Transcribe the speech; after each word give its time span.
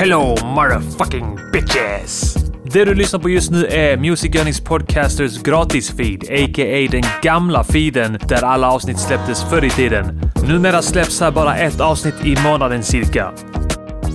Hello 0.00 0.36
motherfucking 0.44 1.38
bitches! 1.52 2.34
Det 2.72 2.84
du 2.84 2.94
lyssnar 2.94 3.20
på 3.20 3.28
just 3.28 3.50
nu 3.50 3.66
är 3.66 3.96
Music 3.96 4.34
Earnings 4.34 4.60
Podcasters 4.60 5.42
gratisfeed, 5.42 6.22
a.k.a. 6.22 6.88
den 6.90 7.02
gamla 7.22 7.64
feeden 7.64 8.18
där 8.28 8.44
alla 8.44 8.70
avsnitt 8.70 8.98
släpptes 8.98 9.44
förr 9.44 9.64
i 9.64 9.70
tiden. 9.70 10.20
Numera 10.48 10.82
släpps 10.82 11.20
här 11.20 11.30
bara 11.30 11.56
ett 11.56 11.80
avsnitt 11.80 12.14
i 12.24 12.36
månaden 12.44 12.82
cirka. 12.82 13.32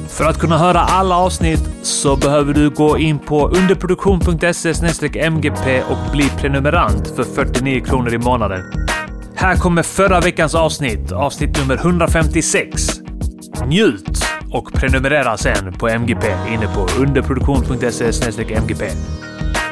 För 0.09 0.25
att 0.25 0.39
kunna 0.39 0.57
höra 0.57 0.79
alla 0.79 1.17
avsnitt 1.17 1.69
så 1.81 2.15
behöver 2.15 2.53
du 2.53 2.69
gå 2.69 2.97
in 2.97 3.19
på 3.19 3.47
underproduktion.se 3.47 5.29
mgp 5.29 5.83
och 5.89 6.11
bli 6.11 6.29
prenumerant 6.29 7.07
för 7.15 7.23
49 7.23 7.81
kronor 7.81 8.13
i 8.13 8.17
månaden. 8.17 8.61
Här 9.35 9.55
kommer 9.55 9.83
förra 9.83 10.19
veckans 10.19 10.55
avsnitt, 10.55 11.11
avsnitt 11.11 11.59
nummer 11.59 11.75
156. 11.75 13.01
Njut 13.67 14.24
och 14.55 14.73
prenumerera 14.73 15.37
sen 15.37 15.73
på 15.73 15.87
MGP 15.87 16.27
inne 16.53 16.67
på 16.67 16.87
underproduktion.se 17.01 18.11
mgp. 18.61 18.83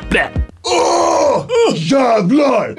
Blä! 0.09 0.29
Åh! 0.63 1.45
Jävlar! 1.75 2.75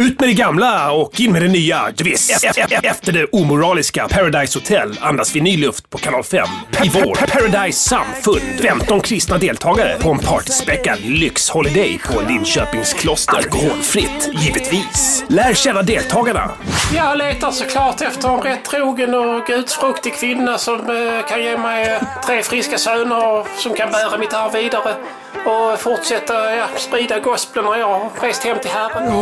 Ut 0.00 0.20
med 0.20 0.28
det 0.28 0.34
gamla 0.34 0.92
och 0.92 1.20
in 1.20 1.32
med 1.32 1.42
det 1.42 1.48
nya. 1.48 1.80
Du 1.94 2.04
vet, 2.04 2.30
e- 2.30 2.50
e- 2.56 2.66
e- 2.70 2.80
efter 2.82 3.12
det 3.12 3.26
omoraliska 3.32 4.08
Paradise 4.08 4.58
Hotel 4.58 4.98
andas 5.00 5.36
vi 5.36 5.40
ny 5.40 5.56
luft 5.56 5.90
på 5.90 5.98
kanal 5.98 6.24
5. 6.24 6.46
I 6.84 6.88
vår 6.88 7.14
Paradise 7.14 7.88
Samfund. 7.88 8.60
15 8.62 9.00
kristna 9.00 9.38
deltagare 9.38 9.96
på 10.00 10.10
en 10.10 10.18
partyspäckad 10.18 10.98
lyxholiday 11.04 11.98
på 11.98 12.20
Linköpings 12.28 12.92
kloster. 12.92 13.36
Alkoholfritt, 13.36 14.28
givetvis. 14.34 15.24
Lär 15.28 15.54
känna 15.54 15.82
deltagarna. 15.82 16.50
Jag 16.94 17.18
letar 17.18 17.50
såklart 17.50 18.00
efter 18.00 18.28
en 18.28 18.40
rätt 18.40 18.64
trogen 18.64 19.14
och 19.14 19.46
gudsfruktig 19.46 20.14
kvinna 20.14 20.58
som 20.58 20.74
eh, 20.80 21.28
kan 21.28 21.42
ge 21.42 21.58
mig 21.58 21.88
eh, 21.94 22.02
tre 22.26 22.42
friska 22.42 22.78
söner 22.78 23.26
och 23.28 23.46
som 23.56 23.74
kan 23.74 23.90
bära 23.90 24.18
mitt 24.18 24.32
arv 24.34 24.52
vidare 24.52 24.94
och 25.44 25.80
fortsätta 25.80 26.54
ja, 26.56 26.66
sprida 26.76 27.18
gospeln 27.20 27.66
när 27.66 27.76
jag 27.76 27.88
har 27.88 28.10
rest 28.20 28.44
hem 28.44 28.58
till 28.58 28.70
Herren. 28.70 29.12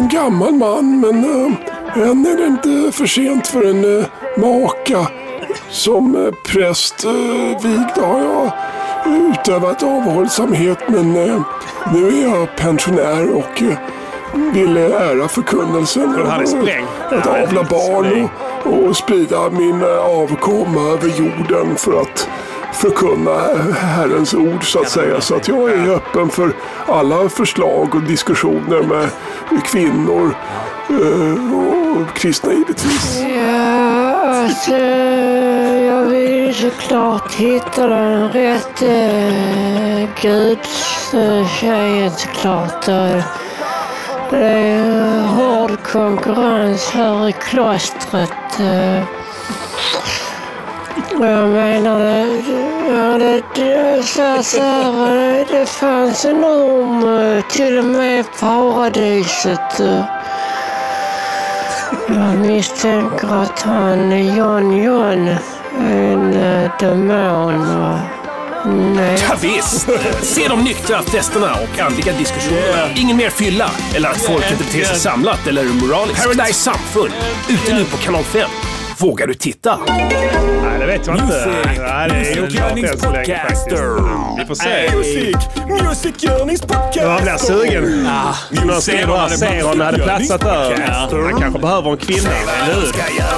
En 0.00 0.08
gammal 0.08 0.52
man, 0.52 1.00
men 1.00 1.24
äh, 1.24 2.08
än 2.08 2.26
är 2.26 2.36
det 2.36 2.46
inte 2.46 2.92
för 2.92 3.06
sent 3.06 3.46
för 3.46 3.70
en 3.70 4.00
äh, 4.00 4.06
maka. 4.36 5.06
Som 5.70 6.26
äh, 6.26 6.32
präst 6.32 7.04
äh, 7.04 7.62
vigd 7.62 7.98
har 7.98 8.20
jag 8.20 8.52
utövat 9.06 9.82
avhållsamhet, 9.82 10.78
men 10.88 11.16
äh, 11.16 11.42
nu 11.94 12.08
är 12.08 12.28
jag 12.28 12.56
pensionär 12.56 13.30
och 13.30 13.62
äh, 13.62 13.78
vill 14.52 14.76
ära 14.76 15.28
förkunnelsen. 15.28 16.26
Han 16.26 16.40
är 16.40 16.46
spräng. 16.46 16.84
Att 17.10 17.26
avla 17.26 17.64
barn 17.64 18.28
och, 18.64 18.88
och 18.88 18.96
sprida 18.96 19.50
min 19.50 19.82
äh, 19.82 19.98
avkomma 19.98 20.80
över 20.80 21.08
jorden 21.08 21.76
för 21.76 22.00
att 22.00 22.28
förkunna 22.80 23.40
Herrens 23.74 24.34
ord 24.34 24.72
så 24.72 24.80
att 24.80 24.90
säga. 24.90 25.20
Så 25.20 25.34
att 25.36 25.48
jag 25.48 25.70
är 25.70 25.88
öppen 25.90 26.30
för 26.30 26.52
alla 26.86 27.28
förslag 27.28 27.94
och 27.94 28.02
diskussioner 28.02 28.82
med 28.82 29.08
kvinnor 29.64 30.34
eh, 30.88 31.52
och 32.02 32.16
kristna 32.16 32.52
givetvis. 32.52 33.20
Ja, 33.36 34.14
alltså, 34.44 34.76
jag 35.90 36.04
vill 36.04 36.54
såklart 36.54 37.34
hitta 37.34 37.86
den 37.86 38.28
rätt 38.28 38.82
eh, 38.82 40.08
gudstjejen 40.22 42.10
såklart. 42.10 42.88
Eh, 42.88 43.24
Det 44.30 44.36
är 44.46 45.26
hård 45.26 45.82
konkurrens 45.82 46.90
här 46.90 47.28
i 47.28 47.32
klostret. 47.32 48.30
Eh. 51.20 51.30
Jag 51.30 51.48
menar, 51.48 51.98
det, 51.98 52.42
ja, 52.88 53.18
det, 53.18 53.42
det, 53.54 54.02
så, 54.02 54.42
så, 54.42 54.62
här, 54.62 55.46
det 55.50 55.66
fanns 55.66 56.24
en 56.24 56.44
orm 56.44 57.36
eh, 57.36 57.44
till 57.44 57.78
och 57.78 57.84
med 57.84 58.20
i 58.20 58.24
paradiset. 58.40 59.80
eh. 59.80 60.04
Jag 62.08 62.38
misstänker 62.38 63.42
att 63.42 63.60
han, 63.62 64.26
John 64.36 64.76
John, 64.84 65.28
är 65.78 66.12
en 66.12 66.70
demon. 66.80 67.66
Nej. 68.96 69.18
Ja, 69.28 69.36
visst. 69.40 69.88
Se 70.22 70.48
de 70.48 70.60
nyktra 70.64 71.02
festerna 71.02 71.52
och 71.54 71.78
andliga 71.80 72.12
diskussionerna. 72.12 72.88
Ingen 72.96 73.16
mer 73.16 73.30
fylla 73.30 73.70
eller 73.94 74.08
att 74.08 74.22
folk 74.22 74.50
inte 74.52 74.64
beter 74.64 74.84
sig 74.84 74.96
samlat 74.96 75.46
eller 75.46 75.64
moraliskt. 75.64 76.22
Paradise 76.24 76.54
Samfund. 76.60 77.12
Ute 77.48 77.74
nu 77.74 77.84
på 77.84 77.96
kanal 77.96 78.24
5. 78.24 78.50
Vågar 78.98 79.26
du 79.26 79.34
titta? 79.34 79.78
Det 80.90 80.98
vet 80.98 81.06
jag 81.06 81.16
inte. 81.18 81.46
Nej, 81.78 82.08
det 82.08 82.32
är 82.32 82.44
oklart 82.44 82.92
än 82.92 82.98
så 82.98 83.12
länge 83.12 83.38
faktiskt. 83.38 83.66
Vi 84.38 84.46
får 84.46 84.54
se. 84.54 84.90
Music 85.66 86.24
Earnings 86.24 86.60
podcast! 86.60 86.96
Jag 86.96 87.22
blir 87.22 87.36
sugen. 87.36 88.06
Skriver 88.80 89.16
här, 89.16 89.28
ser 89.28 89.62
hon 89.62 89.80
hade 89.80 89.98
platsat 89.98 90.40
där. 90.40 90.90
Han 91.24 91.40
kanske 91.40 91.60
behöver 91.60 91.90
en 91.90 91.96
kvinna, 91.96 92.30
eller 92.30 92.74
hur? 92.74 92.92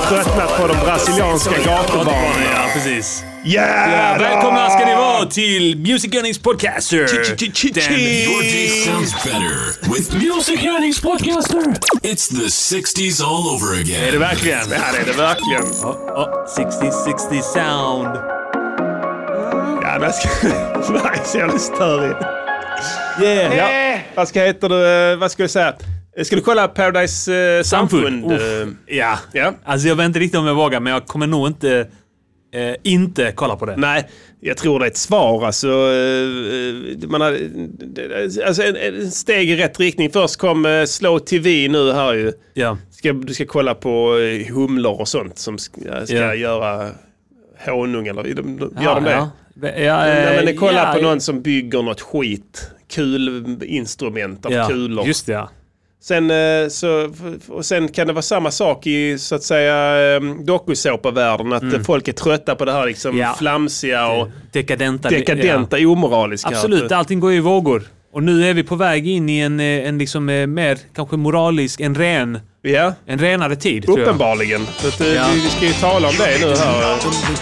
Tröttnat 0.09 0.59
på 0.61 0.67
de 0.67 0.77
brasilianska 0.85 1.55
gatubarnen. 1.65 2.43
Ja, 2.55 2.63
precis. 2.75 3.25
Yeah! 3.45 4.19
Välkomna 4.19 4.71
ska 4.71 4.87
ni 4.87 4.95
vara 4.95 5.27
till 5.27 5.79
Music 5.79 6.15
Earnings 6.15 6.39
Podcaster. 6.39 6.97
Your 6.99 8.43
day 8.43 8.69
sounds 8.69 9.25
better 9.25 9.91
with 9.95 10.15
Music 10.27 10.65
Earnings 10.65 11.01
Podcaster. 11.01 11.59
It's 12.03 12.29
the 12.29 12.47
60s 12.49 13.23
all 13.25 13.55
over 13.55 13.81
Är 13.81 13.85
det 13.85 14.07
again. 14.07 14.21
verkligen? 14.21 14.59
Ja, 14.71 14.79
det 14.93 14.99
är 14.99 15.07
det 15.07 15.19
verkligen. 15.23 15.63
Oh, 15.63 16.47
60-60 16.59 17.41
sound. 17.43 18.17
Ja, 19.83 19.97
men 19.99 20.03
jag 20.03 20.15
ska... 20.15 20.29
Nej, 20.93 21.21
så 21.25 21.39
jävla 21.39 21.59
störig. 21.59 22.17
Yeah. 23.23 23.57
Ja, 23.57 23.99
vad 24.15 24.29
ska 24.29 24.41
heta 24.43 24.69
du? 24.69 25.17
Vad 25.17 25.31
ska 25.31 25.43
jag 25.43 25.51
säga? 25.51 25.75
Ska 26.25 26.37
du 26.37 26.43
kolla 26.43 26.69
Paradise 26.69 27.35
eh, 27.35 27.63
Samfund? 27.63 28.33
Uff. 28.33 28.41
eh, 28.41 28.69
Ja. 28.97 29.19
Ja. 29.33 29.53
Alltså 29.65 29.89
jag 29.89 29.97
vet 29.97 30.07
inte 30.07 30.19
riktigt 30.19 30.39
om 30.39 30.47
jag 30.47 30.55
vågar, 30.55 30.81
men 30.81 30.93
jag 30.93 31.07
kommer 31.07 31.27
nog 31.27 31.47
inte 31.47 31.87
eh, 32.53 32.75
inte 32.83 33.33
kolla 33.35 33.57
på 33.57 33.67
det. 33.67 33.77
Nej, 33.77 34.09
jag 34.41 34.57
tror 34.57 34.79
det 34.79 34.87
är 34.87 34.91
ett 34.91 34.97
svar. 34.97 35.47
Alltså, 35.47 35.69
eh, 35.69 37.09
man 37.09 37.21
har, 37.21 37.39
alltså 38.47 38.63
en, 38.63 38.77
en 38.77 39.11
steg 39.11 39.51
i 39.51 39.57
rätt 39.57 39.81
riktning. 39.81 40.11
Först 40.11 40.37
kom 40.37 40.67
eh, 40.67 40.85
Slow 40.85 41.19
TV 41.19 41.69
nu 41.69 41.93
här 41.93 42.15
ju. 42.15 42.33
Ja. 42.55 42.79
Ska, 42.91 43.13
du 43.13 43.35
ska 43.35 43.47
kolla 43.47 43.75
på 43.75 44.19
eh, 44.19 44.55
humlor 44.55 45.01
och 45.01 45.09
sånt 45.09 45.39
som 45.39 45.59
ska, 45.59 45.81
ska 46.07 46.17
Ja. 46.17 46.35
göra 46.35 46.91
honung 47.67 48.07
eller 48.07 48.25
gör 48.25 48.35
de 48.35 48.57
det? 48.57 48.69
Ja, 48.83 49.03
ja, 49.09 49.97
Nej, 49.97 50.37
men 50.37 50.49
eh, 50.49 50.55
kolla 50.55 50.87
ja, 50.89 50.93
på 50.95 51.03
någon 51.03 51.21
som 51.21 51.43
bygger 51.43 51.83
något 51.83 52.01
skit. 52.01 52.71
Kulinstrument 52.91 54.47
av 54.47 54.53
ja, 54.53 54.69
kulor. 54.69 55.07
Just 55.07 55.27
det, 55.27 55.33
ja. 55.33 55.51
Sen, 56.03 56.31
eh, 56.31 56.69
så, 56.69 57.13
och 57.49 57.65
sen 57.65 57.89
kan 57.89 58.07
det 58.07 58.13
vara 58.13 58.23
samma 58.23 58.51
sak 58.51 58.87
i 58.87 59.19
så 59.19 59.35
att 59.35 59.43
säga 59.43 60.15
eh, 60.17 60.21
dokusåpavärlden. 60.45 61.53
Att 61.53 61.63
eh, 61.63 61.81
folk 61.81 62.09
är 62.09 62.13
trötta 62.13 62.55
på 62.55 62.65
det 62.65 62.73
här 62.73 62.87
liksom 62.87 63.11
Mm. 63.11 63.21
Ja. 63.21 63.35
flamsiga 63.39 64.07
och 64.09 64.29
Dekadenta. 64.53 65.09
dekadenta, 65.09 65.79
Ja. 65.79 65.89
omoraliska. 65.89 66.49
Absolut, 66.49 66.93
allting 66.93 67.21
går 67.21 67.33
i 67.33 67.41
vågor. 67.41 67.83
Och 68.13 68.23
nu 68.23 68.45
är 68.51 68.55
vi 68.55 68.63
på 68.63 68.77
väg 68.77 69.09
in 69.09 69.29
i 69.29 69.39
en, 69.39 69.61
eh, 69.61 69.67
en 69.89 69.99
liksom 69.99 70.29
eh, 70.29 70.47
mer 70.47 70.79
kanske 70.95 71.17
moralisk, 71.17 71.81
en 71.81 71.95
ren, 71.95 72.39
Ja, 72.65 72.95
en 73.07 73.19
renare 73.19 73.57
tid 73.57 73.85
tror 73.85 73.99
jag. 73.99 74.05
uppenbarligen. 74.07 74.67
Så 74.77 74.89
att, 74.89 75.01
eh, 75.01 75.15
Ja. 75.15 75.25
vi, 75.35 75.41
vi 75.41 75.49
ska 75.49 75.67
ju 75.67 75.73
tala 75.73 76.09
om 76.09 76.15
det 76.19 76.39
nu 76.41 76.57
här. 76.57 76.97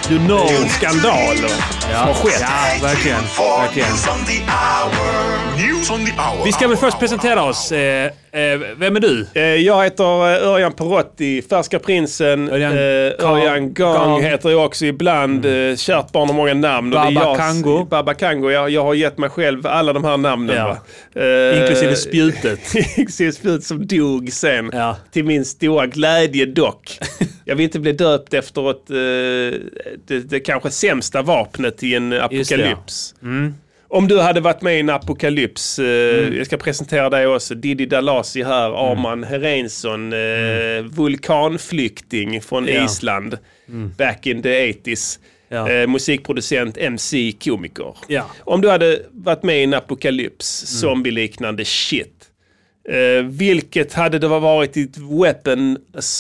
Du 0.08 0.18
en 0.62 0.68
skandal 0.68 1.36
som 1.36 1.90
har 1.90 2.14
skett. 2.14 2.40
Ja, 2.40 2.86
verkligen. 2.86 3.18
verkligen. 3.60 3.88
Vi 6.44 6.52
ska 6.52 6.68
väl 6.68 6.76
först 6.76 6.98
presentera 6.98 7.42
oss. 7.44 7.72
Eh, 7.72 8.04
eh, 8.06 8.10
vem 8.76 8.96
är 8.96 9.00
du? 9.00 9.26
Eh, 9.34 9.42
Jag 9.42 9.84
heter 9.84 10.04
Örjan 10.44 10.72
Perotti, 10.72 11.42
Färska 11.42 11.78
Prinsen. 11.78 12.50
Örjan 12.50 12.72
Örjan, 12.72 13.74
Gang- 13.74 14.22
heter 14.22 14.50
jag 14.50 14.64
också 14.66 14.84
ibland. 14.86 15.46
Mm. 15.46 15.76
Kärt 15.76 16.12
barn 16.12 16.28
har 16.28 16.34
många 16.36 16.54
namn. 16.54 16.90
Baba 16.90 17.10
jag- 17.10 17.36
Kango. 17.36 17.84
Baba 17.84 18.14
Kango. 18.14 18.50
Jag, 18.50 18.70
jag 18.70 18.84
har 18.84 18.94
gett 18.94 19.18
mig 19.18 19.30
själv 19.30 19.66
alla 19.66 19.92
de 19.92 20.04
här 20.04 20.16
namnen. 20.16 20.56
Ja. 20.56 20.76
Inklusive 21.60 21.96
spjutet. 21.96 22.74
Inklusive 22.96 23.32
spjutet 23.32 23.64
som 23.64 23.86
dog 23.86 24.32
sen. 24.32 24.70
Ja. 24.72 24.96
Till 25.12 25.24
min 25.24 25.44
stora 25.44 25.86
glädje 25.86 26.46
dock. 26.46 26.98
jag 27.44 27.56
vill 27.56 27.64
inte 27.64 27.80
bli 27.80 27.92
döpt 27.92 28.34
efter 28.34 28.70
ett, 28.70 28.90
eh, 28.90 29.60
det, 30.06 30.20
det 30.20 30.40
kanske 30.40 30.70
sämsta 30.70 31.22
vapnet 31.22 31.82
i 31.82 31.94
en 31.94 32.12
apokalyps. 32.12 33.14
Om 33.92 34.08
du 34.08 34.20
hade 34.20 34.40
varit 34.40 34.62
med 34.62 34.76
i 34.76 34.80
en 34.80 34.90
apokalyps, 34.90 35.78
eh, 35.78 36.36
jag 36.36 36.46
ska 36.46 36.56
presentera 36.56 37.10
dig 37.10 37.26
också, 37.26 37.54
Diddy 37.54 37.86
Dalasi 37.86 38.42
här, 38.42 38.90
Arman 38.90 39.24
Herensson, 39.24 40.12
eh, 40.12 40.82
vulkanflykting 40.84 42.40
från 42.40 42.66
Ja. 42.66 42.84
Island, 42.84 43.38
back 43.96 44.26
in 44.26 44.42
the 44.42 44.48
80s. 44.72 45.18
Ja. 45.48 45.70
Eh, 45.70 45.86
musikproducent, 45.86 46.76
MC, 46.76 47.32
komiker. 47.44 47.96
Ja. 48.08 48.30
Om 48.40 48.60
du 48.60 48.70
hade 48.70 49.02
varit 49.12 49.42
med 49.42 49.60
i 49.60 49.62
en 49.64 49.74
apokalyps, 49.74 50.66
zombie-liknande 50.66 51.64
shit. 51.64 52.29
Eh, 52.90 53.24
vilket 53.24 53.92
hade 53.92 54.18
det 54.18 54.28
varit 54.28 54.72
ditt 54.72 54.98
weapon 54.98 55.78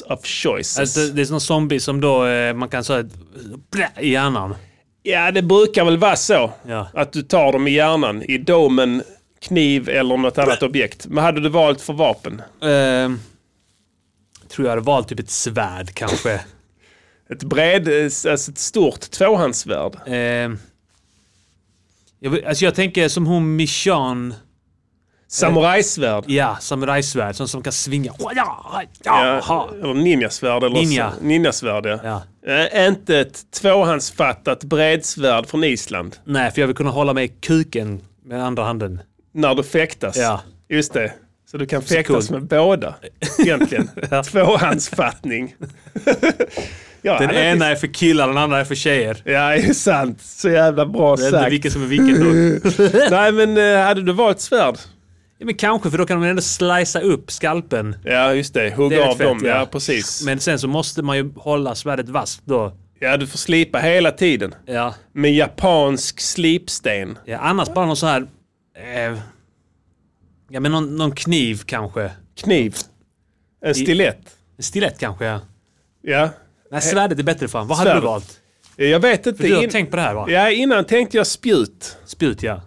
of 0.08 0.24
choice? 0.24 0.78
Alltså, 0.78 1.00
det 1.00 1.20
är 1.22 1.24
såna 1.24 1.40
zombies 1.40 1.84
som 1.84 2.00
då 2.00 2.26
eh, 2.26 2.54
man 2.54 2.68
kan 2.68 2.84
säga 2.84 3.04
i 4.00 4.10
hjärnan. 4.10 4.54
Ja, 5.02 5.30
det 5.30 5.42
brukar 5.42 5.84
väl 5.84 5.98
vara 5.98 6.16
så. 6.16 6.52
Ja. 6.66 6.88
Att 6.94 7.12
du 7.12 7.22
tar 7.22 7.52
dem 7.52 7.68
i 7.68 7.70
hjärnan, 7.70 8.22
i 8.22 8.38
domen, 8.38 9.02
kniv 9.40 9.88
eller 9.88 10.16
något 10.16 10.38
annat 10.38 10.62
objekt. 10.62 11.06
Men 11.06 11.24
hade 11.24 11.40
du 11.40 11.48
valt 11.48 11.80
för 11.80 11.92
vapen? 11.92 12.42
Eh, 12.62 13.10
tror 14.48 14.66
jag 14.66 14.70
hade 14.70 14.80
valt 14.80 15.08
typ 15.08 15.20
ett 15.20 15.30
svärd 15.30 15.94
kanske. 15.94 16.40
Ett 17.30 17.42
bred, 17.42 17.88
eh, 17.88 18.04
alltså 18.04 18.50
ett 18.50 18.58
stort 18.58 19.00
tvåhandssvärd. 19.00 19.96
Eh, 20.06 20.14
jag, 22.20 22.44
alltså 22.44 22.64
jag 22.64 22.74
tänker 22.74 23.08
som 23.08 23.26
hon 23.26 23.56
Michan. 23.56 24.34
Samurajsvärd. 25.32 26.24
Ja, 26.26 26.56
samurajsvärd. 26.60 27.36
Som, 27.36 27.48
som 27.48 27.62
kan 27.62 27.72
svinga. 27.72 28.12
Ja, 28.18 28.32
ja, 28.34 28.82
Ja, 29.04 29.40
ja. 29.48 29.70
eller 29.82 29.94
ninjasvärd. 29.94 30.62
Eller 30.64 30.76
Ninja. 30.76 31.12
Så. 31.18 31.24
Ninjasvärd, 31.24 31.86
ja. 31.86 31.98
ja. 32.04 32.22
Eh, 32.52 32.86
inte 32.88 33.18
ett 33.18 33.50
tvåhandsfattat 33.50 34.64
bredsvärd 34.64 35.46
från 35.46 35.64
Island. 35.64 36.16
Nej, 36.24 36.50
för 36.50 36.60
jag 36.60 36.66
vill 36.66 36.76
kunna 36.76 36.90
hålla 36.90 37.12
mig 37.12 37.24
i 37.24 37.28
kuken 37.28 38.00
med 38.24 38.44
andra 38.44 38.64
handen. 38.64 39.00
När 39.32 39.54
du 39.54 39.62
fäktas. 39.62 40.16
Ja. 40.16 40.40
Just 40.68 40.92
det. 40.92 41.12
Så 41.50 41.56
du 41.56 41.66
kan 41.66 41.82
fäktas 41.82 42.28
cool. 42.28 42.40
med 42.40 42.48
båda. 42.48 42.94
Egentligen. 43.38 43.88
Tvåhandsfattning. 44.24 45.54
ja, 47.02 47.18
Den 47.18 47.30
ena 47.30 47.66
är 47.66 47.74
för 47.76 47.86
killar, 47.86 48.28
den 48.28 48.38
andra 48.38 48.60
är 48.60 48.64
för 48.64 48.74
tjejer. 48.74 49.22
Ja, 49.24 49.48
det 49.48 49.56
är 49.68 49.72
sant. 49.72 50.22
Så 50.22 50.50
jävla 50.50 50.86
bra 50.86 51.10
Jag 51.10 51.16
vet 51.16 51.26
inte 51.26 51.38
sagt. 51.40 51.52
vilken 51.52 51.70
som 51.70 51.82
är 51.82 51.86
vilken 51.86 52.20
då. 52.20 53.10
Nej, 53.16 53.32
men 53.32 53.56
eh, 53.56 53.84
hade 53.86 54.02
du 54.02 54.12
valt 54.12 54.40
svärd? 54.40 54.76
Ja, 55.40 55.46
men 55.46 55.54
kanske, 55.54 55.90
för 55.90 55.98
då 55.98 56.06
kan 56.06 56.20
man 56.20 56.28
ändå 56.28 56.42
slicea 56.42 57.02
upp 57.02 57.30
skalpen. 57.30 57.96
Ja, 58.04 58.34
just 58.34 58.54
det. 58.54 58.62
Det 58.62 58.74
Hugga 58.74 59.04
är 59.04 59.08
av 59.08 59.14
fett, 59.14 59.26
dem. 59.26 59.40
Ja, 59.44 59.48
ja. 59.48 59.66
precis. 59.66 60.22
Men 60.24 60.40
sen 60.40 60.58
så 60.58 60.68
måste 60.68 61.02
man 61.02 61.16
ju 61.16 61.32
hålla 61.36 61.74
svärdet 61.74 62.08
vasst 62.08 62.42
då. 62.44 62.76
Ja, 62.98 63.16
du 63.16 63.26
får 63.26 63.38
slipa 63.38 63.78
hela 63.78 64.10
tiden. 64.10 64.54
Ja. 64.66 64.94
Med 65.12 65.34
japansk 65.34 66.20
slipsten. 66.20 67.18
ja 67.24 67.38
annars 67.38 67.68
bara 67.74 67.86
någon 67.86 67.96
sån 67.96 68.08
här... 68.08 68.26
Eh, 68.76 69.18
ja, 70.50 70.60
men 70.60 70.72
någon, 70.72 70.96
någon 70.96 71.12
kniv 71.12 71.62
kanske. 71.66 72.10
Kniv. 72.36 72.76
En 73.64 73.74
stilett. 73.74 74.36
En 74.56 74.62
stilett 74.62 74.98
kanske, 74.98 75.24
ja. 75.24 75.40
Ja. 76.02 76.30
Nej, 76.70 76.80
svärdet 76.80 77.18
är 77.18 77.22
bättre 77.22 77.48
fan. 77.48 77.66
Vad 77.68 77.78
hade 77.78 77.94
du 77.94 78.00
valt? 78.00 78.40
Jag 78.76 79.00
vet 79.00 79.26
inte. 79.26 79.40
För 79.42 79.48
du 79.48 79.54
har 79.54 79.62
In- 79.62 79.70
tänkt 79.70 79.90
på 79.90 79.96
det 79.96 80.02
här 80.02 80.14
va? 80.14 80.26
Ja, 80.30 80.50
innan 80.50 80.84
tänkte 80.84 81.16
jag 81.16 81.26
spjut. 81.26 81.96
Spjut, 82.04 82.42
ja. 82.42 82.60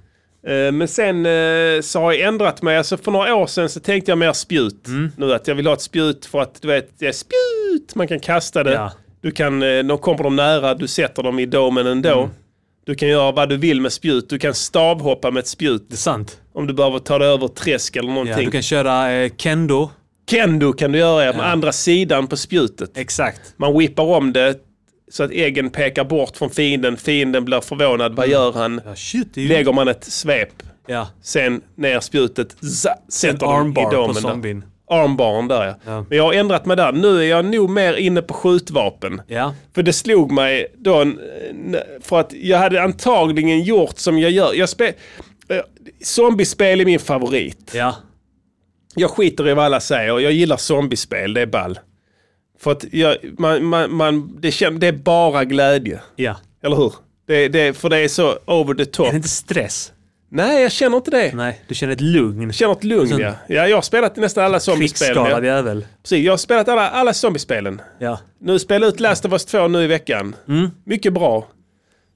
Eh, 0.47 0.71
Men 0.71 0.87
sen 0.87 1.25
eh, 1.25 1.81
så 1.81 1.99
har 1.99 2.11
jag 2.13 2.27
ändrat 2.27 2.61
mig. 2.61 2.77
Alltså 2.77 2.97
för 2.97 3.11
några 3.11 3.35
år 3.35 3.47
sedan 3.47 3.69
så 3.69 3.79
tänkte 3.79 4.11
jag 4.11 4.17
mer 4.17 4.33
spjut. 4.33 4.87
Mm. 4.87 5.11
Nu 5.17 5.33
att 5.33 5.47
jag 5.47 5.55
vill 5.55 5.67
ha 5.67 5.73
ett 5.73 5.81
spjut 5.81 6.25
för 6.25 6.41
att 6.41 6.61
du 6.61 6.67
vet, 6.67 6.99
det 6.99 7.07
är 7.07 7.11
spjut. 7.11 7.95
Man 7.95 8.07
kan 8.07 8.19
kasta 8.19 8.63
det. 8.63 8.73
Ja. 8.73 8.91
Du 9.21 9.31
kan, 9.31 9.63
eh, 9.63 9.83
de 9.83 9.97
kommer 9.97 10.23
de 10.23 10.35
nära, 10.35 10.75
du 10.75 10.87
sätter 10.87 11.23
dem 11.23 11.39
i 11.39 11.45
domen 11.45 11.87
ändå. 11.87 12.19
Mm. 12.19 12.29
Du 12.85 12.95
kan 12.95 13.09
göra 13.09 13.31
vad 13.31 13.49
du 13.49 13.57
vill 13.57 13.81
med 13.81 13.91
spjut. 13.93 14.29
Du 14.29 14.39
kan 14.39 14.53
stavhoppa 14.53 15.31
med 15.31 15.41
ett 15.41 15.47
spjut. 15.47 15.85
Det 15.89 15.95
är 15.95 15.97
sant. 15.97 16.37
Om 16.53 16.67
du 16.67 16.73
behöver 16.73 16.99
ta 16.99 17.17
dig 17.19 17.27
över 17.27 17.47
träsk 17.47 17.95
eller 17.95 18.09
Ja, 18.09 18.13
någonting. 18.13 18.45
du 18.45 18.51
kan 18.51 18.61
köra 18.61 19.11
eh, 19.11 19.31
kendo. 19.37 19.89
Kendo 20.29 20.73
kan 20.73 20.91
du 20.91 20.97
göra 20.99 21.25
ja. 21.25 21.33
med 21.33 21.49
andra 21.51 21.71
sidan 21.71 22.27
på 22.27 22.37
spjutet. 22.37 22.97
Exakt. 22.97 23.41
Man 23.57 23.77
whippar 23.79 24.03
om 24.03 24.33
det 24.33 24.55
så 25.13 25.23
att 25.23 25.31
äggen 25.31 25.69
pekar 25.69 26.03
bort 26.03 26.37
från 26.37 26.49
fienden. 26.49 26.97
Fienden 26.97 27.45
blir 27.45 27.61
förvånad. 27.61 28.15
Vad 28.15 28.27
gör 28.27 28.51
han? 28.53 28.81
Ja, 28.85 28.95
shit, 28.95 29.37
ju... 29.37 29.47
Lägger 29.47 29.73
man 29.73 29.87
ett 29.87 30.03
svep. 30.03 30.49
Ja. 30.87 31.07
Sen 31.21 31.61
ner 31.75 31.99
spjutet. 31.99 32.55
Za, 32.63 32.89
sätter 33.09 33.37
dem 33.39 33.49
i 33.51 33.55
armbar 33.59 33.83
på 33.83 33.91
domen. 33.91 34.13
där. 34.13 34.21
zombien. 34.21 34.65
Armbaren 34.89 35.47
där 35.47 35.65
ja. 35.65 35.75
Ja. 35.85 36.05
Men 36.09 36.17
jag 36.17 36.23
har 36.23 36.33
ändrat 36.33 36.65
mig 36.65 36.77
där. 36.77 36.91
Nu 36.91 37.17
är 37.19 37.23
jag 37.23 37.45
nog 37.45 37.69
mer 37.69 37.93
inne 37.93 38.21
på 38.21 38.33
skjutvapen. 38.33 39.21
Ja. 39.27 39.55
För 39.75 39.83
det 39.83 39.93
slog 39.93 40.31
mig 40.31 40.67
då, 40.77 41.01
n- 41.01 41.19
för 42.01 42.19
att 42.19 42.33
jag 42.33 42.57
hade 42.57 42.81
antagligen 42.83 43.63
gjort 43.63 43.97
som 43.97 44.19
jag 44.19 44.31
gör. 44.31 44.53
Jag 44.53 44.69
spe, 44.69 44.87
eh, 45.49 45.57
zombiespel 46.03 46.81
är 46.81 46.85
min 46.85 46.99
favorit. 46.99 47.71
Ja. 47.75 47.95
Jag 48.95 49.09
skiter 49.09 49.49
i 49.49 49.53
vad 49.53 49.65
alla 49.65 49.79
säger. 49.79 50.19
Jag 50.19 50.31
gillar 50.31 50.57
zombiespel, 50.57 51.33
det 51.33 51.41
är 51.41 51.45
ball. 51.45 51.79
För 52.63 52.71
att 52.71 52.85
jag, 52.93 53.17
man, 53.37 53.65
man, 53.65 53.93
man, 53.95 54.37
det, 54.41 54.51
kän, 54.51 54.79
det 54.79 54.87
är 54.87 54.91
bara 54.91 55.45
glädje. 55.45 55.99
Ja. 56.15 56.35
Eller 56.63 56.75
hur? 56.75 56.93
Det, 57.27 57.47
det, 57.47 57.77
för 57.77 57.89
det 57.89 57.97
är 57.97 58.07
så 58.07 58.37
over 58.45 58.73
the 58.73 58.85
top. 58.85 59.07
Är 59.07 59.11
det 59.11 59.15
inte 59.15 59.29
stress? 59.29 59.91
Nej, 60.29 60.61
jag 60.61 60.71
känner 60.71 60.97
inte 60.97 61.11
det. 61.11 61.31
Nej, 61.35 61.61
du 61.67 61.75
känner 61.75 61.93
ett 61.93 62.01
lugn. 62.01 62.41
Jag 62.41 62.53
känner 62.55 62.73
ett 62.73 62.83
lugn 62.83 63.09
Sån- 63.09 63.19
ja. 63.21 63.33
ja. 63.47 63.67
Jag 63.67 63.77
har 63.77 63.81
spelat 63.81 64.15
nästan 64.15 64.43
alla 64.43 64.59
zombiespelen. 64.59 65.13
Krigsskadad 65.15 65.45
Ja. 65.45 65.55
jävel. 65.55 65.85
Precis, 66.03 66.25
jag 66.25 66.31
har 66.33 66.37
spelat 66.37 66.67
alla, 66.69 66.89
alla 66.89 67.13
zombiespelen. 67.13 67.81
Ja. 67.99 68.19
Nu 68.39 68.59
spelar 68.59 68.87
jag 68.87 68.93
ut 68.93 68.99
Last 68.99 69.25
of 69.25 69.31
Us 69.31 69.45
2 69.45 69.67
nu 69.67 69.83
i 69.83 69.87
veckan. 69.87 70.35
Mm. 70.47 70.69
Mycket 70.85 71.13
bra. 71.13 71.47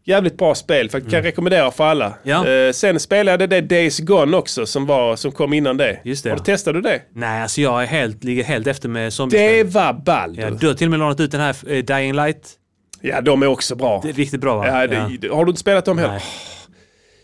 Jävligt 0.07 0.37
bra 0.37 0.55
spel, 0.55 0.89
för 0.89 0.99
jag 1.01 1.09
kan 1.11 1.23
rekommendera 1.23 1.71
för 1.71 1.83
alla. 1.83 2.13
Ja. 2.23 2.47
Eh, 2.47 2.71
sen 2.71 2.99
spelade 2.99 3.43
jag 3.43 3.49
det 3.49 3.61
Days 3.61 3.99
Gone 3.99 4.37
också 4.37 4.65
som, 4.65 4.85
var, 4.85 5.15
som 5.15 5.31
kom 5.31 5.53
innan 5.53 5.77
det. 5.77 5.99
Just 6.03 6.23
det, 6.23 6.29
Har 6.29 6.37
ja. 6.37 6.43
du 6.45 6.51
testat 6.51 6.73
du 6.73 6.81
det? 6.81 7.01
Nej, 7.13 7.41
alltså 7.41 7.61
jag 7.61 7.83
är 7.83 7.87
helt, 7.87 8.23
ligger 8.23 8.43
helt 8.43 8.67
efter 8.67 8.89
med 8.89 9.07
Det 9.07 9.11
zombiespel. 9.11 9.67
var 9.67 9.93
ball 9.93 10.37
Ja, 10.37 10.49
du. 10.49 10.67
har 10.67 10.73
till 10.73 10.87
och 10.87 10.91
med 10.91 10.99
lånat 10.99 11.19
ut 11.19 11.31
den 11.31 11.41
här 11.41 11.55
eh, 11.67 11.83
Dying 11.83 12.13
Light. 12.15 12.51
Ja, 13.01 13.21
de 13.21 13.43
är 13.43 13.47
också 13.47 13.75
bra. 13.75 13.99
Det 14.03 14.09
är 14.09 14.13
riktigt 14.13 14.41
bra 14.41 14.57
va? 14.57 14.67
Ja, 14.67 14.87
det, 15.17 15.27
Har 15.29 15.45
du 15.45 15.49
inte 15.49 15.59
spelat 15.61 15.85
dem 15.85 15.97
heller? 15.97 16.23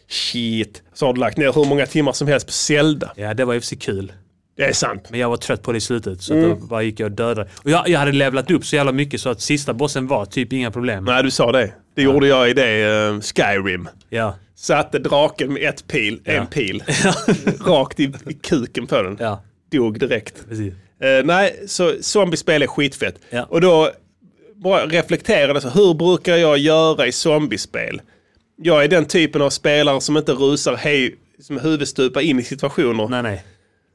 Shit. 0.10 0.82
Så 0.94 1.06
har 1.06 1.14
du 1.14 1.20
lagt 1.20 1.38
ner 1.38 1.54
hur 1.54 1.66
många 1.66 1.86
timmar 1.86 2.12
som 2.12 2.28
helst 2.28 2.46
på 2.48 2.54
Zelda. 2.54 3.14
ja, 3.16 3.34
det 3.34 3.46
var 3.46 3.54
ju 3.54 3.60
för 3.60 3.68
sig 3.68 3.78
kul. 3.78 4.12
Det 4.56 4.64
är 4.64 4.74
sant. 4.74 5.08
Men 5.10 5.20
jag 5.20 5.30
var 5.30 5.38
trött 5.38 5.62
på 5.62 5.72
det 5.72 5.78
i 5.78 5.82
slutet 5.82 6.22
så 6.22 6.34
Mm. 6.34 6.50
då 6.50 6.56
bara 6.56 6.84
gick 6.84 7.00
jag 7.00 7.06
och 7.06 7.12
dödade. 7.12 7.50
Och 7.64 7.70
jag, 7.70 7.90
jag 7.90 8.00
hade 8.00 8.12
levlat 8.12 8.52
upp 8.52 8.66
så 8.66 8.76
jävla 8.76 8.92
mycket 8.92 9.22
så 9.22 9.30
att 9.30 9.42
sista 9.42 9.74
bossen 9.74 10.08
var 10.08 10.26
typ 10.26 10.54
inga 10.54 10.72
problem. 10.72 11.06
Nej, 11.06 11.24
du 11.24 11.32
sa 11.32 11.52
det. 11.52 11.74
Det 11.96 12.02
gjorde 12.02 12.28
jag 12.28 12.50
i 12.50 12.54
det 12.54 12.84
eh, 12.84 13.20
Skyrim. 13.20 13.88
Ja, 14.10 14.36
Satte 14.56 15.00
draken 15.00 15.54
med 15.54 15.70
ett 15.70 15.88
pil, 15.88 16.22
en 16.26 16.48
pil. 16.48 16.84
rakt 17.66 18.00
i, 18.00 18.04
i 18.30 18.34
kuken 18.34 18.88
på 18.88 19.02
den. 19.02 19.18
ja, 19.20 19.44
Dog 19.72 20.00
direkt. 20.00 20.50
precis. 20.50 20.74
Eh, 21.00 21.26
nej, 21.26 21.64
så 21.68 21.94
zombiespel 22.02 22.62
är 22.64 22.68
skitfett. 22.68 23.16
Ja. 23.30 23.44
Och 23.44 23.62
då 23.62 23.92
bara 24.56 24.86
reflekterade 24.86 25.62
så 25.62 25.70
hur 25.70 25.94
brukar 25.94 26.36
jag 26.36 26.58
göra 26.58 27.08
i 27.08 27.12
zombiespel? 27.12 28.02
Jag 28.62 28.84
är 28.84 28.88
den 28.88 29.06
typen 29.06 29.42
av 29.42 29.50
spelare 29.50 30.02
som 30.02 30.18
inte 30.18 30.32
rusar 30.32 30.76
hej, 30.76 31.16
som 31.42 31.60
huvudstupa 31.60 32.22
in 32.22 32.40
i 32.40 32.44
situationer. 32.44 33.08
Nej, 33.08 33.24
nej. 33.24 33.44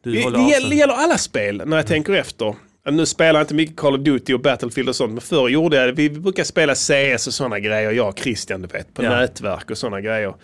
Du 0.02 0.12
Det, 0.12 0.30
det, 0.30 0.50
gäller, 0.50 0.76
gäller 0.76 0.94
alla 0.94 1.18
spel 1.18 1.62
när 1.66 1.76
jag 1.76 1.86
tänker 1.86 2.12
efter. 2.12 2.54
Nu 2.90 3.06
spelar 3.06 3.40
jag 3.40 3.42
inte 3.44 3.54
mycket 3.54 3.76
Call 3.76 3.94
of 3.94 4.00
Duty 4.00 4.34
och 4.34 4.40
Battlefield 4.40 4.88
och 4.88 4.96
sånt, 4.96 5.12
men 5.12 5.20
förr 5.20 5.48
gjorde 5.48 5.76
jag 5.76 5.88
det. 5.88 5.92
Vi 5.92 6.10
brukar 6.10 6.44
spela 6.44 6.74
CS 6.74 7.26
och 7.26 7.34
sådana 7.34 7.58
grejer, 7.60 7.90
jag 7.90 8.08
och 8.08 8.18
Christian, 8.18 8.62
du 8.62 8.68
vet, 8.68 8.94
på 8.94 9.04
Ja. 9.04 9.10
nätverk 9.20 9.70
och 9.70 9.78
sådana 9.78 10.00
grejer. 10.00 10.34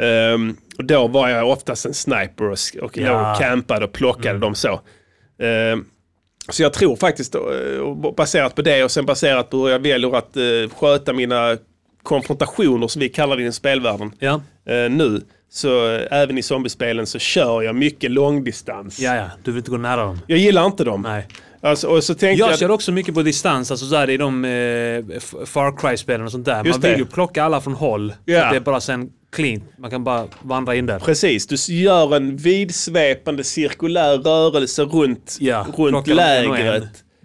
Ehm, 0.00 0.56
och 0.78 0.84
då 0.84 1.08
var 1.08 1.28
jag 1.28 1.48
oftast 1.50 1.86
en 1.86 1.94
sniper 1.94 2.44
och, 2.44 2.58
och 2.82 2.96
Ja. 2.98 3.32
och 3.32 3.38
campade 3.40 3.84
och 3.84 3.92
plockade 3.92 4.38
dem 4.38 4.54
så. 4.54 4.80
Ehm, 5.42 5.84
så 6.48 6.62
jag 6.62 6.72
tror 6.72 6.96
faktiskt, 6.96 7.34
eh, 7.34 7.40
baserat 8.16 8.54
på 8.54 8.62
det 8.62 8.84
och 8.84 8.90
sen 8.90 9.06
baserat 9.06 9.50
på 9.50 9.56
hur 9.56 9.68
jag 9.72 9.78
väljer 9.78 10.16
att 10.16 10.36
uh, 10.36 10.68
sköta 10.70 11.12
mina 11.12 11.56
konfrontationer 12.02 12.88
som 12.88 13.00
vi 13.00 13.08
kallar 13.08 13.36
det 13.36 13.40
i 13.42 13.44
den 13.44 13.52
spelvärlden 13.52 14.12
Ja, 14.18 14.42
eh, 14.66 14.90
nu. 14.90 15.20
Så 15.50 15.94
eh, 15.94 16.02
även 16.10 16.38
i 16.38 16.42
zombiespelen 16.42 17.06
så 17.06 17.18
kör 17.18 17.62
jag 17.62 17.74
mycket 17.74 18.10
långdistans. 18.10 18.98
ja, 19.00 19.16
ja. 19.16 19.26
Du 19.44 19.50
vill 19.50 19.58
inte 19.58 19.70
gå 19.70 19.76
nära 19.76 20.04
dem. 20.04 20.20
Jag 20.26 20.38
gillar 20.38 20.66
inte 20.66 20.84
dem. 20.84 21.02
Nej. 21.02 21.26
Alltså, 21.60 21.86
och 21.88 22.04
så 22.04 22.14
tänkte 22.14 22.40
Jag 22.40 22.50
jag... 22.52 22.58
kör 22.58 22.70
också 22.70 22.92
mycket 22.92 23.14
på 23.14 23.22
distans, 23.22 23.70
alltså 23.70 23.86
där 23.86 24.10
i 24.10 24.16
de 24.16 24.44
eh, 24.44 25.20
Far 25.46 25.76
Cry-spelen 25.78 26.26
och 26.26 26.32
sånt 26.32 26.44
där. 26.44 26.54
Man 26.56 26.66
Just 26.66 26.78
vill 26.84 26.90
det. 26.92 26.98
ju 26.98 27.06
plocka 27.06 27.44
alla 27.44 27.60
från 27.60 27.74
håll. 27.74 28.12
Ja. 28.24 28.42
Så 28.44 28.50
det 28.50 28.56
är 28.56 28.60
bara 28.60 28.80
sen 28.80 29.10
clean. 29.32 29.62
Man 29.78 29.90
kan 29.90 30.04
bara 30.04 30.26
vandra 30.42 30.74
in 30.74 30.86
där. 30.86 30.98
Precis, 30.98 31.46
du 31.46 31.74
gör 31.74 32.16
en 32.16 32.36
vidsvepande 32.36 33.44
cirkulär 33.44 34.18
rörelse 34.18 34.82
runt, 34.82 35.36
Ja, 35.40 35.66
runt 35.76 35.90
plocka 35.90 36.14
lägret. 36.14 36.84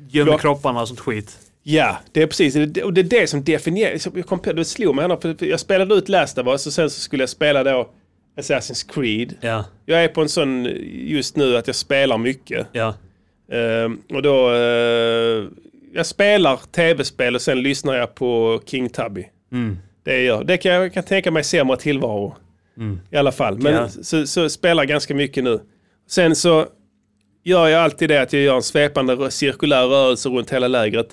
Gömmer 0.09 0.31
Plock- 0.31 0.39
kropparna 0.41 0.81
och 0.81 0.87
sånt 0.87 0.99
skit. 0.99 1.37
Ja, 1.63 1.97
det 2.11 2.21
är 2.21 2.27
precis. 2.27 2.55
Och 2.83 2.93
det 2.93 3.01
är 3.01 3.03
det 3.03 3.29
som 3.29 3.43
definierar... 3.43 3.99
Jag 4.15 4.25
kom 4.25 4.39
på, 4.39 4.53
det 4.53 4.65
slog 4.65 4.95
mig 4.95 5.17
för 5.21 5.45
jag 5.45 5.59
spelade 5.59 5.95
ut 5.95 6.09
Last 6.09 6.37
of 6.37 6.47
Us 6.47 6.67
och 6.67 6.73
sen 6.73 6.89
så 6.89 6.99
skulle 6.99 7.23
jag 7.23 7.29
spela 7.29 7.63
då 7.63 7.89
Assassin's 8.37 8.93
Creed. 8.93 9.33
Ja, 9.41 9.65
Jag 9.85 10.03
är 10.03 10.07
på 10.07 10.21
en 10.21 10.29
sån 10.29 10.65
just 10.91 11.35
nu 11.35 11.57
att 11.57 11.67
jag 11.67 11.75
spelar 11.75 12.17
mycket. 12.17 12.67
ja. 12.71 12.93
Ehm, 13.51 14.01
och 14.13 14.21
då... 14.21 14.53
eh, 14.53 15.43
jag 15.95 16.05
spelar 16.05 16.59
tv-spel 16.71 17.35
och 17.35 17.41
sen 17.41 17.61
lyssnar 17.61 17.93
jag 17.95 18.15
på 18.15 18.61
King 18.65 18.89
Tubby. 18.89 19.25
Mm. 19.51 19.77
Det 20.03 20.23
jag. 20.23 20.47
Det 20.47 20.57
kan 20.57 20.71
jag 20.71 20.93
kan 20.93 21.03
tänka 21.03 21.31
mig 21.31 21.43
sämre 21.43 21.77
tillvaro. 21.77 22.35
I 23.11 23.17
alla 23.17 23.31
fall. 23.31 23.57
Men 23.59 23.73
Ja. 23.73 23.89
så, 23.89 24.27
så 24.27 24.49
spelar 24.49 24.83
jag 24.83 24.87
ganska 24.89 25.15
mycket 25.15 25.43
nu. 25.43 25.59
Sen 26.09 26.35
så 26.35 26.65
gör 27.43 27.67
jag 27.67 27.81
alltid 27.83 28.09
det 28.09 28.21
att 28.21 28.33
jag 28.33 28.41
gör 28.41 28.55
en 28.55 28.63
svepande 28.63 29.31
cirkulär 29.31 29.85
rörelse 29.87 30.29
runt 30.29 30.49
hela 30.53 30.67
lägret. 30.67 31.07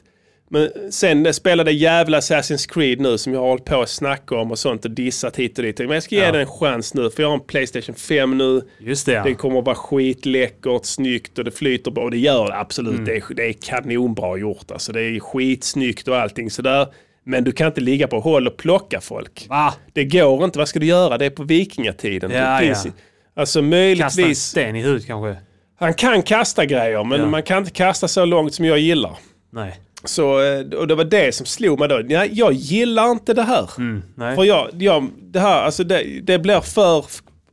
Men 0.52 0.92
sen 0.92 1.34
spelade 1.34 1.72
jävla 1.72 2.20
Assassin's 2.20 2.72
Creed 2.72 3.00
nu 3.00 3.18
som 3.18 3.32
jag 3.32 3.40
har 3.40 3.48
hållit 3.48 3.64
på 3.64 3.80
att 3.82 3.88
snacka 3.88 4.34
om 4.36 4.50
och 4.50 4.58
sånt 4.58 4.84
och 4.84 4.90
dissat 4.90 5.36
hit 5.36 5.58
och 5.58 5.64
dit. 5.64 5.78
Men 5.78 5.90
jag 5.90 6.02
ska 6.02 6.14
ge 6.14 6.20
Ja. 6.22 6.32
den 6.32 6.40
en 6.40 6.46
chans 6.46 6.94
nu 6.94 7.10
för 7.10 7.22
jag 7.22 7.28
har 7.30 7.34
en 7.34 7.40
Playstation 7.44 7.94
5 7.94 8.38
nu. 8.38 8.62
Just 8.78 9.06
det 9.06 9.12
ja. 9.12 9.22
Det 9.24 9.34
kommer 9.34 9.58
att 9.58 9.64
vara 9.64 9.76
skitläckert, 9.76 10.84
snyggt 10.84 11.38
och 11.38 11.44
det 11.44 11.50
flyter 11.50 11.90
bra. 11.90 12.04
Och 12.04 12.10
det 12.10 12.18
gör 12.18 12.46
det 12.46 12.56
absolut. 12.58 12.92
Mm. 12.94 13.04
Det, 13.04 13.16
är, 13.16 13.34
det 13.34 13.48
är 13.48 13.52
kanonbra 13.52 14.36
gjort. 14.38 14.70
Alltså, 14.70 14.92
det 14.92 15.02
är 15.02 15.20
skitsnyggt 15.20 16.08
och 16.08 16.16
allting 16.16 16.50
sådär. 16.50 16.86
Men 17.24 17.44
du 17.44 17.52
kan 17.52 17.66
inte 17.66 17.80
ligga 17.80 18.08
på 18.08 18.20
håll 18.20 18.46
och 18.46 18.56
plocka 18.56 19.00
folk. 19.00 19.46
Va? 19.48 19.74
Det 19.92 20.04
går 20.04 20.44
inte. 20.44 20.58
Vad 20.58 20.68
ska 20.68 20.78
du 20.78 20.86
göra? 20.86 21.18
Det 21.18 21.24
är 21.26 21.30
på 21.30 21.42
vikingatiden. 21.42 22.30
Ja, 22.30 22.60
det 22.60 22.66
finns, 22.66 22.84
ja. 22.86 22.90
Alltså 23.34 23.58
Kasta 23.58 23.58
en 23.60 23.68
möjligtvis. 23.70 24.42
sten 24.42 24.76
i 24.76 24.82
huvudet 24.82 25.06
kanske? 25.06 25.36
Han 25.78 25.94
kan 25.94 26.22
kasta 26.22 26.64
grejer 26.66 27.04
men 27.04 27.20
Ja. 27.20 27.26
man 27.26 27.42
kan 27.42 27.58
inte 27.58 27.70
kasta 27.70 28.08
så 28.08 28.24
långt 28.24 28.54
som 28.54 28.64
jag 28.64 28.78
gillar. 28.78 29.16
Nej. 29.52 29.80
Så, 30.04 30.40
eh, 30.42 30.60
och 30.78 30.86
det 30.88 30.94
var 30.94 31.04
det 31.04 31.34
som 31.34 31.46
slog 31.46 31.78
mig 31.78 31.88
då. 31.88 32.00
Nej, 32.04 32.30
jag 32.32 32.52
gillar 32.52 33.10
inte 33.10 33.34
det 33.34 33.42
här. 33.42 33.70
Mm, 33.78 34.02
nej. 34.14 34.36
För 34.36 34.44
jag, 34.44 34.68
jag, 34.78 35.08
det 35.22 35.40
här, 35.40 35.62
alltså 35.62 35.84
det, 35.84 36.20
det 36.22 36.38
blir 36.38 36.60
för 36.60 36.98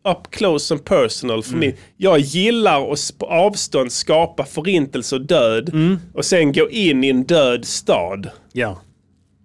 up 0.10 0.32
close 0.32 0.74
and 0.74 0.86
personal 0.86 1.44
för 1.44 1.50
Mm. 1.54 1.60
mig. 1.60 1.78
Jag 1.98 2.20
gillar 2.20 2.92
att 2.92 3.14
på 3.20 3.26
avstånd 3.26 3.92
skapa 3.92 4.46
förintelse 4.46 5.16
och 5.16 5.22
död. 5.22 5.70
Mm. 5.74 6.00
Och 6.14 6.26
sen 6.26 6.52
gå 6.54 6.70
in 6.70 7.04
i 7.04 7.10
en 7.10 7.24
död 7.24 7.66
stad. 7.66 8.30
Ja. 8.54 8.82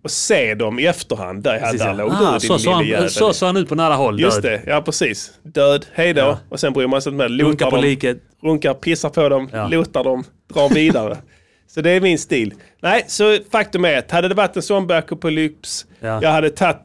Och 0.04 0.10
se 0.10 0.54
dem 0.54 0.78
i 0.78 0.86
efterhand. 0.86 1.42
Där, 1.42 1.58
Precis, 1.60 1.80
där 1.80 1.86
ja. 1.88 1.94
låg 1.94 2.10
Ah, 2.12 2.34
du 2.34 2.40
så, 2.40 2.52
din 2.52 2.58
så, 2.58 2.70
lille 2.70 2.72
han, 2.74 2.86
jävel. 2.86 3.10
så 3.10 3.32
såg 3.32 3.46
han 3.46 3.56
ut 3.56 3.68
på 3.68 3.74
nära 3.74 3.94
håll. 3.94 4.20
Just 4.20 4.42
död. 4.42 4.60
det, 4.64 4.70
ja 4.70 4.82
precis. 4.82 5.30
Död, 5.42 5.86
hej 5.92 6.14
då. 6.14 6.20
Ja. 6.20 6.38
Och 6.48 6.60
sen 6.60 6.72
bryr 6.72 6.86
man 6.86 7.02
sig 7.02 7.12
inte 7.12 7.28
med. 7.28 7.40
Runkar 7.40 7.70
på 7.70 7.76
dem, 7.76 7.84
liket. 7.84 8.18
runkar, 8.42 8.74
pissar 8.74 9.08
på 9.08 9.28
dem, 9.28 9.48
Ja. 9.52 9.68
lotar 9.68 10.04
dem, 10.04 10.24
drar 10.54 10.68
vidare. 10.74 11.16
så 11.74 11.80
det 11.80 11.90
är 11.90 12.00
min 12.00 12.18
stil. 12.18 12.54
Nej, 12.82 13.04
så 13.08 13.38
faktum 13.50 13.84
är 13.84 13.98
att 13.98 14.10
hade 14.10 14.28
det 14.28 14.34
varit 14.34 14.56
en 14.56 14.62
sån 14.62 14.90
apokalyps, 14.90 15.86
Ja. 16.00 16.22
jag 16.22 16.30
hade 16.30 16.50
tagit, 16.50 16.76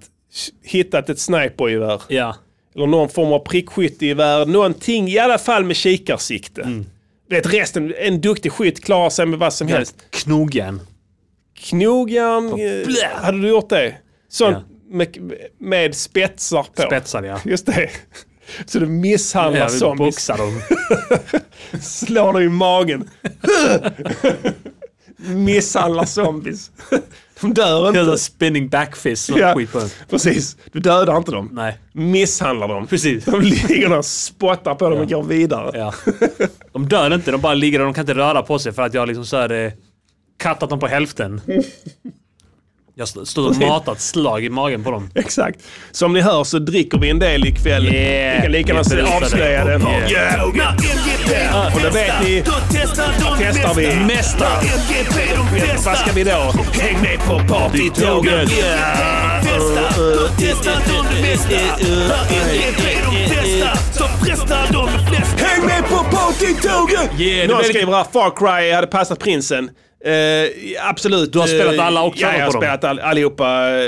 hittat 0.63 1.09
ett 1.09 1.19
snipergevär. 1.19 2.01
Ja. 2.07 2.35
Eller 2.75 2.87
någon 2.87 3.09
form 3.09 3.33
av 3.33 3.39
prickskyttegevär. 3.39 4.45
Någonting 4.45 5.07
i 5.07 5.19
alla 5.19 5.37
fall 5.37 5.63
med 5.63 5.75
kikarsikte. 5.75 6.61
Mm. 6.61 6.85
Vet 7.29 7.53
resten, 7.53 7.93
en 7.97 8.21
duktig 8.21 8.51
skytt 8.51 8.83
klarar 8.83 9.09
sig 9.09 9.25
med 9.25 9.39
vad 9.39 9.53
som 9.53 9.67
helst. 9.67 9.95
Knogjärn. 10.11 10.79
Knogjärn, 11.59 12.45
eh, 12.59 13.21
hade 13.25 13.41
du 13.41 13.47
gjort 13.49 13.69
det? 13.69 13.95
Sånt 14.29 14.57
Ja. 14.57 14.95
med, 14.97 15.17
med 15.57 15.95
spetsar 15.95 16.65
på. 16.75 16.81
Spetsar 16.81 17.23
ja. 17.23 17.39
Just 17.45 17.65
det. 17.65 17.89
Så 18.65 18.79
du 18.79 18.85
misshandlar 18.85 19.69
vill 19.69 19.79
zombies. 19.79 20.15
boxa 20.15 20.37
dem. 20.37 20.61
Slår 21.81 22.33
dig 22.33 22.45
i 22.45 22.49
magen. 22.49 23.09
misshandlar 25.17 26.05
zombies. 26.05 26.71
De 27.41 27.53
dör 27.53 27.89
inte. 27.89 28.17
spinning 28.17 28.69
backfist 28.69 29.29
Ja, 29.29 29.55
precis. 30.09 30.57
Du 30.71 30.79
dödar 30.79 31.17
inte 31.17 31.31
dem. 31.31 31.49
Nej. 31.53 31.79
Misshandlar 31.91 32.67
dem. 32.67 32.87
Precis. 32.87 33.25
De 33.25 33.41
ligger 33.41 33.89
där 33.89 33.97
och 33.97 34.05
spottar 34.05 34.75
på 34.75 34.89
dem 34.89 34.99
och 34.99 35.09
går 35.09 35.23
vidare. 35.23 35.79
Ja. 35.79 35.93
De 36.71 36.87
dör 36.89 37.13
inte, 37.13 37.31
de 37.31 37.41
bara 37.41 37.53
ligger 37.53 37.79
och 37.79 37.85
de 37.85 37.93
kan 37.93 38.01
inte 38.01 38.13
röra 38.13 38.41
på 38.41 38.59
sig 38.59 38.73
för 38.73 38.81
att 38.81 38.93
jag 38.93 39.07
liksom 39.07 39.25
så 39.25 39.37
här, 39.37 39.49
eh, 39.65 39.71
kattat 40.37 40.69
dem 40.69 40.79
på 40.79 40.87
hälften. 40.87 41.41
Jag 42.99 43.07
stått 43.07 43.37
och 43.37 43.55
matat 43.55 44.01
slag 44.01 44.45
i 44.45 44.49
magen 44.49 44.83
på 44.83 44.91
dem. 44.91 45.09
Exakt. 45.15 45.59
Som 45.91 46.13
ni 46.13 46.21
hör 46.21 46.43
så 46.43 46.59
dricker 46.59 46.97
vi 46.97 47.09
en 47.09 47.19
del 47.19 47.47
ikväll. 47.47 47.85
Yeah. 47.85 48.35
Vi 48.35 48.41
kan 48.41 48.51
lika 48.51 48.73
gärna 48.73 49.15
avslöja 49.15 49.65
det. 49.65 49.71
Yeah. 49.71 50.43
Yeah. 51.29 51.75
Och 51.75 51.81
då 51.81 51.89
vet 51.89 52.23
ni, 52.23 52.43
testar 53.39 53.73
vi. 53.75 53.95
Mästare! 53.95 54.61
Vad 55.85 55.97
ska 55.97 56.11
vi 56.13 56.23
då? 56.23 56.53
Häng 56.81 57.01
med 57.01 57.19
på 57.19 57.53
partytåget! 57.53 58.49
Häng 65.37 65.65
med 65.65 65.83
på 65.89 66.03
partytåget! 66.03 67.49
Någon 67.49 67.63
skriver 67.63 67.93
här, 67.93 68.05
Far 68.13 68.31
Cry 68.35 68.71
hade 68.71 68.87
passat 68.87 69.19
prinsen. 69.19 69.69
Eh, 70.11 70.89
absolut. 70.89 71.33
Du 71.33 71.39
har 71.39 71.47
spelat 71.47 71.75
eh, 71.75 71.85
alla 71.87 72.03
också 72.03 72.21
Ja, 72.21 72.37
jag 72.37 72.45
har 72.45 72.51
spelat 72.51 72.83
all, 72.83 72.99
allihopa. 72.99 73.69
Eh, 73.69 73.79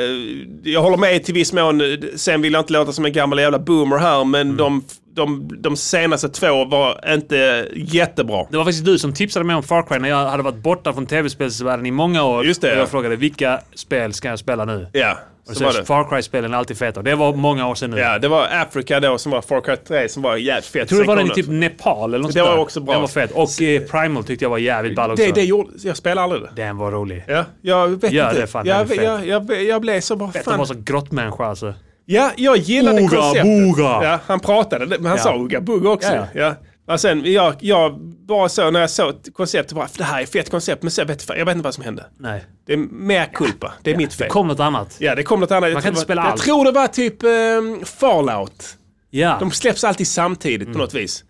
Jag 0.64 0.82
håller 0.82 0.98
med 0.98 1.24
till 1.24 1.34
viss 1.34 1.54
mån. 1.54 1.82
Sen 2.16 2.42
vill 2.42 2.54
jag 2.54 2.60
inte 2.62 2.74
låta 2.74 2.92
som 2.92 3.06
en 3.06 3.14
gammal 3.14 3.40
jävla 3.40 3.60
boomer 3.60 3.98
här, 3.98 4.16
Mm. 4.22 4.30
men 4.32 4.58
de, 4.58 4.84
de, 5.14 5.50
de 5.62 5.78
senaste 5.78 6.30
två 6.30 6.66
var 6.66 7.14
inte 7.14 7.68
jättebra. 7.76 8.46
Det 8.52 8.58
var 8.58 8.64
faktiskt 8.64 8.86
du 8.86 9.00
som 9.00 9.14
tipsade 9.14 9.46
mig 9.46 9.56
om 9.56 9.64
Far 9.64 9.82
Cry 9.84 10.00
när 10.00 10.10
jag 10.10 10.28
hade 10.30 10.44
varit 10.44 10.56
borta 10.64 10.94
från 10.94 11.06
tv-spelsvärlden 11.06 11.86
i 11.86 11.92
många 11.92 12.24
år. 12.24 12.46
Just 12.46 12.62
det, 12.62 12.68
och 12.68 12.76
ja. 12.76 12.80
jag 12.80 12.90
frågade 12.90 13.16
vilka 13.16 13.60
spel 13.76 14.14
ska 14.14 14.28
jag 14.28 14.40
spela 14.40 14.66
nu? 14.66 14.88
Ja, 14.94 15.18
Och 15.50 15.56
så 15.56 15.64
var 15.64 15.72
så 15.72 15.80
det. 15.80 15.86
Far 15.86 16.04
Cry-spelen 16.10 16.54
är 16.54 16.58
alltid 16.58 16.78
feta. 16.78 17.02
Det 17.02 17.16
var 17.16 17.34
många 17.34 17.68
år 17.68 17.76
sedan 17.76 17.92
nu. 17.92 17.98
Ja, 18.00 18.20
det 18.20 18.28
var 18.28 18.48
Africa 18.52 19.00
då 19.00 19.18
som 19.18 19.32
var 19.32 19.42
Far 19.42 19.62
Cry 19.62 19.76
3 19.76 20.10
som 20.10 20.24
var 20.24 20.36
jävligt 20.38 20.66
fett. 20.66 20.76
Jag 20.80 20.88
tror 20.88 21.00
det 21.02 21.08
var 21.08 21.16
den 21.16 21.28
i 21.28 21.30
typ 21.30 21.48
Nepal 21.50 22.14
eller 22.14 22.24
något 22.24 22.34
Det 22.34 22.42
var 22.42 22.50
där. 22.52 22.60
också 22.60 22.80
bra. 22.80 22.94
Den 22.94 23.02
var 23.02 23.08
fet. 23.08 23.32
Och 23.32 23.62
eh, 23.62 23.82
Primal 23.82 24.24
tyckte 24.24 24.46
jag 24.46 24.50
var 24.50 24.58
jävligt 24.58 24.96
ball 24.96 25.12
också. 25.12 25.24
det, 25.26 25.32
det 25.32 25.44
gjorde, 25.44 25.70
jag 25.84 25.98
spelade 25.98 26.22
aldrig 26.22 26.42
det. 26.42 26.50
Den 26.56 26.78
var 26.78 26.92
rolig. 26.92 27.24
Ja, 27.28 27.46
jag 27.62 27.88
vet 28.02 28.12
Gör 28.12 28.30
inte. 28.30 28.42
det 28.42 28.48
fan, 28.48 28.66
jag, 28.66 28.96
jag, 28.96 29.28
jag, 29.28 29.64
jag, 29.64 29.82
blev 29.82 30.02
så 30.02 30.16
bara, 30.16 30.32
Fett, 30.32 30.46
de 30.46 30.50
var 30.58 30.58
fan. 30.58 30.68
så 30.68 30.82
grottmänniska 30.84 31.46
alltså. 31.46 31.74
Ja, 32.12 32.32
jag 32.38 32.58
gillade 32.58 33.02
Ooga 33.02 33.10
konceptet. 33.18 33.44
booga. 33.44 33.84
Ja, 34.04 34.20
han 34.26 34.40
pratade, 34.40 34.86
men 34.86 35.06
han 35.06 35.18
Ja. 35.18 35.24
sa 35.24 35.36
Ooga 35.36 35.62
Booga 35.62 35.90
också. 35.90 36.10
Ja, 36.14 36.28
Ja, 36.34 36.56
Men 36.88 37.00
sen, 37.00 37.22
jag, 37.34 37.54
jag 37.60 38.00
bara 38.28 38.50
så 38.50 38.72
när 38.72 38.80
jag 38.82 38.90
såg 38.90 39.14
konceptet, 39.34 39.74
bara, 39.76 39.88
det 39.98 40.04
här 40.04 40.20
är 40.20 40.24
ett 40.24 40.32
fett 40.32 40.50
koncept, 40.52 40.84
men 40.84 40.92
jag, 40.98 41.06
vet, 41.06 41.26
jag 41.38 41.46
vet 41.46 41.56
inte 41.56 41.64
vad 41.64 41.74
som 41.74 41.84
hände. 41.84 42.06
Nej. 42.20 42.44
Det 42.68 42.74
är 42.74 42.78
mer 42.92 43.26
kulpa, 43.34 43.74
det 43.84 43.92
är 43.92 43.98
mitt 43.98 44.14
fel. 44.14 44.30
Kom 44.30 44.48
något 44.48 44.60
annat. 44.60 44.96
Ja, 45.00 45.16
det 45.16 45.24
kom 45.24 45.40
något 45.40 45.52
annat. 45.52 45.70
Jag 45.70 45.74
Man 45.74 45.84
kan 45.84 45.94
tror 45.94 46.02
inte 46.02 46.14
det 46.14 46.16
var- 46.16 46.22
spela 46.22 46.22
Jag 46.22 46.32
allt. 46.32 46.42
tror 46.42 46.66
det 46.66 46.72
var 46.72 46.88
typ 46.88 47.24
ehm, 47.24 47.86
Fallout. 47.86 48.64
Ja. 49.10 49.38
De 49.40 49.52
släpps 49.52 49.84
alltid 49.84 50.08
samtidigt 50.08 50.62
Mm. 50.68 50.74
på 50.74 50.80
något 50.80 50.94
vis. 50.94 51.24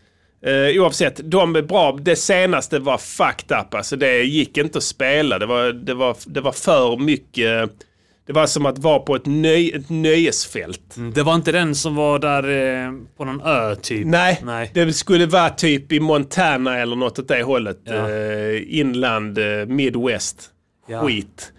Uh, 0.48 0.82
oavsett, 0.82 1.32
de 1.32 1.56
är 1.56 1.62
bra. 1.62 1.98
Det 2.02 2.16
senaste 2.16 2.80
var 2.80 2.98
fucked 2.98 3.58
up. 3.60 3.74
Alltså 3.74 3.96
det 3.96 4.24
gick 4.24 4.58
inte 4.58 4.78
att 4.78 4.84
spela. 4.84 5.40
Det 5.40 5.46
var, 5.46 5.74
det 5.74 5.94
var, 5.94 6.16
det 6.26 6.42
var 6.42 6.52
för 6.52 6.98
mycket. 6.98 7.70
Det 8.30 8.34
var 8.34 8.48
som 8.48 8.66
att 8.66 8.78
vara 8.80 9.00
på 9.00 9.16
ett, 9.16 9.26
nöj, 9.26 9.72
ett 9.72 9.90
nöjesfält. 9.90 10.96
Det 11.16 11.24
var 11.24 11.36
inte 11.36 11.52
den 11.52 11.76
som 11.76 11.96
var 11.96 12.20
där 12.20 12.44
eh, 12.86 12.92
på 13.18 13.26
någon 13.26 13.42
ö 13.42 13.76
typ? 13.76 14.08
Nej, 14.08 14.42
Nej. 14.44 14.72
det 14.74 14.94
skulle 14.94 15.26
vara 15.26 15.50
typ 15.50 15.92
i 15.92 16.00
Montana 16.00 16.78
eller 16.78 16.96
något 16.96 17.20
åt 17.20 17.28
det 17.28 17.44
hållet. 17.44 17.80
Ja. 17.84 18.10
Eh, 18.12 18.80
inland, 18.80 19.38
eh, 19.38 19.66
Midwest. 19.68 20.50
Ja. 20.88 21.02
Skit. 21.08 21.52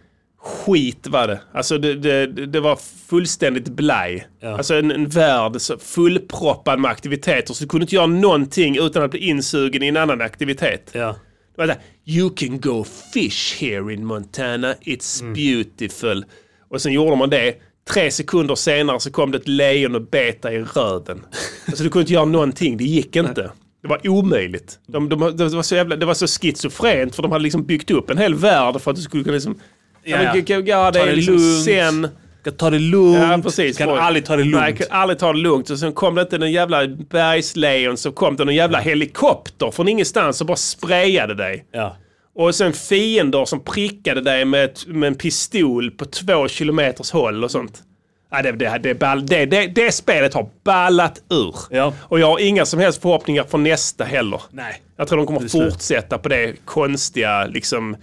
Skit 0.42 1.06
var 1.06 1.26
det. 1.28 1.40
Alltså 1.54 1.78
det, 1.78 1.94
det, 1.94 2.26
det 2.46 2.60
var 2.60 2.78
fullständigt 3.08 3.68
blaj. 3.68 4.26
Ja. 4.40 4.56
Alltså 4.56 4.74
en, 4.74 4.90
en 4.90 5.08
värld 5.08 5.56
fullproppad 5.80 6.78
med 6.80 6.90
aktiviteter. 6.90 7.54
Så 7.54 7.64
du 7.64 7.68
kunde 7.68 7.84
inte 7.84 7.94
göra 7.94 8.06
någonting 8.06 8.76
utan 8.80 9.02
att 9.02 9.10
bli 9.10 9.20
insugen 9.20 9.82
i 9.82 9.86
en 9.88 9.96
annan 9.96 10.20
aktivitet. 10.20 10.90
Ja. 10.92 11.16
Det 11.56 11.62
var 11.62 11.66
där, 11.66 11.76
you 12.04 12.30
can 12.30 12.60
go 12.60 12.84
fish 13.14 13.60
here 13.60 13.94
in 13.94 14.06
Montana, 14.06 14.74
it's 14.74 15.22
Mm. 15.22 15.34
beautiful. 15.34 16.24
Och 16.70 16.82
sen 16.82 16.92
gjorde 16.92 17.16
man 17.16 17.30
det. 17.30 17.54
Tre 17.90 18.10
sekunder 18.10 18.54
senare 18.54 19.00
så 19.00 19.10
kom 19.10 19.30
det 19.30 19.38
ett 19.38 19.48
lejon 19.48 19.94
och 19.94 20.02
bet 20.02 20.44
i 20.44 20.48
röven. 20.48 21.26
alltså 21.66 21.84
du 21.84 21.90
kunde 21.90 22.00
inte 22.00 22.12
göra 22.12 22.24
någonting, 22.24 22.76
det 22.76 22.84
gick 22.84 23.16
inte. 23.16 23.50
Det 23.82 23.88
var 23.88 24.08
omöjligt. 24.08 24.78
De, 24.86 25.08
de, 25.08 25.36
det, 25.36 25.48
var 25.48 25.62
så 25.62 25.74
jävla, 25.74 25.96
det 25.96 26.06
var 26.06 26.14
så 26.14 26.26
schizofrent 26.26 27.14
för 27.14 27.22
de 27.22 27.32
hade 27.32 27.44
liksom 27.44 27.64
byggt 27.66 27.90
upp 27.90 28.10
en 28.10 28.18
hel 28.18 28.34
värld 28.34 28.80
för 28.80 28.90
att 28.90 28.96
du 28.96 29.02
skulle 29.02 29.24
kunna 29.24 29.34
liksom... 29.34 29.58
Ja, 30.04 30.22
Ja, 30.22 30.42
ja. 30.46 30.62
ja, 30.66 30.90
det 30.90 30.98
Ta 30.98 31.04
är 31.04 31.08
det 31.10 31.16
liksom 31.16 31.34
lugnt. 31.34 31.64
sen... 31.64 32.08
Ska 32.40 32.50
ta 32.50 32.70
det 32.70 32.78
lugnt. 32.78 33.18
Ja, 33.18 33.40
precis. 33.42 33.78
Kan 33.78 33.88
aldrig 33.88 34.24
ta 34.24 34.36
det 34.36 34.44
lugnt. 34.44 34.60
Nej, 34.60 34.76
kan 34.76 34.86
aldrig 34.90 35.18
ta 35.18 35.32
det 35.32 35.38
lugnt. 35.38 35.70
Och 35.70 35.78
sen 35.78 35.92
kom 35.92 36.14
det 36.14 36.22
inte 36.22 36.38
den 36.38 36.52
jävla 36.52 36.86
bergslejon 36.88 37.96
så 37.96 38.12
kom 38.12 38.36
det 38.36 38.44
någon 38.44 38.54
jävla 38.54 38.78
helikopter 38.78 39.70
från 39.70 39.88
ingenstans 39.88 40.40
och 40.40 40.46
bara 40.46 40.56
sprayade 40.56 41.34
dig. 41.34 41.66
Ja. 41.72 41.96
Och 42.40 42.54
sen 42.54 42.72
fiender 42.72 43.44
som 43.44 43.60
prickade 43.64 44.20
dig 44.20 44.44
med, 44.44 44.64
ett, 44.64 44.86
med 44.86 45.06
en 45.06 45.14
pistol 45.14 45.90
på 45.90 46.04
två 46.04 46.48
kilometers 46.48 47.10
håll 47.10 47.44
och 47.44 47.50
sånt. 47.50 47.82
Ja, 48.30 48.42
det, 48.42 48.52
det, 48.52 48.80
det, 48.82 48.94
ball, 48.94 49.26
det, 49.26 49.46
det, 49.46 49.66
det 49.66 49.92
spelet 49.92 50.34
har 50.34 50.50
ballat 50.64 51.22
ur. 51.30 51.54
Ja. 51.70 51.94
Och 52.00 52.20
jag 52.20 52.26
har 52.26 52.38
inga 52.38 52.66
som 52.66 52.80
helst 52.80 53.02
förhoppningar 53.02 53.44
för 53.44 53.58
nästa 53.58 54.04
heller. 54.04 54.42
Nej. 54.50 54.82
Jag 54.96 55.08
tror 55.08 55.16
de 55.16 55.26
kommer. 55.26 55.40
Mm. 55.40 55.50
fortsätta 55.70 56.18
på 56.18 56.28
det 56.28 56.54
konstiga, 56.64 57.46
liksom 57.46 57.96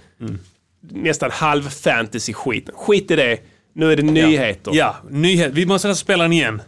nästan 0.82 1.32
halv-fantasy-skiten. 1.32 2.76
Skit 2.76 3.12
i 3.12 3.16
det. 3.16 3.40
Nu 3.74 3.92
är 3.92 3.96
det 3.96 4.04
nyheter. 4.04 4.72
Ja, 4.76 4.96
nyhet. 5.10 5.52
Vi 5.54 5.66
måste 5.66 5.88
nästan 5.88 6.04
spela 6.04 6.24
den 6.24 6.34
igen. 6.34 6.62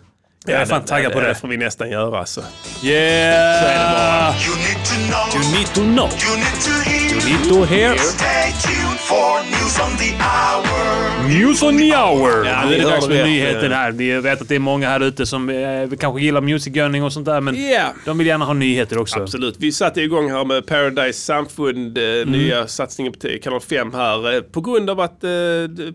Jag 0.45 0.55
är 0.55 0.59
Ja, 0.59 0.65
fan 0.65 0.85
taggad 0.85 1.13
på 1.13 1.19
Det 1.19 1.27
det. 1.27 1.35
får 1.35 1.47
vi 1.47 1.57
nästan 1.57 1.89
göra 1.89 2.19
alltså. 2.19 2.41
Yeah! 2.83 3.61
Så 3.61 3.67
är 3.67 3.73
det 3.73 3.95
bara. 3.95 4.33
You 4.47 4.55
need 4.57 4.85
to 4.85 4.95
know. 5.11 5.43
You 5.43 5.57
need 5.57 5.67
to 5.73 5.81
know. 5.81 6.09
You 6.27 6.37
need 6.37 6.63
to 6.63 6.89
hear. 6.89 7.09
You 7.09 7.37
need 7.37 7.49
to 7.49 7.63
hear. 7.63 7.95
Stay 7.97 8.51
tuned 8.63 8.99
for 8.99 9.43
news 9.43 9.79
on 9.79 9.97
the 9.97 10.13
hour. 10.23 10.99
News 11.39 11.63
on 11.63 11.77
the 11.77 11.95
hour! 11.95 12.45
Ja, 12.45 12.65
nu 12.65 12.73
är 12.75 12.77
det 12.79 12.83
dags 12.89 13.05
för 13.05 13.13
rätt. 13.13 13.25
nyheter 13.25 13.69
här. 13.69 13.91
Ni 13.91 14.19
vet 14.19 14.41
att 14.41 14.47
det 14.49 14.55
är 14.55 14.59
många 14.59 14.89
här 14.89 14.99
ute 14.99 15.25
som 15.25 15.49
eh, 15.49 15.97
kanske 15.99 16.21
gillar 16.21 16.41
musicgörning 16.41 17.03
och 17.03 17.13
sånt 17.13 17.25
där, 17.25 17.41
men 17.41 17.69
Ja. 17.69 17.93
de 18.05 18.17
vill 18.17 18.27
gärna 18.27 18.45
ha 18.45 18.53
nyheter 18.53 18.97
också. 18.97 19.19
Absolut. 19.21 19.55
Vi 19.59 19.71
satte 19.71 20.01
igång 20.01 20.31
här 20.31 20.45
med 20.45 20.65
Paradise 20.65 21.19
Samfund, 21.21 21.97
eh, 21.97 22.03
Mm. 22.03 22.29
nya 22.31 22.67
satsningen 22.67 23.13
på 23.13 23.19
kanal 23.43 23.61
5 23.61 23.93
här. 23.93 24.35
eh, 24.35 24.41
På 24.41 24.61
grund 24.61 24.89
av 24.89 24.99
att 24.99 25.23
eh, 25.23 25.29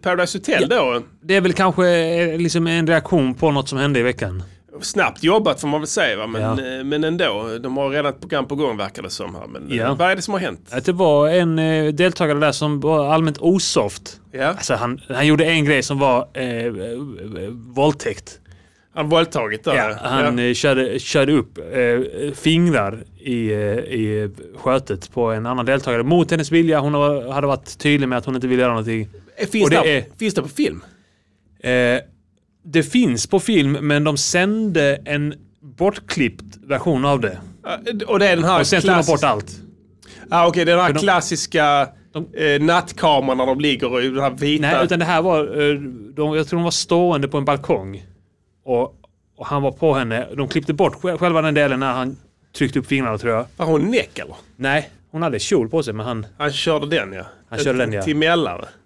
Paradise 0.02 0.38
Hotel 0.38 0.68
då, 0.68 1.02
Det 1.22 1.36
är 1.36 1.40
väl 1.40 1.52
kanske 1.52 1.88
eh, 1.88 2.38
liksom 2.38 2.66
en 2.66 2.86
reaktion 2.86 3.34
på 3.34 3.50
något 3.50 3.68
som 3.68 3.78
hände 3.78 4.00
i 4.00 4.02
veckan. 4.02 4.42
Snabbt 4.80 5.22
jobbat 5.24 5.60
får 5.60 5.68
man 5.68 5.80
väl 5.80 5.86
säga. 5.88 6.16
Va? 6.16 6.26
Men, 6.26 6.42
Ja. 6.42 6.78
eh, 6.78 6.84
men 6.84 7.04
ändå, 7.04 7.58
de 7.62 7.76
har 7.76 7.90
redan 7.90 8.12
ett 8.12 8.20
program 8.20 8.46
på 8.48 8.54
gång 8.56 8.76
verkar 8.76 9.02
det 9.02 9.10
som 9.10 9.34
här. 9.34 9.46
Men 9.46 9.70
eh, 9.70 9.76
Ja. 9.76 9.94
vad 9.94 10.10
är 10.10 10.16
det 10.16 10.22
som 10.22 10.34
har 10.34 10.40
hänt? 10.40 10.68
Att 10.72 10.84
det 10.84 10.92
var 10.92 11.28
en 11.28 11.58
eh, 11.58 11.92
deltagare 11.92 12.38
där 12.38 12.52
som 12.52 12.80
var 12.80 13.06
allmänt 13.14 13.38
osoft. 13.40 14.20
Ja. 14.32 14.44
Alltså 14.46 14.74
han, 14.74 15.00
han 15.08 15.26
gjorde 15.26 15.44
en 15.44 15.64
grej 15.64 15.82
som 15.82 15.98
var 15.98 16.28
eh, 16.34 16.44
eh, 16.44 16.66
eh, 16.66 17.48
våldtäkt. 17.50 18.40
Han 18.96 19.08
våldtagit 19.08 19.64
där. 19.64 19.74
Ja, 19.74 19.96
han 20.02 20.38
ja. 20.38 20.44
eh, 20.44 20.54
körde, 20.54 20.98
körde 20.98 21.32
upp 21.32 21.58
eh, 21.58 22.32
fingrar 22.34 23.04
i, 23.20 23.50
eh, 23.52 23.58
i 23.78 24.30
skötet 24.56 25.12
på 25.12 25.26
en 25.32 25.46
annan 25.46 25.66
deltagare 25.66 26.02
mot 26.02 26.30
hennes 26.30 26.52
vilja. 26.52 26.80
Hon 26.80 26.94
hade 27.32 27.46
varit 27.46 27.78
tydlig 27.78 28.08
med 28.08 28.18
att 28.18 28.24
hon 28.24 28.34
inte 28.34 28.46
ville 28.46 28.62
göra 28.62 28.72
någonting. 28.72 29.08
Eh, 29.36 29.46
Finns, 29.48 29.64
och 29.64 29.70
det 29.70 29.80
det, 29.82 29.96
är- 29.98 30.04
finns 30.18 30.34
det 30.34 30.42
på 30.42 30.48
film? 30.48 30.84
Eh, 31.62 31.70
det 32.64 32.82
finns 32.82 33.26
på 33.26 33.40
film, 33.40 33.72
men 33.72 34.04
de 34.04 34.16
sände 34.16 35.00
en 35.04 35.34
bortklippt 35.60 36.56
version 36.66 37.04
av 37.04 37.20
det. 37.20 37.38
Ja, 37.64 37.78
Och 38.06 38.18
det 38.18 38.28
är 38.28 38.36
den 38.36 38.44
här 38.44 38.60
Och 38.60 38.66
sen 38.66 38.80
tog 38.82 38.90
de 38.90 39.06
bort 39.06 39.24
allt. 39.24 39.56
Ah, 40.30 40.46
Okej, 40.46 40.62
är 40.62 40.66
den 40.66 40.78
här 40.80 40.92
de- 40.92 40.98
klassiska 41.00 41.88
de- 42.12 42.28
eh, 42.36 42.62
nattkameran 42.62 43.38
när 43.38 43.46
de 43.46 43.60
ligger 43.60 44.02
i 44.02 44.08
den 44.08 44.20
här 44.22 44.30
vita... 44.30 44.62
Nej, 44.62 44.84
utan 44.84 44.98
det 44.98 45.04
här 45.04 45.22
var... 45.22 45.40
eh, 45.40 45.74
De, 46.14 46.34
jag 46.36 46.48
tror 46.48 46.58
de 46.58 46.64
var 46.64 46.70
stående 46.70 47.28
på 47.28 47.38
en 47.38 47.44
balkong. 47.44 48.04
Och, 48.64 48.94
och 49.36 49.46
han 49.46 49.62
var 49.62 49.72
på 49.72 49.94
henne. 49.94 50.26
De 50.36 50.48
klippte 50.48 50.72
bort 50.72 50.94
sj- 51.02 51.18
själva 51.18 51.42
den 51.42 51.54
delen 51.54 51.80
när 51.80 51.92
han 51.92 52.16
tryckte 52.56 52.78
upp 52.78 52.86
fingrarna 52.86 53.18
tror 53.18 53.32
jag. 53.34 53.46
Var 53.56 53.66
hon 53.66 53.90
näck 53.90 54.18
eller? 54.18 54.36
Nej, 54.56 54.90
hon 55.10 55.22
hade 55.22 55.38
kjol 55.38 55.68
på 55.68 55.82
sig 55.82 55.94
men 55.94 56.06
han... 56.06 56.26
Han 56.38 56.52
körde 56.52 56.86
den 56.86 57.12
ja. 57.12 57.22
Han 57.48 57.58
körde 57.58 57.78
den, 57.78 57.92
ja. 57.92 58.02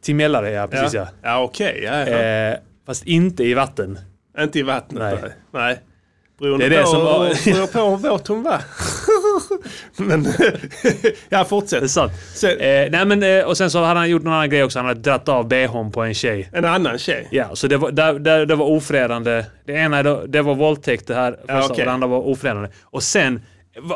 Till 0.02 0.14
Mällare, 0.14 0.50
ja 0.50 0.66
precis 0.68 0.94
ja. 0.94 1.00
Ja, 1.22 1.28
ja 1.30 1.42
okej. 1.42 1.80
Ja, 1.84 1.98
ja. 2.10 2.18
Eh, 2.18 2.56
fast 2.88 3.06
inte 3.06 3.44
i 3.44 3.54
vatten. 3.54 3.98
Inte 4.38 4.58
i 4.58 4.62
vattnet. 4.62 5.02
Nej. 5.02 5.18
Nej. 5.22 5.32
nej. 5.52 5.80
Beroende 6.38 6.68
Det 6.68 6.74
är 6.74 6.78
det 6.78 6.84
på, 6.84 6.90
som 6.90 7.00
var- 7.04 7.18
beror 7.54 7.66
på 7.66 7.78
hur 7.96 8.10
våt 8.10 8.28
hon 8.28 8.42
var. 8.42 8.60
Men, 9.96 10.26
ja 11.28 11.44
fortsätt. 11.44 11.80
Det 11.80 11.86
är 11.86 11.88
sant. 11.88 12.12
Sen, 12.34 12.50
Eh, 12.50 12.90
nej 12.90 13.04
men, 13.04 13.22
eh, 13.22 13.44
och 13.44 13.56
sen 13.56 13.70
så 13.70 13.82
hade 13.84 14.00
han 14.00 14.10
gjort 14.10 14.22
någon 14.22 14.32
annan 14.34 14.50
grej 14.50 14.64
också. 14.64 14.78
Han 14.78 14.86
hade 14.86 15.00
dratt 15.00 15.28
av 15.28 15.48
bhn 15.48 15.92
på 15.92 16.02
en 16.02 16.14
tjej. 16.14 16.48
en 16.52 16.64
annan 16.64 16.98
tjej. 16.98 17.28
Ja, 17.30 17.56
så 17.56 17.66
det 17.66 17.76
var, 17.76 17.90
där, 17.90 18.18
där, 18.18 18.46
det 18.46 18.54
var 18.54 18.66
ofredande. 18.66 19.44
Det 19.66 19.72
ena 19.72 20.02
det, 20.02 20.42
var 20.42 20.54
våldtäkt 20.54 21.06
det 21.06 21.14
här. 21.14 21.32
Första, 21.32 21.58
okej. 21.58 21.70
och 21.70 21.76
det 21.76 21.90
andra 21.92 22.08
var 22.08 22.18
ofredande. 22.28 22.68
Och 22.82 23.02
sen, 23.02 23.42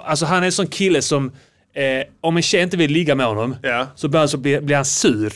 alltså 0.05 0.27
han 0.27 0.43
är 0.43 0.47
en 0.47 0.53
sån 0.53 0.67
kille 0.67 1.03
som, 1.03 1.33
eh, 1.75 2.07
om 2.21 2.37
en 2.37 2.43
tjej 2.43 2.63
inte 2.63 2.77
vill 2.77 2.91
ligga 2.91 3.15
med 3.15 3.27
honom, 3.27 3.57
Ja. 3.63 3.87
så, 3.95 4.09
börjar, 4.09 4.27
så 4.27 4.37
blir, 4.37 4.61
blir 4.61 4.77
han 4.77 4.85
sur. 4.85 5.33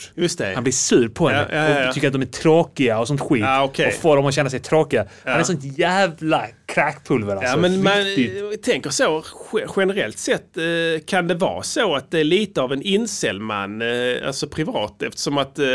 Han 0.55 0.63
blir 0.63 0.73
sur 0.73 1.07
på 1.09 1.29
henne 1.29 1.47
Ja, 1.51 1.79
ja, 1.81 1.87
och 1.87 1.93
tycker 1.93 2.07
att 2.07 2.13
de 2.13 2.21
är 2.21 2.25
tråkiga 2.25 2.99
och 2.99 3.07
sånt 3.07 3.21
skit. 3.21 3.41
Ja, 3.41 3.63
okej. 3.63 3.87
Och 3.87 3.93
får 3.93 4.15
dem 4.15 4.25
att 4.25 4.33
känna 4.33 4.49
sig 4.49 4.59
tråkiga. 4.59 5.05
Han 5.25 5.39
är 5.39 5.43
sånt 5.43 5.77
jävla 5.79 6.45
kräkpulver 6.65 7.35
alltså. 7.35 7.47
Ja, 7.51 7.57
men 7.57 7.83
man 7.83 7.97
Riktigt. 8.03 8.63
tänker 8.63 8.89
så 8.89 9.23
ge- 9.53 9.65
generellt 9.77 10.17
sett 10.17 10.57
eh, 10.57 10.63
kan 11.05 11.27
det 11.27 11.35
vara 11.35 11.63
så 11.63 11.95
att 11.95 12.11
det 12.11 12.19
är 12.19 12.23
lite 12.23 12.61
av 12.61 12.73
en 12.73 12.81
incelman, 12.81 13.81
eh, 13.81 13.87
alltså 14.27 14.47
privat 14.47 15.01
eftersom 15.01 15.37
att 15.37 15.59
eh, 15.59 15.65
om 15.65 15.69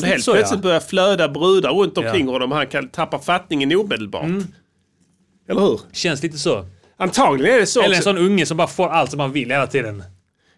det 0.00 0.06
helt 0.06 0.24
så, 0.24 0.32
plötsligt 0.32 0.58
ja. 0.58 0.62
börjar 0.62 0.80
flöda 0.80 1.28
brudar 1.28 1.70
runt 1.70 1.98
omkring 1.98 2.12
Ja. 2.14 2.20
Mm. 2.20 2.28
honom 2.32 2.52
han 2.52 2.66
kan 2.66 2.88
tappa 2.88 3.18
fattningen 3.18 3.76
omedelbart. 3.76 4.24
Eller 5.50 5.60
hur? 5.60 5.80
Känns 5.92 6.22
lite 6.22 6.38
så. 6.38 6.66
Antagligen 6.98 7.54
är 7.54 7.60
det 7.60 7.66
så. 7.66 7.80
Eller 7.80 7.88
en 7.88 7.98
också. 7.98 8.02
sån 8.02 8.18
unge 8.18 8.46
som 8.46 8.56
bara 8.56 8.68
får 8.68 8.88
allt 8.88 9.10
som 9.10 9.20
han 9.20 9.32
vill 9.32 9.50
hela 9.50 9.66
tiden. 9.66 10.02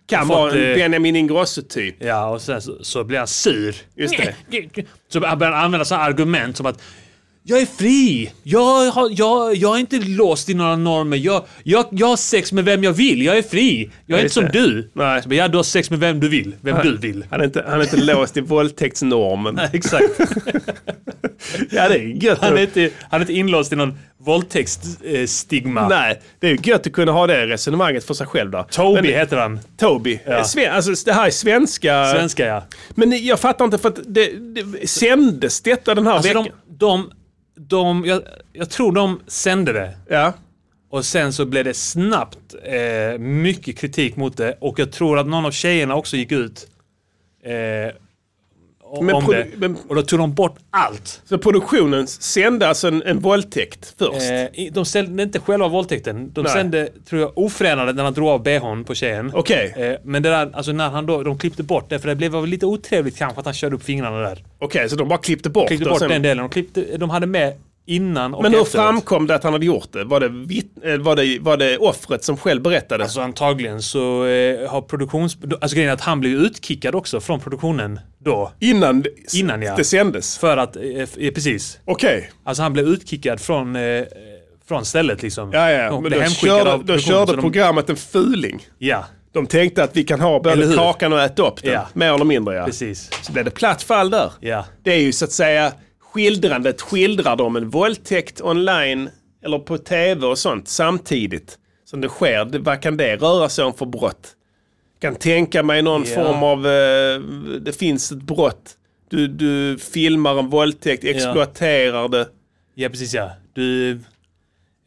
kan 0.06 0.26
fått, 0.26 0.37
vara 0.37 0.52
en 0.52 0.70
eh, 0.70 0.75
Benjamin 0.75 1.16
Ingrosso-typ. 1.16 1.97
Ja, 1.99 2.28
och 2.28 2.42
sen 2.42 2.62
så, 2.62 2.85
så 2.85 3.04
blir 3.04 3.18
han 3.18 3.26
sur. 3.26 3.76
Just 3.94 4.16
det. 4.16 4.85
Så 5.09 5.26
han 5.26 5.38
börjar 5.38 5.52
använda 5.52 5.85
sådana 5.85 6.04
argument 6.04 6.56
som 6.56 6.66
att 6.66 6.82
jag 7.42 7.61
är 7.61 7.66
fri. 7.66 8.32
Jag, 8.42 8.90
har, 8.90 9.11
jag, 9.12 9.54
jag 9.56 9.76
är 9.76 9.80
inte 9.80 9.99
låst 9.99 10.49
i 10.49 10.54
några 10.54 10.76
normer. 10.76 11.16
Jag, 11.16 11.44
jag, 11.62 11.87
jag 11.90 12.06
har 12.06 12.16
sex 12.16 12.52
med 12.52 12.64
vem 12.64 12.85
jag 12.85 12.92
vill. 12.92 13.23
Jag 13.23 13.38
är 13.38 13.42
fri. 13.42 13.90
Jag 14.06 14.18
är 14.18 14.23
inte 14.23 14.35
som 14.35 14.49
du. 14.52 14.90
Nej. 14.92 15.23
Så, 15.23 15.35
ja, 15.35 15.49
du 15.49 15.56
har 15.56 15.62
sex 15.62 15.90
med 15.90 15.99
vem 15.99 16.20
du 16.20 16.28
vill. 16.28 16.54
Vem 16.61 16.76
du 16.82 16.97
vill. 16.97 17.25
Han 17.30 17.40
är 17.40 17.44
inte, 17.44 17.64
han 17.68 17.80
är 17.80 17.85
inte 17.85 17.97
låst 17.97 18.37
i 18.37 18.40
våldtäktsnormen. 18.40 19.61
Exakt. 19.73 20.04
Ja, 21.70 21.88
det 21.88 21.94
är 21.94 22.25
gött. 22.25 22.38
Han 22.40 22.56
är 22.56 22.62
inte, 22.62 22.90
han 23.11 23.20
är 23.20 23.25
inte 23.25 23.32
inlåst 23.32 23.73
i 23.73 23.76
någon 23.76 23.99
våldtäktsstigma. 24.18 25.88
Nej, 25.88 26.20
det 26.38 26.49
är 26.49 26.68
gött 26.68 26.86
att 26.86 26.93
kunna 26.93 27.12
ha 27.12 27.26
det 27.26 27.47
resonemanget 27.47 28.04
för 28.04 28.14
sig 28.14 28.26
själv 28.26 28.50
där. 28.50 28.62
Toby 28.62 29.02
Men- 29.02 29.04
heter 29.12 29.36
han. 29.36 29.60
Toby. 29.76 30.21
Ja. 30.26 30.45
Sven, 30.45 30.73
alltså, 30.73 31.04
det 31.04 31.12
här 31.12 31.26
är 31.26 31.30
svenska. 31.30 32.12
Svenska 32.12 32.47
ja. 32.47 32.62
Men 32.95 33.25
jag 33.25 33.41
fattar 33.41 33.64
inte 33.64 33.78
för 33.78 33.88
att 33.88 33.99
det, 34.06 34.30
det 34.54 34.88
sändes 34.91 35.60
detta 35.60 35.95
den 35.95 36.06
här 36.06 36.14
Alltså 36.14 36.28
veckan? 36.28 36.45
de, 36.69 36.76
de, 36.78 37.10
de 37.68 38.04
jag, 38.04 38.23
jag 38.52 38.70
tror 38.70 38.92
de 38.92 39.20
sände 39.26 39.73
det. 39.73 39.99
Ja. 40.08 40.32
Och 40.90 41.04
sen 41.04 41.32
så 41.32 41.44
blev 41.44 41.64
det 41.64 41.75
snabbt 41.75 42.54
eh, 42.62 43.18
mycket 43.18 43.78
kritik 43.78 44.16
mot 44.16 44.36
det. 44.36 44.56
Och 44.60 44.78
jag 44.78 44.92
tror 44.92 45.18
att 45.18 45.26
någon 45.26 45.46
av 45.46 45.50
tjejerna 45.50 45.94
också 45.94 46.16
gick 46.16 46.32
ut 46.32 46.66
eh, 47.42 47.94
Men 49.02 49.14
om 49.14 49.26
det. 49.26 49.46
men- 49.56 49.76
Och 49.88 49.94
då 49.94 50.02
tog 50.02 50.18
de 50.18 50.34
bort 50.34 50.56
allt. 50.70 51.22
Så 51.24 51.38
produktionen 51.38 52.06
sände 52.06 52.68
alltså 52.68 52.88
en, 52.88 53.02
en 53.02 53.18
våldtäkt 53.20 53.94
först? 53.98 54.30
Eh, 54.30 54.72
de 54.72 54.84
sände 54.84 55.22
inte 55.22 55.40
själva 55.40 55.68
våldtäkten. 55.68 56.32
De 56.32 56.40
Nej. 56.42 56.52
sände, 56.52 56.88
tror 57.08 57.20
jag, 57.20 57.38
ofredande 57.38 57.92
när 57.92 58.04
han 58.04 58.12
drog 58.14 58.28
av 58.28 58.42
bhn 58.42 58.84
på 58.84 58.94
tjejen. 58.94 59.32
Okej, 59.34 59.74
Eh, 59.76 59.92
men 60.04 60.22
det 60.22 60.28
där, 60.30 60.50
alltså 60.54 60.72
när 60.72 60.88
han 60.90 61.06
då, 61.06 61.22
de 61.22 61.38
klippte 61.38 61.62
bort 61.62 61.90
det, 61.90 61.98
för 61.98 62.08
det 62.08 62.14
blev 62.16 62.32
väl 62.32 62.46
lite 62.46 62.66
otrevligt 62.66 63.16
kanske 63.16 63.38
att 63.40 63.44
han 63.44 63.54
körde 63.54 63.76
upp 63.76 63.82
fingrarna 63.82 64.18
där. 64.18 64.44
okej, 64.58 64.88
så 64.88 64.96
de 64.96 65.08
bara 65.08 65.18
klippte 65.18 65.50
bort 65.50 65.66
Klippte 65.68 65.84
det. 65.84 65.90
och 65.90 65.94
bort 65.94 65.98
sen- 66.00 66.08
den 66.08 66.22
delen. 66.22 66.44
De, 66.44 66.48
klippte, 66.50 66.96
de 66.96 67.10
hade 67.10 67.26
med 67.26 67.52
innan 67.90 68.34
och 68.34 68.42
Men 68.42 68.52
hur 68.54 68.62
efteråt. 68.62 68.84
framkom 68.86 69.26
det 69.26 69.34
att 69.34 69.44
han 69.44 69.52
hade 69.52 69.66
gjort 69.66 69.92
det? 69.92 70.04
Var 70.04 70.20
det, 70.20 70.26
eh, 70.92 70.98
var 70.98 71.16
det, 71.16 71.38
var 71.40 71.56
det 71.56 71.78
offret 71.78 72.24
som 72.24 72.36
själv 72.36 72.62
berättade? 72.62 73.04
Alltså 73.04 73.20
antagligen 73.20 73.82
så 73.82 74.24
eh, 74.26 74.70
har 74.70 74.82
produktions... 74.82 75.38
Alltså 75.60 75.74
grejen 75.76 75.90
är 75.90 75.94
att 75.94 76.00
han 76.00 76.20
blev 76.20 76.32
utkickad 76.32 76.94
också 76.94 77.20
från 77.20 77.40
produktionen 77.40 78.00
då. 78.18 78.52
innan, 78.60 79.02
det- 79.02 79.34
Innan, 79.38 79.62
ja. 79.62 79.76
det 79.76 79.84
sändes? 79.84 80.38
För 80.38 80.56
att, 80.56 80.76
eh, 80.76 81.30
precis. 81.34 81.78
Okej. 81.84 82.30
Alltså 82.44 82.62
han 82.62 82.72
blev 82.72 82.88
utkickad 82.88 83.40
från, 83.40 83.76
eh, 83.76 84.02
från 84.68 84.84
stället 84.84 85.22
liksom. 85.22 85.50
Ja, 85.52 85.70
ja. 85.70 86.00
Men 86.00 86.12
då 86.12 86.22
körde, 86.24 86.84
då 86.92 86.98
körde 86.98 87.32
de- 87.32 87.40
programmet 87.40 87.90
en 87.90 87.96
fuling. 87.96 88.66
Ja, 88.78 89.04
De 89.32 89.46
tänkte 89.46 89.82
att 89.84 89.96
vi 89.96 90.04
kan 90.04 90.20
ha 90.20 90.40
både 90.40 90.74
kakan 90.76 91.12
och 91.12 91.20
äta 91.20 91.46
upp 91.48 91.62
den. 91.62 91.72
Ja. 91.72 91.86
Mer 91.92 92.14
eller 92.14 92.24
mindre 92.24 92.54
ja. 92.54 92.64
precis. 92.64 93.10
Så 93.22 93.32
blev 93.32 93.44
det 93.44 93.50
platt 93.50 93.82
fall 93.82 94.10
där. 94.10 94.32
Ja. 94.40 94.64
Det 94.82 94.92
är 94.92 94.98
ju 95.00 95.12
så 95.12 95.24
att 95.24 95.32
säga 95.32 95.72
skildrandet 96.12 96.80
skildrar 96.80 97.36
de 97.36 97.56
en 97.56 97.70
våldtäkt 97.70 98.40
online 98.40 99.10
eller 99.44 99.58
på 99.58 99.78
tv 99.78 100.26
och 100.26 100.38
sånt 100.38 100.68
samtidigt 100.68 101.58
som 101.84 102.00
det 102.00 102.08
sker. 102.08 102.58
Vad 102.58 102.80
kan 102.82 102.96
det 102.96 103.16
röra 103.16 103.49
sig 103.49 103.64
om 103.64 103.75
för 103.75 103.86
brott? 103.86 104.36
Kan 105.00 105.14
tänka 105.14 105.62
mig 105.62 105.82
någon 105.82 106.04
Ja. 106.06 106.14
form 106.14 106.42
av, 106.42 106.66
eh, 106.66 107.20
det 107.60 107.73
finns 107.73 108.12
ett 108.12 108.23
brott. 108.23 108.76
Du, 109.08 109.28
du 109.28 109.78
filmar 109.78 110.38
en 110.38 110.49
våldtäkt, 110.50 111.04
exploaterar 111.04 112.08
det. 112.08 112.28
Ja, 112.75 112.88
precis 112.88 113.14
ja. 113.14 113.30
Du... 113.52 113.90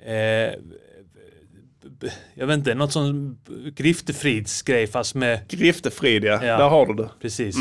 Eh, 0.06 0.54
jag 2.36 2.48
vet 2.48 2.58
inte, 2.58 2.74
något 2.76 2.92
sån 2.94 3.38
griftefridsgrej 3.76 4.88
fast 4.88 5.16
med... 5.16 5.40
Griftefrid 5.50 6.24
ja. 6.24 6.46
Ja. 6.46 6.58
där 6.58 6.70
har 6.70 6.86
du 6.86 6.94
det. 6.94 7.10
Precis. 7.22 7.56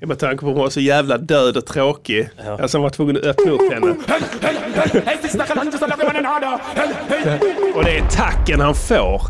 Ja, 0.00 0.06
Med 0.06 0.18
tanke 0.18 0.40
på 0.40 0.46
att 0.46 0.52
hon 0.54 0.62
var 0.62 0.70
så 0.70 0.80
jävla 0.80 1.18
död 1.18 1.56
och 1.56 1.66
tråkig. 1.66 2.28
Ja. 2.46 2.58
Alltså 2.62 2.78
han 2.78 2.82
var 2.82 2.90
tvungen 2.90 3.16
att 3.16 3.22
öppna 3.24 3.50
upp 3.52 3.72
henne. 3.72 3.94
Och 7.74 7.84
det 7.84 7.98
är 7.98 8.08
tacken 8.10 8.60
han 8.60 8.74
får. 8.74 9.22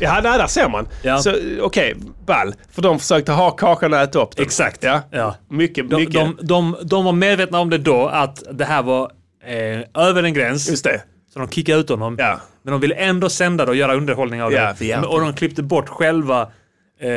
Ja, 0.00 0.20
där, 0.20 0.38
där 0.38 0.46
ser 0.46 0.68
man. 0.68 0.88
Ja. 1.02 1.18
Så 1.18 1.34
okej, 1.60 1.96
ball. 2.26 2.54
För 2.72 2.82
de 2.82 2.98
försökte 2.98 3.32
ha 3.32 3.50
kakan 3.50 3.92
och 3.92 3.98
äta 3.98 4.22
upp 4.22 4.36
den. 4.36 4.46
Exakt. 4.46 4.82
Ja. 4.82 5.00
Ja. 5.10 5.34
Mycket, 5.50 5.90
De, 5.90 5.96
mycket. 5.96 6.14
de, 6.14 6.36
de, 6.42 6.76
de 6.82 7.04
var 7.04 7.12
medvetna 7.12 7.60
om 7.60 7.70
det 7.70 7.78
då, 7.78 8.06
att 8.08 8.42
det 8.52 8.64
här 8.64 8.82
var 8.82 9.10
eh, 9.46 10.04
över 10.06 10.22
en 10.22 10.34
gräns. 10.34 10.68
Just 10.70 10.84
det. 10.84 11.02
Så 11.32 11.38
de 11.38 11.48
kickade 11.48 11.78
ut 11.80 11.88
honom. 11.88 12.16
Ja. 12.18 12.40
Men 12.62 12.72
de 12.72 12.80
ville 12.80 12.94
ändå 12.94 13.28
sända 13.28 13.64
det 13.64 13.70
och 13.70 13.76
göra 13.76 13.94
underhållning 13.94 14.42
av 14.42 14.52
Ja, 14.52 14.74
det. 14.78 14.96
och 14.96 15.20
de 15.20 15.32
klippte 15.34 15.62
bort 15.62 15.88
själva 15.88 16.40
eh, 17.00 17.08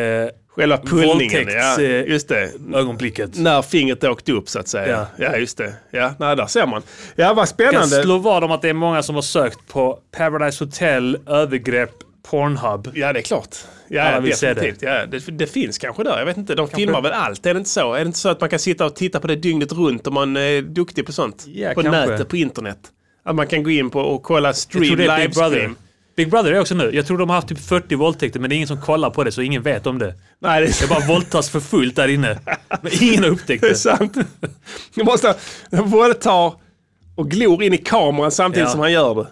Själva 0.55 0.77
pullningen. 0.77 1.47
Ja, 1.49 1.81
eh, 1.81 2.07
just 2.07 2.27
det. 2.27 2.49
ögonblicket. 2.73 3.37
När 3.37 3.61
fingret 3.61 4.03
åkte 4.03 4.31
upp 4.31 4.49
så 4.49 4.59
att 4.59 4.67
säga. 4.67 5.07
Ja. 5.17 5.25
Ja, 5.31 5.37
just 5.37 5.57
det. 5.57 5.73
Ja, 5.91 6.13
nej, 6.19 6.35
där 6.35 6.45
ser 6.45 6.67
man. 6.67 6.81
Ja, 7.15 7.33
vad 7.33 7.37
Jag 7.37 7.37
kan 7.37 7.47
spännande. 7.47 8.03
slå 8.03 8.17
vad 8.17 8.43
om 8.43 8.51
att 8.51 8.61
det 8.61 8.69
är 8.69 8.73
många 8.73 9.03
som 9.03 9.15
har 9.15 9.21
sökt 9.21 9.67
på 9.67 9.99
Paradise 10.17 10.63
Hotel, 10.63 11.17
övergrepp 11.27 11.91
Pornhub. 12.29 12.91
Ja, 12.93 13.13
det 13.13 13.19
är 13.19 13.23
klart. 13.23 13.55
Ja, 13.87 14.01
Alla 14.03 14.19
vill 14.19 14.35
se 14.37 14.53
definitivt. 14.53 14.81
Ja, 14.81 15.05
det, 15.05 15.19
det 15.37 15.47
finns 15.47 15.77
kanske 15.77 16.03
där. 16.03 16.19
Jag 16.19 16.25
vet 16.25 16.37
inte. 16.37 16.55
De 16.55 16.67
filmar 16.67 17.01
väl 17.01 17.11
allt? 17.11 17.45
Är 17.45 17.53
det 17.53 17.57
inte 17.57 17.69
så? 17.69 17.93
Är 17.93 17.99
det 17.99 18.05
inte 18.05 18.19
så 18.19 18.29
att 18.29 18.39
man 18.41 18.49
kan 18.49 18.59
sitta 18.59 18.85
och 18.85 18.95
titta 18.95 19.19
på 19.19 19.27
det 19.27 19.35
dygnet 19.35 19.71
runt 19.71 20.07
om 20.07 20.13
man 20.13 20.37
är 20.37 20.61
duktig 20.61 21.05
på 21.05 21.11
sånt? 21.13 21.43
Ja, 21.47 21.73
på 21.73 21.81
kanske. 21.83 22.05
nätet, 22.05 22.27
på 22.29 22.37
internet. 22.37 22.77
Att 23.25 23.35
man 23.35 23.47
kan 23.47 23.63
gå 23.63 23.69
in 23.69 23.89
på 23.89 23.99
och 24.01 24.23
kolla 24.23 24.53
stream, 24.53 24.97
det 24.97 25.17
livestream. 25.17 25.75
Big 26.15 26.29
Brother 26.29 26.51
är 26.51 26.59
också 26.59 26.75
nu. 26.75 26.91
Jag 26.93 27.05
tror 27.07 27.17
de 27.17 27.29
har 27.29 27.35
haft 27.35 27.47
typ 27.47 27.59
40 27.65 27.95
våldtäkter 27.95 28.39
men 28.39 28.49
det 28.49 28.53
är 28.53 28.57
ingen 28.57 28.67
som 28.67 28.81
kollar 28.81 29.09
på 29.09 29.23
det 29.23 29.31
så 29.31 29.41
ingen 29.41 29.61
vet 29.63 29.87
om 29.87 29.99
det. 29.99 30.13
Nej, 30.41 30.61
det 30.61 30.67
är, 30.67 30.81
Det 30.81 30.87
bara 30.87 31.07
våldtas 31.07 31.49
för 31.49 31.59
fullt 31.59 31.95
där 31.95 32.07
inne. 32.07 32.39
Men 32.81 32.91
ingen 33.01 33.23
har 33.23 33.29
upptäckt 33.29 33.61
det 33.61 33.67
är 33.67 33.71
det. 33.71 33.77
sant. 33.77 34.17
Jag 34.95 35.05
måste 35.05 35.35
våldta 35.71 36.31
och 37.15 37.31
glor 37.31 37.63
in 37.63 37.73
i 37.73 37.77
kameran 37.77 38.31
samtidigt 38.31 38.67
Ja. 38.67 38.71
som 38.71 38.79
han 38.79 38.91
gör 38.91 39.15
det. 39.15 39.27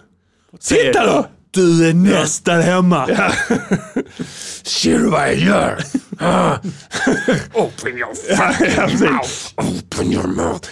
Titta 0.60 1.06
då! 1.06 1.26
Du 1.50 1.88
är 1.88 1.94
nästan 1.94 2.60
hemma. 2.62 3.06
Ser 4.62 4.98
du 4.98 5.10
vad 5.10 5.20
jag 5.28 5.34
gör? 5.38 5.78
Ah. 6.24 6.56
Open 7.54 7.98
your 7.98 8.08
Ja, 8.28 8.52
fucking 8.52 9.10
mouth. 9.10 9.30
Open 9.56 10.12
your 10.12 10.26
mouth. 10.26 10.68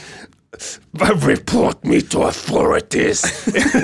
Report 1.26 1.84
me 1.84 2.00
to 2.00 2.22
authorities. 2.22 3.20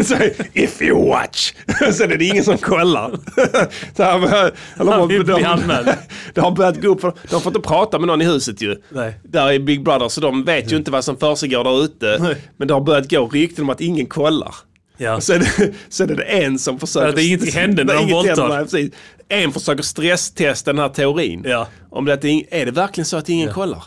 Så, 0.08 0.16
If 0.52 0.82
you 0.82 1.08
watch. 1.08 1.52
Sen 1.92 2.12
är 2.12 2.16
det 2.16 2.24
ingen 2.24 2.44
som 2.44 2.58
kollar. 2.58 3.18
Så 3.96 4.02
han, 4.02 4.22
han, 4.76 4.88
Han 4.88 5.08
vill 5.08 5.24
bli 5.24 5.34
de, 5.34 5.44
anmäld. 5.44 5.88
det 6.34 6.40
har 6.40 6.50
börjat 6.50 6.82
gå 6.82 6.88
upp 6.88 7.00
för 7.00 7.12
de 7.30 7.40
får 7.40 7.50
inte 7.56 7.68
prata 7.68 7.98
med 7.98 8.06
någon 8.06 8.22
i 8.22 8.24
huset 8.24 8.62
ju. 8.62 8.76
Nej. 8.88 9.20
Där 9.24 9.52
är 9.52 9.58
Big 9.58 9.82
Brother 9.82 10.08
så 10.08 10.20
de 10.20 10.44
vet 10.44 10.72
ju 10.72 10.76
inte 10.76 10.90
vad 10.90 11.04
som 11.04 11.16
försiggår 11.16 11.64
där 11.64 11.84
ute. 11.84 12.36
Men 12.56 12.68
det 12.68 12.74
har 12.74 12.80
börjat 12.80 13.10
gå 13.10 13.28
rykten 13.28 13.64
om 13.64 13.70
att 13.70 13.80
ingen 13.80 14.06
kollar. 14.06 14.54
Ja. 14.96 15.20
Så 15.20 15.32
är 15.32 15.38
det, 15.38 15.72
så 15.88 16.02
är 16.02 16.06
det 16.06 16.22
en 16.22 16.58
som 16.58 16.80
försöker... 16.80 17.06
För 17.06 17.12
att 17.12 17.24
ingenting 17.24 17.52
händer 17.52 17.84
när 17.84 17.94
Nej, 17.94 18.06
de 18.06 18.12
inget 18.12 18.38
våldtar. 18.38 18.68
En 19.28 19.52
försöker 19.52 19.82
stresstesta 19.82 20.72
den 20.72 20.82
här 20.82 20.88
teorin. 20.88 21.42
Ja. 21.44 21.68
Om 21.90 22.04
det, 22.04 22.16
det 22.16 22.28
är, 22.28 22.44
är 22.50 22.66
det 22.66 22.72
verkligen 22.72 23.06
så 23.06 23.16
att 23.16 23.28
ingen 23.28 23.52
kollar? 23.52 23.84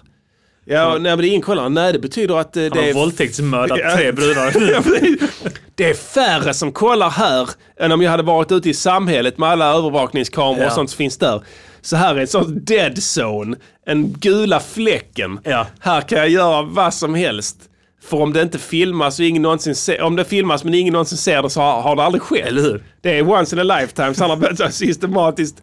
Ja, 0.72 0.90
nej, 0.92 1.00
men 1.02 1.18
det 1.18 1.28
är. 1.28 1.70
Nej, 1.70 1.94
det 1.94 2.00
betyder 2.00 2.36
att 2.40 2.58
eh, 2.58 2.64
det 2.64 2.90
är... 2.90 2.94
våldtäktsmördat 2.94 3.80
tre 3.98 4.12
brudar. 4.12 4.54
Det 5.76 5.90
är 5.90 5.94
färre 5.94 6.54
som 6.54 6.72
kollar 6.72 7.10
här 7.10 7.50
än 7.80 7.92
om 7.92 8.02
jag 8.02 8.12
hade 8.12 8.24
varit 8.24 8.52
ute 8.52 8.70
i 8.70 8.74
samhället 8.74 9.38
med 9.38 9.50
alla 9.50 9.66
övervakningskameror 9.78 10.62
Ja. 10.62 10.68
och 10.68 10.74
sånt 10.74 10.90
som 10.90 10.98
finns 10.98 11.18
där. 11.18 11.42
Så 11.82 11.96
här 11.96 12.16
är 12.16 12.20
ett 12.20 12.30
sånt 12.30 12.68
dead 12.68 12.98
zone. 13.18 13.58
En 13.86 14.14
gula 14.14 14.60
fläcken. 14.60 15.40
Ja. 15.44 15.68
Här 15.80 16.02
kan 16.02 16.18
jag 16.18 16.30
göra 16.30 16.62
vad 16.62 16.94
som 16.94 17.16
helst. 17.16 17.58
För 18.04 18.18
om 18.22 18.34
det 18.34 18.42
inte 18.42 18.60
filmas 18.60 19.20
och 19.20 19.26
ingen 19.26 19.42
någonsin 19.42 19.76
ser, 19.76 20.02
om 20.02 20.16
det 20.16 20.26
filmas 20.26 20.64
men 20.64 20.74
ingen 20.74 20.94
någonsin 20.94 21.18
ser 21.18 21.42
det 21.42 21.50
så 21.50 21.62
har, 21.62 21.82
har 21.82 21.96
det 21.96 22.04
aldrig 22.04 22.22
skett. 22.22 22.48
Eller 22.48 22.62
hur? 22.62 22.84
Det 23.02 23.18
är 23.18 23.30
once 23.30 23.56
in 23.56 23.72
a 23.72 23.80
lifetime. 23.80 24.14
Så 24.14 24.24
han 24.24 24.30
har 24.30 24.38
börjat 24.38 24.58
så 24.58 24.64
här 24.64 24.72
systematiskt 24.72 25.56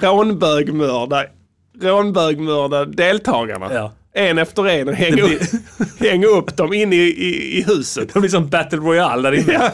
rånbögmörda, 0.00 1.24
rånbögmörda 1.82 2.84
deltagarna. 2.84 3.74
Ja. 3.74 3.92
En 4.18 4.38
efter 4.38 4.68
en 4.68 4.88
och 4.88 4.94
hänga 4.94 5.22
upp, 5.22 5.40
hänga 5.98 6.26
upp 6.26 6.56
dem 6.56 6.72
inne 6.72 6.96
i, 6.96 7.08
i, 7.08 7.58
i 7.58 7.62
huset. 7.62 8.14
Det 8.14 8.20
blir 8.20 8.30
som 8.30 8.48
Battle 8.48 8.78
Royale 8.78 9.30
där 9.30 9.38
inne. 9.38 9.72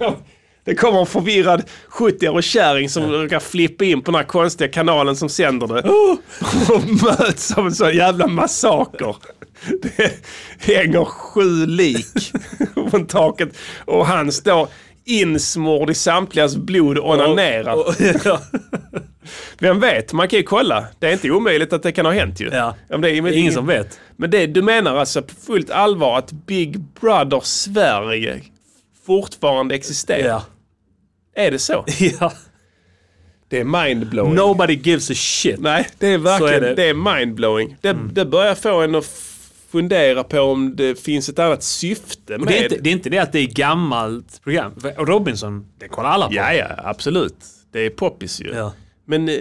Ja. 0.00 0.16
Det 0.64 0.74
kommer 0.74 1.00
en 1.00 1.06
förvirrad 1.06 1.62
70-årig 1.90 2.44
kärring 2.44 2.88
som 2.88 3.12
råkar 3.12 3.40
flippa 3.40 3.84
in 3.84 4.02
på 4.02 4.10
den 4.10 4.14
här 4.18 4.26
konstiga 4.26 4.70
kanalen 4.70 5.16
som 5.16 5.28
sänder 5.28 5.66
det. 5.66 5.82
Och 6.74 6.88
möts 7.04 7.52
av 7.52 7.66
en 7.66 7.74
sån 7.74 7.96
jävla 7.96 8.26
massaker. 8.26 9.16
Det 9.82 10.74
hänger 10.74 11.04
sju 11.04 11.66
lik 11.66 12.32
från 12.90 13.06
taket 13.06 13.58
och 13.84 14.06
han 14.06 14.32
står 14.32 14.68
insmord 15.04 15.90
i 15.90 15.94
samtligas 15.94 16.56
blod 16.56 16.98
och 16.98 17.10
onanerar. 17.10 17.74
Och- 17.74 17.94
ja. 18.24 18.40
Vem 19.58 19.80
vet, 19.80 20.12
man 20.12 20.28
kan 20.28 20.36
ju 20.36 20.42
kolla. 20.42 20.86
Det 20.98 21.06
är 21.06 21.12
inte 21.12 21.30
omöjligt 21.30 21.72
att 21.72 21.82
det 21.82 21.92
kan 21.92 22.06
ha 22.06 22.12
hänt 22.12 22.40
ju. 22.40 22.50
Ja. 22.52 22.76
Om 22.90 23.00
det 23.00 23.10
är, 23.10 23.32
ingen 23.32 23.52
som 23.52 23.66
vet. 23.66 24.00
Men 24.16 24.30
det, 24.30 24.46
du 24.46 24.62
menar 24.62 24.96
alltså 24.96 25.22
på 25.22 25.34
fullt 25.34 25.70
allvar 25.70 26.18
att 26.18 26.32
Big 26.32 26.80
Brother 26.80 27.40
Sverige 27.42 28.40
fortfarande 29.06 29.74
existerar? 29.74 30.28
Ja. 30.28 30.44
Är 31.34 31.50
det 31.50 31.58
så? 31.58 31.84
ja. 32.20 32.32
Det 33.48 33.60
är 33.60 33.64
mindblowing. 33.64 34.34
Nobody 34.34 34.74
gives 34.74 35.10
a 35.10 35.14
shit. 35.16 35.60
Nej, 35.60 35.88
det 35.98 36.06
är 36.06 36.18
verkligen 36.18 36.54
är 36.54 36.60
det. 36.60 36.66
Mm. 36.66 36.76
det. 36.76 36.88
är 36.88 37.16
mindblowing. 37.16 37.76
Det, 37.80 37.96
det 38.12 38.24
börjar 38.24 38.54
få 38.54 38.80
en 38.80 38.94
att 38.94 39.04
fundera 39.72 40.24
på 40.24 40.40
om 40.40 40.76
det 40.76 41.00
finns 41.00 41.28
ett 41.28 41.38
annat 41.38 41.62
syfte 41.62 42.38
med 42.38 42.48
det, 42.48 42.58
är 42.58 42.62
inte, 42.62 42.76
det 42.78 42.90
är 42.90 42.92
inte 42.92 43.10
det 43.10 43.18
att 43.18 43.32
det 43.32 43.38
är 43.38 43.46
gammalt 43.46 44.42
program. 44.42 44.72
Robinson, 44.98 45.66
det 45.78 45.88
kollar 45.88 46.08
alla 46.10 46.26
på. 46.28 46.34
Ja, 46.34 46.52
ja, 46.54 46.66
absolut. 46.84 47.36
Det 47.72 47.80
är 47.80 47.90
poppis 47.90 48.40
ju. 48.40 48.52
Ja. 48.54 48.72
Men 49.04 49.28
eh, 49.28 49.36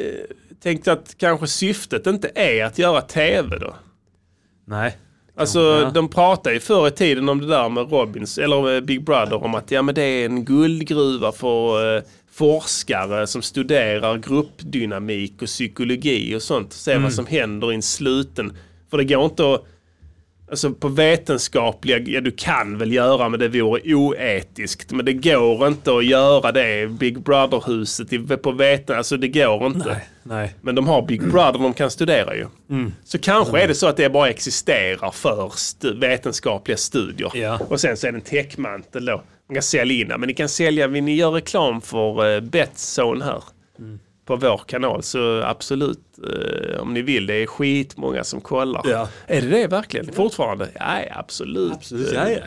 tänk 0.63 0.87
att 0.87 1.15
kanske 1.17 1.47
syftet 1.47 2.07
inte 2.07 2.31
är 2.35 2.65
att 2.65 2.77
göra 2.77 3.01
tv 3.01 3.57
då. 3.59 3.75
Nej. 4.67 4.97
Alltså 5.37 5.59
Ja. 5.59 5.91
de 5.93 6.09
pratade 6.09 6.53
ju 6.55 6.59
förr 6.59 6.87
i 6.87 6.91
tiden 6.91 7.29
om 7.29 7.41
det 7.41 7.47
där 7.47 7.69
med 7.69 7.91
Robins, 7.91 8.37
eller 8.37 8.61
med 8.61 8.85
Big 8.85 9.03
Brother, 9.03 9.43
om 9.43 9.55
att 9.55 9.71
ja, 9.71 9.81
men 9.81 9.95
det 9.95 10.01
är 10.03 10.25
en 10.25 10.45
guldgruva 10.45 11.31
för 11.31 11.95
eh, 11.97 12.03
forskare 12.33 13.27
som 13.27 13.41
studerar 13.41 14.17
gruppdynamik 14.17 15.41
och 15.41 15.47
psykologi 15.47 16.35
och 16.35 16.41
sånt. 16.41 16.73
Se 16.73 16.91
Mm. 16.91 17.03
vad 17.03 17.13
som 17.13 17.25
händer 17.25 17.71
i 17.71 17.75
en 17.75 17.81
sluten... 17.81 18.57
För 18.89 18.97
det 18.97 19.03
går 19.03 19.25
inte 19.25 19.53
att... 19.53 19.65
Alltså 20.51 20.71
på 20.71 20.87
vetenskapliga, 20.87 21.97
ja 21.99 22.21
du 22.21 22.31
kan 22.31 22.77
väl 22.77 22.93
göra 22.93 23.29
men 23.29 23.39
det 23.39 23.47
vore 23.47 23.93
oetiskt. 23.93 24.91
Men 24.91 25.05
det 25.05 25.13
går 25.13 25.67
inte 25.67 25.97
att 25.97 26.05
göra 26.05 26.51
det 26.51 26.87
Big 26.89 27.19
Brother-huset 27.21 28.41
på 28.41 28.51
veten, 28.51 28.97
alltså 28.97 29.17
det 29.17 29.27
går 29.27 29.65
inte. 29.65 29.89
Nej. 29.89 30.07
Nej. 30.23 30.55
Men 30.61 30.75
de 30.75 30.87
har 30.87 31.01
Big 31.01 31.21
Brother 31.31 31.59
de 31.59 31.73
kan 31.73 31.91
studera 31.91 32.35
ju. 32.35 32.45
Mm. 32.69 32.93
Så 33.03 33.17
kanske 33.19 33.61
är 33.61 33.67
det 33.67 33.75
så 33.75 33.87
att 33.87 33.97
det 33.97 34.09
bara 34.09 34.29
existerar 34.29 35.11
för 35.11 35.47
stu- 35.49 35.99
vetenskapliga 35.99 36.77
studier. 36.77 37.31
Ja. 37.33 37.59
Och 37.69 37.79
sen 37.79 37.97
så 37.97 38.07
är 38.07 38.11
det 38.11 38.17
en 38.17 38.21
täckmantel 38.21 39.05
då. 39.05 39.23
Man 39.49 39.53
kan 39.55 39.63
sälja 39.63 40.01
in. 40.01 40.07
Men 40.07 40.21
ni 40.21 40.33
kan 40.33 40.49
sälja, 40.49 40.87
vill 40.87 41.03
ni 41.03 41.15
göra 41.15 41.35
reklam 41.35 41.81
för 41.81 42.35
uh, 42.35 42.41
Betzone 42.41 43.25
här? 43.25 43.43
Mm. 44.31 44.39
På 44.39 44.47
vår 44.49 44.61
kanal 44.67 45.03
så 45.03 45.41
absolut 45.43 45.99
eh, 46.73 46.81
om 46.81 46.93
ni 46.93 47.01
vill. 47.01 47.25
Det 47.27 47.33
är 47.33 47.45
skitmånga 47.45 48.23
som 48.23 48.41
kollar. 48.41 48.81
Ja. 48.85 49.07
Är 49.27 49.41
det 49.41 49.47
det 49.47 49.67
verkligen? 49.67 50.13
Fortfarande? 50.13 50.67
Ja, 50.79 50.99
ja, 51.09 51.15
absolut. 51.19 51.73
Absolut. 51.73 52.11
Ja, 52.13 52.29
ja. 52.29 52.37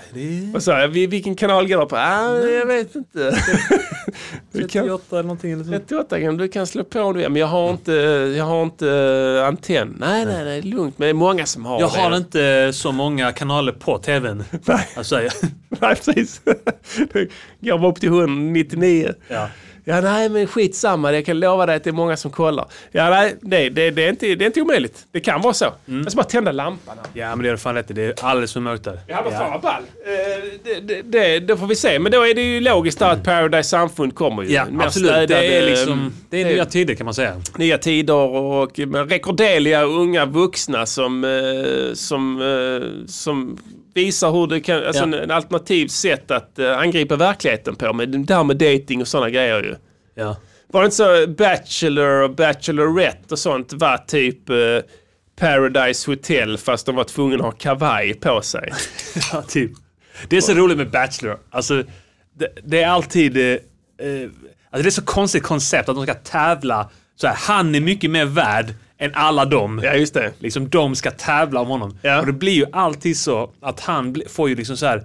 Är 0.71 0.81
jag? 0.81 0.89
Vi- 0.89 1.07
Vilken 1.07 1.37
kanal 1.37 1.69
går 1.69 1.81
det 1.81 1.87
på? 1.87 1.97
Ah, 1.97 2.37
jag 2.39 2.67
vet 2.67 2.95
inte. 2.95 3.39
Vi 4.53 4.61
kan- 4.61 4.69
38 4.83 5.03
eller 5.11 5.23
någonting. 5.23 5.53
Eller 5.53 5.65
så. 5.65 5.71
38 5.71 6.21
kan 6.21 6.37
du 6.37 6.49
kan 6.49 6.67
slå 6.67 6.85
på 6.85 7.01
om 7.01 7.13
du 7.15 7.21
vill, 7.21 7.29
men 7.31 7.41
jag 7.41 7.47
har 7.47 7.71
inte, 7.71 7.93
jag 8.37 8.45
har 8.45 8.63
inte 8.63 8.89
eh, 9.41 9.47
antenn. 9.49 9.97
Nej, 10.01 10.25
nej, 10.27 10.45
nej, 10.45 10.61
det 10.63 10.69
är 10.69 10.71
lugnt. 10.71 10.99
Men 10.99 11.07
det 11.07 11.11
är 11.11 11.15
många 11.15 11.47
som 11.47 11.65
har 11.65 11.81
Jag 11.81 11.93
det. 11.93 11.99
har 12.01 12.17
inte 12.17 12.71
så 12.75 12.93
många 12.93 13.33
kanaler 13.33 13.73
på 13.73 13.99
tvn. 13.99 14.45
Nej, 14.67 14.89
Alltså, 14.97 15.23
jag, 15.23 15.33
nej, 15.69 15.95
precis. 15.97 16.41
Går 17.61 17.79
bara 17.79 17.91
upp 17.91 18.01
till 18.01 18.09
199. 18.09 19.13
ja. 19.29 19.49
Ja, 19.87 20.01
nej, 20.01 20.29
men 20.29 20.47
skitsamma. 20.47 21.13
Jag 21.13 21.27
kan 21.27 21.41
lova 21.41 21.67
dig 21.67 21.77
att 21.77 21.85
det 21.85 21.91
är 21.91 21.95
många 21.95 22.17
som 22.17 22.31
kollar. 22.31 22.67
Ja, 22.93 23.11
nej, 23.11 23.37
det, 23.41 23.69
det, 23.69 23.91
det, 23.91 24.05
är, 24.05 24.11
inte, 24.11 24.35
det 24.35 24.45
är 24.45 24.47
inte 24.47 24.61
omöjligt. 24.61 25.07
Det 25.13 25.21
kan 25.21 25.41
vara 25.41 25.55
så. 25.55 25.67
Jag 25.85 26.11
ska 26.11 26.17
bara 26.17 26.25
tända 26.25 26.53
lampan 26.53 26.97
här. 26.97 27.21
ja, 27.21 27.37
men 27.37 27.45
det 27.45 27.51
är 27.51 27.57
fan 27.57 27.75
rätt. 27.75 27.87
Det 27.89 28.05
är 28.05 28.15
alldeles 28.25 28.53
för 28.53 28.61
mörkt 28.61 28.85
där. 28.85 29.01
Ja, 29.07 29.21
men 29.25 29.33
fan 29.33 29.51
vad 29.51 29.61
ball. 29.61 29.83
Eh, 30.07 30.81
det, 30.83 31.03
det, 31.03 31.41
det, 31.41 31.57
får 31.57 31.67
vi 31.67 31.77
se. 31.77 31.99
Men 31.99 32.13
då 32.13 32.27
är 32.27 32.35
det 32.35 32.43
ju 32.43 32.61
logiskt 32.61 33.03
att 33.03 33.25
Paradise 33.25 33.69
Samfund 33.69 34.15
kommer 34.15 34.43
ju. 34.43 34.53
Ja, 34.53 34.65
Mer 34.71 34.85
absolut. 34.85 35.11
Det 35.11 35.17
är 35.19 35.27
städade, 35.27 35.67
liksom... 35.71 36.13
Det 36.31 36.43
är 36.43 36.45
nya 36.45 36.65
tider 36.65 36.95
kan 36.95 37.05
man 37.05 37.15
säga. 37.15 37.41
nya 37.57 37.79
tider 37.79 38.15
och 38.15 38.79
med 38.79 39.11
rekordeliga 39.11 39.83
unga 39.83 40.27
vuxna 40.27 40.87
som, 40.87 41.25
eh, 41.25 41.95
som, 41.95 42.41
eh, 42.41 43.07
som 43.07 43.59
visar 43.95 44.31
hur 44.31 44.47
det 44.47 44.61
kan, 44.61 44.77
alltså 44.87 45.03
Ja. 45.03 45.07
en, 45.07 45.15
en 45.15 45.31
alternativ 45.31 45.89
sätt 45.89 46.31
att 46.31 46.59
eh, 46.59 46.79
angripa 46.79 47.17
verkligheten 47.17 47.77
på. 47.77 47.93
Med 47.93 48.09
det 48.09 48.35
här 48.35 48.45
med 48.45 48.57
dating 48.57 49.01
och 49.01 49.09
sådana 49.09 49.31
grejer 49.31 49.63
ju. 49.63 49.75
Ja. 50.15 50.37
Var 50.69 50.81
det 50.81 50.85
inte 50.85 50.97
så 50.97 51.27
Bachelor 51.27 52.23
och 52.23 52.31
Bachelorette 52.35 53.19
och 53.31 53.39
sånt 53.39 53.73
var 53.73 53.97
typ 53.99 54.51
eh, 54.51 54.57
Paradise 55.41 56.11
Hotel 56.11 56.59
fast 56.59 56.87
de 56.87 56.95
var 56.95 57.05
tvungna 57.05 57.37
att 57.37 57.43
ha 57.43 57.51
kavaj 57.53 58.15
på 58.15 58.43
sig? 58.43 58.73
ja, 59.33 59.43
typ. 59.43 59.71
Det 60.29 60.37
är 60.37 60.41
så 60.41 60.53
roligt 60.55 60.77
med 60.79 60.91
Bachelor. 60.91 61.39
Alltså, 61.51 61.83
det, 62.39 62.49
det 62.65 62.83
är 62.83 62.89
alltid... 62.89 63.37
Eh, 63.37 63.43
eh, 63.43 64.23
alltså 64.71 64.83
det 64.83 64.89
är 64.89 64.91
så 64.91 65.05
konstigt 65.05 65.43
koncept 65.43 65.89
att 65.89 65.97
de 65.97 66.05
ska 66.07 66.15
tävla. 66.15 66.91
Så 67.17 67.27
här, 67.27 67.35
han 67.39 67.75
är 67.75 67.81
mycket 67.81 68.11
mer 68.11 68.25
värd 68.25 68.75
än 68.99 69.11
alla 69.15 69.45
dem. 69.45 69.81
Ja, 69.85 69.95
just 69.95 70.15
det. 70.15 70.33
Liksom 70.39 70.69
de 70.69 70.95
ska 70.95 71.11
tävla 71.11 71.61
om 71.61 71.69
honom. 71.69 71.99
Ja. 72.03 72.21
Och 72.21 72.27
det 72.27 72.33
blir 72.33 72.53
ju 72.53 72.67
alltid 72.73 73.17
så 73.19 73.51
att 73.63 73.81
han 73.81 74.17
får 74.29 74.49
ju 74.49 74.55
liksom 74.55 74.77
så 74.77 74.87
här. 74.87 75.03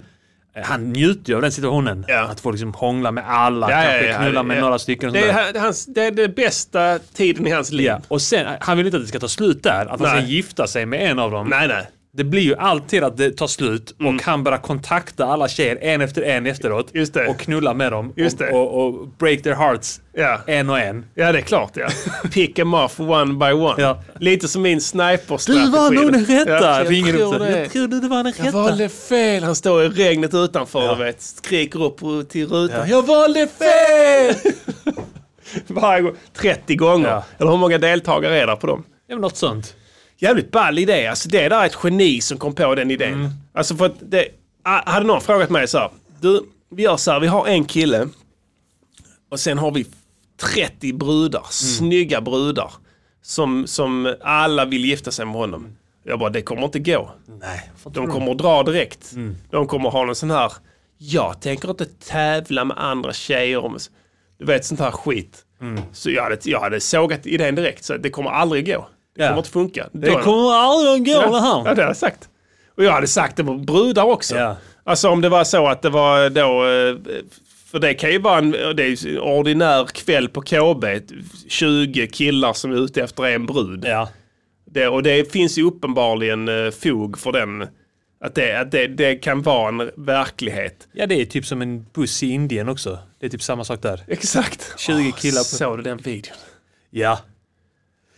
eh, 0.56 0.64
Han 0.66 0.90
njuter 0.94 1.30
ju 1.30 1.36
av 1.36 1.42
den 1.42 1.52
situationen. 1.52 2.06
Ja. 2.08 2.20
Att 2.22 2.40
få 2.40 2.52
liksom 2.52 2.74
hångla 2.74 3.12
med 3.12 3.24
alla, 3.30 3.72
Ja, 3.72 3.76
kanske 3.76 4.06
ja, 4.12 4.18
knulla 4.18 4.44
med 4.44 4.62
några 4.62 4.80
stycken. 4.80 5.10
Och 5.10 5.14
Det 5.14 5.30
är, 5.30 5.54
det 5.54 5.60
hans, 5.60 5.86
det 5.86 6.04
är 6.04 6.12
det 6.12 6.28
bästa 6.36 7.00
tiden 7.14 7.48
i 7.48 7.52
hans 7.52 7.72
liv. 7.72 7.92
Och 8.08 8.22
sen, 8.22 8.48
han 8.60 8.78
vill 8.78 8.86
inte 8.86 8.98
att 8.98 9.04
det 9.04 9.08
ska 9.10 9.20
ta 9.20 9.28
slut 9.28 9.64
där. 9.64 9.82
Att 9.86 10.00
han 10.00 10.10
ska 10.10 10.14
Nej. 10.20 10.34
gifta 10.36 10.68
sig 10.68 10.86
med 10.86 11.12
en 11.12 11.20
av 11.20 11.32
dem. 11.32 11.48
Nej, 11.48 11.68
nej. 11.68 11.88
Det 12.12 12.24
blir 12.24 12.42
ju 12.42 12.56
alltid 12.56 13.04
att 13.04 13.18
det 13.18 13.32
tar 13.38 13.48
slut 13.48 13.96
och 14.00 14.22
han 14.24 14.44
börjar 14.44 14.58
kontakta 14.60 15.26
alla 15.26 15.48
tjejer 15.48 15.78
en 15.82 16.02
efter 16.02 16.22
en 16.22 16.46
efteråt. 16.48 16.90
Mm. 16.92 17.00
Just 17.00 17.14
det. 17.14 17.28
Och 17.28 17.40
knulla 17.40 17.74
med 17.74 17.92
dem. 17.92 18.14
Just 18.16 18.40
och, 18.42 18.46
det. 18.48 18.52
Och, 18.54 18.86
och 18.88 19.08
break 19.08 19.42
their 19.44 19.56
hearts 19.56 20.02
Ja. 20.14 20.40
en 20.48 20.70
och 20.70 20.80
en. 20.80 21.06
Ja, 21.16 21.32
det 21.32 21.38
är 21.40 21.42
klart 21.42 21.72
ja. 21.76 21.88
Pick 22.34 22.60
em 22.60 22.74
off 22.74 23.00
one 23.00 23.34
by 23.34 23.52
one. 23.52 23.82
Ja. 23.82 24.02
Lite 24.20 24.48
som 24.48 24.62
min 24.62 24.82
sniper-strategi. 24.82 25.66
Du 25.66 25.72
var 25.72 25.92
nog 25.92 26.12
den 26.14 26.26
rätta! 26.26 26.52
Ja, 26.52 26.78
jag 26.84 26.92
ringer 26.92 27.14
tror 27.14 27.34
upp 27.36 27.40
det. 27.42 27.60
Jag 27.60 27.72
trodde 27.72 28.00
det 28.00 28.08
var 28.08 28.24
den 28.24 28.34
Jag 28.38 28.48
rätta. 28.48 28.58
valde 28.58 28.90
fel. 28.90 29.44
Han 29.44 29.56
står 29.56 29.84
i 29.84 29.90
regnet 29.90 30.34
utanför 30.34 30.82
Ja. 30.84 30.96
du 30.96 31.04
vet. 31.04 31.22
Skriker 31.22 31.84
upp 31.84 32.30
till 32.30 32.48
rutan. 32.48 32.90
Jag 32.90 33.08
valde 33.08 33.48
fel! 33.48 34.36
Varje 35.68 36.02
gång. 36.02 36.16
30 36.34 36.76
gånger. 36.76 37.10
Ja. 37.10 37.24
Eller 37.38 37.52
hur 37.52 37.58
många 37.58 37.78
deltagare 37.78 38.42
är 38.42 38.48
det 38.48 38.56
på 38.56 38.68
dem? 38.68 38.84
Ja, 39.08 39.16
något 39.18 39.38
sånt. 39.38 39.76
Jävligt 40.22 40.52
ball 40.52 40.80
idé. 40.80 41.08
Alltså 41.08 41.30
det 41.30 41.50
där 41.50 41.62
är 41.62 41.66
ett 41.66 41.78
geni 41.84 42.22
som 42.22 42.38
kom 42.38 42.56
på 42.56 42.76
den 42.76 42.92
idén. 42.92 43.14
Mm. 43.14 43.32
Alltså 43.54 43.76
för 43.76 43.86
att 43.86 43.96
det, 44.00 44.28
ah, 44.64 44.92
hade 44.92 45.06
någon 45.06 45.22
frågat 45.22 45.50
mig 45.50 45.68
så 45.68 45.78
här. 45.78 45.90
Du, 46.22 46.46
vi 46.72 46.84
gör 46.84 46.98
så 46.98 47.12
här. 47.12 47.20
Vi 47.20 47.28
har 47.28 47.48
en 47.48 47.66
kille. 47.66 48.08
Och 49.30 49.40
sen 49.40 49.58
har 49.58 49.72
vi 49.72 49.86
30 50.54 50.94
brudar. 50.94 51.40
Mm. 51.40 51.52
Snygga 51.52 52.22
brudar. 52.22 52.72
Som, 53.22 53.68
som 53.68 54.16
alla 54.22 54.66
vill 54.66 54.86
gifta 54.86 55.12
sig 55.12 55.26
med 55.26 55.36
honom. 55.36 55.78
Jag 56.04 56.20
bara, 56.20 56.30
det 56.30 56.42
kommer 56.42 56.64
inte 56.66 56.80
gå. 56.80 57.12
Nej. 57.42 57.72
De 57.84 58.08
kommer 58.08 58.32
att 58.32 58.38
dra 58.38 58.64
direkt. 58.64 59.12
Mm. 59.14 59.36
De 59.50 59.68
kommer 59.68 59.90
ha 59.90 60.06
någon 60.06 60.16
sån 60.16 60.32
här, 60.32 60.52
jag 60.98 61.42
tänker 61.42 61.70
inte 61.70 61.86
tävla 61.86 62.66
med 62.66 62.78
andra 62.78 63.14
tjejer 63.14 63.66
om, 63.66 63.78
du 64.38 64.46
vet 64.46 64.66
sånt 64.66 64.80
här 64.80 64.92
skit. 64.92 65.46
Mm. 65.62 65.82
Så 65.94 66.10
jag 66.10 66.24
hade, 66.24 66.38
jag 66.44 66.60
hade 66.60 66.80
sågat 66.80 67.26
idén 67.26 67.56
direkt, 67.56 67.84
så 67.84 67.98
det 67.98 68.10
kommer 68.10 68.30
aldrig 68.30 68.66
gå. 68.66 68.88
Det 69.20 69.24
Ja. 69.26 69.30
kommer 69.30 69.40
inte 69.40 69.50
funka. 69.50 69.90
Det 69.92 70.12
kommer 70.12 70.54
aldrig 70.54 70.92
att 70.94 71.16
gå 71.16 71.30
det 71.32 71.38
Ja, 71.38 71.40
här. 71.40 71.64
det 71.64 71.70
hade 71.70 71.82
jag 71.82 71.98
sagt. 71.98 72.30
Och 72.78 72.84
jag 72.84 72.92
hade 72.92 73.08
sagt 73.08 73.38
det 73.38 73.44
på 73.44 73.54
brudar 73.54 74.04
också. 74.04 74.36
Ja. 74.36 74.58
Alltså 74.84 75.10
om 75.10 75.22
det 75.22 75.30
var 75.30 75.44
så 75.44 75.68
att 75.68 75.82
det 75.82 75.90
var 75.90 76.30
då, 76.30 76.42
eh, 76.42 77.16
för 77.72 77.80
det 77.80 77.94
kan 77.94 78.12
ju 78.12 78.20
vara 78.20 78.38
en, 78.38 78.52
det 78.52 78.84
är 78.84 79.20
ordinär 79.20 79.86
kväll 79.86 80.30
på 80.30 80.42
KB, 80.42 80.86
20 81.50 82.08
killar 82.08 82.54
som 82.54 82.72
är 82.72 82.76
ute 82.86 83.04
efter 83.04 83.24
en 83.24 83.46
brud. 83.46 83.86
Ja. 83.88 84.10
Det, 84.72 84.88
och 84.88 85.04
det 85.04 85.32
finns 85.32 85.58
ju 85.58 85.64
uppenbarligen 85.64 86.48
eh, 86.66 86.72
fog 86.72 87.18
för 87.20 87.32
den. 87.32 87.68
Att, 88.26 88.36
det, 88.36 88.60
att 88.60 88.72
det, 88.72 88.88
det 88.88 89.16
kan 89.16 89.42
vara 89.42 89.68
en 89.68 89.92
verklighet. 89.98 90.88
ja, 90.94 91.06
det 91.08 91.22
är 91.22 91.26
typ 91.26 91.46
som 91.46 91.62
en 91.62 91.86
buss 91.94 92.24
i 92.24 92.30
Indien 92.30 92.70
också. 92.70 93.00
Det 93.20 93.26
är 93.26 93.30
typ 93.30 93.42
samma 93.44 93.64
sak 93.64 93.82
där. 93.82 94.02
Exakt. 94.08 94.74
20 94.78 95.12
killar 95.12 95.40
på- 95.40 95.44
Såg 95.44 95.78
du 95.78 95.84
den 95.84 95.98
videon? 95.98 96.36
Ja. 96.90 97.20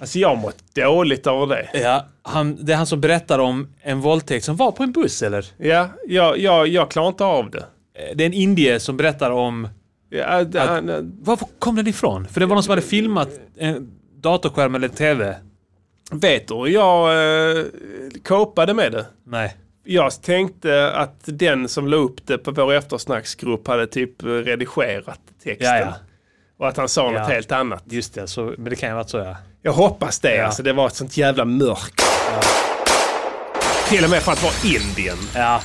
Alltså 0.01 0.19
jag 0.19 0.29
har 0.29 0.35
mått 0.35 0.75
dåligt 0.75 1.27
över 1.27 1.47
det. 1.47 1.79
ja 1.79 2.05
han, 2.23 2.65
det 2.65 2.73
är 2.73 2.77
han 2.77 2.85
som 2.85 3.01
berättar 3.01 3.39
om 3.39 3.67
en 3.81 3.99
våldtäkt 4.01 4.45
som 4.45 4.55
var 4.55 4.71
på 4.71 4.83
en 4.83 4.91
buss, 4.91 5.21
eller? 5.23 5.45
Ja, 5.57 5.87
jag, 6.07 6.37
jag, 6.37 6.67
jag 6.67 6.91
klarar 6.91 7.07
inte 7.07 7.25
av 7.25 7.51
det. 7.51 7.59
Eh, 7.93 8.15
Det 8.15 8.23
är 8.23 8.25
en 8.25 8.33
indier 8.33 8.79
som 8.79 8.97
berättar 8.97 9.31
om... 9.31 9.67
Ja, 10.09 10.43
det, 10.43 10.59
han, 10.59 11.11
Var 11.21 11.39
kom 11.59 11.75
den 11.75 11.87
ifrån? 11.87 12.27
För 12.27 12.39
det 12.39 12.45
var 12.45 12.55
någon 12.55 12.63
som 12.63 12.71
hade 12.71 12.81
filmat 12.81 13.29
en 13.57 13.91
datorskärm 14.15 14.75
eller 14.75 14.87
tv. 14.87 15.35
vet 16.11 16.47
du 16.47 16.67
jag 16.69 17.09
eh, 17.57 17.63
kopade 18.23 18.73
med 18.73 18.91
det? 18.91 19.05
Nej. 19.25 19.55
Jag 19.83 20.21
tänkte 20.21 20.91
att 20.91 21.19
den 21.25 21.67
som 21.69 21.87
la 21.87 21.97
upp 21.97 22.27
det 22.27 22.37
på 22.37 22.51
vår 22.51 22.73
eftersnacksgrupp 22.73 23.67
hade 23.67 23.87
typ 23.87 24.23
eh, 24.23 24.27
redigerat 24.27 25.19
texten. 25.43 25.67
Ja, 25.77 25.79
ja. 25.79 25.93
Och 26.57 26.67
att 26.67 26.77
han 26.77 26.89
sa 26.89 27.13
Ja. 27.13 27.19
något 27.19 27.29
helt 27.29 27.51
annat. 27.51 27.83
Just 27.89 28.13
det, 28.13 28.27
så, 28.27 28.41
men 28.57 28.63
det 28.69 28.75
kan 28.75 28.89
ju 28.89 28.93
ha 28.93 28.97
varit 28.99 29.09
så 29.09 29.17
ja. 29.17 29.35
Jag 29.61 29.73
hoppas 29.73 30.19
det. 30.19 30.35
Ja. 30.35 30.45
Alltså, 30.45 30.63
det 30.63 30.73
var 30.73 30.87
ett 30.87 30.95
sånt 30.95 31.17
jävla 31.17 31.45
mörk. 31.45 31.93
Till 33.89 34.03
och 34.03 34.09
med 34.09 34.21
för 34.23 34.31
att 34.31 34.43
vara 34.43 34.53
Indien. 34.63 35.17
Ja. 35.35 35.61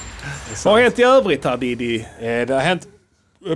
Vad 0.65 0.75
har 0.75 0.81
hänt 0.83 0.99
i 0.99 1.03
övrigt 1.03 1.45
här 1.45 1.57
Diddy? 1.57 1.97
Eh, 2.01 2.47
det 2.47 2.51
har 2.51 2.61
hänt 2.61 2.87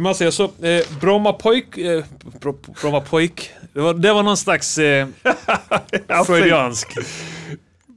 massa. 0.01 0.25
Jag 0.25 0.33
såg 0.33 0.51
eh, 0.63 0.81
Bromma 1.01 1.33
pojk... 1.33 1.79
Eh, 1.79 2.05
Bro, 2.41 2.59
Bromma 2.81 3.01
pojk. 3.01 3.51
Det 3.73 3.81
var, 3.81 3.95
det 3.95 4.13
var 4.13 4.23
någon 4.23 4.37
slags 4.37 4.79
eh, 4.79 5.07
freudiansk. 6.27 6.95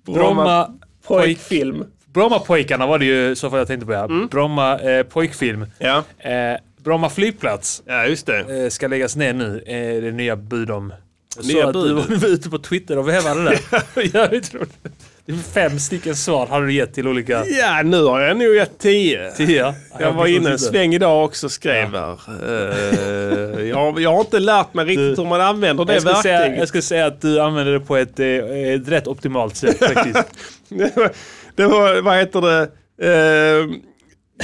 Bromma 0.05 0.65
pojk... 1.07 1.23
Pojkfilm. 1.23 1.85
Brommapojkarna 2.13 2.87
var 2.87 2.99
det 2.99 3.05
ju 3.05 3.35
så 3.35 3.49
fall 3.49 3.59
jag 3.59 3.67
tänkte 3.67 3.85
på 3.85 3.93
ja. 3.93 4.07
Bromma 4.31 4.79
eh, 4.79 5.03
pojkfilm. 5.03 5.65
Ja. 5.79 6.03
Eh, 6.19 6.57
Bromma 6.83 7.09
flygplats 7.09 7.83
ja, 7.85 8.05
just 8.05 8.25
det. 8.25 8.63
eh, 8.63 8.69
ska 8.69 8.87
läggas 8.87 9.15
ner 9.15 9.33
nu. 9.33 9.63
Eh, 9.67 10.03
det 10.03 10.11
nya 10.11 10.35
bud 10.35 10.71
om. 10.71 10.93
Jag 11.35 11.45
såg 11.45 11.61
att 11.61 11.73
du 11.73 12.15
var 12.17 12.27
ute 12.27 12.49
på 12.49 12.57
Twitter 12.57 12.97
och 12.97 13.09
vevade 13.09 13.43
där. 13.43 13.59
Jävligt 14.15 14.53
roligt. 14.53 14.77
Det 15.25 15.33
fem 15.33 15.79
stycken 15.79 16.15
svar 16.15 16.47
har 16.47 16.61
du 16.61 16.73
gett 16.73 16.93
till 16.93 17.07
olika... 17.07 17.45
Ja, 17.45 17.81
nu 17.83 18.03
har 18.03 18.21
jag 18.21 18.37
nog 18.37 18.55
gett 18.55 18.79
tio. 18.79 19.31
Ja. 19.37 19.75
Jag 19.99 20.13
var 20.13 20.27
inne 20.27 20.51
en 20.51 20.59
sväng 20.59 20.93
idag 20.93 21.25
också 21.25 21.45
och 21.45 21.51
skrev 21.51 21.91
här. 21.91 22.17
Eh, 22.43 23.65
jag, 23.67 23.99
jag 23.99 24.09
har 24.13 24.19
inte 24.19 24.39
lärt 24.39 24.73
mig 24.73 24.85
riktigt 24.85 25.19
hur 25.19 25.25
man 25.25 25.41
använder 25.41 25.85
det 25.85 25.93
Jag 25.93 26.01
säga, 26.21 26.39
verktyget. 26.39 26.59
jag 26.59 26.67
skulle 26.67 26.81
säga 26.81 27.05
att 27.05 27.21
du 27.21 27.39
använder 27.41 27.73
det 27.73 27.79
på 27.79 27.97
ett, 27.97 28.19
eh, 28.19 28.27
ett 28.27 28.87
rätt 28.87 29.07
optimalt 29.07 29.55
sätt 29.55 29.79
faktiskt. 29.79 30.27
Det 30.69 30.95
var, 30.95 31.11
det 31.55 31.67
var, 31.67 32.01
vad 32.01 32.17
heter 32.17 32.41
det? 32.41 32.69
Eh, 33.01 33.69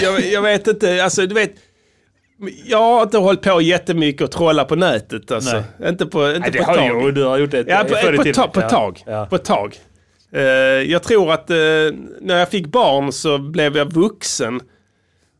jag, 0.04 0.20
jag 0.26 0.42
vet 0.42 0.68
inte, 0.68 1.04
alltså 1.04 1.26
du 1.26 1.36
vet. 1.36 1.54
Jag 2.66 2.78
har 2.78 3.04
inte 3.04 3.18
hållit 3.18 3.42
på 3.42 3.62
jättemycket 3.62 4.22
och 4.22 4.32
trolla 4.32 4.66
på 4.66 4.76
nätet 4.76 5.32
alltså. 5.32 5.64
Inte 5.86 6.06
på, 6.06 6.28
inte 6.28 6.40
Nej, 6.40 6.52
det 6.52 6.58
på 6.60 6.64
har 6.66 6.76
tag. 6.76 7.04
ju 7.06 7.12
du 7.12 7.24
har 7.24 7.38
gjort 7.38 7.52
det 7.52 7.66
Ja, 7.68 7.86
på, 7.90 7.96
förr 7.96 8.18
på, 8.18 8.24
tag, 8.34 8.54
på 8.54 8.62
tag. 8.62 9.04
Ja. 9.06 9.26
På 9.26 9.38
tag. 9.38 9.76
Eh, 10.32 10.42
jag 10.92 11.04
tror 11.04 11.34
att 11.34 11.50
eh, 11.50 11.56
när 12.22 12.40
jag 12.40 12.50
fick 12.50 12.68
barn 12.68 13.12
så 13.12 13.38
blev 13.38 13.78
jag 13.78 13.94
vuxen. 13.94 14.62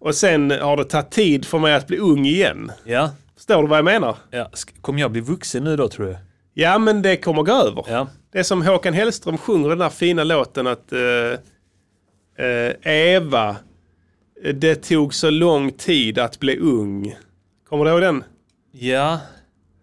Och 0.02 0.16
sen 0.16 0.52
har 0.52 0.78
det 0.78 0.84
tagit 0.84 1.12
tid 1.12 1.46
för 1.46 1.60
mig 1.60 1.76
att 1.76 1.88
bli 1.88 1.98
ung 1.98 2.26
igen. 2.26 2.72
Ja. 2.84 3.10
Förstår 3.36 3.62
du 3.62 3.68
vad 3.68 3.78
jag 3.78 3.86
menar? 3.86 4.16
ja. 4.32 4.50
Kommer 4.82 5.00
jag 5.00 5.12
bli 5.12 5.22
vuxen 5.22 5.64
nu 5.64 5.76
då 5.76 5.88
tror 5.88 6.06
du? 6.06 6.18
Ja, 6.54 6.78
men 6.78 7.02
det 7.02 7.18
kommer 7.18 7.44
gå 7.44 7.52
över. 7.52 7.86
Ja. 7.88 8.08
Det 8.32 8.40
är 8.40 8.44
som 8.44 8.62
Håkan 8.62 8.94
Hellström 8.94 9.38
sjunger 9.38 9.70
den 9.70 9.78
där 9.78 9.90
fina 9.90 10.24
låten 10.24 10.68
att 10.68 10.92
eh, 10.94 11.40
Eva, 12.94 13.56
det 14.54 14.76
tog 14.76 15.14
så 15.14 15.30
lång 15.30 15.72
tid 15.72 16.20
att 16.20 16.40
bli 16.40 16.58
ung. 16.58 17.16
Kommer 17.70 17.86
du 17.86 17.92
ihåg 17.92 18.02
den? 18.02 18.24
Ja. 18.72 19.20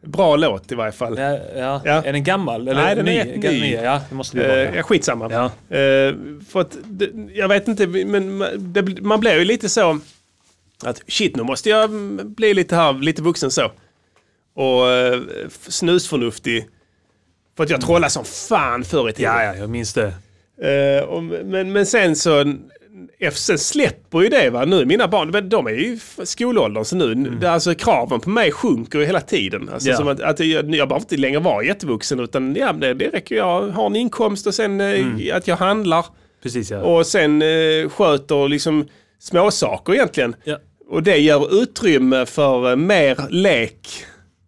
Bra 0.02 0.36
låt 0.36 0.72
i 0.72 0.74
varje 0.74 0.92
fall. 0.92 1.18
ja, 1.18 1.38
ja. 1.56 1.80
Ja. 1.84 2.02
Är 2.04 2.12
den 2.12 2.24
gammal? 2.24 2.68
Eller 2.68 2.82
Nej, 2.82 2.96
den 2.96 3.08
är 3.08 3.24
ny? 3.24 3.30
helt 3.32 3.44
Ga- 3.44 3.60
ny. 3.60 3.72
Ja, 3.72 4.00
det 4.08 4.14
måste 4.14 4.36
det 4.38 4.68
Eh, 4.68 4.76
ja, 4.76 4.82
skitsamma. 4.82 5.28
Ja. 5.32 5.44
Eh, 5.76 6.14
för 6.48 6.60
att, 6.60 6.76
det, 6.84 7.10
jag 7.34 7.48
vet 7.48 7.68
inte, 7.68 7.86
men 7.86 8.38
det, 8.56 9.00
man 9.02 9.20
blir 9.20 9.38
ju 9.38 9.44
lite 9.44 9.68
så 9.68 10.00
att 10.84 11.02
shit, 11.08 11.36
nu 11.36 11.42
måste 11.42 11.68
jag 11.70 11.90
bli 12.26 12.54
lite 12.54 12.76
här, 12.76 12.92
lite 12.92 13.22
vuxen 13.22 13.50
så. 13.50 13.70
Och 14.54 14.88
eh, 14.90 15.20
snusförnuftig. 15.68 16.68
För 17.56 17.64
att 17.64 17.70
jag 17.70 17.80
trollade 17.80 18.10
som 18.10 18.24
fan 18.24 18.84
förr 18.84 19.08
i 19.08 19.12
tiden. 19.12 19.32
ja, 19.34 19.42
ja, 19.44 19.54
jag 19.56 19.70
minns 19.70 19.94
det. 19.94 20.12
Eh, 20.62 21.04
och, 21.04 21.22
men, 21.22 21.72
men 21.72 21.86
sen 21.86 22.16
så 22.16 22.54
sen 23.32 23.58
släpper 23.58 24.20
ju 24.20 24.28
det 24.28 24.50
va. 24.50 24.64
Nu 24.64 24.84
mina 24.84 25.08
barn, 25.08 25.30
men 25.30 25.48
de 25.48 25.66
är 25.66 25.70
ju 25.70 25.94
f- 25.94 26.18
skolåldern 26.24 26.84
så 26.84 26.96
nu, 26.96 27.14
det, 27.14 27.50
alltså 27.50 27.74
kraven 27.74 28.20
på 28.20 28.30
mig 28.30 28.52
sjunker 28.52 28.98
ju 28.98 29.04
hela 29.04 29.20
tiden. 29.20 29.70
Alltså, 29.72 29.92
som 29.92 30.08
att, 30.08 30.20
att 30.20 30.40
jag, 30.40 30.48
jag 30.74 30.88
behöver 30.88 30.96
inte 30.96 31.16
längre 31.16 31.40
vara 31.40 31.64
jättevuxen 31.64 32.20
utan 32.20 32.54
ja, 32.54 32.72
det, 32.72 32.94
det 32.94 33.08
räcker 33.08 33.36
jag 33.36 33.68
har 33.68 33.86
en 33.86 33.96
inkomst 33.96 34.46
och 34.46 34.54
sen 34.54 34.80
eh, 34.80 35.36
att 35.36 35.48
jag 35.48 35.56
handlar. 35.56 36.06
Precis 36.42 36.70
ja. 36.70 36.80
Och 36.80 37.06
sen 37.06 37.42
eh, 37.42 37.88
sköter 37.88 38.48
liksom 38.48 38.88
småsaker 39.18 39.94
egentligen. 39.94 40.36
Ja. 40.44 40.58
Och 40.88 41.02
det 41.02 41.18
ger 41.18 41.62
utrymme 41.62 42.26
för 42.26 42.70
eh, 42.70 42.76
mer 42.76 43.18
lek 43.30 43.88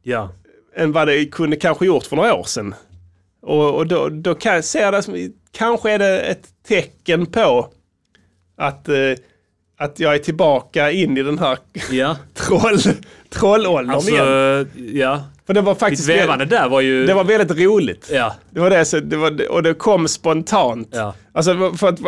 ja. 0.02 0.32
än 0.76 0.92
vad 0.92 1.08
det 1.08 1.24
kunde 1.24 1.56
kanske 1.56 1.86
gjort 1.86 2.04
för 2.06 2.16
några 2.16 2.34
år 2.34 2.44
sedan. 2.44 2.74
Och, 3.42 3.74
och 3.74 3.86
då, 3.86 4.08
då 4.08 4.34
kan 4.34 4.54
jag 4.54 4.64
se 4.64 4.90
det 4.90 5.02
som, 5.02 5.32
kanske 5.52 5.90
är 5.90 5.98
det 5.98 6.20
ett 6.20 6.48
tecken 6.68 7.26
på 7.26 7.68
att, 8.58 8.88
eh, 8.88 8.94
att 9.78 10.00
jag 10.00 10.14
är 10.14 10.18
tillbaka 10.18 10.90
in 10.90 11.16
i 11.18 11.22
den 11.22 11.38
här 11.38 11.58
Ja. 11.90 12.16
troll, 12.34 12.78
trollåldern 13.30 13.90
Alltså, 13.94 14.10
igen. 14.10 14.68
ja. 14.94 15.22
För 15.46 15.54
det 15.54 15.60
var 15.60 15.72
Ditt 15.72 15.80
faktiskt 15.80 16.08
vävande 16.08 16.44
där 16.44 16.68
var 16.68 16.80
ju... 16.80 17.06
det 17.06 17.14
var 17.14 17.24
väldigt 17.24 17.58
roligt. 17.58 18.08
Ja. 18.12 18.34
Det 18.50 18.60
var 18.60 18.70
det, 18.70 18.84
så 18.84 19.00
det 19.00 19.16
var, 19.16 19.50
och 19.50 19.62
det 19.62 19.74
kom 19.74 20.08
spontant. 20.08 20.88
Ja. 20.92 21.14
Alltså 21.32 21.72
för 21.72 21.88
att 21.88 21.98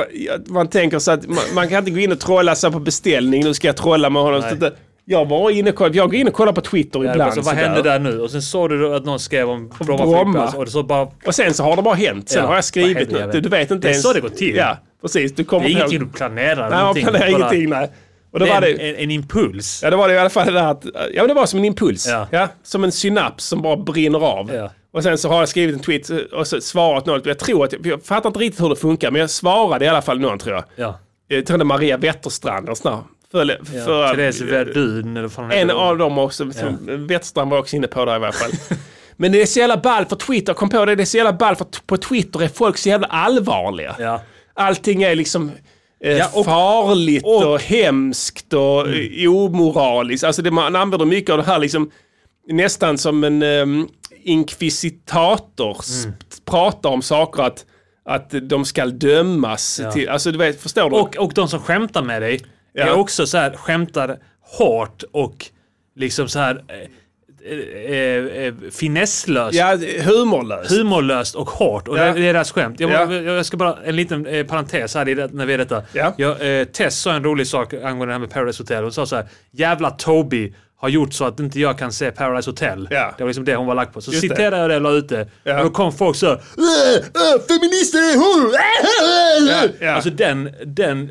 man 0.47 0.69
tänker 0.69 0.99
så 0.99 1.11
att 1.11 1.27
man, 1.29 1.39
man 1.55 1.69
kan 1.69 1.79
inte 1.79 1.91
gå 1.91 1.99
in 1.99 2.13
och 2.13 2.21
trolla 2.21 2.55
så 2.55 2.71
på 2.73 2.79
beställning. 2.81 3.45
Nu 3.45 3.55
ska 3.55 3.67
jag 3.69 3.77
trolla 3.77 4.11
med 4.11 4.23
honom. 4.23 4.41
Nej. 4.61 4.71
Det- 5.05 5.13
Jag 5.13 5.29
var 5.29 5.51
inne 5.51 5.73
och 5.73 5.95
jag 5.95 6.11
går 6.11 6.15
in 6.15 6.29
och 6.29 6.35
kollar 6.35 6.53
på 6.53 6.61
Twitter 6.61 7.05
Ja, 7.05 7.11
ibland. 7.13 7.35
så 7.35 7.41
vad 7.41 7.55
hände 7.55 7.83
där 7.83 7.99
nu? 7.99 8.21
Och 8.21 8.31
sen 8.31 8.43
såg 8.43 8.69
du 8.71 8.95
att 8.95 9.05
någon 9.05 9.19
skrev 9.21 9.49
om 9.51 9.69
Bromma, 9.81 10.07
Bromma. 10.07 10.53
och 10.57 10.65
det 10.65 10.71
så 10.71 10.83
bara... 10.83 11.09
Och 11.27 11.35
sen 11.35 11.55
så 11.55 11.63
har 11.65 11.77
det 11.77 11.83
bara 11.83 11.95
hänt. 11.95 12.29
Sen 12.29 12.43
Ja, 12.43 12.49
har 12.49 12.55
jag 12.55 12.65
skrivit 12.65 13.11
något. 13.11 13.33
Du, 13.33 13.41
du 13.41 13.49
vet 13.49 13.71
inte 13.71 13.75
Det 13.75 13.89
är 13.89 13.91
ens. 13.91 14.03
så 14.03 14.13
det 14.13 14.21
går 14.21 14.29
till. 14.29 14.57
Ja, 14.57 14.77
precis. 15.03 15.33
Du 15.33 15.43
Det 15.43 15.49
kommer 15.49 15.65
är 15.67 15.69
inte 15.69 15.81
ihåg- 15.83 15.91
ingenting 15.93 16.09
du 16.13 16.17
planerar. 16.19 16.71
Nej, 16.71 16.79
man 16.85 16.95
planerar 16.95 17.27
ingenting. 17.29 17.69
Nej. 17.71 17.91
Och 18.33 18.39
då 18.39 18.45
Det 18.45 18.51
var 18.51 18.57
är 18.57 18.61
det, 18.61 18.73
en, 18.73 18.95
en, 18.95 19.03
en 19.03 19.11
impuls. 19.11 19.81
ja, 19.83 19.91
det 19.91 19.97
var 19.97 20.09
det 20.09 20.15
i 20.15 20.19
alla 20.19 20.31
fall 20.31 20.47
det 20.47 20.53
där 20.53 20.67
att, 20.71 20.85
ja 21.15 21.27
det 21.27 21.35
var 21.35 21.47
som 21.47 21.59
en 21.59 21.65
impuls. 21.65 22.07
Ja. 22.09 22.27
Ja. 22.31 22.49
som 22.63 22.85
en 22.85 22.93
synaps 22.93 23.45
som 23.45 23.63
bara 23.63 23.77
brinner 23.77 24.19
av. 24.25 24.51
Ja. 24.55 24.71
Och 24.93 25.03
sen 25.03 25.19
så 25.19 25.29
har 25.29 25.39
jag 25.39 25.49
skrivit 25.49 25.75
en 25.77 25.81
tweet 25.83 26.11
och 26.33 26.47
så 26.47 26.61
svarat 26.61 27.07
något. 27.07 27.27
Jag 27.27 27.39
tror 27.39 27.65
att, 27.65 27.75
jag 27.87 28.03
fattar 28.05 28.29
inte 28.29 28.41
riktigt 28.41 28.65
hur 28.65 28.69
det 28.69 28.77
funkar, 28.77 29.11
men 29.11 29.21
jag 29.21 29.31
svarade 29.31 29.85
i 29.85 29.89
alla 29.89 30.03
fall 30.03 30.21
någon 30.21 30.39
tror 30.39 30.55
jag. 30.55 30.65
Ja. 30.77 30.99
Jag 31.29 31.47
tror 31.47 31.59
det 31.59 31.63
är 31.63 31.65
Maria 31.65 31.97
Wetterstrand 31.97 32.67
sånt 32.67 32.83
där. 32.83 32.99
För, 33.33 33.47
ja. 33.49 33.85
för, 33.85 34.15
Therese 34.15 34.41
Verdun 34.41 35.17
eller 35.17 35.29
vad 35.29 35.53
en 35.53 35.71
av 35.71 35.99
dem 35.99 36.19
också. 36.19 36.53
Som 36.53 37.07
Wetterstrand 37.07 37.51
var 37.51 37.59
också 37.59 37.77
inne 37.77 37.87
på 37.87 38.05
det 38.05 38.13
i 38.13 38.15
alla 38.15 38.33
fall. 38.33 38.51
Men 39.17 39.33
det 39.33 39.43
är 39.43 39.47
så 39.47 39.59
jävla 39.59 39.77
ball 39.77 40.05
för 40.07 40.17
Twitter, 40.17 40.55
kom 40.55 40.69
på 40.69 40.85
det, 40.85 40.95
det 40.95 41.03
är 41.03 41.05
så 41.05 41.17
jävla 41.17 41.33
ball 41.33 41.57
för 41.57 41.67
på 41.87 41.97
Twitter 41.97 42.43
är 42.43 42.49
folk 42.49 42.79
så 42.79 42.89
jävla 42.89 43.07
allvarliga. 43.07 43.97
Ja. 43.99 44.23
Allting 44.55 45.03
är 45.03 45.15
liksom 45.15 45.51
eh, 46.05 46.13
Ja, 46.17 46.31
och- 46.35 46.45
farligt 46.45 47.25
och, 47.25 47.37
och- 47.37 47.43
Mm. 47.45 47.85
hemskt 47.85 48.53
och 48.53 48.89
eh, 48.89 49.31
omoraliskt. 49.35 50.25
Alltså 50.25 50.43
det, 50.43 50.51
man 50.51 50.77
använder 50.77 51.07
mycket 51.07 51.31
av 51.31 51.37
det 51.39 51.45
här 51.45 51.59
liksom 51.59 51.91
nästan 52.49 52.99
som 52.99 53.25
en 53.25 53.43
um, 53.43 53.89
inkvisitator 54.25 55.77
s- 55.81 56.05
Mm. 56.05 56.17
pratar 56.45 56.91
om 56.91 57.03
saker 57.03 57.43
att, 57.43 57.65
att 58.05 58.35
de 58.43 58.65
ska 58.65 58.87
dömas. 58.87 59.81
Till, 59.93 60.09
alltså 60.09 60.33
du 60.33 60.39
vet, 60.39 60.61
förstår 60.63 60.91
du? 60.91 60.97
Och, 60.97 61.17
och 61.17 61.33
de 61.35 61.49
som 61.49 61.61
skämtar 61.61 62.03
med 62.03 62.23
dig 62.23 62.41
Ja. 62.73 62.93
också 62.93 63.27
så 63.27 63.39
här, 63.39 63.53
skämtar 63.57 64.19
hårt 64.59 65.03
och 65.13 65.47
liksom 65.97 66.29
så 66.29 66.39
här 66.39 66.65
eh, 66.69 66.89
eh, 67.53 68.45
eh, 68.47 68.55
finesslöst. 68.71 69.55
ja, 69.55 69.77
humorlöst. 70.05 70.71
Humorlöst 70.71 71.35
och 71.35 71.51
hårt. 71.51 71.89
Och 71.89 71.99
Ja. 71.99 72.05
det, 72.05 72.13
det 72.13 72.29
är 72.29 72.33
deras 72.33 72.53
skämt. 72.53 72.81
Jag, 72.81 72.91
Ja. 72.91 73.13
jag 73.15 73.47
ska 73.47 73.57
bara, 73.57 73.79
en 73.85 73.97
liten 73.97 74.27
eh, 74.27 74.47
parentes 74.47 74.95
här 74.95 75.09
i 75.09 75.15
det, 75.15 75.33
när 75.33 75.47
vi 75.47 75.55
är 75.55 75.59
detta. 75.59 75.83
Ja. 75.93 76.15
Jag, 76.17 76.61
eh, 76.61 76.65
Tess 76.65 76.99
sa 76.99 77.13
en 77.13 77.25
rolig 77.25 77.47
sak 77.47 77.75
angående 77.75 78.07
det 78.07 78.13
här 78.13 78.19
med 78.19 78.31
Paradise 78.31 78.63
Hotel. 78.63 78.83
Hon 78.83 78.93
sa 78.93 79.07
så 79.07 79.17
här, 79.17 79.29
jävla 79.51 79.91
Toby 79.91 80.55
har 80.77 80.89
gjort 80.89 81.13
så 81.15 81.25
att 81.25 81.41
inte 81.41 81.61
jag 81.61 81.79
kan 81.79 81.93
se 81.93 82.11
Paradise 82.11 82.51
Hotel. 82.51 82.89
Ja. 82.91 83.15
Det 83.19 83.23
var 83.25 83.29
liksom 83.29 83.45
det 83.45 83.57
hon 83.57 83.67
var 83.67 83.75
lagt 83.75 83.93
på. 83.95 84.01
Så 84.01 84.11
Just 84.13 84.23
det. 84.23 84.29
citerade 84.29 84.57
jag 84.63 84.71
det 84.71 84.77
och 84.77 84.83
la 84.83 84.91
ut 84.93 85.09
det. 85.09 85.29
Ja. 85.45 85.59
Och 85.59 85.65
då 85.65 85.71
kom 85.71 85.93
folk 85.93 86.17
så 86.17 86.27
"Äh, 86.27 86.35
äh, 86.37 86.41
feminister 87.49 87.99
är 87.99 88.17
hon! 88.17 88.53
Ja, 89.49 89.87
ja. 89.87 89.93
Alltså 89.93 90.11
den, 90.11 90.51
den, 90.67 91.11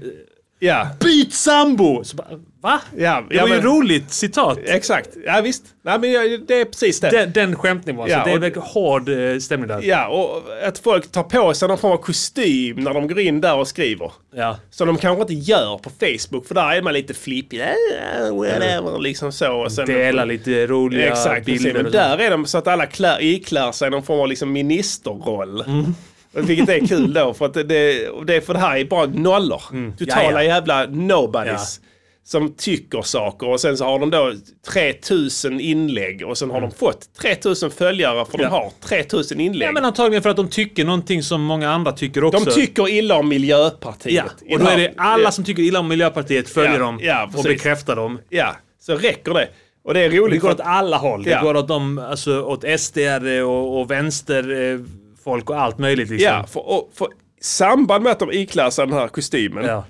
ja, 0.60 0.88
byt 1.00 1.34
sambo! 1.34 2.04
Så 2.04 2.16
bara, 2.16 2.28
Va? 2.62 2.82
ja, 2.98 3.24
Det 3.30 3.36
ja, 3.36 3.42
var 3.42 3.50
ju 3.50 3.56
men- 3.56 3.64
roligt 3.64 4.12
citat. 4.14 4.58
Exakt, 4.66 5.10
ja 5.26 5.42
visst. 5.44 5.64
Nej, 5.84 6.00
men 6.00 6.12
jag- 6.12 6.40
det 6.48 6.54
är 6.62 6.66
precis 6.66 7.00
det. 7.00 7.10
Den, 7.10 7.32
den 7.34 7.56
skämtnivån. 7.56 8.10
Ja, 8.10 8.20
så 8.20 8.26
det 8.30 8.32
är 8.36 8.40
väldigt 8.40 8.64
hård 8.64 9.10
eh, 9.10 9.38
stämning 9.40 9.68
där. 9.68 9.82
Ja, 9.84 10.08
och 10.08 10.44
att 10.68 10.80
folk 10.80 11.12
tar 11.12 11.24
på 11.24 11.54
sig 11.54 11.68
någon 11.68 11.78
form 11.78 11.92
av 11.92 11.98
kostym 11.98 12.76
när 12.80 12.94
de 12.94 13.08
går 13.08 13.20
in 13.20 13.42
där 13.42 13.56
och 13.56 13.68
skriver. 13.68 14.12
Ja. 14.36 14.58
Som 14.70 14.88
de 14.88 14.98
kanske 14.98 15.22
inte 15.22 15.34
gör 15.52 15.78
på 15.78 15.90
Facebook, 15.90 16.48
för 16.48 16.56
där 16.56 16.72
är 16.76 16.82
man 16.82 16.94
lite 16.94 17.14
flippig. 17.14 17.62
Whatever, 18.32 19.00
liksom 19.00 19.32
så. 19.32 19.54
Och 19.54 19.72
sen, 19.72 19.86
Dela 19.86 20.26
lite 20.26 20.68
roliga 20.68 21.08
Exakt, 21.08 21.46
bilder. 21.46 21.74
men 21.74 21.86
och 21.86 21.92
så. 21.92 21.98
där 21.98 22.18
är 22.18 22.32
de 22.32 22.46
så 22.46 22.58
att 22.58 22.68
alla 22.68 22.86
klär, 22.86 23.22
iklär 23.22 23.72
sig 23.72 23.90
någon 23.90 24.04
form 24.04 24.20
av 24.20 24.28
liksom 24.28 24.52
ministerroll. 24.52 25.62
Mm. 25.62 25.96
Vilket 26.32 26.70
är 26.70 26.88
kul 26.88 27.14
då, 27.14 27.34
för 27.34 27.46
att 27.46 27.54
det, 27.54 27.64
det, 28.26 28.42
för 28.46 28.54
det 28.54 28.60
här 28.60 28.78
är 28.78 28.86
bara 28.86 29.06
nollor. 29.06 29.62
Totala 29.98 30.22
Mm. 30.22 30.34
Ja, 30.34 30.44
ja. 30.44 30.44
jävla 30.44 30.86
nobodies. 30.86 31.80
Som 32.24 32.54
tycker 32.54 33.02
saker 33.02 33.48
och 33.50 33.62
sen 33.62 33.78
så 33.78 33.86
har 33.86 34.00
de 34.00 34.10
då 34.10 34.34
3000 34.72 35.60
inlägg 35.60 36.24
och 36.28 36.38
sen 36.38 36.50
har 36.52 36.62
de 36.62 36.72
fått 36.72 37.14
3000 37.22 37.72
följare 37.72 38.26
för 38.26 38.34
Mm. 38.40 38.44
Ja. 38.44 38.50
de 38.50 38.64
har 38.64 38.72
3000 38.90 39.40
inlägg. 39.40 39.68
Ja 39.68 39.72
men 39.72 39.86
antagligen 39.86 40.24
för 40.24 40.30
att 40.30 40.36
de 40.38 40.48
tycker 40.50 40.86
någonting 40.86 41.24
som 41.24 41.42
många 41.42 41.70
andra 41.72 41.92
tycker 41.92 42.24
också. 42.24 42.46
de 42.46 42.52
tycker 42.52 42.90
illa 42.90 43.16
om 43.16 43.30
Miljöpartiet. 43.30 44.14
Ja, 44.46 44.56
och 44.56 44.60
då 44.64 44.70
är 44.70 44.78
det 44.78 44.94
alla 44.98 45.32
som 45.32 45.44
tycker 45.44 45.64
illa 45.64 45.80
om 45.80 45.88
Miljöpartiet 45.88 46.50
följer 46.50 46.72
Ja, 46.74 46.80
dem 46.80 47.00
ja, 47.04 47.30
och 47.38 47.44
bekräftar 47.44 47.96
dem. 47.96 48.20
Ja, 48.30 48.56
så 48.82 48.96
räcker 48.96 49.34
det. 49.34 49.48
Och 49.84 49.94
det 49.94 50.00
är 50.00 50.10
Det 50.10 50.18
roligt 50.18 50.42
går 50.42 50.50
för 50.50 50.56
åt 50.56 50.62
alla 50.62 50.98
håll. 50.98 51.24
Det 51.24 51.30
Ja. 51.30 51.42
går 51.42 51.58
åt, 51.58 51.68
dem, 51.68 51.98
alltså, 52.00 52.42
åt 52.42 52.64
SD 52.80 52.98
och, 53.46 53.80
och 53.80 53.92
vänster 53.92 54.72
eh, 54.74 54.80
folk 55.30 55.50
och 55.50 55.62
allt 55.62 55.78
möjligt. 55.78 56.10
Liksom. 56.10 56.32
ja, 56.34 56.46
för, 56.48 56.70
och, 56.70 56.92
för 56.94 57.08
samband 57.42 58.04
med 58.04 58.12
att 58.12 58.20
de 58.20 58.32
iklär 58.32 58.70
sig 58.70 58.88
den 58.88 58.98
här 58.98 59.08
kostymen 59.08 59.66
Ja. 59.66 59.86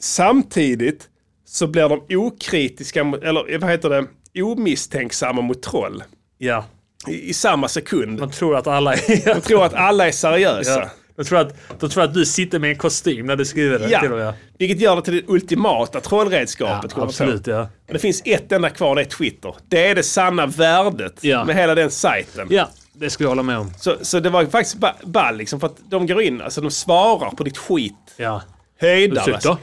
Samtidigt 0.00 1.08
så 1.46 1.66
blir 1.66 1.88
de 1.88 2.16
okritiska, 2.16 3.00
eller 3.00 3.58
vad 3.58 3.70
heter 3.70 3.88
det, 3.90 4.06
omisstänksamma 4.42 5.42
mot 5.42 5.62
troll. 5.62 6.02
ja. 6.38 6.64
I, 7.08 7.28
i 7.30 7.34
samma 7.34 7.68
sekund. 7.68 8.20
Man 8.20 8.30
tror 8.30 8.56
att 8.56 8.66
alla 8.66 8.94
är... 8.94 9.34
De 9.34 9.40
tror 9.40 9.64
att 9.64 9.74
alla 9.74 10.06
är 10.08 10.12
seriösa. 10.12 10.80
ja. 10.80 10.88
De, 11.16 11.24
tror 11.24 11.38
att, 11.38 11.54
de 11.80 11.90
tror 11.90 12.04
att 12.04 12.14
du 12.14 12.26
sitter 12.26 12.58
med 12.58 12.70
en 12.70 12.76
kostym 12.78 13.26
när 13.26 13.36
du 13.36 13.44
skriver 13.44 13.78
det. 13.78 13.88
Ja, 13.88 14.00
till 14.00 14.12
och 14.12 14.18
med. 14.18 14.34
vilket 14.58 14.80
gör 14.80 14.96
det 14.96 15.02
till 15.02 15.14
det 15.14 15.22
ultimata 15.32 15.90
ja 15.98 16.00
trollredskapet. 16.00 16.82
jag 16.90 16.94
på. 16.94 17.02
absolut. 17.02 17.46
Ja. 17.46 17.56
Men 17.86 17.92
det 17.92 17.98
finns 17.98 18.22
ett 18.24 18.52
enda 18.52 18.70
kvar, 18.70 18.94
det 18.94 19.00
är 19.00 19.04
Twitter. 19.04 19.54
Det 19.68 19.86
är 19.86 19.94
det 19.94 20.02
sanna 20.02 20.46
värdet 20.46 21.24
Ja. 21.24 21.44
med 21.44 21.56
hela 21.56 21.74
den 21.74 21.90
sajten. 21.90 22.46
ja, 22.50 22.68
det 22.98 23.10
skulle 23.10 23.24
jag 23.24 23.30
hålla 23.30 23.42
med 23.42 23.58
om. 23.58 23.72
Så, 23.78 23.96
så 24.02 24.20
det 24.20 24.30
var 24.30 24.44
faktiskt 24.46 24.76
ba- 24.76 24.94
ball 25.04 25.36
liksom, 25.36 25.60
för 25.60 25.66
att 25.66 25.76
de 25.90 26.06
går 26.06 26.22
in, 26.22 26.40
alltså 26.42 26.60
de 26.60 26.70
svarar 26.70 27.30
på 27.30 27.44
ditt 27.44 27.58
skit. 27.58 27.94
Ja. 28.16 28.42
Höjdare, 28.80 29.30
Ursäkta? 29.30 29.58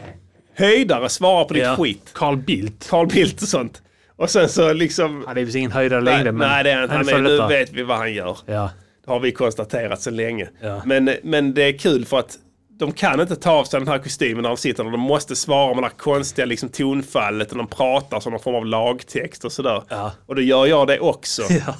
höjdare 0.55 1.09
svarar 1.09 1.45
på 1.45 1.53
ditt 1.53 1.63
Ja. 1.63 1.75
skit. 1.75 2.09
Carl 2.13 2.37
Bildt. 2.37 2.89
Carl 2.89 3.07
Bildt 3.07 3.41
och 3.41 3.47
sånt. 3.47 3.81
Och 4.15 4.29
sen 4.29 4.49
så 4.49 4.73
liksom... 4.73 5.23
Han 5.27 5.37
är 5.37 5.45
väl 5.45 5.55
ingen 5.55 5.71
höjdare 5.71 6.01
Nej, 6.01 6.17
längre. 6.17 6.31
men 6.31 6.47
nej 6.49 6.63
det 6.63 6.71
är 6.71 6.83
inte. 6.83 6.95
Han 6.95 7.09
är, 7.09 7.21
nu 7.21 7.47
vet 7.47 7.71
vi 7.73 7.83
vad 7.83 7.97
han 7.97 8.13
gör. 8.13 8.37
Ja. 8.45 8.69
Det 9.05 9.11
har 9.11 9.19
vi 9.19 9.31
konstaterat 9.31 10.01
sedan 10.01 10.15
länge. 10.15 10.49
Ja. 10.61 10.81
Men, 10.85 11.11
men 11.23 11.53
det 11.53 11.63
är 11.63 11.77
kul 11.77 12.05
för 12.05 12.19
att 12.19 12.37
de 12.79 12.91
kan 12.91 13.19
inte 13.21 13.35
ta 13.35 13.51
av 13.51 13.63
sig 13.63 13.79
den 13.79 13.87
här 13.89 13.97
kostymen 13.97 14.41
när 14.41 14.49
de 14.49 14.57
sitter. 14.57 14.83
De 14.83 14.99
måste 14.99 15.35
svara 15.35 15.73
med 15.73 15.83
det 15.83 15.87
här 15.87 15.97
konstiga 15.97 16.45
liksom, 16.45 16.69
tonfallet 16.69 17.51
och 17.51 17.57
de 17.57 17.67
pratar 17.67 18.19
som 18.19 18.31
någon 18.31 18.41
form 18.41 18.55
av 18.55 18.65
lagtext 18.65 19.45
och 19.45 19.51
sådär. 19.51 19.83
Ja. 19.89 20.11
Och 20.25 20.35
då 20.35 20.41
gör 20.41 20.65
jag 20.65 20.87
det 20.87 20.99
också. 20.99 21.41
Ja. 21.49 21.75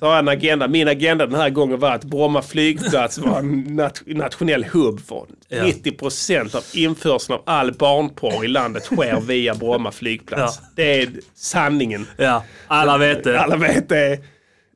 Så 0.00 0.06
har 0.06 0.18
en 0.18 0.28
agenda. 0.28 0.68
Min 0.68 0.88
agenda 0.88 1.26
den 1.26 1.40
här 1.40 1.50
gången 1.50 1.78
var 1.80 1.90
att 1.90 2.04
Bromma 2.04 2.42
flygplats 2.42 3.18
var 3.18 3.38
en 3.38 3.80
nat- 3.80 4.02
nationell 4.16 4.64
hubb 4.64 5.00
för 5.06 5.26
Ja. 5.48 5.62
90% 5.62 6.56
av 6.56 6.62
införseln 6.74 7.34
av 7.38 7.42
all 7.46 7.72
barnporr 7.72 8.44
i 8.44 8.48
landet 8.48 8.84
sker 8.84 9.20
via 9.20 9.54
Bromma 9.54 9.90
flygplats. 9.92 10.58
Ja. 10.62 10.68
Det 10.76 11.00
är 11.02 11.08
sanningen. 11.34 12.06
ja, 12.16 12.44
alla 12.66 12.98
vet 12.98 13.24
det. 13.24 13.40
Alla 13.40 13.56
vet 13.56 13.88
det. 13.88 14.18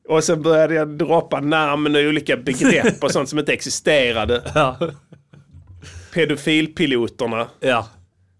Och 0.09 0.23
så 0.23 0.35
började 0.35 0.73
jag 0.73 0.87
droppa 0.97 1.39
namn 1.39 1.95
och 1.95 2.01
olika 2.01 2.37
begrepp 2.37 3.03
och 3.03 3.11
sånt 3.11 3.29
som 3.29 3.39
inte 3.39 3.53
existerade. 3.53 4.43
Pedofilpiloterna. 6.13 7.47
ja. 7.59 7.87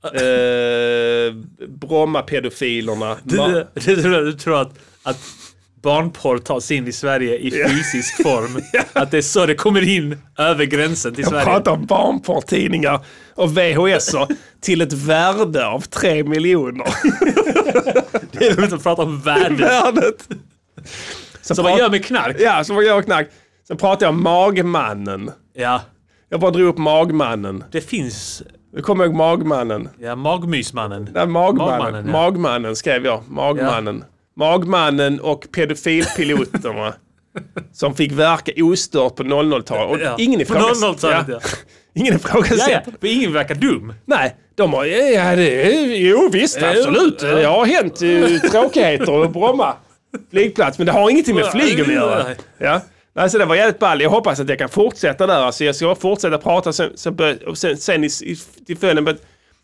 Eh, 0.04 1.34
Bromma-pedofilerna. 1.68 3.18
Du, 3.24 3.38
du, 3.74 3.96
du, 3.96 4.26
du 4.26 4.34
tror 4.34 4.62
att, 4.62 4.72
att 5.04 5.18
barnporr 5.82 6.38
tas 6.38 6.72
in 6.72 6.88
i 6.88 6.92
Sverige 6.92 7.38
i 7.38 7.52
fysisk 7.52 8.16
form? 8.24 8.62
Att 8.94 9.12
det 9.12 9.18
är 9.18 9.22
så 9.22 9.46
det 9.46 9.56
kommer 9.56 9.90
in 9.90 10.18
över 10.38 10.66
gränsen 10.66 11.16
till 11.16 11.22
Jag 11.22 11.30
Sverige? 11.32 11.46
pratar 11.46 11.72
om 11.72 11.86
barnporrtidningar 11.86 13.00
och 13.36 13.58
VHS 13.58 14.16
till 14.62 14.82
ett 14.82 14.94
värde 14.94 15.68
av 15.68 15.82
tre 15.82 16.24
miljoner. 16.24 16.86
Det 18.32 18.48
är 18.48 18.56
roligt 18.56 18.74
att 18.74 18.84
prata 18.84 19.02
om 19.02 19.22
värde. 19.22 19.56
Värdet. 19.56 20.28
Så 21.42 21.56
Som 21.56 21.64
man 21.64 21.78
gör 21.78 21.90
med 21.90 22.06
knark. 22.06 22.36
Ja, 22.40 22.64
som 22.64 22.76
man 22.76 22.86
gör 22.86 22.96
med 22.96 23.06
knark. 23.06 23.30
Sen 23.68 23.78
pratar 23.78 24.06
jag 24.06 24.16
om 24.16 24.24
Magmannen. 24.24 25.32
Ja, 25.54 25.82
Jag 26.30 26.40
bara 26.40 26.52
drog 26.52 26.68
upp 26.68 26.78
Magmannen. 26.78 27.64
det 27.72 27.82
finns... 27.82 28.44
Du 28.76 28.82
kommer 28.82 29.06
ihåg 29.06 29.16
Magmannen? 29.16 29.90
Ja, 30.00 30.16
magmysmannen. 30.16 31.10
Nej, 31.14 31.28
magmannen. 31.28 31.78
Magmannen, 31.80 32.12
Magmannen, 32.12 32.72
ja. 32.72 32.76
skrev 32.76 33.06
jag. 33.06 33.24
Magmannen. 33.28 34.04
Magmannen 34.36 35.20
och 35.20 35.48
pedofilpiloterna. 35.52 36.94
som 37.74 37.96
fick 37.96 38.12
verka 38.12 38.52
ostört 38.58 39.16
på 39.16 39.24
00-talet. 39.24 39.92
Och 39.92 40.00
Ja. 40.06 40.16
ingen 40.18 40.42
ifrågasätter. 40.42 40.88
00-talet, 40.88 41.26
ja. 41.30 41.40
Ingen 41.94 42.16
ifrågasätter. 42.16 42.72
Ja, 42.72 42.82
ja, 42.86 42.92
för 43.02 43.08
ingen 43.08 43.34
verkar 43.34 43.56
dum. 43.56 43.94
Nej, 44.06 44.36
de 44.56 44.74
har... 44.74 44.86
Ja, 44.86 45.36
det, 45.36 45.64
jo 45.98 46.30
visst, 46.34 46.62
absolut. 46.64 47.20
Det 47.20 47.44
har 47.46 47.66
hänt 47.66 48.02
eh, 48.02 48.50
tråkigheter 48.52 49.06
på 49.06 49.28
Bromma 49.30 49.74
flygplats. 50.32 50.78
Men 50.78 50.86
det 50.88 50.92
har 50.94 51.10
ingenting 51.10 51.36
med 51.36 51.46
flyg 51.46 51.82
att 51.82 51.88
göra. 51.94 52.26
Ja. 52.58 52.82
Alltså 53.20 53.38
det 53.38 53.46
var 53.46 53.56
jävligt 53.56 53.80
ball. 53.80 54.02
Jag 54.02 54.10
hoppas 54.10 54.40
att 54.40 54.50
jag 54.50 54.58
kan 54.60 54.70
fortsätta 54.70 55.28
där. 55.28 55.42
Alltså 55.42 55.64
jag 55.64 55.76
ska 55.76 55.96
fortsätta 55.96 56.38
prata 56.38 56.74
sen, 56.74 56.92
sen, 56.96 57.16
bör, 57.16 57.54
sen, 57.56 57.78
sen 57.78 58.04
i, 58.04 58.08
i, 58.08 58.36
till 58.66 58.78
följden 58.78 59.06
bör- 59.06 59.18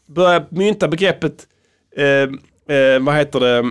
börja 0.07 0.45
mynta 0.49 0.87
begreppet, 0.87 1.47
eh, 1.97 2.05
eh, 2.77 2.99
vad 3.01 3.15
heter 3.15 3.39
det, 3.39 3.63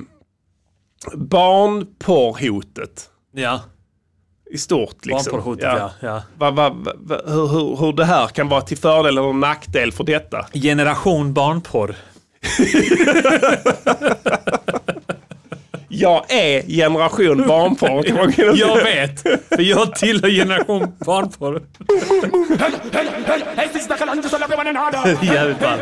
barnporrhotet. 1.16 3.10
Ja, 3.32 3.60
I 4.50 4.58
stort 4.58 5.06
liksom. 5.06 5.32
barnporrhotet 5.32 5.64
ja. 5.64 5.90
ja. 6.00 6.22
Va, 6.38 6.50
va, 6.50 6.70
va, 6.70 6.92
va, 6.96 7.20
hur, 7.26 7.46
hur, 7.46 7.76
hur 7.76 7.92
det 7.92 8.04
här 8.04 8.26
kan 8.28 8.48
vara 8.48 8.60
till 8.60 8.78
fördel 8.78 9.18
eller 9.18 9.32
nackdel 9.32 9.92
för 9.92 10.04
detta. 10.04 10.46
Generation 10.52 11.34
barnporr. 11.34 11.96
Jag 15.96 16.24
är 16.28 16.62
generation 16.62 17.44
barnporr. 17.48 18.04
Jag 18.56 18.76
vet, 18.76 19.20
för 19.48 19.62
jag 19.62 19.94
tillhör 19.94 20.30
generation 20.30 20.92
barnporr. 20.98 21.62
Jävligt 25.22 25.60
ball. 25.60 25.78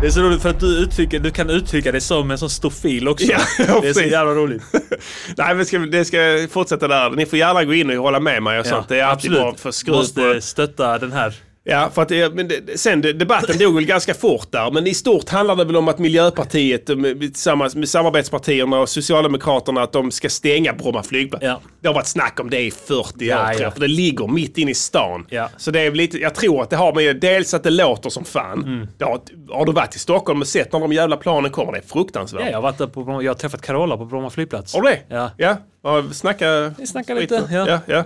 Det 0.00 0.06
är 0.06 0.10
så 0.10 0.20
roligt 0.20 0.42
för 0.42 0.50
att 0.50 0.60
du, 0.60 0.78
uttrycker, 0.78 1.18
du 1.18 1.30
kan 1.30 1.50
uttrycka 1.50 1.92
det 1.92 2.00
som 2.00 2.30
en 2.30 2.38
sån 2.38 2.50
stor 2.50 2.70
fil 2.70 3.08
också. 3.08 3.26
Ja, 3.26 3.38
det 3.82 3.88
är 3.88 3.92
så 3.92 4.02
jävla 4.02 4.34
roligt. 4.34 4.62
Nej, 5.36 5.54
men 5.54 5.66
ska, 5.66 5.78
det 5.78 6.04
ska 6.04 6.18
fortsätta 6.50 6.88
där. 6.88 7.10
Ni 7.10 7.26
får 7.26 7.38
gärna 7.38 7.64
gå 7.64 7.74
in 7.74 7.90
och 7.90 7.96
hålla 7.96 8.20
med 8.20 8.42
mig 8.42 8.60
och 8.60 8.66
sånt. 8.66 8.88
Det 8.88 9.00
är 9.00 9.04
alltid 9.04 9.30
bra 9.32 9.54
för 9.54 9.70
skruv 9.70 9.94
Måste 9.94 10.40
stötta 10.40 10.98
den 10.98 11.12
här. 11.12 11.34
Ja, 11.64 11.90
för 11.94 12.02
att 12.02 12.08
det, 12.08 12.34
men 12.34 12.48
det, 12.48 12.78
sen 12.80 13.00
det- 13.00 13.12
debatten 13.12 13.58
dog 13.58 13.74
väl 13.74 13.84
ganska 13.84 14.14
fort 14.14 14.52
där. 14.52 14.70
Men 14.70 14.86
i 14.86 14.94
stort 14.94 15.28
handlar 15.28 15.56
det 15.56 15.64
väl 15.64 15.76
om 15.76 15.88
att 15.88 15.98
Miljöpartiet 15.98 16.90
eh, 16.90 16.96
tillsammans 17.18 17.74
med 17.74 17.88
samarbetspartierna 17.88 18.78
och 18.80 18.88
Socialdemokraterna 18.88 19.82
att 19.82 19.92
de 19.92 20.10
ska 20.10 20.28
stänga 20.28 20.72
Bromma 20.72 21.02
flygplats. 21.02 21.44
Ja. 21.44 21.60
Det 21.80 21.88
har 21.88 21.94
varit 21.94 22.06
snack 22.06 22.40
om 22.40 22.50
det 22.50 22.60
i 22.60 22.70
40 22.70 23.14
Ja, 23.18 23.36
år 23.40 23.44
tror 23.44 23.54
ja. 23.60 23.62
jag. 23.62 23.72
För 23.72 23.80
det 23.80 23.88
ligger 23.88 24.26
mitt 24.26 24.58
inne 24.58 24.70
i 24.70 24.74
stan. 24.74 25.26
Ja. 25.30 25.48
Så 25.56 25.70
det 25.70 25.80
är 25.80 25.90
lite, 25.92 26.18
jag 26.18 26.34
tror 26.34 26.62
att 26.62 26.70
det 26.70 26.76
har 26.76 26.94
med 26.94 27.16
dels 27.16 27.54
att 27.54 27.62
det 27.62 27.70
låter 27.70 28.10
som 28.10 28.24
fan. 28.24 28.62
Mm. 28.64 28.88
Har, 29.00 29.20
har 29.56 29.64
du 29.66 29.72
varit 29.72 29.96
i 29.96 29.98
Stockholm 29.98 30.40
och 30.40 30.48
sett 30.48 30.72
när 30.72 30.80
de 30.80 30.92
jävla 30.92 31.16
planen 31.16 31.50
kommer? 31.50 31.72
Det 31.72 31.78
är 31.78 31.82
fruktansvärt. 31.82 32.40
Ja, 32.42 32.48
jag 32.48 32.56
har 32.56 32.62
varit 32.62 32.78
där 32.78 32.86
på 32.86 33.04
Bromma, 33.04 33.22
jag 33.22 33.30
har 33.30 33.38
träffat 33.38 33.62
Carola 33.62 33.96
på 33.96 34.04
Bromma 34.04 34.30
flygplats. 34.30 34.74
Har 34.74 34.82
du 34.82 34.88
det? 34.88 34.98
Ja. 35.36 35.56
Ja, 35.82 36.04
snacka... 36.12 36.74
Vi 36.78 36.86
snackar 36.86 37.14
lite, 37.14 37.42
ja. 37.50 37.78
ja. 37.86 38.04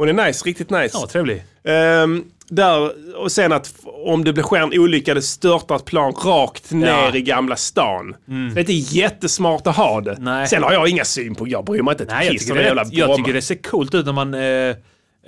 Hon 0.00 0.08
är 0.18 0.26
nice, 0.26 0.44
riktigt 0.46 0.70
nice. 0.70 0.98
Ja, 1.00 1.06
trevlig. 1.06 1.44
Ehm, 1.64 2.24
där, 2.48 2.90
och 3.16 3.32
sen 3.32 3.52
att 3.52 3.74
om 4.04 4.24
det 4.24 4.32
blir 4.32 4.56
en 4.56 4.78
olycka, 4.80 5.14
det 5.14 5.22
störtar 5.22 5.76
ett 5.76 5.84
plan 5.84 6.12
rakt 6.12 6.70
ner 6.72 6.86
Ja. 6.88 7.14
i 7.16 7.22
Gamla 7.22 7.56
stan. 7.56 8.14
Så 8.26 8.30
det 8.54 8.60
är 8.60 8.60
inte 8.60 8.72
jättesmart 8.72 9.66
att 9.66 9.76
ha 9.76 10.00
det. 10.00 10.16
Nej. 10.18 10.48
Sen 10.48 10.62
har 10.62 10.72
jag 10.72 10.88
inga 10.88 11.04
syn 11.04 11.34
på, 11.34 11.48
jag 11.48 11.64
bryr 11.64 11.82
mig 11.82 11.92
inte 11.92 12.04
ett 12.04 12.10
Nej, 12.10 12.26
jag 12.26 12.32
piss 12.32 12.42
tycker, 12.42 12.52
om 12.52 12.56
det, 12.56 12.62
det 12.62 12.66
jävla 12.68 12.82
jag 12.90 13.08
Bromma. 13.08 13.16
tycker 13.16 13.32
det 13.32 13.42
ser 13.42 13.54
coolt 13.54 13.94
ut 13.94 14.06
när 14.06 14.12
man 14.12 14.34
eh, 14.34 14.76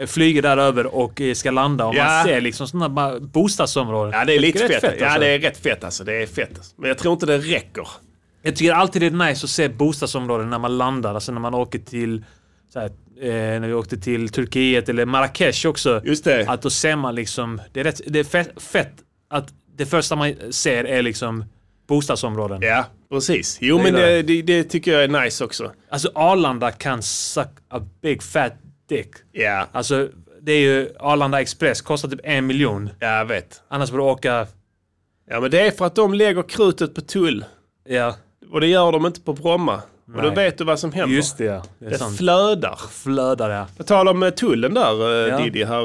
flyger 0.07 0.43
där 0.43 0.57
över 0.57 0.87
och 0.95 1.21
eh, 1.21 1.35
ska 1.35 1.51
landa 1.51 1.85
och 1.87 1.95
Ja. 1.95 2.05
man 2.05 2.25
ser 2.25 2.41
liksom 2.41 2.69
sådana 2.69 3.21
bostadsområden. 3.21 4.13
Ja, 4.19 4.25
det 4.25 4.33
är 4.33 4.35
Jag 4.35 4.41
lite 4.43 4.59
tycker 4.59 4.81
fett. 4.81 4.95
Ja, 5.01 5.07
alltså. 5.07 5.21
det 5.21 5.27
är 5.29 5.39
rätt 5.39 5.57
fett 5.63 5.85
alltså. 5.85 6.05
Det 6.05 6.23
är 6.23 6.27
fett. 6.27 6.51
Alltså. 6.57 6.75
Men 6.77 6.89
jag 6.89 6.99
tror 6.99 7.13
inte 7.13 7.27
det 7.27 7.39
räcker. 7.39 7.89
Jag 8.43 8.57
tycker 8.57 8.73
alltid 8.73 9.03
det 9.03 9.07
är 9.07 9.29
nice 9.31 9.45
att 9.47 9.51
se 9.51 9.69
bostadsområden 9.69 10.51
när 10.51 10.59
man 10.59 10.79
landar. 10.79 11.15
Alltså 11.15 11.33
när 11.33 11.41
man 11.41 11.55
åker 11.55 11.79
till 11.79 12.25
här, 12.81 12.87
eh, 13.21 13.61
när 13.61 13.69
vi 13.69 13.75
åkte 13.75 13.97
till 13.97 14.29
Turkiet 14.29 14.89
eller 14.89 15.05
Marrakesh 15.07 15.67
också. 15.67 16.01
Just 16.05 16.25
det. 16.25 16.49
Att 16.49 16.63
då 16.63 16.71
ser 16.71 16.97
man 16.97 17.15
liksom, 17.15 17.61
det 17.73 17.81
är, 17.81 17.85
rätt, 17.85 18.01
det 18.07 18.19
är 18.19 18.25
fett, 18.25 18.63
fett 18.63 18.93
att 19.31 19.49
det 19.77 19.87
första 19.87 20.17
man 20.17 20.35
ser 20.51 20.85
är 20.85 21.03
liksom 21.03 21.45
bostadsområden. 21.89 22.59
Ja, 22.63 22.85
precis. 23.11 23.59
Jo, 23.61 23.77
Det 23.77 23.83
men 23.83 23.93
det, 23.95 24.23
det, 24.23 24.43
det 24.43 24.65
tycker 24.65 24.93
jag 24.93 25.05
är 25.05 25.25
nice 25.25 25.45
också. 25.45 25.73
Alltså 25.89 26.11
Arlanda 26.15 26.71
kan 26.71 27.03
suck 27.03 27.49
a 27.69 27.81
big 28.03 28.23
fat 28.23 28.53
dick. 28.89 29.11
Ja, 29.33 29.67
Alltså 29.73 30.09
det 30.41 30.53
är 30.53 30.61
ju 30.61 30.89
Arlanda 30.99 31.41
Express, 31.41 31.81
kostar 31.81 32.09
typ 32.09 32.21
en 32.25 32.47
miljon. 32.47 32.91
jag 32.99 33.25
vet. 33.25 33.63
Annars 33.69 33.91
borde 33.91 34.03
du 34.03 34.07
åka, 34.07 34.47
Ja, 35.31 35.41
men 35.41 35.51
det 35.51 35.61
är 35.61 35.71
för 35.71 35.87
att 35.87 35.95
de 35.95 36.15
lägger 36.15 36.43
krutet 36.43 36.95
på 36.95 37.01
tull. 37.01 37.45
ja 37.89 38.17
Och 38.53 38.61
det 38.61 38.67
gör 38.67 38.93
de 38.93 39.07
inte 39.07 39.21
på 39.21 39.33
Bromma. 39.33 39.83
Och 40.17 40.23
då 40.23 40.31
vet 40.31 40.59
du 40.59 40.65
vad 40.65 40.79
som 40.79 40.93
händer. 40.93 41.17
just 41.17 41.39
det 41.39 41.45
ja. 41.45 41.63
Det 41.79 41.87
är 41.87 41.91
Det 41.91 41.99
sant. 41.99 42.17
flödar. 42.19 42.79
Flödar 42.91 43.51
ja. 43.51 43.67
På 43.77 43.83
tal 43.83 44.09
om 44.09 44.23
eh, 44.23 44.31
tullen 44.31 44.75
där, 44.75 45.25
eh, 45.25 45.29
Ja. 45.29 45.39
Diddy. 45.45 45.65
Här, 45.65 45.83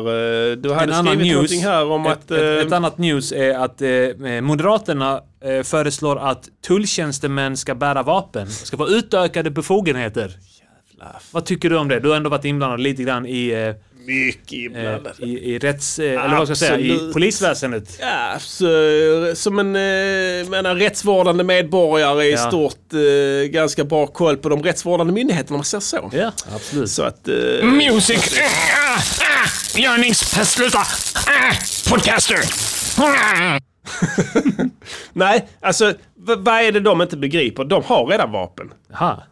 eh, 0.52 0.56
du 0.56 0.74
hade 0.74 0.94
En 0.94 1.06
skrivit 1.06 1.20
news, 1.26 1.34
någonting 1.34 1.64
här 1.64 1.86
om 1.92 2.06
ett, 2.06 2.12
att... 2.12 2.32
ett, 2.32 2.42
eh, 2.42 2.68
ett 2.68 2.72
annat 2.72 2.98
news 2.98 3.32
är 3.32 3.54
att 3.58 3.82
eh, 3.82 4.42
Moderaterna 4.42 5.22
eh, 5.44 5.64
föreslår 5.64 6.18
att 6.20 6.50
tulltjänstemän 6.68 7.58
ska 7.58 7.76
bära 7.76 8.04
vapen. 8.04 8.48
Ska 8.48 8.78
få 8.78 8.88
utökade 8.90 9.50
befogenheter. 9.52 10.32
Vad 11.32 11.46
tycker 11.46 11.70
du 11.70 11.78
om 11.78 11.88
det? 11.88 12.00
Du 12.00 12.10
har 12.10 12.16
ändå 12.16 12.30
varit 12.30 12.46
inblandad 12.46 12.80
lite 12.80 13.04
grann 13.04 13.26
i, 13.26 13.74
Mycket 14.08 14.52
eh, 14.54 14.60
inblandad. 14.66 15.14
i, 15.20 15.54
i 15.54 15.60
rätts... 15.60 16.00
Eh, 16.00 16.26
eller 16.26 16.36
vad 16.38 16.48
ska 16.48 16.52
jag 16.52 16.58
säga? 16.58 16.80
I 16.80 16.92
Absolut. 16.92 17.14
polisväsendet. 17.14 17.98
Ja, 18.02 18.36
så, 18.40 18.66
som 19.36 19.60
en 19.60 19.76
eh, 19.76 20.50
menar, 20.50 20.76
rättsvårdande 20.76 21.44
medborgare 21.44 22.24
i 22.26 22.32
Ja. 22.32 22.38
stort 22.48 22.94
eh, 22.94 23.48
ganska 23.50 23.84
bra 23.84 24.08
koll 24.08 24.38
på 24.38 24.50
de 24.50 24.64
rättsvårdande 24.64 25.14
myndigheterna 25.14 25.56
om 25.56 25.58
man 25.58 25.66
säger 25.66 25.82
så. 25.82 26.10
Ja, 26.14 26.32
absolut. 26.56 26.90
Så 26.92 27.04
att... 27.04 27.28
Eh, 27.28 27.64
Music. 27.64 28.40
Ah, 28.42 28.96
ah, 28.96 29.80
Görnings... 29.80 30.20
Sluta. 30.54 30.80
Ah, 30.80 31.54
podcaster. 31.90 32.40
Ah. 33.00 33.60
nej, 35.14 35.48
alltså 35.62 35.94
vad 36.16 36.48
är 36.48 36.72
det 36.72 36.80
de 36.80 37.02
inte 37.02 37.18
begriper? 37.18 37.64
De 37.64 37.84
har 37.84 38.06
redan 38.06 38.32
vapen. 38.32 38.74
Aha. 38.94 39.24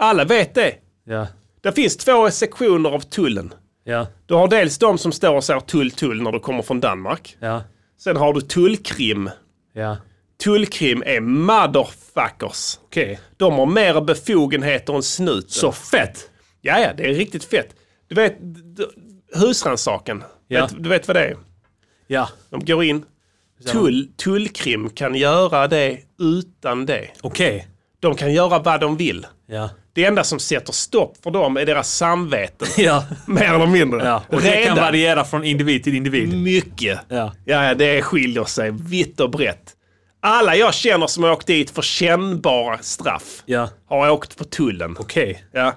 Alla 0.00 0.24
vet 0.24 0.54
det. 0.54 0.74
Ja. 1.06 1.26
Det 1.62 1.72
finns 1.72 1.96
två 1.96 2.30
sektioner 2.30 2.90
av 2.90 3.00
tullen. 3.00 3.52
Ja. 3.84 4.06
Du 4.26 4.34
har 4.34 4.48
dels 4.48 4.78
de 4.78 4.98
som 4.98 5.12
står 5.12 5.34
och 5.34 5.44
säger 5.44 5.60
tull, 5.60 5.90
tull 5.90 6.22
när 6.22 6.32
du 6.32 6.40
kommer 6.40 6.62
från 6.62 6.80
Danmark. 6.80 7.36
Ja. 7.40 7.62
Sen 7.98 8.16
har 8.16 8.32
du 8.32 8.40
tullkrim. 8.40 9.30
Ja. 9.72 9.96
Tullkrim 10.44 11.02
är 11.06 11.20
motherfuckers. 11.20 12.78
Okej. 12.84 13.20
De 13.36 13.52
har 13.54 13.66
mer 13.66 14.00
befogenheter 14.00 14.94
än 14.94 15.02
snuten. 15.02 15.50
Så 15.50 15.72
fett! 15.72 16.30
Ja, 16.60 16.78
ja, 16.80 16.92
det 16.96 17.10
är 17.10 17.14
riktigt 17.14 17.44
fett. 17.44 17.76
Du 18.08 18.14
vet, 18.14 18.36
husrannsakan. 19.34 20.24
Ja. 20.48 20.60
Vet, 20.62 20.82
du 20.82 20.88
vet 20.88 21.08
vad 21.08 21.16
det 21.16 21.24
är? 21.24 21.36
Ja. 22.06 22.28
De 22.50 22.64
går 22.64 22.84
in. 22.84 23.04
Tull, 23.72 24.08
tullkrim 24.16 24.90
kan 24.90 25.14
göra 25.14 25.68
det 25.68 25.98
utan 26.18 26.86
det. 26.86 27.08
Okej. 27.20 27.68
De 28.00 28.14
kan 28.14 28.32
göra 28.32 28.58
vad 28.58 28.80
de 28.80 28.96
vill. 28.96 29.26
Ja. 29.46 29.70
Det 29.94 30.04
enda 30.04 30.24
som 30.24 30.38
sätter 30.38 30.72
stopp 30.72 31.16
för 31.22 31.30
dem 31.30 31.56
är 31.56 31.66
deras 31.66 31.96
samveten. 31.96 32.68
Ja. 32.84 33.04
Mer 33.26 33.54
eller 33.54 33.66
mindre. 33.66 34.04
ja. 34.04 34.22
Och 34.28 34.40
det 34.42 34.50
kan 34.52 34.60
Redan. 34.62 34.76
variera 34.76 35.24
från 35.24 35.44
individ 35.44 35.84
till 35.84 35.94
individ. 35.94 36.38
Mycket. 36.42 36.98
Ja. 37.08 37.32
Ja, 37.44 37.64
ja, 37.64 37.74
det 37.74 38.02
skiljer 38.02 38.44
sig 38.44 38.70
vitt 38.70 39.20
och 39.20 39.30
brett. 39.30 39.70
Alla 40.22 40.56
jag 40.56 40.74
känner 40.74 41.06
som 41.06 41.24
har 41.24 41.30
åkt 41.32 41.46
dit 41.46 41.70
för 41.70 41.82
kännbara 41.82 42.78
straff 42.78 43.42
Ja. 43.46 43.68
har 43.88 44.10
åkt 44.10 44.36
på 44.38 44.44
tullen. 44.44 44.96
Okej. 44.98 45.44
Ja. 45.52 45.72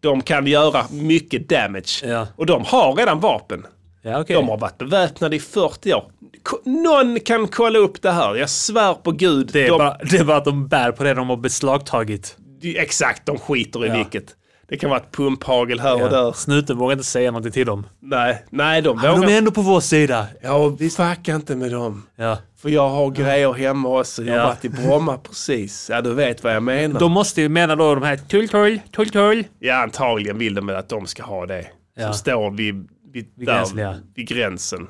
De 0.00 0.22
kan 0.22 0.46
göra 0.46 0.84
mycket 0.90 1.48
damage. 1.48 2.00
Ja. 2.04 2.26
Och 2.36 2.46
de 2.46 2.64
har 2.66 2.94
redan 2.96 3.20
vapen. 3.20 3.66
Ja, 4.02 4.20
okej. 4.20 4.36
De 4.36 4.48
har 4.48 4.58
varit 4.58 4.78
beväpnade 4.78 5.36
i 5.36 5.40
40 5.40 5.94
år. 5.94 6.04
Ko- 6.42 6.60
Någon 6.64 7.20
kan 7.20 7.48
kolla 7.48 7.78
upp 7.78 8.02
det 8.02 8.10
här. 8.10 8.34
Jag 8.36 8.50
svär 8.50 8.94
på 8.94 9.12
gud. 9.12 9.50
Det 9.52 9.64
är, 9.64 9.68
de, 9.68 9.78
bara, 9.78 9.96
det 9.98 10.16
är 10.16 10.24
bara 10.24 10.36
att 10.36 10.44
de 10.44 10.68
bär 10.68 10.92
på 10.92 11.04
det 11.04 11.14
de 11.14 11.28
har 11.28 11.36
beslagtagit. 11.36 12.36
Exakt, 12.64 13.26
de 13.26 13.38
skiter 13.38 13.84
i 13.84 13.88
Ja. 13.88 13.94
vilket. 13.96 14.36
Det 14.68 14.76
kan 14.78 14.90
vara 14.90 15.00
ett 15.00 15.12
pumphagel 15.12 15.80
här 15.80 15.94
och 15.94 16.00
Ja. 16.00 16.08
där. 16.08 16.32
Snuten 16.32 16.78
vågar 16.78 16.92
inte 16.92 17.04
säga 17.04 17.30
någonting 17.30 17.52
till 17.52 17.66
dem. 17.66 17.86
Nej, 18.00 18.44
nej 18.50 18.82
de 18.82 18.96
Men 19.02 19.14
vågar... 19.14 19.26
de 19.26 19.34
är 19.34 19.38
ändå 19.38 19.50
på 19.50 19.62
vår 19.62 19.80
sida. 19.80 20.26
Ja, 20.42 20.68
vi 20.68 20.90
fuckar 20.90 21.34
inte 21.36 21.56
med 21.56 21.70
dem. 21.70 22.06
Ja. 22.16 22.38
För 22.62 22.68
jag 22.68 22.88
har 22.88 23.10
grejer 23.10 23.52
hemma 23.52 23.88
också. 24.00 24.22
Jag 24.24 24.40
har 24.40 24.46
varit 24.48 24.64
i 24.64 24.68
Bromma 24.68 25.18
precis. 25.22 25.88
Ja, 25.90 26.00
du 26.00 26.14
vet 26.14 26.44
vad 26.44 26.54
jag 26.54 26.62
menar. 26.62 27.00
De 27.00 27.12
måste 27.12 27.40
ju 27.42 27.48
mena 27.48 27.76
då 27.76 27.94
de 27.94 28.02
här 28.04 28.16
tull, 28.16 28.48
tull, 28.48 28.80
tull, 28.92 29.10
tull. 29.10 29.44
Ja, 29.58 29.74
antagligen 29.82 30.38
vill 30.38 30.54
de 30.54 30.68
att 30.68 30.88
de 30.88 31.06
ska 31.06 31.22
ha 31.22 31.46
det. 31.46 31.66
Som 32.00 32.14
står 32.14 32.50
vid, 32.50 32.74
vid, 33.12 33.28
Vid 33.36 33.48
där, 33.48 33.54
gränsen, 33.54 34.12
vid 34.14 34.28
gränsen. 34.28 34.88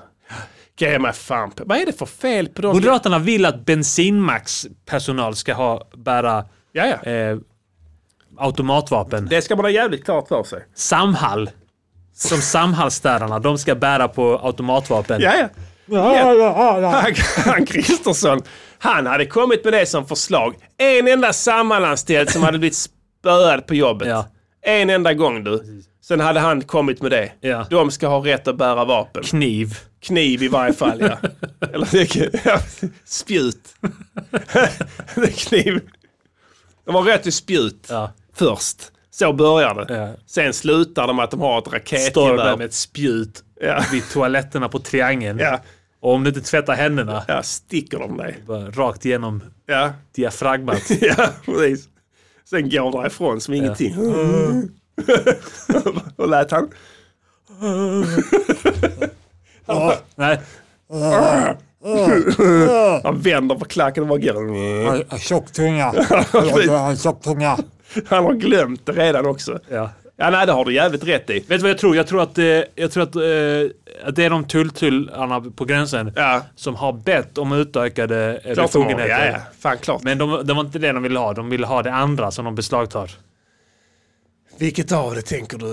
Ge 0.78 0.98
mig 0.98 1.12
fan. 1.12 1.50
Vad 1.56 1.78
är 1.78 1.86
det 1.86 1.92
för 1.98 2.06
fel 2.06 2.48
på 2.48 2.62
dem? 2.62 2.76
Moderaterna 2.76 3.18
vill 3.18 3.44
att 3.46 3.64
bensinmaxpersonal 3.64 5.34
ska 5.36 5.54
ha, 5.54 5.88
bära 5.96 6.38
eh, 6.74 7.38
automatvapen. 8.42 9.26
Det 9.30 9.42
ska 9.42 9.56
man 9.56 9.64
ha 9.64 9.70
jävligt 9.70 10.04
klart 10.04 10.28
för 10.28 10.44
sig. 10.44 10.64
Samhall. 10.74 11.50
Som 12.14 12.40
Samhallstädarna, 12.40 13.38
de 13.38 13.58
ska 13.58 13.74
bära 13.74 14.08
på 14.08 14.40
automatvapen. 14.42 15.20
Ja, 15.20 15.34
ja. 15.36 15.48
Han, 15.86 17.14
han 17.44 17.66
Kristersson, 17.66 18.42
han 18.78 19.06
hade 19.06 19.26
kommit 19.26 19.64
med 19.64 19.72
det 19.72 19.86
som 19.86 20.06
förslag. 20.06 20.54
En 20.78 21.08
enda 21.08 21.32
Samhallanställd 21.32 22.30
som 22.30 22.42
hade 22.42 22.58
blivit 22.58 22.76
spöad 22.76 23.66
på 23.66 23.74
jobbet. 23.74 24.08
Ja. 24.08 24.26
En 24.62 24.90
enda 24.90 25.14
gång 25.14 25.44
du. 25.44 25.82
Sen 26.04 26.20
hade 26.20 26.40
han 26.40 26.62
kommit 26.62 27.02
med 27.02 27.10
det. 27.10 27.32
Ja. 27.40 27.66
De 27.70 27.90
ska 27.90 28.06
ha 28.06 28.26
rätt 28.26 28.48
att 28.48 28.56
bära 28.56 28.84
vapen. 28.84 29.22
Kniv. 29.22 29.78
Kniv 30.00 30.42
i 30.42 30.48
varje 30.48 30.72
fall, 30.72 31.00
ja. 31.00 31.18
Eller 31.72 33.08
spjut. 33.08 33.74
Det 35.14 35.22
är 35.22 35.48
Kniv. 35.48 35.80
De 36.86 36.94
har 36.94 37.02
rätt 37.02 37.22
till 37.22 37.32
spjut 37.32 37.86
Ja. 37.88 38.12
Först. 38.34 38.92
Så 39.10 39.32
börjar 39.32 39.74
det. 39.74 39.94
Ja. 39.96 40.08
Sen 40.26 40.52
slutar 40.52 41.06
de 41.06 41.16
med 41.16 41.24
att 41.24 41.30
de 41.30 41.40
har 41.40 41.58
ett 41.58 41.64
Står 41.64 41.70
där 41.72 41.78
raketgevär. 41.78 42.56
med 42.56 42.66
ett 42.66 42.74
spjut 42.74 43.44
Ja. 43.60 43.84
vid 43.92 44.10
toaletterna 44.10 44.68
på 44.68 44.78
Triangeln. 44.78 45.38
Ja. 45.38 45.60
Och 46.00 46.14
om 46.14 46.24
du 46.24 46.28
inte 46.28 46.40
tvättar 46.40 46.74
händerna, 46.74 47.24
ja, 47.28 47.42
sticker 47.42 47.98
de 47.98 48.16
dig. 48.16 48.36
rakt 48.72 49.04
igenom 49.06 49.42
Ja. 49.66 49.92
diafragmat. 50.14 50.90
Ja, 51.00 51.28
precis. 51.44 51.88
Sen 52.50 52.70
går 52.70 53.02
därifrån 53.02 53.40
som 53.40 53.54
ingenting. 53.54 53.96
Och 56.16 56.28
lät 56.28 56.50
han? 56.50 56.70
Nej. 60.14 60.40
Han 63.02 63.20
vänder 63.20 63.54
på 63.54 63.64
klacken 63.64 64.02
och 64.02 64.08
bara 64.08 64.18
går. 64.18 65.18
Tjock 65.18 65.52
tunga. 65.52 65.92
Han 68.06 68.24
har 68.24 68.32
glömt 68.32 68.86
det 68.86 68.92
redan 68.92 69.26
också. 69.26 69.58
Ja. 69.70 69.90
Ja, 70.16 70.30
nej, 70.30 70.46
det 70.46 70.52
har 70.52 70.64
du 70.64 70.74
jävligt 70.74 71.04
rätt 71.04 71.30
i. 71.30 71.32
Vet 71.32 71.48
du 71.48 71.58
vad 71.58 71.70
jag 71.70 71.78
tror? 71.78 71.96
Jag 71.96 72.06
tror 72.06 72.22
att, 72.22 72.38
eh, 72.38 72.44
jag 72.74 72.90
tror 72.92 73.02
att, 73.02 73.16
eh, 73.16 74.08
att 74.08 74.16
det 74.16 74.24
är 74.24 74.30
de 74.30 74.44
tulltullarna 74.44 75.40
på 75.56 75.64
gränsen 75.64 76.12
Ja. 76.16 76.42
som 76.56 76.74
har 76.74 76.92
bett 76.92 77.38
om 77.38 77.52
utökade 77.52 78.40
eh, 78.44 78.54
befogenheter. 78.54 79.08
Ja, 79.26 79.26
ja. 79.32 79.38
Fan, 79.60 79.78
klart. 79.78 80.02
Men 80.02 80.18
de, 80.18 80.46
det 80.46 80.54
var 80.54 80.60
inte 80.60 80.78
det 80.78 80.92
de 80.92 81.02
ville 81.02 81.18
ha. 81.18 81.32
De 81.32 81.50
ville 81.50 81.66
ha 81.66 81.82
det 81.82 81.92
andra 81.92 82.30
som 82.30 82.44
de 82.44 82.54
beslagtar. 82.54 83.10
Vilket 84.58 84.92
av 84.92 85.14
det 85.14 85.22
tänker 85.22 85.58
du? 85.58 85.66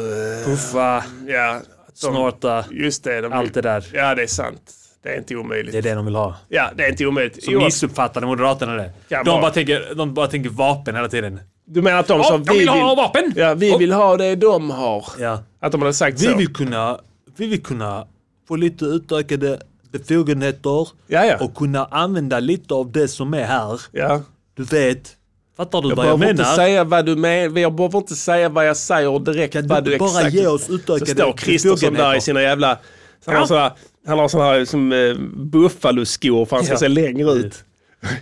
Puffa, 0.46 1.04
Ja, 1.28 1.60
de, 1.88 1.94
snorta, 1.94 2.66
just 2.72 3.04
det. 3.04 3.22
De 3.22 3.34
allt 3.34 3.54
det 3.54 3.62
där. 3.62 3.86
Ja, 3.94 4.16
det 4.16 4.24
är 4.24 4.28
sant. 4.28 4.72
Det 5.04 5.10
är 5.10 5.18
inte 5.18 5.36
omöjligt. 5.36 5.72
Det 5.72 5.78
är 5.78 5.82
det 5.82 5.94
de 5.94 6.06
vill 6.06 6.16
ha. 6.16 6.36
Ja, 6.50 6.70
det 6.76 6.84
är 6.86 6.90
inte 6.90 7.06
omöjligt. 7.06 7.44
Så 7.44 7.52
missuppfattade 7.52 8.26
Moderaterna 8.26 8.74
det. 8.74 8.92
De 9.10 9.24
bara, 9.42 9.52
tänker, 9.52 9.94
de 9.96 10.14
bara 10.14 10.28
tänker 10.28 10.50
vapen 10.50 10.96
hela 10.96 11.08
tiden. 11.10 11.40
Du 11.70 11.82
menar 11.82 12.00
att 12.00 12.08
de 12.08 12.24
som 12.24 12.44
de 12.44 12.54
vill 12.58 12.70
ha 12.70 12.96
vapen! 12.96 13.34
Ja, 13.36 13.54
vi 13.54 13.78
vill 13.78 13.92
ha 13.92 14.18
det 14.18 14.36
de 14.36 14.70
har. 14.70 15.06
Ja. 15.20 15.44
Att 15.62 15.72
de 15.72 15.82
hade 15.82 15.94
sagt 15.94 16.22
Vi 16.22 16.26
så. 16.26 16.38
vill 16.38 16.54
kunna, 16.54 17.00
vi 17.38 17.48
vill 17.48 17.64
kunna 17.64 18.08
få 18.48 18.56
lite 18.56 18.86
utökade 18.86 19.60
befogenheter 19.92 20.88
Ja, 21.08 21.26
ja. 21.26 21.38
och 21.40 21.56
kunna 21.56 21.86
använda 21.86 22.40
lite 22.40 22.74
av 22.74 22.92
det 22.92 23.08
som 23.08 23.34
är 23.34 23.44
här. 23.44 23.82
ja. 23.92 24.22
Du 24.56 24.64
vet. 24.64 25.16
Fattar 25.58 25.82
du 25.82 25.90
Jag 25.90 25.96
vad 25.96 26.08
jag 26.08 26.20
behöver 26.20 26.32
inte 26.32 26.44
menar? 26.44 26.56
säga 26.56 26.84
vad 26.84 27.06
du 27.06 27.16
menar. 27.16 27.60
Jag 27.60 27.74
behöver 27.76 27.98
inte 27.98 28.16
säga 28.16 28.50
vad 28.50 28.68
jag 28.68 28.78
säger 28.78 29.20
direkt. 29.20 29.54
Kan 29.54 29.68
vad 29.68 29.84
du 29.84 29.92
du 29.92 29.98
bara 29.98 30.10
exakt... 30.20 30.34
ge 30.36 30.48
oss 30.48 30.64
Så 30.66 30.74
utökade 30.74 31.12
står 31.12 31.34
Kristersson 31.34 31.94
där 31.94 32.16
i 32.18 32.22
sina 32.22 32.42
jävla... 32.42 32.78
Han 33.26 33.36
har 33.36 33.46
sådana, 33.46 33.74
han 34.08 34.20
har 34.20 34.28
sådana 34.28 34.50
här 34.50 34.66
som 34.66 34.92
uh, 34.92 35.18
buffaloskor 35.36 36.46
för 36.46 36.56
han 36.56 36.66
ska 36.66 36.74
Ja. 36.74 36.78
se 36.80 36.88
längre 36.88 37.32
ut. 37.32 37.64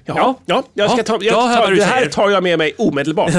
Ja, 0.05 0.35
ja, 0.45 0.63
jag 0.73 0.89
ska 0.91 0.99
Ja, 0.99 1.03
ta, 1.03 1.17
jag 1.21 1.41
hör 1.47 1.65
tar, 1.65 1.71
det 1.71 1.83
här 1.83 2.05
tar 2.05 2.29
jag 2.29 2.43
med 2.43 2.57
mig 2.57 2.75
omedelbart. 2.77 3.31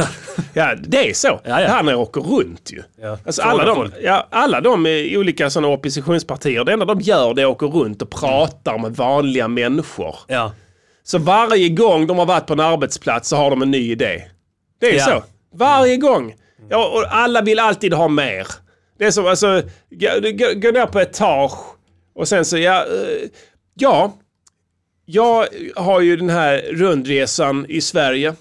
Ja, 0.54 0.74
det 0.82 1.10
är 1.10 1.14
så. 1.14 1.26
Ja, 1.28 1.40
ja. 1.44 1.56
Det 1.60 1.66
här 1.68 1.82
när 1.82 1.92
jag 1.92 2.00
åker 2.00 2.20
runt 2.20 2.70
ju. 2.72 2.82
Ja, 3.02 3.18
Alltså 3.26 3.42
alla, 3.42 3.64
de, 3.64 3.92
ja, 4.02 4.26
alla 4.30 4.60
de 4.60 4.86
eh, 4.86 5.18
olika 5.18 5.50
såna 5.50 5.68
oppositionspartier, 5.68 6.64
det 6.64 6.72
enda 6.72 6.84
de 6.84 7.00
gör 7.00 7.34
det 7.34 7.42
är 7.42 7.46
att 7.46 7.52
åka 7.62 7.66
runt 7.66 8.02
och 8.02 8.10
pratar 8.10 8.78
med 8.78 8.96
vanliga 8.96 9.48
människor. 9.48 10.16
Ja. 10.28 10.52
Så 11.02 11.18
varje 11.18 11.68
gång 11.68 12.06
de 12.06 12.18
har 12.18 12.26
varit 12.26 12.46
på 12.46 12.52
en 12.52 12.60
arbetsplats 12.60 13.28
så 13.28 13.36
har 13.36 13.50
de 13.50 13.62
en 13.62 13.70
ny 13.70 13.90
idé. 13.92 14.22
Det 14.80 14.86
är 14.90 14.94
Ja. 14.98 15.04
så. 15.04 15.22
Varje 15.56 15.96
gång. 15.96 16.34
Ja, 16.70 16.86
och 16.88 17.04
alla 17.16 17.42
vill 17.42 17.58
alltid 17.58 17.92
ha 17.94 18.08
mer. 18.08 18.46
Det 18.98 19.04
är 19.04 19.10
som, 19.10 19.26
alltså, 19.26 19.62
gå, 19.90 20.08
gå, 20.20 20.46
gå 20.60 20.70
ner 20.70 20.86
på 20.86 21.00
etage 21.00 21.58
och 22.14 22.28
sen 22.28 22.44
så, 22.44 22.58
ja, 22.58 22.80
eh, 22.80 23.28
ja. 23.74 24.12
Jag 25.10 25.46
har 25.76 26.00
ju 26.00 26.16
den 26.16 26.30
här 26.30 26.62
rundresan 26.72 27.66
i 27.68 27.80
Sverige. 27.80 28.34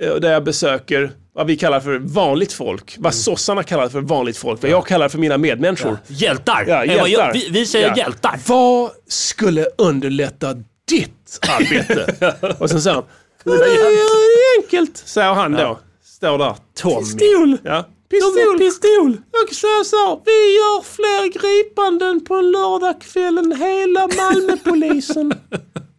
eh, 0.00 0.14
Där 0.14 0.32
jag 0.32 0.44
besöker 0.44 1.10
vad 1.34 1.46
vi 1.46 1.56
kallar 1.56 1.80
för 1.80 1.98
vanligt 1.98 2.52
folk. 2.52 2.96
Vad 2.98 3.14
sossarna 3.14 3.62
kallar 3.62 3.88
för 3.88 4.00
vanligt 4.00 4.36
folk. 4.36 4.62
Vad 4.62 4.70
jag 4.70 4.86
kallar 4.86 5.08
för 5.08 5.18
mina 5.18 5.38
medmänniskor. 5.38 5.98
Hjältar! 6.06 6.64
Ja, 6.68 6.84
Eh, 6.84 6.92
hjältar. 7.10 7.32
Vi, 7.34 7.48
vi 7.50 7.66
säger 7.66 7.88
Ja. 7.88 7.96
hjältar. 7.96 8.40
Vad 8.46 8.90
skulle 9.08 9.66
underlätta 9.78 10.54
ditt 10.88 11.38
arbete? 11.58 12.14
och 12.58 12.70
sen 12.70 12.82
säger 12.82 12.94
han, 12.94 13.04
"Det 13.44 13.50
är 13.50 14.62
enkelt, 14.62 14.96
säger 14.96 15.32
han 15.34 15.52
då. 15.52 15.78
Står 16.04 16.38
där, 16.38 16.54
Tommy. 16.74 16.96
Pistol! 17.00 17.56
Ja. 17.64 17.84
Pistol. 18.10 18.58
Pistol! 18.58 19.16
Och 19.32 19.54
så 19.54 19.84
sa 19.84 20.22
vi 20.24 20.56
gör 20.56 20.82
fler 20.82 21.26
gripanden 21.32 22.24
på 22.24 22.34
en 22.34 22.50
lördagkväll 22.50 23.38
än 23.38 23.52
hela 23.56 24.08
Malmöpolisen. 24.16 25.32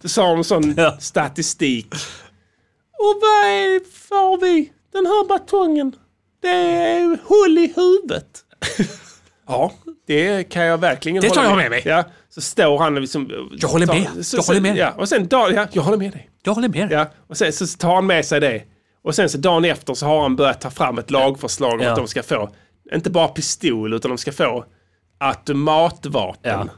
Det 0.01 0.09
sa 0.09 0.33
de 0.35 0.43
sån 0.43 0.73
Ja. 0.77 0.97
statistik. 0.99 1.87
Och 2.99 3.15
vad 3.21 3.45
är 3.45 3.91
får 4.07 4.41
vi? 4.41 4.71
Den 4.93 5.05
här 5.05 5.27
batongen. 5.27 5.95
Det 6.41 6.47
är 6.49 7.17
hål 7.25 7.57
i 7.57 7.73
huvudet. 7.75 8.43
ja, 9.47 9.71
det 10.07 10.43
kan 10.43 10.63
jag 10.65 10.77
verkligen 10.77 11.21
Det 11.21 11.27
hålla 11.27 11.41
tar 11.41 11.49
jag 11.49 11.57
med 11.57 11.69
mig. 11.69 11.81
Ja, 11.85 12.03
så 12.29 12.41
står 12.41 12.77
han 12.77 12.95
liksom... 12.95 13.49
Jag 13.59 13.69
håller 13.69 13.87
med. 13.87 14.25
Så, 14.25 14.37
Jag 14.37 14.43
håller 14.43 14.61
med. 14.61 14.77
Ja, 14.77 14.91
och 14.97 15.09
sen 15.09 15.27
dag, 15.27 15.53
ja, 15.53 15.67
jag 15.71 15.81
håller 15.83 15.97
med 15.97 16.11
dig. 16.11 16.29
Jag 16.43 16.53
håller 16.53 16.69
med. 16.69 16.91
Ja, 16.91 17.05
och 17.27 17.37
sen 17.37 17.53
så 17.53 17.67
tar 17.67 17.95
han 17.95 18.05
med 18.07 18.25
sig 18.25 18.39
det. 18.39 18.63
Och 19.03 19.15
sen 19.15 19.29
så 19.29 19.37
dagen 19.37 19.65
efter 19.65 19.93
så 19.93 20.05
har 20.05 20.21
han 20.21 20.35
börjat 20.35 20.61
ta 20.61 20.69
fram 20.69 20.97
ett 20.97 21.11
lagförslag 21.11 21.73
om 21.73 21.79
Ja. 21.79 21.89
att 21.89 21.95
de 21.97 22.07
ska 22.07 22.23
få, 22.23 22.49
inte 22.93 23.09
bara 23.09 23.27
pistol, 23.27 23.93
utan 23.93 24.09
de 24.11 24.17
ska 24.17 24.31
få 24.31 24.65
automatvapen. 25.17 26.51
Ja. 26.51 26.61
Mm. 26.61 26.69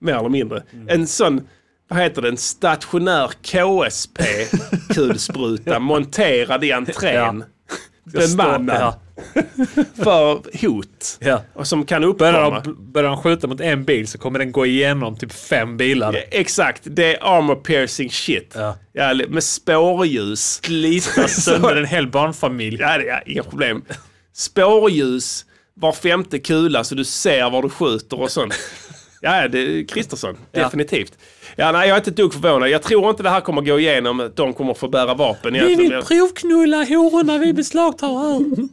Mer 0.00 0.14
eller 0.18 0.28
mindre. 0.28 0.62
En 0.88 1.06
sån, 1.06 1.48
vad 1.94 2.02
heter 2.02 2.22
det, 2.22 2.28
en 2.28 2.36
stationär 2.36 3.30
KSP-kulspruta 3.42 5.78
monterad 5.82 6.64
i 6.64 6.72
entrén. 6.72 7.44
Bemannad 8.04 8.76
Ja. 8.80 9.00
för 10.04 10.42
hot. 10.66 11.18
Ja. 11.20 11.42
Och 11.54 11.66
som 11.66 11.86
kan 11.86 12.02
Börjar 12.16 12.44
uppkomma. 12.44 12.60
de, 12.60 12.92
börjar 12.92 13.10
de 13.10 13.22
skjuta 13.22 13.46
mot 13.46 13.60
en 13.60 13.84
bil 13.84 14.08
så 14.08 14.18
kommer 14.18 14.38
den 14.38 14.52
gå 14.52 14.66
igenom 14.66 15.16
typ 15.16 15.32
fem 15.32 15.76
bilar. 15.76 16.24
Exakt, 16.30 16.82
det 16.84 17.14
är 17.16 17.38
armor 17.38 17.54
piercing 17.56 18.10
shit. 18.10 18.52
Ja. 18.54 18.76
Ja, 18.92 19.14
med 19.28 19.44
spårljus. 19.44 20.60
Slita 20.64 21.28
sönder 21.28 21.76
en 21.76 21.84
hel 21.86 22.06
barnfamilj. 22.10 22.76
Ja, 22.80 22.88
är 22.88 23.22
inga 23.26 23.42
problem. 23.42 23.84
Spårljus, 24.32 25.44
var 25.74 25.92
femte 25.92 26.38
kula 26.38 26.84
så 26.84 26.94
du 26.94 27.04
ser 27.04 27.50
var 27.50 27.62
du 27.62 27.68
skjuter 27.68 28.20
och 28.20 28.30
sånt. 28.30 28.54
Ja, 29.20 29.48
det 29.48 29.58
är 29.58 29.88
Kristersson. 29.88 30.36
Definitivt. 30.52 31.12
Ja, 31.18 31.24
nej, 31.72 31.88
jag 31.88 31.94
är 31.94 31.96
inte 31.96 32.10
ett 32.10 32.16
dugg 32.16 32.32
förvånad. 32.32 32.68
Jag 32.68 32.82
tror 32.82 33.10
inte 33.10 33.22
det 33.22 33.30
här 33.30 33.40
kommer 33.40 33.62
gå 33.62 33.78
igenom. 33.78 34.20
att 34.20 34.36
De 34.36 34.54
kommer 34.54 34.74
få 34.74 34.88
bära 34.88 35.14
vapen. 35.14 35.52
Vi 35.52 35.74
vill 35.74 36.02
provknulla 36.06 36.76
hororna 36.76 37.38
vi 37.38 37.52
beslagtar 37.52 38.08
här. 38.08 38.68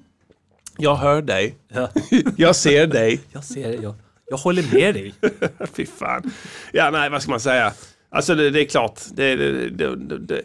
Jag 0.78 0.96
hör 0.96 1.22
dig. 1.22 1.56
Ja. 1.74 1.90
Jag 2.38 2.56
ser 2.56 2.88
dig. 2.88 3.20
Jag 3.32 3.44
ser 3.44 3.68
det. 3.70 3.76
Jag, 3.76 3.96
jag 4.30 4.38
håller 4.38 4.74
med 4.74 4.94
dig. 4.94 5.14
Fy 5.74 5.86
fan. 5.86 6.32
Ja, 6.74 6.90
nej, 6.92 7.10
vad 7.10 7.22
ska 7.22 7.32
man 7.32 7.40
säga? 7.40 7.74
Alltså, 8.10 8.36
det, 8.36 8.50
det 8.50 8.62
är 8.62 8.66
klart. 8.66 9.00
Det, 9.14 9.36
det, 9.36 9.70
det, 9.70 9.96
det, 9.96 10.18
det, 10.18 10.42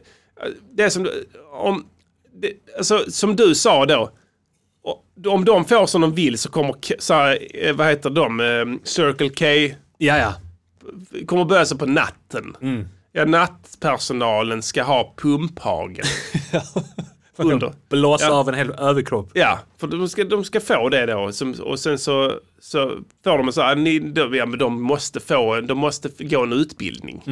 det 0.74 0.82
är 0.82 0.88
som... 0.90 1.08
Om, 1.52 1.86
det, 2.34 2.52
alltså, 2.76 3.04
som 3.08 3.36
du 3.36 3.54
sa 3.54 3.86
då. 3.86 4.10
Om 5.26 5.44
de 5.44 5.64
får 5.64 5.86
som 5.86 6.00
de 6.00 6.14
vill 6.14 6.38
så 6.38 6.50
kommer, 6.50 6.74
så 6.98 7.14
här, 7.14 7.38
eh, 7.54 7.74
vad 7.74 7.86
heter 7.86 8.10
de, 8.10 8.40
Eh, 8.40 8.64
Circle 8.84 9.28
K 9.28 9.74
Ja, 9.98 10.18
ja. 10.18 10.34
Kommer 11.26 11.44
börja 11.44 11.64
sig 11.66 11.78
på 11.78 11.86
natten. 11.86 12.56
Ja, 13.12 13.24
nattpersonalen 13.24 14.62
ska 14.62 14.82
ha 14.82 15.14
pumphagel. 15.16 16.04
Under. 17.38 17.72
Blåsa 17.88 18.24
Ja. 18.24 18.32
av 18.32 18.48
en 18.48 18.54
hel 18.54 18.70
överkropp. 18.70 19.30
Ja, 19.34 19.58
för 19.78 19.86
de 19.86 20.08
ska, 20.08 20.24
de 20.24 20.44
ska 20.44 20.60
få 20.60 20.88
det 20.88 21.06
då. 21.06 21.18
Och 21.64 21.78
sen 21.78 21.98
så, 21.98 22.32
så 22.60 22.98
får 23.24 23.38
de 23.38 23.52
så 23.52 23.62
här, 23.62 23.76
ni, 23.76 23.98
de, 23.98 24.34
ja, 24.34 24.46
men 24.46 24.58
de 24.58 24.82
måste 24.82 25.20
få, 25.20 25.60
de 25.60 25.78
måste 25.78 26.08
gå 26.24 26.42
en 26.42 26.52
utbildning. 26.52 27.22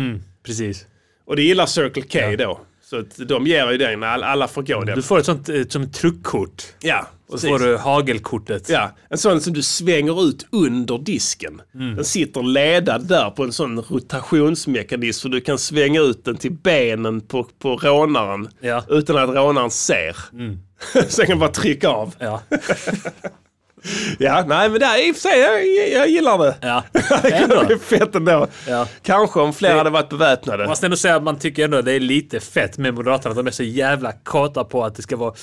Precis. 0.42 0.86
Och 1.24 1.36
det 1.36 1.42
gillar 1.42 1.66
Circle 1.66 2.02
K 2.02 2.36
då. 2.44 2.61
Så 2.82 3.02
de 3.24 3.46
ger 3.46 3.70
ju 3.70 3.78
den, 3.78 4.02
alla, 4.02 4.26
alla 4.26 4.48
får 4.48 4.62
gå 4.62 4.84
den. 4.84 4.96
Du 4.96 5.02
får 5.02 5.18
ett 5.18 5.26
sånt 5.26 5.48
eh, 5.48 5.62
som 5.68 5.82
ett 5.82 5.94
truckkort. 5.94 6.62
Ja, 6.80 7.07
Så 7.26 7.32
precis. 7.32 7.48
får 7.50 7.58
du 7.58 7.76
hagelkortet. 7.76 8.68
Ja, 8.68 8.90
en 9.10 9.18
sån 9.18 9.40
som 9.40 9.52
du 9.52 9.62
svänger 9.62 10.24
ut 10.28 10.46
under 10.52 10.98
disken. 10.98 11.62
Mm. 11.74 11.96
Den 11.96 12.04
sitter 12.04 12.42
ledad 12.42 13.06
där 13.08 13.30
på 13.30 13.42
en 13.44 13.52
sån 13.52 13.80
rotationsmekanism 13.80 15.22
så 15.22 15.28
du 15.28 15.40
kan 15.40 15.58
svänga 15.58 16.00
ut 16.00 16.24
den 16.24 16.36
till 16.36 16.52
benen 16.52 17.20
på, 17.20 17.44
på 17.58 17.76
rånaren 17.76 18.48
Ja. 18.60 18.84
utan 18.88 19.16
att 19.18 19.28
rånaren 19.36 19.70
ser. 19.70 20.16
Sen 21.08 21.26
kan 21.26 21.36
du 21.36 21.40
bara 21.40 21.50
trycka 21.50 21.88
av. 21.88 22.14
Ja. 22.18 22.40
Ja, 24.18 24.44
nej 24.48 24.68
men 24.70 24.80
det 24.80 24.86
är 24.86 25.08
i 25.08 25.12
och 25.12 25.16
för 25.16 25.20
sig, 25.22 25.40
jag, 25.40 25.66
jag 26.00 26.08
gillar 26.08 26.38
det. 26.38 26.56
ja. 26.60 26.82
Det 26.92 27.72
är 27.74 27.78
fett 27.78 28.14
ändå. 28.14 28.46
Ja. 28.68 28.88
Kanske 29.02 29.40
om 29.40 29.52
fler 29.52 29.74
hade 29.76 29.90
varit 29.90 30.08
beväpnade. 30.08 30.58
Man 30.58 30.68
måste 30.68 30.86
ändå 30.86 30.96
säga 30.96 31.16
att 31.16 31.22
man 31.22 31.38
tycker 31.38 31.64
ändå 31.64 31.82
det 31.82 31.92
är 31.92 32.00
lite 32.00 32.40
fett 32.40 32.78
med 32.78 32.94
Moderaterna. 32.94 33.30
Att 33.30 33.36
de 33.36 33.46
är 33.46 33.50
så 33.50 33.62
jävla 33.62 34.12
kåta 34.12 34.64
på 34.64 34.84
att 34.84 34.94
det 34.94 35.02
ska 35.02 35.16
vara 35.16 35.34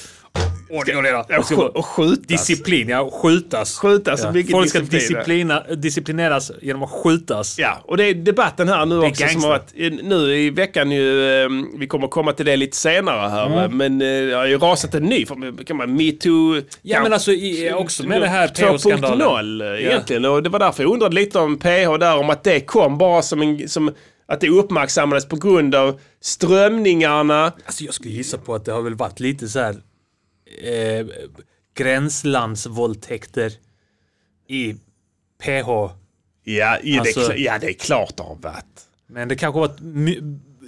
ordning 0.71 0.97
och 0.97 1.03
reda. 1.03 1.19
Och, 1.19 1.27
sk- 1.27 1.81
skjutas. 1.81 2.27
disciplin, 2.27 2.89
ja. 2.89 3.09
Skjutas. 3.11 3.77
Skjutas, 3.79 4.21
Ja. 4.23 4.33
Folk 4.51 4.69
ska 4.69 4.79
disciplin, 4.79 5.49
ja. 5.49 5.59
disciplina, 5.59 5.75
disciplineras 5.75 6.51
genom 6.61 6.83
att 6.83 6.89
skjutas. 6.89 7.59
Ja, 7.59 7.81
och 7.85 7.97
det 7.97 8.03
är 8.03 8.13
debatten 8.13 8.67
här 8.67 8.85
nu 8.85 8.99
också 8.99 9.27
som 9.27 9.43
har 9.43 9.49
varit, 9.49 9.73
nu 10.03 10.35
i 10.37 10.49
veckan 10.49 10.91
ju, 10.91 11.41
eh, 11.43 11.49
vi 11.77 11.87
kommer 11.87 12.07
komma 12.07 12.33
till 12.33 12.45
det 12.45 12.55
lite 12.55 12.77
senare 12.77 13.29
här, 13.29 13.67
men 13.69 14.01
eh, 14.01 14.07
det 14.27 14.33
har 14.35 14.45
ju 14.45 14.57
rasat 14.57 14.95
en 14.95 15.03
ny, 15.03 15.25
kan 15.65 15.77
man, 15.77 15.95
metoo... 15.95 16.61
Ja, 16.81 17.03
men 17.03 17.13
alltså 17.13 17.31
i, 17.31 17.73
också 17.73 18.03
med 18.07 18.21
det 18.21 18.27
här 18.27 18.47
PH-skandalen. 18.47 19.27
2.0 19.27 19.73
eh, 19.75 19.85
egentligen, 19.85 20.25
och 20.25 20.43
det 20.43 20.49
var 20.49 20.59
därför 20.59 20.83
jag 20.83 20.93
undrade 20.93 21.15
lite 21.15 21.39
om 21.39 21.57
PH 21.59 21.97
där, 21.99 22.17
om 22.17 22.29
att 22.29 22.43
det 22.43 22.59
kom 22.59 22.97
bara 22.97 23.21
som 23.21 23.41
en, 23.41 23.69
som, 23.69 23.93
att 24.27 24.41
det 24.41 24.49
uppmärksammades 24.49 25.27
på 25.27 25.35
grund 25.35 25.75
av 25.75 25.99
strömningarna. 26.21 27.51
Alltså 27.65 27.83
jag 27.83 27.93
skulle 27.93 28.13
gissa 28.13 28.37
på 28.37 28.55
att 28.55 28.65
det 28.65 28.71
har 28.71 28.81
väl 28.81 28.95
varit 28.95 29.19
lite 29.19 29.47
så 29.47 29.59
här 29.59 29.75
eh, 30.63 31.05
gränslandsvåldtäkter 31.77 33.51
i 34.47 34.73
PH. 35.43 35.67
Ja, 36.43 36.77
ja, 36.83 36.99
Alltså- 36.99 37.27
det, 37.27 37.37
ja 37.37 37.57
det 37.61 37.67
är 37.69 37.73
klart 37.73 38.17
det 38.17 38.23
har 38.23 38.35
varit. 38.35 38.81
Men 39.07 39.27
det 39.27 39.35
kanske 39.35 39.59
var 39.59 39.71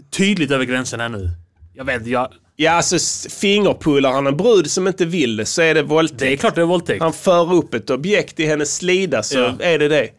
tydligt 0.10 0.52
över 0.52 0.66
gränsen 0.66 1.00
här 1.00 1.10
nu. 1.10 1.30
Jag 1.74 1.86
vet 1.86 2.08
jag, 2.08 2.34
Ja, 2.56 2.72
alltså 2.72 2.98
fingerpullar 3.30 4.12
han 4.12 4.28
en 4.28 4.38
brud 4.38 4.72
som 4.72 4.88
inte 4.88 5.06
vill 5.06 5.46
så 5.46 5.62
är 5.62 5.74
det 5.76 5.84
våldtäkt. 5.84 6.20
Det 6.20 6.34
är 6.34 6.38
klart 6.38 6.56
det 6.56 6.62
är 6.62 6.66
våldtäkt. 6.66 7.02
Han 7.02 7.14
för 7.14 7.54
upp 7.54 7.74
ett 7.74 7.90
objekt 7.90 8.40
i 8.40 8.46
hennes 8.46 8.76
slida 8.76 9.24
så 9.24 9.38
Ja. 9.40 9.56
är 9.60 9.80
det 9.80 9.88
det. 9.88 10.10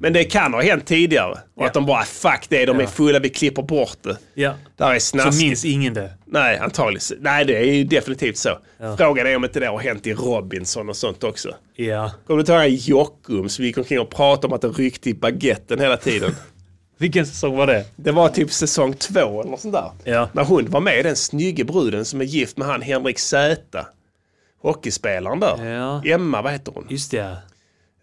Men 0.00 0.12
det 0.12 0.24
kan 0.24 0.54
ha 0.54 0.62
hänt 0.62 0.86
tidigare. 0.86 1.30
Och 1.32 1.62
Ja. 1.62 1.66
att 1.66 1.74
de 1.74 1.86
bara, 1.86 2.02
fuck 2.04 2.46
det, 2.48 2.66
de 2.66 2.76
är 2.78 2.82
Ja. 2.82 2.88
fulla, 2.88 3.18
vi 3.18 3.28
klipper 3.28 3.62
bort 3.62 3.96
det. 4.02 4.16
Ja. 4.34 4.54
Där 4.76 4.94
är 4.94 4.98
Så 4.98 5.06
snaskigt. 5.06 5.42
minns 5.42 5.64
ingen 5.64 5.94
det. 5.94 6.10
Nej, 6.26 6.58
antagligen. 6.58 7.18
Nej, 7.20 7.44
det 7.44 7.56
är 7.56 7.64
ju 7.64 7.84
definitivt 7.84 8.36
så. 8.36 8.58
Frågan 8.98 9.26
är 9.26 9.36
om 9.36 9.44
inte 9.44 9.60
det 9.60 9.66
har 9.66 9.78
hänt 9.78 10.06
i 10.06 10.14
Robinson 10.14 10.88
och 10.88 10.96
sånt 10.96 11.24
också. 11.24 11.54
Ja. 11.76 12.12
Kommer 12.26 12.42
du 12.42 12.52
ihåg 12.52 12.68
Jockum 12.68 13.48
som 13.48 13.64
gick 13.64 13.78
omkring 13.78 14.00
och 14.00 14.10
pratade 14.10 14.46
om 14.46 14.52
att 14.52 14.60
det 14.60 14.68
ryckte 14.68 15.10
i 15.10 15.14
baguetten 15.14 15.80
hela 15.80 15.96
tiden? 15.96 16.34
Vilken 16.98 17.26
säsong 17.26 17.56
var 17.56 17.66
det? 17.66 17.84
Det 17.96 18.12
var 18.12 18.28
typ 18.28 18.52
säsong 18.52 18.94
två 18.94 19.40
eller 19.40 19.50
något 19.50 19.60
sånt 19.60 19.74
där. 19.74 19.90
Ja. 20.04 20.28
När 20.32 20.44
hon 20.44 20.70
var 20.70 20.80
med, 20.80 21.04
den 21.04 21.16
snygga 21.16 21.64
bruden 21.64 22.04
som 22.04 22.20
är 22.20 22.24
gift 22.24 22.56
med 22.56 22.66
han 22.68 22.82
Henrik 22.82 23.18
Zäta. 23.18 23.86
Hockeyspelaren 24.62 25.40
där. 25.40 25.64
Ja. 25.64 26.02
Emma, 26.04 26.42
vad 26.42 26.52
heter 26.52 26.72
hon? 26.74 26.86
Just 26.88 27.10
det. 27.10 27.36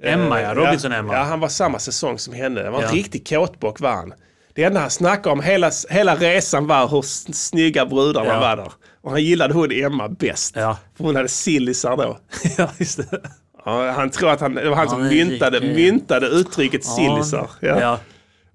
Emma 0.04 0.42
ja, 0.42 0.54
Robinson-Emma. 0.54 1.14
Ja, 1.14 1.24
han 1.24 1.40
var 1.40 1.48
samma 1.48 1.80
säsong 1.80 2.20
som 2.20 2.34
henne. 2.34 2.62
Det 2.64 2.70
var 2.70 2.80
en 2.82 2.86
Ja. 2.90 2.92
riktig 2.96 3.28
kåtbock 3.30 3.80
var 3.80 3.92
han. 3.92 4.14
Det 4.54 4.64
enda 4.64 4.80
han 4.80 4.90
snackade 4.90 5.34
om 5.34 5.42
hela, 5.42 5.72
hela 5.90 6.16
resan 6.16 6.68
var 6.68 6.88
hur 6.88 7.02
snygga 7.34 7.86
brudarna 7.86 8.28
Ja. 8.34 8.40
var 8.40 8.56
där. 8.58 8.72
Och 9.02 9.12
han 9.12 9.24
gillade 9.24 9.54
hon 9.54 9.72
Emma 9.72 10.10
bäst. 10.10 10.56
Ja. 10.56 10.78
För 10.98 11.04
hon 11.04 11.16
hade 11.16 11.28
sillisar 11.30 11.98
då. 11.98 12.18
ja, 12.58 12.70
just 12.78 12.98
det. 12.98 13.22
Ja, 13.66 13.92
han 13.92 14.10
tror 14.10 14.30
att 14.30 14.42
han, 14.42 14.54
det 14.54 14.70
var 14.70 14.76
han 14.78 14.90
som 14.90 15.04
Ja, 15.04 15.10
myntade, 15.10 15.60
riktigt. 15.60 15.76
myntade 15.76 16.28
uttrycket 16.28 16.86
sillisar. 16.86 17.50
Ja. 17.60 17.80
Ja. 17.82 18.00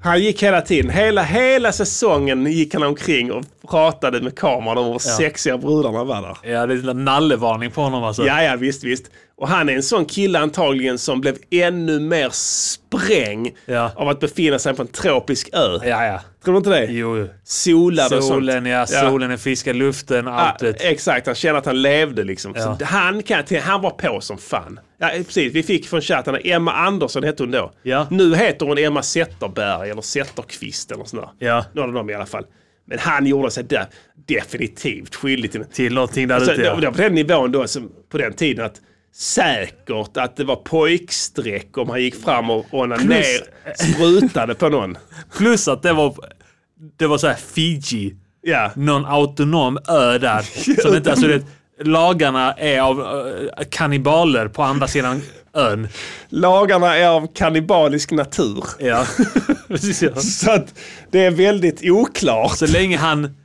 Han 0.03 0.21
gick 0.21 0.43
hela 0.43 0.61
tiden, 0.61 0.91
hela, 0.91 1.23
hela 1.23 1.73
säsongen 1.73 2.47
gick 2.47 2.75
han 2.75 2.83
omkring 2.83 3.33
och 3.33 3.45
pratade 3.71 4.21
med 4.21 4.39
kameran 4.39 4.79
om 4.79 4.93
hur 4.93 4.99
sexiga 4.99 5.59
brudarna 5.59 6.05
var 6.05 6.23
där. 6.23 6.51
Ja, 6.53 6.67
det 6.67 6.75
är 6.75 6.89
en 6.91 7.05
nallevarning 7.05 7.71
på 7.71 7.81
honom 7.83 8.05
alltså. 8.05 8.27
Ja, 8.27 8.43
ja, 8.43 8.57
visst, 8.57 8.85
visst. 8.85 9.11
Och 9.41 9.49
han 9.49 9.69
är 9.69 9.73
en 9.77 9.83
sån 9.83 10.05
kille 10.05 10.39
antagligen 10.39 10.99
som 10.99 11.21
blev 11.21 11.37
ännu 11.51 12.01
mer 12.01 12.29
spräng 12.33 13.53
Ja. 13.67 13.93
av 13.97 14.09
att 14.09 14.21
befinna 14.21 14.59
sig 14.59 14.75
på 14.75 14.83
en 14.83 14.89
tropisk 14.89 15.49
ö. 15.53 15.79
Ja, 15.85 16.05
ja. 16.07 16.21
Tror 16.45 16.55
du 16.55 16.59
inte 16.59 16.71
det? 16.71 16.85
Jo. 16.93 17.29
Solade 17.45 18.17
och 18.17 18.25
sånt. 18.25 18.35
Solen, 18.35 18.67
ja. 18.67 18.87
Solen, 18.87 19.29
den 19.31 19.39
friska 19.39 19.73
luften, 19.73 20.27
Ja, 20.27 20.33
allt 20.33 20.59
det. 20.59 20.85
exakt, 20.91 21.27
han 21.27 21.35
kände 21.35 21.59
att 21.59 21.67
han 21.67 21.83
levde 21.83 22.25
liksom. 22.25 22.53
Ja. 22.57 22.79
Han, 22.85 23.23
kan, 23.23 23.45
han 23.63 23.83
var 23.83 23.91
på 23.91 24.21
som 24.21 24.39
fan. 24.39 24.81
Ja, 24.99 25.11
precis. 25.27 25.53
Vi 25.53 25.63
fick 25.63 25.89
från 25.89 26.01
chatten, 26.01 26.37
Emma 26.45 26.73
Andersson 26.73 27.25
hette 27.25 27.43
hon 27.43 27.51
då. 27.51 27.73
Ja. 27.83 28.07
Nu 28.11 28.35
heter 28.37 28.67
hon 28.67 28.79
Emma 28.79 29.03
Zetterberg 29.03 29.91
eller 29.91 30.03
Zetterqvist 30.03 30.93
eller 30.93 31.05
sånt 31.05 31.23
där. 31.39 31.47
Ja. 31.49 31.65
Någon 31.73 31.89
av 31.89 31.93
dem 31.95 32.11
i 32.11 32.15
alla 32.15 32.27
fall. 32.27 32.45
Men 32.87 32.99
han 32.99 33.27
gjorde 33.27 33.51
sig 33.51 33.65
där 33.65 33.87
definitivt 34.29 35.15
skyldig 35.15 35.53
till 35.53 35.65
Till 35.73 35.95
någonting 35.95 36.29
där 36.29 36.35
Alltså, 36.35 36.53
ute, 36.53 36.63
ja. 36.83 36.91
på 36.93 36.99
den 37.03 37.15
nivån 37.15 37.53
då, 37.53 37.67
som, 37.67 37.91
på 38.11 38.19
den 38.19 38.33
tiden 38.33 38.65
att 38.65 38.75
säkert 39.15 40.17
att 40.17 40.37
det 40.37 40.45
var 40.45 40.57
pojkstreck 40.57 41.79
om 41.79 41.89
han 41.89 42.03
gick 42.03 42.25
fram 42.25 42.51
och 42.51 42.67
onanerade 42.71 43.15
ner, 43.15 43.41
sprutade 43.75 44.55
på 44.55 44.69
någon. 44.69 44.99
Plus 45.37 45.69
att 45.69 45.83
det 45.83 45.93
var, 45.93 46.15
det 46.97 47.07
var 47.07 47.19
så 47.19 47.27
här 47.27 47.35
Fiji. 47.35 48.17
Ja. 48.43 48.71
Någon 48.77 49.07
autonom 49.07 49.79
ö 49.89 50.19
där. 50.19 50.43
Som 50.83 50.97
inte, 50.97 51.11
alltså 51.11 51.27
det, 51.27 51.43
lagarna 51.81 52.53
är 52.53 52.81
av 52.81 53.01
uh, 53.01 53.49
kannibaler 53.71 54.49
på 54.49 54.63
andra 54.63 54.89
sidan 54.89 55.23
ön. 55.55 55.89
Lagarna 56.29 56.97
är 56.97 57.09
av 57.09 57.29
kannibalisk 57.35 58.11
natur. 58.11 58.65
Ja. 58.79 59.07
Precis, 59.69 60.03
ja. 60.03 60.15
Så 60.15 60.51
att 60.51 60.75
det 61.11 61.25
är 61.25 61.31
väldigt 61.31 61.91
oklart. 61.91 62.57
Så 62.59 62.67
länge 62.67 62.97
han 62.97 63.37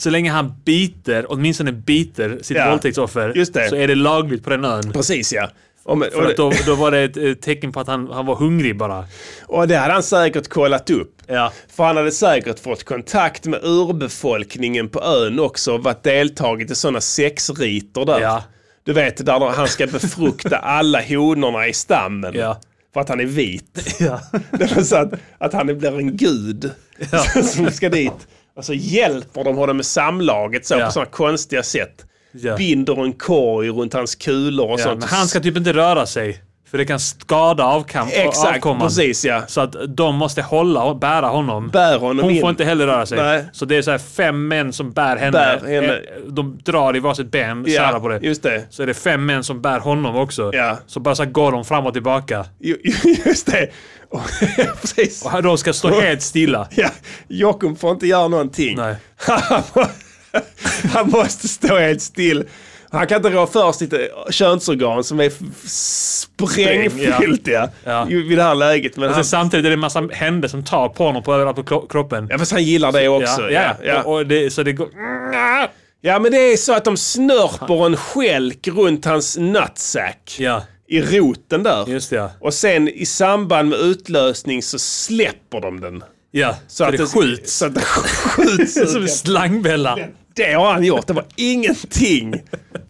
så 0.00 0.10
länge 0.10 0.30
han 0.30 0.54
biter, 0.64 1.26
åtminstone 1.28 1.72
biter 1.72 2.38
sitt 2.42 2.56
Ja, 2.56 2.70
våldtäktsoffer 2.70 3.44
så 3.68 3.76
är 3.76 3.88
det 3.88 3.94
lagligt 3.94 4.44
på 4.44 4.50
den 4.50 4.64
ön. 4.64 4.92
Precis 4.92 5.32
ja. 5.32 5.50
Med- 5.96 6.12
För 6.12 6.30
att 6.30 6.36
då, 6.36 6.52
då 6.66 6.74
var 6.74 6.90
det 6.90 7.16
ett 7.18 7.42
tecken 7.42 7.72
på 7.72 7.80
att 7.80 7.86
han, 7.86 8.08
han 8.12 8.26
var 8.26 8.34
hungrig 8.36 8.76
bara. 8.78 9.04
och 9.46 9.68
det 9.68 9.76
hade 9.76 9.92
han 9.92 10.02
säkert 10.02 10.48
kollat 10.48 10.90
upp. 10.90 11.16
Ja. 11.26 11.52
För 11.76 11.84
han 11.84 11.96
hade 11.96 12.10
säkert 12.12 12.58
fått 12.58 12.84
kontakt 12.84 13.46
med 13.46 13.60
urbefolkningen 13.64 14.88
på 14.88 15.02
ön 15.02 15.40
också 15.40 15.72
och 15.74 15.82
varit 15.84 16.02
deltagit 16.02 16.70
i 16.70 16.74
sådana 16.74 17.00
sexriter 17.00 18.04
där. 18.04 18.20
Ja. 18.20 18.44
Du 18.84 18.92
vet, 18.92 19.26
där 19.26 19.40
han 19.50 19.68
ska 19.68 19.86
befrukta 19.86 20.56
alla 20.62 21.02
honorna 21.02 21.66
i 21.68 21.72
stammen. 21.72 22.32
Ja. 22.34 22.60
För 22.94 23.00
att 23.00 23.08
han 23.08 23.20
är 23.20 23.24
vit. 23.26 23.96
Ja. 24.00 24.20
Det 24.50 24.76
var 24.76 24.82
så 24.82 24.96
att, 24.96 25.12
att 25.38 25.52
han 25.52 25.66
blir 25.66 25.98
en 25.98 26.16
gud 26.16 26.70
som 27.44 27.70
ska 27.70 27.88
dit. 27.88 28.26
Och 28.56 28.64
så 28.64 28.74
hjälper 28.74 29.44
de 29.44 29.56
honom 29.56 29.76
med 29.76 29.86
samlaget 29.86 30.66
så 30.66 30.74
Ja. 30.74 30.86
på 30.86 30.92
sådana 30.92 31.10
konstiga 31.10 31.62
sätt. 31.62 32.04
Ja. 32.32 32.56
Binder 32.56 33.04
en 33.04 33.12
korg 33.12 33.68
runt 33.68 33.92
hans 33.92 34.14
kulor 34.14 34.66
och 34.70 34.80
Ja, 34.80 34.84
sånt. 34.84 35.00
men 35.00 35.08
han 35.08 35.28
ska 35.28 35.40
typ 35.40 35.56
inte 35.56 35.72
röra 35.72 36.06
sig. 36.06 36.40
För 36.70 36.78
det 36.78 36.84
kan 36.84 37.00
skada 37.00 37.64
avkam- 37.64 38.08
Exakt, 38.12 38.56
avkomman. 38.56 38.88
precis 38.88 39.24
ja. 39.24 39.42
Så 39.46 39.60
att 39.60 39.74
de 39.96 40.14
måste 40.14 40.42
hålla, 40.42 40.94
bära 40.94 41.26
honom. 41.26 41.68
Bär 41.68 41.98
honom 41.98 42.24
Hon 42.24 42.32
in. 42.34 42.40
får 42.40 42.50
inte 42.50 42.64
heller 42.64 42.86
röra 42.86 43.06
sig. 43.06 43.18
Nej. 43.18 43.44
Så 43.52 43.64
det 43.64 43.76
är 43.76 43.82
så 43.82 43.90
här 43.90 43.98
fem 43.98 44.48
män 44.48 44.72
som 44.72 44.90
bär 44.92 45.16
henne. 45.16 45.30
Bär 45.32 45.58
henne. 45.80 45.94
Eh, 45.94 46.00
De 46.28 46.58
drar 46.64 46.96
i 46.96 47.00
varsitt 47.00 47.30
ben, 47.30 47.64
Ja, 47.68 47.80
särar 47.80 48.00
på 48.00 48.08
det. 48.08 48.18
just 48.22 48.42
det. 48.42 48.66
Så 48.70 48.82
är 48.82 48.86
det 48.86 48.94
fem 48.94 49.26
män 49.26 49.44
som 49.44 49.60
bär 49.62 49.78
honom 49.78 50.16
också. 50.16 50.50
Ja. 50.54 50.78
Så 50.86 51.00
bara 51.00 51.14
så 51.14 51.22
här 51.24 51.30
går 51.30 51.52
de 51.52 51.64
fram 51.64 51.86
och 51.86 51.92
tillbaka. 51.92 52.44
Ju- 52.60 52.78
Just 53.26 53.46
det. 53.46 53.68
Och- 54.10 54.20
precis. 54.80 55.24
Och 55.24 55.42
de 55.42 55.58
ska 55.58 55.72
stå 55.72 56.00
helt 56.00 56.22
stilla. 56.22 56.68
Ja, 56.70 56.88
Jockum 57.28 57.76
får 57.76 57.90
inte 57.90 58.06
göra 58.06 58.28
någonting. 58.28 58.76
Nej. 58.76 58.96
Han 60.92 61.10
måste 61.10 61.48
stå 61.48 61.78
helt 61.78 62.02
still. 62.02 62.44
Han 62.92 63.06
kan 63.06 63.16
inte 63.16 63.30
rå 63.30 63.46
för 63.46 63.72
sitt 63.72 63.92
eh, 63.92 63.98
könsorgan 64.30 65.04
som 65.04 65.20
är 65.20 65.32
sprängfyllt 65.68 67.46
ja. 67.48 67.68
Ja. 67.84 68.04
vid 68.04 68.38
det 68.38 68.42
här 68.42 68.54
läget. 68.54 68.96
Men 68.96 69.08
Och 69.08 69.14
han, 69.14 69.24
samtidigt 69.24 69.64
är 69.66 69.70
det 69.70 69.74
en 69.74 69.80
massa 69.80 70.08
händer 70.12 70.48
som 70.48 70.64
tar 70.64 70.88
på 70.88 71.04
honom 71.04 71.22
på 71.22 71.34
överallt 71.34 71.56
på 71.56 71.62
kro- 71.62 71.88
kroppen. 71.90 72.26
ja, 72.30 72.38
fast 72.38 72.52
han 72.52 72.64
gillar 72.64 72.92
det 72.92 73.08
också. 73.08 73.50
ja, 73.50 73.74
Ja. 73.84 74.02
Och, 74.02 74.14
och 74.14 74.26
det, 74.26 74.50
så 74.52 74.62
det 74.62 74.72
går... 74.72 74.88
ja, 76.00 76.18
men 76.18 76.32
det 76.32 76.38
är 76.38 76.56
så 76.56 76.72
att 76.74 76.84
de 76.84 76.96
snörper 76.96 77.86
en 77.86 77.96
skälk 77.96 78.68
runt 78.68 79.04
hans 79.04 79.36
nutsack. 79.38 80.36
Ja, 80.38 80.62
I 80.88 81.00
roten 81.02 81.62
där. 81.62 81.84
just 81.88 82.10
det. 82.10 82.16
Ja, 82.16 82.30
Och 82.40 82.54
sen 82.54 82.88
i 82.88 83.06
samband 83.06 83.68
med 83.68 83.78
utlösning 83.78 84.62
så 84.62 84.78
släpper 84.78 85.60
de 85.60 85.80
den. 85.80 86.04
ja 86.30 86.54
så, 86.68 86.84
att 86.84 86.96
det 86.96 87.06
skjuts. 87.06 87.56
Så 87.56 87.66
att 87.66 87.74
det 87.74 87.80
skjuts 87.84 88.76
ut. 88.76 88.88
Som 88.90 89.02
en 89.02 89.08
slangbella. 89.08 89.98
Det 90.34 90.52
har 90.52 90.72
han 90.72 90.84
gjort. 90.84 91.06
Det 91.06 91.12
var 91.12 91.24
ingenting 91.36 92.34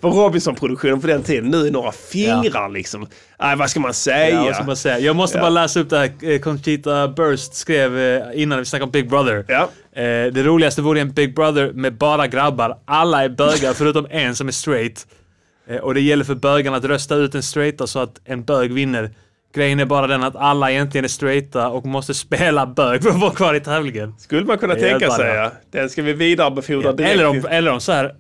för 0.01 0.09
Robinson-produktionen 0.11 1.01
på 1.01 1.07
den 1.07 1.23
tiden. 1.23 1.51
Nu 1.51 1.67
är 1.67 1.71
några 1.71 1.93
fingrar 1.93 2.69
liksom. 2.69 3.07
Nej, 3.41 3.57
vad 3.57 3.71
ska 3.71 3.81
man 3.81 3.95
säga? 3.95 4.31
Ja, 4.31 4.45
vad 4.45 4.55
ska 4.55 4.65
man 4.65 4.77
säga? 4.77 4.99
Jag 4.99 5.17
måste 5.17 5.39
Ja. 5.39 5.43
bara 5.43 5.51
läsa 5.51 5.81
upp 5.81 5.91
det 5.91 5.99
här 5.99 6.11
eh, 6.23 6.39
Conchita 6.39 7.09
Burst 7.09 7.55
skrev 7.55 7.99
eh, 7.99 8.23
innan 8.43 8.59
vi 8.59 8.65
snackade 8.65 8.85
om 8.85 8.91
Big 8.91 9.09
Brother. 9.11 9.45
Ja. 9.49 9.63
Eh, 9.93 10.03
det 10.33 10.43
roligaste 10.43 10.83
vore 10.83 11.01
en 11.01 11.13
Big 11.13 11.35
Brother 11.35 11.73
med 11.73 11.95
bara 11.95 12.27
grabbar. 12.27 12.79
Alla 12.85 13.25
är 13.25 13.29
bögar 13.29 13.73
förutom 13.73 14.07
en 14.11 14.35
som 14.37 14.49
är 14.49 14.53
straight. 14.53 15.07
Eh, 15.69 15.77
och 15.77 15.95
det 15.95 16.01
gäller 16.01 16.25
för 16.25 16.35
bögarna 16.35 16.77
att 16.77 16.85
rösta 16.85 17.15
ut 17.15 17.35
en 17.35 17.43
straighta 17.43 17.87
så 17.87 17.99
att 17.99 18.21
en 18.25 18.45
bög 18.45 18.73
vinner. 18.73 19.11
Grejen 19.55 19.81
är 19.81 19.85
bara 19.85 20.07
den 20.07 20.23
att 20.23 20.37
alla 20.37 20.71
egentligen 20.71 21.05
är 21.05 21.09
straighta 21.09 21.69
och 21.69 21.87
måste 21.87 22.15
spela 22.15 22.67
bög 22.67 23.03
för 23.03 23.11
att 23.11 23.21
vara 23.21 23.31
kvar 23.31 23.55
i 23.55 23.61
tävlingen. 23.61 24.15
Skulle 24.19 24.45
man 24.45 24.59
kunna 24.59 24.75
tänka 24.75 25.11
sig, 25.11 25.35
ja. 25.35 25.53
Den 25.71 25.91
ska 25.91 26.03
vi 26.03 26.13
vidarebefordra 26.13 26.93
direkt. 26.93 27.13
Eller 27.15 27.27
om, 27.27 27.47
eller 27.51 27.71
om 27.73 27.81
så 27.81 27.93
här. 27.93 28.15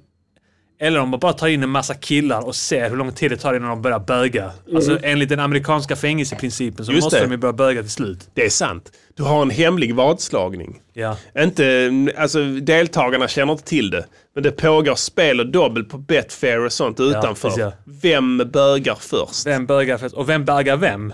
Eller 0.83 1.01
om 1.01 1.09
man 1.09 1.20
bara 1.20 1.33
tar 1.33 1.47
in 1.49 1.62
en 1.62 1.68
massa 1.70 1.95
killar 1.95 2.47
och 2.47 2.55
ser 2.55 2.91
hur 2.91 2.97
lång 2.97 3.12
tid 3.12 3.31
det 3.31 3.37
tar 3.37 3.55
innan 3.55 3.68
de 3.68 3.83
börjar 3.83 3.99
böga. 3.99 4.51
Alltså 4.74 4.99
enligt 5.03 5.28
den 5.28 5.41
amerikanska 5.41 5.97
fängelseprincipen 5.97 6.87
så 6.87 6.93
Just 6.93 7.05
måste 7.05 7.18
det. 7.18 7.24
de 7.26 7.31
ju 7.31 7.37
börja 7.37 7.53
böga 7.53 7.83
till 7.83 7.91
slut. 7.91 8.28
Det 8.35 8.45
är 8.47 8.51
sant. 8.51 8.93
Du 9.16 9.22
har 9.22 9.43
en 9.43 9.51
hemlig 9.51 9.95
vadslagning. 9.95 10.81
Ja. 10.93 11.16
Inte, 11.39 11.91
alltså 12.16 12.45
deltagarna 12.45 13.28
känner 13.28 13.53
inte 13.53 13.64
till 13.64 13.91
det. 13.91 14.05
Men 14.35 14.43
det 14.43 14.51
pågår 14.51 14.95
spel 14.95 15.41
och 15.41 15.47
dobbel 15.47 15.85
på 15.85 15.99
Betfair 15.99 16.64
och 16.64 16.72
sånt 16.72 17.01
utanför. 17.01 17.49
precis, 17.49 17.61
ja. 17.61 17.72
Vem 18.03 18.39
bögar 18.39 18.99
först? 19.01 19.47
Vem 19.47 19.66
bögar 19.66 19.99
först? 19.99 20.14
Och 20.14 20.28
vem 20.28 20.45
bögar 20.45 20.76
vem? 20.76 21.12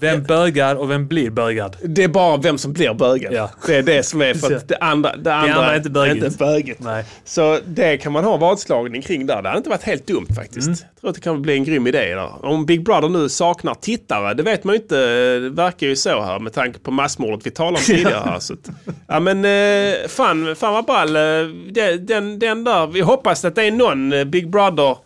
Vem 0.00 0.22
bögar 0.22 0.74
och 0.76 0.90
vem 0.90 1.06
blir 1.08 1.30
bögad? 1.30 1.76
Det 1.84 2.04
är 2.04 2.08
bara 2.08 2.36
vem 2.36 2.58
som 2.58 2.72
blir 2.72 2.94
bögad. 2.94 3.32
Ja. 3.32 3.50
Det 3.66 3.76
är 3.76 3.82
det 3.82 4.02
som 4.02 4.22
är 4.22 4.34
för 4.34 4.54
att 4.56 4.68
det 4.68 4.76
andra, 4.76 5.16
det 5.16 5.34
andra, 5.34 5.54
andra 5.54 5.72
är 5.72 5.76
inte 5.76 5.90
bögigt. 5.90 6.24
inte 6.24 6.38
bögigt. 6.38 6.80
Nej. 6.80 7.04
Så 7.24 7.58
det 7.66 7.96
kan 7.96 8.12
man 8.12 8.24
ha 8.24 8.36
vadslagning 8.36 9.02
kring 9.02 9.26
där. 9.26 9.42
Det 9.42 9.48
hade 9.48 9.58
inte 9.58 9.70
varit 9.70 9.82
helt 9.82 10.06
dumt 10.06 10.26
faktiskt. 10.36 10.66
Mm. 10.66 10.78
Jag 10.94 11.00
tror 11.00 11.10
att 11.10 11.14
det 11.16 11.22
kan 11.22 11.42
bli 11.42 11.52
en 11.54 11.64
grym 11.64 11.86
idé 11.86 12.14
där. 12.14 12.44
Om 12.46 12.66
Big 12.66 12.84
Brother 12.84 13.08
nu 13.08 13.28
saknar 13.28 13.74
tittare, 13.74 14.34
det 14.34 14.42
vet 14.42 14.64
man 14.64 14.74
ju 14.74 14.80
inte. 14.80 14.96
Det 15.40 15.50
verkar 15.50 15.86
ju 15.86 15.96
så 15.96 16.22
här 16.22 16.38
med 16.38 16.52
tanke 16.52 16.78
på 16.78 16.90
massmordet 16.90 17.46
vi 17.46 17.50
talade 17.50 17.76
om 17.76 17.82
tidigare. 17.86 18.22
här, 18.24 18.38
så 18.38 18.52
att, 18.54 18.68
ja 19.08 19.20
men 19.20 19.44
eh, 19.44 20.08
fan, 20.08 20.56
fan 20.56 20.72
vad 20.72 20.84
ball. 20.84 21.16
Eh, 21.16 21.22
det- 21.70 21.96
Den, 22.06 22.38
den 22.38 22.64
där, 22.64 22.86
vi 22.86 23.00
hoppas 23.00 23.44
att 23.44 23.54
det 23.54 23.62
är 23.64 23.70
någon 23.70 24.12
eh, 24.12 24.24
Big 24.24 24.50
Brother 24.50 24.96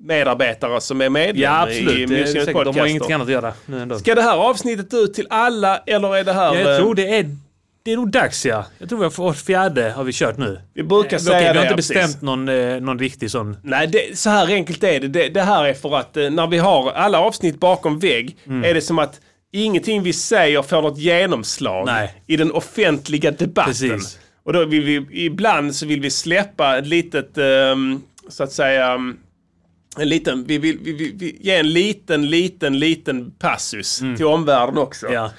medarbetare 0.00 0.80
som 0.80 1.00
är 1.00 1.08
medlem 1.08 1.42
Ja 1.42 1.70
i 1.70 1.78
absolut. 1.78 2.08
Det 2.08 2.14
är 2.14 2.20
Music 2.20 2.44
säkert, 2.44 2.64
de 2.64 2.78
har 2.78 2.86
ingenting 2.86 3.12
annat 3.12 3.26
att 3.26 3.32
göra 3.32 3.52
nu 3.66 3.80
ändå. 3.80 3.98
Ska 3.98 4.14
det 4.14 4.22
här 4.22 4.36
avsnittet 4.36 4.94
ut 4.94 5.14
till 5.14 5.26
alla 5.30 5.78
eller 5.78 6.16
är 6.16 6.24
det 6.24 6.32
här... 6.32 6.54
Ja, 6.54 6.60
jag 6.60 6.72
eh, 6.72 6.78
tror 6.78 6.94
det 6.94 7.18
är 7.18 7.36
Det 7.82 7.92
är 7.92 7.96
nog 7.96 8.10
dags 8.10 8.46
ja. 8.46 8.64
Jag 8.78 8.88
tror 8.88 9.02
har 9.02 9.10
fått 9.10 9.38
fjärde 9.38 9.90
har 9.90 10.04
vi 10.04 10.12
kört 10.12 10.36
nu. 10.38 10.60
Vi 10.74 10.82
brukar 10.82 11.06
Okej, 11.06 11.20
säga 11.20 11.38
vi 11.40 11.46
har 11.46 11.54
det, 11.54 11.60
inte 11.60 11.72
ja, 11.72 11.76
precis. 11.76 11.96
bestämt 11.96 12.22
någon, 12.22 12.48
eh, 12.48 12.80
någon 12.80 12.98
riktig 12.98 13.30
sån. 13.30 13.56
Nej, 13.62 13.86
det, 13.86 14.18
så 14.18 14.30
här 14.30 14.46
enkelt 14.46 14.84
är 14.84 15.00
det. 15.00 15.08
det. 15.08 15.28
Det 15.28 15.42
här 15.42 15.64
är 15.64 15.74
för 15.74 15.96
att 15.96 16.16
eh, 16.16 16.30
när 16.30 16.46
vi 16.46 16.58
har 16.58 16.92
alla 16.92 17.20
avsnitt 17.20 17.60
bakom 17.60 17.98
vägg 17.98 18.36
Mm. 18.46 18.64
är 18.64 18.74
det 18.74 18.80
som 18.80 18.98
att 18.98 19.20
ingenting 19.52 20.02
vi 20.02 20.12
säger 20.12 20.62
får 20.62 20.82
något 20.82 20.98
genomslag 20.98 21.86
Nej. 21.86 22.22
i 22.26 22.36
den 22.36 22.52
offentliga 22.52 23.30
debatten. 23.30 23.72
Precis. 23.72 24.18
Och 24.44 24.52
då 24.52 24.64
vill 24.64 24.84
vi, 24.84 25.24
ibland 25.24 25.74
så 25.74 25.86
vill 25.86 26.00
vi 26.00 26.10
släppa 26.10 26.78
ett 26.78 26.86
litet, 26.86 27.38
ehm, 27.38 28.02
så 28.28 28.42
att 28.42 28.52
säga, 28.52 28.94
um, 28.94 29.18
en 29.98 30.08
liten, 30.08 30.44
vi 30.44 30.58
vill 30.58 30.78
vi, 30.82 30.92
vi, 30.92 31.12
vi 31.18 31.38
ge 31.40 31.56
en 31.56 31.72
liten, 31.72 32.30
liten, 32.30 32.78
liten 32.78 33.30
passus 33.30 34.02
till 34.16 34.26
omvärlden 34.26 34.78
också. 34.78 35.06
Mm. 35.06 35.14
Ja. 35.18 35.30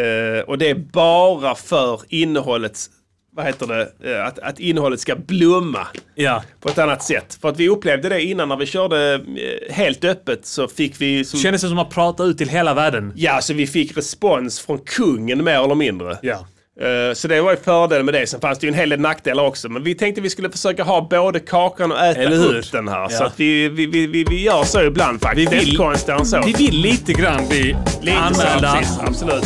Eh, 0.00 0.40
och 0.40 0.58
det 0.58 0.70
är 0.70 0.74
bara 0.74 1.54
för 1.54 2.00
innehållets, 2.08 2.90
vad 3.32 3.46
heter 3.46 3.66
det, 3.66 4.12
eh, 4.14 4.26
att, 4.26 4.38
att 4.38 4.60
innehållet 4.60 5.00
ska 5.00 5.16
blomma 5.16 5.86
Ja. 6.14 6.42
på 6.60 6.68
ett 6.68 6.78
annat 6.78 7.02
sätt. 7.02 7.38
För 7.40 7.48
att 7.48 7.56
vi 7.60 7.68
upplevde 7.68 8.08
det 8.08 8.22
innan 8.22 8.48
när 8.48 8.56
vi 8.56 8.66
körde 8.66 9.14
eh, 9.14 9.74
helt 9.74 10.04
öppet 10.04 10.46
så 10.46 10.68
fick 10.68 11.00
vi... 11.00 11.24
Som, 11.24 11.40
Kändes 11.40 11.62
det 11.62 11.68
som 11.68 11.78
att 11.78 11.90
prata 11.90 12.24
ut 12.24 12.38
till 12.38 12.48
hela 12.48 12.74
världen. 12.74 13.12
ja, 13.16 13.40
så 13.40 13.54
vi 13.54 13.66
fick 13.66 13.96
respons 13.96 14.60
från 14.60 14.78
kungen 14.78 15.44
mer 15.44 15.64
eller 15.64 15.74
mindre. 15.74 16.18
Ja. 16.22 16.46
Eh, 16.80 17.14
Så 17.14 17.28
det 17.28 17.40
var 17.40 17.50
ju 17.50 17.56
fördelen 17.56 18.04
med 18.06 18.14
det. 18.14 18.26
Sen 18.26 18.40
fanns 18.40 18.58
det 18.58 18.66
ju 18.66 18.68
en 18.68 18.78
hel 18.78 18.88
del 18.88 19.00
nackdelar 19.00 19.44
också. 19.44 19.68
Men 19.68 19.82
vi 19.84 19.94
tänkte 19.94 20.20
vi 20.20 20.30
skulle 20.30 20.50
försöka 20.50 20.82
ha 20.84 21.00
både 21.10 21.40
kakan 21.40 21.92
och 21.92 21.98
äta 21.98 22.34
upp 22.34 22.72
den 22.72 22.88
här. 22.88 23.08
Så 23.08 23.22
Ja. 23.22 23.26
att 23.26 23.40
vi, 23.40 23.68
vi, 23.68 23.86
vi, 23.86 24.24
vi, 24.30 24.42
gör 24.42 24.64
så 24.64 24.82
ibland 24.82 25.20
faktiskt. 25.22 25.52
Vi 25.52 25.56
vill- 25.58 25.76
konstigare 25.76 26.24
så. 26.24 26.42
Vi 26.46 26.52
vill 26.52 26.74
lite 26.80 27.12
grann 27.12 27.48
bli 27.48 27.76
Lite 28.02 28.16
så, 28.16 28.42
anmälda 28.42 28.72
precis. 28.78 28.98
Absolut. 29.06 29.44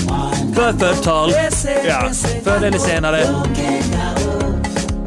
för 0.54 0.72
förtal. 0.72 1.30
Ja. 1.88 2.10
Förr 2.44 2.64
eller 2.66 2.78
senare. 2.78 3.20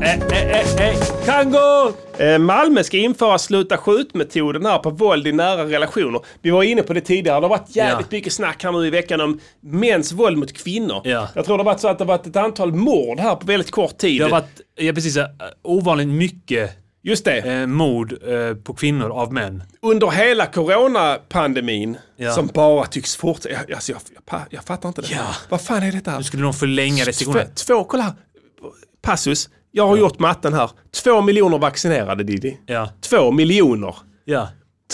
Eh, 0.01 0.13
eh, 0.15 0.89
eh. 0.89 0.97
Kan 1.25 1.51
gå! 1.51 1.93
Eh, 2.17 2.37
Malmö 2.37 2.83
ska 2.83 2.97
införa 2.97 3.37
sluta 3.37 3.77
skjut-metoden 3.77 4.65
här 4.65 4.79
på 4.79 4.89
våld 4.89 5.27
i 5.27 5.31
nära 5.31 5.65
relationer. 5.65 6.21
Vi 6.41 6.49
var 6.49 6.63
inne 6.63 6.83
på 6.83 6.93
det 6.93 7.01
tidigare. 7.01 7.39
Det 7.39 7.43
har 7.45 7.49
varit 7.49 7.75
jävligt 7.75 8.07
Ja. 8.11 8.17
mycket 8.17 8.33
snack 8.33 8.63
här 8.63 8.71
nu 8.71 8.87
i 8.87 8.89
veckan 8.89 9.21
om 9.21 9.39
mäns 9.59 10.11
våld 10.11 10.37
mot 10.37 10.53
kvinnor. 10.53 11.01
Ja. 11.03 11.27
Jag 11.35 11.45
tror 11.45 11.57
det 11.57 11.63
har 11.63 11.65
varit 11.65 11.79
så 11.79 11.87
att 11.87 11.97
det 11.97 12.03
har 12.03 12.07
varit 12.17 12.27
ett 12.27 12.35
antal 12.35 12.73
mord 12.73 13.19
här 13.19 13.35
på 13.35 13.45
väldigt 13.47 13.71
kort 13.71 13.97
tid. 13.97 14.19
Det 14.21 14.23
har 14.25 14.31
varit 14.31 14.61
ja, 14.75 14.93
precis, 14.93 15.17
ovanligt 15.63 16.07
mycket 16.07 16.71
Just 17.01 17.25
det. 17.25 17.37
eh, 17.37 17.67
mord 17.67 18.13
eh, 18.27 18.55
på 18.55 18.73
kvinnor 18.73 19.09
av 19.09 19.33
män. 19.33 19.63
Under 19.81 20.07
hela 20.09 20.45
coronapandemin, 20.45 21.97
Ja. 22.17 22.31
som 22.31 22.47
bara 22.47 22.85
tycks 22.85 23.15
fortsätta. 23.15 23.55
Jag, 23.67 23.73
alltså 23.73 23.91
jag, 23.91 24.01
jag, 24.31 24.41
jag 24.49 24.63
fattar 24.63 24.89
inte 24.89 25.01
det. 25.01 25.07
Ja. 25.11 25.35
Vad 25.49 25.61
fan 25.61 25.83
är 25.83 25.91
detta? 25.91 26.17
Nu 26.17 26.23
skulle 26.23 26.43
de 26.43 26.53
förlänga 26.53 27.03
restriktionerna. 27.05 27.49
två, 27.55 27.83
kolla 27.83 28.03
här. 28.03 28.13
Passus. 29.01 29.49
Jag 29.79 29.87
har 29.87 29.97
gjort 29.97 30.19
matten 30.19 30.53
här. 30.53 30.69
Två 31.03 31.21
miljoner 31.21 31.57
vaccinerade 31.57 32.23
Diddy. 32.23 32.53
Ja, 32.65 32.89
Två 33.01 33.31
miljoner. 33.31 33.95
ja, 34.25 34.47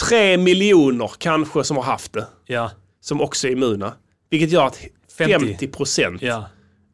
Tre 0.08 0.38
miljoner 0.38 1.12
kanske 1.18 1.64
som 1.64 1.78
har 1.78 1.84
haft 1.84 2.14
det. 2.14 2.26
ja, 2.46 2.72
som 3.02 3.22
också 3.22 3.48
är 3.48 3.52
immuna. 3.52 3.94
Vilket 4.30 4.52
gör 4.52 4.66
att 4.66 4.80
50. 5.18 5.34
50 5.40 5.68
procent 5.68 6.22
ja. 6.22 6.46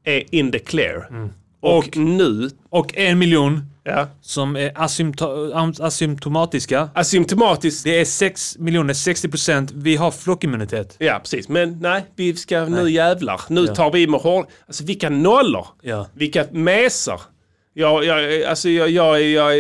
är 0.04 0.36
in 0.36 0.52
the 0.52 0.60
clear. 0.60 1.30
Och, 1.62 1.98
nu, 1.98 2.50
Och 2.70 2.98
en 2.98 3.20
miljon 3.20 3.62
ja, 3.84 4.08
som 4.22 4.56
är 4.56 4.70
asympto- 4.74 5.82
asymptomatiska. 5.84 6.90
asymptomatiskt. 6.96 7.84
Det 7.84 8.00
är 8.00 8.06
6 8.06 8.58
miljoner, 8.58 8.94
60 8.94 9.30
procent. 9.30 9.72
Vi 9.72 9.96
har 9.96 10.12
flockimmunitet. 10.12 10.96
Ja, 11.00 11.20
precis. 11.20 11.50
Men 11.50 11.80
nej, 11.80 12.06
vi 12.16 12.36
ska 12.36 12.66
nu 12.66 12.90
jävlar. 12.92 13.42
Nu 13.50 13.68
tar 13.68 13.92
vi 13.92 14.08
med 14.08 14.20
hård... 14.20 14.46
Alltså 14.68 14.84
vilka 14.84 15.10
nollor! 15.10 15.68
Ja. 15.82 16.08
Vilka 16.14 16.46
mesar! 16.52 17.22
Jag, 17.74 18.06
jag, 18.06 18.44
alltså 18.44 18.70
jag, 18.70 18.90
jag, 18.90 19.22
jag, 19.24 19.58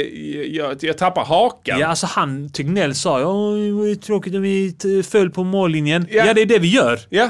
jag, 0.48 0.84
jag 0.84 0.98
tappar 0.98 1.26
hakan. 1.26 1.80
Ja, 1.80 1.88
alltså 1.88 2.06
han, 2.08 2.50
Tegnell 2.50 2.96
sa 2.96 3.20
ju 3.20 3.26
"Åh, 3.26 3.84
det 3.84 3.90
ju 3.90 3.96
tråkigt 3.96 4.36
om 4.36 4.42
vi 4.42 4.76
föll 5.10 5.30
på 5.32 5.44
mållinjen. 5.44 6.08
Ja. 6.10 6.26
Ja. 6.26 6.34
det 6.34 6.42
är 6.42 6.46
det 6.46 6.60
vi 6.60 6.68
gör. 6.68 7.00
ja, 7.10 7.30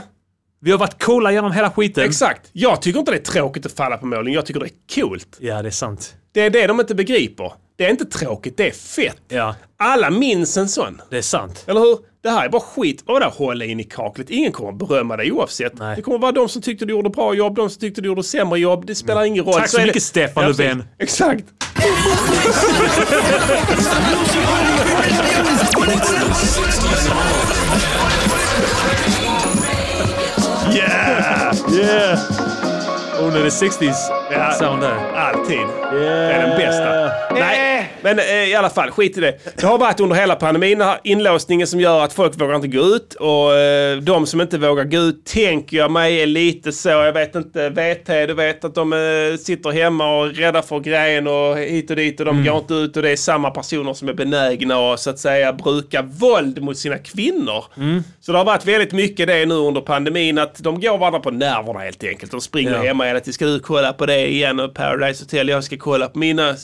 Vi 0.61 0.71
har 0.71 0.77
varit 0.77 1.03
coola 1.03 1.31
genom 1.31 1.51
hela 1.51 1.71
skiten. 1.71 2.03
exakt. 2.03 2.49
Jag 2.53 2.81
tycker 2.81 2.99
inte 2.99 3.11
det 3.11 3.17
är 3.17 3.21
tråkigt 3.21 3.65
att 3.65 3.71
falla 3.71 3.97
på 3.97 4.05
målen. 4.05 4.33
Jag 4.33 4.45
tycker 4.45 4.59
det 4.59 4.65
är 4.65 4.95
coolt. 5.01 5.37
Ja, 5.39 5.61
det 5.61 5.69
är 5.69 5.71
sant. 5.71 6.15
Det 6.31 6.41
är 6.41 6.49
det 6.49 6.67
de 6.67 6.79
inte 6.79 6.95
begriper. 6.95 7.53
Det 7.75 7.85
är 7.85 7.89
inte 7.89 8.05
tråkigt, 8.05 8.57
det 8.57 8.67
är 8.67 8.71
fett. 8.71 9.21
Ja, 9.27 9.55
Alla 9.77 10.09
minns 10.09 10.57
en 10.57 10.69
sån. 10.69 11.01
det 11.09 11.17
är 11.17 11.21
sant. 11.21 11.63
Eller 11.67 11.79
hur? 11.79 11.97
Det 12.23 12.29
här 12.29 12.45
är 12.45 12.49
bara 12.49 12.61
skit. 12.61 13.03
Och 13.07 13.19
där 13.19 13.29
hålla 13.29 13.65
in 13.65 13.79
i 13.79 13.83
kaklet. 13.83 14.29
Ingen 14.29 14.51
kommer 14.51 14.71
berömma 14.71 15.17
dig 15.17 15.31
oavsett. 15.31 15.79
Nej. 15.79 15.95
Det 15.95 16.01
kommer 16.01 16.17
vara 16.17 16.31
de 16.31 16.49
som 16.49 16.61
tyckte 16.61 16.85
du 16.85 16.93
gjorde 16.93 17.09
bra 17.09 17.33
jobb, 17.33 17.55
de 17.55 17.69
som 17.69 17.79
tyckte 17.79 18.01
du 18.01 18.07
gjorde 18.07 18.23
sämre 18.23 18.59
jobb. 18.59 18.85
Det 18.85 18.95
spelar 18.95 19.23
ingen 19.23 19.45
roll. 19.45 19.53
Tack 19.53 19.69
så 19.69 19.77
är 19.77 19.81
mycket, 19.81 19.93
det. 19.93 20.01
Stefan. 20.01 20.45
Löfven. 20.47 20.83
Exakt. 20.99 21.45
Yeah! 30.69 31.51
Yeah! 31.73 32.19
Under 33.19 33.41
the 33.43 33.49
60s 33.49 33.95
Ja. 34.31 34.51
sound 34.51 34.81
där. 34.81 34.95
Alltid. 35.15 35.59
Det 35.91 36.07
är 36.07 36.47
den 36.47 36.57
bästa. 36.57 37.11
Nej, 37.33 37.80
men 38.01 38.19
eh, 38.19 38.25
i 38.49 38.55
alla 38.55 38.69
fall, 38.69 38.91
skit 38.91 39.17
i 39.17 39.21
det. 39.21 39.37
Det 39.57 39.65
har 39.67 39.77
varit 39.77 39.99
under 39.99 40.15
hela 40.15 40.35
pandemin, 40.35 40.79
den 40.79 40.87
här 40.87 40.99
inlåsningen 41.03 41.67
som 41.67 41.79
gör 41.79 42.03
att 42.03 42.13
folk 42.13 42.41
vågar 42.41 42.55
inte 42.55 42.67
gå 42.67 42.81
ut. 42.81 43.13
Och 43.13 43.53
eh, 43.55 43.97
de 43.97 44.25
som 44.27 44.41
inte 44.41 44.57
vågar 44.57 44.83
gå 44.83 44.97
ut, 44.97 45.25
tänker 45.25 45.77
jag 45.77 45.91
mig, 45.91 46.21
är 46.21 46.25
lite 46.25 46.71
så. 46.71 46.89
Jag 46.89 47.13
vet 47.13 47.35
inte, 47.35 47.69
VT, 47.69 48.07
du 48.27 48.33
vet 48.33 48.65
att 48.65 48.75
de 48.75 48.93
eh, 48.93 49.37
sitter 49.39 49.69
hemma 49.71 50.17
och 50.19 50.25
är 50.25 50.29
rädda 50.29 50.61
för 50.61 50.79
grejen 50.79 51.27
och 51.27 51.57
hit 51.57 51.89
och 51.89 51.95
dit 51.95 52.19
och 52.19 52.25
de 52.25 52.43
går 52.45 52.57
inte 52.57 52.73
ut. 52.73 52.97
Och 52.97 53.03
det 53.03 53.09
är 53.09 53.15
samma 53.15 53.51
personer 53.51 53.93
som 53.93 54.09
är 54.09 54.13
benägna 54.13 54.93
att 54.93 54.99
så 54.99 55.09
att 55.09 55.19
säga 55.19 55.53
bruka 55.53 56.01
våld 56.01 56.61
mot 56.61 56.77
sina 56.77 56.97
kvinnor. 56.97 57.63
Så 58.21 58.31
det 58.31 58.37
har 58.37 58.45
varit 58.45 58.65
väldigt 58.65 58.91
mycket 58.91 59.27
det 59.27 59.45
nu 59.45 59.55
under 59.55 59.81
pandemin, 59.81 60.37
att 60.37 60.55
de 60.63 60.81
går 60.81 60.97
varandra 60.97 61.19
på 61.19 61.31
nerverna 61.31 61.79
helt 61.79 62.03
enkelt. 62.03 62.31
De 62.31 62.41
springer 62.41 62.71
Ja. 62.71 62.81
hemma 62.81 63.05
hela 63.05 63.19
tiden. 63.19 63.33
Ska 63.33 63.45
du 63.45 63.59
kolla 63.59 63.93
på 63.93 64.05
det 64.05 64.27
igen? 64.27 64.59
Och 64.59 64.73
Paradise 64.73 65.23
Hotel, 65.23 65.49
jag 65.49 65.63
ska 65.63 65.77
kolla 65.77 66.07
på 66.07 66.19
mina 66.19 66.55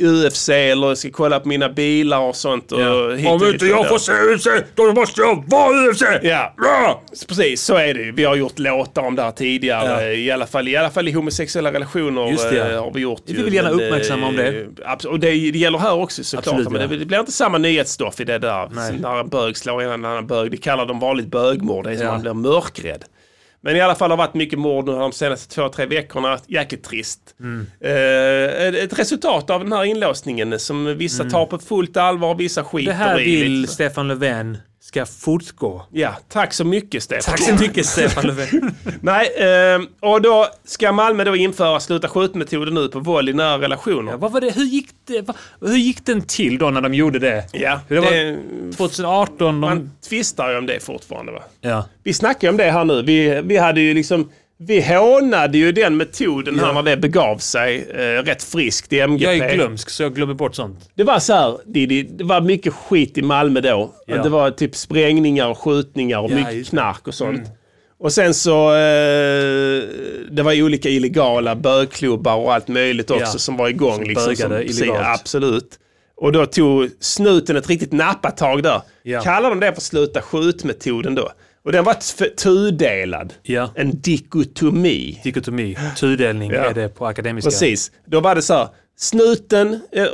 UFC 0.00 0.48
eller 0.48 0.86
jag 0.88 0.98
ska 0.98 1.10
kolla 1.10 1.40
på 1.40 1.48
mina 1.48 1.68
bilar 1.68 2.18
och 2.20 2.36
sånt. 2.36 2.72
Och 2.72 2.78
hit 3.18 3.28
och 3.30 3.40
dit 3.40 3.52
och 3.62 3.68
där. 3.68 3.98
se 3.98 4.12
UFC, 4.12 4.46
då 4.74 4.92
måste 4.92 5.20
jag 5.20 5.44
vara 5.46 5.90
UFC! 5.90 6.02
Ja, 6.22 6.54
Bra! 6.56 7.02
precis 7.28 7.62
så 7.62 7.74
är 7.76 7.94
det 7.94 8.00
ju. 8.02 8.12
Vi 8.12 8.24
har 8.24 8.36
gjort 8.36 8.58
låtar 8.58 9.02
om 9.02 9.16
det 9.16 9.22
här 9.22 9.30
tidigare. 9.30 10.04
Ja. 10.04 10.12
I, 10.12 10.30
alla 10.30 10.46
fall, 10.46 10.68
I 10.68 10.76
alla 10.76 10.90
fall 10.90 11.08
i 11.08 11.12
homosexuella 11.12 11.72
relationer 11.72 12.30
Just 12.30 12.50
det, 12.50 12.56
ja. 12.56 12.70
eh, 12.70 12.84
har 12.84 12.90
vi 12.94 13.00
gjort. 13.00 13.22
Vi 13.26 13.42
vill 13.42 13.54
gärna 13.54 13.70
Men, 13.70 13.80
uppmärksamma 13.86 14.26
om 14.26 14.36
det. 14.36 14.60
eh, 14.86 15.06
Och 15.10 15.20
det, 15.20 15.30
det 15.30 15.58
gäller 15.58 15.78
här 15.78 15.94
också 15.94 16.24
såklart. 16.24 16.46
Absolut, 16.46 16.70
men 16.72 16.80
ja. 16.80 16.86
det, 16.86 16.96
det 16.96 17.04
blir 17.06 17.20
inte 17.20 17.32
samma 17.32 17.58
nyhetsstoff 17.58 18.20
i 18.20 18.24
det 18.24 18.38
där. 18.38 18.68
När 19.00 19.20
en 19.20 19.28
bög 19.28 19.56
slår 19.56 19.82
en 19.82 19.90
annan 20.04 20.26
bög. 20.26 20.50
Det 20.50 20.56
kallar 20.56 20.86
de 20.86 20.98
vanligt 21.00 21.26
bögmord. 21.26 21.84
Det 21.84 21.90
är 21.90 21.96
som 21.96 22.06
Ja. 22.06 22.12
man 22.12 22.20
blir 22.22 22.34
mörkrädd. 22.34 23.04
Men 23.64 23.76
i 23.76 23.80
alla 23.80 23.94
fall 23.94 24.10
har 24.10 24.16
det 24.16 24.22
varit 24.24 24.34
mycket 24.34 24.58
mord 24.58 24.86
nu 24.86 24.92
de 24.92 25.12
senaste 25.12 25.54
två, 25.54 25.68
tre 25.68 25.86
veckorna. 25.86 26.38
Jäkligt 26.46 26.84
trist. 26.84 27.20
Mm. 27.40 27.66
Eh, 27.80 28.82
ett- 28.84 28.98
resultat 28.98 29.50
av 29.50 29.60
den 29.64 29.72
här 29.72 29.84
inlåsningen 29.84 30.58
som 30.58 30.98
vissa 30.98 31.24
tar 31.30 31.46
på 31.46 31.58
fullt 31.58 31.96
allvar, 31.96 32.34
vissa 32.34 32.64
skiter 32.64 32.92
Mm. 32.92 32.98
Det 33.02 33.04
här 33.10 33.20
i. 33.20 33.24
vill 33.42 33.52
lite. 33.52 33.72
Stefan 33.72 34.08
Löfven 34.08 34.58
ska 34.94 35.06
fortgå. 35.06 35.82
Ja, 35.92 36.16
tack 36.28 36.52
så 36.52 36.64
mycket 36.64 37.02
Stefan. 37.02 37.22
Tack 37.36 37.40
så 37.42 37.54
mycket 37.54 37.86
Stefan 37.86 38.26
Löfven. 38.26 38.74
Nej, 39.00 39.26
eh, 39.36 39.80
och 40.10 40.22
då 40.22 40.46
ska 40.64 40.92
Malmö 40.92 41.24
då 41.24 41.36
införa 41.36 41.80
sluta 41.80 42.08
skjut-metoden 42.08 42.74
nu 42.74 42.88
på 42.88 43.00
våld 43.00 43.28
i 43.28 43.32
nära 43.32 43.58
relationer. 43.58 44.12
Ja, 44.12 44.16
vad 44.16 44.32
var 44.32 44.40
det? 44.40 44.50
Hur, 44.50 44.64
gick 44.64 44.88
det? 45.06 45.20
Va- 45.20 45.34
hur 45.60 45.76
gick 45.76 46.06
den 46.06 46.22
till 46.22 46.58
då 46.58 46.70
när 46.70 46.80
de 46.80 46.94
gjorde 46.94 47.18
det? 47.18 47.44
Ja, 47.52 47.80
Det 47.88 48.00
det, 48.00 48.36
2018. 48.76 49.36
De... 49.38 49.60
man 49.60 49.90
tvistar 50.08 50.50
ju 50.50 50.58
om 50.58 50.66
det 50.66 50.80
fortfarande 50.82 51.32
va? 51.32 51.42
Ja. 51.60 51.84
Vi 52.02 52.12
snackar 52.12 52.48
ju 52.48 52.50
om 52.50 52.56
det 52.56 52.70
här 52.70 52.84
nu. 52.84 53.02
Vi, 53.02 53.40
vi 53.44 53.56
hade 53.56 53.80
ju 53.80 53.94
liksom 53.94 54.30
vi 54.58 54.80
hånade 54.82 55.58
ju 55.58 55.72
den 55.72 55.96
metoden 55.96 56.58
här 56.58 56.72
när 56.72 56.82
det 56.82 56.96
begav 56.96 57.38
sig 57.38 57.86
eh, 57.90 58.22
rätt 58.22 58.42
friskt 58.42 58.92
i 58.92 59.00
MGP. 59.00 59.24
Jag 59.36 59.50
är 59.50 59.54
glömsk 59.54 59.90
så 59.90 60.02
jag 60.02 60.14
glömmer 60.14 60.34
bort 60.34 60.54
sånt. 60.54 60.90
Det 60.94 61.04
var 61.04 61.18
så 61.18 61.32
här, 61.32 61.58
Diddy, 61.66 62.02
det 62.02 62.24
var 62.24 62.40
mycket 62.40 62.72
skit 62.74 63.18
i 63.18 63.22
Malmö 63.22 63.60
då. 63.60 63.94
Ja. 64.06 64.22
Det 64.22 64.28
var 64.28 64.50
typ 64.50 64.76
sprängningar 64.76 65.48
och 65.48 65.58
skjutningar 65.58 66.18
och 66.18 66.30
Ja, 66.30 66.34
mycket. 66.34 66.52
Mm. 66.52 66.64
knark 66.64 67.08
och 67.08 67.14
sånt. 67.14 67.42
Och 67.98 68.12
sen 68.12 68.34
så, 68.34 68.74
eh, 68.74 69.82
det 70.30 70.42
var 70.44 70.52
ju 70.52 70.62
olika 70.62 70.88
illegala 70.88 71.54
bögklubbar 71.56 72.36
och 72.36 72.54
allt 72.54 72.68
möjligt 72.68 73.10
också 73.10 73.22
Ja. 73.24 73.38
som 73.38 73.56
var 73.56 73.68
igång. 73.68 73.94
Som 73.94 74.04
liksom, 74.04 74.50
precis, 74.50 74.80
illegalt. 74.80 75.20
absolut. 75.20 75.78
Och 76.16 76.32
då 76.32 76.46
tog 76.46 76.90
snuten 77.00 77.56
ett 77.56 77.68
riktigt 77.68 77.92
nappatag 77.92 78.62
där. 78.62 78.80
Ja. 79.02 79.20
Kallar 79.20 79.50
de 79.50 79.60
det 79.60 79.74
för 79.74 79.80
sluta 79.80 80.22
skjut-metoden 80.22 81.14
då? 81.14 81.30
Och 81.64 81.72
den 81.72 81.84
var 81.84 81.94
tudelad. 82.36 83.34
Ja. 83.42 83.70
En 83.74 84.00
dikotomi. 84.00 85.20
Dikotomi, 85.24 85.76
tudelning 85.96 86.50
Ja. 86.50 86.64
är 86.64 86.74
det 86.74 86.88
på 86.88 87.06
akademiska. 87.06 87.50
Precis. 87.50 87.90
Då 88.06 88.20
var 88.20 88.34
det 88.34 88.42
så 88.42 88.54
här. 88.54 88.68
Snuten, 88.96 89.80
eh, 89.92 90.06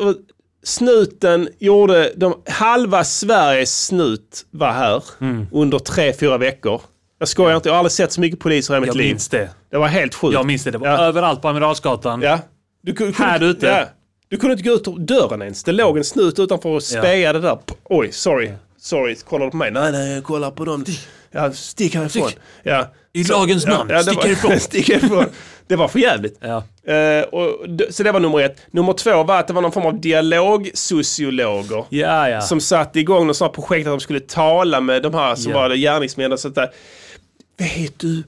snuten 0.64 1.48
gjorde, 1.58 2.12
de, 2.16 2.34
halva 2.48 3.04
Sveriges 3.04 3.84
snut 3.86 4.46
var 4.50 4.72
här 4.72 5.04
Mm. 5.20 5.46
under 5.52 5.78
tre, 5.78 6.12
fyra 6.12 6.38
veckor. 6.38 6.80
Jag 7.18 7.28
skojar 7.28 7.56
inte, 7.56 7.68
jag 7.68 7.74
har 7.74 7.78
aldrig 7.78 7.92
sett 7.92 8.12
så 8.12 8.20
mycket 8.20 8.38
poliser 8.40 8.76
i 8.76 8.80
mitt 8.80 8.86
Jag 8.86 8.96
liv. 8.96 9.06
minns 9.08 9.28
det. 9.28 9.50
Det 9.70 9.78
var 9.78 9.88
helt 9.88 10.14
sjukt. 10.14 10.34
Jag 10.34 10.46
minns 10.46 10.64
det. 10.64 10.70
Det 10.70 10.78
var 10.78 10.88
Ja. 10.88 10.98
överallt 11.04 11.42
på 11.42 11.48
Amiralsgatan. 11.48 12.22
Ja. 12.22 12.38
Du, 12.82 12.92
kunde- 12.92 13.12
Här 13.18 13.38
kunde- 13.38 13.52
ute. 13.52 13.66
Ja. 13.66 13.84
Du 14.28 14.36
kunde 14.36 14.52
inte 14.52 14.68
gå 14.68 14.74
ut 14.74 14.84
dörren 15.08 15.42
ens. 15.42 15.64
Det 15.64 15.72
låg 15.72 15.98
en 15.98 16.04
snut 16.04 16.38
utanför 16.38 16.68
och 16.68 16.82
spejade 16.82 17.40
där. 17.40 17.58
Oj, 17.84 18.12
sorry. 18.12 18.50
Sorry, 18.80 19.14
kollar 19.14 19.44
du 19.44 19.50
på 19.50 19.56
mig? 19.56 19.70
Nej, 19.70 19.92
nej, 19.92 20.12
jag 20.14 20.24
kollar 20.24 20.50
på 20.50 20.64
dem. 20.64 20.84
Ja, 21.30 21.52
stick 21.52 21.94
härifrån. 21.94 22.30
Ja. 22.62 22.92
I 23.12 23.24
lagens 23.24 23.66
namn, 23.66 23.88
det 23.88 24.02
stick 24.02 24.16
var- 24.16 24.22
härifrån. 24.22 24.60
stick 24.60 24.88
härifrån. 24.88 25.24
Det 25.66 25.76
var 25.76 25.88
för 25.88 25.98
jävligt. 25.98 26.38
Ja. 26.40 26.64
Eh, 26.94 27.22
och, 27.22 27.66
så 27.90 28.02
det 28.02 28.12
var 28.12 28.20
nummer 28.20 28.40
ett. 28.40 28.56
Nummer 28.70 28.92
två 28.92 29.22
var 29.22 29.38
att 29.38 29.46
det 29.46 29.52
var 29.52 29.62
någon 29.62 29.72
form 29.72 29.86
av 29.86 30.00
dialogsociologer. 30.00 31.84
Ja, 31.88 32.28
ja. 32.28 32.40
Som 32.40 32.60
satte 32.60 33.00
igång 33.00 33.26
något 33.26 33.36
sånt 33.36 33.52
projekt 33.52 33.86
att 33.86 33.92
de 33.92 34.00
skulle 34.00 34.20
tala 34.20 34.80
med 34.80 35.02
de 35.02 35.14
här 35.14 35.34
som 35.34 35.52
Ja. 35.52 35.58
var 35.58 35.68
det 35.68 35.76
gärningsmän 35.76 36.32
och 36.32 36.40
sånt 36.40 36.54
där. 36.54 36.70
Vet 37.58 37.98
du, 37.98 38.22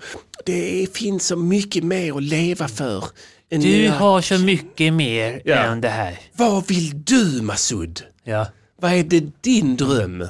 det 0.45 0.87
finns 0.97 1.27
så 1.27 1.37
mycket 1.37 1.85
mer 1.85 2.17
att 2.17 2.23
leva 2.23 2.69
för. 2.69 3.05
Du 3.49 3.89
har 3.91 4.21
så 4.21 4.39
mycket 4.39 4.93
mer 4.93 5.43
Ja. 5.45 5.55
än 5.55 5.81
det 5.81 5.89
här. 5.89 6.19
Vad 6.33 6.69
vill 6.69 7.05
du 7.05 7.43
Masud? 7.43 8.03
Ja. 8.25 8.47
Vad 8.81 8.93
är 8.93 9.03
det 9.03 9.25
din 9.43 9.77
dröm? 9.77 10.27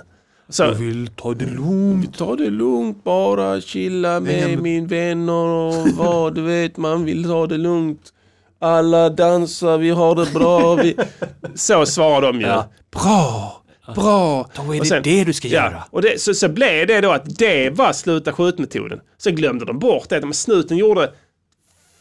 Så, 0.52 0.62
Jag 0.62 0.72
vill 0.72 1.08
ta 1.16 1.34
det 1.34 1.46
lugnt. 1.46 2.18
ta 2.18 2.36
det 2.36 2.50
lugnt 2.50 3.04
bara, 3.04 3.60
chilla 3.60 4.20
med 4.20 4.58
min 4.62 4.86
vänner 4.86 5.32
och 5.32 5.88
vad 5.88 6.34
du 6.34 6.42
vet, 6.42 6.76
man 6.76 7.04
vill 7.04 7.24
ta 7.24 7.46
det 7.46 7.58
lugnt. 7.58 8.12
Alla 8.58 9.10
dansar, 9.10 9.78
vi 9.78 9.90
har 9.90 10.14
det 10.14 10.32
bra. 10.32 10.74
Vi... 10.74 10.96
Så 11.54 11.86
svarar 11.86 12.20
de 12.32 12.40
ju. 12.40 12.46
Ja. 12.46 12.68
Bra, 12.90 13.62
bra. 13.94 14.48
Då 14.56 14.74
är 14.74 14.80
det 14.90 15.00
det 15.00 15.24
du 15.24 15.32
ska 15.32 15.48
ja, 15.48 15.54
göra. 15.54 15.84
Och 15.90 16.02
det, 16.02 16.20
så, 16.20 16.34
så 16.34 16.48
blev 16.48 16.86
det 16.86 17.00
då 17.00 17.10
att 17.12 17.38
det 17.38 17.70
var 17.70 17.92
sluta 17.92 18.32
skjut-metoden. 18.32 19.00
Så 19.18 19.30
glömde 19.30 19.64
de 19.64 19.78
bort 19.78 20.08
det. 20.08 20.20
Men 20.20 20.34
snuten 20.34 20.76
gjorde 20.76 21.10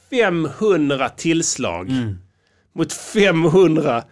500 0.09 1.09
tillslag 1.09 1.89
Mm. 1.89 2.17
mot 2.75 2.93
500 2.93 4.03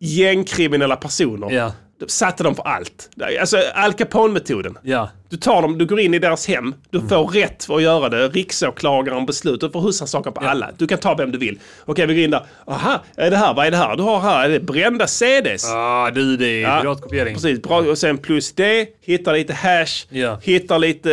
gängkriminella 0.00 0.96
personer. 0.96 1.50
Ja. 1.50 1.72
Satte 2.06 2.42
de 2.42 2.54
på 2.54 2.62
allt. 2.62 3.10
Alltså 3.40 3.58
Al 3.74 3.92
Capone-metoden. 3.92 4.78
Ja. 4.82 5.10
Du 5.28 5.36
tar 5.36 5.62
dem, 5.62 5.78
du 5.78 5.86
går 5.86 6.00
in 6.00 6.14
i 6.14 6.18
deras 6.18 6.46
hem, 6.48 6.74
du 6.90 7.00
får 7.08 7.26
rätt 7.28 7.64
för 7.64 7.76
att 7.76 7.82
göra 7.82 8.08
det. 8.08 8.28
Riksåklagaren 8.28 9.26
beslutar, 9.26 9.66
du 9.66 9.72
får 9.72 9.80
husrannsakan 9.80 10.32
på 10.32 10.40
alla. 10.40 10.70
Du 10.78 10.86
kan 10.86 10.98
ta 10.98 11.14
vem 11.14 11.32
du 11.32 11.38
vill. 11.38 11.58
Okej, 11.84 12.06
vi 12.06 12.14
går 12.14 12.24
in 12.24 12.30
där. 12.30 12.46
Aha, 12.66 13.02
är 13.16 13.30
det 13.30 13.36
här, 13.36 13.54
vad 13.54 13.66
är 13.66 13.70
det 13.70 13.76
här? 13.76 13.96
Du 13.96 14.02
har 14.02 14.20
här, 14.20 14.44
är 14.44 14.48
det 14.48 14.60
brända 14.60 15.06
CDs? 15.06 15.64
Ah, 15.70 16.10
du, 16.10 16.36
det 16.36 16.46
är 16.46 16.60
Ja, 16.60 16.80
piratkopiering. 16.82 17.34
Precis, 17.34 17.62
bra. 17.62 17.78
Och 17.78 17.98
sen 17.98 18.18
plus 18.18 18.52
det, 18.52 18.86
hittar 19.04 19.32
lite 19.32 19.54
hash, 19.54 20.06
Ja. 20.08 20.38
hittar 20.42 20.78
lite... 20.78 21.08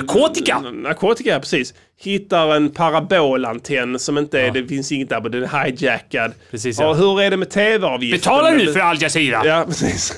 Narkotika! 0.00 0.58
Narkotika, 0.60 1.40
precis. 1.40 1.74
Hittar 2.00 2.54
en 2.56 2.70
parabolantenn 2.70 3.98
som 3.98 4.18
inte 4.18 4.40
är, 4.40 4.50
det 4.50 4.66
finns 4.66 4.92
inget 4.92 5.08
där, 5.08 5.20
men 5.20 5.30
den 5.32 5.42
är 5.44 5.64
hijackad. 5.64 6.32
Precis, 6.50 6.78
ja. 6.78 6.84
ja. 6.84 6.90
Och 6.90 6.96
hur 6.96 7.20
är 7.20 7.30
det 7.30 7.36
med 7.36 7.50
tv-avgiften? 7.50 8.18
Betalar 8.18 8.52
du 8.56 8.72
för 8.72 8.80
Al 8.80 9.02
Jazeera? 9.02 9.46
Ja, 9.46 9.64
precis. 9.68 10.14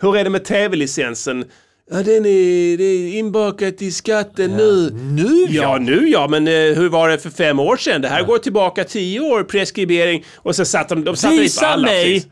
hur 0.00 0.16
är 0.16 0.24
det 0.24 0.30
med 0.30 0.44
tv-licensen? 0.44 1.44
Ja, 1.90 1.96
den 1.96 2.26
är, 2.26 2.76
det 2.76 2.84
är 2.84 3.18
inbakat 3.18 3.82
i 3.82 3.90
skatten 3.92 4.50
nu. 4.56 4.90
Nu 4.92 5.46
Ja, 5.50 5.78
nu 5.78 6.08
ja, 6.08 6.28
men 6.28 6.46
eh, 6.48 6.52
hur 6.52 6.88
var 6.88 7.08
det 7.08 7.18
för 7.18 7.30
fem 7.30 7.58
år 7.58 7.76
sedan? 7.76 8.02
Det 8.02 8.08
här 8.08 8.22
går 8.22 8.38
tillbaka 8.38 8.84
tio 8.84 9.20
år, 9.20 9.42
preskribering. 9.44 10.24
Och 10.36 10.56
så 10.56 10.64
satt 10.64 10.88
de, 10.88 11.04
de 11.04 11.16
satte 11.16 11.34
Visa 11.36 11.66
alla. 11.66 11.86
mig 11.86 12.04
precis. 12.14 12.28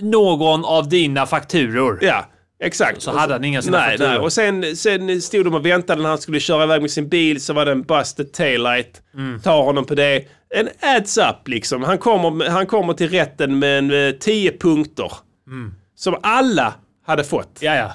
någon 0.00 0.64
av 0.64 0.88
dina 0.88 1.26
fakturor. 1.26 1.98
Ja, 2.02 2.24
exakt. 2.62 3.02
Så 3.02 3.10
hade 3.16 3.32
han 3.32 3.44
inga 3.44 3.62
såna 3.62 3.78
nej, 3.78 3.90
fakturor. 3.90 4.08
nej. 4.10 4.18
Och 4.18 4.32
sen, 4.32 4.76
sen 4.76 5.22
stod 5.22 5.44
de 5.44 5.54
och 5.54 5.66
väntade 5.66 6.02
när 6.02 6.08
han 6.08 6.18
skulle 6.18 6.40
köra 6.40 6.64
iväg 6.64 6.82
med 6.82 6.90
sin 6.90 7.08
bil 7.08 7.40
så 7.40 7.52
var 7.52 7.64
det 7.64 7.72
en 7.72 7.82
busted 7.82 8.32
taillight. 8.32 9.02
Mm. 9.14 9.40
Tar 9.40 9.62
honom 9.62 9.84
på 9.84 9.94
det. 9.94 10.24
En 10.54 10.68
adds 10.80 11.18
up 11.18 11.48
liksom. 11.48 11.82
Han 11.82 11.98
kommer, 11.98 12.48
han 12.48 12.66
kommer 12.66 12.92
till 12.92 13.08
rätten 13.10 13.58
med 13.58 13.78
en, 13.78 14.06
eh, 14.08 14.12
tio 14.12 14.52
punkter. 14.58 15.12
Som 15.96 16.16
alla 16.22 16.74
hade 17.06 17.24
fått. 17.24 17.58
Ja, 17.60 17.74
ja. 17.76 17.92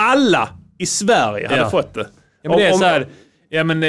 Alla 0.00 0.48
i 0.78 0.86
Sverige 0.86 1.48
hade 1.48 1.60
Ja. 1.60 1.70
fått 1.70 1.94
det. 1.94 2.06
Ja, 2.42 2.50
men 2.50 2.58
det 2.58 2.66
är 2.66 2.72
Om- 2.72 2.78
så 2.78 2.84
här. 2.84 3.06
Ja 3.48 3.64
men 3.64 3.82
eh, 3.82 3.88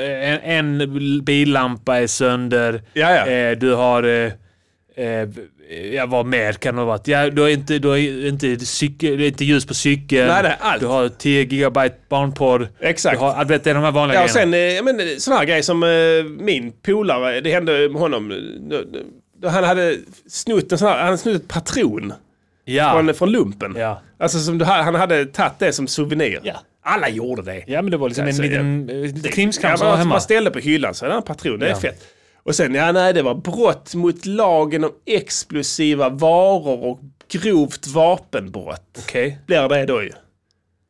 eh, 0.00 0.50
en, 0.50 0.80
en 0.80 1.24
billampa 1.24 1.96
är 1.98 2.06
sönder. 2.06 2.82
Ja, 2.92 3.14
ja. 3.14 3.26
Eh, 3.26 3.58
du 3.58 3.74
har... 3.74 4.02
Eh, 4.02 4.32
eh, 4.96 5.28
ja, 5.92 6.06
vad 6.06 6.26
mer 6.26 6.52
kan 6.52 6.74
det 6.74 6.80
ha 6.80 6.86
varit? 6.86 7.08
Ja, 7.08 7.30
du 7.30 7.42
har 7.42 7.48
inte, 7.48 7.78
du 7.78 7.88
har 7.88 7.96
inte, 8.26 8.58
cykel, 8.66 9.20
inte 9.20 9.44
ljus 9.44 9.66
på 9.66 9.74
cykeln. 9.74 10.28
Nej, 10.28 10.42
nej, 10.42 10.56
allt. 10.60 10.80
Du 10.80 10.86
har 10.86 11.08
10 11.08 11.44
gigabyte 11.44 11.94
barnporr. 12.08 12.68
Exakt. 12.80 13.18
Du 13.18 13.24
har, 13.24 13.44
vet, 13.44 13.64
det 13.64 13.70
är 13.70 13.74
de 13.74 13.82
här 13.84 13.92
vanliga 13.92 14.18
Ja, 14.18 14.24
och 14.24 14.30
grejerna. 14.30 14.52
sen 14.52 14.54
eh, 14.54 14.74
ja, 14.74 14.82
men, 14.82 15.20
sån 15.20 15.34
här 15.34 15.44
grej 15.44 15.62
som 15.62 15.80
min 16.40 16.72
polare, 16.82 17.40
det 17.40 17.50
hände 17.52 17.90
honom. 17.94 18.32
han 19.44 19.64
hade 19.64 19.96
snott 20.28 20.72
en 20.72 20.78
sån 20.78 20.88
här, 20.88 20.96
han 20.96 21.04
hade 21.06 21.18
snott 21.18 21.34
ett 21.36 21.48
patron 21.48 22.12
ja. 22.70 22.92
från, 22.92 23.14
från 23.14 23.30
lumpen. 23.32 23.74
Ja. 23.78 24.02
Alltså 24.18 24.38
som 24.38 24.60
ha- 24.60 24.82
han 24.82 24.94
hade 24.94 25.24
tagit 25.26 25.58
det 25.58 25.72
som 25.72 25.86
souvenir. 25.86 26.40
Ja. 26.42 26.54
Alla 26.82 27.08
gjorde 27.08 27.42
det. 27.42 27.64
ja, 27.66 27.82
men 27.82 27.90
det 27.90 27.96
var 27.96 28.08
liksom 28.08 28.26
Alltså, 28.26 28.42
en 28.42 28.48
liten 28.48 28.90
eh, 29.04 29.10
Ja, 29.24 29.30
krimskrams 29.30 29.78
som 29.80 29.88
man, 29.88 29.98
hemma. 29.98 30.08
man 30.14 30.20
ställde 30.20 30.50
på 30.50 30.58
hyllan 30.58 30.94
så 30.94 31.06
det 31.06 31.12
en 31.12 31.22
patron, 31.22 31.58
det 31.58 31.66
är 31.66 31.70
Ja. 31.70 31.76
fett. 31.76 32.04
Och 32.42 32.54
sen, 32.54 32.74
ja 32.74 32.92
nej 32.92 33.12
det 33.12 33.22
var 33.22 33.34
brott 33.34 33.94
mot 33.94 34.26
lagen 34.26 34.84
om 34.84 34.90
explosiva 35.06 36.08
varor 36.08 36.84
och 36.84 37.00
grovt 37.32 37.86
vapenbrott. 37.86 38.98
Okej. 38.98 39.38
Blir 39.46 39.68
det 39.68 39.86
då 39.86 40.02
ju. 40.02 40.10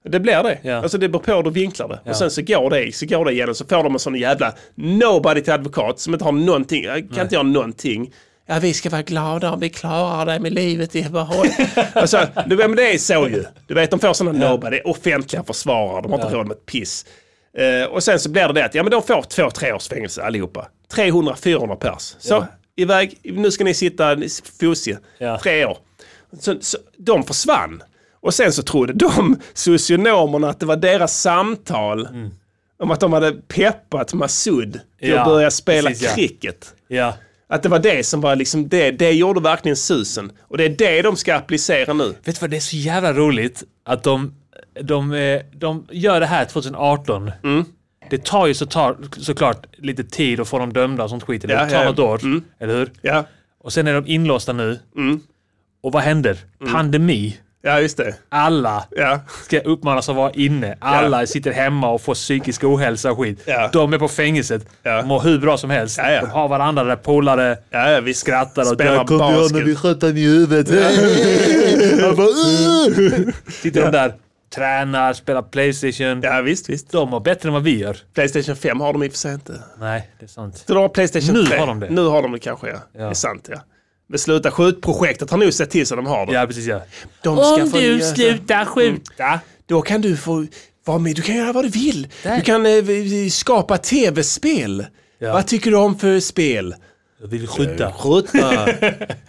Det 0.04 0.20
blir 0.20 0.42
det. 0.42 0.58
Ja. 0.62 0.74
Alltså 0.76 0.98
det 0.98 1.08
beror 1.08 1.22
på 1.22 1.32
hur 1.32 1.42
du 1.42 1.50
vinklar 1.50 1.88
det. 1.88 2.10
Och 2.10 2.16
sen 2.16 2.30
så 2.30 2.42
går 2.42 2.70
det, 2.70 2.94
så 2.94 3.06
går 3.06 3.24
det 3.24 3.32
igenom 3.32 3.54
så 3.54 3.64
får 3.66 3.82
de 3.82 3.92
en 3.92 3.98
sån 3.98 4.14
jävla 4.14 4.52
nobody 4.74 5.40
till 5.40 5.52
advokat 5.52 5.98
som 6.00 6.12
inte 6.12 6.24
har 6.24 6.32
någonting, 6.32 6.84
kan 6.84 7.20
inte 7.22 7.34
göra 7.34 7.42
någonting. 7.42 8.12
Ja, 8.50 8.58
vi 8.58 8.74
ska 8.74 8.90
vara 8.90 9.02
glada 9.02 9.52
om 9.52 9.60
vi 9.60 9.68
klarar 9.68 10.26
det 10.26 10.40
med 10.40 10.52
livet 10.52 10.96
i 10.96 11.02
behåll. 11.02 11.46
alltså, 11.94 12.26
du, 12.46 12.56
men 12.56 12.76
det 12.76 12.94
är 12.94 12.98
så 12.98 13.28
ju. 13.28 13.44
Du 13.66 13.74
vet, 13.74 13.90
de 13.90 14.00
får 14.00 14.12
sådana 14.12 14.50
nobody, 14.50 14.80
offentliga 14.80 15.44
försvarare, 15.44 16.02
de 16.02 16.12
har 16.12 16.18
inte 16.18 16.34
råd 16.34 16.46
med 16.46 16.56
ett 16.56 16.66
piss. 16.66 17.06
Eh, 17.58 17.90
och 17.90 18.02
sen 18.02 18.20
så 18.20 18.28
blir 18.28 18.46
det 18.46 18.52
det 18.52 18.64
att 18.64 18.74
ja, 18.74 18.82
men 18.82 18.90
de 18.90 19.02
får 19.02 19.22
två, 19.22 19.50
tre 19.50 19.72
års 19.72 19.88
fängelse 19.88 20.22
allihopa. 20.22 20.68
300-400 20.94 21.74
pers. 21.76 22.16
Så, 22.18 22.46
iväg, 22.76 23.18
nu 23.22 23.50
ska 23.50 23.64
ni 23.64 23.74
sitta 23.74 24.16
fosig. 24.60 24.96
Ja. 25.18 25.38
Tre 25.38 25.64
år. 25.64 25.78
Så, 26.40 26.54
så, 26.60 26.78
de 26.96 27.24
försvann. 27.24 27.82
Och 28.20 28.34
sen 28.34 28.52
så 28.52 28.62
trodde 28.62 28.92
de 28.92 29.40
socionomerna 29.54 30.50
att 30.50 30.60
det 30.60 30.66
var 30.66 30.76
deras 30.76 31.20
samtal 31.20 32.08
om 32.78 32.90
att 32.90 33.00
de 33.00 33.12
hade 33.12 33.32
peppat 33.32 34.14
Masud 34.14 34.72
till 34.72 34.80
Mm. 35.02 35.16
Ja, 35.16 35.20
att 35.22 35.28
börja 35.28 35.50
spela 35.50 35.90
precis, 35.90 36.06
ja. 36.06 36.14
cricket. 36.14 36.74
Ja. 36.88 37.14
Att 37.50 37.62
det 37.62 37.68
var 37.68 37.78
det 37.78 38.06
som 38.06 38.20
var 38.20 38.36
liksom 38.36 38.68
det, 38.68 38.90
det 38.90 39.12
gjorde 39.12 39.40
verkligen 39.40 39.76
susen. 39.76 40.32
Och 40.40 40.58
det 40.58 40.64
är 40.64 40.68
det 40.68 41.02
de 41.02 41.16
ska 41.16 41.34
applicera 41.36 41.92
nu. 41.92 42.04
Vet 42.04 42.24
du 42.24 42.32
vad, 42.40 42.50
det 42.50 42.56
är 42.56 42.60
så 42.60 42.76
jävla 42.76 43.12
roligt 43.12 43.62
att 43.84 44.02
de, 44.02 44.34
de, 44.82 45.12
eh, 45.12 45.40
de 45.52 45.86
gör 45.90 46.20
det 46.20 46.26
här 46.26 46.44
2018. 46.44 47.30
Mm. 47.44 47.64
Det 48.10 48.24
tar 48.24 48.46
ju 48.46 48.54
så 48.54 48.66
tar, 48.66 48.96
såklart 49.16 49.66
lite 49.76 50.04
tid 50.04 50.40
att 50.40 50.48
få 50.48 50.58
dem 50.58 50.72
dömda 50.72 51.04
och 51.04 51.10
sånt 51.10 51.22
skit. 51.22 51.42
Det 51.42 51.52
Ja, 51.52 51.58
tar 51.58 51.66
ja, 51.76 51.82
ja. 51.82 51.84
något 51.90 51.98
år, 51.98 52.20
Mm. 52.22 52.44
eller 52.60 52.74
hur? 52.74 52.92
Ja, 53.02 53.24
Och 53.60 53.72
sen 53.72 53.86
är 53.86 53.94
de 53.94 54.06
inlåsta 54.06 54.52
nu. 54.52 54.78
Mm. 54.96 55.20
Och 55.82 55.92
vad 55.92 56.02
händer? 56.02 56.38
Pandemi. 56.72 57.36
Ja 57.62 57.80
just 57.80 57.96
det. 57.96 58.14
Alla 58.28 58.84
Ja. 58.90 59.20
ska 59.44 59.60
uppmanas 59.60 60.08
att 60.08 60.16
vara 60.16 60.30
inne. 60.32 60.76
Alla 60.80 61.26
sitter 61.26 61.52
hemma 61.52 61.90
och 61.90 62.02
får 62.02 62.14
psykisk 62.14 62.64
ohälsa 62.64 63.10
och 63.12 63.18
skit. 63.18 63.42
Ja. 63.44 63.70
De 63.72 63.92
är 63.92 63.98
på 63.98 64.08
fängelset. 64.08 64.66
Ja. 64.82 65.02
Mår 65.02 65.20
hur 65.20 65.38
bra 65.38 65.56
som 65.58 65.70
helst. 65.70 65.98
Ja, 65.98 66.10
ja. 66.10 66.20
De 66.20 66.30
har 66.30 66.48
varandra 66.48 66.84
där 66.84 66.96
polare. 66.96 67.56
Ja, 67.70 67.90
ja, 67.90 68.00
vi 68.00 68.14
Skrattar 68.14 68.62
och 68.62 68.68
Spelar 68.68 68.96
"Där 68.96 69.04
kommer 69.04 69.32
jag 69.32 69.52
när 69.52 69.62
vi 69.62 69.74
basket." 69.74 70.00
sköt 70.00 70.16
i 70.16 70.20
huvudet. 70.22 70.68
Sitter 73.48 73.82
de 73.82 73.90
där, 73.90 74.14
tränar, 74.54 75.12
spelar 75.12 75.42
Playstation. 75.42 76.20
Ja, 76.22 76.40
visst, 76.42 76.68
visst. 76.70 76.90
De 76.92 77.10
mår 77.10 77.20
bättre 77.20 77.48
än 77.48 77.52
vad 77.52 77.62
vi 77.62 77.78
gör. 77.78 77.96
Playstation 78.14 78.56
5 78.56 78.80
har 78.80 78.92
de 78.92 79.02
i 79.02 79.08
och 79.08 79.12
för 79.12 79.18
sig 79.18 79.34
inte. 79.34 79.52
Nej, 79.80 80.10
det 80.18 80.24
är 80.26 80.28
sant. 80.28 80.64
De 80.66 80.76
har 80.76 80.88
Playstation 80.88 81.34
Nu 81.34 81.46
3. 81.46 81.58
har 81.58 81.66
de 81.66 81.80
det. 81.80 81.90
Nu 81.90 82.06
har 82.06 82.22
de 82.22 82.32
det 82.32 82.38
kanske, 82.38 82.68
ja. 82.68 82.76
Det 82.92 83.02
är 83.02 83.14
sant, 83.14 83.48
ja. 83.52 83.56
Men 84.10 84.18
sluta 84.18 84.50
skjut-projektet 84.50 85.30
har 85.30 85.38
nog 85.38 85.52
sett 85.54 85.70
till 85.70 85.86
så 85.86 85.96
de 85.96 86.06
har 86.06 86.26
det. 86.26 86.32
Ja, 86.32 86.46
precis 86.46 86.66
ja. 86.66 86.80
De 87.22 87.36
ska 87.36 87.62
Om 87.62 87.70
få 87.70 87.76
du 87.76 87.96
nya- 87.98 88.14
slutar 88.14 88.64
skjuta. 88.64 89.40
Då 89.66 89.82
kan 89.82 90.00
du 90.00 90.16
få 90.16 90.46
vara 90.86 90.98
med. 90.98 91.16
Du 91.16 91.22
kan 91.22 91.36
göra 91.36 91.52
vad 91.52 91.64
du 91.64 91.68
vill. 91.68 92.08
Där. 92.22 92.36
Du 92.36 92.42
kan 92.42 92.66
eh, 92.66 93.28
skapa 93.30 93.78
tv-spel. 93.78 94.86
Ja. 95.18 95.32
Vad 95.32 95.46
tycker 95.46 95.70
du 95.70 95.76
om 95.76 95.98
för 95.98 96.20
spel? 96.20 96.74
Jag 97.20 97.28
vill 97.28 97.46
skjuta. 97.48 97.92
Skjuta. 97.92 98.68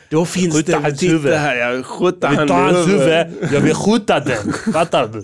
Då 0.10 0.26
finns 0.36 0.56
Skjuta 0.56 0.72
det... 0.72 0.78
hans 0.84 1.04
huvud. 1.04 1.34
här, 1.34 1.56
ja. 1.56 1.84
Skjuta 1.84 2.34
Jag 2.34 2.40
vill 2.40 2.48
ta 2.50 2.54
hans 2.56 2.88
huvud. 2.88 3.28
Jag 3.54 3.60
vill 3.62 3.74
skjuta 3.76 4.20
den. 4.20 4.54
Fattar 4.74 5.08
du? 5.08 5.24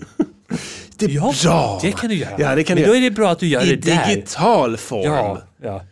Det 0.96 1.04
är 1.04 1.10
Ja, 1.10 1.34
bra. 1.44 1.78
det 1.82 1.92
kan 1.92 2.08
du 2.10 2.14
göra. 2.16 2.30
Ja, 2.38 2.54
det 2.54 2.64
kan 2.64 2.74
Men 2.74 2.82
du 2.82 2.88
då 2.90 2.94
göra. 2.94 3.06
är 3.06 3.10
det 3.10 3.16
bra 3.16 3.30
att 3.30 3.38
du 3.38 3.46
gör 3.46 3.62
I 3.64 3.76
det 3.76 3.90
där. 3.90 4.06
digital 4.08 4.76
form. 4.76 5.02
Ja, 5.12 5.42
ja. 5.62 5.84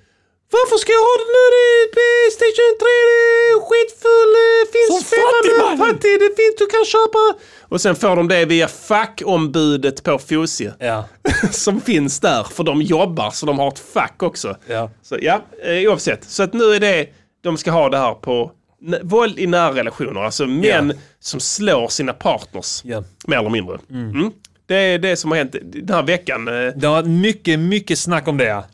Varför 0.50 0.76
ska 0.76 0.92
jag 0.92 1.04
ha 1.10 1.14
den 1.22 1.30
nu? 1.36 1.44
Är 1.64 1.86
Playstation 1.96 2.72
3, 2.82 2.86
det 3.08 3.18
är 3.54 3.58
skitfull, 3.68 4.32
det 4.38 4.72
finns 4.76 4.88
Som 5.68 5.78
fattig 5.86 6.14
det 6.20 6.32
finns, 6.40 6.54
du 6.58 6.66
kan 6.66 6.84
köpa. 6.84 7.18
Och 7.68 7.80
sen 7.80 7.96
får 7.96 8.16
de 8.16 8.28
det 8.28 8.44
via 8.44 8.68
fackombudet 8.68 10.02
på 10.02 10.18
Fosie. 10.18 10.72
Ja. 10.78 11.04
som 11.50 11.80
finns 11.80 12.20
där, 12.20 12.42
för 12.44 12.64
de 12.64 12.82
jobbar 12.82 13.30
så 13.30 13.46
de 13.46 13.58
har 13.58 13.68
ett 13.68 13.78
fack 13.78 14.22
också. 14.22 14.56
Ja. 14.66 14.90
Så 15.02 15.16
ja, 15.22 15.40
eh, 15.64 15.90
oavsett. 15.90 16.24
Så 16.24 16.42
att 16.42 16.52
nu 16.52 16.64
är 16.64 16.80
det, 16.80 17.06
de 17.42 17.56
ska 17.56 17.70
ha 17.70 17.88
det 17.88 17.98
här 17.98 18.14
på 18.14 18.50
våld 19.02 19.38
i 19.38 19.46
nära 19.46 19.74
relationer. 19.74 20.20
Alltså 20.24 20.46
män 20.46 20.92
som 21.20 21.40
slår 21.40 21.88
sina 21.88 22.12
partners. 22.12 22.80
Ja. 22.84 23.02
Mer 23.26 23.38
eller 23.38 23.50
mindre. 23.50 23.78
Mm. 23.90 24.32
Det 24.66 24.74
är 24.76 24.98
det 24.98 25.16
som 25.16 25.30
har 25.30 25.38
hänt 25.38 25.56
den 25.62 25.94
här 25.96 26.02
veckan. 26.02 26.48
eh, 26.48 26.54
Det 26.76 26.86
har 26.86 26.94
varit 26.94 27.06
mycket, 27.08 27.58
mycket 27.58 27.98
snack 27.98 28.28
om 28.28 28.36
det. 28.36 28.64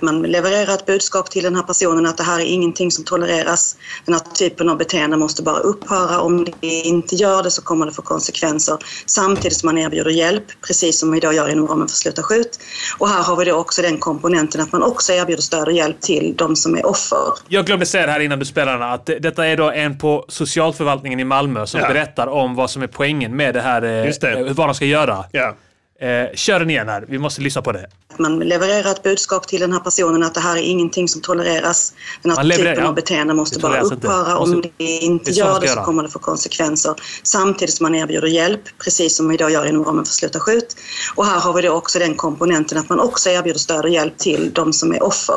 Man 0.00 0.22
levererar 0.22 0.74
ett 0.74 0.86
budskap 0.86 1.30
till 1.30 1.42
den 1.44 1.56
här 1.56 1.62
personen 1.62 2.06
att 2.06 2.16
det 2.16 2.22
här 2.22 2.40
är 2.40 2.44
ingenting 2.44 2.90
som 2.90 3.04
tolereras. 3.04 3.76
Den 4.04 4.14
här 4.14 4.22
typen 4.34 4.68
av 4.68 4.78
beteende 4.78 5.16
måste 5.16 5.42
bara 5.42 5.58
upphöra. 5.58 6.20
Om 6.20 6.44
det 6.60 6.66
inte 6.66 7.14
gör 7.14 7.42
det 7.42 7.50
så 7.50 7.62
kommer 7.62 7.86
det 7.86 7.92
få 7.92 8.02
konsekvenser. 8.02 8.78
Samtidigt 9.06 9.56
som 9.58 9.66
man 9.66 9.78
erbjuder 9.78 10.10
hjälp, 10.10 10.44
precis 10.66 10.98
som 11.00 11.10
vi 11.12 11.18
idag 11.18 11.34
gör 11.34 11.48
inom 11.48 11.66
ramen 11.68 11.88
för 11.88 11.96
Sluta 11.96 12.22
skjut. 12.22 12.58
Och 12.98 13.08
här 13.08 13.22
har 13.22 13.36
vi 13.36 13.44
då 13.44 13.54
också 13.54 13.82
den 13.82 13.98
komponenten 13.98 14.60
att 14.60 14.72
man 14.72 14.82
också 14.82 15.12
erbjuder 15.12 15.42
stöd 15.42 15.68
och 15.68 15.72
hjälp 15.72 16.00
till 16.00 16.34
de 16.38 16.56
som 16.56 16.74
är 16.76 16.86
offer. 16.86 17.18
Jag 17.48 17.66
glömde 17.66 17.86
säga 17.86 18.06
det 18.06 18.12
här 18.12 18.20
innan 18.20 18.38
du 18.38 18.44
spelade 18.44 18.86
att 18.92 19.06
det- 19.06 19.18
detta 19.18 19.46
är 19.46 19.56
då 19.56 19.70
en 19.70 19.98
på 19.98 20.24
socialförvaltningen 20.28 21.20
i 21.20 21.24
Malmö 21.24 21.66
som 21.66 21.80
Ja. 21.80 21.88
berättar 21.88 22.26
om 22.26 22.54
vad 22.54 22.70
som 22.70 22.82
är 22.82 22.86
poängen 22.86 23.36
med 23.36 23.54
det 23.54 23.60
här, 23.60 24.04
Just 24.06 24.20
det. 24.20 24.30
eh, 24.32 24.52
vad 24.52 24.68
de 24.68 24.74
ska 24.74 24.84
göra. 24.84 25.24
ja. 25.32 25.54
Eh, 26.00 26.34
kör 26.34 26.58
den 26.58 26.70
igen 26.70 26.88
här, 26.88 27.04
vi 27.08 27.18
måste 27.18 27.40
lyssna 27.40 27.62
på 27.62 27.72
det. 27.72 27.86
Man 28.18 28.38
levererar 28.38 28.90
ett 28.90 29.02
budskap 29.02 29.48
till 29.48 29.60
den 29.60 29.72
här 29.72 29.80
personen 29.80 30.22
att 30.22 30.34
det 30.34 30.40
här 30.40 30.56
är 30.56 30.60
ingenting 30.62 31.08
som 31.08 31.20
tolereras. 31.20 31.92
Den 32.22 32.30
här 32.30 32.38
Man 32.38 32.48
levererar, 32.48 32.74
typen 32.74 32.86
av 32.88 32.94
beteende 32.94 33.34
måste 33.34 33.58
bara 33.58 33.80
upphöra. 33.80 34.38
Om 34.38 34.62
det 34.78 34.84
inte 34.84 35.30
det 35.30 35.36
gör 35.36 35.60
det 35.60 35.68
så 35.68 35.80
kommer 35.80 36.02
det 36.02 36.08
få 36.08 36.18
konsekvenser. 36.18 36.94
Samtidigt 37.22 37.74
som 37.74 37.84
man 37.84 37.94
erbjuder 37.94 38.28
hjälp, 38.28 38.60
precis 38.84 39.16
som 39.16 39.28
vi 39.28 39.34
idag 39.34 39.50
gör 39.50 39.66
inom 39.66 39.84
ramen 39.84 40.04
för 40.04 40.12
Sluta 40.12 40.40
skjut. 40.40 40.76
Och 41.14 41.26
här 41.26 41.40
har 41.40 41.52
vi 41.52 41.62
då 41.62 41.70
också 41.72 41.98
den 41.98 42.14
komponenten 42.14 42.78
att 42.78 42.88
man 42.88 43.00
också 43.00 43.30
erbjuder 43.30 43.58
stöd 43.60 43.84
och 43.84 43.90
hjälp 43.90 44.18
till 44.18 44.50
de 44.54 44.72
som 44.72 44.92
är 44.92 45.02
offer. 45.02 45.34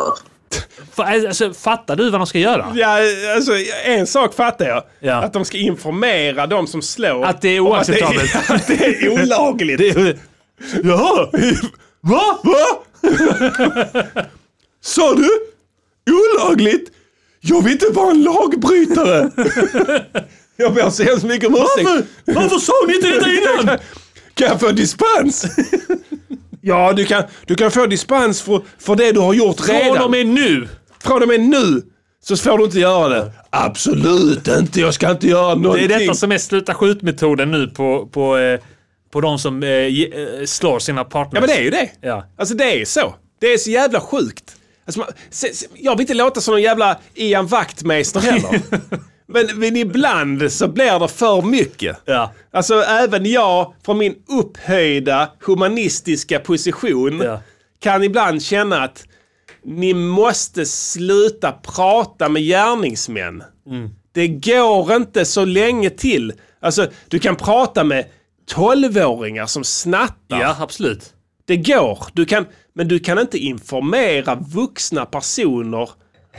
Alltså, 0.95 1.53
fattar 1.53 1.95
du 1.95 2.10
vad 2.10 2.20
de 2.20 2.28
ska 2.28 2.39
göra? 2.39 2.72
Ja, 2.76 2.97
alltså 3.36 3.51
en 3.86 4.07
sak 4.07 4.34
fattar 4.34 4.66
jag. 4.68 4.84
Ja. 4.99 5.14
Att 5.24 5.34
de 5.34 5.45
ska 5.45 5.57
informera 5.57 6.47
de 6.47 6.68
som 6.68 6.82
slår. 6.82 7.26
Att 7.26 7.41
det 7.41 7.49
är 7.49 7.60
oacceptabelt. 7.60 8.36
Att 8.36 8.47
det 8.47 8.53
är, 8.53 8.55
att 8.55 8.68
det 8.68 9.05
är 9.05 9.24
olagligt. 9.24 9.78
Det 9.78 9.89
är- 9.89 10.18
Jaha! 10.84 11.30
Va? 12.01 12.39
Va? 12.43 12.84
Sa 14.82 15.14
du? 15.16 15.30
Olagligt? 16.12 16.91
Jag 17.41 17.62
vill 17.64 17.72
inte 17.74 17.89
vara 17.93 18.12
en 18.12 18.24
lagbrytare. 18.24 19.32
jag 20.57 20.74
ber 20.74 20.89
så 20.89 21.03
hemskt 21.03 21.26
mycket 21.26 21.47
om 21.49 21.55
ursäkt. 21.55 22.07
Varför 22.26 22.57
sa 22.60 22.74
ni 22.88 22.95
inte 22.95 23.07
detta 23.10 23.30
innan? 23.30 23.78
Kan 24.34 24.47
jag 24.47 24.60
få 24.60 24.72
dispens? 24.72 25.45
ja, 26.62 26.93
du 26.93 27.05
kan, 27.05 27.24
du 27.45 27.55
kan 27.55 27.72
få 27.72 27.86
dispens 27.86 28.41
för, 28.41 28.62
för 28.80 28.95
det 28.95 29.12
du 29.12 29.20
har 29.20 29.34
gjort 29.34 29.60
Från 29.60 29.76
redan. 29.76 30.03
och 30.03 30.12
med 30.12 30.28
nu. 30.28 30.68
Från 31.03 31.22
och 31.22 31.28
med 31.28 31.39
nu 31.39 31.82
så 32.24 32.38
får 32.38 32.57
du 32.57 32.64
inte 32.64 32.80
göra 32.80 33.10
det. 33.10 33.32
Absolut 33.49 34.47
inte, 34.47 34.80
jag 34.82 34.93
ska 34.93 35.12
inte 35.12 35.28
göra 35.28 35.55
Det 35.55 35.62
någonting. 35.62 35.86
är 35.91 35.99
detta 35.99 36.14
som 36.14 36.32
är 36.32 36.38
sluta 36.38 36.74
skjut-metoden 36.74 37.51
nu 37.51 37.68
på, 37.68 38.07
på, 38.12 38.38
eh, 38.38 38.60
på 39.12 39.22
de 39.22 39.39
som 39.39 39.64
eh, 39.64 39.70
eh, 39.70 40.45
slår 40.45 40.80
sina 40.80 41.03
partners. 41.03 41.34
Ja 41.34 41.39
men 41.41 41.49
det 41.49 41.55
är 41.55 41.62
ju 41.64 41.70
det. 41.70 41.89
Ja. 42.01 42.26
Alltså 42.38 42.55
det 42.55 42.82
är 42.82 42.86
så. 42.86 43.16
Det 43.39 43.47
är 43.53 43.57
så 43.57 43.70
jävla 43.70 44.01
sjukt. 44.01 44.55
Alltså, 44.86 44.99
man, 44.99 45.10
se, 45.30 45.53
se, 45.53 45.68
jag 45.76 45.95
vill 45.95 46.01
inte 46.01 46.14
låta 46.14 46.41
som 46.41 46.51
någon 46.51 46.62
jävla 46.62 46.97
Ian 47.16 47.47
Wachtmeister 47.47 48.20
heller. 48.20 48.62
men, 49.28 49.60
men 49.60 49.76
ibland 49.76 50.51
så 50.51 50.68
blir 50.68 50.99
det 50.99 51.07
för 51.07 51.41
mycket. 51.41 51.97
Ja. 52.05 52.34
Alltså 52.51 52.82
även 52.82 53.26
jag 53.26 53.74
från 53.86 53.97
min 53.97 54.16
upphöjda 54.39 55.30
humanistiska 55.39 56.39
position 56.39 57.22
Ja. 57.24 57.41
kan 57.80 58.03
ibland 58.03 58.43
känna 58.43 58.84
att 58.84 59.05
ni 59.66 59.93
måste 59.93 60.66
sluta 60.66 61.51
prata 61.51 62.30
med 62.30 62.43
gärningsmän. 62.43 63.43
Mm. 63.68 63.89
Det 64.12 64.28
går 64.28 64.95
inte 64.95 65.26
så 65.26 65.45
länge 65.45 65.89
till. 65.89 66.34
Alltså 66.62 66.88
du 67.07 67.20
kan 67.20 67.36
prata 67.36 67.84
med 67.84 68.05
12-åringar 68.54 69.45
som 69.45 69.64
snattar. 69.64 70.39
Ja, 70.41 70.56
absolut. 70.60 71.14
Det 71.45 71.58
går. 71.58 72.00
Du 72.14 72.26
kan, 72.26 72.45
men 72.74 72.88
du 72.88 73.00
kan 73.00 73.20
inte 73.20 73.38
informera 73.38 74.36
vuxna 74.36 75.06
personer 75.06 75.89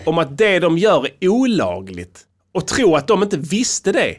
om 0.07 0.19
att 0.19 0.39
det 0.39 0.59
de 0.59 0.79
gör 0.79 1.09
är 1.21 1.29
olagligt. 1.29 2.21
Och 2.55 2.67
tro 2.67 2.97
att 2.97 3.07
de 3.07 3.23
inte 3.23 3.37
visste 3.37 3.93
det. 3.93 4.17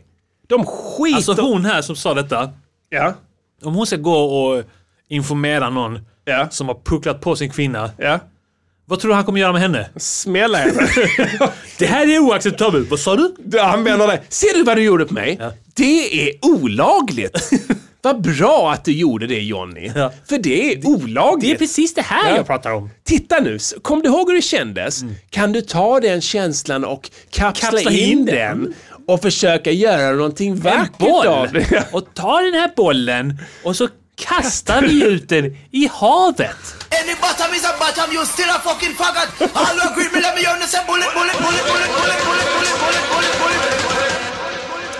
De 0.47 0.65
skiter... 0.65 1.15
Alltså 1.15 1.33
hon 1.33 1.65
här 1.65 1.81
som 1.81 1.95
sa 1.95 2.13
detta. 2.13 2.49
Ja, 2.89 3.13
Om 3.63 3.75
hon 3.75 3.87
ska 3.87 3.95
gå 3.95 4.17
och 4.17 4.63
informera 5.07 5.69
någon 5.69 5.99
ja, 6.25 6.49
som 6.49 6.67
har 6.67 6.75
pucklat 6.85 7.21
på 7.21 7.35
sin 7.35 7.49
kvinna. 7.49 7.91
ja. 7.97 8.19
Vad 8.85 8.99
tror 8.99 9.09
du 9.09 9.15
han 9.15 9.23
kommer 9.23 9.39
göra 9.39 9.51
med 9.53 9.61
henne? 9.61 9.89
Smälla 9.97 10.57
henne. 10.57 10.87
Det 11.79 11.85
här 11.85 12.15
är 12.15 12.19
oacceptabelt. 12.19 12.89
Vad 12.89 12.99
sa 12.99 13.15
du? 13.15 13.35
Du 13.39 13.59
använder 13.59 14.07
det. 14.07 14.21
Ser 14.29 14.53
du 14.53 14.63
vad 14.63 14.77
du 14.77 14.83
gjorde 14.83 15.05
på 15.05 15.13
mig? 15.13 15.39
Det 15.73 16.29
är 16.29 16.33
olagligt. 16.41 17.49
vad 18.01 18.21
bra 18.21 18.71
att 18.73 18.85
du 18.85 18.91
gjorde 18.91 19.27
det 19.27 19.39
Jonny. 19.39 19.91
Ja. 19.95 20.11
För 20.29 20.37
det 20.37 20.73
är 20.73 20.87
olagligt. 20.87 21.49
Det 21.49 21.55
är 21.55 21.57
precis 21.67 21.93
det 21.93 22.01
här 22.01 22.29
Ja. 22.29 22.35
jag 22.35 22.47
pratar 22.47 22.71
om. 22.71 22.89
Titta 23.03 23.39
nu, 23.39 23.57
kom 23.81 24.01
du 24.01 24.09
ihåg 24.09 24.29
hur 24.29 24.35
det 24.35 24.41
kändes? 24.41 25.01
Kan 25.29 25.51
du 25.51 25.61
ta 25.61 25.99
den 25.99 26.21
känslan 26.21 26.85
och 26.85 27.09
kapsla, 27.31 27.69
Mm. 27.69 27.83
Kapsla 27.83 27.91
in 27.91 28.09
in 28.19 28.25
den 28.25 28.73
och 29.07 29.21
försöka 29.21 29.71
göra 29.71 30.11
någonting 30.15 30.55
vackert 30.59 31.25
av 31.27 31.51
det? 31.53 31.87
Och 31.91 32.13
ta 32.13 32.41
den 32.41 32.53
här 32.53 32.71
bollen 32.75 33.37
och 33.63 33.75
så 33.75 33.87
kastar 34.15 34.81
vi 34.81 35.03
ut 35.03 35.29
den 35.29 35.45
i 35.71 35.89
havet. 35.91 36.57
Any 37.03 37.15
bottom 37.21 37.55
is 37.55 37.65
a 37.65 37.73
bottom, 37.79 38.15
you 38.15 38.25
still 38.25 38.49
a 38.49 38.59
fucking 38.63 38.95
faggot. 38.95 39.29
All 39.53 39.75
who 39.77 39.91
agree, 39.91 40.09
me 40.13 40.19
let 40.21 40.35
me 40.35 40.43
understand. 40.53 40.87
Bullet, 40.87 41.09
bullet, 41.15 41.37
bullet, 41.43 41.63
bullet, 41.69 41.89
bullet, 41.97 42.19
bullet, 42.25 42.49
bullet, 42.55 43.03
bullet, 43.11 43.33
bullet, 43.41 43.81
bullet. 43.83 44.30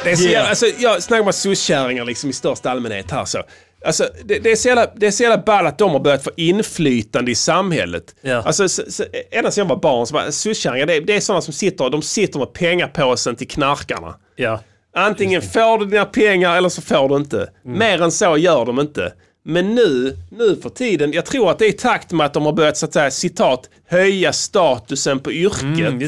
Det 0.04 0.12
är 0.12 0.16
så 0.16 0.24
jävla, 0.28 0.50
alltså, 0.50 0.66
jag 0.78 1.04
snackar 1.04 1.24
om 1.26 1.32
soc-kärringar 1.34 2.06
liksom 2.06 2.30
i 2.30 2.34
största 2.34 2.70
allmänhet 2.72 3.12
här 3.12 3.26
så. 3.26 3.44
Alltså, 3.86 4.08
det, 4.26 4.40
det, 4.40 4.52
är 4.52 4.56
så 4.56 4.68
jävla, 4.68 4.88
det 4.96 5.08
är 5.08 5.12
så 5.12 5.24
jävla 5.24 5.38
ball 5.38 5.68
att 5.68 5.78
de 5.78 5.92
har 5.92 6.00
börjat 6.00 6.24
få 6.24 6.32
inflytande 6.38 7.32
i 7.32 7.36
samhället. 7.36 8.16
Ja. 8.22 8.42
Alltså, 8.46 8.70
så, 8.70 8.82
så, 8.90 9.04
ända 9.32 9.52
sedan 9.52 9.62
jag 9.62 9.70
var 9.76 9.82
barn 9.82 10.08
så 10.08 10.32
soc-kärringar, 10.32 10.86
det, 10.86 10.94
är- 10.94 11.02
det 11.02 11.16
är 11.16 11.20
sådana 11.20 11.42
som 11.42 11.54
sitter, 11.54 11.90
de 11.90 12.02
sitter 12.02 12.40
med 12.40 12.54
pengapåsen 12.54 13.36
till 13.36 13.48
knarkarna. 13.48 14.16
Ja. 14.36 14.60
Antingen 14.96 15.42
får 15.42 15.78
du 15.80 15.86
dina 15.86 16.06
pengar 16.06 16.58
eller 16.58 16.70
så 16.70 16.82
får 16.82 17.10
du 17.10 17.16
inte. 17.16 17.50
Mm. 17.66 17.80
Mer 17.80 18.02
än 18.02 18.12
så 18.12 18.38
gör 18.38 18.66
de 18.66 18.80
inte. 18.80 19.14
Men 19.46 19.76
nu, 19.76 20.18
nu 20.32 20.56
för 20.62 20.70
tiden, 20.70 21.12
jag 21.12 21.26
tror 21.26 21.52
att 21.52 21.60
det 21.60 21.66
är 21.66 21.70
i 21.70 21.74
takt 21.74 22.12
med 22.12 22.26
att 22.26 22.34
de 22.34 22.46
har 22.46 22.54
börjat 22.54 22.78
så 22.78 22.86
att 22.86 22.94
säga, 22.94 23.12
citat, 23.12 23.70
höja 23.88 24.34
statusen 24.34 25.20
på 25.20 25.32
yrket. 25.32 25.62
Mm. 25.62 26.00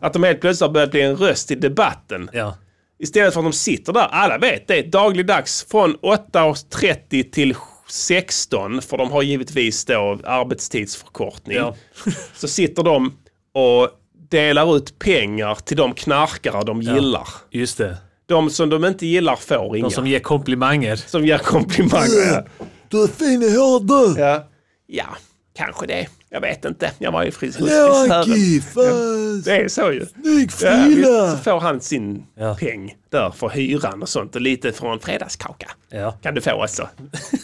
Att 0.00 0.12
de 0.12 0.22
helt 0.22 0.40
plötsligt 0.40 0.66
har 0.66 0.72
börjat 0.74 0.90
bli 0.90 1.02
en 1.02 1.16
röst 1.16 1.50
i 1.50 1.54
debatten. 1.54 2.30
Ja. 2.32 2.54
Istället 2.98 3.34
för 3.34 3.40
att 3.40 3.46
de 3.46 3.52
sitter 3.52 3.92
där, 3.92 4.08
alla 4.10 4.38
vet 4.38 4.68
det, 4.68 4.82
dagligdags 4.82 5.66
från 5.70 5.96
8.30 5.96 7.30
till 7.30 7.54
16, 7.88 8.82
för 8.82 8.96
de 8.96 9.10
har 9.10 9.22
givetvis 9.22 9.84
då 9.84 10.18
arbetstidsförkortning. 10.24 11.56
Ja. 11.56 11.74
Så 12.34 12.48
sitter 12.48 12.82
de 12.82 13.18
och 13.54 13.90
delar 14.30 14.76
ut 14.76 14.98
pengar 14.98 15.54
till 15.54 15.76
de 15.76 15.94
knarkare 15.94 16.64
de 16.64 16.82
gillar. 16.82 17.28
Just 17.50 17.78
det. 17.78 17.96
De 18.26 18.50
som 18.50 18.70
de 18.70 18.84
inte 18.84 19.06
gillar 19.06 19.36
får 19.36 19.76
inga. 19.76 19.88
De 19.88 19.94
som 19.94 20.06
ger 20.06 20.18
komplimanger. 20.18 20.96
Som 20.96 21.26
ger 21.26 21.38
komplimanger. 21.38 22.48
Du 22.88 23.02
är 23.02 23.06
fin 23.06 23.42
i 23.42 23.56
håret 23.56 23.88
du. 23.88 24.20
Ja. 24.20 24.48
ja, 24.86 25.16
kanske 25.56 25.86
det. 25.86 26.08
Jag 26.36 26.40
vet 26.40 26.64
inte. 26.64 26.90
Jag 26.98 27.12
var 27.12 27.22
ju 27.22 27.30
Levanki, 27.30 28.60
frisören. 28.60 29.42
Det 29.44 29.56
är 29.64 29.68
så 29.68 29.92
ju. 29.92 30.06
Snygg 30.06 30.50
Ja, 30.60 30.70
frilla. 30.70 31.30
så 31.30 31.36
får 31.38 31.60
han 31.60 31.80
sin 31.80 32.26
Ja. 32.38 32.56
peng 32.60 32.94
där 33.10 33.30
för 33.30 33.48
hyran 33.48 34.02
och 34.02 34.08
sånt 34.08 34.34
och 34.34 34.40
lite 34.40 34.72
från 34.72 35.00
fredagskaka. 35.00 35.70
Ja. 35.90 36.12
Kan 36.22 36.34
du 36.34 36.40
få 36.40 36.64
också. 36.64 36.88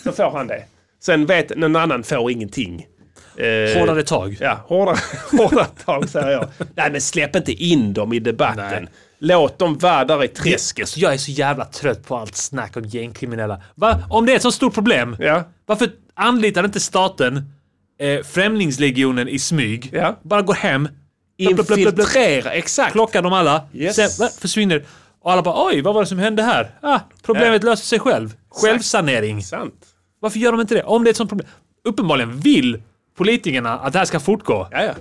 Så 0.04 0.12
får 0.12 0.30
han 0.30 0.46
det. 0.46 0.64
Sen 1.02 1.26
vet 1.26 1.56
någon 1.56 1.76
annan 1.76 2.02
får 2.02 2.30
ingenting. 2.30 2.86
Eh, 3.36 3.78
Hårdare 3.80 4.02
tag. 4.02 4.36
Ja, 4.40 4.60
hårdare, 4.66 4.96
hårdare 5.38 5.66
tag 5.84 6.08
säger 6.08 6.30
jag. 6.30 6.48
Nej 6.74 6.92
men 6.92 7.00
släpp 7.00 7.36
inte 7.36 7.52
in 7.52 7.92
dem 7.92 8.12
i 8.12 8.18
debatten. 8.18 8.82
Nej. 8.82 8.86
Låt 9.18 9.58
dem 9.58 9.78
vara 9.78 10.04
där 10.04 10.24
i 10.24 10.28
träsket. 10.28 10.96
Jag 10.96 11.12
är 11.14 11.18
så 11.18 11.30
jävla 11.30 11.64
trött 11.64 12.06
på 12.06 12.16
allt 12.16 12.36
snack 12.36 12.76
om 12.76 12.84
gängkriminella. 12.84 13.62
Va? 13.74 13.98
Om 14.10 14.26
det 14.26 14.32
är 14.32 14.36
ett 14.36 14.42
så 14.42 14.52
stort 14.52 14.74
problem, 14.74 15.16
Ja. 15.20 15.42
varför 15.66 15.90
anlitar 16.14 16.64
inte 16.64 16.80
staten 16.80 17.52
eh, 18.00 18.22
Främlingslegionen 18.22 19.28
i 19.28 19.38
smyg? 19.38 19.90
Ja. 19.92 20.18
Bara 20.22 20.42
går 20.42 20.54
hem, 20.54 20.82
blup, 21.38 21.54
blup, 21.54 21.66
blup, 21.66 21.66
blup, 21.66 21.94
blup, 21.94 21.98
Infiltrera, 21.98 22.50
exakt. 22.52 22.92
plockar 22.92 23.22
dem 23.22 23.32
alla, 23.32 23.64
Yes. 23.74 23.96
sen 23.96 24.28
försvinner. 24.40 24.84
Och 25.22 25.32
alla 25.32 25.42
bara 25.42 25.66
oj, 25.66 25.80
vad 25.80 25.94
var 25.94 26.00
det 26.02 26.06
som 26.06 26.18
hände 26.18 26.42
här? 26.42 26.70
Ah, 26.82 27.00
problemet 27.22 27.64
löser 27.64 27.84
sig 27.84 27.98
själv. 27.98 28.34
Självsanering. 28.50 29.42
Sant. 29.42 29.86
Varför 30.20 30.38
gör 30.38 30.52
de 30.52 30.60
inte 30.60 30.74
det? 30.74 30.82
Om 30.82 31.04
det 31.04 31.08
är 31.08 31.10
ett 31.10 31.16
sånt 31.16 31.30
problem. 31.30 31.48
Uppenbarligen 31.84 32.40
vill 32.40 32.82
politikerna 33.18 33.78
att 33.78 33.92
det 33.92 33.98
här 33.98 34.06
ska 34.06 34.20
fortgå. 34.20 34.68
Ja, 34.70 34.84
ja. 34.84 34.92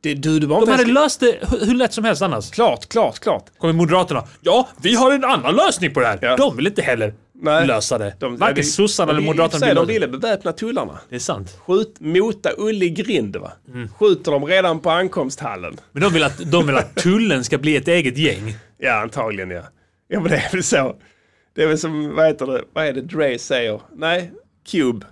Det, 0.00 0.14
du, 0.14 0.38
du 0.40 0.46
var 0.46 0.60
De 0.60 0.70
hade 0.70 0.84
löst 0.84 1.20
det 1.20 1.38
hur 1.50 1.66
hur 1.66 1.74
lätt 1.74 1.92
som 1.92 2.04
helst 2.04 2.22
annars. 2.22 2.50
Klart, 2.50 2.88
klart, 2.88 3.18
klart. 3.18 3.44
Kommer 3.58 3.72
Moderaterna. 3.74 4.24
Ja, 4.40 4.68
vi 4.82 4.94
har 4.94 5.12
en 5.12 5.24
annan 5.24 5.54
lösning 5.56 5.94
på 5.94 6.00
det 6.00 6.06
här. 6.06 6.18
Ja. 6.22 6.36
De 6.36 6.56
vill 6.56 6.66
inte 6.66 6.82
heller 6.82 7.14
Nej. 7.40 7.66
lösa 7.66 7.98
det. 7.98 8.14
De, 8.18 8.36
Varken 8.36 8.56
de- 8.56 8.62
sossarna 8.62 9.10
eller 9.10 9.20
de- 9.20 9.26
Moderaterna 9.26 9.58
säger, 9.60 9.74
vill 9.74 9.86
De 9.86 9.92
ville 9.92 10.08
beväpna 10.08 10.52
tullarna. 10.52 10.98
Det 11.08 11.14
är 11.14 11.18
sant. 11.18 11.58
Skjut, 11.66 11.96
mota 12.00 12.50
Ulle 12.58 12.84
i 12.84 12.90
grind 12.90 13.36
va. 13.36 13.52
Mm. 13.68 13.88
Skjuter 13.88 14.32
de 14.32 14.44
redan 14.44 14.80
på 14.80 14.90
ankomsthallen. 14.90 15.76
Men 15.92 16.02
de 16.02 16.12
vill, 16.12 16.22
att, 16.24 16.50
de 16.50 16.66
vill 16.66 16.76
att 16.76 16.94
tullen 16.96 17.44
ska 17.44 17.58
bli 17.58 17.76
ett 17.76 17.88
eget 17.88 18.18
gäng. 18.18 18.54
Ja, 18.78 18.92
antagligen 19.02 19.50
ja. 19.50 19.62
Ja, 20.08 20.20
men 20.20 20.30
det 20.30 20.36
är 20.36 20.52
väl 20.52 20.62
så. 20.62 20.96
Det 21.54 21.62
är 21.62 21.66
väl 21.66 21.78
som, 21.78 22.14
vad 22.16 22.26
heter 22.26 22.46
det, 22.46 22.62
vad 22.72 22.86
är 22.86 22.92
det 22.92 23.00
Dre 23.00 23.38
säger? 23.38 23.80
Nej, 23.96 24.32
Cube. 24.70 25.06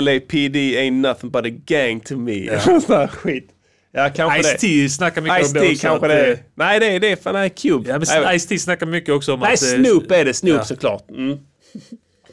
LAPD 0.00 0.56
ain't 0.56 0.90
nothing 1.08 1.30
but 1.30 1.44
a 1.46 1.50
gang 1.66 2.00
to 2.00 2.16
me. 2.16 2.44
Ja. 2.44 2.60
Sån 2.80 3.08
skit. 3.08 3.48
Ja, 3.96 4.10
kanske 4.16 4.42
det. 4.42 4.48
Ice-T 4.58 4.88
snackar 4.88 5.20
mycket 5.20 5.46
om 5.46 5.52
det 5.52 5.60
också. 5.70 5.80
kanske 5.80 6.06
att, 6.06 6.12
det 6.12 6.26
är. 6.26 6.38
Nej, 6.54 6.80
det 6.80 6.86
är, 6.86 7.00
det 7.00 7.22
fan 7.22 7.34
nej, 7.34 7.50
Cube. 7.50 7.88
Ja, 7.88 7.98
Nej, 7.98 8.20
men 8.20 8.38
Ice-T 8.38 8.58
snackar 8.58 8.86
mycket 8.86 9.14
också 9.14 9.34
om 9.34 9.40
nej, 9.40 9.54
att... 9.54 9.62
eh, 9.62 9.68
Snoop 9.68 10.10
är 10.10 10.24
det. 10.24 10.34
Snoop 10.34 10.56
ja. 10.56 10.64
såklart. 10.64 11.10
Mm. 11.10 11.38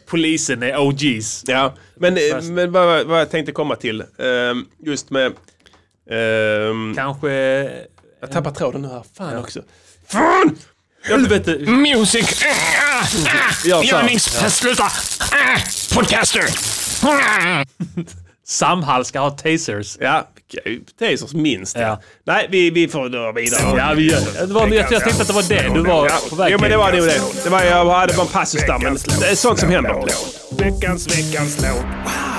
Polisen 0.05 0.63
är 0.63 0.77
OGs. 0.79 1.43
Ja, 1.47 1.73
men, 1.95 2.17
eh, 2.17 2.21
Fast- 2.31 2.49
men 2.49 2.71
vad, 2.71 3.05
vad 3.07 3.19
jag 3.19 3.31
tänkte 3.31 3.51
komma 3.51 3.75
till. 3.75 4.03
ehm, 4.19 4.65
just 4.85 5.09
med... 5.09 5.25
ehm, 6.09 6.93
Kanske... 6.95 7.29
jag 8.21 8.31
tappar 8.31 8.51
tråden 8.51 8.81
nu 8.81 8.87
här. 8.87 9.03
Fan 9.17 9.37
också. 9.37 9.61
Fan! 10.07 10.57
Helvete! 11.03 11.57
Music. 11.59 12.43
Ah, 12.45 12.49
ah, 13.01 13.05
Ja, 13.65 13.77
ah. 13.77 13.81
så. 13.81 13.87
Görningstest, 13.87 14.57
sluta. 14.57 14.83
Ah, 14.83 15.57
podcaster. 15.95 16.43
Samhall 18.45 19.05
ska 19.05 19.19
ha 19.19 19.29
tasers. 19.29 19.97
Ja, 19.99 20.27
tasers 20.99 21.33
minst. 21.33 21.75
Ja. 21.75 21.81
Ja. 21.81 22.01
Nej, 22.25 22.47
vi, 22.49 22.69
vi 22.69 22.87
får 22.87 23.09
dra 23.09 23.31
vidare. 23.31 23.61
Ja, 23.77 23.93
vi 23.95 24.11
gör 24.11 24.19
det. 24.39 24.45
det 24.45 24.53
var, 24.53 24.67
jag, 24.67 24.91
jag 24.91 25.03
tänkte 25.03 25.21
att 25.21 25.27
det 25.27 25.33
var 25.33 25.49
det 25.49 25.73
du 25.73 25.81
var 25.89 26.05
Ja, 26.07 26.19
på 26.29 26.35
väg 26.35 26.51
jo, 26.51 26.57
men 26.61 26.69
det 26.71 26.77
var 26.77 26.91
nog 26.91 27.01
det. 27.01 27.21
det 27.43 27.49
var, 27.49 27.63
jag 27.63 27.85
hade 27.89 28.13
bara 28.13 28.21
en 28.21 28.27
passus 28.31 28.61
där, 28.61 28.79
men 28.79 28.97
det 29.19 29.27
är 29.27 29.35
sånt 29.35 29.59
som 29.59 29.69
händer. 29.69 30.03
Veckans, 30.57 31.07
veckans 31.19 31.61
låt. 31.61 31.85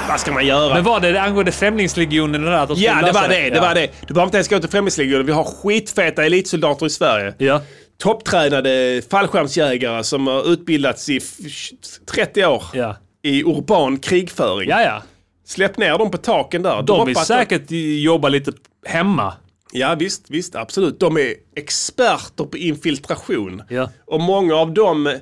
Vad 0.08 0.20
ska 0.20 0.32
man 0.32 0.46
göra? 0.46 0.74
Men 0.74 0.84
var 0.84 1.00
det 1.00 1.20
angående 1.20 1.52
Främlingslegionen 1.52 2.42
det 2.42 2.50
där? 2.50 2.56
Att 2.58 2.68
de 2.68 2.74
Ja, 2.78 2.94
det 3.04 3.12
var 3.12 3.28
det. 3.28 3.50
Det 3.50 3.56
Ja. 3.56 3.60
var 3.62 3.74
det. 3.74 3.88
Du 4.06 4.14
behöver 4.14 4.26
inte 4.28 4.36
ens 4.36 4.48
gå 4.48 4.58
till 4.58 4.70
Främlingslegionen. 4.70 5.26
Vi 5.26 5.32
har 5.32 5.44
skitfeta 5.44 6.24
elitsoldater 6.24 6.86
i 6.86 6.90
Sverige. 6.90 7.34
Ja. 7.38 7.62
Topptränade 8.02 9.02
fallskärmsjägare 9.10 10.04
som 10.04 10.26
har 10.26 10.52
utbildats 10.52 11.08
i 11.08 11.16
f- 11.16 11.70
30 12.14 12.44
år 12.46 12.64
Ja. 12.72 12.96
i 13.22 13.42
urban 13.44 13.98
krigföring. 13.98 14.68
Ja, 14.68 14.82
ja. 14.82 15.02
Släpp 15.44 15.76
ner 15.78 15.98
dem 15.98 16.10
på 16.10 16.16
taken 16.18 16.62
där. 16.62 16.82
De 16.82 17.06
vill 17.06 17.16
säkert 17.16 17.70
jobba 18.02 18.28
lite 18.28 18.52
hemma. 18.86 19.32
Ja, 19.72 19.94
visst, 19.98 20.30
visst, 20.30 20.54
absolut. 20.54 21.00
De 21.00 21.16
är 21.16 21.34
experter 21.56 22.44
på 22.44 22.56
infiltration. 22.56 23.62
Ja. 23.68 23.90
Och 24.06 24.20
många 24.20 24.54
av 24.54 24.72
dem 24.74 25.06
eh, 25.06 25.20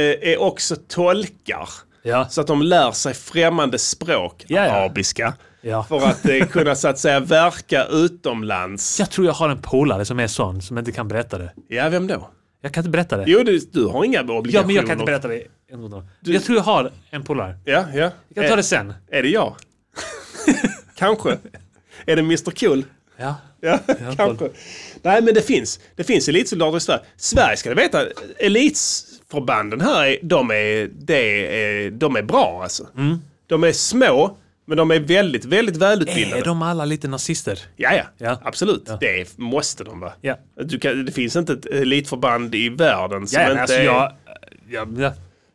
är 0.00 0.40
också 0.40 0.76
tolkar. 0.88 1.68
Ja. 2.02 2.28
Så 2.30 2.40
att 2.40 2.46
de 2.46 2.62
lär 2.62 2.90
sig 2.90 3.14
främmande 3.14 3.78
språk, 3.78 4.44
Ja, 4.48 4.64
ja. 4.66 4.72
arabiska. 4.72 5.34
Ja. 5.60 5.84
För 5.84 5.96
att 5.96 6.28
eh, 6.28 6.46
kunna 6.46 6.74
så 6.74 6.88
att 6.88 6.98
säga 6.98 7.20
verka 7.20 7.84
utomlands. 7.84 8.98
Jag 8.98 9.10
tror 9.10 9.26
jag 9.26 9.34
har 9.34 9.48
en 9.48 9.62
polare 9.62 10.04
som 10.04 10.20
är 10.20 10.26
sån, 10.26 10.62
som 10.62 10.78
inte 10.78 10.92
kan 10.92 11.08
berätta 11.08 11.38
det. 11.38 11.52
Ja, 11.68 11.88
vem 11.88 12.06
då? 12.06 12.30
Jag 12.62 12.74
kan 12.74 12.80
inte 12.80 12.90
berätta 12.90 13.16
det. 13.16 13.24
Jo, 13.26 13.42
du, 13.44 13.58
du 13.72 13.86
har 13.86 14.04
inga 14.04 14.20
obligationer. 14.20 14.52
Ja, 14.54 14.66
men 14.66 14.76
jag 14.76 14.86
kan 14.86 14.92
inte 14.92 15.04
berätta 15.04 15.28
det. 15.28 15.42
Jag 16.20 16.44
tror 16.44 16.56
jag 16.56 16.64
har 16.64 16.90
en 17.10 17.22
polare. 17.22 17.56
Ja, 17.64 17.84
ja. 17.94 18.10
Jag 18.28 18.44
kan 18.44 18.48
ta 18.48 18.56
det 18.56 18.62
sen. 18.62 18.94
Är, 19.10 19.22
det 19.22 19.28
jag? 19.28 19.56
Kanske. 20.96 21.38
Är 22.06 22.16
det 22.16 22.22
Mr 22.22 22.50
Cool? 22.50 22.84
Ja. 23.16 23.34
Ja, 23.60 23.78
kanske. 24.16 24.48
Nej, 25.02 25.22
men 25.22 25.34
det 25.34 25.42
finns. 25.42 25.80
Det 25.96 26.04
finns 26.04 26.28
elitsoldater 26.28 26.76
i 26.76 26.80
Sverige. 26.80 27.00
Sverige 27.16 27.56
ska 27.56 27.68
du 27.68 27.74
veta, 27.76 28.06
elitförbanden 28.38 29.80
här, 29.80 30.04
är, 30.06 30.18
de, 30.22 30.50
är, 30.50 30.90
det 30.92 31.56
är, 31.86 31.90
de 31.90 32.16
är 32.16 32.22
bra 32.22 32.60
alltså. 32.62 32.86
Mm. 32.96 33.18
De 33.46 33.64
är 33.64 33.72
små, 33.72 34.36
men 34.66 34.76
de 34.76 34.90
är 34.90 35.00
väldigt, 35.00 35.44
väldigt 35.44 35.76
välutbildade. 35.76 36.40
Är 36.42 36.44
de 36.44 36.62
alla 36.62 36.84
lite 36.84 37.08
nazister? 37.08 37.58
Ja, 37.76 37.92
ja, 37.94 38.04
Ja. 38.18 38.40
absolut. 38.44 38.90
Det 39.00 39.38
måste 39.38 39.84
de 39.84 40.00
vara. 40.00 40.12
Ja. 40.20 40.38
Du 40.64 40.78
kan, 40.78 41.04
det 41.04 41.12
finns 41.12 41.36
inte 41.36 41.52
ett 41.52 41.66
elitförband 41.66 42.54
i 42.54 42.68
världen 42.68 43.26
som 43.26 43.40
Ja, 43.42 43.50
inte 43.50 43.60
alltså 43.60 43.76
är... 43.76 43.84
jag, 43.84 44.12
jag, 44.70 45.00
jag, 45.00 45.12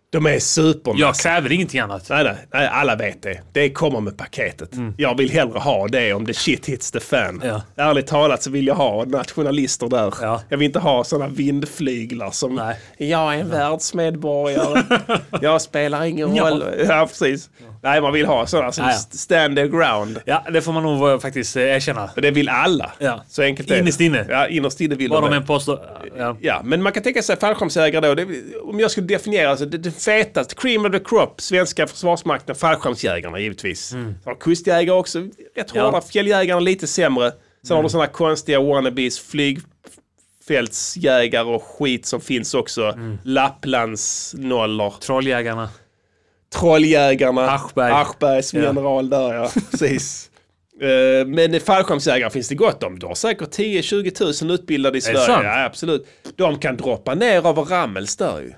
De 0.09 0.25
är 0.25 0.39
supernazis. 0.39 1.01
jag 1.01 1.15
kräver 1.15 1.51
ingenting 1.51 1.79
annat. 1.79 2.09
Nej, 2.09 2.23
nej, 2.23 2.35
nej, 2.53 2.67
alla 2.67 2.95
vet 2.95 3.21
det. 3.21 3.41
Det 3.51 3.69
kommer 3.69 3.99
med 3.99 4.17
paketet. 4.17 4.69
Jag 4.97 5.17
vill 5.17 5.29
hellre 5.31 5.59
ha 5.59 5.87
det 5.87 6.13
om 6.13 6.25
the 6.25 6.33
shit 6.33 6.65
hits 6.65 6.91
the 6.91 6.99
fan. 6.99 7.29
Mm. 7.41 7.47
Ja. 7.47 7.61
Ärligt 7.89 8.07
talat 8.07 8.43
så 8.43 8.49
vill 8.51 8.67
jag 8.67 8.75
ha 8.75 9.05
nationalister 9.05 9.87
där. 9.87 10.13
Ja. 10.21 10.41
Jag 10.49 10.57
vill 10.57 10.65
inte 10.65 10.79
ha 10.79 11.03
sådana 11.03 11.27
vindflyglar 11.27 12.31
som 12.31 12.55
Nej. 12.55 12.75
jag 12.97 13.35
är 13.35 13.39
en 13.39 13.49
världsmedborgare. 13.49 14.83
jag 15.41 15.61
spelar 15.61 16.03
ingen 16.05 16.35
Ja. 16.35 16.49
roll. 16.49 16.63
Ja, 16.87 17.05
precis. 17.07 17.49
Nej, 17.83 18.01
man 18.01 18.13
vill 18.13 18.25
ha 18.25 18.45
sådana 18.47 18.71
som 18.71 18.83
Ja, 18.85 18.91
ja. 18.91 18.95
st- 18.97 19.17
stand 19.17 19.55
their 19.55 19.67
ground. 19.67 20.19
Ja, 20.25 20.43
det 20.53 20.61
får 20.61 20.73
man 20.73 20.83
nog 20.83 21.09
eh, 21.09 21.19
faktiskt 21.19 21.55
eh, 21.57 21.63
erkänna. 21.63 22.09
Det 22.15 22.31
vill 22.31 22.49
alla. 22.49 22.91
Ja. 22.99 23.23
Så 23.29 23.41
enkelt 23.41 23.71
är. 23.71 23.79
Innerst 23.79 23.99
inne. 24.01 24.25
Ja, 24.29 24.47
innerst 24.47 24.81
inne 24.81 24.95
vill 24.95 25.09
Vad 25.09 25.23
de 25.23 25.29
de 25.31 25.37
än 25.37 25.45
påstår. 25.45 25.79
Ja. 26.17 26.37
Ja, 26.41 26.61
men 26.63 26.83
man 26.83 26.91
kan 26.93 27.03
tänka 27.03 27.21
sig 27.21 27.37
fallskärmsjägare 27.39 28.07
då. 28.07 28.15
Det, 28.15 28.27
om 28.63 28.79
jag 28.79 28.91
skulle 28.91 29.07
definiera, 29.07 29.49
alltså, 29.49 29.65
det, 29.65 29.77
det 29.77 29.91
fetaste, 29.91 30.55
cream 30.55 30.85
of 30.85 30.91
the 30.91 30.99
crop, 30.99 31.41
svenska 31.41 31.87
försvarsmakten, 31.87 32.55
fallskärmsjägarna 32.55 33.39
givetvis. 33.39 33.93
Mm. 33.93 34.15
Kustjägare 34.39 34.97
också, 34.97 35.19
rätt 35.55 35.71
Ja. 35.73 35.85
hårda, 35.85 36.01
fjälljägarna 36.01 36.59
lite 36.59 36.87
sämre. 36.87 37.31
Sen 37.67 37.75
har 37.75 37.83
du 37.83 37.89
sådana 37.89 38.07
konstiga 38.07 38.59
wannabes, 38.61 39.19
flygfältsjägare 39.19 41.43
och 41.55 41.63
skit 41.63 42.05
som 42.05 42.21
finns 42.21 42.53
också. 42.53 42.93
Lapplandsnollor. 43.23 44.93
Trolljägarna. 45.01 45.69
Trolljägarna. 46.55 47.49
Aschberg. 47.51 47.91
Aschberg 47.91 48.43
som 48.43 48.59
Ja. 48.59 48.65
general 48.65 49.09
där 49.09 49.33
ja, 49.33 49.49
precis. 49.71 50.31
Eh, 50.81 51.27
Men 51.27 51.59
fallskärmsjägare 51.61 52.29
finns 52.29 52.47
det 52.49 52.55
gott 52.55 52.83
om. 52.83 52.99
Du 52.99 53.05
har 53.07 53.15
säkert 53.15 53.49
10-20 53.57 54.43
000 54.45 54.51
utbildade 54.51 54.97
i 54.97 55.01
Sverige. 55.01 55.43
Ja, 55.43 55.63
absolut. 55.65 56.07
De 56.35 56.59
kan 56.59 56.77
droppa 56.77 57.15
ner 57.15 57.47
över 57.47 57.63
Rammels 57.65 58.15
där 58.15 58.39
ju. 58.41 58.53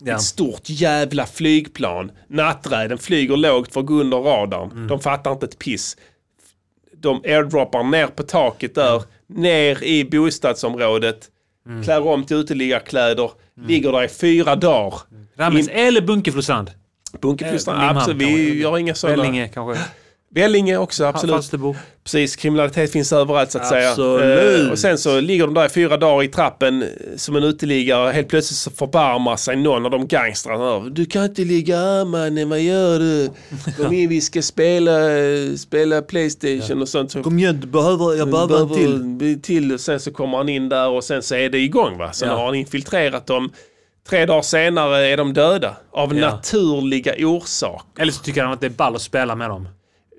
Ja. 0.00 0.14
Ett 0.14 0.22
stort 0.22 0.62
jävla 0.64 1.26
flygplan. 1.26 2.10
Natträden 2.28 2.98
flyger 2.98 3.36
lågt 3.36 3.72
för 3.72 3.80
att 3.80 3.86
gå 3.86 3.94
under 3.94 4.16
radarn. 4.16 4.70
Mm. 4.70 4.88
De 4.88 5.00
fattar 5.00 5.32
inte 5.32 5.46
ett 5.46 5.58
piss. 5.58 5.96
De 6.96 7.20
airdroppar 7.24 7.82
ner 7.82 8.06
på 8.06 8.22
taket 8.22 8.74
där, 8.74 9.02
ner 9.26 9.84
i 9.84 10.04
bostadsområdet, 10.04 11.28
Mm. 11.66 11.82
klär 11.84 12.06
om 12.06 12.24
till 12.24 12.36
uteliggarkläder, 12.36 13.30
ligger 13.66 13.92
där 13.92 14.04
i 14.04 14.08
fyra 14.08 14.56
dagar. 14.56 15.00
Rammes 15.36 15.68
eller 15.68 16.00
Bunkeflostrand. 16.00 16.70
Bunkeflostrand, 17.20 17.82
Eh, 17.82 17.96
absolut. 17.96 18.22
Vi 18.22 18.60
gör 18.60 18.78
inga 18.78 18.94
sådana. 18.94 19.16
Vellinge 19.22 19.48
kanske. 19.48 19.82
Vellinge 20.34 20.76
också, 20.76 21.04
absolut. 21.04 21.34
Falsterbo. 21.34 21.76
Precis, 22.04 22.36
kriminalitet 22.36 22.92
finns 22.92 23.12
överallt 23.12 23.50
så 23.50 23.58
att 23.58 23.72
Absolut. 23.72 24.20
säga. 24.20 24.64
Eh, 24.64 24.70
och 24.70 24.78
sen 24.78 24.98
så 24.98 25.20
ligger 25.20 25.44
de 25.44 25.54
där 25.54 25.66
i 25.66 25.68
fyra 25.68 25.96
dagar 25.96 26.22
i 26.24 26.28
trappen 26.28 26.82
eh, 26.82 26.88
som 27.16 27.36
en 27.36 27.42
uteliggare. 27.44 28.12
Helt 28.12 28.28
plötsligt 28.28 28.58
så 28.58 28.70
förbarmar 28.70 29.36
sig 29.36 29.56
någon 29.56 29.84
av 29.84 29.90
de 29.90 30.06
gangstrarna. 30.06 30.88
Du 30.90 31.06
kan 31.06 31.24
inte 31.24 31.42
ligga 31.44 31.76
här 31.76 32.04
mannen, 32.04 32.48
vad 32.48 32.60
gör 32.60 32.98
du? 32.98 33.30
Kom 33.76 33.92
in, 33.92 34.08
vi 34.08 34.20
ska 34.20 34.42
spela, 34.42 34.92
spela 35.56 36.02
Playstation 36.02 36.82
och 36.82 36.88
sånt. 36.88 37.10
Så 37.12 37.22
Kom 37.22 37.38
igen, 37.38 37.58
du 37.60 37.66
behöver, 37.66 38.14
jag 38.14 38.30
behöver 38.30 39.40
till. 39.40 39.72
Och 39.72 39.80
sen 39.80 40.00
så 40.00 40.10
kommer 40.12 40.38
han 40.38 40.48
in 40.48 40.68
där 40.68 40.88
och 40.88 41.04
sen 41.04 41.22
så 41.22 41.34
är 41.34 41.50
det 41.50 41.58
igång 41.58 41.98
va. 41.98 42.12
Sen 42.12 42.28
Ja. 42.28 42.36
har 42.36 42.44
han 42.46 42.54
infiltrerat 42.54 43.26
dem. 43.26 43.50
Tre 44.08 44.26
dagar 44.26 44.42
senare 44.42 45.06
är 45.06 45.16
de 45.16 45.32
döda. 45.32 45.76
Av 45.92 46.16
Ja. 46.16 46.30
naturliga 46.30 47.14
orsaker. 47.26 48.02
Eller 48.02 48.12
så 48.12 48.22
tycker 48.22 48.42
han 48.42 48.52
att 48.52 48.60
det 48.60 48.66
är 48.66 48.70
ball 48.70 48.94
att 48.94 49.02
spela 49.02 49.34
med 49.34 49.50
dem. 49.50 49.68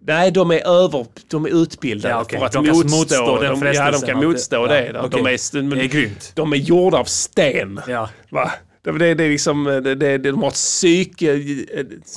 Nej, 0.07 0.31
de 0.31 0.51
är 0.51 0.67
över, 0.67 1.05
de 1.29 1.45
är 1.45 1.61
utbildade 1.63 2.13
Ja, 2.15 2.21
okej. 2.21 2.39
för 2.39 2.45
att 2.45 2.51
De 2.51 2.65
kan 2.65 2.75
motstå, 2.77 2.97
motstå 2.97 3.41
den 3.41 3.59
de, 3.59 3.73
ja, 3.73 3.91
de 3.91 4.01
kan 4.01 4.17
motstå 4.25 4.55
ja, 4.55 4.67
det. 4.67 4.91
De, 4.91 4.99
okej. 4.99 5.19
är, 5.33 5.53
de, 5.61 5.69
Det 5.69 5.81
är 5.81 5.87
grymt. 5.87 6.31
de 6.35 6.53
är 6.53 6.57
gjorda 6.57 6.97
av 6.97 7.03
sten. 7.03 7.81
Ja. 7.87 8.09
Va? 8.29 8.51
Det, 8.87 8.97
det, 8.97 9.13
det 9.13 9.23
är 9.23 9.29
liksom, 9.29 9.63
det, 9.63 9.95
det, 9.95 10.17
de 10.17 10.41
har 10.41 10.47
ett 10.47 10.53
psyke, 10.53 11.33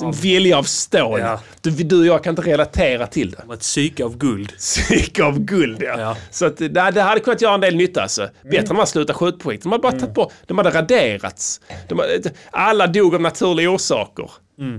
en 0.01 0.11
vilja 0.11 0.57
av 0.57 0.63
stål. 0.63 1.19
Ja. 1.19 1.39
Du, 1.61 1.71
du 1.71 1.99
och 1.99 2.05
jag 2.05 2.23
kan 2.23 2.31
inte 2.31 2.41
relatera 2.41 3.07
till 3.07 3.31
det. 3.31 3.37
De 3.47 3.53
ett 3.53 3.59
psyke 3.59 4.05
av 4.05 4.17
guld. 4.17 4.57
Psyke 4.57 5.23
av 5.23 5.39
guld 5.39 5.83
ja. 5.83 5.99
Ja. 5.99 6.17
Så 6.31 6.45
att, 6.45 6.57
det, 6.57 6.67
det 6.67 7.01
hade 7.01 7.19
kunnat 7.19 7.41
göra 7.41 7.53
en 7.53 7.61
del 7.61 7.75
nytta 7.75 8.01
alltså. 8.01 8.29
Bättre 8.43 8.57
än 8.57 8.65
de 8.65 8.75
hade 8.75 8.87
slutat 8.87 9.15
skjutprojekt. 9.15 9.63
De 9.63 9.71
hade 9.71 9.81
bara 9.81 9.91
tagit 9.91 10.15
bort, 10.15 10.33
de 10.45 10.57
hade 10.57 10.69
raderats. 10.69 11.61
De, 11.87 12.01
alla 12.51 12.87
dog 12.87 13.15
av 13.15 13.21
naturliga 13.21 13.69
orsaker. 13.69 14.31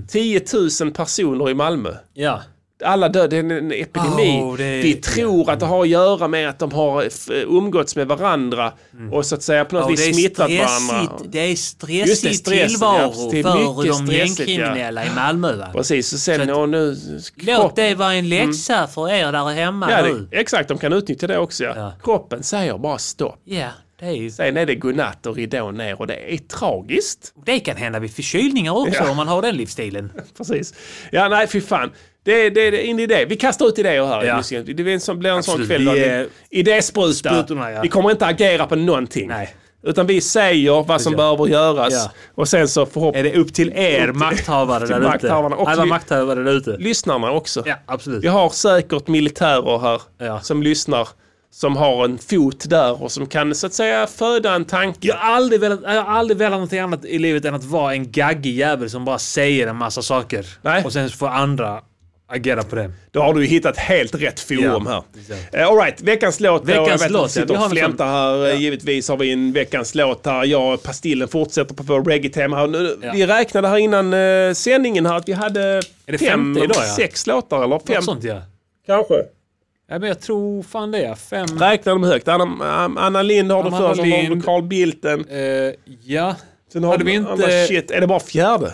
10 0.07 0.41
000 0.81 0.91
personer 0.91 1.49
i 1.49 1.53
Malmö. 1.53 1.93
Ja. 2.13 2.41
Alla 2.85 3.09
dör, 3.09 3.27
det 3.27 3.37
är 3.37 3.39
en 3.39 3.71
epidemi. 3.71 4.39
Oh, 4.43 4.61
är- 4.61 4.83
Vi 4.83 4.93
tror 4.93 5.51
att 5.51 5.59
det 5.59 5.65
har 5.65 5.81
att 5.81 5.87
göra 5.89 6.27
med 6.27 6.49
att 6.49 6.59
de 6.59 6.71
har 6.71 7.03
f- 7.03 7.29
umgåtts 7.47 7.95
med 7.95 8.07
varandra 8.07 8.73
och 9.11 9.25
så 9.25 9.35
att 9.35 9.43
säga 9.43 9.65
på 9.65 9.75
något 9.75 9.83
Ja, 9.99 10.05
vis 10.05 10.15
smittat 10.15 10.37
varandra. 10.51 10.67
stressigt, 10.67 11.31
det 11.31 11.39
är 11.39 11.47
Just 11.47 11.63
stressig 11.75 12.29
det, 12.31 12.35
stressen, 12.35 12.67
tillvaro 12.69 13.13
ja, 13.15 13.29
det 13.31 13.39
är 13.39 13.43
för 13.43 13.57
mycket 13.79 13.97
de 13.97 14.07
stressigt, 14.07 14.39
ja. 14.39 14.45
gängkriminella 14.55 15.05
i 15.05 15.09
Malmö. 15.15 15.55
Va? 15.55 15.67
Precis, 15.73 16.13
och 16.13 16.19
sen 16.19 16.47
Så 16.47 16.63
att- 16.63 16.69
nu... 16.69 16.97
Låt 17.35 17.75
det 17.75 17.95
vara 17.95 18.13
en 18.13 18.29
läxa 18.29 18.87
för 18.87 19.09
er 19.11 19.31
där 19.31 19.49
hemma 19.49 19.91
Ja, 19.91 20.01
nu. 20.05 20.27
det, 20.31 20.37
exakt, 20.37 20.69
de 20.69 20.77
kan 20.77 20.93
utnyttja 20.93 21.27
det 21.27 21.37
också. 21.37 21.63
Ja. 21.63 21.73
Ja. 21.75 21.93
Kroppen 22.03 22.43
säger 22.43 22.77
bara 22.77 22.97
stopp. 22.97 23.39
Ja, 23.43 23.67
det, 23.99 24.05
är 24.05 24.11
ju, 24.11 24.31
Sen 24.31 24.57
är 24.57 24.65
det 24.65 24.75
godnatt 24.75 25.25
och 25.25 25.35
ridån 25.35 25.75
ner 25.77 25.99
och 26.01 26.07
det 26.07 26.33
är 26.33 26.37
tragiskt. 26.37 27.33
det 27.45 27.59
kan 27.59 27.75
hända 27.77 27.99
vid 27.99 28.15
förkylningar 28.15 28.71
också 28.77 29.03
Ja. 29.03 29.09
om 29.11 29.17
man 29.17 29.27
har 29.27 29.41
den 29.41 29.55
livsstilen. 29.57 30.11
Precis. 30.37 30.73
Ja, 31.11 31.29
nej, 31.29 31.47
fy 31.47 31.61
fan. 31.61 31.91
Det, 32.23 32.49
det, 32.49 32.71
det 32.71 32.87
är 32.87 32.89
en 32.91 32.99
idé. 32.99 33.25
Vi 33.29 33.35
kastar 33.35 33.67
ut 33.67 33.79
idéer 33.79 34.05
här. 34.05 34.23
Ja. 34.23 34.41
Det 34.65 34.73
blir 34.73 34.87
en 34.93 34.99
sån, 34.99 35.19
blir 35.19 35.31
en 35.31 35.43
sån 35.43 35.65
kväll. 35.67 35.89
Vi 35.89 36.03
är- 36.03 36.27
Idéspruta. 36.49 37.45
Ja. 37.49 37.79
Vi 37.81 37.87
kommer 37.89 38.11
inte 38.11 38.25
agera 38.25 38.65
på 38.65 38.75
någonting. 38.75 39.27
Nej. 39.27 39.55
Utan 39.85 40.07
vi 40.07 40.21
säger 40.21 40.83
vad 40.83 41.01
som 41.01 41.13
Ja. 41.13 41.17
behöver 41.17 41.47
göras. 41.47 41.93
Ja. 41.93 42.11
Och 42.35 42.47
sen 42.47 42.67
så 42.67 42.81
Är 42.81 42.85
förhoppningsvis 42.85 43.33
det 43.33 43.39
upp 43.39 43.53
till 43.53 43.73
er 43.75 44.07
makthavare 44.11 44.79
till 44.87 44.89
där 44.89 44.97
ute? 44.99 45.07
makthavarna 45.09 45.55
Alla 45.55 45.85
makthavare 45.85 46.43
där 46.43 46.51
ute. 46.51 46.77
lyssnarna 46.79 47.31
också. 47.31 47.63
Ja, 47.65 47.75
absolut. 47.85 48.23
Vi 48.23 48.27
har 48.27 48.49
säkert 48.49 49.07
militärer 49.07 49.79
här 49.79 50.01
Ja. 50.19 50.39
som 50.41 50.63
lyssnar. 50.63 51.07
Som 51.51 51.77
har 51.77 52.05
en 52.05 52.17
fot 52.17 52.69
där 52.69 53.03
och 53.03 53.11
som 53.11 53.25
kan 53.27 53.55
så 53.55 53.67
att 53.67 53.73
säga 53.73 54.07
föda 54.07 54.53
en 54.55 54.65
tanke. 54.65 55.07
Jag 55.07 55.15
har 55.15 55.35
aldrig 55.35 55.61
velat, 55.61 55.79
jag 55.83 56.03
har 56.03 56.13
aldrig 56.19 56.37
velat 56.37 56.51
någonting 56.51 56.79
annat 56.79 57.05
i 57.05 57.19
livet 57.19 57.45
än 57.45 57.55
att 57.55 57.63
vara 57.63 57.93
en 57.93 58.11
gaggig 58.11 58.55
jävel 58.55 58.89
som 58.89 59.05
bara 59.05 59.19
säger 59.19 59.67
en 59.67 59.75
massa 59.75 60.01
saker. 60.01 60.45
Nej. 60.61 60.83
Och 60.85 60.93
sen 60.93 61.09
får 61.09 61.27
andra 61.27 61.79
agera 62.27 62.63
på 62.63 62.75
det. 62.75 62.91
Då 63.11 63.21
har 63.21 63.33
du 63.33 63.45
hittat 63.45 63.77
helt 63.77 64.15
rätt 64.15 64.39
forum 64.39 64.61
Ja, 64.85 65.03
här. 65.51 65.61
Uh, 65.61 65.67
Alright, 65.67 66.01
veckans 66.01 66.39
låt. 66.39 66.61
då. 66.61 66.67
Veckans 66.67 66.87
jag 66.89 66.97
vet 66.97 67.11
låt, 67.11 67.25
att 67.25 67.35
ja. 67.35 67.41
sitter 67.41 67.53
Vi 67.53 67.55
har 67.59 67.65
och 67.65 67.71
flämtar 67.71 68.05
här. 68.05 68.49
Eh, 68.49 68.61
Givetvis 68.61 69.09
har 69.09 69.17
vi 69.17 69.31
en 69.31 69.53
veckans 69.53 69.95
låt 69.95 70.25
här. 70.25 70.45
Jag 70.45 70.73
och 70.73 70.83
Pastillen 70.83 71.27
fortsätter 71.27 71.75
på 71.75 71.83
vår 71.83 72.03
reggae-tema 72.03 72.57
här. 72.57 72.67
Nu, 72.67 72.97
Ja. 73.01 73.11
Vi 73.13 73.25
räknade 73.27 73.67
här 73.67 73.77
innan 73.77 74.13
uh, 74.13 74.53
sändningen 74.53 75.05
här 75.05 75.17
att 75.17 75.27
vi 75.29 75.33
hade 75.33 75.81
det 76.05 76.17
fem, 76.17 76.57
idag, 76.57 76.69
ja? 76.75 76.95
sex 76.95 77.27
låtar 77.27 77.63
eller 77.63 77.79
fem 77.79 77.95
Något 77.95 78.05
sånt 78.05 78.23
ja. 78.23 78.41
kanske. 78.85 79.13
ja. 79.89 79.99
men 79.99 80.03
jag 80.03 80.19
tror 80.21 80.63
fan 80.63 80.91
det 80.91 81.01
ja. 81.01 81.15
Fem. 81.15 81.47
Räknar 81.59 81.93
dem 81.93 82.03
högt. 82.03 82.27
Anna, 82.27 82.91
Anna 83.01 83.21
Lind 83.21 83.51
har 83.51 83.63
du 83.63 83.67
Anna 83.67 83.77
först, 83.77 84.03
du 84.03 84.09
Lind. 84.09 84.45
Carl 84.45 84.63
Bildten. 84.63 85.25
Eh, 85.29 85.37
ja. 86.05 86.35
Sen 86.73 86.83
har 86.83 86.91
Hade 86.91 87.03
du 87.03 87.09
vi 87.11 87.15
inte- 87.17 87.67
shit. 87.67 87.91
Är 87.91 88.01
det 88.01 88.07
bara 88.07 88.19
fjärde? 88.19 88.73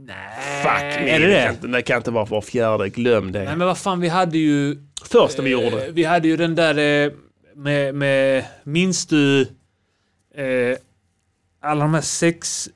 Nej. 0.00 0.62
Fuck 0.62 1.04
me. 1.04 1.10
Är 1.10 1.20
det 1.20 1.26
det? 1.26 1.42
Kan, 1.44 1.54
inte- 1.54 1.66
det 1.66 1.82
kan 1.82 1.96
inte 1.96 2.10
vara 2.10 2.24
var 2.24 2.40
fjärde. 2.40 2.88
Glöm 2.88 3.32
det. 3.32 3.44
Nej 3.44 3.56
men 3.56 3.66
vad 3.66 3.78
fan 3.78 4.00
vi 4.00 4.08
hade 4.08 4.38
ju... 4.38 4.76
Första 5.04 5.42
vi 5.42 5.50
gjorde. 5.50 5.86
Eh, 5.86 5.92
vi 5.92 6.04
hade 6.04 6.28
ju 6.28 6.36
den 6.36 6.54
där 6.54 6.78
eh, 7.06 7.12
med, 7.56 7.94
med 7.94 8.44
minns 8.64 9.06
du 9.06 9.40
eh, 10.36 10.76
alla 11.62 11.80
de 11.84 11.94
här 11.94 12.00
sex... 12.00 12.68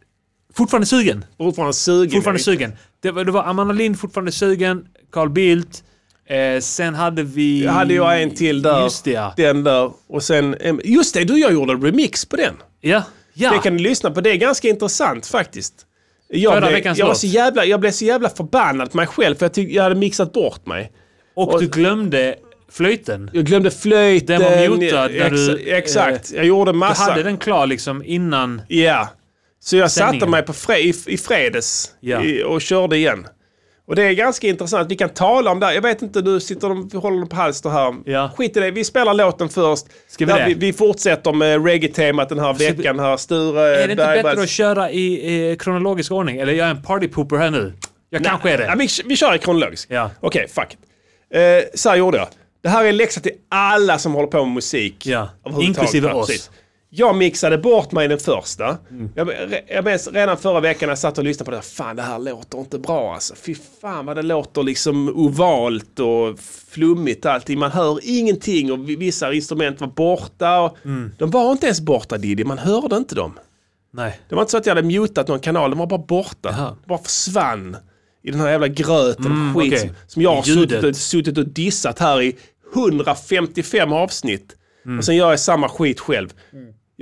Fortfarande 0.54 0.86
sugen. 0.86 1.24
Fortfarande 1.38 1.72
sugen. 1.74 2.10
Fortfarande 2.10 2.42
sugen. 2.42 2.72
Det 3.00 3.10
var, 3.10 3.24
det 3.24 3.32
var 3.32 3.44
Amanda 3.44 3.72
Lind 3.74 3.98
fortfarande 4.00 4.32
sugen. 4.32 4.86
Carl 5.12 5.30
Bildt. 5.30 5.84
Eh, 6.26 6.60
sen 6.60 6.94
hade 6.94 7.22
vi... 7.22 7.64
Jag 7.64 7.72
hade 7.72 7.94
jag 7.94 8.22
en 8.22 8.34
till 8.34 8.62
där. 8.62 8.82
Just 8.82 9.04
det 9.04 9.10
ja. 9.10 9.34
Den 9.36 9.64
där. 9.64 9.92
Och 10.06 10.22
sen, 10.22 10.56
just 10.84 11.14
det, 11.14 11.24
du 11.24 11.38
jag 11.40 11.52
gjorde 11.52 11.72
en 11.72 11.82
remix 11.82 12.24
på 12.26 12.36
den. 12.36 12.54
Ja. 12.80 13.02
ja. 13.34 13.52
Det 13.52 13.58
kan 13.58 13.76
du 13.76 13.82
lyssna 13.82 14.10
på. 14.10 14.20
Det 14.20 14.30
är 14.30 14.36
ganska 14.36 14.68
intressant 14.68 15.26
faktiskt. 15.26 15.86
Jag, 16.34 16.62
blev, 16.62 16.86
jag, 16.96 17.06
var 17.06 17.14
så 17.14 17.26
jävla, 17.26 17.64
jag 17.64 17.80
blev 17.80 17.90
så 17.90 18.04
jävla 18.04 18.28
förbannad 18.28 18.90
på 18.90 18.96
mig 18.96 19.06
själv 19.06 19.34
för 19.34 19.44
jag, 19.44 19.52
tyck, 19.54 19.70
jag 19.70 19.82
hade 19.82 19.94
mixat 19.94 20.32
bort 20.32 20.66
mig. 20.66 20.92
och, 21.36 21.60
du 21.60 21.68
glömde 21.68 22.34
flöjten. 22.70 23.30
Jag 23.32 23.44
glömde 23.44 23.70
flöjten. 23.70 24.40
Den 24.40 24.68
var 24.70 24.76
mutad 24.76 25.08
när 25.08 25.26
ex, 25.26 25.30
du, 25.36 25.70
eh, 25.70 25.78
Exakt. 25.78 26.30
jag 26.32 26.44
gjorde 26.44 26.72
Du 26.72 26.78
massa. 26.78 27.02
hade 27.02 27.22
den 27.22 27.36
klar 27.38 27.66
liksom 27.66 28.02
innan... 28.04 28.62
Ja. 28.68 29.08
Så 29.60 29.76
jag 29.76 29.90
satte 29.90 30.04
Sändningen. 30.06 30.30
mig 30.30 30.42
på 30.42 30.52
fre, 30.52 30.78
i, 30.78 30.94
i 31.06 31.18
fredags 31.18 31.90
Ja. 32.00 32.22
i, 32.24 32.42
och 32.42 32.60
körde 32.62 32.96
igen. 32.96 33.26
Och 33.86 33.96
det 33.96 34.02
är 34.02 34.12
ganska 34.12 34.48
intressant. 34.48 34.90
Vi 34.90 34.96
kan 34.96 35.08
tala 35.08 35.50
om 35.50 35.60
det. 35.60 35.66
här. 35.66 35.72
Jag 35.72 35.82
vet 35.82 36.02
inte, 36.02 36.20
du 36.22 36.40
sitter 36.40 36.70
och 36.70 37.02
håller 37.02 37.26
på 37.26 37.36
halster 37.36 37.70
här. 37.70 37.94
Ja. 38.04 38.30
Skit 38.36 38.56
i 38.56 38.60
det. 38.60 38.70
Vi 38.70 38.84
spelar 38.84 39.14
låten 39.14 39.48
först. 39.48 39.86
Ska 40.08 40.26
vi 40.26 40.32
det? 40.32 40.44
vi, 40.46 40.54
vi 40.54 40.72
fortsätter 40.72 41.32
med 41.32 41.64
reggae-temat 41.64 42.28
den 42.28 42.38
här 42.38 42.54
veckan 42.54 42.98
här. 42.98 43.16
Sture 43.16 43.60
Är 43.82 43.86
det 43.86 43.92
inte 43.92 44.04
Bergbergs- 44.04 44.22
bättre 44.22 44.42
att 44.42 44.48
köra 44.48 44.90
i 44.90 45.50
eh, 45.50 45.56
kronologisk 45.56 46.12
ordning? 46.12 46.36
Eller 46.36 46.52
jag 46.52 46.66
är 46.66 46.70
en 46.70 46.82
partypooper 46.82 47.36
här 47.36 47.50
nu. 47.50 47.72
Jag 48.10 48.24
kanske 48.24 48.50
är 48.50 48.58
det. 48.58 48.64
Ja, 48.64 48.74
vi, 48.78 48.88
vi 49.04 49.16
kör 49.16 49.34
i 49.34 49.38
kronologisk. 49.38 49.88
Ja. 49.90 50.10
Okej, 50.20 50.48
fuck 50.48 50.66
it. 50.72 50.78
Eh, 51.34 51.40
så 51.74 51.88
här 51.88 51.96
gjorde 51.96 52.18
jag. 52.18 52.28
Det 52.62 52.68
här 52.68 52.84
är 52.84 52.88
en 52.88 52.96
läxa 52.96 53.20
till 53.20 53.32
alla 53.48 53.98
som 53.98 54.12
håller 54.14 54.28
på 54.28 54.44
med 54.44 54.54
musik. 54.54 55.06
Ja, 55.06 55.28
inklusive 55.60 56.12
oss. 56.12 56.26
precis. 56.26 56.50
Jag 56.94 57.16
mixade 57.16 57.58
bort 57.58 57.92
mig 57.92 58.04
i 58.04 58.08
den 58.08 58.18
första. 58.18 58.78
Mm. 58.90 59.10
Jag, 59.14 59.28
jag 59.68 59.84
minns 59.84 60.08
redan 60.08 60.36
förra 60.36 60.60
veckan 60.60 60.86
när 60.86 60.90
jag 60.90 60.98
satt 60.98 61.18
och 61.18 61.24
lyssnade 61.24 61.50
på 61.50 61.56
det. 61.56 61.62
Fan, 61.62 61.96
det 61.96 62.02
här 62.02 62.18
låter 62.18 62.58
inte 62.58 62.78
bra 62.78 63.14
alltså. 63.14 63.34
Fy 63.34 63.54
fan 63.80 64.06
vad 64.06 64.16
det 64.16 64.22
låter 64.22 64.62
liksom 64.62 65.08
ovalt 65.08 65.98
och 65.98 66.38
flummigt 66.70 67.26
allting. 67.26 67.58
Man 67.58 67.70
hör 67.70 67.98
ingenting 68.02 68.72
och 68.72 68.88
vissa 68.88 69.32
instrument 69.32 69.80
var 69.80 69.88
borta. 69.88 70.60
Och 70.60 70.76
Mm. 70.84 71.10
De 71.18 71.30
var 71.30 71.52
inte 71.52 71.66
ens 71.66 71.80
borta 71.80 72.18
Diddy, 72.18 72.44
man 72.44 72.58
hörde 72.58 72.96
inte 72.96 73.14
dem. 73.14 73.38
Nej. 73.92 74.20
Det 74.28 74.34
var 74.34 74.42
inte 74.42 74.50
så 74.50 74.56
att 74.56 74.66
jag 74.66 74.74
hade 74.74 74.88
mutat 74.88 75.28
någon 75.28 75.40
kanal, 75.40 75.70
de 75.70 75.78
var 75.78 75.86
bara 75.86 75.98
borta. 76.08 76.48
Jaha. 76.50 76.76
De 76.84 76.88
bara 76.88 76.98
försvann. 76.98 77.76
I 78.22 78.30
den 78.30 78.40
här 78.40 78.50
jävla 78.50 78.68
gröten 78.68 79.26
Mm, 79.26 79.54
skit 79.54 79.72
okej. 79.72 79.78
som, 79.88 79.96
som 80.06 80.22
jag 80.22 80.34
har 80.34 80.42
suttit 80.42 80.84
och, 80.84 80.96
suttit 80.96 81.38
och 81.38 81.48
dissat 81.48 81.98
här 81.98 82.22
i 82.22 82.36
155 82.74 83.92
avsnitt. 83.92 84.56
Mm. 84.86 84.98
Och 84.98 85.04
sen 85.04 85.16
gör 85.16 85.30
jag 85.30 85.40
samma 85.40 85.68
skit 85.68 86.00
själv. 86.00 86.32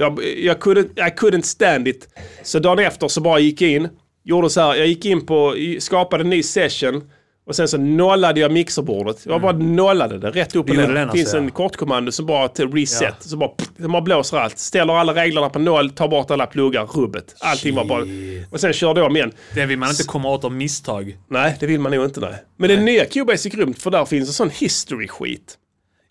Jag, 0.00 0.20
jag 0.38 0.56
couldn't, 0.58 1.08
I 1.08 1.10
couldn't 1.10 1.42
stand 1.42 1.88
it. 1.88 2.08
Så 2.42 2.58
dagen 2.58 2.78
efter 2.78 3.08
så 3.08 3.20
bara 3.20 3.38
gick 3.38 3.60
jag 3.62 3.70
in, 3.70 3.88
gjorde 4.24 4.50
så 4.50 4.60
här, 4.60 4.74
jag 4.74 4.86
gick 4.86 5.04
in 5.04 5.26
på, 5.26 5.56
skapade 5.78 6.22
en 6.24 6.30
ny 6.30 6.42
session. 6.42 7.10
Och 7.46 7.56
sen 7.56 7.68
så 7.68 7.78
nollade 7.78 8.40
jag 8.40 8.52
mixerbordet. 8.52 9.26
Jag 9.26 9.40
bara 9.42 9.52
nollade 9.52 10.18
det 10.18 10.30
rätt 10.30 10.56
upp 10.56 10.68
och 10.70 10.74
Mm. 10.74 10.88
ner. 10.88 10.94
den 10.94 11.06
Det 11.08 11.12
finns 11.12 11.34
en 11.34 11.44
ja. 11.44 11.50
kortkommando 11.50 12.12
som 12.12 12.26
bara 12.26 12.48
till 12.48 12.72
reset. 12.72 13.02
Ja. 13.02 13.14
Så 13.20 13.36
bara, 13.36 13.50
det 13.76 13.88
bara 13.88 14.02
blåser 14.02 14.36
allt. 14.36 14.58
Ställer 14.58 14.92
alla 14.94 15.14
reglerna 15.14 15.48
på 15.50 15.58
noll, 15.58 15.90
tar 15.90 16.08
bort 16.08 16.30
alla 16.30 16.46
pluggar, 16.46 16.86
rubbet. 16.86 17.34
Allting 17.40 17.74
var 17.74 17.84
bara... 17.84 18.04
Och 18.50 18.60
sen 18.60 18.72
körde 18.72 19.00
jag 19.00 19.06
om 19.06 19.16
igen. 19.16 19.32
Det 19.54 19.66
vill 19.66 19.78
man 19.78 19.90
inte 19.90 20.04
komma 20.04 20.28
åt 20.30 20.44
av 20.44 20.52
misstag. 20.52 21.16
Nej, 21.28 21.56
det 21.60 21.66
vill 21.66 21.80
man 21.80 21.92
nog 21.92 22.04
inte 22.04 22.20
nej. 22.20 22.34
Men 22.56 22.68
det 22.68 22.80
nya 22.80 23.04
Cubase 23.04 23.48
är 23.48 23.50
grymt 23.50 23.82
för 23.82 23.90
där 23.90 24.04
finns 24.04 24.28
en 24.28 24.32
sån 24.32 24.50
history-skit. 24.50 25.54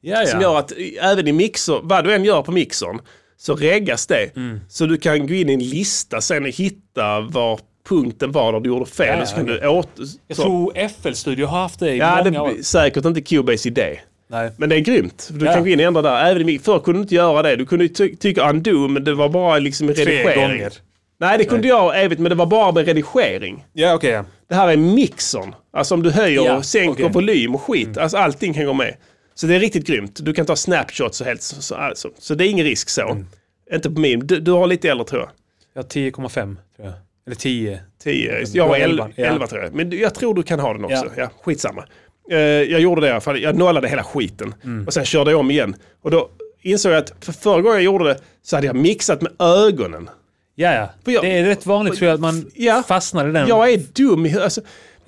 Ja, 0.01 0.25
Som 0.25 0.41
gör 0.41 0.59
att 0.59 0.73
även 1.01 1.27
i 1.27 1.31
mixer, 1.31 1.79
vad 1.83 2.03
du 2.03 2.13
än 2.13 2.23
gör 2.25 2.41
på 2.41 2.51
mixern, 2.51 2.99
så 3.41 3.55
reggas 3.55 4.07
det. 4.07 4.35
Mm. 4.35 4.59
Så 4.69 4.85
du 4.85 4.97
kan 4.97 5.27
gå 5.27 5.33
in 5.33 5.49
i 5.49 5.53
en 5.53 5.59
lista 5.59 6.21
sen 6.21 6.43
och 6.43 6.49
hitta 6.49 7.19
var 7.21 7.59
punkten 7.89 8.31
var 8.31 8.53
där 8.53 8.59
du 8.59 8.69
gjorde 8.69 8.85
fel. 8.85 9.07
Ja, 9.15 9.21
och 9.21 9.27
så 9.27 9.35
kan 9.35 9.47
ja. 9.47 9.53
du 9.53 9.67
åter... 9.67 10.05
Jag 10.27 10.37
så- 10.37 10.43
tror 10.43 10.73
FL 11.01 11.11
Studio 11.13 11.45
har 11.45 11.59
haft 11.61 11.79
det 11.79 11.91
i 11.93 11.97
Ja, 11.97 12.21
det 12.23 12.31
många 12.31 12.43
år. 12.43 12.57
är 12.57 12.61
säkert 12.63 13.05
inte 13.05 13.21
Cubase 13.21 13.67
idé. 13.67 13.99
Nej. 14.31 14.51
Men 14.57 14.69
det 14.69 14.75
är 14.75 14.79
grymt. 14.79 15.29
Du 15.31 15.45
Ja. 15.45 15.53
kan 15.53 15.63
gå 15.63 15.69
in 15.69 15.79
och 15.79 15.85
ändra 15.85 16.01
där. 16.01 16.25
Även 16.31 16.59
förr 16.59 16.79
kunde 16.79 16.99
du 16.99 17.01
inte 17.01 17.15
göra 17.15 17.41
det. 17.41 17.55
Du 17.55 17.65
kunde 17.65 17.87
ty- 17.89 18.15
tycka 18.15 18.49
undo, 18.49 18.87
men 18.87 19.03
det 19.03 19.13
var 19.13 19.29
bara 19.29 19.59
liksom 19.59 19.87
redigering. 19.87 20.41
gånger. 20.41 20.73
Nej, 21.19 21.37
det 21.37 21.43
kunde 21.45 21.67
jag 21.67 22.03
evigt, 22.03 22.21
men 22.21 22.29
det 22.29 22.35
var 22.35 22.45
bara 22.45 22.71
med 22.71 22.85
redigering. 22.85 23.65
Ja, 23.73 23.93
okej. 23.93 24.09
ja. 24.11 24.25
Det 24.49 24.55
här 24.55 24.67
är 24.71 24.77
mixern. 24.77 25.55
Alltså 25.73 25.93
om 25.95 26.03
du 26.03 26.11
höjer 26.11 26.45
Ja, 26.45 26.57
och 26.57 26.65
sänker. 26.65 27.01
Mm. 27.01 27.11
volym 27.13 27.55
och 27.55 27.61
skit. 27.61 27.97
Alltså 27.97 28.17
allting 28.17 28.53
kan 28.53 28.65
gå 28.65 28.73
med. 28.73 28.95
Så 29.39 29.47
det 29.47 29.55
är 29.55 29.59
riktigt 29.59 29.87
grymt. 29.87 30.19
Du 30.23 30.33
kan 30.33 30.45
ta 30.45 30.55
snapshots 30.55 31.21
och 31.21 31.27
helt 31.27 31.41
så, 31.41 31.61
så, 31.61 31.75
alltså. 31.75 32.09
så 32.19 32.35
det 32.35 32.45
är 32.45 32.49
ingen 32.49 32.65
risk 32.65 32.89
så. 32.89 33.09
Mm. 33.09 33.25
Inte 33.73 33.89
på 33.89 33.99
min. 33.99 34.27
Du, 34.27 34.39
du 34.39 34.51
har 34.51 34.67
lite 34.67 34.89
äldre 34.89 35.07
tror 35.07 35.21
jag. 35.21 35.29
Jag 35.73 35.83
har 35.83 35.89
10,5 35.89 36.29
tror 36.29 36.55
jag. 36.87 36.93
Eller 37.27 37.35
10. 37.35 37.79
10. 38.03 38.45
Jag 38.53 38.67
har 38.67 38.77
Ja, 38.77 38.83
11, 38.83 38.85
elvan, 38.85 39.13
ja. 39.15 39.25
11 39.25 39.47
tror 39.47 39.63
jag. 39.63 39.73
Men 39.73 39.91
jag 39.99 40.15
tror 40.15 40.33
du 40.33 40.43
kan 40.43 40.59
ha 40.59 40.73
den 40.73 40.85
också. 40.85 41.05
Ja. 41.05 41.11
Ja. 41.15 41.29
skitsamma. 41.41 41.85
Eh, 42.31 42.37
jag 42.37 42.79
gjorde 42.79 43.01
det 43.01 43.07
i 43.07 43.11
alla 43.11 43.21
fall. 43.21 43.39
Jag 43.41 43.57
nollade 43.57 43.89
hela 43.89 44.03
skiten. 44.03 44.55
Mm. 44.63 44.87
Och 44.87 44.93
sen 44.93 45.05
körde 45.05 45.31
jag 45.31 45.39
om 45.39 45.51
igen. 45.51 45.75
Och 46.01 46.11
då 46.11 46.29
insåg 46.61 46.91
jag 46.91 46.99
att 46.99 47.13
för 47.25 47.33
förra 47.33 47.61
gången 47.61 47.75
jag 47.75 47.83
gjorde 47.83 48.05
det 48.05 48.19
så 48.43 48.55
hade 48.55 48.67
jag 48.67 48.75
mixat 48.75 49.21
med 49.21 49.31
ögonen. 49.39 50.09
Ja, 50.55 50.73
ja. 50.73 50.89
Det 51.21 51.37
är 51.37 51.43
rätt 51.45 51.65
vanligt 51.65 51.95
tror 51.95 52.07
jag 52.07 52.13
att 52.15 52.21
man 52.21 52.51
Ja. 52.55 52.83
fastnar 52.87 53.29
i 53.29 53.31
den. 53.31 53.47
Jag 53.47 53.71
är 53.73 53.77
dum 53.93 54.39
alltså, 54.41 54.61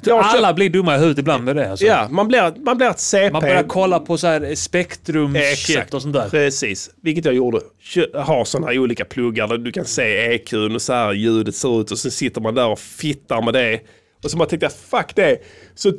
jag 0.10 0.20
Alla 0.20 0.48
kört- 0.48 0.56
blir 0.56 0.70
dumma 0.70 0.96
i 0.96 1.00
huvudet 1.00 1.18
ibland 1.20 1.44
med 1.44 1.56
det. 1.56 1.70
Alltså. 1.72 1.86
Ja, 1.86 2.08
man 2.12 2.28
blir, 2.28 2.54
man 2.66 2.78
blir 2.78 2.88
ett 2.90 3.00
CP. 3.00 3.32
Man 3.32 3.42
börjar 3.42 3.64
kolla 3.64 4.00
på 4.00 4.18
så 4.18 4.28
här 4.28 4.56
spektrum 4.56 5.38
shit 5.56 5.94
och 5.94 6.02
sånt 6.02 6.14
där. 6.14 6.30
Precis, 6.30 6.90
vilket 7.02 7.26
jag 7.26 7.34
gjorde. 7.34 7.60
Har 8.16 8.46
sådana 8.46 8.68
här 8.68 8.80
olika 8.80 9.06
pluggar 9.06 9.48
där 9.48 9.58
du 9.58 9.72
kan 9.72 9.86
se 9.86 10.34
EQn 10.34 10.76
och 10.76 10.82
så 10.82 10.94
här 10.94 11.14
ljudet 11.14 11.56
ser 11.56 11.82
ut 11.82 11.92
och 11.92 11.98
sen 12.00 12.12
sitter 12.12 12.42
man 12.42 12.56
där 12.56 12.68
och 12.68 12.80
fittar 12.80 13.42
med 13.42 13.54
det. 13.54 13.80
Och 14.24 14.32
så 14.32 14.38
bara 14.38 14.50
tänkte 14.50 14.70
fuck 14.70 15.16
det. 15.16 15.38
Så 15.76 15.94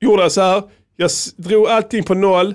gjorde 0.00 0.22
jag 0.22 0.32
så 0.32 0.40
här. 0.40 0.62
Jag 0.96 1.10
drog 1.36 1.66
allting 1.68 2.02
på 2.02 2.14
noll. 2.14 2.54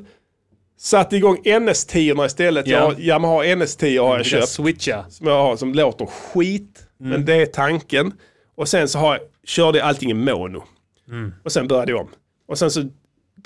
Satte 0.80 1.16
igång 1.16 1.38
NS10 1.46 2.26
istället. 2.26 2.68
Ja. 2.68 2.78
Jag 2.78 2.82
har, 2.86 2.96
Yamaha 3.00 3.44
NS10 3.44 4.00
har 4.02 4.18
jag 4.18 4.26
köpt. 4.26 4.48
switcha. 4.50 5.06
Som 5.10 5.28
jag 5.28 5.42
har 5.44 5.58
som 5.58 5.74
låter 5.74 6.06
skit. 6.06 6.80
Mm. 7.00 7.12
Men 7.12 7.26
det 7.26 7.34
är 7.36 7.46
tanken. 7.46 8.14
Och 8.58 8.68
sen 8.68 8.88
så 8.88 9.00
har 9.00 9.14
jag, 9.14 9.22
körde 9.46 9.78
jag 9.78 9.88
allting 9.88 10.12
i 10.12 10.14
mono. 10.14 10.64
Mm. 11.12 11.34
Och 11.44 11.52
sen 11.52 11.68
började 11.68 11.92
jag 11.92 12.02
om. 12.02 12.08
Och 12.48 12.58
sen 12.58 12.72
så 12.72 12.80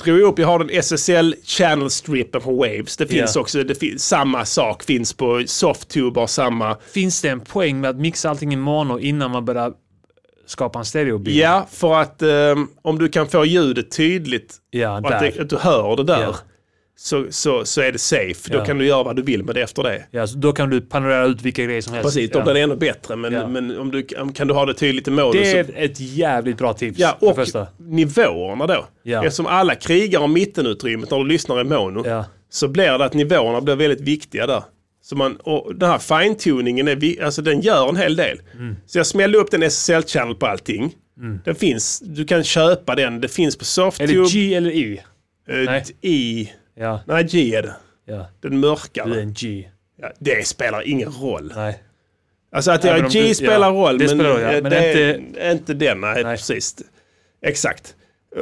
drog 0.04 0.20
jag 0.20 0.28
upp, 0.28 0.40
jag 0.40 0.48
har 0.48 0.60
den 0.60 0.70
SSL 0.70 1.36
channel 1.44 1.90
strippen 1.90 2.42
på 2.42 2.52
Waves. 2.56 2.98
Det 2.98 3.08
finns 3.08 3.36
Ja. 3.36 3.42
också, 3.42 3.64
det 3.64 3.76
finns, 3.76 4.08
samma 4.08 4.46
sak 4.46 4.84
finns 4.84 5.14
på 5.14 5.44
Softube 5.48 6.20
och 6.20 6.30
samma. 6.30 6.78
Finns 6.92 7.22
det 7.22 7.30
en 7.30 7.40
poäng 7.40 7.82
med 7.82 7.90
att 7.90 7.98
mixa 8.00 8.30
allting 8.30 8.54
i 8.54 8.56
mono 8.56 9.00
innan 9.00 9.32
man 9.32 9.46
börjar 9.46 9.74
skapa 10.46 10.80
en 10.80 10.86
stereobild? 10.86 11.38
Ja, 11.38 11.68
för 11.72 11.96
att 12.02 12.22
ehm, 12.22 12.68
om 12.82 13.00
du 13.00 13.10
kan 13.10 13.28
få 13.28 13.46
ljudet 13.46 13.92
tydligt 13.92 14.56
Ja, 14.70 15.00
och 15.00 15.12
att, 15.14 15.20
det, 15.22 15.42
att 15.42 15.50
du 15.50 15.58
hör 15.58 15.96
det 15.98 16.04
där. 16.04 16.22
Ja. 16.22 16.36
Så, 16.98 17.26
så, 17.30 17.66
så 17.66 17.82
är 17.82 17.92
det 17.92 18.00
safe. 18.00 18.52
Då 18.52 18.58
Ja. 18.58 18.66
kan 18.66 18.78
du 18.78 18.86
göra 18.86 19.04
vad 19.04 19.16
du 19.16 19.22
vill 19.22 19.44
med 19.44 19.56
det 19.56 19.62
efter 19.62 19.84
det. 19.84 20.04
Ja, 20.12 20.28
så 20.28 20.38
då 20.38 20.52
kan 20.54 20.70
du 20.70 20.82
panorera 20.82 21.26
ut 21.26 21.42
vilka 21.42 21.64
grejer 21.64 21.82
som 21.82 21.94
helst. 21.94 22.08
Precis, 22.08 22.32
då 22.32 22.44
blir 22.44 22.54
det 22.54 22.60
ännu 22.62 22.76
bättre. 22.76 23.16
Men, 23.16 23.34
Ja. 23.34 23.48
men 23.48 23.78
om 23.80 23.92
du, 23.92 24.04
kan 24.34 24.48
du 24.48 24.54
ha 24.54 24.66
det 24.66 24.74
tydligt 24.74 25.08
i 25.08 25.12
mono 25.12 25.32
Det 25.32 25.46
så... 25.52 25.58
är 25.58 25.66
ett 25.76 26.00
jävligt 26.00 26.58
bra 26.58 26.74
tips. 26.74 27.00
Ja, 27.00 27.18
och 27.20 27.38
nivåerna 27.78 28.68
då. 28.68 28.86
Ja. 29.04 29.26
Eftersom 29.26 29.46
alla 29.46 29.76
krigar 29.76 30.20
om 30.20 30.34
mittenutrymmet 30.34 31.12
när 31.12 31.18
du 31.18 31.26
lyssnar 31.28 31.62
i 31.62 31.64
mono 31.64 32.04
Ja. 32.08 32.26
så 32.50 32.68
blir 32.68 32.98
det 32.98 33.06
att 33.06 33.14
nivåerna 33.14 33.62
blir 33.62 33.76
väldigt 33.76 34.02
viktiga 34.02 34.48
där. 34.48 34.64
Så 35.04 35.16
man, 35.16 35.36
och 35.36 35.76
den 35.76 35.90
här 35.90 35.98
fine-tuningen, 35.98 36.88
är, 36.88 37.24
alltså 37.24 37.42
den 37.42 37.62
gör 37.62 37.90
en 37.90 37.96
hel 37.96 38.16
del. 38.16 38.42
Mm. 38.54 38.76
Så 38.86 38.98
jag 39.00 39.06
smällde 39.06 39.38
upp 39.38 39.52
den 39.52 39.64
SSL-channel 39.64 40.36
på 40.36 40.46
allting. 40.46 40.92
Den 41.46 41.56
finns, 41.56 42.00
du 42.00 42.26
kan 42.26 42.44
köpa 42.44 42.96
den, 42.96 43.22
det 43.22 43.28
finns 43.28 43.58
på 43.58 43.62
Är 43.62 43.66
Softube. 43.66 44.14
det 44.14 44.30
G 44.34 44.54
eller 44.56 44.72
eh, 44.92 44.98
Nej. 45.48 45.84
I, 46.02 46.50
Ja, 46.76 47.00
nej 47.08 47.24
G 47.24 47.56
är 47.56 47.62
det. 47.62 47.76
ja. 48.06 48.26
Den 48.42 48.60
mörkare. 48.60 49.10
Du 49.10 49.16
är 49.18 49.22
en 49.22 49.34
G. 49.34 49.70
Ja, 50.02 50.12
det 50.20 50.48
spelar 50.48 50.88
ingen 50.88 51.10
roll. 51.12 51.54
Nej. 51.56 51.84
Alltså 52.52 52.72
att 52.72 52.84
jag 52.84 52.98
är 52.98 53.10
G 53.10 53.22
du- 53.28 53.36
spelar 53.36 53.72
roll, 53.72 53.98
men, 54.00 54.10
spelar 54.10 54.54
eh, 54.54 54.62
Men 54.62 54.72
det 54.72 54.88
inte- 55.18 55.42
är 55.42 55.52
inte 55.52 55.74
den. 55.74 56.02
Nej, 56.02 56.24
Nej. 56.24 56.38
precis. 56.38 56.76
Exakt. 57.46 57.96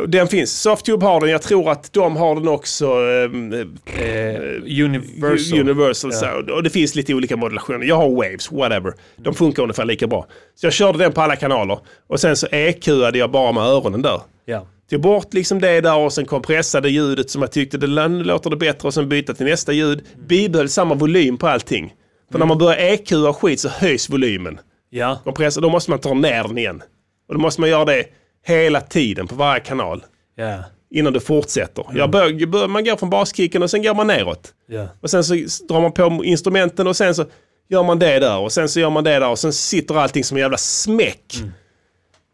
Den 0.08 0.28
finns. 0.28 0.62
Softube 0.62 1.06
har 1.06 1.20
den. 1.22 1.30
Jag 1.30 1.42
tror 1.42 1.72
att 1.72 1.94
de 1.94 2.16
har 2.16 2.36
den 2.36 2.48
också. 2.48 2.86
ehm, 2.88 3.54
Eh, 3.54 4.84
Universal. 4.86 5.60
Universal. 5.60 6.12
Ja. 6.22 6.54
Och 6.54 6.64
det 6.64 6.70
finns 6.70 6.96
lite 6.96 7.14
olika 7.14 7.38
modulationer. 7.38 7.86
Jag 7.86 7.96
har 7.96 8.10
Waves, 8.10 8.52
whatever. 8.52 8.94
De 9.16 9.34
funkar 9.34 9.64
ungefär 9.64 9.86
lika 9.86 10.08
bra. 10.08 10.28
Så 10.56 10.66
jag 10.66 10.74
körde 10.74 10.98
den 10.98 11.12
på 11.12 11.22
alla 11.22 11.36
kanaler. 11.36 11.80
Och 12.08 12.20
sen 12.20 12.36
så 12.38 12.48
EQade 12.52 13.18
jag 13.18 13.32
bara 13.32 13.52
med 13.52 13.64
öronen 13.64 14.02
där. 14.02 14.22
Ja. 14.46 14.68
Tog 14.90 15.02
bort 15.02 15.34
liksom 15.34 15.62
det 15.62 15.82
där 15.82 15.98
och 15.98 16.14
sen 16.14 16.26
kompressade 16.26 16.90
ljudet 16.90 17.30
som 17.30 17.42
jag 17.42 17.52
tyckte 17.52 17.78
det 17.78 17.88
låter 17.88 18.50
det 18.50 18.56
bättre 18.56 18.88
och 18.88 18.94
sen 18.94 19.10
byta 19.10 19.34
till 19.34 19.46
nästa 19.46 19.74
ljud. 19.74 20.04
Bibehöll 20.28 20.70
samma 20.70 20.96
volym 20.96 21.38
på 21.38 21.48
allting. 21.48 21.94
För 22.32 22.40
när 22.40 22.46
man 22.46 22.58
börjar 22.58 22.78
EQ 22.78 23.12
och 23.12 23.38
skit 23.38 23.60
så 23.60 23.70
höjs 23.70 24.10
volymen. 24.10 24.60
Ja. 24.90 25.20
Kompressor, 25.24 25.62
då 25.62 25.70
måste 25.70 25.92
man 25.92 26.00
ta 26.00 26.14
ner 26.14 26.44
den 26.44 26.58
igen. 26.58 26.84
Och 27.28 27.34
då 27.34 27.40
måste 27.40 27.62
man 27.62 27.70
göra 27.70 27.86
det 27.86 28.06
hela 28.46 28.82
tiden 28.82 29.28
på 29.28 29.36
varje 29.36 29.60
kanal. 29.60 30.04
Ja. 30.36 30.64
Innan 30.92 31.14
du 31.14 31.20
fortsätter. 31.20 31.86
Jag 31.94 32.10
bör, 32.10 32.46
bör, 32.46 32.68
man 32.68 32.84
går 32.84 32.96
från 32.96 33.10
baskicken 33.10 33.64
och 33.64 33.70
sen 33.70 33.84
går 33.84 33.94
man 33.94 34.08
neråt. 34.08 34.54
Ja. 34.68 34.88
Och 35.02 35.10
sen 35.10 35.24
så 35.24 35.34
drar 35.68 35.82
man 35.82 35.92
på 35.92 36.26
instrumenten 36.26 36.88
och 36.88 36.96
sen 36.96 37.16
så 37.16 37.26
gör 37.70 37.84
man 37.84 38.00
det 38.00 38.20
där 38.20 38.38
och 38.38 38.52
sen 38.52 38.70
så 38.70 38.80
gör 38.80 38.90
man 38.90 39.04
det 39.04 39.20
där 39.20 39.30
och 39.30 39.40
sen 39.40 39.54
sitter 39.54 39.96
allting 39.96 40.24
som 40.24 40.38
en 40.38 40.42
jävla 40.42 40.58
smäck. 40.58 41.36
Mm. 41.40 41.52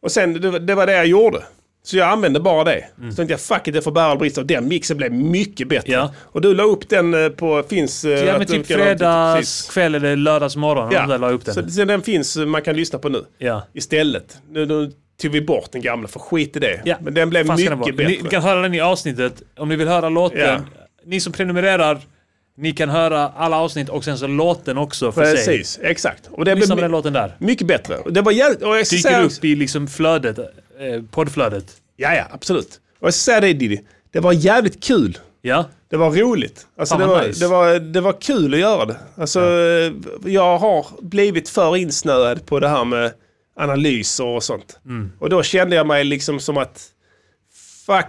Och 0.02 0.12
sen, 0.12 0.42
det, 0.42 0.60
det 0.60 0.76
var 0.76 0.86
det 0.86 0.94
jag 0.94 1.06
gjorde. 1.06 1.44
Så 1.84 1.98
jag 1.98 2.10
använde 2.10 2.40
bara 2.40 2.64
det. 2.64 2.86
Mm. 2.98 3.12
Så 3.12 3.16
tänkte 3.16 3.34
jag 3.34 3.40
fuck 3.42 3.68
it, 3.68 3.74
det 3.74 3.82
får 3.82 3.92
bära 3.92 4.16
brista. 4.16 4.42
Och 4.42 4.48
den 4.48 4.68
mixen 4.68 4.98
blev 4.98 5.12
mycket 5.14 5.68
bättre. 5.68 5.92
Ja. 5.92 6.14
Och 6.18 6.42
du 6.42 6.54
la 6.54 6.64
upp 6.64 6.90
den 6.90 7.14
eh, 7.24 7.30
på, 7.30 7.64
finns... 7.70 8.06
eh, 8.06 8.20
Så 8.20 8.26
ja, 8.26 8.38
men 8.38 8.48
typ 8.48 8.68
kan- 8.68 8.78
fredags 8.80 9.40
precis. 9.40 9.70
kväll 9.72 9.96
eller 9.96 10.16
lördagsmorgon. 10.16 10.90
Ja. 10.92 11.06
Där 11.08 11.18
la 11.18 11.28
jag 11.28 11.34
upp 11.34 11.46
den. 11.46 11.54
så, 11.54 11.70
så 11.70 11.86
den 11.86 12.02
finns, 12.02 12.38
eh, 12.38 12.46
man 12.46 12.62
kan 12.62 12.76
lyssna 12.76 13.00
på 13.00 13.10
nu. 13.10 13.26
ja. 13.38 13.68
Istället. 13.74 14.38
Nu, 14.52 14.66
nu 14.66 14.92
tog 15.22 15.32
vi 15.32 15.42
bort 15.42 15.72
den 15.72 15.82
gamla, 15.82 16.08
för 16.08 16.20
skit 16.20 16.56
i 16.56 16.60
det. 16.60 16.82
Ja. 16.86 16.96
Men 17.02 17.14
den 17.14 17.30
blev 17.30 17.46
den 17.48 17.56
mycket 17.80 17.96
bättre. 17.98 18.08
Ni 18.24 18.30
kan 18.30 18.42
höra 18.44 18.62
den 18.62 18.74
i 18.74 18.80
avsnittet. 18.80 19.34
Om 19.58 19.70
ni 19.70 19.76
vill 19.76 19.88
höra 19.88 20.10
låten. 20.10 20.40
Ja. 20.40 20.60
Ni 21.06 21.20
som 21.20 21.34
prenumererar, 21.34 22.00
ni 22.58 22.72
kan 22.72 22.90
höra 22.90 23.32
alla 23.38 23.58
avsnitt 23.58 23.90
och 23.90 24.04
sen 24.04 24.18
så 24.18 24.28
låten 24.28 24.78
också 24.78 25.12
för 25.12 25.24
sig. 25.26 25.36
Precis, 25.36 25.80
exakt. 25.84 26.30
Och 26.32 26.46
det 26.46 26.56
Lyssna 26.56 26.76
blev 26.76 26.82
på 26.82 26.82
den 26.82 26.92
låten 26.92 27.14
där. 27.14 27.36
mycket 27.40 27.68
bättre. 27.68 27.96
Och 27.98 28.14
det 28.14 28.22
var 28.22 28.32
jävligt... 28.32 28.62
Och 28.62 28.78
jag 28.78 28.86
Dyker 28.90 29.24
upp 29.24 29.46
i 29.46 29.56
liksom 29.56 29.88
flödet, 29.88 30.40
eh, 30.80 31.04
poddflödet. 31.12 31.78
Ja, 31.96 32.16
ja, 32.16 32.28
absolut. 32.32 32.80
Och 33.00 33.08
jag 33.08 33.14
ska 33.14 33.32
säga 33.32 33.42
det 33.42 33.54
Diddy. 33.54 33.80
Det 34.12 34.20
var 34.20 34.34
jävligt 34.34 34.84
kul. 34.84 35.18
Ja. 35.42 35.66
Det 35.90 35.98
var 35.98 36.12
roligt. 36.12 36.68
Alltså, 36.78 36.96
Fan, 36.96 37.02
det, 37.02 37.08
vad 37.08 37.18
var, 37.18 37.28
nice. 37.28 37.40
det, 37.40 37.48
var, 37.48 37.80
det 37.80 38.02
var 38.02 38.22
kul 38.22 38.54
att 38.54 38.60
göra 38.60 38.86
det. 38.86 38.98
Alltså, 39.16 39.40
Jag 40.26 40.58
har 40.58 40.86
blivit 41.02 41.50
för 41.50 41.76
insnöad 41.78 42.46
på 42.46 42.60
det 42.60 42.68
här 42.68 42.86
med 42.86 43.12
analyser 43.56 44.26
och 44.26 44.44
sånt. 44.44 44.80
Mm. 44.86 45.12
Och 45.20 45.30
då 45.30 45.44
kände 45.44 45.76
jag 45.76 45.88
mig 45.88 46.04
liksom 46.04 46.40
som 46.40 46.58
att 46.58 46.92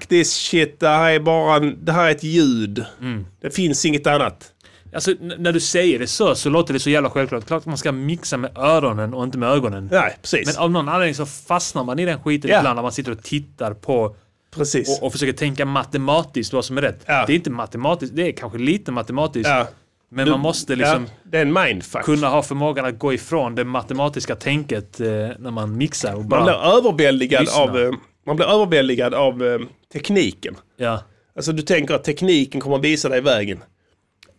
this 0.08 0.32
shit, 0.32 0.80
det 0.80 0.88
här 0.88 1.10
är 1.10 1.20
bara 1.20 1.56
en, 1.56 1.84
det 1.84 1.92
här 1.92 2.06
är 2.06 2.10
ett 2.10 2.22
ljud. 2.22 2.84
Mm. 3.00 3.26
Det 3.40 3.50
finns 3.50 3.84
inget 3.84 4.06
annat. 4.06 4.52
Alltså 4.94 5.10
när 5.38 5.52
du 5.52 5.60
säger 5.60 5.98
det 5.98 6.06
så, 6.06 6.34
så 6.34 6.50
låter 6.50 6.72
det 6.74 6.80
så 6.80 6.90
jävla 6.90 7.10
självklart. 7.10 7.46
Klart 7.46 7.60
att 7.60 7.66
man 7.66 7.78
ska 7.78 7.92
mixa 7.92 8.36
med 8.36 8.58
öronen 8.58 9.14
och 9.14 9.24
inte 9.24 9.38
med 9.38 9.48
ögonen. 9.48 9.88
Nej, 9.92 10.16
precis. 10.22 10.46
Men 10.46 10.56
av 10.64 10.70
någon 10.70 10.88
anledning 10.88 11.14
så 11.14 11.26
fastnar 11.26 11.84
man 11.84 11.98
i 11.98 12.04
den 12.04 12.22
skiten 12.22 12.50
Ja. 12.50 12.58
ibland 12.58 12.76
när 12.76 12.82
man 12.82 12.92
sitter 12.92 13.12
och 13.12 13.22
tittar 13.22 13.74
på 13.74 14.16
precis. 14.54 14.98
och, 15.00 15.06
och 15.06 15.12
försöker 15.12 15.32
tänka 15.32 15.64
matematiskt 15.64 16.52
vad 16.52 16.64
som 16.64 16.78
är 16.78 16.82
rätt. 16.82 17.00
Ja. 17.06 17.24
Det 17.26 17.32
är 17.32 17.34
inte 17.36 17.50
matematiskt, 17.50 18.16
det 18.16 18.22
är 18.28 18.32
kanske 18.32 18.58
lite 18.58 18.92
matematiskt. 18.92 19.48
ja. 19.48 19.66
Men 20.12 20.24
Du- 20.24 20.30
man 20.30 20.40
måste 20.40 20.76
liksom 20.76 21.06
ja, 21.32 22.02
kunna 22.02 22.28
ha 22.28 22.42
förmågan 22.42 22.84
att 22.84 22.98
gå 22.98 23.12
ifrån 23.12 23.54
det 23.54 23.64
matematiska 23.64 24.34
tänket 24.36 25.00
eh, 25.00 25.06
när 25.38 25.50
man 25.50 25.76
mixar 25.76 26.12
och 26.12 26.18
Man 26.20 26.28
bara... 26.28 26.44
blir 26.44 26.54
överväldigad 26.54 27.40
lyssna. 27.42 27.62
av, 27.62 27.78
eh, 27.78 27.90
man 28.26 28.36
blir 28.36 28.46
överväldigad 28.46 29.14
av 29.14 29.42
eh, 29.46 29.58
tekniken. 29.92 30.54
Ja. 30.76 31.02
Alltså 31.36 31.52
du 31.52 31.62
tänker 31.62 31.94
att 31.94 32.04
tekniken 32.04 32.60
kommer 32.60 32.76
att 32.76 32.84
visa 32.84 33.08
dig 33.08 33.20
vägen. 33.20 33.58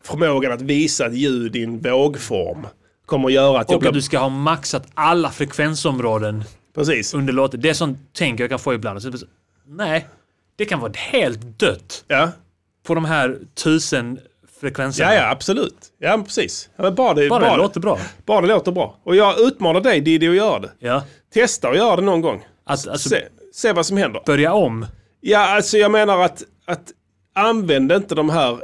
Förmågan 0.04 0.52
att 0.52 0.62
visa 0.62 1.06
ett 1.06 1.14
ljud 1.14 1.56
i 1.56 1.64
en 1.64 1.80
vågform 1.80 2.68
kommer 3.06 3.28
att 3.28 3.34
göra 3.34 3.60
att 3.60 3.70
jag 3.72 3.78
Och 3.82 3.86
att 3.88 3.94
du 3.94 4.02
ska 4.02 4.20
ha 4.20 4.30
maxat 4.30 4.88
alla 4.94 5.30
frekvensområden 5.32 6.44
Precis. 6.76 7.14
under 7.14 7.34
låten. 7.34 7.62
Det 7.62 7.70
är 7.70 7.74
sånt 7.74 7.98
tänk 8.14 8.40
jag 8.40 8.50
kan 8.50 8.60
få 8.60 8.74
ibland. 8.74 9.02
Så, 9.02 9.12
nej, 9.68 10.08
det 10.56 10.66
kan 10.66 10.80
vara 10.80 10.92
helt 10.96 11.60
dött 11.60 12.04
Ja, 12.08 12.30
på 12.88 12.96
de 12.96 13.06
här 13.06 13.38
tusen 13.64 14.20
frekvenserna. 14.62 15.14
ja, 15.14 15.22
ja 15.22 15.30
absolut. 15.32 15.76
Ja, 16.00 16.18
men 16.18 16.26
precis. 16.26 16.70
Ja, 16.76 16.84
men 16.84 16.96
bara, 16.96 17.14
det, 17.14 17.30
Bara 17.30 17.52
det 17.52 17.58
låter 17.58 17.80
bra. 17.80 18.00
bara 18.26 18.42
det 18.42 18.48
låter 18.48 18.72
bra. 18.72 18.98
Och 19.04 19.16
jag 19.16 19.40
utmanar 19.40 19.82
dig 19.82 20.02
Diddy 20.02 20.30
att 20.30 20.36
göra 20.36 20.60
det. 20.60 20.72
Ja. 20.80 21.04
Testa 21.34 21.70
att 21.70 21.76
göra 21.78 21.96
det 21.96 22.02
någon 22.02 22.22
gång. 22.22 22.46
Att, 22.66 22.88
alltså, 22.88 23.10
Se, 23.10 23.22
se 23.54 23.74
vad 23.74 23.86
som 23.86 23.98
händer. 23.98 24.22
börja 24.26 24.54
om. 24.54 24.86
Ja, 25.22 25.40
alltså 25.56 25.78
jag 25.78 25.92
menar 25.92 26.20
att, 26.26 26.44
att 26.66 26.92
använd 27.36 27.92
inte 27.92 28.16
de 28.16 28.30
här 28.30 28.60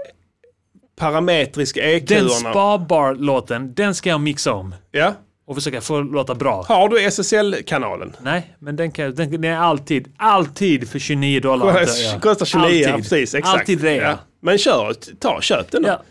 parametriska 1.00 1.82
Den 1.82 1.90
EQ-erna. 1.96 2.30
Spa-bar-låten, 2.30 3.74
den 3.74 3.96
ska 3.96 4.10
jag 4.10 4.22
mixa 4.22 4.54
om. 4.54 4.76
Ja. 4.92 5.14
Och 5.48 5.56
försöka 5.56 5.82
få 5.82 6.02
låta 6.02 6.36
bra. 6.36 6.66
Har 6.68 6.90
du 6.90 7.02
SSL-kanalen? 7.04 8.16
Nej, 8.22 8.56
men 8.60 8.76
den, 8.76 8.92
kan, 8.92 9.16
den, 9.16 9.32
den 9.32 9.44
är 9.44 9.58
alltid, 9.58 10.14
alltid 10.18 10.90
för 10.90 11.00
29 11.00 11.40
dollar. 11.40 11.86
jag. 12.12 12.22
Kostar 12.22 12.46
29, 12.46 12.64
alltid. 12.66 12.88
ja, 12.88 12.96
precis. 12.98 13.36
Exakt. 13.36 13.60
Alltid 13.60 13.82
rea. 13.84 14.04
Ja. 14.10 14.18
Men 14.42 14.58
kör, 14.58 14.94
ta, 15.20 15.42
köp 15.42 15.72
den 15.72 15.82
då. 15.84 15.90
Ja. 15.90 16.02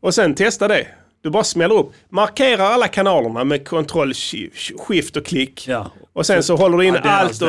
Och 0.00 0.14
sen 0.14 0.34
testa 0.34 0.68
det. 0.68 0.86
Du 1.22 1.30
bara 1.30 1.44
smäller 1.44 1.74
upp. 1.74 1.92
Markera 2.08 2.68
alla 2.68 2.88
kanalerna 2.88 3.44
med 3.44 3.68
kontroll, 3.68 4.12
shi- 4.12 4.50
skift 4.78 5.16
och 5.16 5.26
klick. 5.26 5.68
Ja. 5.68 5.90
Och 6.12 6.26
sen 6.26 6.42
så, 6.42 6.56
håller 6.56 6.78
du 6.78 6.84
in 6.86 6.94
Ja, 6.94 7.00
det 7.00 7.10
allt 7.10 7.42
och, 7.42 7.48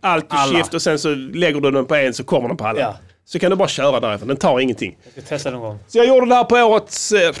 allt 0.00 0.24
och 0.32 0.38
Alla. 0.38 0.58
skift 0.58 0.74
och 0.74 0.82
sen 0.82 0.98
så 0.98 1.14
lägger 1.14 1.60
du 1.60 1.70
den 1.70 1.86
på 1.86 1.94
en 1.94 2.14
så 2.14 2.24
kommer 2.24 2.48
den 2.48 2.56
på 2.56 2.66
alla. 2.66 2.96
Ja. 3.28 3.32
Så 3.32 3.38
kan 3.38 3.50
du 3.50 3.56
bara 3.56 3.68
köra 3.68 4.00
därifrån. 4.00 4.28
Den 4.28 4.36
tar 4.36 4.60
ingenting. 4.60 4.96
Jag 5.04 5.12
ska 5.12 5.22
testa 5.22 5.50
någon 5.50 5.60
gång. 5.60 5.78
Så 5.88 5.98
jag 5.98 6.06
gjorde 6.06 6.26
det 6.26 6.34
här 6.34 6.44
på 6.44 6.56
årets... 6.56 7.12
Eh, 7.12 7.32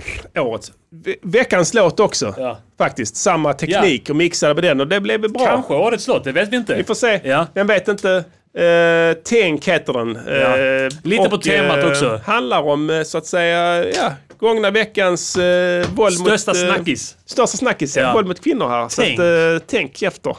årets. 0.46 0.72
Ve- 0.90 1.16
veckans 1.22 1.74
låt 1.74 2.00
också. 2.00 2.34
Ja. 2.38 2.58
Faktiskt. 2.78 3.16
Samma 3.16 3.52
teknik 3.52 4.10
och 4.10 4.16
mixade 4.16 4.54
med 4.54 4.64
den 4.64 4.80
och 4.80 4.88
det 4.88 5.00
blev 5.00 5.20
bra. 5.20 5.46
Kanske 5.46 5.74
årets 5.74 6.08
låt, 6.08 6.24
det 6.24 6.32
vet 6.32 6.48
vi 6.52 6.56
inte. 6.56 6.74
Vi 6.74 6.84
får 6.84 6.94
se. 6.94 7.20
Ja. 7.24 7.46
Den 7.54 7.66
vet 7.66 7.88
inte. 7.88 8.24
Uh, 8.58 9.16
Tänk 9.24 9.68
heter 9.68 9.92
den. 9.92 10.16
Eh, 10.16 10.88
Lite 11.02 11.28
på 11.30 11.36
temat 11.38 11.84
också. 11.84 12.20
Handlar 12.26 12.62
om, 12.62 12.90
eh, 12.90 13.02
så 13.02 13.18
att 13.18 13.26
säga, 13.26 13.84
ja, 13.84 14.12
gångna 14.38 14.70
veckans 14.70 15.36
uh, 15.36 15.86
våld 15.94 16.14
Största 16.14 16.50
mot... 16.52 16.62
eh, 16.62 16.74
snackis. 16.74 17.16
Största 17.26 17.56
snackis, 17.56 17.96
ja. 17.96 18.02
Ja. 18.02 18.12
Våld 18.12 18.26
mot 18.28 18.40
kvinnor 18.44 18.68
här. 18.68 18.88
Så 18.88 19.02
Tänk. 19.02 19.18
att, 19.20 19.24
eh, 19.62 19.66
tänk 19.66 20.02
efter. 20.02 20.36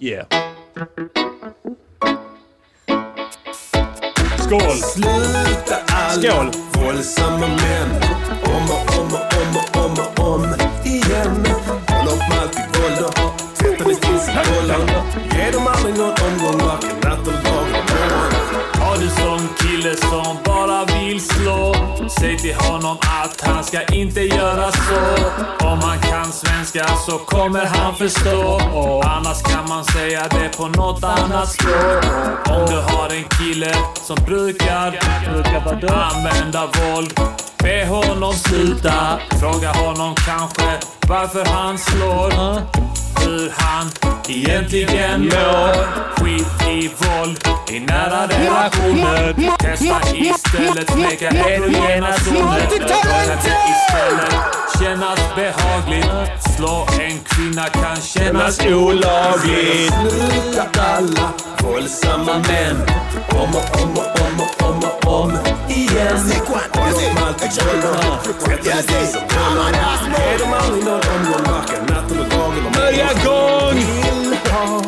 Yeah. 0.00 0.26
Skål! 4.60 4.76
Sluta 4.76 5.76
alla 5.86 6.22
Skål. 6.22 6.50
våldsamma 6.72 7.46
män. 7.46 7.90
Om 8.44 8.70
och 8.70 8.98
om 9.00 9.08
och 9.12 9.26
om 9.40 9.56
och 9.56 9.84
om 9.84 9.92
och 9.92 10.34
om 10.34 10.44
igen. 10.84 11.46
Håll 11.88 12.08
upp 12.08 12.18
med 12.28 12.38
allt 12.42 12.58
i 12.58 12.80
våld 12.80 13.04
och 13.04 13.40
sätta 13.58 13.84
dig 13.84 13.96
till 13.96 14.20
sin 14.20 14.34
bollen 14.34 14.88
Ge 15.36 15.50
dem 15.50 15.66
aldrig 15.66 15.94
någon 15.98 16.14
omgång, 16.26 16.66
varken 16.66 16.96
natt 17.04 17.28
eller 17.28 17.42
dag. 17.42 17.66
Eller 17.68 18.16
morgon 18.16 18.32
Har 18.80 18.96
du 18.96 19.08
sån 19.08 19.48
kille 19.58 19.96
som 19.96 20.36
bara 20.44 20.93
vill 21.14 21.22
slå 21.22 21.74
Säg 22.08 22.38
till 22.38 22.54
honom 22.54 22.96
att 23.00 23.40
han 23.40 23.64
ska 23.64 23.82
inte 23.82 24.20
göra 24.20 24.72
så. 24.72 25.00
Om 25.66 25.78
han 25.78 25.98
kan 25.98 26.32
svenska 26.32 26.86
så 27.06 27.18
kommer 27.18 27.64
han 27.64 27.94
förstå. 27.94 28.60
Annars 29.04 29.42
kan 29.42 29.68
man 29.68 29.84
säga 29.84 30.28
det 30.30 30.56
på 30.56 30.68
något 30.68 31.04
annat 31.04 31.48
språk. 31.48 32.04
Om 32.46 32.66
du 32.66 32.76
har 32.76 33.10
en 33.10 33.24
kille 33.24 33.74
som 33.94 34.16
brukar, 34.26 34.98
använda 35.90 36.66
våld. 36.66 37.20
Be 37.64 37.86
honom 37.86 38.32
sluta. 38.34 39.18
Fråga 39.40 39.72
honom 39.72 40.14
kanske 40.14 40.78
varför 41.08 41.44
han 41.44 41.78
slår. 41.78 42.30
Hur 43.20 43.52
han 43.56 43.90
egentligen 44.28 45.20
mår. 45.20 45.74
Skit 46.16 46.68
i 46.68 46.90
våld 46.98 47.48
i 47.70 47.80
nära 47.80 48.26
relationer. 48.26 49.34
Testa 49.58 50.16
istället 50.16 50.90
smeka 50.90 51.28
erogena 51.28 52.12
zoner. 52.12 52.66
Det 52.70 53.54
istället 53.72 54.44
kännas 54.80 55.34
behagligt. 55.36 56.06
Slå 56.56 56.86
en 57.00 57.18
kvinna 57.24 57.68
kan 57.68 57.96
kännas 57.96 58.60
olagligt. 58.66 59.94
Sluta 60.10 60.64
alla 60.80 61.32
våldsamma 61.62 62.38
män. 62.38 62.76
Om 63.28 63.54
och 63.54 63.82
om 63.82 63.90
och 63.90 64.20
om 64.20 64.40
och 64.40 64.68
om 64.68 64.78
och 64.78 65.22
om 65.22 65.30
igen. 65.68 66.16
Håll 66.74 66.92
upp 66.92 67.22
allt 67.26 67.42
våld 67.66 67.84
och 68.28 68.44
tvätta 68.44 68.92
dig 68.92 69.06
som 69.06 69.20
kollar 69.28 69.70
Ge 70.18 70.38
dem 70.38 70.52
aldrig 70.52 70.84
någon 70.84 70.94
omgång 70.94 71.54
varken 71.54 71.84
natten 71.86 72.20
och 72.20 72.28
dagen 72.28 72.72
Börja 72.74 73.08
gång! 73.24 73.74
Vill 73.74 74.36
ha 74.52 74.82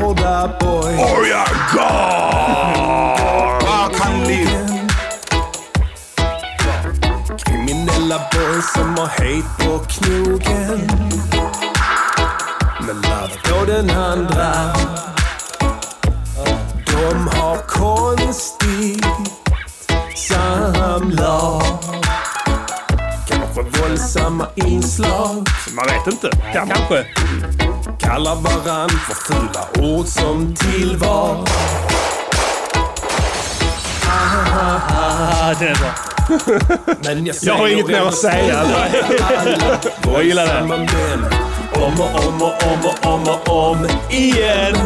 hårda 0.00 0.58
boy 0.60 0.96
Börja 0.96 1.44
gång! 1.74 3.41
Kriminella 8.12 8.28
boys 8.32 8.72
som 8.72 8.98
har 8.98 9.06
hejt 9.06 9.44
på 9.58 9.78
knogen 9.78 10.90
Men 12.80 12.96
love 12.96 13.30
på 13.44 13.64
den 13.64 13.90
andra 13.90 14.74
De 16.86 17.28
har 17.28 17.56
konstigt 17.56 19.06
samlag 20.16 21.62
Kanske 23.28 23.80
våldsamma 23.80 24.46
inslag 24.54 25.46
Man 25.76 25.84
vet 25.84 26.14
inte. 26.14 26.30
Kanske. 26.52 27.06
Kallar 28.00 28.34
varann 28.34 28.90
för 28.90 29.14
fula 29.14 29.88
ord 29.88 30.06
som 30.06 30.54
tillvar 30.54 31.44
Ah, 34.08 35.54
det 35.60 35.68
är 35.68 35.74
bra. 35.74 36.12
Men 37.04 37.26
jag, 37.26 37.36
Jag 37.42 37.54
har 37.54 37.68
inget 37.68 37.86
mer 37.86 38.00
att 38.00 38.14
säga. 38.14 38.64
Jag 40.04 40.24
gillar 40.24 40.46
det. 40.46 40.60
Om 41.74 42.00
och 42.00 42.26
om 42.28 42.42
och 42.42 42.62
om 42.72 42.78
och 42.84 43.12
om 43.14 43.28
och 43.28 43.68
om 43.68 43.88
igen. 44.10 44.76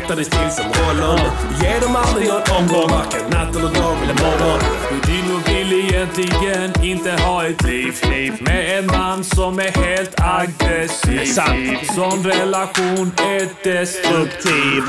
Dig 0.00 0.24
still 0.24 0.50
som 0.50 0.64
rollon. 0.64 1.20
Ge 1.62 1.78
dem 1.80 1.96
aldrig 1.96 2.28
någon 2.28 2.42
omgång, 2.58 2.90
varken 2.90 3.20
natten 3.30 3.64
och 3.64 3.74
dag 3.74 3.96
eller 4.02 4.14
morgon. 4.14 4.60
Houdino 4.90 5.40
vill 5.46 5.72
egentligen 5.72 6.72
inte 6.82 7.22
ha 7.22 7.46
ett 7.46 7.62
liv 7.62 7.94
med 8.40 8.78
en 8.78 8.86
man 8.86 9.24
som 9.24 9.58
är 9.58 9.86
helt 9.86 10.14
aggressiv. 10.20 11.24
Sant. 11.24 11.94
Sån 11.94 12.24
relation 12.24 13.12
är 13.18 13.48
destruktiv. 13.64 14.82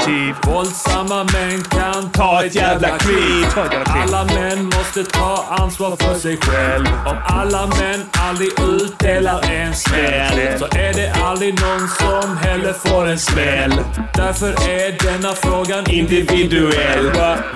Våldsamma 0.44 1.24
män 1.24 1.64
kan 1.64 2.12
ta 2.12 2.44
ett 2.44 2.56
jävla 2.56 2.98
kliv. 2.98 3.46
Alla 3.86 4.26
män 4.26 4.66
måste 4.66 5.04
ta 5.04 5.46
ansvar 5.50 5.96
för 6.00 6.20
sig 6.20 6.38
själv. 6.38 6.86
Om 7.06 7.18
alla 7.26 7.68
män 7.68 8.04
aldrig 8.12 8.50
utdelar 8.60 9.42
en 9.52 9.74
smäll 9.74 10.60
så 10.60 10.66
är 10.66 10.94
det 10.94 11.14
aldrig 11.24 11.62
någon 11.62 11.88
som 11.88 12.38
heller 12.38 12.74
får 12.74 13.08
en 13.08 13.20
smäll. 13.20 13.74
Därför 14.16 14.48
är 14.48 14.93
denna 15.00 15.34
frågan 15.34 15.90
individuell. 15.90 17.06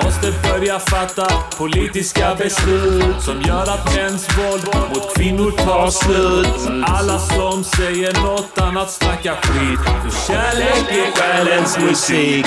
Måste 0.04 0.34
börja 0.50 0.80
fatta 0.80 1.28
politiska 1.58 2.36
beslut 2.36 3.22
som 3.22 3.42
gör 3.42 3.62
att 3.62 3.96
mäns 3.96 4.28
våld 4.38 4.68
mot 4.90 5.16
kvinnor 5.16 5.52
tar 5.52 5.90
slut. 5.90 6.84
Alla 6.86 7.20
som 7.20 7.64
säger 7.64 8.14
något 8.14 8.58
annat 8.58 8.92
snackar 8.92 9.36
skit. 9.36 9.80
För 10.04 10.34
kärlek 10.34 10.86
är 10.90 11.12
själens 11.22 11.80
musik. 11.80 12.46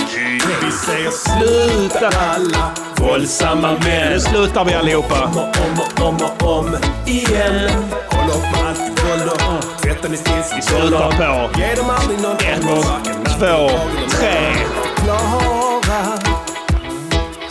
Vi 0.62 0.70
säger 0.70 1.10
sluta 1.10 2.08
alla 2.18 2.70
våldsamma 2.96 3.72
män. 3.72 4.12
Nu 4.12 4.20
slutar 4.20 4.64
vi 4.64 4.74
allihopa. 4.74 5.24
Om 5.24 5.36
och 5.36 6.08
om 6.08 6.14
och 6.14 6.48
om 6.48 6.50
om 6.50 6.76
igen. 7.06 7.70
Håll 8.10 8.30
upp 8.30 8.42
med 8.42 8.66
allt 8.68 9.04
våld 9.04 9.30
och 9.32 9.80
tvätta 9.82 10.08
dig 10.08 10.16
still 10.16 10.62
som 10.62 10.62
Slutar 10.62 11.10
på. 11.10 11.60
Ge 11.60 11.74
dem 11.74 11.90
aldrig 11.90 12.20
någon 12.20 12.36
Ett, 12.36 13.19
två, 13.40 13.70
tre. 14.10 14.54
Förklara 14.96 16.18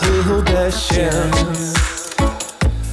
hur 0.00 0.42
det 0.42 0.74
känns 0.74 1.76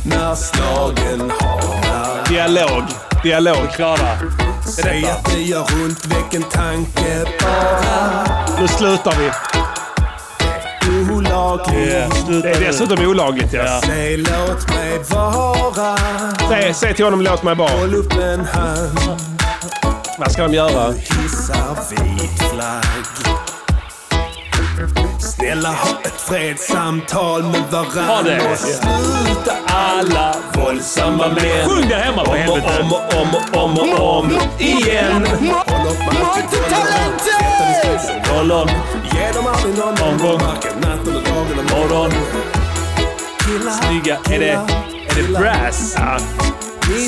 när 0.03 0.35
slagen 0.35 1.31
har 1.39 2.29
Dialog. 2.29 2.83
Dialog. 3.23 3.71
Klara. 3.75 4.17
Säg 4.65 5.05
att 5.09 5.25
det 5.25 5.41
gör 5.41 5.59
ont, 5.83 6.05
väck 6.05 6.33
en 6.33 6.43
tanke 6.43 7.25
bara 7.41 8.25
Nu 8.59 8.67
slutar 8.67 9.13
vi. 9.19 9.31
olagligt. 11.13 12.27
Det 12.43 12.49
är 12.49 12.59
dessutom 12.59 13.05
olagligt 13.07 13.53
ja. 13.53 13.81
Säg 13.85 14.17
låt 14.17 14.69
mig 14.69 14.99
vara. 15.09 15.97
Säg, 16.49 16.73
säg 16.73 16.93
till 16.93 17.05
honom 17.05 17.21
låt 17.21 17.43
mig 17.43 17.55
vara. 17.55 17.69
Håll 17.71 17.95
upp 17.95 18.13
en 18.13 18.45
hand. 18.45 18.99
Vad 20.19 20.31
ska 20.31 20.43
de 20.43 20.53
göra? 20.53 20.93
Snälla 25.19 25.69
ha 25.69 25.89
ett 26.03 26.21
fredssamtal 26.21 27.43
med 27.43 27.63
varandra. 27.71 28.51
Och 28.51 28.57
sluta 28.57 29.51
alla 29.67 30.35
våldsamma 30.53 31.27
män. 31.27 31.69
Sjung 31.69 31.89
där 31.89 31.95
hemma 31.97 32.25
för 32.25 32.31
Om 32.31 32.31
och 32.31 32.37
helvete. 32.37 32.81
om 32.81 32.93
och 32.93 33.13
om 33.21 33.35
och 33.35 33.63
om 33.63 33.77
och 33.77 33.99
om 34.19 34.31
igen. 34.59 35.23
Och 35.23 35.29
dig 35.41 35.53
still 37.79 37.99
som 37.99 38.37
rollon. 38.37 38.69
Ge 39.13 39.31
dem 39.31 39.47
aldrig 39.47 39.77
någon 39.77 40.01
omgång, 40.01 40.39
varken 40.39 40.71
natt 40.81 41.07
eller 41.07 41.21
dag 41.21 41.47
eller 41.51 41.63
morgon. 41.77 42.11
Killar, 43.39 43.71
Snygga. 43.71 44.17
Är 44.29 44.39
det, 44.39 44.51
är 45.09 45.15
det 45.15 45.23
brass? 45.39 45.93
Ja. 45.97 46.17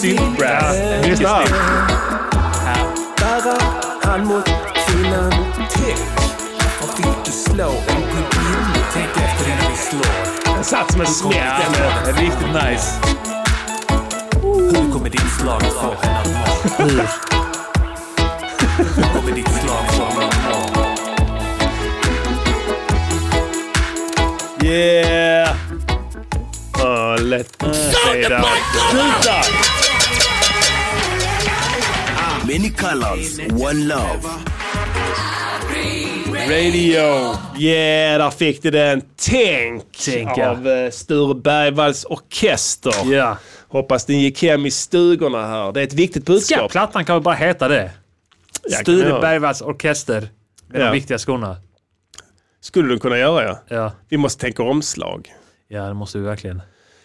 Syntbrass. 0.02 0.76
Mycket 1.02 1.18
snyggt. 1.18 1.54
Bära 3.44 3.58
hand 4.04 4.28
mot 4.28 4.46
kvinnan. 4.88 5.32
Tänk, 5.74 6.00
vad 6.82 6.90
fick 6.98 7.26
du 7.26 7.32
slå 7.32 7.70
en 7.70 8.02
gudinna? 8.02 8.74
Tänk 8.94 9.10
efter 9.10 9.46
innan 9.46 9.72
vi 9.72 9.78
slår. 9.78 10.54
Den 10.56 10.64
satt 10.64 10.92
som 10.92 11.02
en. 11.02 11.08
Ja, 11.36 11.60
riktigt 12.06 12.54
nice. 12.54 13.00
Hur 14.42 14.94
kommer 14.94 15.10
ditt 15.10 15.32
slag 15.40 15.62
få 15.62 15.96
henne 16.02 16.20
att 16.20 16.80
må? 16.80 16.84
Hur? 16.84 17.08
Hur 18.96 19.04
kommer 19.14 19.32
ditt 19.36 19.50
slag 19.62 19.86
få 19.92 20.04
henne 20.04 20.26
att 20.26 20.76
må? 20.76 20.84
Yeah! 24.68 25.56
Oh, 26.74 27.16
let 27.22 27.62
me 27.62 27.74
say 27.74 28.24
that. 28.24 28.46
Sluta! 28.92 29.79
Many 32.50 32.70
colors, 32.72 33.40
one 33.40 33.86
love. 33.88 34.24
Radio. 36.50 37.36
Yeah, 37.60 38.18
där 38.20 38.30
fick 38.30 38.62
du 38.64 38.72
den. 38.72 39.02
Tänk, 39.30 39.84
Tänk, 40.06 40.30
ja. 40.38 40.50
av 40.50 40.68
eh, 40.68 40.90
Sture 40.92 41.36
Bergvalls 41.36 42.06
orkester. 42.06 42.94
Ja. 43.14 43.38
Hoppas 43.68 44.06
den 44.06 44.20
gick 44.20 44.44
hem 44.44 44.66
i 44.66 44.72
stugorna 44.72 45.48
här. 45.48 45.72
Det 45.72 45.80
är 45.80 45.84
ett 45.84 45.94
viktigt 45.94 46.24
Ska 46.24 46.34
budskap. 46.34 46.72
plattan 46.72 47.06
kan 47.06 47.16
väl 47.16 47.24
bara 47.24 47.36
heta 47.36 47.68
det? 47.68 47.92
Sture. 48.82 49.20
Bergvalls 49.22 49.62
orkester 49.62 50.30
med 50.68 50.82
Ja. 50.82 50.86
de 50.86 50.92
viktiga 50.92 51.18
skorna. 51.18 51.56
Skulle 52.62 52.90
du 52.94 53.00
kunna 53.00 53.18
göra 53.18 53.44
ja. 53.44 53.60
Ja. 53.68 53.92
Vi 54.10 54.18
måste 54.18 54.42
tänka 54.42 54.64
omslag. 54.64 55.28
ja, 55.68 55.82
det 55.84 55.94
måste 55.94 56.18
vi 56.18 56.24
verkligen. 56.24 56.62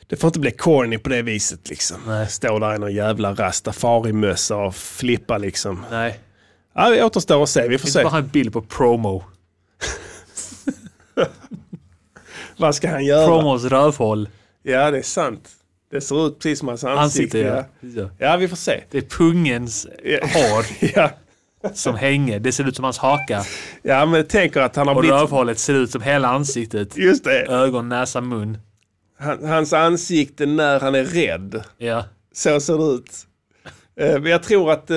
Det 0.07 0.17
får 0.17 0.29
inte 0.29 0.39
bli 0.41 0.51
corny 0.51 0.99
på 0.99 1.09
det 1.09 1.23
viset 1.23 1.69
liksom. 1.71 1.97
Nej. 2.07 2.29
Stå 2.29 2.59
där 2.59 2.75
i 2.75 2.79
någon 2.79 2.95
jävla 2.95 3.33
rastafari-mössa 3.35 4.57
och 4.57 4.75
flippa 4.75 5.39
liksom. 5.39 5.85
Nej. 5.91 6.19
Ja, 6.75 6.91
det 6.91 7.05
återstår 7.05 7.43
att 7.43 7.49
se. 7.49 7.69
Vi 7.69 7.79
får 7.79 7.89
Inte 7.89 7.99
se. 7.99 8.05
bara 8.05 8.19
en 8.19 8.29
bild 8.29 8.53
på 8.53 8.63
promo. 8.63 9.25
Vad 12.57 12.75
ska 12.75 12.89
han 12.91 13.05
göra? 13.05 13.27
Promos 13.27 13.65
rövhål. 13.65 14.29
Ja, 14.63 14.91
det 14.91 14.99
är 14.99 15.03
sant. 15.03 15.49
Det 15.91 16.01
ser 16.01 16.27
ut 16.27 16.39
precis 16.39 16.59
som 16.59 16.69
hans 16.69 16.85
ansikte. 16.85 17.03
Ansikte, 17.03 17.39
ja. 17.39 17.65
ja. 18.03 18.11
ja. 18.31 18.37
vi 18.37 18.49
får 18.49 18.57
se. 18.57 18.81
Det 18.91 18.99
är 18.99 19.03
pungens 19.03 19.87
Ja. 20.05 20.19
hår 20.23 20.67
Ja. 20.95 21.11
som 21.75 21.95
hänger. 21.97 22.39
Det 22.41 22.53
ser 22.53 22.69
ut 22.69 22.77
som 22.77 22.85
hans 22.85 22.99
haka. 22.99 23.45
ja, 23.83 24.07
men 24.07 24.27
tänker 24.27 24.61
att 24.61 24.77
han 24.77 24.89
har 24.89 24.95
Och 24.95 25.01
blivit... 25.01 25.21
rövhålet 25.21 25.59
ser 25.59 25.75
ut 25.75 25.91
som 25.91 26.03
hela 26.03 26.29
ansiktet. 26.29 26.97
Just 26.97 27.25
det. 27.25 27.47
Ögon, 27.47 27.89
näsa, 27.89 28.21
mun. 28.21 28.59
Han, 29.25 29.45
hans 29.45 29.73
ansikte 29.73 30.47
när 30.47 30.81
han 30.81 30.95
är 30.95 31.05
rädd. 31.05 31.65
Ja. 31.79 32.05
Så 32.33 32.61
ser 32.61 32.79
det 32.79 32.85
ut. 32.85 33.27
Eh, 34.01 34.13
Men 34.21 34.27
jag 34.27 34.43
tror 34.43 34.71
att 34.73 34.91
eh, 34.91 34.97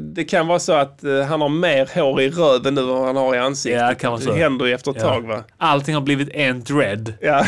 det 0.00 0.24
kan 0.28 0.46
vara 0.46 0.58
så 0.58 0.72
att 0.72 1.04
eh, 1.04 1.20
han 1.22 1.40
har 1.40 1.48
mer 1.48 1.90
hår 1.94 2.20
i 2.20 2.30
röven 2.30 2.74
nu 2.74 2.80
än 2.80 2.86
vad 2.88 3.06
han 3.06 3.16
har 3.16 3.34
i 3.34 3.38
ansiktet. 3.38 3.80
Ja, 3.80 3.88
det 3.88 3.94
kan 3.94 4.12
vara 4.12 4.20
så. 4.20 4.32
Det 4.32 4.38
händer 4.38 4.66
ju 4.66 4.72
efter 4.72 4.90
ett 4.90 4.96
Ja. 5.00 5.08
tag 5.08 5.26
va? 5.26 5.44
Allting 5.58 5.94
har 5.94 6.02
blivit 6.02 6.28
en 6.32 6.62
dread. 6.64 7.12
Ja. 7.20 7.44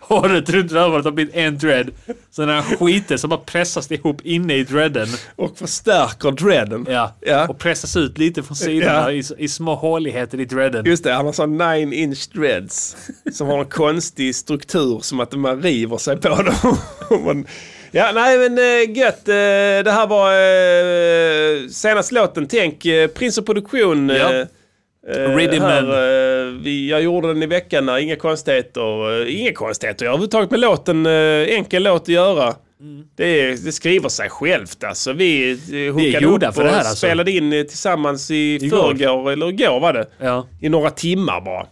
Håret 0.00 0.50
runt 0.50 0.72
öronen 0.72 1.04
har 1.04 1.10
blivit 1.10 1.34
en 1.34 1.58
dread. 1.58 1.90
Så 2.30 2.46
när 2.46 2.54
han 2.54 2.62
skiter 2.62 3.16
så 3.16 3.28
bara 3.28 3.40
pressas 3.40 3.90
ihop 3.92 4.20
inne 4.24 4.54
i 4.54 4.64
dreaden. 4.64 5.08
Och 5.36 5.58
förstärker 5.58 6.30
dreaden. 6.30 6.86
Ja. 6.88 7.14
Ja. 7.20 7.48
Och 7.48 7.58
pressas 7.58 7.96
ut 7.96 8.18
lite 8.18 8.42
från 8.42 8.56
sidorna 8.56 9.12
i, 9.12 9.22
i 9.38 9.48
små 9.48 9.74
håligheter 9.74 10.40
i 10.40 10.44
dreaden. 10.44 10.84
Just 10.86 11.04
det, 11.04 11.12
han 11.12 11.26
har 11.26 11.32
sån 11.32 11.56
9 11.56 11.92
inch 11.94 12.28
dreads. 12.32 12.96
Som 13.32 13.46
har 13.46 13.58
en 13.58 13.64
konstig 13.66 14.34
struktur 14.34 14.98
som 15.02 15.20
att 15.20 15.32
man 15.32 15.62
river 15.62 15.96
sig 15.96 16.16
på 16.16 16.28
dem. 16.28 16.76
Ja, 17.90 18.10
nej 18.14 18.38
men 18.38 18.58
äh, 18.58 18.98
gött. 18.98 19.28
Eh, 19.28 19.34
det 19.84 19.90
här 19.90 20.06
var 20.06 20.32
uh, 21.64 21.68
senaste 21.68 22.14
låten. 22.14 22.46
Tänk 22.48 22.82
Prins 23.14 23.38
och 23.38 23.46
Produktion. 23.46 24.08
Ja. 24.08 24.34
eh, 24.34 24.46
eh, 25.16 25.62
här, 25.62 25.82
eh, 25.82 26.52
vi, 26.62 26.90
jag 26.90 27.02
gjorde 27.02 27.28
den 27.28 27.42
i 27.42 27.46
veckan, 27.46 27.86
där, 27.86 27.98
inga 27.98 28.16
konstigheter. 28.16 29.22
eh, 29.26 29.40
inga 29.40 29.52
konstigheter 29.52 30.06
överhuvudtaget 30.06 30.50
med 30.50 30.60
låten. 30.60 31.06
Enkel 31.06 31.82
låt 31.82 32.02
att 32.02 32.08
göra. 32.08 32.54
Det, 33.16 33.40
är, 33.40 33.64
det 33.64 33.72
skriver 33.72 34.08
sig 34.08 34.30
självt 34.30 34.84
alltså. 34.84 35.12
Vi 35.12 35.58
hookade 35.94 36.26
upp 36.26 36.54
för 36.54 36.60
och 36.62 36.66
det 36.66 36.70
här, 36.70 36.78
alltså. 36.78 36.96
spelade 36.96 37.30
in 37.30 37.52
eh, 37.52 37.62
tillsammans 37.62 38.30
i 38.30 38.54
Igår. 38.62 38.76
förrgår, 38.78 39.30
eller 39.32 39.48
igår 39.48 39.80
var 39.80 39.92
det. 39.92 40.06
Ja. 40.18 40.46
I 40.60 40.68
några 40.68 40.90
timmar 40.90 41.40
bara. 41.40 41.66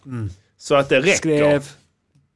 Så 0.58 0.74
att 0.74 0.88
det 0.88 1.00
räcker. 1.00 1.12
Skrev, 1.12 1.62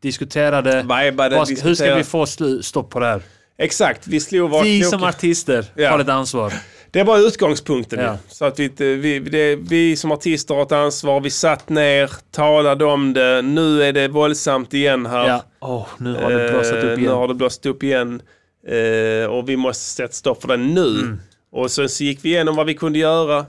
diskuterade. 0.02 0.77
Vibade, 0.82 1.36
Vad 1.36 1.48
ska, 1.48 1.55
hur 1.55 1.61
ska 1.61 1.69
diskuterade. 1.69 1.97
vi 1.97 2.05
få 2.05 2.27
stopp 2.62 2.90
på 2.90 3.01
det 3.01 3.07
här? 3.07 3.23
Exakt, 3.60 4.06
vi 4.06 4.20
slog 4.20 4.50
var 4.50 4.62
Vi 4.64 4.84
som 4.84 5.02
artister 5.04 5.64
Ja. 5.74 5.90
har 5.90 5.98
ett 5.98 6.08
ansvar. 6.08 6.52
Det 6.90 7.02
var 7.02 7.18
utgångspunkten 7.18 8.00
Ja. 8.00 8.18
Så 8.28 8.44
att 8.44 8.58
vi, 8.58 8.68
vi, 8.96 9.18
det, 9.18 9.56
vi 9.56 9.96
som 9.96 10.12
artister 10.12 10.54
har 10.54 10.62
ett 10.62 10.72
ansvar. 10.72 11.20
Vi 11.20 11.30
satt 11.30 11.68
ner, 11.68 12.10
talade 12.30 12.84
om 12.84 13.12
det. 13.12 13.42
Nu 13.42 13.82
är 13.82 13.92
det 13.92 14.08
våldsamt 14.08 14.74
igen 14.74 15.06
här. 15.06 15.28
Ja. 15.28 15.44
Åh, 15.60 15.86
nu 15.98 16.14
har 16.14 16.30
det 16.30 16.50
blåsat 16.52 16.72
upp 16.76 16.84
Eh, 16.84 16.90
Nu 16.96 17.00
igen. 17.00 17.12
har 17.14 17.28
det 17.28 17.34
blåst 17.34 17.66
upp 17.66 17.82
igen. 17.82 18.22
Eh, 18.68 19.26
och 19.30 19.48
vi 19.48 19.56
måste 19.56 19.84
sätta 19.84 20.12
stopp 20.12 20.40
för 20.40 20.48
det 20.48 20.56
nu. 20.56 20.86
Mm. 21.00 21.20
Och 21.52 21.70
sen 21.70 21.88
så 21.88 22.04
gick 22.04 22.24
vi 22.24 22.28
igenom 22.28 22.56
vad 22.56 22.66
vi 22.66 22.74
kunde 22.74 22.98
göra. 22.98 23.46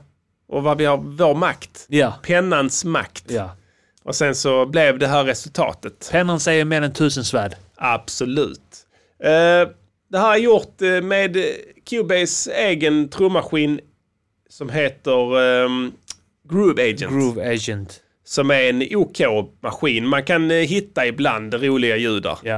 Och 0.49 0.63
vad 0.63 0.77
vi 0.77 0.85
har, 0.85 0.97
vår 0.97 1.35
makt. 1.35 1.85
Ja. 1.87 2.13
Pennans 2.23 2.85
makt. 2.85 3.23
ja. 3.27 3.55
Och 4.03 4.15
sen 4.15 4.35
så 4.35 4.65
blev 4.65 4.99
det 4.99 5.07
här 5.07 5.23
resultatet. 5.23 6.09
Pennan 6.11 6.39
säger 6.39 6.65
mer 6.65 6.81
än 6.81 6.93
tusen 6.93 7.23
svärd. 7.25 7.55
Absolut. 7.75 8.61
Eh, 9.23 9.69
det 10.11 10.19
här 10.19 10.33
är 10.33 10.37
gjort 10.37 10.81
eh, 10.81 11.01
med 11.01 11.37
Cubase 11.89 12.51
egen 12.53 13.09
trummaskin 13.09 13.79
som 14.49 14.69
heter 14.69 15.39
ehm, 15.65 15.91
Groove 16.49 16.83
Agent. 16.89 17.11
Groove 17.13 17.53
Agent. 17.53 17.99
Som 18.25 18.51
är 18.51 18.61
en 18.69 18.81
OK-maskin. 18.95 20.07
Man 20.07 20.23
kan 20.23 20.51
eh, 20.51 20.57
hitta 20.57 21.05
ibland 21.07 21.53
roliga 21.53 21.97
ljud 21.97 22.23
där. 22.23 22.37
Ja. 22.43 22.57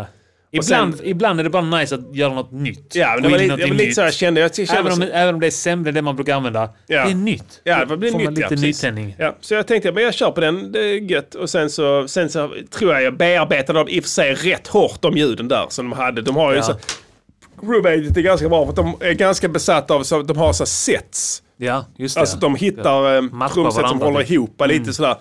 Och 0.57 0.63
Ibland, 0.63 0.97
sen- 0.97 1.07
ibland 1.07 1.39
är 1.39 1.43
det 1.43 1.49
bara 1.49 1.77
nice 1.80 1.95
att 1.95 2.15
göra 2.15 2.34
något 2.34 2.51
nytt. 2.51 2.95
Ja, 2.95 3.11
men 3.13 3.23
det 3.23 3.30
var, 3.30 3.38
lite, 3.38 3.55
det 3.55 3.65
var 3.65 3.73
lite 3.75 3.93
så 3.93 4.01
jag 4.01 4.13
kände. 4.13 4.41
Jag 4.41 4.55
kände 4.55 4.73
Även 4.73 4.91
om, 4.91 4.97
så- 4.97 5.03
även 5.03 5.34
om 5.35 5.41
det 5.41 5.47
är 5.47 5.51
sämre 5.51 5.89
än 5.89 5.93
det 5.95 6.01
man 6.01 6.15
brukar 6.15 6.35
använda. 6.35 6.69
Ja. 6.88 7.05
Det 7.05 7.11
är 7.11 7.15
nytt. 7.15 7.61
Ja, 7.63 7.85
det 7.85 7.97
blir 7.97 8.11
Får 8.11 8.17
nytt. 8.19 8.25
ja, 8.25 8.31
lite 8.31 8.47
precis. 8.47 8.63
nytändning. 8.84 9.15
Ja, 9.19 9.35
så 9.41 9.53
jag 9.53 9.67
tänkte, 9.67 9.91
men 9.91 10.03
jag 10.03 10.13
kör 10.13 10.31
på 10.31 10.41
den, 10.41 10.71
det 10.71 10.80
är 10.80 10.93
gött. 11.11 11.35
Och 11.35 11.49
sen 11.49 11.69
så, 11.69 12.07
sen 12.07 12.30
så 12.30 12.53
tror 12.71 12.93
jag 12.93 13.03
jag 13.03 13.17
bearbetade 13.17 13.80
dem 13.80 13.88
i 13.89 13.99
och 13.99 14.03
för 14.03 14.09
sig 14.09 14.34
rätt 14.34 14.67
hårt, 14.67 15.01
de 15.01 15.17
ljuden 15.17 15.47
där 15.47 15.65
som 15.69 15.89
de 15.89 15.95
hade. 15.97 16.21
De 16.21 16.35
har 16.35 16.51
ju 16.51 16.57
Ja. 16.57 16.63
så... 16.63 16.75
Groove 17.65 17.94
Agent 17.94 18.18
är 18.18 18.22
ganska 18.22 18.49
bra 18.49 18.64
för 18.64 18.69
att 18.69 18.76
de 18.76 18.95
är 18.99 19.14
ganska 19.14 19.48
besatta 19.48 19.94
av, 19.94 20.03
så 20.03 20.22
de 20.22 20.38
har 20.38 20.53
så 20.53 20.65
sets. 20.65 21.44
Ja, 21.57 21.85
just 21.98 22.15
det. 22.15 22.22
Alltså 22.22 22.38
de 22.38 22.56
hittar 22.56 23.15
eh, 23.15 23.22
Matchar 23.22 23.53
trumset 23.53 23.90
som 23.90 24.02
håller 24.02 24.19
typ. 24.19 24.30
Mm. 24.30 24.34
ihop 24.34 24.61
lite 24.68 24.94
sådär. 24.94 25.15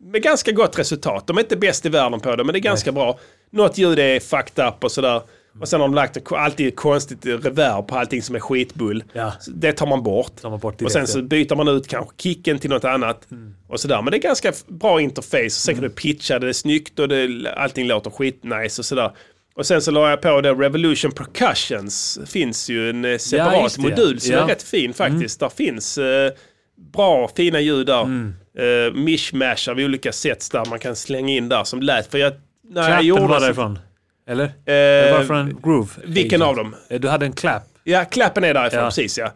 Med 0.00 0.22
ganska 0.22 0.52
gott 0.52 0.78
resultat. 0.78 1.26
De 1.26 1.36
är 1.36 1.40
inte 1.40 1.56
bäst 1.56 1.86
i 1.86 1.88
världen 1.88 2.20
på 2.20 2.36
det, 2.36 2.44
men 2.44 2.52
det 2.52 2.58
är 2.58 2.60
ganska 2.60 2.92
bra. 2.92 3.18
Något 3.50 3.78
ljud 3.78 3.98
är 3.98 4.20
fucked 4.20 4.66
up 4.66 4.84
och 4.84 4.92
sådär. 4.92 5.22
Och 5.60 5.68
sen 5.68 5.80
har 5.80 5.88
de 5.88 5.94
lagt 5.94 6.32
alltid 6.32 6.76
konstigt 6.76 7.26
reverb 7.26 7.88
på 7.88 7.96
allting 7.98 8.22
som 8.22 8.34
är 8.34 8.40
skitbull. 8.40 9.04
Ja. 9.12 9.32
Det 9.46 9.72
tar 9.72 9.86
man 9.86 10.02
bort. 10.02 10.36
Tar 10.42 10.50
man 10.50 10.58
bort 10.58 10.74
och 10.74 10.78
direkt, 10.78 10.92
sen 10.92 11.06
så 11.06 11.18
ja. 11.18 11.20
Mm. 11.20 11.28
byter 11.28 11.54
man 11.56 11.68
ut 11.68 11.88
kanske 11.88 12.14
kicken 12.18 12.58
till 12.58 12.70
något 12.70 12.84
annat. 12.84 13.28
Och 13.68 13.80
sådär. 13.80 14.02
Men 14.02 14.10
det 14.10 14.16
är 14.16 14.22
ganska 14.22 14.52
bra 14.66 15.00
interface. 15.00 15.50
Sen 15.50 15.74
kan 15.74 15.84
du 15.84 15.90
pitcha 15.90 16.38
det, 16.38 16.46
det 16.46 16.50
är 16.50 16.52
snyggt 16.52 16.98
och 16.98 17.08
det, 17.08 17.54
allting 17.56 17.86
låter 17.86 18.10
skitnice 18.10 18.80
och 18.80 18.84
sådär. 18.84 19.12
Och 19.54 19.66
sen 19.66 19.82
så 19.82 19.90
la 19.90 20.10
jag 20.10 20.20
på 20.22 20.40
det 20.40 20.52
Revolution 20.52 21.12
Percussions. 21.12 22.18
finns 22.26 22.68
ju 22.70 22.90
en 22.90 23.04
eh, 23.04 23.18
separat 23.18 23.74
ja. 23.76 23.82
modul 23.82 24.20
som 24.20 24.30
Ja. 24.32 24.38
Mm. 24.38 24.48
är 24.50 24.54
rätt 24.54 24.62
fin 24.62 24.94
faktiskt. 24.94 25.40
Där 25.40 25.48
finns 25.48 25.98
eh, 25.98 26.30
bra 26.92 27.30
fina 27.36 27.60
ljud 27.60 27.86
där. 27.86 28.02
Mm. 28.02 28.34
Uh, 28.60 28.94
mishmash 28.94 29.68
av 29.70 29.76
olika 29.78 30.12
sets 30.12 30.50
där 30.50 30.64
man 30.64 30.78
kan 30.78 30.96
slänga 30.96 31.34
in 31.34 31.48
där 31.48 31.64
som 31.64 31.82
lät. 31.82 32.10
För 32.10 32.18
jag, 32.18 32.32
när 32.70 32.80
jag 32.82 32.88
Clappen 32.88 33.06
gjorde 33.06 33.26
var 33.26 33.40
därifrån. 33.40 33.78
Eller? 34.28 34.52
det 34.64 35.08
Eh, 35.10 35.16
var 35.18 35.24
från 35.24 35.60
Groove. 35.62 35.88
vilken 36.04 36.42
Agent. 36.42 36.58
av 36.58 36.64
dem? 36.64 36.74
Eh, 36.90 37.00
Du 37.00 37.08
hade 37.08 37.26
en 37.26 37.32
clap. 37.32 37.62
Ja, 37.84 38.04
klappen 38.04 38.44
är 38.44 38.54
därifrån, 38.54 38.80
Ja. 38.80 38.86
precis 38.88 39.18
ja. 39.18 39.32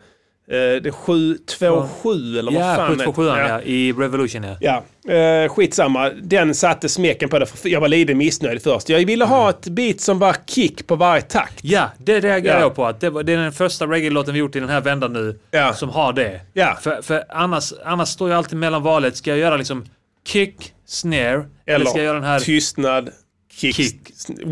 Uh, 0.52 0.82
det 0.82 0.88
är 0.88 0.90
727 0.90 2.38
eller 2.38 2.52
vad 2.52 2.62
Ja, 2.62 2.74
fan 2.76 2.88
727 2.88 3.24
det 3.24 3.30
är. 3.30 3.48
ja. 3.48 3.60
I 3.62 3.92
Revolution 3.92 4.42
ja. 4.60 4.82
Ja, 5.04 5.14
eh, 5.14 5.48
skitsamma. 5.48 6.10
Den 6.10 6.54
satte 6.54 6.88
smeken 6.88 7.28
på 7.28 7.38
det. 7.38 7.46
För 7.46 7.68
jag 7.68 7.80
var 7.80 7.88
lite 7.88 8.14
missnöjd 8.14 8.62
först. 8.62 8.88
Jag 8.88 9.06
ville 9.06 9.24
ha 9.24 9.50
ett 9.50 9.68
beat 9.68 10.00
som 10.00 10.18
var 10.18 10.36
kick 10.46 10.86
på 10.86 10.96
varje 10.96 11.22
takt. 11.22 11.58
Ja, 11.62 11.90
det 11.98 12.20
reagerar 12.20 12.54
Ja. 12.54 12.60
jag 12.60 12.74
på. 12.74 12.86
Att 12.86 13.00
det, 13.00 13.10
var, 13.10 13.22
det 13.22 13.32
är 13.32 13.36
den 13.36 13.52
första 13.52 13.86
reggae-låten 13.86 14.34
vi 14.34 14.40
gjort 14.40 14.56
i 14.56 14.60
den 14.60 14.68
här 14.68 14.80
vändan 14.80 15.12
nu 15.12 15.38
Ja. 15.50 15.72
som 15.74 15.88
har 15.88 16.12
det. 16.12 16.40
Ja. 16.52 16.78
För, 16.82 17.02
för 17.02 17.24
annars, 17.28 17.72
annars 17.84 18.08
står 18.08 18.30
jag 18.30 18.36
alltid 18.38 18.58
mellan 18.58 18.82
valet. 18.82 19.16
Ska 19.16 19.30
jag 19.30 19.38
göra 19.38 19.56
liksom 19.56 19.84
kick, 20.26 20.72
snare 20.86 21.20
eller, 21.20 21.46
Eller 21.66 21.86
ska 21.86 21.98
jag 21.98 22.04
göra 22.04 22.14
den 22.20 22.24
här... 22.28 22.40
tystnad, 22.40 23.10
kick, 23.56 23.74
Kick. 23.76 23.96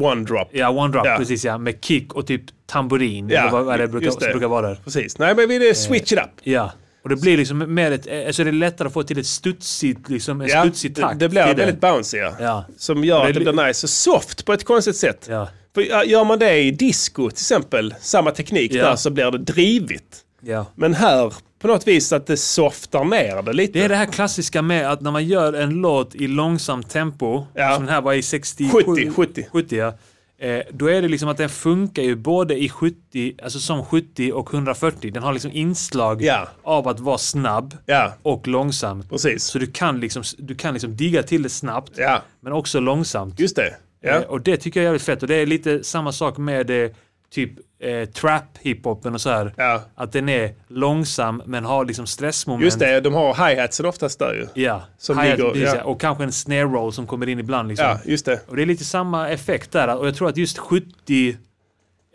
one 0.02 0.24
drop. 0.24 0.48
Ja, 0.52 0.70
one 0.70 0.92
drop, 0.92 1.06
Ja. 1.06 1.16
precis 1.18 1.44
ja. 1.44 1.58
Med 1.58 1.84
kick 1.84 2.12
och 2.12 2.26
typ 2.26 2.42
tamburin. 2.66 3.28
Ja, 3.28 3.40
eller 3.40 3.50
vad, 3.50 3.64
vad 3.64 3.80
det 3.80 3.88
brukar, 3.88 4.20
det. 4.20 4.30
brukar 4.30 4.48
vara 4.48 4.68
där. 4.68 4.80
Precis. 4.84 5.18
Nej, 5.18 5.34
men 5.36 5.48
vi 5.48 5.58
ville 5.58 5.74
switch 5.74 6.12
it 6.12 6.18
up. 6.18 6.30
Ja. 6.42 6.72
Och 7.02 7.08
det 7.10 7.16
blir 7.16 7.36
liksom 7.36 7.74
mer 7.74 7.92
ett... 7.92 8.26
Alltså 8.26 8.44
det 8.44 8.50
är 8.50 8.52
lättare 8.52 8.86
att 8.86 8.92
få 8.92 9.02
till 9.02 9.18
ett 9.18 9.26
studsigt, 9.26 10.08
liksom 10.10 10.40
en 10.40 10.48
Ja, 10.48 10.60
studsig 10.62 10.94
det, 10.94 11.00
takt. 11.00 11.18
det 11.18 11.28
blir 11.28 11.46
till 11.46 11.56
väldigt 11.56 11.80
bouncy. 11.80 12.16
Ja. 12.16 12.34
Ja. 12.40 12.64
Som 12.78 13.04
gör 13.04 13.20
det 13.22 13.28
att 13.28 13.34
det 13.34 13.40
blir 13.52 13.66
nice 13.66 13.86
och 13.86 13.90
soft 13.90 14.44
på 14.44 14.52
ett 14.52 14.64
konstigt 14.64 14.96
sätt. 14.96 15.26
Ja. 15.30 15.48
För 15.74 16.04
gör 16.04 16.24
man 16.24 16.38
det 16.38 16.58
i 16.58 16.70
disco 16.70 17.30
till 17.30 17.34
exempel, 17.34 17.94
samma 18.00 18.30
teknik 18.30 18.72
Ja. 18.74 18.84
där, 18.84 18.96
så 18.96 19.10
blir 19.10 19.30
det 19.30 19.38
drivigt. 19.38 20.16
ja. 20.40 20.66
Men 20.74 20.94
här, 20.94 21.32
på 21.64 21.68
något 21.68 21.86
vis 21.88 22.12
att 22.12 22.26
det 22.26 22.36
softar 22.36 23.04
ner 23.04 23.42
det 23.42 23.52
lite. 23.52 23.78
Det 23.78 23.84
är 23.84 23.88
det 23.88 23.96
här 23.96 24.06
klassiska 24.06 24.62
med 24.62 24.90
att 24.92 25.00
när 25.00 25.10
man 25.10 25.24
gör 25.26 25.52
en 25.52 25.70
låt 25.70 26.14
i 26.14 26.26
långsamt 26.28 26.90
tempo, 26.90 27.46
Ja. 27.54 27.74
som 27.74 27.84
den 27.86 27.94
här 27.94 28.00
var 28.00 28.12
i 28.12 28.22
60... 28.22 28.68
70, 28.70 29.10
70. 29.10 29.46
70 29.52 29.76
ja. 29.76 29.94
Eh, 30.38 30.60
då 30.70 30.86
är 30.86 31.02
det 31.02 31.08
liksom 31.08 31.28
att 31.28 31.36
den 31.36 31.48
funkar 31.48 32.02
ju 32.02 32.16
både 32.16 32.62
i 32.62 32.68
70, 32.68 33.34
alltså 33.42 33.58
som 33.58 33.84
70 33.84 34.32
och 34.32 34.54
140. 34.54 35.10
Den 35.12 35.22
har 35.22 35.32
liksom 35.32 35.50
inslag 35.52 36.22
Ja. 36.22 36.48
av 36.62 36.88
att 36.88 37.00
vara 37.00 37.18
snabb 37.18 37.76
Ja, 37.86 38.12
och 38.22 38.48
långsam. 38.48 39.02
precis. 39.10 39.44
Så 39.44 39.58
du 39.58 39.66
kan 39.66 40.00
liksom, 40.00 40.22
du 40.38 40.54
kan 40.54 40.72
liksom 40.74 40.96
digga 40.96 41.22
till 41.22 41.42
det 41.42 41.48
snabbt, 41.48 41.92
Ja, 41.96 42.22
men 42.40 42.52
också 42.52 42.80
långsamt. 42.80 43.40
just 43.40 43.56
det. 43.56 43.74
Eh, 44.10 44.20
och 44.22 44.40
det 44.40 44.56
tycker 44.56 44.80
jag 44.80 44.84
är 44.84 44.86
jävligt 44.88 45.02
fett. 45.02 45.22
Och 45.22 45.28
det 45.28 45.34
är 45.34 45.46
lite 45.46 45.84
samma 45.84 46.12
sak 46.12 46.36
med 46.38 46.70
eh, 46.84 46.90
typ 47.34 47.50
eh, 47.80 48.08
trap 48.08 48.44
hiphopen 48.60 49.14
och 49.14 49.20
så 49.20 49.30
här. 49.30 49.54
Ja. 49.56 49.82
Att 49.94 50.12
den 50.12 50.28
är 50.28 50.54
långsam 50.68 51.42
men 51.46 51.64
har 51.64 51.84
liksom 51.84 52.06
stressmoment. 52.06 52.64
Just 52.64 52.78
det, 52.78 53.00
de 53.00 53.14
har 53.14 53.34
hi-hatsen 53.48 53.86
oftast 53.86 54.18
där 54.18 54.34
ju. 54.34 54.62
Ja, 54.62 54.82
Som 54.98 55.18
ligger- 55.18 55.74
ja. 55.76 55.82
och 55.82 56.00
kanske 56.00 56.24
en 56.24 56.32
snare 56.32 56.62
roll 56.62 56.92
som 56.92 57.06
kommer 57.06 57.28
in 57.28 57.38
ibland. 57.38 57.68
Liksom. 57.68 57.86
Ja, 57.86 57.98
just 58.04 58.24
det. 58.26 58.40
Och 58.48 58.56
det 58.56 58.62
är 58.62 58.66
lite 58.66 58.84
samma 58.84 59.28
effekt 59.28 59.72
där. 59.72 59.96
Och 59.98 60.06
jag 60.06 60.14
tror 60.14 60.28
att 60.28 60.36
just 60.36 60.58
70 60.58 61.36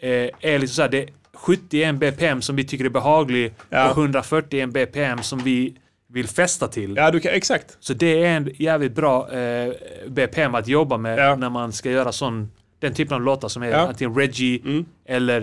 eh, 0.02 0.10
är 0.40 0.60
liksom 0.60 0.76
så 0.76 0.82
här, 0.82 0.90
det 0.90 1.06
70 1.34 1.84
är 1.84 1.88
en 1.90 2.00
BPM 2.00 2.42
som 2.42 2.56
vi 2.56 2.64
tycker 2.64 2.86
är 2.86 2.90
behaglig 2.90 3.54
Ja. 3.70 3.92
och 3.92 3.98
140 3.98 4.60
är 4.60 4.64
en 4.64 4.72
BPM 4.72 5.22
som 5.22 5.40
vi 5.40 5.76
vill 6.12 6.28
fästa 6.28 6.68
till. 6.68 6.96
Ja, 6.98 7.12
du 7.12 7.20
kan, 7.20 7.32
exakt. 7.34 7.78
Så 7.80 7.94
det 7.94 8.24
är 8.24 8.38
en 8.38 8.50
jävligt 8.56 8.96
bra 8.96 9.32
eh, 9.32 9.74
BPM 10.08 10.56
att 10.56 10.68
jobba 10.68 10.98
med 10.98 11.40
när 11.40 11.50
man 11.50 11.72
ska 11.74 11.92
göra 11.92 12.12
sån, 12.12 12.52
den 12.80 12.94
typen 12.94 13.16
av 13.16 13.22
låtar 13.22 13.48
som 13.48 13.64
är 13.64 13.68
Ja. 13.70 13.78
antingen 13.78 14.16
Reggie 14.16 14.62
Mm. 14.66 14.86
eller 15.06 15.42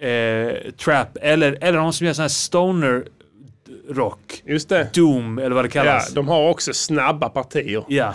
eh, 0.00 0.70
Trap 0.72 1.16
eller, 1.22 1.58
eller 1.60 1.78
de 1.78 1.92
som 1.92 2.06
gör 2.06 2.14
sån 2.14 2.22
här 2.22 2.28
stoner 2.28 3.04
rock. 3.90 4.42
Just 4.46 4.68
det. 4.68 4.88
Doom 4.94 5.38
eller 5.38 5.50
vad 5.56 5.64
det 5.64 5.74
Ja, 5.74 5.82
kallas. 5.82 6.12
de 6.14 6.28
har 6.28 6.48
också 6.50 6.72
snabba 6.72 7.28
partier. 7.28 7.84
Ja, 7.88 8.14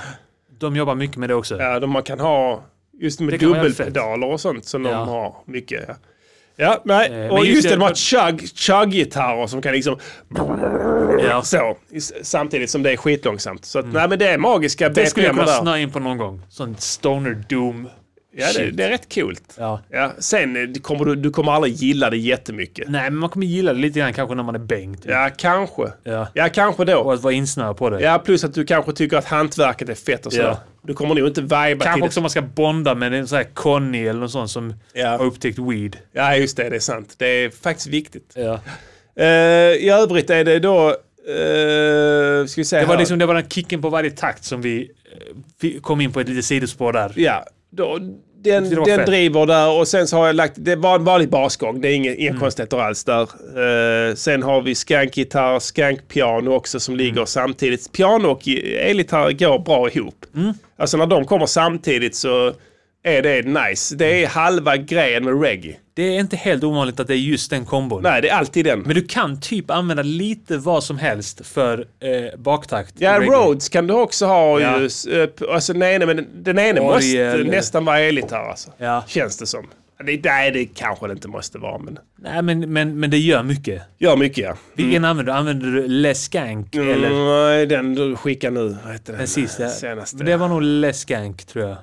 de 0.59 0.75
jobbar 0.75 0.95
mycket 0.95 1.17
med 1.17 1.29
det 1.29 1.35
också. 1.35 1.57
Ja, 1.59 1.79
de 1.79 1.89
man 1.89 2.03
kan 2.03 2.19
ha 2.19 2.63
just 2.99 3.19
med 3.19 3.39
dubbelpedaler 3.39 4.27
och 4.27 4.41
sånt 4.41 4.65
som 4.65 4.85
Ja. 4.85 4.91
de 4.91 5.07
har 5.07 5.35
mycket. 5.45 5.85
Ja. 5.87 5.93
Ja, 6.55 6.81
nej. 6.85 7.11
Eh, 7.25 7.31
och 7.31 7.39
just 7.45 7.55
just 7.55 7.69
det, 7.69 7.75
de 7.75 7.81
har 7.81 7.93
chug, 7.93 8.49
chug-gitarrer 8.55 9.47
som 9.47 9.61
kan 9.61 9.73
liksom... 9.73 9.97
Ja. 11.29 11.41
Så. 11.41 11.77
Samtidigt 12.21 12.69
som 12.69 12.83
det 12.83 12.91
är 12.91 12.97
skitlångsamt. 12.97 13.65
Så 13.65 13.79
att, 13.79 13.85
nej 13.85 14.07
men 14.09 14.19
det 14.19 14.27
är 14.27 14.37
magiska 14.37 14.89
Det 14.89 15.05
skulle 15.05 15.25
jag 15.25 15.35
BPM 15.35 15.45
kunna 15.45 15.55
där. 15.57 15.61
snöa 15.63 15.79
in 15.79 15.91
på 15.91 15.99
någon 15.99 16.17
gång. 16.17 16.41
Sån 16.49 16.75
stoner 16.77 17.43
doom. 17.49 17.89
Ja, 18.33 18.47
det, 18.57 18.71
det 18.71 18.83
är 18.83 18.89
rätt 18.89 19.13
coolt. 19.13 19.55
Ja. 19.57 19.81
Ja, 19.89 20.11
sen 20.19 20.55
eh, 20.55 20.63
det 20.63 20.79
kommer 20.79 21.05
du, 21.05 21.15
du 21.15 21.29
kommer 21.29 21.51
aldrig 21.51 21.73
gilla 21.73 22.09
det 22.09 22.17
jättemycket. 22.17 22.89
Nej, 22.89 23.03
men 23.03 23.15
man 23.15 23.29
kommer 23.29 23.45
gilla 23.45 23.73
det 23.73 23.79
lite 23.79 23.99
grann 23.99 24.13
kanske 24.13 24.35
när 24.35 24.43
man 24.43 24.55
är 24.55 24.59
bänkt. 24.59 25.05
Ja, 25.05 25.29
kanske. 25.37 25.83
Ja. 26.03 26.27
Ja, 26.33 26.49
kanske 26.49 26.85
då. 26.85 26.97
Och 26.97 27.13
att 27.13 27.21
vara 27.21 27.33
insnöad 27.33 27.77
på 27.77 27.89
det. 27.89 28.01
Ja, 28.01 28.19
plus 28.25 28.43
att 28.43 28.53
du 28.53 28.65
kanske 28.65 28.93
tycker 28.93 29.17
att 29.17 29.25
hantverket 29.25 29.89
är 29.89 29.93
fett 29.95 30.25
och 30.25 30.33
sådär. 30.33 30.47
Ja. 30.47 30.59
Du 30.83 30.93
kommer 30.93 31.15
nog 31.15 31.27
inte 31.27 31.41
viba 31.41 31.67
till 31.69 31.79
Kanske 31.79 31.99
det. 32.01 32.05
också 32.05 32.19
om 32.19 32.23
man 32.23 32.29
ska 32.29 32.41
bonda 32.41 32.95
med 32.95 33.13
en 33.13 33.27
sån 33.27 33.37
här 33.37 33.47
Conny 33.53 34.07
eller 34.07 34.19
någon 34.19 34.29
sån 34.29 34.49
som 34.49 34.73
Ja. 34.93 35.07
har 35.09 35.23
upptäckt 35.25 35.59
weed. 35.59 35.97
Ja, 36.11 36.35
just 36.35 36.57
det. 36.57 36.69
Det 36.69 36.75
är 36.75 36.79
sant. 36.79 37.15
Det 37.17 37.25
är 37.27 37.49
faktiskt 37.49 37.87
viktigt. 37.87 38.33
Ja. 38.35 38.59
Eh, 39.15 39.25
I 39.73 39.89
övrigt 39.89 40.29
är 40.29 40.43
det 40.43 40.59
då... 40.59 40.95
Uh, 41.29 42.45
ska 42.45 42.61
vi 42.61 42.65
se 42.65 42.79
Det 42.79 42.85
var 42.85 42.97
liksom 42.97 43.19
det 43.19 43.25
var 43.25 43.33
den 43.33 43.49
kicken 43.49 43.81
på 43.81 43.89
varje 43.89 44.11
takt 44.11 44.43
som 44.43 44.61
vi, 44.61 44.91
vi 45.61 45.79
kom 45.79 46.01
in 46.01 46.11
på 46.11 46.19
ett 46.19 46.29
litet 46.29 46.45
sidospår 46.45 46.93
där. 46.93 47.13
Ja, 47.15 47.45
då, 47.71 47.97
den, 48.43 48.69
den 48.69 48.85
fett. 48.85 49.05
driver 49.05 49.45
där 49.45 49.79
och 49.79 49.87
sen 49.87 50.07
så 50.07 50.17
har 50.17 50.27
jag 50.27 50.35
lagt, 50.35 50.53
det 50.57 50.75
var 50.75 50.95
en 50.95 51.03
vanlig 51.03 51.29
basgång, 51.29 51.81
det 51.81 51.87
är 51.89 51.93
inga, 51.95 52.11
Mm. 52.11 52.21
inga 52.23 52.39
konstigheter 52.39 52.77
alls 52.77 53.03
där. 53.03 53.21
Eh, 53.21 54.15
sen 54.15 54.43
har 54.43 54.61
vi 54.61 54.75
skankgitarr, 54.75 55.59
skankpiano 55.59 56.51
också 56.53 56.79
som 56.79 56.93
Mm. 56.93 57.05
ligger 57.05 57.25
samtidigt. 57.25 57.91
Piano 57.91 58.27
och 58.27 58.47
elgitarr 58.79 59.31
går 59.31 59.59
bra 59.59 59.89
ihop. 59.89 60.25
Mm. 60.35 60.53
Alltså 60.77 60.97
när 60.97 61.05
de 61.05 61.25
kommer 61.25 61.45
samtidigt 61.45 62.15
så 62.15 62.53
är 63.03 63.21
det 63.21 63.41
nice. 63.69 63.95
Det 63.95 64.23
är 64.23 64.27
halva 64.27 64.77
grejen 64.77 65.23
med 65.25 65.41
reggae. 65.41 65.75
Det 65.93 66.03
är 66.03 66.19
inte 66.19 66.35
helt 66.35 66.63
ovanligt 66.63 66.99
att 66.99 67.07
det 67.07 67.13
är 67.13 67.17
just 67.17 67.49
den 67.49 67.65
kombon. 67.65 68.03
Nej, 68.03 68.21
det 68.21 68.29
är 68.29 68.35
alltid 68.35 68.65
den. 68.65 68.79
Men 68.79 68.95
du 68.95 69.05
kan 69.05 69.39
typ 69.41 69.71
använda 69.71 70.03
lite 70.03 70.57
vad 70.57 70.83
som 70.83 70.97
helst 70.97 71.45
för 71.47 71.79
eh, 71.79 72.39
baktakt. 72.39 72.93
Ja, 72.97 73.19
reggae. 73.19 73.35
Rhodes 73.35 73.69
kan 73.69 73.87
du 73.87 73.93
också 73.93 74.25
ha 74.25 74.59
Ja. 74.59 74.79
ju. 74.79 75.27
Alltså 75.51 75.73
den 75.73 75.81
ene, 75.83 76.05
men 76.05 76.27
den 76.43 76.59
ene 76.59 76.79
Orgel 76.79 77.37
måste 77.37 77.51
nästan 77.55 77.85
vara 77.85 77.99
elgitarr 77.99 78.49
alltså. 78.49 78.71
Ja. 78.77 79.03
Känns 79.07 79.37
det 79.37 79.45
som. 79.45 79.67
Det, 80.05 80.19
nej, 80.23 80.51
det 80.51 80.65
kanske 80.65 81.07
det 81.07 81.13
inte 81.13 81.27
måste 81.27 81.57
vara, 81.57 81.77
men 81.77 81.99
Nej, 82.19 82.41
men, 82.41 82.73
men, 82.73 82.99
men 82.99 83.09
det 83.11 83.17
gör 83.17 83.43
mycket. 83.43 83.81
gör 83.97 84.15
mycket 84.17 84.37
ja. 84.43 84.55
Vilken 84.75 85.05
använder 85.05 85.33
du? 85.33 85.39
Använder 85.39 85.67
du 85.67 85.87
Les 85.87 86.23
Skank 86.23 86.75
Mm, 86.75 86.89
eller 86.89 87.09
Nej, 87.49 87.65
den 87.65 87.95
du 87.95 88.15
skickar 88.15 88.51
nu. 88.51 88.77
Vad 88.83 88.93
heter 88.93 89.11
den? 89.13 89.17
den 89.17 89.27
sista? 89.27 89.69
Senaste. 89.69 90.23
Det 90.23 90.37
var 90.37 90.47
nog 90.47 90.61
Les 90.61 90.99
Skank 90.99 91.45
tror 91.45 91.65
jag. 91.67 91.77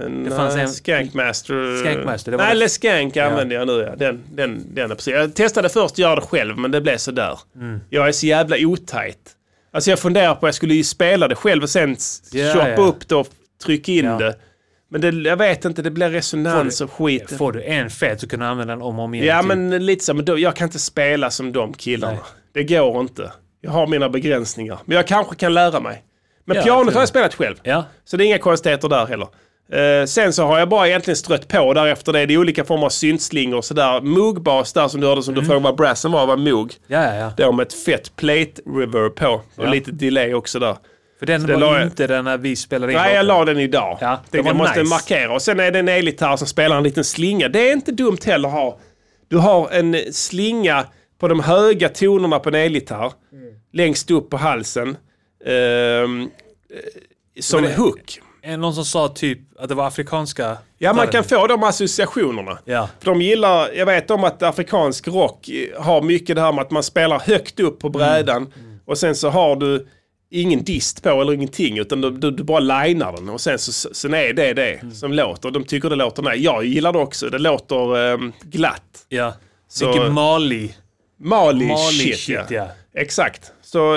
En, 0.00 0.24
det 0.24 0.30
fanns 0.30 0.54
nej, 0.54 0.62
en- 0.62 0.68
Skankmaster. 0.68 1.78
Skankmaster, 1.84 2.30
det 2.30 2.36
var 2.36 2.44
Nej, 2.44 2.54
det. 2.54 2.60
Les 2.60 2.72
Skank 2.74 3.16
använder 3.16 3.56
jag 3.56 3.66
nu. 3.66 3.72
Ja. 3.90 3.96
Den, 3.96 4.20
den, 4.32 4.74
den 4.74 4.90
är 4.90 4.94
precis. 4.94 5.14
Jag 5.14 5.34
testade 5.34 5.68
först 5.68 5.92
att 5.92 5.98
göra 5.98 6.14
det 6.14 6.20
själv, 6.26 6.58
men 6.58 6.70
det 6.70 6.80
blev 6.80 6.96
sådär. 6.96 7.38
Mm. 7.56 7.80
Jag 7.90 8.08
är 8.08 8.12
så 8.12 8.26
jävla 8.26 8.56
otajt. 8.60 9.18
Alltså 9.72 9.90
jag 9.90 9.98
funderar 9.98 10.34
på 10.34 10.46
att 10.46 10.48
jag 10.48 10.54
skulle 10.54 10.74
ju 10.74 10.84
spela 10.84 11.28
det 11.28 11.34
själv 11.34 11.62
och 11.62 11.70
sen 11.70 11.92
s- 11.92 12.22
Ja, 12.32 12.52
choppa 12.52 12.68
ja. 12.70 12.76
upp 12.76 13.08
det 13.08 13.14
och 13.14 13.28
trycka 13.64 13.92
in 13.92 14.04
Ja. 14.04 14.18
det. 14.18 14.36
Men 14.90 15.00
det, 15.00 15.28
jag 15.28 15.36
vet 15.36 15.64
inte, 15.64 15.82
det 15.82 15.90
blir 15.90 16.10
resonans 16.10 16.80
och 16.80 16.92
skit. 16.92 17.32
Får 17.38 17.52
du 17.52 17.62
en 17.62 17.90
fet 17.90 18.20
så 18.20 18.28
kan 18.28 18.40
du 18.40 18.46
använda 18.46 18.72
den 18.74 18.82
om 18.82 18.98
och 18.98 19.04
om 19.04 19.14
igen. 19.14 19.26
Ja, 19.26 19.38
typ. 19.40 19.48
men 19.48 19.86
lite 19.86 20.04
så. 20.04 20.14
Men 20.14 20.24
då, 20.24 20.38
jag 20.38 20.56
kan 20.56 20.68
inte 20.68 20.78
spela 20.78 21.30
som 21.30 21.52
de 21.52 21.72
killarna. 21.74 22.12
Nej. 22.12 22.22
Det 22.52 22.64
går 22.64 23.00
inte. 23.00 23.32
Jag 23.60 23.70
har 23.70 23.86
mina 23.86 24.08
begränsningar. 24.08 24.78
Men 24.84 24.96
jag 24.96 25.06
kanske 25.06 25.36
kan 25.36 25.54
lära 25.54 25.80
mig. 25.80 26.04
Men 26.44 26.56
Ja, 26.56 26.62
pianot 26.62 26.82
tror 26.82 26.92
har 26.92 26.98
jag 27.00 27.02
jag. 27.02 27.08
spelat 27.08 27.34
själv. 27.34 27.56
Ja. 27.62 27.84
Så 28.04 28.16
det 28.16 28.24
är 28.24 28.26
inga 28.26 28.38
konstigheter 28.38 28.88
där 28.88 29.06
heller. 29.06 29.28
Eh, 29.72 30.06
sen 30.06 30.32
så 30.32 30.44
har 30.44 30.58
jag 30.58 30.68
bara 30.68 30.88
egentligen 30.88 31.16
strött 31.16 31.48
på 31.48 31.74
därefter 31.74 32.12
det. 32.12 32.26
Det 32.26 32.34
är 32.34 32.38
olika 32.38 32.64
former 32.64 32.86
av 32.86 32.90
syntslingor 32.90 33.56
och 33.58 33.64
sådär. 33.64 34.00
Moog-bas 34.00 34.72
där 34.72 34.88
som 34.88 35.00
du 35.00 35.06
hörde 35.06 35.22
som 35.22 35.34
du 35.34 35.44
frågade 35.44 35.64
vad 35.64 35.76
brassen 35.76 36.12
var, 36.12 36.26
var 36.26 36.36
Moog. 36.36 36.74
Ja, 36.86 37.04
ja, 37.04 37.14
ja. 37.14 37.32
Då 37.36 37.52
med 37.52 37.66
ett 37.66 37.72
fett 37.84 38.16
plate 38.16 38.52
reverb 38.66 39.14
på. 39.14 39.26
Och 39.28 39.42
Ja. 39.56 39.70
lite 39.70 39.90
delay 39.92 40.34
också 40.34 40.58
där. 40.58 40.76
För 41.18 41.26
den 41.26 41.40
Så 41.40 41.46
det 41.46 41.56
var 41.56 41.74
jag- 41.78 41.82
inte 41.86 42.06
den 42.06 42.24
när 42.24 42.38
vi 42.38 42.56
spelade 42.56 42.92
in. 42.92 42.98
Nej, 42.98 43.14
jag 43.14 43.26
la 43.26 43.44
den 43.44 43.58
idag. 43.58 43.98
Ja, 44.00 44.20
det 44.30 44.38
det 44.38 44.42
var 44.42 44.50
jag 44.50 44.56
måste 44.56 44.78
nice. 44.80 44.90
markera. 44.90 45.34
Och 45.34 45.42
sen 45.42 45.60
är 45.60 45.70
det 45.70 45.78
en 45.78 45.88
elgitarr 45.88 46.36
som 46.36 46.46
spelar 46.46 46.76
en 46.76 46.82
liten 46.82 47.04
slinga. 47.04 47.48
Det 47.48 47.68
är 47.68 47.72
inte 47.72 47.92
dumt 47.92 48.18
heller 48.24 48.48
att 48.48 48.54
ha. 48.54 48.78
Du 49.28 49.36
har 49.36 49.70
en 49.70 49.96
slinga 50.12 50.84
på 51.20 51.28
de 51.28 51.40
höga 51.40 51.88
tonerna 51.88 52.38
på 52.38 52.48
en 52.48 52.54
elgitarr. 52.54 53.12
Längst 53.72 54.10
upp 54.10 54.30
på 54.30 54.36
halsen. 54.36 54.96
Ehm, 55.46 56.20
eh, 56.22 56.26
som 57.40 57.62
det- 57.62 57.74
hook. 57.76 58.20
Eh, 58.44 58.56
Någon 58.58 58.74
som 58.74 58.84
sa 58.84 59.08
typ 59.08 59.38
att 59.58 59.68
det 59.68 59.74
var 59.74 59.86
afrikanska... 59.86 60.56
Ja, 60.78 60.92
man 60.92 61.08
kan 61.08 61.24
få 61.24 61.46
de 61.46 61.62
associationerna. 61.62 62.58
Ja. 62.64 62.88
För 62.98 63.06
de 63.10 63.22
gillar, 63.22 63.72
jag 63.72 63.86
vet 63.86 64.10
om 64.10 64.24
att 64.24 64.42
afrikansk 64.42 65.08
rock 65.08 65.48
eh, 65.48 65.82
har 65.82 66.02
mycket 66.02 66.36
det 66.36 66.42
här 66.42 66.52
med 66.52 66.62
att 66.62 66.70
man 66.70 66.82
spelar 66.82 67.18
högt 67.18 67.60
upp 67.60 67.78
på 67.78 67.88
brädan 67.88 68.52
och 68.86 68.98
sen 68.98 69.14
så 69.16 69.28
har 69.30 69.56
du 69.56 69.86
ingen 70.30 70.64
dist 70.64 71.02
på 71.02 71.08
eller 71.08 71.32
ingenting 71.32 71.78
utan 71.78 72.00
du, 72.00 72.10
du, 72.10 72.30
du 72.30 72.42
bara 72.44 72.60
linar 72.60 73.12
den 73.12 73.28
och 73.28 73.40
sen, 73.40 73.58
så, 73.58 73.72
sen 73.94 74.14
är 74.14 74.32
det 74.32 74.52
det 74.54 74.80
som 74.94 75.12
låter. 75.12 75.50
De 75.50 75.64
tycker 75.64 75.90
det 75.90 75.96
låter 75.96 76.22
nej. 76.22 76.42
Jag 76.44 76.64
gillar 76.64 76.92
det 76.92 76.98
också. 76.98 77.28
Det 77.30 77.38
låter 77.38 78.12
eh, 78.12 78.18
glatt. 78.42 79.06
Ja. 79.08 79.34
Så- 79.68 80.10
Mali. 80.10 80.74
Mali, 81.20 81.66
Mali 81.66 81.92
shit, 81.98 82.18
shit, 82.18 82.34
ja. 82.34 82.44
ja. 82.50 82.68
Exakt. 82.96 83.52
Så, 83.74 83.92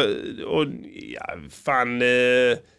och 0.48 0.66
ja, 1.14 1.26
fan. 1.66 2.02
Eh, 2.02 2.08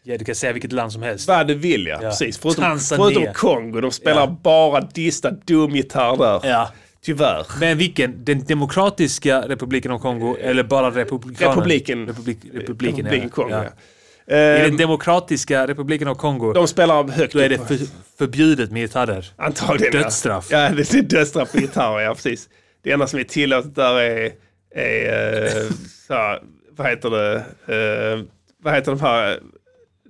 Ja, 0.03 0.19
du 0.19 0.25
kan 0.25 0.35
säga 0.35 0.53
vilket 0.53 0.73
land 0.73 0.93
som 0.93 1.03
helst. 1.03 1.29
vad 1.29 1.47
du 1.47 1.55
vill 1.55 1.87
ja. 1.87 1.99
Ja. 2.03 2.09
Precis. 2.09 2.39
Förutom, 2.39 2.65
Tanzania. 2.65 3.05
förutom 3.15 3.35
Kongo. 3.35 3.81
De 3.81 3.91
spelar 3.93 4.21
Ja. 4.21 4.39
bara 4.43 4.81
distad 4.81 5.31
dum 5.31 5.71
gitarr 5.77 6.17
där. 6.17 6.41
Ja. 6.51 6.73
Tyvärr. 7.03 7.47
Men 7.61 7.79
vilken? 7.79 8.25
Den 8.25 8.45
demokratiska 8.45 9.49
republiken 9.49 9.91
av 9.93 9.99
Kongo 9.99 10.37
eller 10.41 10.63
bara 10.63 10.91
republikanen? 10.91 11.57
Republiken. 11.57 12.07
Republik, 12.07 12.39
republiken, 12.53 13.05
Republiken. 13.05 13.31
Kongo, 13.31 13.51
ja. 13.51 13.65
ja. 13.65 13.71
I 14.37 14.59
Eh, 14.61 14.63
den 14.63 14.77
demokratiska 14.77 15.67
republiken 15.67 16.09
av 16.09 16.15
Kongo 16.15 16.53
de 16.53 16.69
spelar 16.69 17.09
högt 17.09 17.33
då 17.33 17.39
är 17.39 17.49
det 17.49 17.69
för, 17.69 17.79
förbjudet 18.19 18.71
med 18.71 18.83
gitarrer. 18.83 19.27
Antagligen. 19.37 20.03
Dödsstraff. 20.03 20.47
Ja, 20.51 20.69
det 20.71 20.95
är 20.95 21.03
dödsstraff 21.03 21.53
på 21.53 21.59
gitarr, 21.59 22.01
ja 22.01 22.15
precis. 22.15 22.49
Det 22.85 22.93
enda 22.93 23.07
som 23.07 23.19
är 23.19 23.25
tillåtet 23.25 23.75
där 23.75 23.95
är, 24.01 24.31
är 24.75 25.45
eh, 25.45 25.63
så 26.07 26.15
här, 26.15 26.41
vad 26.79 26.87
heter 26.87 27.11
det, 27.11 27.35
eh, 27.67 28.25
vad 28.63 28.75
heter 28.75 28.93
de 28.93 29.01
här, 29.01 29.41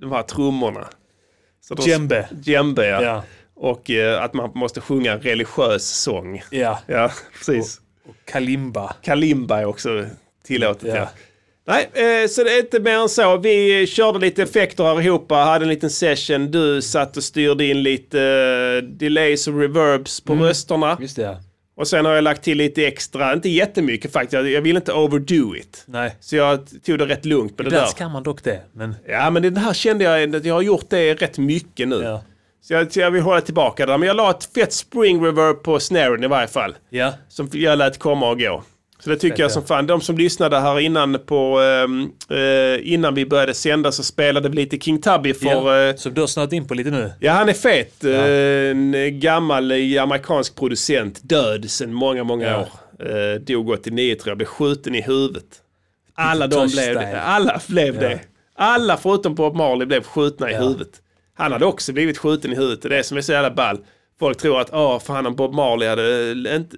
de 0.01 0.13
här 0.13 0.23
trummorna? 0.23 0.89
Så 1.61 1.75
de- 1.75 1.83
Djembe. 1.89 2.29
Djembe, 2.43 2.87
ja. 2.87 3.03
Ja. 3.03 3.25
Och 3.55 3.91
eh, 3.91 4.23
att 4.23 4.35
man 4.35 4.51
måste 4.55 4.81
sjunga 4.81 5.17
religiös 5.17 5.89
sång. 5.89 6.43
Ja. 6.51 6.79
Ja, 6.87 7.13
precis. 7.39 7.81
Kalimba. 8.25 8.95
Kalimba 9.03 9.59
är 9.61 9.65
också 9.65 10.05
tillåtet, 10.45 10.89
ja. 10.89 10.97
Ja. 10.97 11.09
Nej, 11.67 11.85
eh, 12.23 12.29
så 12.29 12.45
det 12.45 12.51
är 12.55 12.61
inte 12.61 12.81
mer 12.81 12.99
än 12.99 13.09
så. 13.09 13.37
Vi 13.37 13.87
körde 13.87 14.19
lite 14.19 14.43
effekter 14.43 14.85
här 14.85 15.01
ihop, 15.03 15.31
hade 15.31 15.65
en 15.65 15.69
liten 15.69 15.91
session. 15.91 16.51
Du 16.51 16.83
satt 16.83 17.17
och 17.17 17.25
styrde 17.25 17.65
in 17.65 17.83
lite 17.83 18.21
eh, 18.23 18.89
delays 18.89 19.49
och 19.49 19.61
reverbs 19.61 20.21
på 20.21 20.35
rösterna. 20.35 20.99
Just 21.01 21.17
det, 21.17 21.23
ja. 21.23 21.37
Och 21.79 21.89
sen 21.89 22.05
har 22.05 22.13
jag 22.15 22.25
lagt 22.25 22.43
till 22.43 22.59
lite 22.59 22.87
extra, 22.87 23.33
inte 23.33 23.49
jättemycket 23.49 24.13
faktiskt. 24.13 24.33
Jag- 24.33 24.49
Jag 24.51 24.63
vill 24.63 24.77
inte 24.77 24.93
overdo 24.93 25.57
it. 25.57 25.85
Nej. 25.87 26.17
Så 26.21 26.37
jag 26.37 26.69
tog 26.87 26.99
det 26.99 27.07
rätt 27.07 27.25
lugnt 27.25 27.59
med 27.59 27.67
det 27.67 27.69
Ibland 27.69 27.85
där. 27.87 27.91
ska 27.91 28.09
man 28.09 28.23
dock 28.23 28.45
det. 28.45 28.61
Men 28.73 28.95
Ja, 29.09 29.31
men 29.31 29.55
det 29.55 29.61
här 29.61 29.73
kände 29.75 30.05
jag 30.05 30.35
att 30.37 30.45
jag 30.45 30.55
har 30.55 30.63
gjort 30.63 30.87
det 30.91 31.15
rätt 31.15 31.39
mycket 31.39 31.89
nu. 31.89 32.01
ja. 32.03 32.23
Så 32.63 32.73
jag, 32.75 32.89
jag 32.93 33.11
vill 33.11 33.23
hålla 33.23 33.41
tillbaka 33.41 33.87
det 33.87 33.93
där. 33.93 33.99
Men 33.99 34.07
jag 34.09 34.17
la 34.17 34.31
ett 34.31 34.45
fett 34.55 34.73
spring 34.73 35.25
reverb 35.25 35.63
på 35.63 35.81
snaren 35.81 36.25
i 36.25 36.27
varje 36.27 36.49
fall. 36.49 36.77
Ja. 36.91 37.13
Som 37.29 37.49
jag 37.53 37.79
lät 37.79 37.99
komma 37.99 38.31
och 38.31 38.39
gå. 38.41 38.63
Så 39.09 39.15
det 39.15 39.21
tycker 39.21 39.41
jag 39.43 39.49
ja. 39.51 39.53
som 39.55 39.65
fan. 39.67 39.87
De 39.87 40.01
som 40.01 40.19
lyssnade 40.19 40.59
här 40.61 40.81
innan 40.81 41.19
på 41.27 41.61
ehm, 41.61 42.11
eh, 42.31 42.93
innan 42.93 43.15
vi 43.15 43.27
började 43.27 43.55
sända 43.55 43.93
så 43.93 44.03
spelade 44.03 44.49
vi 44.49 44.57
lite 44.57 44.79
King 44.79 45.01
Tubby 45.01 45.35
för 45.35 45.47
ja. 45.47 45.89
eh, 45.89 45.97
Så 45.97 46.11
du 46.11 46.21
har 46.21 46.29
snöat 46.29 46.53
in 46.53 46.69
på 46.69 46.75
lite 46.75 46.91
nu? 46.91 47.13
Ja, 47.21 47.33
han 47.33 47.49
är 47.49 47.53
fet. 47.53 48.05
Eh, 48.05 49.01
En 49.07 49.21
gammal 49.21 49.71
eh, 49.71 50.03
amerikansk 50.03 50.57
producent. 50.57 51.21
Död 51.23 51.71
sedan 51.71 51.93
många, 51.93 52.25
många 52.25 52.47
Ja. 52.47 52.61
år. 52.61 52.69
Eh, 53.35 53.41
dog 53.41 53.71
89 53.71 54.15
tror 54.15 54.31
jag. 54.31 54.37
Blev 54.39 54.47
skjuten 54.47 54.95
i 54.95 55.01
huvudet. 55.03 55.45
Alla 56.15 56.47
de 56.47 56.69
blev 56.69 56.95
det. 56.95 57.21
Alla 57.23 57.61
blev 57.69 57.95
Ja. 57.95 58.01
det. 58.01 58.21
Alla 58.55 58.97
förutom 58.97 59.35
Bob 59.35 59.57
Marley 59.57 59.87
blev 59.87 60.03
skjutna 60.03 60.51
i 60.51 60.53
Ja. 60.55 60.61
huvudet. 60.61 60.91
Han 61.35 61.53
hade 61.53 61.65
också 61.67 61.93
blivit 61.93 62.19
skjuten 62.19 62.53
i 62.53 62.57
huvudet. 62.57 62.83
Det 62.83 62.89
är 62.89 62.91
det 62.97 63.03
som 63.05 63.17
är 63.17 63.21
så 63.23 63.33
jävla 63.33 63.51
ball. 63.51 63.79
Folk 64.21 64.39
tror 64.39 64.61
att 64.61 64.73
åh, 64.75 64.99
fan 65.01 65.27
om 65.27 65.37
Bob 65.37 65.55
Marley 65.55 65.89
hade, 65.89 66.31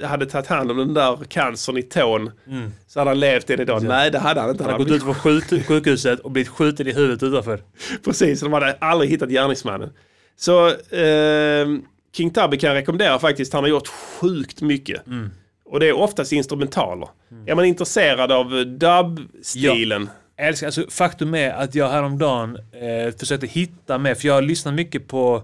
eh, 0.02 0.08
hade 0.08 0.26
tagit 0.26 0.46
hand 0.46 0.70
om 0.70 0.76
den 0.76 0.94
där 0.94 1.18
cancern 1.28 1.76
i 1.76 1.82
tån 1.82 2.30
så 2.86 3.00
hade 3.00 3.10
han 3.10 3.20
levt 3.20 3.50
än 3.50 3.60
idag. 3.60 3.82
Nej, 3.88 4.10
det 4.10 4.18
hade 4.18 4.40
han 4.40 4.50
inte. 4.50 4.62
Han 4.64 4.72
har 4.72 4.78
hade 4.78 4.90
gått 4.90 4.96
ut 4.96 5.02
från 5.02 5.14
skjut- 5.14 5.66
sjukhuset 5.66 6.20
och 6.20 6.30
blivit 6.30 6.48
skjuten 6.48 6.86
i 6.86 6.92
huvudet 6.92 7.22
utanför. 7.22 7.60
Precis, 8.04 8.40
de 8.40 8.52
hade 8.52 8.76
aldrig 8.80 9.10
hittat 9.10 9.28
gärningsmannen. 9.28 9.90
Så 10.36 10.68
eh, 10.68 11.66
King 12.16 12.30
Tubby 12.30 12.58
kan 12.58 12.68
jag 12.68 12.76
rekommendera 12.76 13.18
faktiskt. 13.18 13.52
Han 13.52 13.64
har 13.64 13.68
gjort 13.70 13.88
sjukt 13.88 14.60
mycket. 14.62 15.02
Och 15.64 15.80
det 15.80 15.88
är 15.88 15.92
oftast 15.96 16.32
instrumentaler. 16.32 17.08
Är 17.46 17.54
man 17.54 17.64
intresserad 17.64 18.32
av 18.32 18.46
eh, 18.58 18.60
dub-stilen? 18.60 20.10
Jag 20.36 20.46
älskar, 20.48 20.66
alltså, 20.66 20.84
faktum 20.90 21.34
är 21.34 21.50
att 21.50 21.74
jag 21.74 21.88
häromdagen 21.88 22.56
eh, 22.56 23.14
försökte 23.18 23.46
hitta 23.46 23.98
med, 23.98 24.18
för 24.18 24.26
jag 24.28 24.34
har 24.34 24.42
lyssnat 24.42 24.74
mycket 24.74 25.08
på 25.08 25.42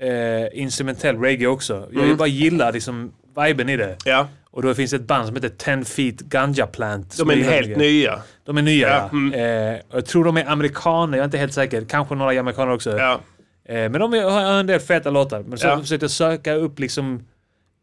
eh, 0.00 0.60
instrumentell 0.62 1.18
reggae 1.20 1.46
också. 1.46 1.88
Jag 1.92 2.04
Mm. 2.04 2.16
bara 2.16 2.28
gillar 2.28 2.72
liksom 2.72 3.12
viben 3.46 3.68
i 3.68 3.76
det. 3.76 3.96
Ja. 4.04 4.28
Och 4.50 4.62
då 4.62 4.74
finns 4.74 4.90
det 4.90 4.96
ett 4.96 5.02
band 5.06 5.26
som 5.26 5.34
heter 5.36 5.48
Ten 5.48 5.84
Feet 5.84 6.20
Ganja 6.20 6.66
Plant. 6.66 7.18
De 7.18 7.30
är 7.30 7.36
jag 7.36 7.44
helt 7.44 7.76
nya. 7.76 8.18
De 8.44 8.58
är 8.58 8.62
nya, 8.62 8.88
Ja, 8.88 9.08
mm. 9.12 9.32
Eh, 9.74 9.80
jag 9.92 10.06
tror 10.06 10.24
de 10.24 10.36
är 10.36 10.44
amerikaner, 10.48 11.18
jag 11.18 11.22
är 11.22 11.24
inte 11.24 11.38
helt 11.38 11.52
säker. 11.52 11.84
Kanske 11.88 12.14
några 12.14 12.40
amerikaner 12.40 12.72
också. 12.72 12.98
Ja. 12.98 13.20
Eh, 13.68 13.74
men 13.74 13.92
de 13.92 14.12
har 14.12 14.40
en 14.60 14.66
del 14.66 14.80
feta 14.80 15.10
låtar. 15.10 15.42
Men 15.48 15.58
så 15.58 15.66
Ja. 15.66 15.70
jag 15.70 15.80
försökte 15.80 16.08
söka 16.08 16.54
upp 16.54 16.78
liksom 16.78 17.24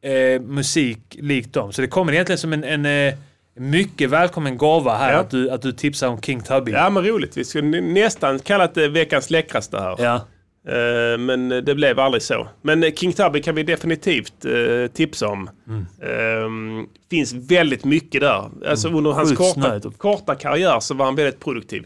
eh, 0.01 0.41
musik 0.41 0.99
likt 1.19 1.53
dem. 1.53 1.73
Så 1.73 1.81
det 1.81 1.87
kommer 1.87 2.13
egentligen 2.13 2.37
som 2.39 2.53
en, 2.53 2.63
en 2.63 2.85
eh, 2.85 3.13
mycket 3.55 4.09
välkommen 4.09 4.57
gåva 4.57 4.97
här 4.97 5.13
Ja. 5.13 5.19
att, 5.19 5.29
du, 5.31 5.49
att 5.51 5.61
du 5.61 5.71
tipsar 5.71 6.07
om 6.07 6.21
King 6.21 6.41
Tubby. 6.41 6.71
Ja 6.71 6.89
men 6.89 7.03
roligt. 7.05 7.37
Vi 7.37 7.45
skulle 7.45 7.81
nästan 7.81 8.39
kalla 8.39 8.67
det 8.67 8.87
veckans 8.87 9.29
läckraste 9.29 9.79
här. 9.79 9.95
Ja. 9.99 10.21
Eh, 10.69 11.17
Men 11.17 11.49
det 11.49 11.75
blev 11.75 11.99
aldrig 11.99 12.21
så. 12.21 12.47
Men 12.61 12.83
eh, 12.83 12.93
King 12.93 13.13
Tubby 13.13 13.41
kan 13.41 13.55
vi 13.55 13.63
definitivt 13.63 14.45
eh, 14.45 14.91
tipsa 14.93 15.27
om. 15.27 15.49
Mm. 15.67 15.85
Ehm, 16.03 16.87
finns 17.09 17.33
väldigt 17.33 17.85
mycket 17.85 18.21
där. 18.21 18.49
Alltså 18.67 18.89
under 18.89 19.11
hans 19.11 19.37
korta, 19.37 19.81
korta 19.97 20.35
karriär 20.35 20.79
så 20.79 20.93
var 20.93 21.05
han 21.05 21.15
väldigt 21.15 21.39
produktiv. 21.39 21.85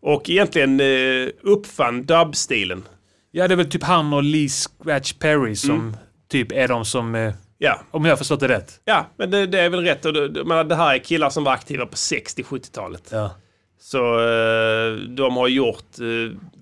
Och 0.00 0.30
egentligen 0.30 0.80
uppfann 1.42 2.04
dub-stilen. 2.06 2.82
ja, 3.30 3.48
det 3.48 3.54
är 3.54 3.56
väl 3.56 3.70
typ 3.70 3.82
han 3.84 4.12
och 4.12 4.22
Lee 4.22 4.48
Scratch 4.48 5.12
Perry 5.12 5.56
som 5.56 5.70
Mm. 5.70 5.96
typ 6.30 6.52
är 6.52 6.68
de 6.68 6.84
som... 6.84 7.32
Ja, 7.58 7.80
om 7.90 8.04
jag 8.04 8.12
har 8.12 8.16
förstått 8.16 8.40
det 8.40 8.48
rätt. 8.48 8.80
ja 8.84 9.06
men 9.16 9.30
det, 9.30 9.46
det 9.46 9.60
är 9.60 9.70
väl 9.70 9.80
rätt. 9.84 10.04
Och 10.04 10.12
det, 10.12 10.28
det, 10.64 10.74
här 10.74 10.94
är 10.94 10.98
killar 10.98 11.30
som 11.30 11.44
var 11.44 11.52
aktiva 11.52 11.86
på 11.86 11.94
60-70-talet. 11.96 13.08
Ja. 13.12 13.30
Så 13.80 13.98
de 15.16 15.36
har 15.36 15.48
gjort 15.48 15.84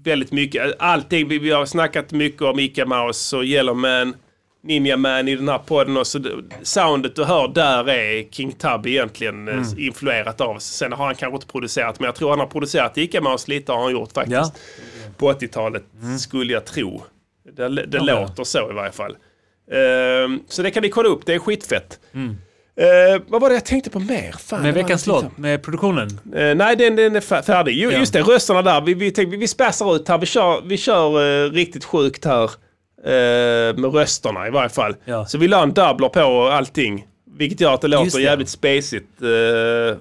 väldigt 0.07 0.33
mycket. 0.33 0.75
Allting, 0.79 1.29
vi, 1.29 1.39
vi 1.39 1.51
har 1.51 1.67
snackat 1.67 2.13
mycket 2.13 2.43
om 2.43 2.59
Ica 2.59 2.87
Mouse 2.87 3.37
och 3.37 3.45
Yellowman, 3.45 4.17
Ninja 4.63 4.97
Man 4.97 5.29
i 5.29 5.37
den 5.37 5.49
här 5.49 5.59
podden. 5.59 5.97
Och 5.97 6.07
så 6.07 6.19
det, 6.19 6.31
soundet 6.63 7.17
du 7.17 7.25
hör 7.25 7.49
där 7.49 7.89
är 7.91 8.23
King 8.31 8.53
Tubby 8.53 8.91
egentligen 8.91 9.49
eh, 9.49 9.63
influerat 9.87 10.41
av. 10.41 10.59
Sen 10.59 10.93
har 10.93 11.07
han 11.07 11.15
kanske 11.15 11.35
inte 11.35 11.47
producerat, 11.47 12.01
men 12.01 12.07
jag 12.07 12.15
tror 12.15 12.31
han 12.31 12.41
har 12.41 12.47
producerat 12.47 12.99
Ica 12.99 13.21
Mouse 13.21 13.51
lite 13.51 13.73
har 13.73 13.83
han 13.83 13.93
gjort 13.93 14.13
faktiskt. 14.13 14.37
Ja. 14.37 14.53
På 15.17 15.33
80-talet 15.33 15.85
skulle 16.21 16.53
jag 16.53 16.65
tro. 16.65 17.03
Det, 17.57 17.69
det 17.69 17.99
Ja. 17.99 18.03
låter 18.21 18.45
så 18.45 18.71
i 18.71 18.75
varje 18.75 18.93
fall. 18.93 19.17
Ehm, 19.73 20.41
så 20.49 20.63
det 20.63 20.71
kan 20.71 20.83
ni 20.83 20.89
kolla 20.89 21.09
upp, 21.09 21.27
det 21.27 21.35
är 21.35 21.39
skitfett. 21.39 22.01
Eh, 22.81 23.23
vad 23.29 23.41
var 23.41 23.49
det 23.49 23.55
jag 23.55 23.65
tänkte 23.65 23.91
på 23.91 23.99
mer? 24.01 24.33
Fan, 24.33 24.63
Med 24.63 24.75
veckans 24.75 25.07
låt, 25.07 25.39
med 25.39 25.63
produktionen. 25.63 26.21
Eh, 26.35 26.55
nej, 26.55 26.77
den, 26.77 26.97
den 26.97 27.17
är 27.17 27.21
fär- 27.21 27.43
färdig. 27.43 27.73
Jo, 27.77 27.91
Ja. 27.91 27.99
Just 27.99 28.13
det, 28.13 28.21
rösterna 28.23 28.63
där. 28.63 28.81
Vi, 28.81 28.95
vi, 28.95 29.11
tänkte, 29.11 29.37
vi 29.37 29.49
späsar 29.49 29.97
ut 29.97 30.09
här. 30.09 30.19
Vi 30.19 30.27
kör, 30.27 30.61
vi 30.65 30.77
kör 30.77 31.45
eh, 31.47 31.51
riktigt 31.51 31.85
sjukt 31.85 32.25
här. 32.25 32.45
eh, 33.05 33.77
med 33.77 33.95
rösterna 33.95 34.47
i 34.47 34.51
varje 34.51 34.69
fall. 34.69 34.95
Ja. 35.05 35.27
Så 35.27 35.39
vi 35.39 35.49
la 35.49 35.63
en 35.63 35.73
doubler 35.73 36.09
på 36.09 36.21
och 36.23 36.55
allting. 36.55 37.07
Vilket 37.39 37.61
gör 37.61 37.75
att 37.75 37.81
det 37.81 37.87
Just 37.89 38.05
låter 38.05 38.19
det. 38.19 38.25
jävligt 38.25 38.49
spacigt. 38.49 39.23
Uh, 39.23 39.97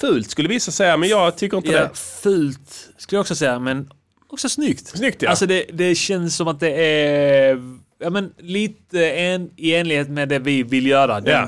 fult 0.00 0.30
skulle 0.30 0.48
vissa 0.48 0.70
säga, 0.72 0.96
men 0.96 1.08
jag 1.08 1.36
tycker 1.36 1.56
inte 1.56 1.70
Ja, 1.72 1.80
det. 1.80 1.90
fult 2.22 2.88
skulle 2.98 3.16
jag 3.16 3.20
också 3.20 3.34
säga, 3.34 3.58
men 3.58 3.88
också 4.28 4.48
snyggt. 4.48 4.86
Snyggt 4.88 5.22
ja. 5.22 5.30
Alltså 5.30 5.46
det, 5.46 5.64
det 5.72 5.94
känns 5.94 6.36
som 6.36 6.48
att 6.48 6.60
det 6.60 6.70
är 6.86 7.58
ja, 8.00 8.10
men 8.10 8.32
lite 8.38 9.10
en, 9.10 9.50
i 9.56 9.74
enlighet 9.74 10.08
med 10.08 10.28
det 10.28 10.38
vi 10.38 10.62
vill 10.62 10.86
göra. 10.86 11.20
Den 11.20 11.32
Ja. 11.34 11.46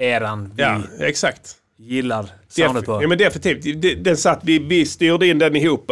Reggae-eran 0.00 0.52
vi 0.54 0.62
ja, 0.62 0.82
exakt. 1.00 1.56
gillar 1.78 2.26
soundet 2.48 2.86
på. 2.86 3.02
Ja, 3.02 3.08
men 3.08 3.18
definitivt. 3.18 4.04
Den 4.04 4.16
satt, 4.16 4.40
vi, 4.42 4.58
vi 4.58 4.86
styrde 4.86 5.26
in 5.26 5.38
den 5.38 5.56
ihop. 5.56 5.90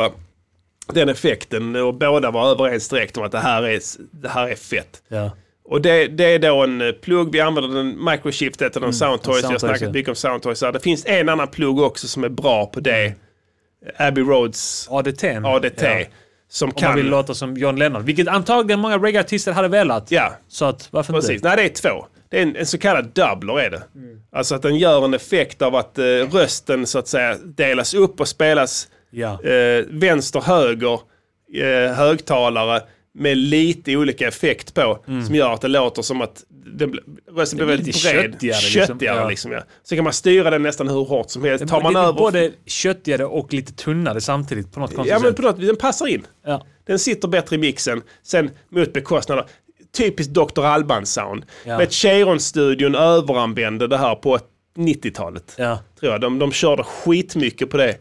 Den 0.93 1.09
effekten 1.09 1.77
och 1.77 1.95
båda 1.95 2.31
var 2.31 2.51
överens 2.51 2.89
direkt 2.89 3.17
om 3.17 3.25
att 3.25 3.33
det 3.33 3.39
här 3.39 3.63
är, 3.63 3.81
det 4.11 4.29
här 4.29 4.49
är 4.49 4.55
fett. 4.55 5.03
Ja. 5.09 5.31
Och 5.65 5.83
det, 5.83 6.07
det 6.07 6.25
är 6.25 6.39
då 6.39 6.63
en 6.65 6.81
eh, 6.81 6.93
plugg, 6.93 7.33
vi 7.33 7.41
använder 7.41 7.77
den, 7.77 8.05
Microchift 8.05 8.63
heter 8.63 8.81
den, 8.81 8.95
Soundtoys, 8.95 9.43
jag 9.43 9.51
har 9.51 9.59
snackat 9.59 9.93
mycket 9.93 10.09
om 10.09 10.15
Soundtoys. 10.15 10.61
Det 10.61 10.81
finns 10.81 11.07
en 11.07 11.29
annan 11.29 11.49
plugg 11.49 11.81
också 11.81 12.09
som 12.09 12.25
är 12.25 12.29
bra 12.29 12.67
på 12.67 12.81
det. 12.81 13.15
Abbey 13.97 14.25
Roads 14.25 14.89
ADT. 14.91 15.25
ADT. 15.45 15.83
Ja. 15.83 16.05
Som 16.51 16.69
Om 16.71 16.85
man 16.85 16.97
vill 16.97 17.07
låta 17.07 17.35
som 17.35 17.57
John 17.57 17.77
Lennon. 17.77 18.05
Vilket 18.05 18.29
antagligen 18.29 18.81
många 18.81 18.99
reggae-artister 18.99 19.53
hade 19.53 19.69
velat. 19.69 20.11
Ja, 20.11 20.33
Så 20.49 20.65
att, 20.65 20.89
varför 20.91 21.13
precis. 21.13 21.31
inte? 21.31 21.49
Nej, 21.49 21.57
det 21.57 21.63
är 21.63 21.69
två. 21.69 22.07
Det 22.31 22.39
är 22.39 22.43
en, 22.43 22.57
en 22.57 22.67
så 22.67 22.79
kallad 22.79 23.07
doubler 23.15 23.61
är 23.61 23.71
det. 23.71 23.83
Alltså 24.33 24.55
att 24.55 24.63
den 24.63 24.77
gör 24.79 25.05
en 25.05 25.15
effekt 25.15 25.63
av 25.63 25.75
att 25.77 25.99
eh, 25.99 26.05
rösten 26.05 26.87
så 26.87 26.99
att 26.99 27.09
säga 27.09 27.37
delas 27.45 27.95
upp 27.95 28.21
och 28.21 28.29
spelas 28.29 28.89
Ja. 29.11 29.43
eh, 29.45 29.85
vänster, 29.89 30.41
höger, 30.41 31.01
eh, 31.55 31.93
högtalare 31.95 32.83
med 33.15 33.37
lite 33.37 33.97
olika 33.97 34.29
effekt 34.29 34.75
på. 34.75 34.99
Som 35.27 35.35
gör 35.35 35.53
att 35.53 35.61
det 35.61 35.69
låter 35.69 36.03
som 36.03 36.21
att 36.21 36.45
den, 36.67 36.99
rösten 37.37 37.57
blir 37.57 37.67
väldigt 37.67 38.03
bred. 38.03 38.23
köttigare, 38.33 38.61
liksom. 38.61 38.87
Köttigare 38.87 39.17
Ja. 39.21 39.29
liksom. 39.29 39.53
ja. 39.53 39.63
Så 39.83 39.95
kan 39.95 40.05
man 40.05 40.13
styra 40.13 40.51
den 40.51 40.63
nästan 40.63 40.89
hur 40.89 41.05
hårt 41.05 41.31
som 41.31 41.45
helst. 41.45 41.69
Tar 41.69 41.81
man 41.83 41.95
det 41.95 42.01
över... 42.01 42.13
både 42.13 42.51
köttigare 42.67 43.25
och 43.25 43.53
lite 43.55 43.73
tunnare 43.73 44.21
samtidigt 44.21 44.73
på 44.73 44.81
något 44.81 44.95
konstigt 44.95 45.11
Ja 45.11 45.19
men 45.19 45.29
sätt. 45.31 45.37
på 45.37 45.43
något 45.43 45.61
den 45.61 45.77
passar 45.77 46.07
in. 46.07 46.27
Ja. 46.47 46.67
Den 46.87 46.99
sitter 46.99 47.29
bättre 47.29 47.57
i 47.57 47.59
mixen. 47.59 48.03
Sen 48.23 48.51
mot 48.71 48.93
bekostnad 48.93 49.45
typiskt 49.97 50.35
Dr. 50.35 50.65
Alban-sound. 50.65 51.43
Ja. 51.65 51.87
Cheiron-studion 51.91 52.95
överanvände 52.95 53.87
det 53.87 53.99
här 53.99 54.15
på 54.15 54.39
90-talet. 54.77 55.55
Ja. 55.59 55.79
Tror 56.01 56.13
jag. 56.13 56.21
De, 56.21 56.39
de 56.39 56.53
körde 56.53 56.83
skitmycket 56.83 57.71
på 57.71 57.77
det. 57.77 57.97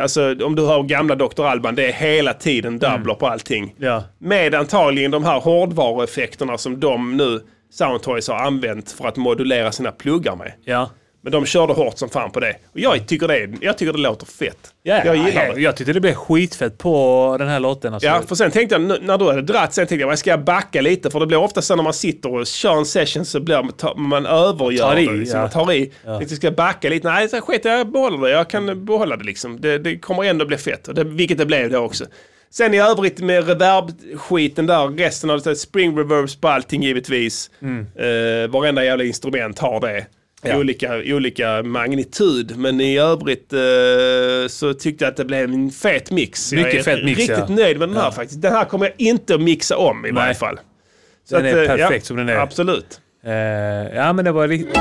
Alltså 0.00 0.44
om 0.44 0.56
du 0.56 0.62
har 0.62 0.82
gamla 0.82 1.14
Dr. 1.14 1.44
Alban, 1.44 1.74
det 1.74 1.86
är 1.88 1.92
hela 1.92 2.34
tiden 2.34 2.78
dubbler 2.78 3.14
på 3.14 3.26
allting. 3.26 3.62
Mm. 3.62 3.74
Ja. 3.78 4.04
Med 4.18 4.54
antagligen 4.54 5.10
de 5.10 5.24
här 5.24 5.40
hårdvarueffekterna 5.40 6.58
som 6.58 6.80
de 6.80 7.16
nu, 7.16 7.40
Soundtoys, 7.70 8.28
har 8.28 8.36
använt 8.36 8.92
för 8.92 9.08
att 9.08 9.16
modulera 9.16 9.72
sina 9.72 9.92
pluggar 9.92 10.36
med. 10.36 10.52
Ja. 10.64 10.90
Men 11.24 11.32
de 11.32 11.46
körde 11.46 11.72
hårt 11.72 11.98
som 11.98 12.08
fan 12.08 12.30
på 12.30 12.40
det. 12.40 12.56
Och 12.72 12.80
jag 12.80 13.06
tycker 13.08 13.28
det, 13.28 13.48
jag 13.60 13.78
tycker 13.78 13.92
det 13.92 13.98
låter 13.98 14.26
fett. 14.26 14.58
Ja, 14.82 15.04
jag 15.04 15.16
gillar 15.16 15.54
det. 15.54 15.60
Jag 15.60 15.76
tyckte 15.76 15.92
det 15.92 16.00
blev 16.00 16.14
skitfett 16.14 16.78
på 16.78 17.36
den 17.38 17.48
här 17.48 17.60
låten. 17.60 17.94
Alltså. 17.94 18.08
Ja, 18.08 18.22
för 18.28 18.34
sen 18.34 18.50
tänkte 18.50 18.74
jag, 18.74 19.02
när 19.02 19.18
du 19.18 19.24
hade 19.24 19.42
dratt, 19.42 19.74
sen 19.74 19.86
tänkte 19.86 20.00
jag, 20.00 20.08
"Vad 20.08 20.18
ska 20.18 20.30
jag 20.30 20.44
backa 20.44 20.80
lite? 20.80 21.10
För 21.10 21.20
det 21.20 21.26
blir 21.26 21.38
ofta 21.38 21.62
så 21.62 21.76
när 21.76 21.82
man 21.82 21.94
sitter 21.94 22.34
och 22.34 22.46
kör 22.46 22.76
en 22.76 22.86
session 22.86 23.24
så 23.24 23.40
blir 23.40 23.62
man, 23.62 24.08
man 24.08 24.26
övergör 24.26 24.82
Tar 24.90 24.98
i, 24.98 25.06
det. 25.06 25.12
Liksom. 25.12 25.36
ja. 25.36 25.42
Man 25.42 25.50
tar 25.66 25.72
i. 25.72 25.92
Ja. 26.04 26.18
Tänkte, 26.18 26.36
ska 26.36 26.46
jag 26.46 26.54
backa 26.54 26.88
lite? 26.88 27.08
Nej, 27.10 27.28
så 27.28 27.40
skit 27.40 27.64
jag 27.64 27.92
behåller 27.92 28.18
det. 28.18 28.30
Jag 28.30 28.50
kan 28.50 28.84
behålla 28.84 29.16
det 29.16 29.24
liksom. 29.24 29.60
Det, 29.60 29.78
det 29.78 29.98
kommer 29.98 30.24
ändå 30.24 30.44
bli 30.44 30.56
fett. 30.56 30.88
Och 30.88 30.94
det, 30.94 31.04
vilket 31.04 31.38
det 31.38 31.46
blev 31.46 31.70
då 31.70 31.78
också. 31.78 32.04
Sen 32.50 32.74
i 32.74 32.78
övrigt 32.80 33.20
med 33.20 33.48
reverb-skiten 33.48 34.66
där, 34.66 34.88
resten 34.88 35.30
av 35.30 35.40
det, 35.40 35.56
spring 35.56 35.98
reverbs 35.98 36.36
på 36.36 36.48
allting 36.48 36.82
givetvis. 36.82 37.50
Mm. 37.62 37.80
Eh, 37.96 38.50
varenda 38.50 38.84
jävla 38.84 39.04
instrument 39.04 39.58
har 39.58 39.80
det. 39.80 40.06
I 40.44 40.48
Ja. 40.48 40.58
olika, 40.58 41.02
i 41.02 41.14
olika 41.14 41.62
magnitud. 41.62 42.56
Men 42.56 42.80
i 42.80 42.98
övrigt 42.98 43.52
eh, 43.52 44.48
så 44.48 44.74
tyckte 44.74 45.04
jag 45.04 45.10
att 45.10 45.16
det 45.16 45.24
blev 45.24 45.52
en 45.52 45.70
fet 45.70 46.10
mix. 46.10 46.52
Mycket 46.52 46.72
jag 46.72 46.80
är 46.80 46.82
fet 46.96 47.04
mix, 47.04 47.18
riktigt 47.18 47.38
ja. 47.38 47.54
nöjd 47.54 47.78
med 47.78 47.88
den 47.88 47.96
här 47.96 48.10
faktiskt. 48.10 48.42
Den 48.42 48.52
här 48.52 48.64
kommer 48.64 48.86
jag 48.86 48.94
inte 48.98 49.34
att 49.34 49.40
mixa 49.40 49.76
om 49.76 50.06
i 50.06 50.10
varje 50.10 50.34
fall. 50.34 50.60
Så 51.28 51.36
Den 51.36 51.46
är 51.46 51.62
eh, 51.62 51.66
perfekt 51.76 52.06
som 52.06 52.16
den 52.16 52.28
är. 52.28 52.36
Absolut. 52.36 53.00
Eh, 53.24 53.32
ja, 53.96 54.12
men 54.12 54.24
det 54.24 54.32
var 54.32 54.48
riktigt... 54.48 54.76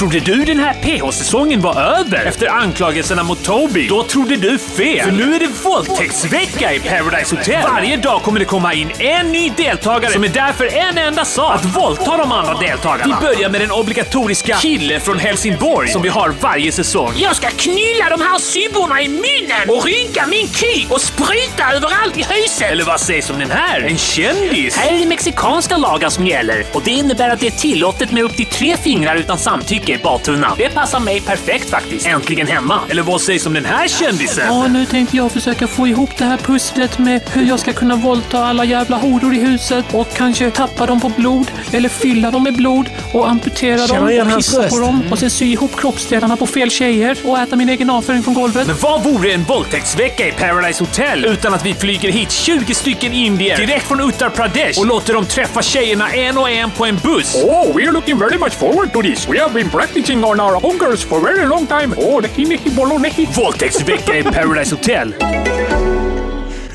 Trodde 0.00 0.20
du 0.20 0.44
den 0.44 0.58
här 0.58 0.74
PH-säsongen 0.74 1.60
var 1.60 1.80
över? 1.80 2.26
Efter 2.26 2.48
anklagelserna 2.48 3.22
mot 3.22 3.44
Toby? 3.44 3.88
Då 3.88 4.02
trodde 4.02 4.36
du 4.36 4.58
fel! 4.58 5.04
För 5.04 5.12
nu 5.12 5.34
är 5.34 5.40
det 5.40 5.48
våldtäktsvecka 5.64 6.72
i 6.72 6.80
Paradise 6.80 7.36
Hotel! 7.36 7.62
Varje 7.62 7.96
dag 7.96 8.22
kommer 8.22 8.38
det 8.38 8.44
komma 8.44 8.74
in 8.74 8.90
en 8.98 9.32
ny 9.32 9.50
deltagare 9.56 10.12
som 10.12 10.24
är 10.24 10.28
där 10.28 10.52
för 10.52 10.76
en 10.76 10.98
enda 10.98 11.24
sak. 11.24 11.54
Att 11.54 11.64
våldta 11.64 12.16
de 12.16 12.32
andra 12.32 12.54
deltagarna. 12.54 13.18
Vi 13.20 13.26
börjar 13.26 13.50
med 13.50 13.60
den 13.60 13.70
obligatoriska 13.70 14.56
kille 14.56 15.00
från 15.00 15.18
Helsingborg 15.18 15.88
som 15.88 16.02
vi 16.02 16.08
har 16.08 16.34
varje 16.40 16.72
säsong. 16.72 17.12
Jag 17.16 17.36
ska 17.36 17.48
knylla 17.50 18.10
de 18.10 18.20
här 18.20 18.38
sybborna 18.38 19.02
i 19.02 19.08
munnen 19.08 19.68
och 19.68 19.84
rynka 19.84 20.26
min 20.26 20.48
kuk 20.48 20.86
och 20.90 21.00
spruta 21.00 21.72
överallt 21.74 22.16
i 22.16 22.22
huset. 22.22 22.70
Eller 22.70 22.84
vad 22.84 23.00
sägs 23.00 23.30
om 23.30 23.38
den 23.38 23.50
här? 23.50 23.80
En 23.80 23.98
kändis? 23.98 24.76
Här 24.76 24.94
är 24.94 24.98
det 24.98 25.06
mexikanska 25.06 25.76
lagar 25.76 26.08
som 26.08 26.26
gäller 26.26 26.64
och 26.72 26.82
det 26.84 26.90
innebär 26.90 27.30
att 27.30 27.40
det 27.40 27.46
är 27.46 27.50
tillåtet 27.50 28.12
med 28.12 28.24
upp 28.24 28.36
till 28.36 28.46
tre 28.46 28.76
fingrar 28.76 29.16
utan 29.16 29.38
samtycke 29.38 29.89
i 29.94 29.98
badtunnan. 29.98 30.54
Det 30.58 30.68
passar 30.68 31.00
mig 31.00 31.20
perfekt 31.20 31.70
faktiskt. 31.70 32.06
Äntligen 32.06 32.46
hemma. 32.46 32.80
Eller 32.88 33.02
vad 33.02 33.20
sägs 33.20 33.46
om 33.46 33.54
den 33.54 33.64
här 33.64 33.88
kändisen? 33.88 34.46
Ja, 34.46 34.68
nu 34.68 34.86
tänkte 34.86 35.16
jag 35.16 35.32
försöka 35.32 35.66
få 35.66 35.86
ihop 35.86 36.10
det 36.18 36.24
här 36.24 36.36
pusslet 36.36 36.98
med 36.98 37.20
hur 37.32 37.46
jag 37.46 37.60
ska 37.60 37.72
kunna 37.72 37.96
våldta 37.96 38.44
alla 38.44 38.64
jävla 38.64 38.96
horor 38.96 39.34
i 39.34 39.38
huset 39.38 39.84
och 39.92 40.08
kanske 40.16 40.50
tappa 40.50 40.86
dem 40.86 41.00
på 41.00 41.08
blod 41.08 41.50
eller 41.72 41.88
fylla 41.88 42.30
dem 42.30 42.42
med 42.42 42.56
blod 42.56 42.90
och 43.12 43.28
amputera 43.28 43.86
Känner 43.86 44.18
dem 44.18 44.28
och 44.28 44.36
pissa 44.36 44.68
på 44.68 44.78
dem 44.78 45.02
och 45.10 45.18
sen 45.18 45.30
sy 45.30 45.52
ihop 45.52 45.76
kroppsdelarna 45.80 46.36
på 46.36 46.46
fel 46.46 46.70
tjejer 46.70 47.18
och 47.24 47.38
äta 47.38 47.56
min 47.56 47.68
egen 47.68 47.90
avföring 47.90 48.22
från 48.22 48.34
golvet. 48.34 48.66
Men 48.66 48.76
vad 48.80 49.02
vore 49.04 49.32
en 49.32 49.42
våldtäktsvecka 49.42 50.28
i 50.28 50.32
Paradise 50.32 50.82
Hotel 50.84 51.24
utan 51.24 51.54
att 51.54 51.66
vi 51.66 51.74
flyger 51.74 52.12
hit 52.12 52.30
20 52.30 52.74
stycken 52.74 53.12
indier 53.12 53.56
direkt 53.56 53.88
från 53.88 54.08
Uttar 54.08 54.30
Pradesh 54.30 54.80
och 54.80 54.86
låter 54.86 55.14
dem 55.14 55.26
träffa 55.26 55.62
tjejerna 55.62 56.12
en 56.12 56.38
och 56.38 56.50
en 56.50 56.70
på 56.70 56.86
en 56.86 56.96
buss? 56.96 57.34
Oh, 57.44 57.76
we're 57.76 57.92
looking 57.92 58.18
very 58.18 58.38
much 58.38 58.52
forward 58.52 58.92
to 58.92 59.02
this. 59.02 59.28
We 59.28 59.40
have 59.40 59.54
been 59.54 59.70
practicing 59.80 60.24
on 60.24 60.40
our 60.40 60.60
hungers 60.60 61.04
for 61.04 61.20
very 61.20 61.46
long 61.46 61.66
time. 61.66 61.94
Oh, 61.96 62.20
nehi 62.20 62.44
nehi 62.44 62.70
bolo 62.76 62.98
nehi. 62.98 63.26
Våldtäktsvecka 63.36 64.16
i 64.18 64.22
Paradise 64.22 64.74
Hotel. 64.74 65.14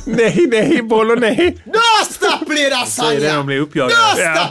Nej, 0.06 0.48
nej, 0.52 0.82
bollo, 0.82 1.16
nej. 1.16 1.58
Nosta 1.66 2.46
pliet, 2.46 2.88
Så 2.88 3.12
är 3.12 3.20
det 3.20 3.34
de 3.34 3.46
blir 3.46 3.60
uppjagade. 3.60 3.96
Nosta! 4.02 4.48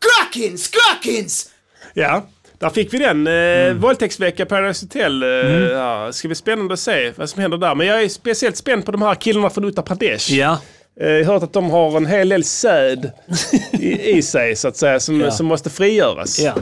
Skrakins! 0.00 0.64
Skrakins! 0.64 1.46
Ja, 1.94 2.26
där 2.58 2.70
fick 2.70 2.94
vi 2.94 2.98
den. 2.98 3.26
Eh, 3.26 3.32
Mm. 3.32 3.80
Våldtäktsvecka 3.80 4.46
Paradise 4.46 4.84
Hotel. 4.86 5.22
Eh, 5.22 5.28
ja, 5.72 6.12
ska 6.12 6.28
bli 6.28 6.34
spännande 6.34 6.74
att 6.74 6.80
se 6.80 7.12
vad 7.16 7.30
som 7.30 7.42
händer 7.42 7.58
där. 7.58 7.74
Men 7.74 7.86
jag 7.86 8.02
är 8.02 8.08
speciellt 8.08 8.56
spänd 8.56 8.84
på 8.84 8.92
de 8.92 9.02
här 9.02 9.14
killarna 9.14 9.50
från 9.50 9.64
Uttar 9.64 9.82
Pradesh. 9.82 10.32
Ja. 10.32 10.58
Eh, 11.00 11.06
Jag 11.08 11.26
har 11.26 11.32
hört 11.34 11.42
att 11.42 11.52
de 11.52 11.70
har 11.70 11.96
en 11.96 12.06
hel 12.06 12.28
del 12.28 12.44
säd 12.44 13.10
i, 13.72 14.10
i 14.10 14.22
sig 14.22 14.56
så 14.56 14.68
att 14.68 14.76
säga 14.76 15.00
som, 15.00 15.20
Ja. 15.20 15.30
som 15.30 15.46
måste 15.46 15.70
frigöras. 15.70 16.38
Ja. 16.38 16.54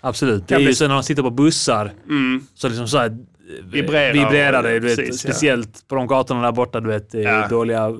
Absolut. 0.00 0.48
Det 0.48 0.54
är 0.54 0.58
ju 0.58 0.74
så 0.74 0.88
när 0.88 0.94
de 0.94 1.02
sitter 1.02 1.22
på 1.22 1.30
bussar. 1.30 1.92
Så 2.54 2.68
liksom 2.68 2.88
så 2.88 2.98
här, 2.98 3.16
Vibrerar. 3.72 4.12
vibrerar 4.12 4.62
det. 4.62 4.72
Du 4.80 4.80
vet, 4.88 4.96
Precis, 4.96 5.24
ja. 5.24 5.30
speciellt 5.30 5.88
på 5.88 5.94
de 5.94 6.06
gatorna 6.06 6.42
där 6.42 6.52
borta. 6.52 6.80
Du 6.80 6.88
vet, 6.88 7.10
det 7.10 7.18
är 7.24 7.40
Ja. 7.40 7.48
dåliga 7.48 7.84
eh, 7.86 7.94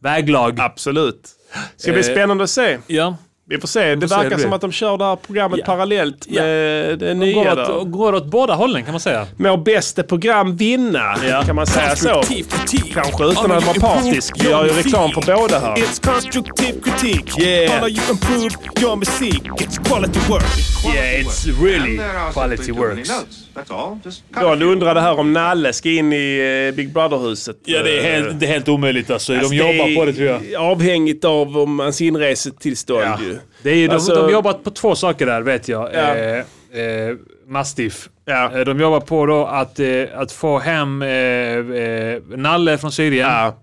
väglag. 0.00 0.60
Absolut. 0.60 1.28
Ska 1.76 1.92
bli 1.92 2.00
Eh, 2.00 2.12
spännande 2.12 2.44
att 2.44 2.50
se. 2.50 2.78
Ja. 2.86 3.16
Vi 3.52 3.60
får 3.60 3.68
se. 3.68 3.94
Det 3.94 4.00
får 4.00 4.08
se 4.08 4.22
verkar 4.22 4.36
det. 4.36 4.42
som 4.42 4.52
att 4.52 4.60
de 4.60 4.72
kör 4.72 4.96
det 4.98 5.04
här 5.04 5.16
programmet 5.16 5.58
Ja. 5.58 5.66
parallellt 5.66 6.26
Ja. 6.28 6.42
med 6.42 6.98
det 6.98 7.08
De 7.08 7.14
nya. 7.14 7.54
går, 7.54 7.76
åt, 7.80 7.90
går 7.90 8.12
åt 8.14 8.24
båda 8.26 8.54
hållen 8.54 8.82
kan 8.84 8.92
man 8.92 9.00
säga. 9.00 9.26
Må 9.36 9.56
bästa 9.56 10.02
program 10.02 10.56
vinna, 10.56 11.14
Ja. 11.28 11.42
kan 11.42 11.56
man 11.56 11.66
säga 11.66 11.96
så. 11.96 12.22
Kanske 12.94 13.24
utan 13.24 13.50
att 13.52 13.66
vara 13.66 13.80
partisk. 13.80 14.34
Vi 14.44 14.50
gör 14.50 14.64
ju 14.66 14.72
reklam 14.72 15.10
för 15.10 15.36
båda 15.36 15.58
här. 15.58 15.76
It's 15.76 16.06
constructive 16.12 16.72
critique. 16.84 17.42
Yeah. 17.42 17.72
How 17.72 17.80
do 17.80 17.88
you 17.88 18.00
improve 18.10 18.50
your 18.80 18.96
music? 18.96 19.34
It's 19.42 19.84
quality 19.88 20.18
work. 20.28 20.44
Yeah, 20.94 21.20
it's 21.26 21.62
really 21.64 22.00
quality 22.32 22.72
works. 22.72 23.10
John 24.40 24.62
undrade 24.62 25.00
här 25.00 25.18
om 25.18 25.32
Nalle 25.32 25.72
ska 25.72 25.88
in 25.90 26.12
i 26.12 26.66
eh, 26.68 26.76
Big 26.76 26.92
Brother-huset. 26.92 27.56
Ja, 27.64 27.82
det 27.82 27.98
är 27.98 28.02
helt, 28.12 28.40
det 28.40 28.46
är 28.46 28.50
helt 28.50 28.68
omöjligt 28.68 29.10
alltså. 29.10 29.32
Alltså, 29.32 29.48
De 29.48 29.56
jobbar 29.56 29.96
på 29.96 30.04
det 30.04 30.12
tror 30.12 30.26
jag. 30.28 30.54
Avhängigt 30.62 31.24
av 31.24 31.58
om 31.58 31.78
hans 31.78 32.00
inresetillstånd 32.00 33.02
Ja. 33.04 33.18
ju. 33.22 33.38
Det 33.62 33.70
är 33.70 33.74
ju, 33.76 33.86
de, 33.88 33.94
Alltså- 33.94 34.14
de 34.14 34.32
jobbar 34.32 34.52
på 34.52 34.70
två 34.70 34.94
saker 34.94 35.26
där 35.26 35.42
vet 35.42 35.68
jag. 35.68 35.90
Ja. 35.94 36.14
Eh, 36.14 36.38
eh, 36.82 37.16
Mastiff. 37.46 38.08
Ja. 38.24 38.52
Eh, 38.58 38.60
De 38.64 38.80
jobbar 38.80 39.00
på 39.00 39.26
då 39.26 39.44
att, 39.46 39.78
eh, 39.80 40.04
att 40.14 40.32
få 40.32 40.58
hem 40.58 41.02
eh, 41.02 41.08
eh, 41.10 42.22
Nalle 42.36 42.78
från 42.78 42.92
Syrien. 42.92 43.28
Ja, 43.28 43.56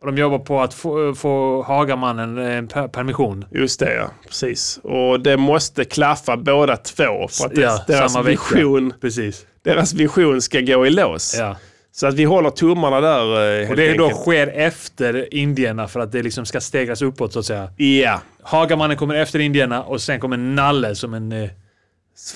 Och 0.00 0.06
de 0.06 0.18
jobbar 0.20 0.38
på 0.38 0.60
att 0.62 0.74
få, 0.74 1.14
få 1.14 1.62
Hagamannen 1.62 2.38
en 2.38 2.68
per 2.68 2.88
permission. 2.88 3.44
just 3.50 3.80
det 3.80 3.94
ja. 3.94 4.10
Precis. 4.26 4.78
Och 4.82 5.20
det 5.20 5.36
måste 5.36 5.84
klaffa 5.84 6.36
båda 6.36 6.76
två 6.76 7.28
för 7.28 7.46
att 7.46 7.56
Ja, 7.56 7.84
deras, 7.86 8.16
vecka. 8.16 8.22
vision, 8.28 8.92
Precis. 9.00 9.46
deras 9.64 9.94
vision 9.94 10.42
ska 10.42 10.60
gå 10.60 10.86
i 10.86 10.90
lås. 10.90 11.36
Ja. 11.38 11.56
Så 11.96 12.06
att 12.06 12.14
vi 12.14 12.24
håller 12.24 12.50
tummarna 12.50 13.00
där 13.00 13.60
eh, 13.62 13.70
Och 13.70 13.76
det 13.76 13.94
då 13.94 14.04
enkelt. 14.04 14.20
sker 14.22 14.46
efter 14.46 15.34
indierna 15.34 15.88
för 15.88 16.00
att 16.00 16.12
det 16.12 16.22
liksom 16.22 16.46
ska 16.46 16.60
stegras 16.60 17.02
uppåt 17.02 17.32
så 17.32 17.38
att 17.38 17.46
säga. 17.46 17.68
Ja, 17.76 18.20
Hagamannen 18.42 18.96
kommer 18.96 19.14
efter 19.14 19.38
indierna 19.38 19.82
och 19.82 20.00
sen 20.02 20.20
kommer 20.20 20.36
Nalle 20.36 20.94
som 20.94 21.14
en 21.14 21.32
eh, 21.32 21.48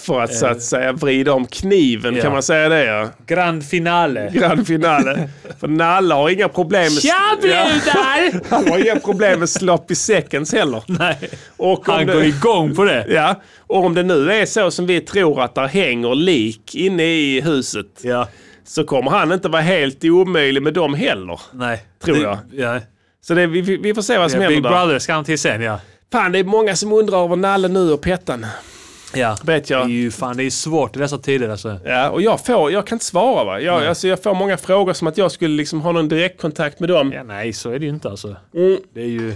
för 0.07 0.20
att 0.20 0.35
så 0.35 0.47
att 0.47 0.62
säga 0.62 0.93
vrida 0.93 1.32
om 1.32 1.47
kniven 1.47 2.16
Ja. 2.16 2.23
kan 2.23 2.32
man 2.32 2.43
säga 2.43 2.69
det 2.69 2.85
ja. 2.85 3.09
grand 3.27 3.65
finale. 3.65 4.31
Grand 4.35 4.66
finale. 4.66 5.28
För 5.61 5.69
Nalle 5.69 6.15
har 6.15 6.31
inga 6.31 6.49
problem 6.49 6.82
med... 6.82 7.03
Tja 7.03 7.37
brudar! 7.41 8.41
Han 8.51 8.69
har 8.69 8.78
inga 8.78 8.97
problem 9.01 9.39
med 9.41 9.49
sloppy 9.49 9.95
seconds 9.95 10.53
heller. 10.53 10.82
Nej, 10.87 11.16
Och 11.57 11.87
han 11.87 12.07
det- 12.07 12.12
går 12.12 12.24
igång 12.24 12.74
på 12.77 12.85
det. 12.85 13.07
Ja, 13.09 13.43
och 13.66 13.85
om 13.85 13.95
det 13.95 14.03
nu 14.03 14.32
är 14.32 14.47
så 14.47 14.70
som 14.70 14.87
vi 14.87 15.01
tror 15.01 15.43
att 15.43 15.55
där 15.55 15.66
hänger 15.69 16.15
lik 16.15 16.74
inne 16.74 17.05
i 17.05 17.41
huset 17.41 17.87
Ja, 18.03 18.28
så 18.71 18.85
kommer 18.85 19.11
han 19.11 19.33
inte 19.33 19.49
vara 19.49 19.63
helt 19.63 20.05
omöjlig 20.05 20.63
med 20.63 20.75
dem 20.75 20.95
heller. 20.95 21.41
nej. 21.53 21.85
Tror 22.05 22.15
Det- 22.15 22.21
jag. 22.23 22.39
Ja. 22.53 22.81
Så 23.23 23.35
det, 23.35 23.47
vi, 23.47 23.61
vi 23.77 23.95
får 23.95 24.03
se 24.03 24.19
vad 24.19 24.31
som 24.31 24.41
Ja, 24.41 24.49
händer 24.49 24.63
Big. 24.71 24.71
Brother 24.71 24.99
ska 24.99 25.13
han 25.15 25.25
till 25.25 25.39
sen 25.39 25.63
ja. 25.63 25.81
Fan, 26.13 26.33
det 26.33 26.39
är 26.39 26.45
många 26.45 26.77
som 26.77 26.93
undrar 26.93 27.25
över 27.25 27.37
Nalle 27.37 27.69
nu 27.69 27.93
och 27.93 28.01
Pettan. 28.01 28.47
Ja. 29.15 29.37
Vet 29.45 29.67
Det 29.69 29.75
är 29.75 29.79
jag. 29.79 29.91
ju 29.91 30.11
fan, 30.11 30.37
det 30.37 30.45
är 30.45 30.51
svårt 30.51 30.97
i 30.97 30.99
dessa 30.99 31.19
tider 31.19 31.49
alltså. 31.49 31.79
Ja, 31.85 32.11
och 32.11 32.23
jag, 32.23 32.47
får, 32.47 32.73
jag 32.73 32.87
kan 32.87 32.97
inte 32.97 33.05
svara 33.05 33.45
va. 33.45 33.61
Jag, 33.61 33.87
alltså, 33.87 34.09
jag 34.09 34.23
får 34.23 34.35
många 34.35 34.57
frågor 34.57 34.93
som 34.93 35.07
att 35.09 35.19
jag 35.19 35.33
skulle 35.33 35.55
liksom 35.57 35.81
ha 35.81 35.93
någon 35.93 36.09
direktkontakt 36.09 36.81
med 36.81 36.89
dem. 36.89 37.13
Ja, 37.13 37.23
nej, 37.23 37.53
så 37.53 37.71
är 37.71 37.79
det 37.79 37.85
ju 37.85 37.91
inte 37.91 38.09
alltså. 38.09 38.37
Mm. 38.55 38.79
Det 38.95 39.01
är 39.03 39.07
ju, 39.07 39.35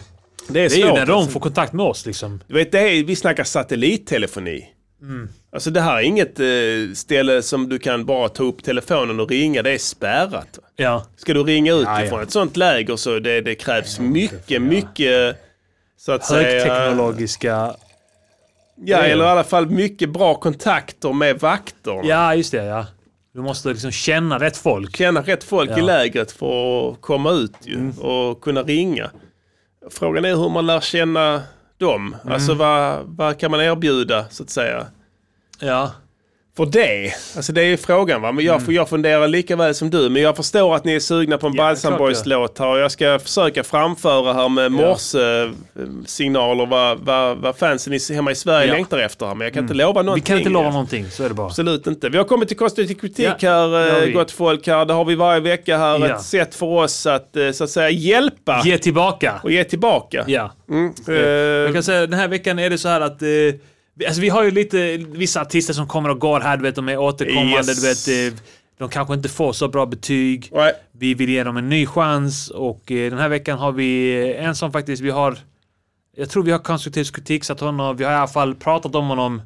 Det 0.49 0.61
är 0.61 0.69
det 0.69 0.75
är 0.75 0.79
ju 0.79 0.93
när 0.93 1.07
de 1.07 1.13
alltså. 1.13 1.31
får 1.31 1.41
kontakt 1.41 1.73
med 1.73 1.87
oss 1.87 2.07
liksom. 2.07 2.41
Du 2.47 2.55
vet, 2.55 2.73
det 2.73 2.81
är, 2.81 3.05
vi 3.05 3.17
snackar 3.17 3.45
satellittelefoni. 3.45 4.67
Mm. 5.03 5.29
Alltså 5.53 5.71
det 5.71 5.81
här 5.81 5.97
är 5.97 6.01
inget 6.03 6.41
eh, 6.41 6.95
ställe 6.95 7.43
som 7.43 7.69
du 7.69 7.79
kan 7.79 8.05
bara 8.05 8.29
ta 8.29 8.43
upp 8.45 8.63
telefonen 8.63 9.21
och 9.21 9.31
ringa. 9.31 9.63
Det 9.63 9.71
är 9.71 9.79
spärrat. 9.79 10.59
Ja. 10.77 11.05
Ska 11.17 11.35
du 11.35 11.43
ringa 11.45 11.73
Ja, 11.73 11.77
utifrån 12.01 12.19
ja. 12.19 12.23
ett 12.23 12.31
sånt 12.31 12.57
läger 12.57 12.97
så 12.97 13.19
det, 13.19 13.41
det 13.41 13.55
krävs 13.55 13.99
mycket, 14.01 14.63
mycket 14.63 15.37
så 15.99 16.13
att 16.13 16.25
säga... 16.25 16.65
Högteknologiska... 16.65 17.75
Ja, 18.77 18.99
eller 18.99 19.25
i 19.25 19.29
alla 19.29 19.45
fall 19.45 19.71
mycket 19.71 20.11
bra 20.11 20.35
kontakter 20.35 21.13
med 21.13 21.41
vakter. 21.41 22.01
Ja, 22.05 22.35
just 22.35 22.53
det 22.53 22.65
ja. 22.65 22.87
Du 23.35 23.41
måste 23.41 23.69
liksom 23.69 23.91
känna 23.91 24.39
rätt 24.39 24.57
folk. 24.57 24.97
Känna 24.97 25.23
rätt 25.23 25.45
folk 25.45 25.71
i 25.71 25.73
Ja. 25.73 25.77
Mm. 25.79 25.87
lägret 25.87 26.33
för 26.33 26.91
att 26.91 27.01
komma 27.01 27.31
ut 27.31 27.55
ju, 27.63 27.93
och 28.01 28.41
kunna 28.41 28.63
ringa. 28.63 29.11
Frågan 29.91 30.25
är 30.25 30.35
hur 30.37 30.49
man 30.49 30.67
lär 30.67 30.81
känna 30.81 31.43
dem. 31.79 32.17
Mm. 32.23 32.35
Alltså 32.35 32.55
vad, 32.55 33.05
vad 33.07 33.39
kan 33.39 33.51
man 33.51 33.61
erbjuda 33.61 34.29
så 34.31 34.43
att 34.43 34.51
säga? 34.51 34.87
Ja. 35.59 35.93
För 36.57 36.67
det, 36.67 37.13
alltså 37.37 37.53
det 37.53 37.63
är 37.63 37.77
frågan 37.77 38.23
va. 38.23 38.33
Men 38.33 38.45
jag, 38.45 38.61
Mm. 38.63 38.75
jag 38.75 38.89
funderar 38.89 39.29
lika 39.29 39.57
väl 39.57 39.75
som 39.75 39.91
du. 39.91 40.09
Men 40.11 40.23
jag 40.23 40.37
förstår 40.37 40.75
att 40.77 40.85
ni 40.85 40.93
är 40.95 41.01
sugna 41.01 41.39
på 41.39 41.47
en 41.47 41.55
Ja, 41.55 41.63
Balsam 41.63 41.89
klart 41.91 41.99
Boys 41.99 42.27
låt 42.27 42.59
här. 42.59 42.67
Och 42.69 42.79
jag 42.79 42.91
ska 42.93 43.19
försöka 43.19 43.65
framföra 43.65 44.33
här 44.33 44.49
med 44.49 44.73
morse-signaler 44.73 46.67
vad, 46.67 46.99
vad, 46.99 47.37
vad 47.39 47.57
fansen 47.57 47.99
hemma 48.15 48.31
i 48.31 48.35
Sverige 48.35 48.59
Ja. 48.59 48.65
Mm. 48.65 48.77
längtar 48.77 48.99
efter. 48.99 49.27
Här. 49.27 49.35
Men 49.35 49.45
jag 49.45 49.55
kan 49.55 49.63
inte 49.65 49.75
lova 49.75 50.01
Vi 50.01 50.07
någonting. 50.07 50.25
kan 50.27 50.39
inte 50.39 50.51
lova 50.51 50.71
någonting, 50.71 51.11
så 51.11 51.25
är 51.25 51.29
det 51.29 51.35
bara. 51.35 51.47
Absolut 51.47 51.87
inte. 51.87 52.09
Vi 52.09 52.17
har 52.19 52.25
kommit 52.25 52.49
till 52.49 52.57
konstruktiv 52.57 52.95
kritik 52.95 53.29
Ja, 53.41 53.51
här, 53.51 53.97
eh, 54.01 54.05
vi. 54.07 54.13
gott 54.13 54.31
folk 54.31 54.67
här. 54.67 54.85
Det 54.85 54.93
har 54.93 55.05
vi 55.05 55.15
varje 55.15 55.41
vecka 55.41 55.79
här. 55.79 55.99
Ja. 55.99 56.07
Ett 56.07 56.23
sätt 56.23 56.55
för 56.55 56.67
oss 56.67 57.07
att 57.07 57.37
eh, 57.37 57.51
så 57.51 57.65
att 57.65 57.71
säga 57.71 57.91
hjälpa 57.91 58.63
Ge 58.65 58.79
tillbaka. 58.79 59.41
och 59.43 59.51
ge 59.53 59.65
tillbaka. 59.65 60.25
Ja. 60.27 60.53
Eh, 61.09 61.15
Jag 61.15 61.75
kan 61.75 61.83
säga 61.83 62.01
den 62.07 62.19
här 62.19 62.29
veckan 62.29 62.59
är 62.59 62.71
det 62.71 62.79
så 62.79 62.89
här 62.89 63.01
att 63.01 63.23
vi- 63.23 63.61
alltså 64.07 64.21
vi 64.21 64.29
har 64.29 64.43
ju 64.45 64.51
lite 64.51 64.97
vissa 64.97 65.41
artister 65.41 65.75
som 65.75 65.87
kommer 65.89 66.09
och 66.09 66.19
går 66.21 66.41
här, 66.41 66.57
du 66.57 66.63
vet, 66.63 66.75
de 66.75 66.89
är 66.89 66.99
återkommande, 66.99 67.51
Yes. 67.51 68.05
du 68.07 68.13
vet, 68.15 68.33
eh, 68.35 68.39
de 68.79 68.89
kanske 68.89 69.15
inte 69.15 69.29
får 69.29 69.53
så 69.53 69.69
bra 69.69 69.87
betyg. 69.87 70.49
nej. 70.53 70.73
Vi 70.93 71.15
vill 71.15 71.29
ge 71.31 71.45
dem 71.45 71.57
en 71.57 71.69
ny 71.69 71.87
chans 71.87 72.51
och 72.51 72.93
eh, 72.93 73.11
den 73.11 73.19
här 73.19 73.29
veckan 73.29 73.59
har 73.59 73.73
vi 73.73 74.21
eh, 74.37 74.45
en 74.47 74.55
som 74.55 74.73
faktiskt 74.73 75.03
vi 75.03 75.11
har 75.11 75.39
jag 76.17 76.31
tror 76.31 76.43
vi 76.43 76.51
har 76.53 76.59
konstruktiv 76.59 77.05
kritik 77.05 77.45
satt 77.45 77.61
honom, 77.61 77.97
vi 77.97 78.05
har 78.05 78.13
i 78.13 78.15
alla 78.15 78.27
fall 78.29 78.55
pratat 78.55 78.95
om 78.95 79.09
honom 79.09 79.43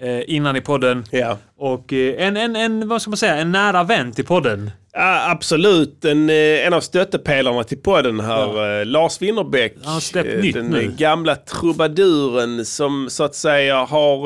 eh, 0.00 0.20
innan 0.26 0.56
i 0.56 0.60
podden. 0.60 1.04
Ja. 1.10 1.38
Och 1.56 1.92
eh, 1.92 2.26
en, 2.26 2.36
en, 2.36 2.56
en, 2.56 2.88
vad 2.88 3.02
ska 3.02 3.10
man 3.10 3.16
säga, 3.18 3.36
en 3.36 3.52
nära 3.52 3.84
vän 3.84 4.12
till 4.12 4.24
podden. 4.26 4.70
Ja, 4.92 5.30
absolut. 5.30 6.04
En, 6.04 6.30
eh, 6.30 6.66
en 6.66 6.72
av 6.72 6.80
stöttepelarna 6.80 7.64
till 7.64 7.78
podden 7.78 8.20
här, 8.20 8.80
eh, 8.80 8.86
Lars 8.86 9.22
Winnerbäck. 9.22 9.74
Han 9.84 10.00
släppt 10.00 10.34
eh, 10.34 10.40
nytt 10.40 10.54
Den 10.54 10.66
nu. 10.66 10.94
gamla 10.98 11.36
trubaduren 11.36 12.64
som 12.64 13.06
så 13.10 13.24
att 13.24 13.34
säga 13.34 13.76
har... 13.84 14.16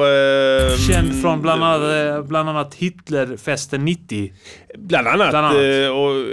eh, 0.70 0.77
Känd 0.77 1.23
från 1.23 1.43
bland 1.43 1.65
annat, 1.65 2.27
bland 2.27 2.49
annat 2.49 2.74
Hitlerfesten 2.74 3.85
90. 3.85 4.32
Bland 4.78 5.09
annat. 5.09 5.31
Bland 5.31 5.47
annat. 5.47 5.57
Och 5.91 6.27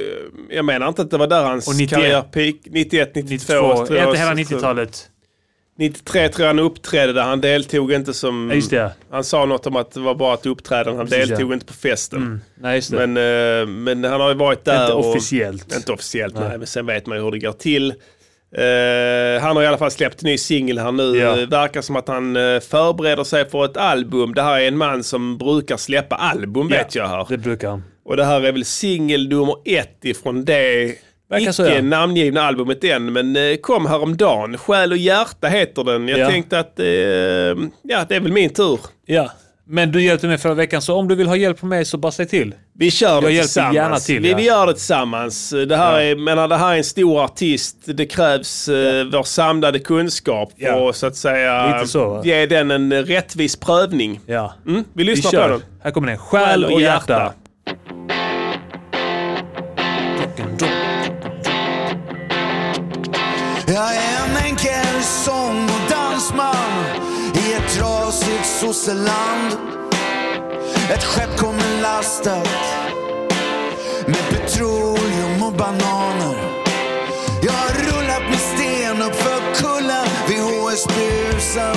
jag 0.56 0.66
menar 0.66 0.88
inte 0.88 1.02
att 1.02 1.12
det 1.12 1.18
var 1.18 1.28
där 1.28 1.44
hans 1.44 1.68
Och 1.68 1.76
91. 1.76 1.90
karriär 2.00 2.22
peak. 2.22 2.56
91, 2.66 3.12
92. 3.16 3.54
92, 3.54 3.86
tror 3.86 4.00
jag. 4.00 4.08
inte 4.10 4.20
hela 4.20 4.32
Så- 4.32 4.56
90-talet. 4.56 5.08
93 5.78 6.30
tror 6.30 6.44
jag 6.44 6.48
han 6.48 6.60
uppträdde 6.60 7.14
där. 7.14 7.22
Han 7.22 7.42
deltog 7.42 7.92
inte 7.92 8.14
som... 8.14 8.50
Ja, 8.50 8.56
just 8.56 8.70
det. 8.70 8.92
Han 9.12 9.24
sa 9.24 9.46
något 9.46 9.68
om 9.68 9.76
att 9.76 9.92
det 9.92 10.00
var 10.00 10.16
bara 10.16 10.34
ett 10.34 10.46
uppträdande. 10.46 10.98
Han 10.98 11.08
Precis, 11.08 11.30
deltog 11.30 11.50
ja. 11.50 11.54
inte 11.54 11.66
på 11.66 11.74
festen. 11.74 12.20
Mm. 12.22 12.42
Nej. 12.60 12.82
Men, 12.92 13.18
eh, 13.18 13.68
men 13.68 14.04
han 14.04 14.22
har 14.22 14.30
ju 14.30 14.36
varit 14.36 14.66
där. 14.66 14.82
inte 14.82 14.94
och- 14.94 15.10
officiellt. 15.10 15.76
Inte 15.76 15.92
officiellt, 15.92 16.34
nej. 16.36 16.50
Nej. 16.50 16.58
Men 16.58 16.68
sen 16.68 16.86
vet 16.86 17.06
man 17.06 17.18
ju 17.18 17.24
hur 17.24 17.32
det 17.32 17.40
går 17.40 17.52
till. 17.52 17.94
Eh, 18.56 19.42
han 19.44 19.56
har 19.56 19.64
i 19.64 19.68
alla 19.68 19.78
fall 19.78 19.92
släppt 19.92 20.22
en 20.24 20.30
ny 20.30 20.38
singel 20.38 20.80
här 20.80 20.92
nu. 20.92 21.18
Ja. 21.18 21.36
Verkar 21.36 21.82
som 21.82 21.96
att 21.96 22.08
han 22.08 22.36
eh, 22.36 22.60
förbereder 22.60 23.24
sig 23.24 23.50
för 23.50 23.66
ett 23.66 23.78
album. 23.78 24.34
Det 24.34 24.42
här 24.42 24.60
är 24.60 24.68
en 24.68 24.78
man 24.78 25.04
som 25.04 25.38
brukar 25.38 25.78
släppa 25.78 26.16
album 26.16 26.68
vet 26.68 26.96
jag 26.96 27.08
här. 27.08 27.26
Det 27.30 27.38
brukar 27.38 27.70
han. 27.70 27.84
Och 28.06 28.18
det 28.18 28.26
här 28.26 28.42
är 28.42 28.52
väl 28.52 28.66
singel 28.66 29.30
nummer 29.30 29.56
ett 29.66 29.98
ifrån 30.06 30.46
det 30.46 30.96
icke 31.40 31.76
ja. 31.76 31.82
namngivna 31.82 32.42
albumet 32.42 32.84
än. 32.84 33.14
Men 33.14 33.36
eh, 33.36 33.56
kom 33.56 33.86
häromdagen. 33.86 34.58
Själ 34.58 34.92
och 34.92 34.98
hjärta 34.98 35.48
heter 35.48 35.84
den. 35.84 36.08
Jag 36.08 36.20
Ja. 36.20 36.30
tänkte 36.30 36.60
att 36.60 36.80
eh, 36.80 36.86
ja, 36.86 38.06
det 38.10 38.16
är 38.16 38.20
väl 38.20 38.32
min 38.32 38.50
tur. 38.50 38.80
Ja. 39.06 39.32
Men 39.68 39.92
du 39.92 40.04
hjälpte 40.04 40.28
mig 40.28 40.38
förra 40.38 40.54
veckan, 40.54 40.82
så 40.82 40.96
om 40.96 41.08
du 41.08 41.16
vill 41.16 41.28
ha 41.28 41.36
hjälp 41.36 41.60
från 41.60 41.70
mig 41.70 41.86
så 41.86 41.98
bara 41.98 42.12
säg 42.12 42.28
till. 42.28 42.56
Vi 42.74 42.92
kör 42.92 43.14
Jag 43.14 43.24
det 43.24 43.30
tillsammans. 43.42 43.76
gärna 43.76 44.00
till, 44.00 44.22
vi, 44.22 44.30
ja. 44.32 44.38
vi 44.38 44.44
gör 44.44 44.68
det 44.68 44.74
tillsammans. 44.74 45.50
Det 45.68 45.78
här, 45.78 46.00
är, 46.02 46.16
menar, 46.16 46.48
det 46.48 46.56
här 46.58 46.74
är 46.74 46.78
en 46.78 46.84
stor 46.84 47.24
artist. 47.24 47.78
Det 47.86 48.06
krävs 48.06 48.68
eh, 48.68 49.06
vår 49.14 49.24
samlade 49.24 49.80
kunskap 49.80 50.52
Ja. 50.56 50.90
att 50.90 50.96
så 50.96 51.08
att 51.08 51.16
säga 51.16 51.76
Lite 51.78 51.88
så, 51.88 52.10
va? 52.10 52.22
ge 52.26 52.46
den 52.46 52.72
en 52.72 53.06
rättvis 53.06 53.56
prövning. 53.56 54.20
Ja. 54.26 54.54
Mm? 54.68 54.84
Vi 54.94 55.04
lyssnar 55.04 55.32
Vi 55.32 55.38
på 55.38 55.48
den. 55.48 55.62
Här 55.84 55.92
kommer 55.92 56.08
den. 56.08 56.18
Själ 56.18 56.66
och 56.66 56.82
hjärta. 56.82 57.34
Åseland. 68.72 69.52
Ett 70.94 71.04
skepp 71.04 71.38
kommer 71.38 71.82
lastat 71.82 72.50
med 74.06 74.30
petroleum 74.30 75.44
och 75.44 75.54
bananer. 75.54 76.36
Jag 77.44 77.52
har 77.52 77.74
rullat 77.74 78.24
med 78.30 78.40
sten 78.40 79.02
upp 79.02 79.16
för 79.16 79.56
kullen 79.56 80.08
vid 80.28 80.40
HSB-husen. 80.40 81.76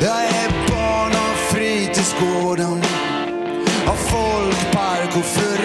Jag 0.00 0.24
är 0.24 0.50
barn 0.68 1.12
av 1.12 1.34
fritidsgården, 1.52 2.84
av 3.86 3.96
folkpark 3.96 5.16
och 5.16 5.24
förening. 5.24 5.63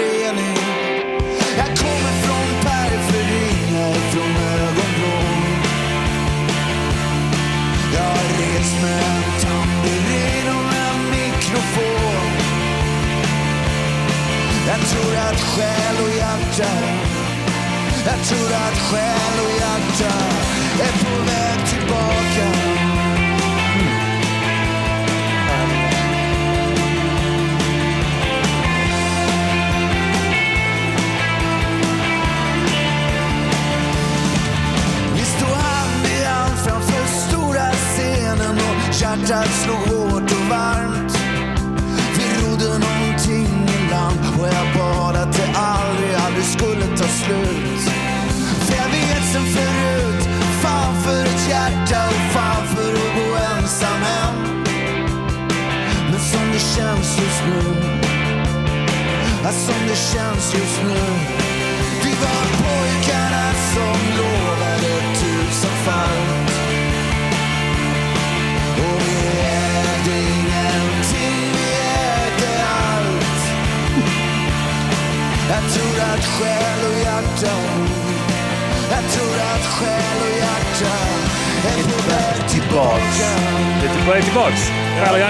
Förlorat 18.30 18.50
tror 18.50 18.54
att 18.54 18.78
själ 18.78 19.46
och 19.46 19.52
hjärta 19.52 20.29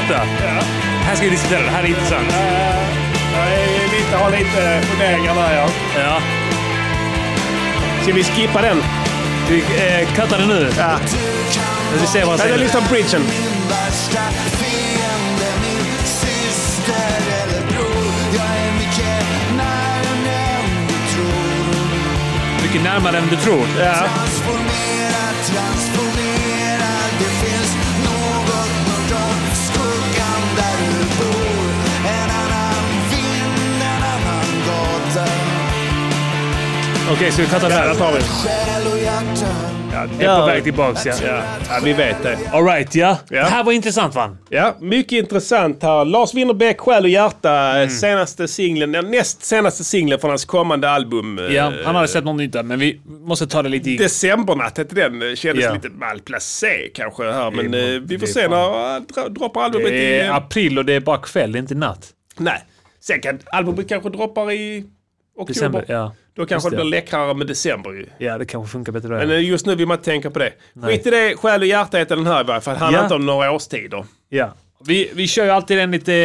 Hjärta. 0.09 0.25
Här 1.05 1.15
ska 1.15 1.25
vi 1.25 1.31
diskutera. 1.31 1.61
Det 1.61 1.69
här 1.69 1.83
är 1.83 1.87
intressant. 1.87 2.27
Jag 3.33 3.53
är 3.53 3.97
lite, 3.97 4.17
har 4.17 4.31
lite 4.31 4.81
funderingar 4.81 5.35
där 5.35 5.55
ja. 5.55 5.69
Ja. 5.99 6.21
Ska 8.03 8.13
vi 8.13 8.23
skippa 8.23 8.61
den? 8.61 8.83
Vi 9.49 9.57
eh, 9.57 10.07
cuttar 10.15 10.37
den 10.37 10.47
nu. 10.47 10.69
Ja. 10.77 10.99
Vi 12.01 12.07
ser 12.07 12.19
vad 12.19 12.29
han 12.29 12.37
Nej, 12.37 12.47
säger. 12.47 12.57
lyssna 12.57 12.81
på 12.81 12.89
bridgen. 12.89 13.21
Mycket 22.63 22.83
närmare 22.83 23.17
än 23.17 23.27
du 23.29 23.35
tror. 23.35 23.65
Ja. 23.79 24.05
Okej, 37.11 37.31
så 37.31 37.41
vi 37.41 37.47
cuttar 37.47 37.69
den 37.69 37.71
Ja, 37.71 37.77
här. 37.77 37.87
där 37.87 37.95
tar 37.95 38.11
vi. 38.11 38.19
Hjärta. 39.91 40.13
Det 40.19 40.25
är 40.25 40.39
på 40.39 40.45
väg 40.45 40.63
tillbaks, 40.63 41.05
ja. 41.05 41.13
Ja, 41.25 41.43
ja 41.69 41.79
vi 41.83 41.93
vet 41.93 42.23
det. 42.23 42.37
All 42.51 42.65
right, 42.65 42.95
ja. 42.95 43.17
Ja. 43.29 43.43
Det 43.43 43.49
här 43.49 43.63
var 43.63 43.71
intressant, 43.71 44.15
va? 44.15 44.37
Ja, 44.49 44.75
mycket 44.79 45.11
intressant 45.11 45.83
här. 45.83 46.05
Lars 46.05 46.33
Winnerbäck, 46.33 46.79
Själ 46.79 47.03
och 47.03 47.09
hjärta, 47.09 47.51
Mm. 47.51 47.89
senaste 47.89 48.47
singeln, 48.47 48.93
ja, 48.93 49.01
näst 49.01 49.43
senaste 49.45 49.83
singeln 49.83 50.19
från 50.21 50.29
hans 50.29 50.45
kommande 50.45 50.89
album. 50.89 51.39
Ja, 51.51 51.73
eh, 51.73 51.85
han 51.85 51.95
hade 51.95 52.07
sett 52.07 52.23
något 52.23 52.35
nytt 52.35 52.53
där, 52.53 52.63
men 52.63 52.79
vi 52.79 53.01
måste 53.05 53.47
ta 53.47 53.61
det 53.63 53.69
lite 53.69 53.89
i... 53.89 53.97
Decembernatt 53.97 54.77
hette 54.77 54.95
den. 54.95 55.29
Eh, 55.29 55.35
Kändes 55.35 55.65
Ja. 55.65 55.73
lite 55.73 55.89
malplacé 55.89 56.89
kanske 56.93 57.31
här, 57.31 57.51
men 57.51 57.71
Det 57.71 57.79
är- 57.79 57.95
eh, 57.95 57.99
vi 58.01 58.19
får 58.19 58.25
det 58.25 58.31
är 58.31 58.33
se 58.33 58.47
när 58.47 59.21
han 59.23 59.33
droppar 59.33 59.61
albumet 59.63 59.87
Det 59.89 59.95
i... 59.97 60.19
är 60.19 60.25
eh, 60.29 60.35
april 60.35 60.77
och 60.77 60.85
det 60.85 60.93
är 60.93 60.99
bara 60.99 61.17
kväll, 61.17 61.51
det 61.51 61.57
är 61.57 61.61
inte 61.61 61.75
natt. 61.75 62.09
Nej. 62.37 62.63
Sen 63.01 63.21
kan 63.21 63.39
albumet 63.45 63.89
kanske 63.89 64.09
droppar 64.09 64.51
i 64.51 64.85
oktober. 65.37 65.53
December, 65.53 65.85
ja. 65.87 66.13
Då 66.39 66.45
kanske 66.45 66.67
Just 66.67 66.71
det 66.71 66.77
det. 66.83 66.89
blir 66.89 66.91
läckrare 66.99 67.33
med 67.33 67.47
december 67.47 67.91
ju. 67.91 68.05
Ja, 68.17 68.37
det 68.37 68.45
kanske 68.45 68.71
funkar 68.71 68.91
bättre 68.91 69.07
då. 69.07 69.13
Men 69.15 69.31
eh, 69.31 69.39
just 69.49 69.65
nu 69.65 69.75
vill 69.75 69.87
man 69.87 69.97
inte 69.97 70.05
tänka 70.11 70.29
på 70.31 70.39
det. 70.39 70.51
Nej. 70.73 70.97
Skit 70.97 71.07
i 71.07 71.09
det, 71.09 71.35
Själ 71.37 71.61
och 71.61 71.67
hjärta 71.67 71.97
heter 71.97 72.15
den 72.15 72.27
här 72.27 72.41
i 72.41 72.43
varje 72.43 72.61
fall. 72.61 72.75
Handlar 72.75 72.99
Ja. 72.99 73.03
inte 73.05 73.15
om 73.15 73.25
några 73.25 73.51
årstider. 73.51 74.05
Ja. 74.29 74.53
Vi, 74.85 75.11
vi 75.13 75.27
kör 75.27 75.43
ju 75.45 75.49
alltid 75.51 75.79
enligt 75.79 76.07
eh, 76.07 76.15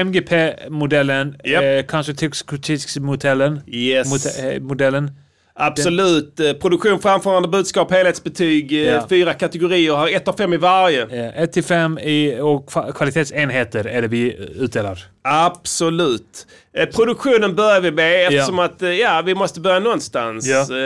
MGP-modellen. 0.00 1.36
Japp. 1.44 1.62
Eh, 1.64 1.82
kanske 1.88 2.14
Tysk-modellen. 2.62 3.60
Yes. 3.66 4.10
Mot, 4.10 4.54
eh, 4.54 4.60
modellen. 4.60 5.10
Absolut. 5.56 6.40
Eh, 6.40 6.52
Produktion, 6.52 6.98
framförande, 7.00 7.48
budskap, 7.48 7.90
helhetsbetyg. 7.90 8.72
eh, 8.72 8.78
Ja. 8.94 9.06
Fyra 9.08 9.34
kategorier. 9.34 9.92
Har 9.92 10.08
ett 10.08 10.28
av 10.28 10.32
fem 10.36 10.52
i 10.52 10.56
varje. 10.56 11.30
1 11.42 11.52
till 11.52 11.64
5 11.64 11.98
i, 11.98 12.38
och 12.40 12.66
kva- 12.70 12.92
kvalitetsenheter 12.92 13.84
är 13.86 14.02
det 14.02 14.08
vi 14.08 14.36
utdelar. 14.58 14.98
Absolut. 15.24 16.46
Eh, 16.76 16.86
produktionen 16.86 17.54
börjar 17.54 17.80
vi 17.80 17.90
med 17.90 18.26
eftersom 18.26 18.58
att 18.58 18.82
eh, 18.82 18.88
ja, 18.90 19.22
vi 19.26 19.34
måste 19.34 19.60
börja 19.60 19.78
någonstans. 19.80 20.46
Ja. 20.46 20.76
Eh, 20.76 20.80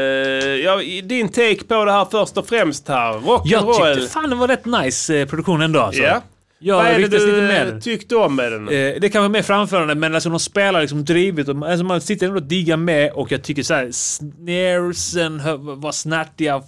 ja, 0.64 0.76
din 1.04 1.28
take 1.28 1.64
på 1.68 1.84
det 1.84 1.92
här 1.92 2.06
först 2.10 2.36
och 2.38 2.48
främst 2.48 2.88
här. 2.88 3.12
Jag 3.12 3.64
Rock'n'roll. 3.64 3.94
tyckte 3.94 4.12
fan 4.12 4.30
det 4.30 4.36
var 4.36 4.48
rätt 4.48 4.64
nice 4.66 5.16
eh, 5.16 5.26
produktion 5.28 5.62
ändå 5.62 5.80
alltså. 5.80 6.02
Ja. 6.02 6.22
Jag 6.60 6.76
Vad 6.76 6.86
är 6.86 6.98
det 6.98 7.72
du 7.72 7.80
tyckte 7.80 8.16
om 8.16 8.36
med 8.36 8.52
den? 8.52 8.68
Eh, 8.68 8.94
det 9.00 9.10
kan 9.12 9.22
vara 9.22 9.28
mer 9.28 9.42
framförande 9.42 9.94
men 9.94 10.14
alltså 10.14 10.30
de 10.30 10.40
spelar 10.40 10.80
liksom 10.80 11.04
drivet. 11.04 11.48
Och, 11.48 11.68
alltså 11.68 11.84
man 11.84 12.00
sitter 12.00 12.26
ändå 12.26 12.38
och 12.38 12.46
diggar 12.46 12.76
med 12.76 13.12
och 13.12 13.32
jag 13.32 13.42
tycker 13.42 13.62
såhär 13.62 13.88
snaresen 13.90 15.40
var 15.80 15.92
snärtiga. 15.92 16.62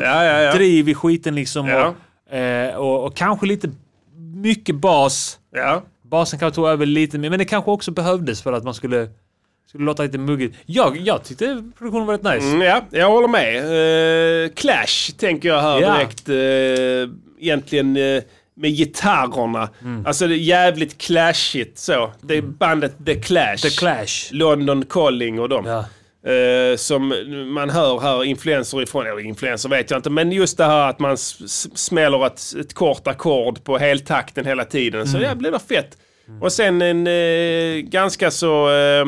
Ja, 0.00 0.24
ja, 0.24 0.40
ja. 0.40 0.52
Driv 0.54 0.88
i 0.88 0.94
skiten 0.94 1.34
liksom. 1.34 1.68
Ja. 1.68 1.94
Och, 2.30 2.36
eh, 2.36 2.74
och, 2.76 3.04
och 3.04 3.16
kanske 3.16 3.46
lite 3.46 3.70
mycket 4.34 4.74
bas. 4.74 5.38
Ja. 5.54 5.82
Basen 6.02 6.38
kanske 6.38 6.54
tog 6.54 6.68
över 6.68 6.86
lite 6.86 7.18
mer 7.18 7.30
men 7.30 7.38
det 7.38 7.44
kanske 7.44 7.70
också 7.70 7.90
behövdes 7.90 8.42
för 8.42 8.52
att 8.52 8.64
man 8.64 8.74
skulle, 8.74 9.08
skulle 9.68 9.84
låta 9.84 10.02
lite 10.02 10.18
muggigt. 10.18 10.56
Jag, 10.66 10.96
jag 10.96 11.24
tyckte 11.24 11.70
produktionen 11.78 12.06
var 12.06 12.14
rätt 12.14 12.22
nice. 12.22 12.46
Mm, 12.46 12.62
ja, 12.62 12.82
jag 12.90 13.10
håller 13.10 13.28
med. 13.28 14.44
Eh, 14.44 14.50
Clash 14.54 15.12
tänker 15.18 15.48
jag 15.48 15.60
här 15.60 15.80
Ja. 15.80 15.94
direkt. 15.94 16.28
Uh, 16.28 17.16
egentligen 17.40 17.96
eh, 17.96 18.22
med 18.54 18.70
gitarrerna. 18.70 19.68
Mm. 19.82 20.06
Alltså 20.06 20.26
det 20.26 20.34
är 20.34 20.36
jävligt 20.36 20.98
clashigt 20.98 21.78
så. 21.78 22.12
Det 22.20 22.36
är 22.36 22.42
bandet 22.42 23.06
The 23.06 23.14
Clash. 23.14 23.56
The 23.56 23.70
Clash. 23.70 24.30
London 24.32 24.84
Calling 24.90 25.40
och 25.40 25.48
dem. 25.48 25.66
Ja. 25.66 25.84
Eh, 26.32 26.76
som 26.76 27.14
man 27.54 27.70
hör 27.70 28.00
här 28.00 28.24
influenser 28.24 28.82
ifrån, 28.82 29.06
eller 29.06 29.20
influenser 29.20 29.68
vet 29.68 29.90
jag 29.90 29.98
inte, 29.98 30.10
men 30.10 30.32
just 30.32 30.56
det 30.58 30.64
här 30.64 30.90
att 30.90 30.98
man 30.98 31.16
smäller 31.16 32.26
ett, 32.26 32.40
ett 32.60 32.74
kort 32.74 33.06
ackord 33.06 33.64
på 33.64 33.78
heltakten 33.78 34.46
hela 34.46 34.64
tiden. 34.64 35.06
Så 35.06 35.16
Mm. 35.16 35.28
det 35.30 35.36
blir 35.36 35.58
fett. 35.58 35.96
Och 36.40 36.52
sen 36.52 36.82
en 36.82 37.06
eh, 37.06 37.80
ganska 37.90 38.30
så 38.30 38.68
eh, 38.70 39.04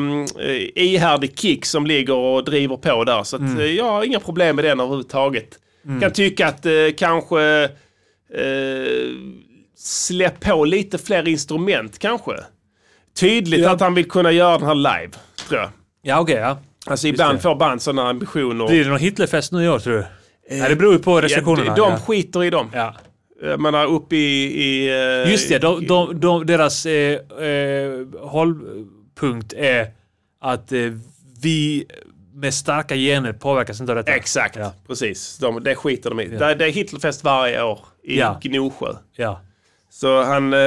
ihärdig 0.75 1.39
kick 1.39 1.65
som 1.65 1.85
ligger 1.87 2.13
och 2.15 2.45
driver 2.45 2.77
på 2.77 3.03
där. 3.03 3.23
Så 3.23 3.35
att, 3.35 3.39
Mm. 3.41 3.59
eh, 3.59 3.65
jag 3.65 3.85
har 3.85 4.03
inga 4.03 4.19
problem 4.19 4.55
med 4.55 4.65
den 4.65 4.79
överhuvudtaget. 4.79 5.47
Kan 6.01 6.11
tycka 6.11 6.47
att 6.47 6.65
eh, 6.65 6.71
kanske 6.97 7.41
eh, 7.43 7.69
släpp 9.77 10.39
på 10.39 10.65
lite 10.65 10.97
fler 10.97 11.27
instrument 11.27 11.99
kanske. 11.99 12.31
Tydligt 13.19 13.59
Ja. 13.61 13.71
att 13.71 13.81
han 13.81 13.93
vill 13.93 14.09
kunna 14.09 14.31
göra 14.31 14.57
den 14.57 14.67
här 14.67 14.75
live, 14.75 15.11
tror 15.49 15.59
jag. 15.61 15.69
Ja 16.01 16.19
okej 16.19 16.35
ja. 16.35 16.57
Alltså 16.85 17.07
ibland 17.07 17.37
det. 17.37 17.41
får 17.41 17.55
band 17.55 17.81
sådana 17.81 18.09
ambitioner. 18.09 18.67
Blir 18.67 18.83
det 18.83 18.89
någon 18.89 18.99
Hitlerfest 18.99 19.51
nu 19.51 19.63
i 19.65 19.69
år 19.69 19.79
tror 19.79 19.93
du? 19.93 20.05
Nej 20.49 20.69
det 20.69 20.75
beror 20.75 20.93
ju 20.93 20.99
på 20.99 21.21
restriktionerna. 21.21 21.65
Ja, 21.67 21.75
de, 21.75 21.81
de 21.81 21.91
ja. 21.91 21.97
skiter 21.99 22.43
i 22.43 22.49
dem. 22.49 22.69
Ja. 22.73 22.95
Jag 23.41 23.59
menar 23.59 23.85
uppe 23.85 24.15
i... 24.15 24.43
i 24.63 24.87
eh, 25.23 25.31
Just 25.31 25.49
det, 25.49 25.59
de, 25.59 25.87
de, 25.87 26.19
de, 26.19 26.45
deras 26.45 26.85
eh, 26.85 27.19
eh, 27.47 28.05
hållpunkt 28.21 29.53
är 29.53 29.87
att 30.41 30.71
eh, 30.71 30.79
vi 31.41 31.85
med 32.33 32.53
starka 32.53 32.95
gener 32.95 33.33
påverkas 33.33 33.79
inte 33.79 33.91
av 33.91 33.95
detta. 33.95 34.11
Exakt, 34.15 34.55
Ja. 34.55 34.73
precis. 34.87 35.37
De, 35.37 35.63
det 35.63 35.75
skiter 35.75 36.09
de 36.09 36.19
i. 36.19 36.27
Det, 36.27 36.55
det 36.55 36.65
är 36.65 36.69
Hitlerfest 36.71 37.23
varje 37.23 37.63
år 37.63 37.79
i 38.05 38.19
Ja. 38.19 38.39
Gnosjö. 38.41 38.93
Ja. 39.15 39.41
Så 39.89 40.23
han 40.23 40.53
eh, 40.53 40.59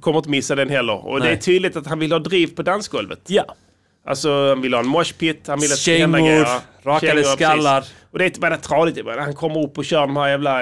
kommer 0.00 0.16
inte 0.18 0.30
missa 0.30 0.54
den 0.54 0.68
heller. 0.70 1.06
Och 1.06 1.18
det 1.20 1.24
Nej. 1.26 1.34
är 1.34 1.40
tydligt 1.40 1.76
att 1.76 1.86
han 1.86 1.98
vill 1.98 2.12
ha 2.12 2.18
driv 2.18 2.46
på 2.56 2.62
dansgolvet. 2.62 3.20
Ja. 3.26 3.44
Alltså 4.06 4.48
han 4.48 4.60
vill 4.60 4.74
ha 4.74 4.80
en 4.80 4.86
moshpit, 4.88 5.46
han 5.48 5.60
vill 5.60 5.72
att 5.72 5.76
det 5.76 5.80
Kängor, 5.98 6.18
grejer. 6.18 6.46
rakade 6.82 7.00
Kängor, 7.06 7.14
precis. 7.22 7.32
skallar. 7.32 7.84
Och 8.12 8.18
det 8.18 8.24
är 8.24 8.26
inte 8.26 8.40
bara 8.40 8.56
tradigt. 8.56 9.06
Han 9.18 9.34
kommer 9.34 9.62
upp 9.64 9.78
och 9.78 9.84
kör 9.84 10.00
de 10.00 10.16
här 10.16 10.28
jävla 10.28 10.60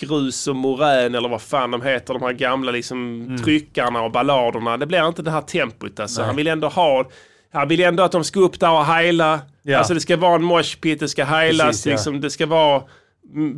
grus 0.00 0.46
och 0.48 0.56
morän 0.56 1.14
eller 1.14 1.28
vad 1.28 1.42
fan 1.42 1.70
de 1.70 1.82
heter. 1.82 2.14
De 2.14 2.22
här 2.22 2.32
gamla 2.32 2.72
liksom 2.72 3.20
Mm. 3.22 3.42
tryckarna 3.42 4.02
och 4.02 4.10
balladerna. 4.12 4.76
Det 4.76 4.86
blir 4.86 5.08
inte 5.08 5.22
det 5.22 5.30
här 5.30 5.40
tempot 5.40 6.00
alltså. 6.00 6.22
Han 6.22 6.36
vill 6.36 6.46
ändå 6.46 6.68
ha... 6.68 7.08
Han 7.52 7.68
vill 7.68 7.80
ändå 7.80 8.02
att 8.02 8.12
de 8.12 8.24
ska 8.24 8.40
upp 8.40 8.60
där 8.60 8.70
och 8.72 8.84
heila. 8.86 9.40
Ja. 9.62 9.78
Alltså 9.78 9.94
det 9.94 10.00
ska 10.00 10.16
vara 10.16 10.34
en 10.34 10.42
moshpit, 10.44 11.00
det 11.00 11.08
ska 11.08 11.24
heilas. 11.24 11.66
Precis, 11.66 11.86
ja. 11.86 11.92
liksom, 11.92 12.20
det 12.20 12.30
ska 12.30 12.46
vara 12.46 12.82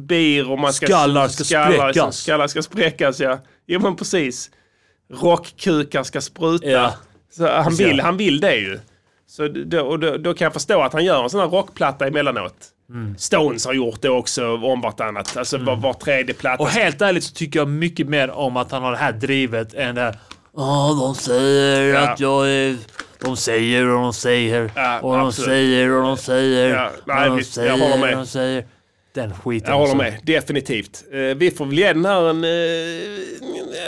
bir 0.07 0.51
och 0.51 0.59
man 0.59 0.73
ska... 0.73 0.87
Skallar 0.87 1.29
ska 1.29 1.45
spräckas. 1.45 1.87
Liksom, 1.87 2.13
skallar 2.13 2.47
ska 2.47 2.63
spräckas 2.63 3.21
ja. 3.21 3.39
Jo 3.67 3.81
men 3.81 3.97
precis. 3.97 4.51
Rockkukar 5.15 6.03
ska 6.03 6.21
spruta. 6.21 6.67
Ja. 6.67 6.95
Så 7.33 7.49
han, 7.49 7.75
vill, 7.75 8.01
han 8.01 8.17
vill 8.17 8.41
det 8.41 8.57
ju. 8.57 8.81
Så 9.27 9.49
då, 9.49 9.81
och 9.81 9.99
då, 9.99 10.17
då 10.17 10.35
kan 10.35 10.45
jag 10.45 10.53
förstå 10.53 10.83
att 10.83 10.93
han 10.93 11.05
gör 11.05 11.23
en 11.25 11.31
sån 11.31 11.41
här 11.41 11.47
rockplatta 11.49 12.07
emellanåt. 12.07 12.55
Mm. 12.91 13.15
Stones 13.19 13.67
har 13.67 13.73
gjort 13.73 14.03
det 14.03 14.09
också 14.11 14.57
om 14.57 14.81
vartannat. 14.81 15.37
Alltså 15.37 15.59
var, 15.59 15.77
var 15.77 15.93
tredje 15.93 16.35
platta. 16.35 16.63
Och 16.63 16.69
helt 16.69 17.03
ärligt 17.03 17.25
så 17.25 17.35
tycker 17.35 17.59
jag 17.59 17.69
mycket 17.69 18.09
mer 18.09 18.31
om 18.31 18.57
att 18.57 18.71
han 18.71 18.83
har 18.83 18.91
det 18.91 18.97
här 18.99 19.13
drivet 19.13 19.75
än 19.75 19.95
det 19.95 20.01
här 20.01 20.19
Ja, 20.57 20.97
de 21.01 21.15
säger 21.15 21.95
Ja. 21.95 22.01
att 22.11 22.21
jag 22.21 22.49
är... 22.51 22.77
De 23.25 23.37
säger 23.37 23.87
och 23.89 24.03
de 24.03 24.13
säger 24.13 24.71
Ja, 24.75 25.01
och 25.01 25.17
de 25.17 25.27
absolut. 25.27 25.49
säger 25.49 25.91
och 25.91 26.03
de 26.03 26.17
säger 26.17 26.75
Ja, 26.75 26.91
nej, 27.07 27.23
och 27.23 27.29
de 27.31 27.37
visst, 27.37 27.57
jag 27.57 27.67
säger 27.67 27.83
håller 27.91 27.99
med. 28.07 28.11
och 28.15 28.17
de 28.21 28.27
säger. 28.27 28.65
Den 29.15 29.35
skiten. 29.35 29.71
Jag 29.71 29.79
håller 29.79 29.91
alltså. 29.91 29.97
med, 29.97 30.21
definitivt. 30.27 31.05
Eh, 31.13 31.19
vi 31.21 31.51
får 31.51 31.65
väl 31.67 31.79
ge 31.79 31.93
den 31.93 32.05
här 32.05 32.31
en... 32.31 32.45
Eh, 32.45 32.51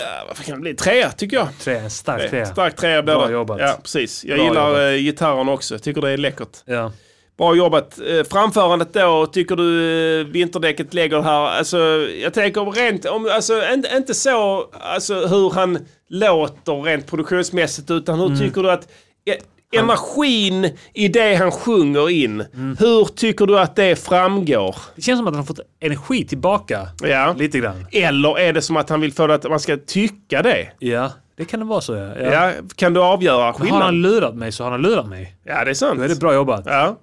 ja, 0.01 0.24
vad 0.28 0.36
kan 0.36 0.55
det 0.55 0.60
bli? 0.60 0.74
Trea 0.74 1.10
tycker 1.10 1.36
jag. 1.36 1.48
Tre, 1.60 1.90
stark 1.90 2.30
trea. 2.30 2.46
Stark 2.46 2.76
trea 2.76 3.02
blir 3.02 3.14
Bra 3.14 3.30
jobbat. 3.30 3.60
Ja, 3.60 3.78
precis. 3.82 4.24
Jag 4.24 4.38
Bra 4.38 4.46
gillar 4.48 4.68
jobbat. 4.68 4.82
eh, 4.82 4.96
gitarren 4.96 5.48
också. 5.48 5.78
Tycker 5.78 6.01
det 6.01 6.10
är 6.10 6.16
läckert. 6.16 6.59
Ja. 6.64 6.92
Bra 7.38 7.55
jobbat. 7.56 7.98
Eh, 7.98 8.24
framförandet 8.30 8.92
då, 8.92 9.26
tycker 9.26 9.56
du 9.56 10.20
eh, 10.20 10.26
vinterdäcket 10.26 10.94
lägger 10.94 11.20
här? 11.22 11.46
Alltså, 11.59 11.78
jag 12.22 12.34
tänker 12.34 12.60
rent, 12.60 13.05
om, 13.05 13.28
alltså, 13.32 13.72
inte, 13.72 13.96
inte 13.96 14.14
så 14.14 14.68
alltså, 14.80 15.14
hur 15.26 15.51
han 15.51 15.78
låter 16.09 16.82
rent 16.82 17.06
produktionsmässigt, 17.06 17.90
utan 17.90 18.18
hur 18.20 18.26
Mm. 18.26 18.38
tycker 18.38 18.62
du 18.62 18.70
att 18.70 18.88
eh, 19.26 19.34
energin 19.78 20.70
i 20.94 21.09
det 21.09 21.34
han 21.34 21.51
sjunger 21.51 22.10
in, 22.10 22.44
Mm. 22.55 22.76
hur 22.80 23.05
tycker 23.05 23.46
du 23.46 23.59
att 23.59 23.76
det 23.76 23.96
framgår? 23.96 24.76
Det 24.96 25.02
känns 25.02 25.18
som 25.18 25.26
att 25.26 25.34
han 25.34 25.38
har 25.40 25.46
fått 25.46 25.60
energi 25.80 26.24
tillbaka. 26.26 26.88
Ja. 27.02 27.34
Lite 27.38 27.59
grann. 27.59 27.86
Eller 27.92 28.38
är 28.38 28.52
det 28.52 28.62
som 28.62 28.76
att 28.76 28.88
han 28.90 29.01
vill 29.01 29.12
få 29.12 29.26
det 29.26 29.34
att 29.34 29.44
man 29.51 29.60
ska 29.60 29.76
tycka 29.86 30.42
det? 30.42 30.68
Ja, 30.78 31.12
det 31.36 31.44
kan 31.44 31.60
det 31.60 31.66
vara 31.66 31.80
så 31.80 31.94
ja. 31.94 32.18
Ja. 32.18 32.52
Kan 32.76 32.94
du 32.94 33.01
avgöra 33.01 33.36
Men 33.36 33.44
har 33.46 33.52
skillnaden? 33.52 33.82
han 33.82 34.02
lurat 34.02 34.34
mig 34.34 34.52
så 34.52 34.64
har 34.64 34.70
han 34.70 34.82
lurat 34.82 35.09
mig. 35.09 35.36
Ja, 35.44 35.64
det 35.64 35.70
är 35.70 35.74
sant. 35.74 35.98
Då 35.98 36.05
är 36.05 36.09
det 36.09 36.20
bra 36.20 36.34
jobbat. 36.34 36.62
Ja. 36.66 36.98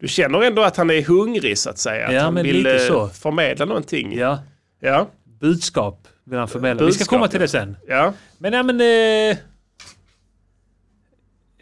Du 0.00 0.08
känner 0.08 0.42
ändå 0.42 0.62
att 0.62 0.76
han 0.76 0.90
är 0.90 1.02
hungrig 1.02 1.58
så 1.58 1.70
att 1.70 1.78
säga. 1.78 2.06
Att 2.06 2.14
Ja, 2.14 2.20
han 2.20 2.34
men 2.34 2.42
vill 2.42 2.66
eh, 2.66 2.72
så. 2.78 3.08
förmedla 3.08 3.64
någonting. 3.64 4.16
Ja. 4.18 4.38
Ja. 4.80 5.06
Budskap 5.40 6.08
vill 6.24 6.38
han 6.38 6.48
förmedla. 6.48 6.86
Vi 6.86 6.92
ska 6.92 6.98
Budskap, 6.98 7.08
komma 7.16 7.28
till 7.28 7.40
ja. 7.40 7.42
det 7.42 7.48
sen. 7.48 7.76
Ja. 7.88 8.12
Men 8.38 8.52
nej 8.52 8.62
men... 8.62 8.80
Eh, 9.30 9.36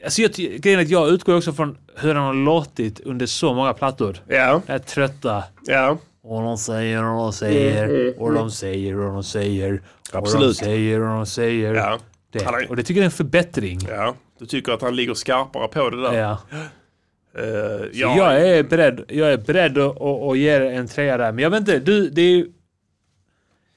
alltså 0.05 0.22
jag, 0.22 0.31
grejen 0.32 0.81
är 0.81 0.85
att 0.85 0.90
jag 0.90 1.09
utgår 1.09 1.36
också 1.36 1.52
från 1.52 1.76
hur 1.97 2.14
han 2.14 2.24
har 2.26 2.35
låtit 2.35 3.01
under 3.01 3.26
så 3.26 3.55
många 3.55 3.72
plattor. 3.72 4.16
Ja. 4.28 4.62
Det 4.66 4.72
här 4.72 4.78
trötta. 4.78 5.44
Ja. 5.66 5.98
Och 6.22 6.43
de 6.43 6.59
säger 6.59 7.05
och 7.05 7.16
de 7.18 7.32
säger 7.32 7.85
Mm, 7.85 8.12
och 8.18 8.32
de 8.32 8.51
säger 8.51 8.98
och 9.01 9.12
de 9.12 9.22
säger. 9.24 9.72
Och 9.74 9.81
de 10.12 10.18
Absolut. 10.18 10.56
säger 10.56 11.01
och 11.01 11.06
de 11.16 11.26
säger. 11.26 11.74
Ja. 11.74 11.98
Det. 12.32 12.44
Har- 12.44 12.66
Och 12.70 12.76
det 12.76 12.82
tycker 12.82 13.01
jag 13.01 13.02
är 13.02 13.06
en 13.06 13.10
förbättring. 13.10 13.81
Ja. 13.90 14.14
Du 14.39 14.47
tycker 14.47 14.72
att 14.72 14.82
han 14.82 14.97
ligger 14.97 15.14
skarpare 15.14 15.68
på 15.68 15.90
det 15.90 16.02
där? 16.02 16.12
Ja. 16.18 16.39
Så 17.36 17.40
ja. 17.93 18.16
Jag 18.16 18.48
är 18.48 18.62
beredd, 18.62 19.05
jag 19.09 19.32
är 19.32 19.36
beredd 19.39 19.78
att, 19.78 20.01
att, 20.01 20.22
att 20.22 20.39
ge 20.39 20.51
en 20.51 20.89
trea 20.89 21.16
där. 21.16 21.32
Men 21.32 21.43
jag 21.43 21.51
vet 21.51 21.60
inte, 21.60 21.78
du, 21.78 22.10
det 22.10 22.22
är 22.22 22.31
ju... 22.31 22.47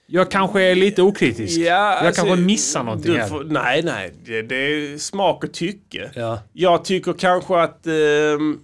Jag 0.10 0.32
kanske 0.32 0.62
är 0.64 0.76
lite 0.76 1.02
okritisk. 1.02 1.58
Ja, 1.58 1.64
jag 1.66 2.06
alltså, 2.08 2.26
kanske 2.26 2.42
missar 2.46 2.84
någonting 2.84 3.14
du 3.14 3.28
får, 3.28 3.44
Nej, 3.44 3.84
nej. 3.84 4.14
Det, 4.26 4.42
det 4.42 4.56
är 4.56 4.98
smak 4.98 5.44
och 5.44 5.54
tycke. 5.54 6.12
Ja. 6.16 6.40
Jag 6.54 6.86
tycker 6.86 7.14
kanske 7.14 7.56
att 7.62 7.88
ehm, 7.88 8.60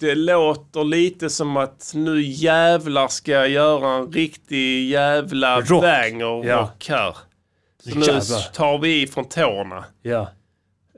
det 0.00 0.14
låter 0.14 0.84
lite 0.84 1.30
som 1.30 1.56
att 1.56 1.92
nu 1.94 2.22
jävlar 2.22 3.08
ska 3.08 3.32
jag 3.32 3.48
göra 3.48 3.90
en 3.96 4.12
riktig 4.12 4.88
jävla 4.88 5.60
Rock. 5.60 5.82
banger 5.82 6.46
Ja. 6.48 6.56
rock 6.60 6.86
här. 6.88 7.16
Så 7.84 7.98
nu 7.98 8.06
Jävlar. 8.06 8.52
tar 8.54 8.78
vi 8.78 9.02
i 9.02 9.06
från 9.06 9.28
tårna. 9.28 9.84
Ja. 10.02 10.30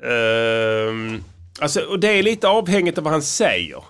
Ehm, 0.09 1.25
alltså, 1.61 1.81
och 1.81 2.01
det 2.01 2.09
är 2.09 2.23
lite 2.23 2.49
avhängigt 2.49 2.99
av 2.99 3.05
vad 3.05 3.13
han 3.13 3.23
säger. 3.23 3.85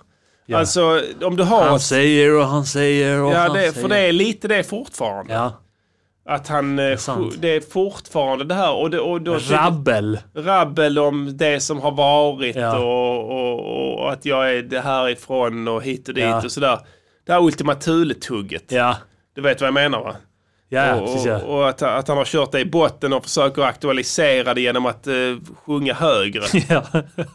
Ja. 0.45 0.57
Alltså 0.57 1.01
om 1.21 1.35
du 1.35 1.43
har... 1.43 1.63
Han 1.63 1.79
säger 1.79 2.35
och 2.35 2.45
han 2.45 2.65
säger 2.65 3.21
och 3.21 3.31
ja, 3.33 3.37
han 3.37 3.53
det, 3.53 3.59
säger. 3.59 3.71
för 3.71 3.87
det 3.87 3.97
är 3.97 4.11
lite 4.11 4.47
det 4.47 4.63
fortfarande. 4.63 5.33
Ja. 5.33 5.53
Att 6.25 6.47
han... 6.47 6.75
Det 6.75 6.83
är, 6.83 6.97
sant. 6.97 7.35
det 7.39 7.55
är 7.55 7.61
fortfarande 7.61 8.45
det 8.45 8.53
här. 8.55 8.73
Och 8.73 8.89
det, 8.89 8.99
och 8.99 9.21
då, 9.21 9.37
Rabbel. 9.49 10.19
rabbel 10.35 10.99
om 10.99 11.37
det 11.37 11.59
som 11.59 11.79
har 11.79 11.91
varit 11.91 12.55
Ja. 12.55 12.77
och, 12.77 13.31
och, 13.31 13.99
och 13.99 14.11
att 14.11 14.25
jag 14.25 14.55
är 14.55 14.61
det 14.61 14.79
härifrån 14.81 15.67
och 15.67 15.83
hit 15.83 16.07
och 16.07 16.13
dit 16.13 16.23
Ja. 16.23 16.43
och 16.43 16.51
sådär. 16.51 16.79
Det 17.25 17.31
här 17.31 17.43
Ultima 17.43 17.73
Thule-tugget. 17.73 18.65
Ja. 18.67 18.97
Du 19.35 19.41
vet 19.41 19.61
vad 19.61 19.67
jag 19.67 19.73
menar 19.73 19.99
va? 19.99 20.15
Ja, 20.69 20.95
och, 20.95 21.05
precis 21.05 21.25
ja. 21.25 21.37
och, 21.37 21.69
att, 21.69 21.81
att 21.81 22.07
han 22.07 22.17
har 22.17 22.25
kört 22.25 22.51
det 22.51 22.59
i 22.59 22.65
botten 22.65 23.13
och 23.13 23.23
försöker 23.23 23.61
aktualisera 23.61 24.53
det 24.53 24.61
genom 24.61 24.85
att 24.85 25.07
uh, 25.07 25.37
sjunga 25.65 25.93
högre. 25.93 26.43
ja. 26.69 26.83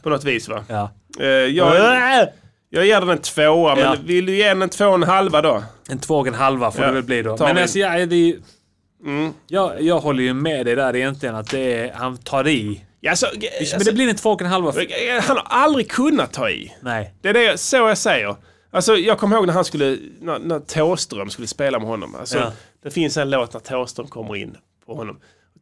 på 0.02 0.10
något 0.10 0.24
vis 0.24 0.48
va? 0.48 0.64
ja. 0.68 0.90
Eh, 1.20 1.26
jag, 1.26 2.28
jag 2.70 2.86
ger 2.86 3.00
den 3.00 3.08
en 3.08 3.18
tvåa, 3.18 3.78
Ja. 3.80 3.90
men 3.96 4.06
vill 4.06 4.26
du 4.26 4.36
ge 4.36 4.48
den 4.48 4.62
en 4.62 4.68
två 4.68 4.86
och 4.86 4.94
en 4.94 5.02
halva 5.02 5.42
då? 5.42 5.62
En 5.90 5.98
två 5.98 6.14
och 6.18 6.26
en 6.26 6.34
halva 6.34 6.70
får 6.70 6.80
Ja, 6.82 6.88
det 6.88 6.94
väl 6.94 7.02
bli 7.02 7.22
då. 7.22 7.36
Men 7.40 7.58
alltså, 7.58 7.78
ja, 7.78 8.06
det 8.06 8.16
är. 8.30 8.36
Mm. 9.04 9.32
jag, 9.46 9.82
jag 9.82 9.98
håller 10.00 10.22
ju 10.22 10.34
med 10.34 10.66
dig 10.66 10.76
där 10.76 10.96
egentligen 10.96 11.34
att 11.34 11.50
det 11.50 11.74
är, 11.74 11.92
han 11.92 12.16
tar 12.16 12.48
i. 12.48 12.84
Ja, 13.00 13.10
alltså, 13.10 13.26
Men 13.34 13.48
alltså, 13.60 13.90
det 13.90 13.92
blir 13.92 14.08
en 14.08 14.16
två 14.16 14.30
och 14.30 14.40
en 14.42 14.46
halva. 14.48 14.72
Han 15.22 15.36
har 15.36 15.46
aldrig 15.48 15.90
kunnat 15.90 16.32
ta 16.32 16.50
i. 16.50 16.74
Nej. 16.80 17.14
Det 17.22 17.28
är 17.28 17.34
det, 17.34 17.58
så 17.60 17.76
jag 17.76 17.98
säger. 17.98 18.36
Alltså, 18.70 18.96
jag 18.96 19.18
kommer 19.18 19.36
ihåg 19.36 19.46
när 19.46 19.54
han 19.54 19.64
skulle, 19.64 19.96
när, 20.20 20.38
när 20.38 20.60
Thåström 20.60 21.30
skulle 21.30 21.46
spela 21.48 21.78
med 21.78 21.88
honom. 21.88 22.14
Alltså, 22.14 22.38
Ja. 22.38 22.52
Det 22.82 22.90
finns 22.90 23.16
en 23.16 23.30
låt 23.30 23.52
när 23.52 23.60
Thåström 23.60 24.06
kommer 24.06 24.36
in 24.36 24.56
på 24.86 24.94
honom. 24.94 25.20
D- 25.54 25.60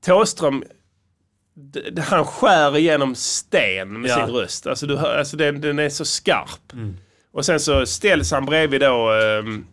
han 1.99 2.24
skär 2.24 2.77
igenom 2.77 3.15
sten 3.15 4.01
med 4.01 4.11
Ja. 4.11 4.15
sin 4.27 4.35
röst. 4.35 4.66
Alltså, 4.66 4.87
du 4.87 4.99
alltså 4.99 5.37
den, 5.37 5.61
den 5.61 5.78
är 5.78 5.89
så 5.89 6.05
skarp. 6.05 6.73
Mm. 6.73 6.97
Och 7.33 7.45
sen 7.45 7.61
så 7.61 7.87
ställs 7.87 8.31
han 8.33 8.47
bredvid 8.47 8.81
då 8.81 9.12
um, 9.12 9.66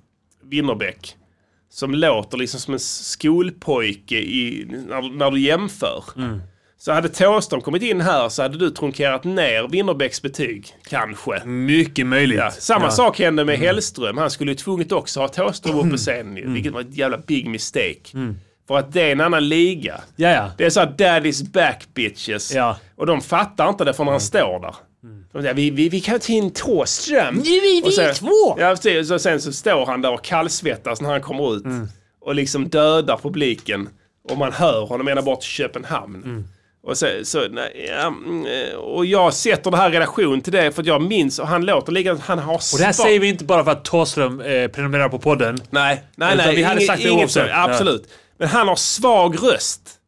Winnerbäck. 0.43 1.15
Som 1.69 1.95
låter 1.95 2.37
liksom 2.37 2.59
som 2.59 2.73
en 2.73 2.79
skolpojke 2.79 4.15
i, 4.15 4.65
när, 4.87 5.15
när 5.17 5.31
du 5.31 5.39
jämför. 5.39 6.03
Mm. 6.17 6.39
Så 6.77 6.91
hade 6.91 7.09
Thåström 7.09 7.61
kommit 7.61 7.83
in 7.83 8.01
här 8.01 8.29
så 8.29 8.41
hade 8.41 8.57
du 8.57 8.69
trunkerat 8.69 9.23
ner 9.23 9.67
Winnerbäcks 9.67 10.21
betyg. 10.21 10.67
Kanske. 10.89 11.45
Mycket 11.45 12.05
möjligt. 12.07 12.37
Ja, 12.39 12.51
samma 12.51 12.85
Ja. 12.85 12.91
sak 12.91 13.19
hände 13.19 13.45
med 13.45 13.57
Hellström. 13.57 14.17
Han 14.17 14.31
skulle 14.31 14.51
ju 14.51 14.55
tvunget 14.55 14.91
också 14.91 15.19
ha 15.19 15.27
Thåström 15.27 15.75
upp 15.79 15.91
på 15.91 15.97
scenen 15.97 16.35
ju, 16.37 16.41
Mm. 16.41 16.53
vilket 16.53 16.73
var 16.73 16.81
ett 16.81 16.97
jävla 16.97 17.17
big 17.17 17.47
mistake. 17.49 18.35
För 18.67 18.77
att 18.77 18.93
det 18.93 19.01
är 19.01 19.11
en 19.11 19.21
annan 19.21 19.49
liga. 19.49 20.01
Ja, 20.15 20.29
ja. 20.29 20.51
Det 20.57 20.65
är 20.65 20.69
så 20.69 20.79
daddy's 20.79 21.51
back 21.51 21.87
bitches. 21.93 22.53
Ja. 22.53 22.77
Och 22.95 23.05
de 23.05 23.21
fattar 23.21 23.69
inte 23.69 23.83
det 23.83 23.93
förrän 23.93 24.07
han 24.11 24.21
står 24.21 24.59
där. 24.59 24.75
Säger, 25.41 25.53
vi, 25.53 25.69
vi, 25.69 25.89
vi 25.89 26.01
kan 26.01 26.19
ta 26.19 26.33
in 26.33 26.51
Thåström. 26.51 27.41
Vi, 27.43 27.59
vi, 27.59 27.81
vi 27.85 28.13
två. 28.13 28.55
Ja, 28.57 28.69
precis. 28.69 29.11
Och 29.11 29.21
sen 29.21 29.41
så 29.41 29.53
står 29.53 29.85
han 29.85 30.01
där 30.01 30.13
och 30.13 30.23
kallsvettas 30.23 31.01
när 31.01 31.09
han 31.09 31.21
kommer 31.21 31.55
ut. 31.55 31.63
Och 32.21 32.35
liksom 32.35 32.69
dödar 32.69 33.17
publiken. 33.17 33.89
Och 34.29 34.37
man 34.37 34.53
hör 34.53 34.85
honom 34.85 35.07
ända 35.07 35.21
bort 35.21 35.41
till 35.41 35.49
Köpenhamn. 35.49 36.45
Och, 36.87 36.97
så, 36.97 37.07
så, 37.23 37.47
nej, 37.51 37.89
ja, 37.89 38.07
mm, 38.07 38.45
och 38.79 39.05
jag 39.05 39.33
sätter 39.33 39.71
det 39.71 39.77
här 39.77 39.89
i 39.89 39.93
relation 39.93 40.41
till 40.41 40.53
det 40.53 40.71
för 40.71 40.81
att 40.81 40.87
jag 40.87 41.01
minns, 41.01 41.39
och 41.39 41.47
han 41.47 41.65
låter 41.65 41.91
likadant, 41.91 42.21
han 42.21 42.39
har 42.39 42.53
Och 42.53 42.77
det 42.77 42.83
här 42.83 42.91
säger 42.91 43.19
vi 43.19 43.27
inte 43.27 43.43
bara 43.45 43.63
för 43.63 43.71
att 43.71 43.85
Thåström 43.85 44.41
eh, 44.41 44.67
prenumererar 44.67 45.09
på 45.09 45.19
podden. 45.19 45.57
Nej, 45.69 46.03
nej, 46.15 46.37
nej. 46.37 46.55
vi 46.55 46.63
hade 46.63 46.75
inget- 46.81 46.87
sagt 46.87 47.03
det 47.03 47.09
inget 47.09 47.23
oavsett. 47.23 47.49
Absolut. 47.53 48.07
Men 48.37 48.47
han 48.47 48.67
har 48.67 48.75
svag 48.75 49.43
röst. 49.43 49.99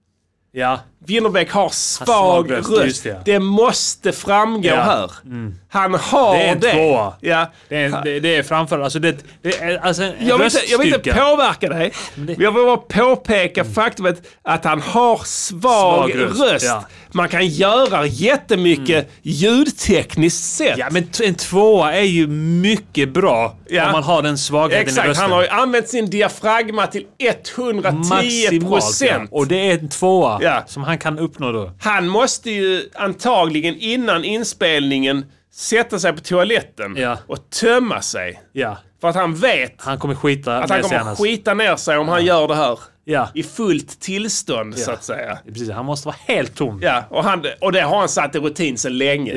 Ja. 0.51 0.79
Winnerbäck 1.07 1.51
har 1.51 1.69
svag, 1.69 2.51
röst. 2.51 2.69
röst, 2.69 3.03
det. 3.03 3.21
det. 3.25 3.39
måste 3.39 4.11
framgå 4.11 4.67
Ja. 4.67 4.75
här. 4.81 5.11
Mm. 5.25 5.55
Han 5.69 5.93
har 5.93 6.35
Det 6.37 6.43
är 6.43 6.51
en 6.51 6.59
det. 6.59 6.71
tvåa. 6.71 7.13
Ja. 7.21 7.51
Det 7.69 7.75
är, 7.83 8.01
det, 8.03 8.19
det 8.19 8.35
är 8.35 8.43
framför, 8.43 8.79
alltså 8.79 8.99
det, 8.99 9.15
det 9.41 9.57
är 9.61 9.77
alltså 9.77 10.03
en 10.03 10.13
Jag 10.27 10.37
vill, 10.37 10.45
inte, 10.45 10.59
jag 10.71 10.77
vill 10.77 10.93
inte 10.93 11.13
påverka 11.13 11.69
dig. 11.69 11.91
Men 12.15 12.35
jag 12.39 12.51
vill 12.51 12.63
bara 12.65 12.77
påpeka 12.77 13.63
faktumet 13.65 14.21
att 14.43 14.65
han 14.65 14.81
har 14.81 15.21
svag, 15.25 16.09
Svag 16.11 16.15
röst, 16.21 16.41
röst. 16.41 16.65
ja. 16.65 16.83
Man 17.11 17.29
kan 17.29 17.47
göra 17.47 18.05
jättemycket 18.05 19.09
ljudtekniskt 19.21 20.43
sett. 20.43 20.77
Ja, 20.77 20.87
men 20.91 21.09
en 21.23 21.35
tvåa 21.35 21.93
är 21.93 22.01
ju 22.01 22.27
mycket 22.27 23.09
bra 23.09 23.55
Ja. 23.69 23.85
om 23.85 23.91
man 23.91 24.03
har 24.03 24.21
den 24.21 24.37
svagheten 24.37 24.79
i 24.79 24.89
Exakt, 24.89 25.07
rösten. 25.07 25.21
han 25.23 25.31
har 25.31 25.41
ju 25.41 25.47
använt 25.47 25.87
sin 25.89 26.09
diafragma 26.09 26.87
till 26.87 27.03
110 27.19 27.93
Maximalt, 27.97 28.51
ja. 28.63 28.69
procent. 28.69 29.29
Och 29.31 29.47
det 29.47 29.55
är 29.71 29.73
en 29.79 29.89
tvåa 29.89 30.63
som 30.67 30.83
han 30.83 30.94
kan 30.97 31.19
uppnå 31.19 31.51
då. 31.51 31.71
Han 31.79 32.07
måste 32.07 32.51
ju 32.51 32.89
antagligen 32.95 33.75
innan 33.75 34.23
inspelningen 34.23 35.25
sätta 35.53 35.99
sig 35.99 36.13
på 36.13 36.19
toaletten 36.19 36.95
Ja. 36.97 37.17
och 37.27 37.49
tömma 37.49 38.01
sig. 38.01 38.41
Ja. 38.51 38.77
För 39.01 39.07
att 39.09 39.15
han 39.15 39.35
vet 39.35 39.73
Han 39.77 39.99
kommer 39.99 40.15
skita 40.15 40.57
att 40.57 40.69
han 40.69 40.81
kommer 40.81 40.95
annars. 40.99 41.17
skita 41.17 41.53
ner 41.53 41.75
sig 41.75 41.97
om 41.97 42.07
han 42.07 42.25
gör 42.25 42.47
det 42.47 42.55
här. 42.55 42.79
Ja. 43.03 43.29
I 43.33 43.43
fullt 43.43 43.99
tillstånd 43.99 44.77
så 44.77 44.91
att 44.91 45.03
säga. 45.03 45.37
Precis, 45.47 45.69
han 45.71 45.85
måste 45.85 46.07
vara 46.07 46.15
helt 46.27 46.55
tom. 46.55 46.79
Ja, 46.83 47.03
och, 47.09 47.23
han, 47.23 47.45
och 47.61 47.71
det 47.71 47.81
har 47.81 47.99
han 47.99 48.09
satt 48.09 48.35
i 48.35 48.39
rutin 48.39 48.77
sedan 48.77 48.97
länge. 48.97 49.33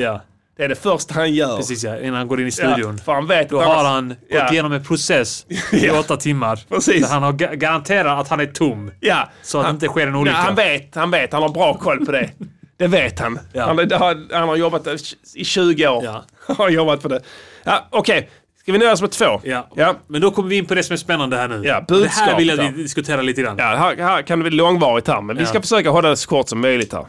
Ja. 0.59 0.63
Det 0.63 0.63
är 0.65 0.69
det 0.69 0.75
första 0.75 1.13
han 1.13 1.33
gör. 1.33 1.57
Precis 1.57 1.83
ja, 1.83 1.99
innan 1.99 2.13
han 2.15 2.27
går 2.27 2.41
in 2.41 2.47
i 2.47 2.51
studion. 2.51 2.95
Ja, 2.97 3.03
för 3.05 3.13
han 3.13 3.27
vet 3.27 3.49
Då 3.49 3.61
har 3.61 3.83
han 3.83 4.09
gått 4.09 4.17
Ja. 4.29 4.51
igenom 4.51 4.71
en 4.71 4.83
process 4.83 5.45
i 5.49 5.59
Ja. 5.87 5.99
åtta 5.99 6.17
timmar. 6.17 6.59
Precis. 6.69 7.01
Där 7.01 7.13
han 7.13 7.23
har 7.23 7.33
ga- 7.33 7.55
garanterat 7.55 8.19
att 8.21 8.27
han 8.27 8.39
är 8.39 8.45
tom. 8.45 8.91
Ja. 8.99 9.29
Så 9.41 9.57
att 9.59 9.65
det 9.65 9.69
inte 9.71 9.87
sker 9.87 10.07
en 10.07 10.15
olycka. 10.15 10.37
Nej, 10.37 10.45
han 10.45 10.55
vet, 10.55 10.95
han 10.95 11.11
vet, 11.11 11.33
han 11.33 11.41
har 11.41 11.49
bra 11.49 11.73
koll 11.77 12.05
på 12.05 12.11
det. 12.11 12.29
Det 12.77 12.87
vet 12.87 13.19
han. 13.19 13.39
Ja. 13.53 13.65
Han, 13.65 13.77
har, 13.77 14.33
han 14.33 14.49
har 14.49 14.55
jobbat 14.55 14.87
i 15.35 15.45
20 15.45 15.87
år. 15.87 16.03
Ja. 16.03 16.23
Han 16.47 16.55
har 16.55 16.69
jobbat 16.69 17.01
på 17.01 17.07
det. 17.13 17.21
Ja, 17.63 17.87
Okej, 17.89 18.29
ska 18.61 18.71
vi 18.71 18.77
nöja 18.77 18.91
oss 18.91 19.01
med 19.01 19.11
två? 19.11 19.41
Ja. 19.43 19.67
Ja. 19.75 19.95
Men 20.07 20.21
då 20.21 20.31
kommer 20.31 20.49
vi 20.49 20.57
in 20.57 20.65
på 20.65 20.75
det 20.75 20.83
som 20.83 20.93
är 20.93 20.97
spännande 20.97 21.37
här 21.37 21.47
nu. 21.47 21.55
Ja, 21.55 21.61
det 21.61 21.73
här 21.73 21.81
budskap 22.01 22.39
vill 22.39 22.47
jag 22.47 22.73
diskutera 22.75 23.21
lite 23.21 23.41
grann. 23.41 23.55
Ja, 23.57 23.63
här, 23.65 23.95
här 23.97 24.21
kan 24.21 24.39
det 24.39 24.43
bli 24.49 24.57
långvarigt 24.57 25.07
här, 25.07 25.21
men 25.21 25.37
vi 25.37 25.45
ska 25.45 25.57
Ja. 25.57 25.61
försöka 25.61 25.89
hålla 25.89 26.09
det 26.09 26.17
så 26.17 26.29
kort 26.29 26.49
som 26.49 26.61
möjligt 26.61 26.93
här. 26.93 27.05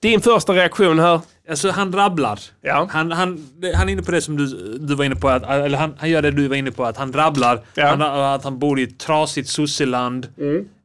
Din 0.00 0.20
första 0.20 0.52
reaktion 0.52 0.98
här? 0.98 1.20
Alltså 1.50 1.70
han 1.70 1.92
rabblar. 1.92 2.38
Ja. 2.60 2.88
Han, 2.90 3.12
han, 3.12 3.46
det- 3.60 3.76
han 3.76 3.88
är 3.88 3.92
inne 3.92 4.02
på 4.02 4.10
det 4.10 4.20
som 4.22 4.36
du, 4.36 4.46
du 4.78 4.94
var 4.94 5.04
inne 5.04 5.16
på, 5.16 5.28
att, 5.28 5.42
eller 5.42 5.78
han, 5.78 5.94
han 5.98 6.10
gör 6.10 6.22
det 6.22 6.30
du 6.30 6.48
var 6.48 6.56
inne 6.56 6.70
på, 6.70 6.84
att 6.84 6.96
han 6.96 7.12
rabblar. 7.12 7.60
Ja. 7.74 7.86
Han, 7.86 8.02
att 8.02 8.44
han 8.44 8.58
bor 8.58 8.80
i 8.80 8.82
ett 8.82 8.98
trasigt 8.98 9.48
sosseland. 9.48 10.28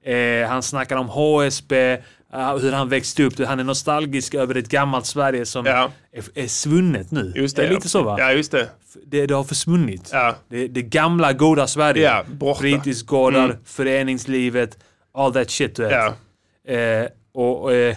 Eh, 0.06 0.50
han 0.50 0.64
snackar 0.64 0.96
om 0.98 1.08
HSB, 1.10 1.92
eh, 2.34 2.58
hur 2.62 2.72
han 2.72 2.90
växte 2.90 3.24
upp. 3.24 3.46
Han 3.48 3.60
är 3.60 3.64
nostalgisk 3.64 4.34
över 4.34 4.56
ett 4.58 4.70
gammalt 4.70 5.06
Sverige 5.06 5.46
som 5.46 5.66
Ja. 5.66 5.90
är, 6.12 6.24
är 6.44 6.48
svunnet 6.48 7.12
nu. 7.12 7.34
Just 7.36 7.56
det. 7.56 7.66
är 7.66 7.70
lite 7.70 7.90
så 7.90 8.04
va? 8.04 8.16
Ja, 8.20 8.32
just 8.32 8.52
det. 8.52 8.68
Det, 9.06 9.26
det 9.26 9.34
har 9.36 9.44
försvunnit. 9.44 10.10
Ja. 10.14 10.36
Det, 10.50 10.68
det 10.68 10.82
gamla 10.82 11.34
goda 11.34 11.68
Sverige. 11.68 12.04
Ja, 12.04 12.24
borta. 12.32 12.60
Fritidsgårdar, 12.62 13.46
Mm. 13.46 13.58
föreningslivet, 13.66 14.78
all 15.14 15.34
that 15.34 15.50
shit 15.50 15.76
du 15.76 15.84
vet. 15.84 15.92
Ja. 15.92 16.74
Eh, 16.74 17.08
och, 17.34 17.62
och, 17.64 17.74
eh, 17.74 17.96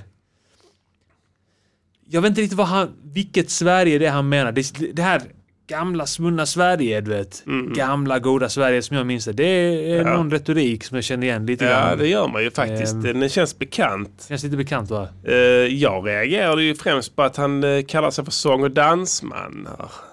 jag 2.10 2.20
vet 2.22 2.28
inte 2.28 2.40
riktigt 2.40 2.58
vad 2.58 2.66
han, 2.66 2.88
vilket 3.14 3.50
Sverige 3.50 3.98
det 3.98 4.06
är 4.06 4.10
han 4.10 4.28
menar. 4.28 4.52
Det, 4.52 4.72
det 4.92 5.02
här 5.02 5.22
gamla 5.68 6.06
svunna 6.06 6.46
Sverige, 6.46 7.00
du 7.00 7.10
vet. 7.10 7.42
Gamla 7.74 8.18
goda 8.18 8.48
Sverige 8.48 8.82
som 8.82 8.96
jag 8.96 9.06
minns 9.06 9.24
det. 9.24 9.32
Det 9.32 9.44
är 9.44 9.94
Mm. 10.00 10.06
Ja. 10.06 10.16
någon 10.16 10.30
retorik 10.30 10.84
som 10.84 10.94
jag 10.94 11.04
känner 11.04 11.26
igen 11.26 11.46
lite 11.46 11.64
Ja, 11.64 11.70
grann. 11.70 11.98
det 11.98 12.08
gör 12.08 12.28
man 12.28 12.42
ju 12.42 12.50
faktiskt. 12.50 12.92
Ehm. 12.94 13.02
Den 13.02 13.28
känns 13.28 13.58
bekant. 13.58 14.24
Känns 14.28 14.42
lite 14.44 14.56
bekant 14.56 14.90
va? 14.90 15.08
Eh, 15.26 15.34
jag 15.66 16.06
reagerade 16.06 16.62
ju 16.62 16.74
främst 16.74 17.16
på 17.16 17.22
att 17.22 17.36
han 17.36 17.64
eh, 17.64 17.82
kallar 17.82 18.10
sig 18.10 18.24
för 18.24 18.32
sång 18.32 18.62
och 18.62 18.70
dansman. 18.70 19.68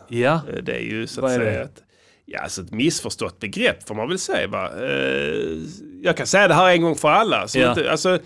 Ja. 0.07 0.41
Eh, 0.53 0.63
Det 0.63 0.75
är 0.75 0.81
ju 0.81 1.07
så 1.07 1.21
Vad 1.21 1.31
att 1.31 1.37
är 1.37 1.41
säga 1.41 1.61
ett, 1.63 1.83
ja, 2.25 2.39
alltså 2.41 2.61
ett 2.61 2.71
missförstått 2.71 3.39
begrepp 3.39 3.87
får 3.87 3.95
man 3.95 4.09
väl 4.09 4.19
säga. 4.19 4.47
Va? 4.47 4.69
Eh, 4.83 5.57
jag 6.01 6.17
kan 6.17 6.27
säga 6.27 6.47
det 6.47 6.53
här 6.53 6.69
en 6.71 6.81
gång 6.81 6.95
för 6.95 7.09
alla. 7.09 7.47
Så 7.47 7.59
Ja. 7.59 7.69
inte, 7.69 7.91
alltså, 7.91 8.19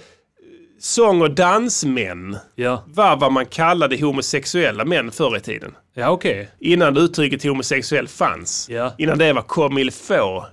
sång 0.83 1.21
och 1.21 1.31
dansmän 1.31 2.37
Ja, 2.55 2.83
var 2.87 3.17
vad 3.17 3.31
man 3.31 3.45
kallade 3.45 4.01
homosexuella 4.01 4.85
män 4.85 5.11
förr 5.11 5.37
i 5.37 5.39
tiden. 5.39 5.75
ja 5.93 6.09
okej. 6.09 6.49
Innan 6.59 6.97
uttrycket 6.97 7.43
homosexuell 7.43 8.07
fanns. 8.07 8.69
Ja. 8.69 8.93
Innan 8.97 9.17
det 9.17 9.33
var 9.33 9.41
comme 9.41 9.81
il 9.81 9.91
faut. 9.91 10.43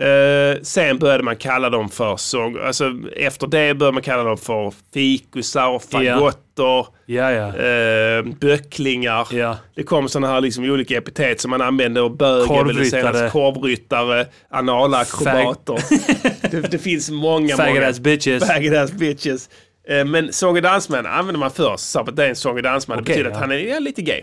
Eh, 0.00 0.62
sen 0.62 0.98
började 0.98 1.24
man 1.24 1.36
kalla 1.36 1.70
dem 1.70 1.88
för 1.88 2.16
sång... 2.16 2.58
Alltså 2.64 2.92
efter 3.16 3.46
det 3.46 3.74
började 3.74 3.94
man 3.94 4.02
kalla 4.02 4.22
dem 4.24 4.36
för 4.38 4.72
fikusar 4.94 5.68
och 5.68 5.82
fagotter. 5.82 6.86
Ja, 7.06 7.32
ja. 7.32 7.56
Eh, 7.56 8.24
böcklingar. 8.40 9.28
Det 9.74 9.82
kom 9.82 10.08
sådana 10.08 10.32
här 10.32 10.40
liksom 10.40 10.64
olika 10.64 10.96
epitet 10.96 11.40
som 11.40 11.50
man 11.50 11.60
använde 11.60 12.00
och 12.00 12.10
bög 12.10 12.48
Korvryttare. 12.48 13.30
korvryttare, 13.30 14.26
analakrobater. 14.50 15.78
det, 16.50 16.70
det 16.70 16.78
finns 16.78 17.10
många, 17.10 17.56
Faggot 17.56 17.74
många. 17.74 17.92
bitches. 18.00 18.46
Faggot 18.46 18.92
bitches. 18.92 19.48
Eh, 19.88 20.04
men 20.04 20.32
sång 20.32 20.56
och 20.56 20.62
dansmän 20.62 21.06
använde 21.06 21.38
man 21.38 21.50
först. 21.50 21.96
Det 22.12 22.24
är 22.24 22.28
en 22.28 22.36
sång 22.36 22.56
och 22.56 22.62
dansman. 22.62 22.96
det 22.96 23.02
Okej, 23.02 23.14
betyder 23.14 23.30
att 23.30 23.36
han 23.40 23.50
är 23.52 23.56
ja, 23.56 23.78
lite 23.78 24.02
gay. 24.02 24.22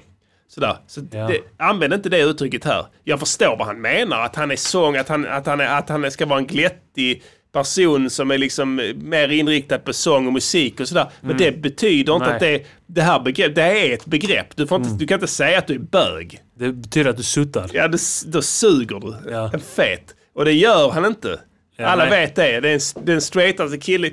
Sådär. 0.50 0.78
Så 0.88 1.02
Ja. 1.12 1.28
det, 1.28 1.40
använd 1.58 1.94
inte 1.94 2.10
det 2.10 2.20
uttrycket 2.22 2.64
här. 2.66 2.86
Jag 3.04 3.20
förstår 3.20 3.56
vad 3.58 3.68
han 3.68 3.82
menar. 3.82 4.22
Att 4.22 4.36
han 4.36 4.52
är 4.52 4.56
sång, 4.56 4.98
att 4.98 5.10
han, 5.10 5.26
att 5.28 5.46
han, 5.46 5.60
är, 5.62 5.78
att 5.78 5.90
han 5.90 6.12
ska 6.12 6.26
vara 6.26 6.40
en 6.40 6.48
glättig 6.48 7.24
person 7.52 8.10
som 8.10 8.32
är 8.32 8.38
liksom 8.38 8.76
mer 8.96 9.30
inriktad 9.30 9.80
på 9.80 9.94
sång 9.94 10.28
och 10.28 10.34
musik 10.34 10.80
och 10.80 10.88
sådär. 10.88 11.08
Men 11.22 11.38
det 11.38 11.52
betyder 11.62 12.14
inte 12.14 12.26
Nej. 12.26 12.34
att 12.34 12.40
det, 12.40 12.66
det 12.88 13.02
här 13.02 13.20
begrepp, 13.20 13.56
det 13.56 13.62
är 13.64 13.94
ett 13.94 14.06
begrepp. 14.06 14.56
Du, 14.56 14.68
får 14.68 14.78
inte, 14.78 14.90
du 14.96 15.08
kan 15.08 15.16
inte 15.16 15.28
säga 15.28 15.58
att 15.60 15.68
du 15.68 15.74
är 15.76 15.80
bög. 15.80 16.40
Det 16.60 16.72
betyder 16.72 17.10
att 17.10 17.18
du 17.18 17.24
suttar. 17.24 17.70
Ja, 17.74 17.88
då, 17.88 17.98
då 18.28 18.42
suger 18.42 19.00
du. 19.00 19.32
Ja. 19.32 19.52
En 19.54 19.60
fet. 19.60 20.16
Och 20.36 20.46
det 20.46 20.54
gör 20.54 20.90
han 20.92 21.06
inte. 21.06 21.40
Ja, 21.78 21.86
Alla 21.86 22.06
nej. 22.06 22.22
vet 22.22 22.36
det. 22.36 22.60
Det 22.60 22.70
är 22.70 22.74
en, 22.74 23.06
det 23.06 23.12
är 23.12 23.16
en 23.16 23.22
straightaste 23.22 23.78
kille. 23.78 24.08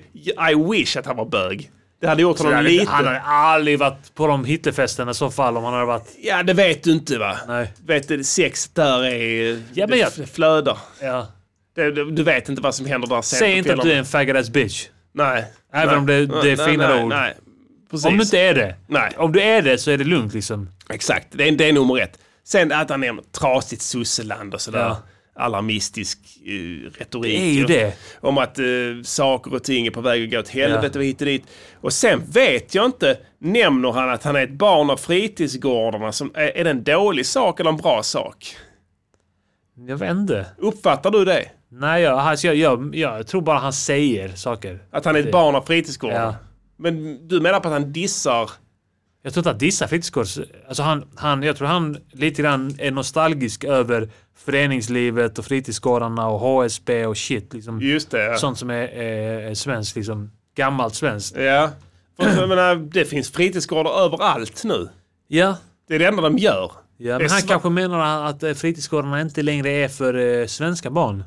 I 0.50 0.54
wish 0.70 0.96
att 0.96 1.06
han 1.06 1.16
var 1.16 1.24
bög. 1.26 1.70
Det 2.00 2.06
hade 2.08 2.22
gjort 2.22 2.38
honom 2.38 2.64
lite... 2.64 2.90
han 2.90 3.06
har 3.06 3.14
aldrig 3.24 3.78
varit 3.78 4.14
på 4.14 4.26
de 4.26 4.44
Hitlerfesterna 4.44 5.10
i 5.10 5.14
så 5.14 5.30
fall 5.30 5.56
om 5.56 5.64
han 5.64 5.72
hade 5.72 5.86
varit... 5.86 6.16
Ja, 6.18 6.42
det 6.42 6.52
vet 6.52 6.82
du 6.82 6.92
inte 6.92 7.18
va? 7.18 7.36
Nej. 7.48 7.72
Vet 7.86 8.08
du, 8.08 8.24
sex 8.24 8.68
där 8.68 9.04
är... 9.04 9.62
Ja, 9.72 9.86
men 9.86 9.98
jag- 9.98 10.12
det 10.16 10.26
flödar. 10.26 10.78
Ja. 11.00 11.26
Det, 11.74 11.90
det, 11.90 12.10
du 12.10 12.22
vet 12.22 12.48
inte 12.48 12.62
vad 12.62 12.74
som 12.74 12.86
händer 12.86 13.08
där 13.08 13.22
sen 13.22 13.38
Säg 13.38 13.58
inte 13.58 13.74
att 13.74 13.82
du 13.82 13.92
är 13.92 13.96
en 13.96 14.04
faggot 14.04 14.36
ass 14.36 14.50
bitch. 14.50 14.86
Nej. 15.14 15.44
Även 15.72 15.88
nej. 15.88 15.96
om 15.96 16.06
det, 16.06 16.42
det 16.42 16.50
är 16.50 16.56
Nej, 16.56 16.66
finare 16.66 16.94
nej, 16.94 17.04
ord. 17.04 17.08
Nej, 17.08 17.34
precis. 17.90 18.06
Om 18.06 18.16
du 18.16 18.22
inte 18.22 18.40
är 18.40 18.54
det. 18.54 18.74
Nej. 18.86 19.12
Om 19.16 19.32
du 19.32 19.42
är 19.42 19.62
det 19.62 19.78
så 19.78 19.90
är 19.90 19.98
det 19.98 20.04
lugnt 20.04 20.34
liksom. 20.34 20.70
Exakt, 20.88 21.26
det 21.30 21.48
är, 21.48 21.52
det 21.52 21.68
är 21.68 21.72
nummer 21.72 21.98
ett. 22.00 22.18
Sen 22.44 22.72
att 22.72 22.90
han 22.90 23.00
nämner 23.00 23.24
trasigt 23.32 23.82
sosseland 23.82 24.54
och 24.54 24.60
sådär. 24.60 24.80
Ja. 24.80 25.02
Alarmistisk 25.36 26.18
uh, 26.48 26.90
retorik. 26.98 27.38
Det 27.38 27.46
är 27.46 27.52
ju 27.52 27.64
det. 27.64 27.94
Om 28.20 28.38
att 28.38 28.58
uh, 28.58 29.02
saker 29.02 29.54
och 29.54 29.64
ting 29.64 29.86
är 29.86 29.90
på 29.90 30.00
väg 30.00 30.24
att 30.24 30.30
gå 30.30 30.38
åt 30.38 30.48
helvete 30.48 30.98
och 30.98 31.04
hit 31.04 31.20
och 31.20 31.26
dit. 31.26 31.44
Och 31.80 31.92
sen 31.92 32.22
vet 32.30 32.74
jag 32.74 32.86
inte, 32.86 33.18
nämner 33.38 33.92
han 33.92 34.10
att 34.10 34.24
han 34.24 34.36
är 34.36 34.44
ett 34.44 34.52
barn 34.52 34.90
av 34.90 34.96
fritidsgårdarna. 34.96 36.12
Som, 36.12 36.30
är, 36.34 36.56
är 36.56 36.64
det 36.64 36.70
en 36.70 36.84
dålig 36.84 37.26
sak 37.26 37.60
eller 37.60 37.70
en 37.70 37.76
bra 37.76 38.02
sak? 38.02 38.56
Jag 39.88 39.96
vet 39.96 40.10
inte. 40.10 40.46
Uppfattar 40.58 41.10
du 41.10 41.24
det? 41.24 41.50
Nej, 41.68 42.02
jag, 42.02 42.18
alltså, 42.18 42.46
jag, 42.46 42.56
jag, 42.56 42.94
jag 42.94 43.26
tror 43.26 43.42
bara 43.42 43.58
han 43.58 43.72
säger 43.72 44.28
saker. 44.28 44.78
Att 44.90 45.04
han 45.04 45.16
är 45.16 45.20
ett 45.20 45.32
barn 45.32 45.54
av 45.54 45.62
fritidsgårdarna? 45.62 46.24
Ja. 46.24 46.34
Men 46.76 47.28
du 47.28 47.40
menar 47.40 47.60
på 47.60 47.68
att 47.68 47.74
han 47.74 47.92
dissar... 47.92 48.50
Jag 49.22 49.32
tror 49.32 49.40
inte 49.40 49.50
att 49.50 49.60
dissa 49.60 49.88
fritidsgårds... 49.88 50.40
Alltså 50.68 50.82
han, 50.82 51.04
han, 51.14 51.42
jag 51.42 51.56
tror 51.56 51.68
han 51.68 51.98
lite 52.12 52.42
grann 52.42 52.74
är 52.78 52.90
nostalgisk 52.90 53.64
över 53.64 54.10
föreningslivet 54.44 55.38
och 55.38 55.44
fritidsgårdarna 55.44 56.28
och 56.28 56.40
HSB 56.40 57.06
och 57.06 57.16
shit. 57.16 57.54
Liksom. 57.54 57.80
Just 57.80 58.10
det. 58.10 58.24
Ja. 58.24 58.36
Sånt 58.36 58.58
som 58.58 58.70
är, 58.70 58.74
är, 58.88 59.50
är 59.50 59.54
svenskt, 59.54 59.96
liksom. 59.96 60.30
Gammalt 60.56 60.94
svenskt. 60.94 61.36
Ja. 61.36 61.70
För, 62.16 62.40
jag 62.40 62.48
menar, 62.48 62.74
det 62.76 63.04
finns 63.04 63.30
fritidsgårdar 63.30 63.90
överallt 64.04 64.64
nu. 64.64 64.88
Ja. 65.28 65.56
Det 65.88 65.94
är 65.94 65.98
det 65.98 66.06
enda 66.06 66.22
de 66.22 66.38
gör. 66.38 66.70
Ja, 66.98 67.12
Det 67.12 67.18
men 67.18 67.26
är 67.26 67.30
han 67.30 67.42
kanske 67.42 67.68
menar 67.70 68.24
att 68.26 68.42
eh, 68.42 68.52
fritidsgårdarna 68.54 69.20
inte 69.20 69.42
längre 69.42 69.70
är 69.70 69.88
för 69.88 70.14
eh, 70.40 70.46
svenska 70.46 70.90
barn. 70.90 71.24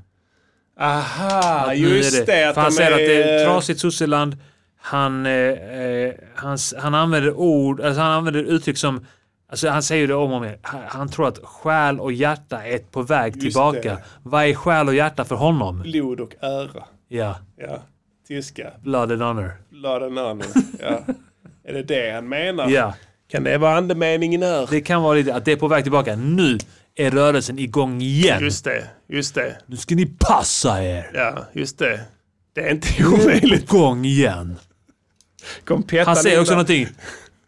Aha, 0.80 1.74
just 1.74 2.20
är 2.22 2.26
det. 2.26 2.50
att 2.50 2.54
För 2.56 2.62
han 2.62 2.72
de 2.72 2.76
säger 2.76 2.92
att 2.92 2.98
det 2.98 3.24
är 3.24 3.40
är- 3.42 3.46
trasigt 3.46 3.80
sosseland. 3.80 4.38
Han, 4.82 5.26
eh, 5.26 5.32
eh, 5.34 6.14
han, 6.36 6.58
han 6.78 6.96
använder 6.96 7.34
ord, 7.34 7.82
alltså 7.82 8.02
han 8.02 8.12
använder 8.12 8.44
uttryck 8.44 8.78
som 8.78 9.06
Alltså 9.52 9.70
han 9.70 9.84
säger 9.84 10.08
det 10.08 10.14
om 10.16 10.32
och 10.32 10.38
om. 10.38 10.54
Han, 10.62 10.82
han 10.88 11.10
tror 11.10 11.28
att 11.28 11.40
själ 11.44 12.00
och 12.00 12.12
hjärta 12.14 12.66
är 12.66 12.78
på 12.78 13.02
väg 13.02 13.34
Just 13.36 13.42
tillbaka. 13.42 13.82
det. 13.82 14.04
Vad 14.24 14.46
är 14.46 14.54
själ 14.54 14.88
och 14.88 14.96
hjärta 14.96 15.26
för 15.26 15.36
honom? 15.36 15.82
Blod 15.82 16.20
och 16.20 16.36
ära. 16.42 16.84
Ja, 17.08 17.36
Ja, 17.58 17.84
tyska. 18.28 18.72
blood 18.84 19.12
and 19.12 19.22
honor. 19.22 19.52
Blood 19.70 20.04
and 20.04 20.18
honor. 20.20 20.46
Ja. 20.80 21.00
är 21.64 21.74
det 21.74 21.84
det 21.84 22.12
han 22.12 22.30
menar? 22.30 22.70
Ja. 22.70 22.94
Kan 23.32 23.44
det 23.44 23.58
vara 23.58 23.78
andemeningen 23.78 24.44
här? 24.44 24.68
Det 24.70 24.82
kan 24.82 25.02
vara 25.02 25.14
lite 25.14 25.36
att 25.36 25.46
det 25.46 25.52
är 25.52 25.56
på 25.56 25.68
väg 25.68 25.84
tillbaka. 25.84 26.16
Nu 26.16 26.58
är 26.96 27.12
rörelsen 27.12 27.60
igång 27.60 28.02
igen. 28.02 28.44
Just 28.44 28.66
det, 28.66 28.84
just 29.08 29.36
det. 29.36 29.58
Nu 29.66 29.78
ska 29.78 29.96
ni 29.96 30.06
passa 30.06 30.84
er. 30.84 31.12
Ja, 31.14 31.46
just 31.54 31.80
det. 31.80 32.00
Det 32.54 32.62
är 32.62 32.72
inte 32.72 33.06
omöjligt. 33.06 33.64
Igång 33.64 34.06
igen. 34.06 34.56
Kom 35.66 35.84
Han 36.06 36.16
säger 36.16 36.42
också 36.42 36.66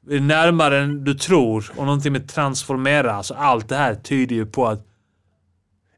där. 0.05 0.19
någonting 0.19 0.27
närmare 0.27 0.79
än 0.79 1.03
du 1.03 1.13
tror 1.13 1.71
och 1.75 1.85
någonting 1.85 2.13
med 2.13 2.29
transformera. 2.29 3.13
Alltså 3.13 3.33
allt 3.33 3.69
det 3.69 3.75
här 3.75 3.95
tyder 3.95 4.35
ju 4.35 4.45
på 4.45 4.67
att 4.67 4.87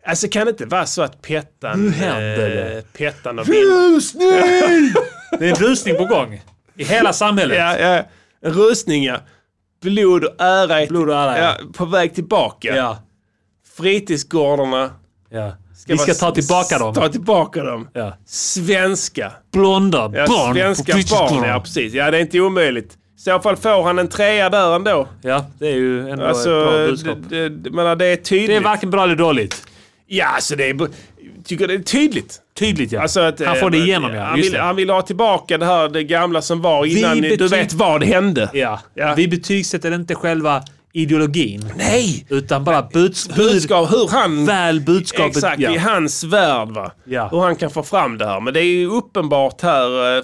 Alltså 0.06 0.28
kan 0.28 0.46
det 0.46 0.50
inte 0.50 0.66
vara 0.66 0.86
så 0.86 1.02
att 1.02 1.22
Pettan... 1.22 1.86
Nu 1.86 1.92
händer 1.92 2.50
eh, 2.50 2.76
det. 2.76 2.94
Pettan 2.94 3.40
och. 3.40 3.48
Rusning! 3.48 4.30
det 5.40 5.46
är 5.46 5.50
en 5.50 5.56
rusning 5.56 5.96
på 5.96 6.06
gång. 6.06 6.42
I 6.76 6.84
hela 6.84 7.14
samhället. 7.14 7.58
Ja, 7.58 7.78
ja. 7.78 8.04
En 8.42 8.54
rusning 8.54 9.04
ja. 9.04 9.18
Blod 9.82 10.24
och 10.24 10.42
ära. 10.42 10.82
är- 10.82 10.88
Blod 10.88 11.10
och 11.10 11.16
ära, 11.16 11.40
ja. 11.40 11.58
ja. 11.60 11.68
På 11.74 11.86
väg 11.86 12.16
tillbaka. 12.16 12.76
Ja. 12.76 12.98
Fritidsgårdarna. 13.78 14.92
ja. 15.30 15.54
Vi 15.88 15.98
ska 15.98 16.14
ta 16.14 16.32
tillbaka 16.32 16.78
dem. 16.78 16.94
Ta 16.94 17.10
tillbaka 17.10 17.64
dem. 17.64 17.90
Ja. 17.94 18.18
Svenska. 18.26 19.32
Blonda 19.52 20.12
Ja, 20.14 20.26
barn 20.28 20.54
svenska 20.54 20.94
på 20.94 21.00
barn, 21.10 21.50
ja 21.50 21.60
precis. 21.60 21.94
Ja, 21.94 22.12
det 22.12 22.18
är 22.18 22.22
inte 22.22 22.40
omöjligt. 22.40 22.98
I 23.24 23.26
så 23.26 23.40
fall 23.40 23.56
får 23.56 23.84
han 23.84 24.00
en 24.00 24.08
trea 24.08 24.50
där 24.50 24.76
ändå. 24.76 25.08
Ja, 25.22 25.45
det 25.60 25.68
är 25.68 25.76
ju 25.76 26.10
ändå 26.10 26.26
Alltså, 26.26 26.50
ett 26.50 26.68
bra 26.68 26.88
budskap. 26.88 27.18
det, 27.30 27.50
det, 27.50 27.95
det 27.95 28.06
är 28.06 28.16
tydligt. 28.16 28.48
Det 28.48 28.56
är 28.56 28.62
varken 28.62 28.90
bra 28.90 29.04
eller 29.04 29.16
dåligt. 29.16 29.68
Ja, 30.08 30.26
alltså 30.26 30.56
det 30.56 30.70
är... 30.70 30.88
tycker 31.44 31.68
det 31.68 31.74
är 31.74 31.80
tydligt. 31.80 32.41
Tydligt 32.60 32.91
ja. 32.91 33.02
Alltså 33.02 33.20
att, 33.20 33.40
han 33.40 33.56
får 33.56 33.70
det 33.70 33.78
eh, 33.78 33.84
igenom 33.84 34.14
ja. 34.16 34.24
Han 34.24 34.36
vill, 34.36 34.58
han 34.58 34.76
vill 34.76 34.90
ha 34.90 35.02
tillbaka 35.02 35.58
det 35.58 35.66
här 35.66 35.90
det 35.90 36.04
gamla 36.04 36.41
som 36.41 36.62
var 36.62 36.86
innan 36.86 37.22
du 37.22 37.48
vet 37.48 37.74
vad 37.74 38.04
hände. 38.04 38.50
Ja. 38.54 38.80
Ja. 38.94 39.14
Vi 39.18 39.28
betygsätter 39.28 39.95
inte 39.95 40.16
själva 40.16 40.64
ideologin. 40.95 41.72
Nej! 41.78 42.26
Utan 42.30 42.64
bara 42.64 42.82
buds, 42.82 43.28
bud, 43.28 43.38
Budskap, 43.38 43.91
hur 43.91 44.07
han... 44.11 44.45
väl 44.45 44.82
budskapet. 44.82 45.36
Exakt, 45.38 45.60
ja. 45.61 45.72
i 45.74 45.78
hans 45.78 46.24
värld 46.24 46.70
va. 46.70 46.91
Ja. 47.03 47.28
Hur 47.32 47.40
han 47.40 47.56
kan 47.56 47.70
få 47.70 47.84
fram 47.84 48.18
det 48.18 48.26
här. 48.26 48.40
Men 48.40 48.53
det 48.53 48.60
är 48.60 48.64
ju 48.64 48.88
uppenbart 48.90 49.61
här, 49.61 50.18
eh, 50.18 50.24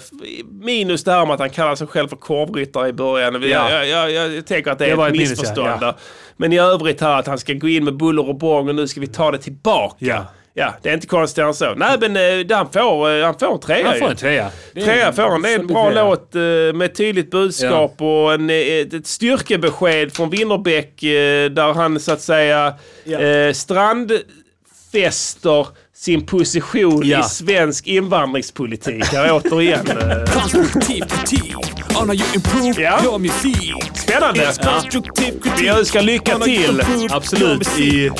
minus 0.50 1.04
det 1.04 1.12
här 1.12 1.26
med 1.26 1.34
att 1.34 1.40
han 1.40 1.50
kallar 1.50 1.74
sig 1.74 1.86
själv 1.86 2.08
för 2.08 2.16
korvryttare 2.16 2.88
i 2.88 2.92
början. 2.92 3.42
Ja. 3.42 3.70
Jag, 3.70 3.88
jag, 3.88 4.10
jag, 4.10 4.32
jag 4.34 4.46
tänker 4.46 4.70
att 4.70 4.78
det 4.78 4.84
är 4.86 4.90
Det 4.90 4.96
var 4.96 5.06
ett 5.06 5.12
ett 5.12 5.18
minus, 5.18 5.28
ja. 5.28 5.32
missförstånd 5.32 5.68
Ja. 5.68 5.86
där. 5.86 5.94
Men 6.36 6.52
i 6.52 6.58
övrigt 6.58 7.00
här 7.00 7.18
att 7.18 7.26
han 7.26 7.38
ska 7.38 7.52
gå 7.52 7.68
in 7.68 7.84
med 7.84 7.96
buller 7.96 8.28
och 8.28 8.38
bång 8.38 8.68
och 8.68 8.74
nu 8.74 8.88
ska 8.88 9.00
vi 9.00 9.06
ta 9.06 9.30
det 9.30 9.38
tillbaka. 9.38 10.24
Ja. 10.54 10.74
Det 10.82 10.88
är 10.88 10.94
inte 10.94 11.06
konstigare 11.06 11.48
än 11.48 11.54
så. 11.54 11.74
Nej 11.74 11.96
men 12.00 12.16
eh, 12.16 12.22
han 12.56 12.72
får, 12.72 13.10
eh, 13.18 13.24
han 13.24 13.38
får 13.38 13.52
en 13.54 13.60
trea 13.60 13.88
Han 13.88 13.98
får 13.98 14.10
en 14.10 14.16
trea. 14.16 14.50
Det 14.74 14.80
är 14.80 14.84
Trea 14.84 15.12
får 15.12 15.22
han. 15.22 15.42
Det 15.42 15.52
är 15.52 15.58
en 15.58 15.66
bra 15.66 15.90
trea. 15.90 16.04
låt 16.04 16.34
eh, 16.34 16.40
med 16.74 16.82
ett 16.82 16.94
tydligt 16.94 17.30
budskap 17.30 17.94
och 17.98 18.32
en, 18.34 18.50
eh, 18.50 18.56
ett, 18.56 18.94
ett 18.94 19.06
styrkebesked 19.06 20.12
från 20.16 20.30
Winnerbäck 20.30 21.02
eh, 21.02 21.50
där 21.50 21.72
han 21.74 22.00
så 22.00 22.12
att 22.12 22.20
säga 22.20 22.74
eh, 23.06 23.52
strandfäster 23.52 25.66
sin 26.00 26.26
position 26.26 27.02
Ja. 27.04 27.20
i 27.20 27.22
svensk 27.22 27.86
invandringspolitik. 27.86 29.04
Här 29.04 29.32
återigen. 29.32 29.86
eh, 29.88 30.24
Konstruktiv 30.40 31.00
kritik 31.00 31.56
on 32.02 32.08
how 32.08 32.14
you 32.14 32.24
improve 32.34 32.82
Ja. 32.82 33.04
your 33.04 33.18
music. 33.18 33.74
Spännande! 33.94 34.46
Kritik 34.92 35.34
Vi 35.60 35.68
önskar 35.68 36.02
lycka 36.02 36.38
till. 36.38 36.82
Absolut. 37.10 37.78
I. 37.78 37.82
I 37.86 38.10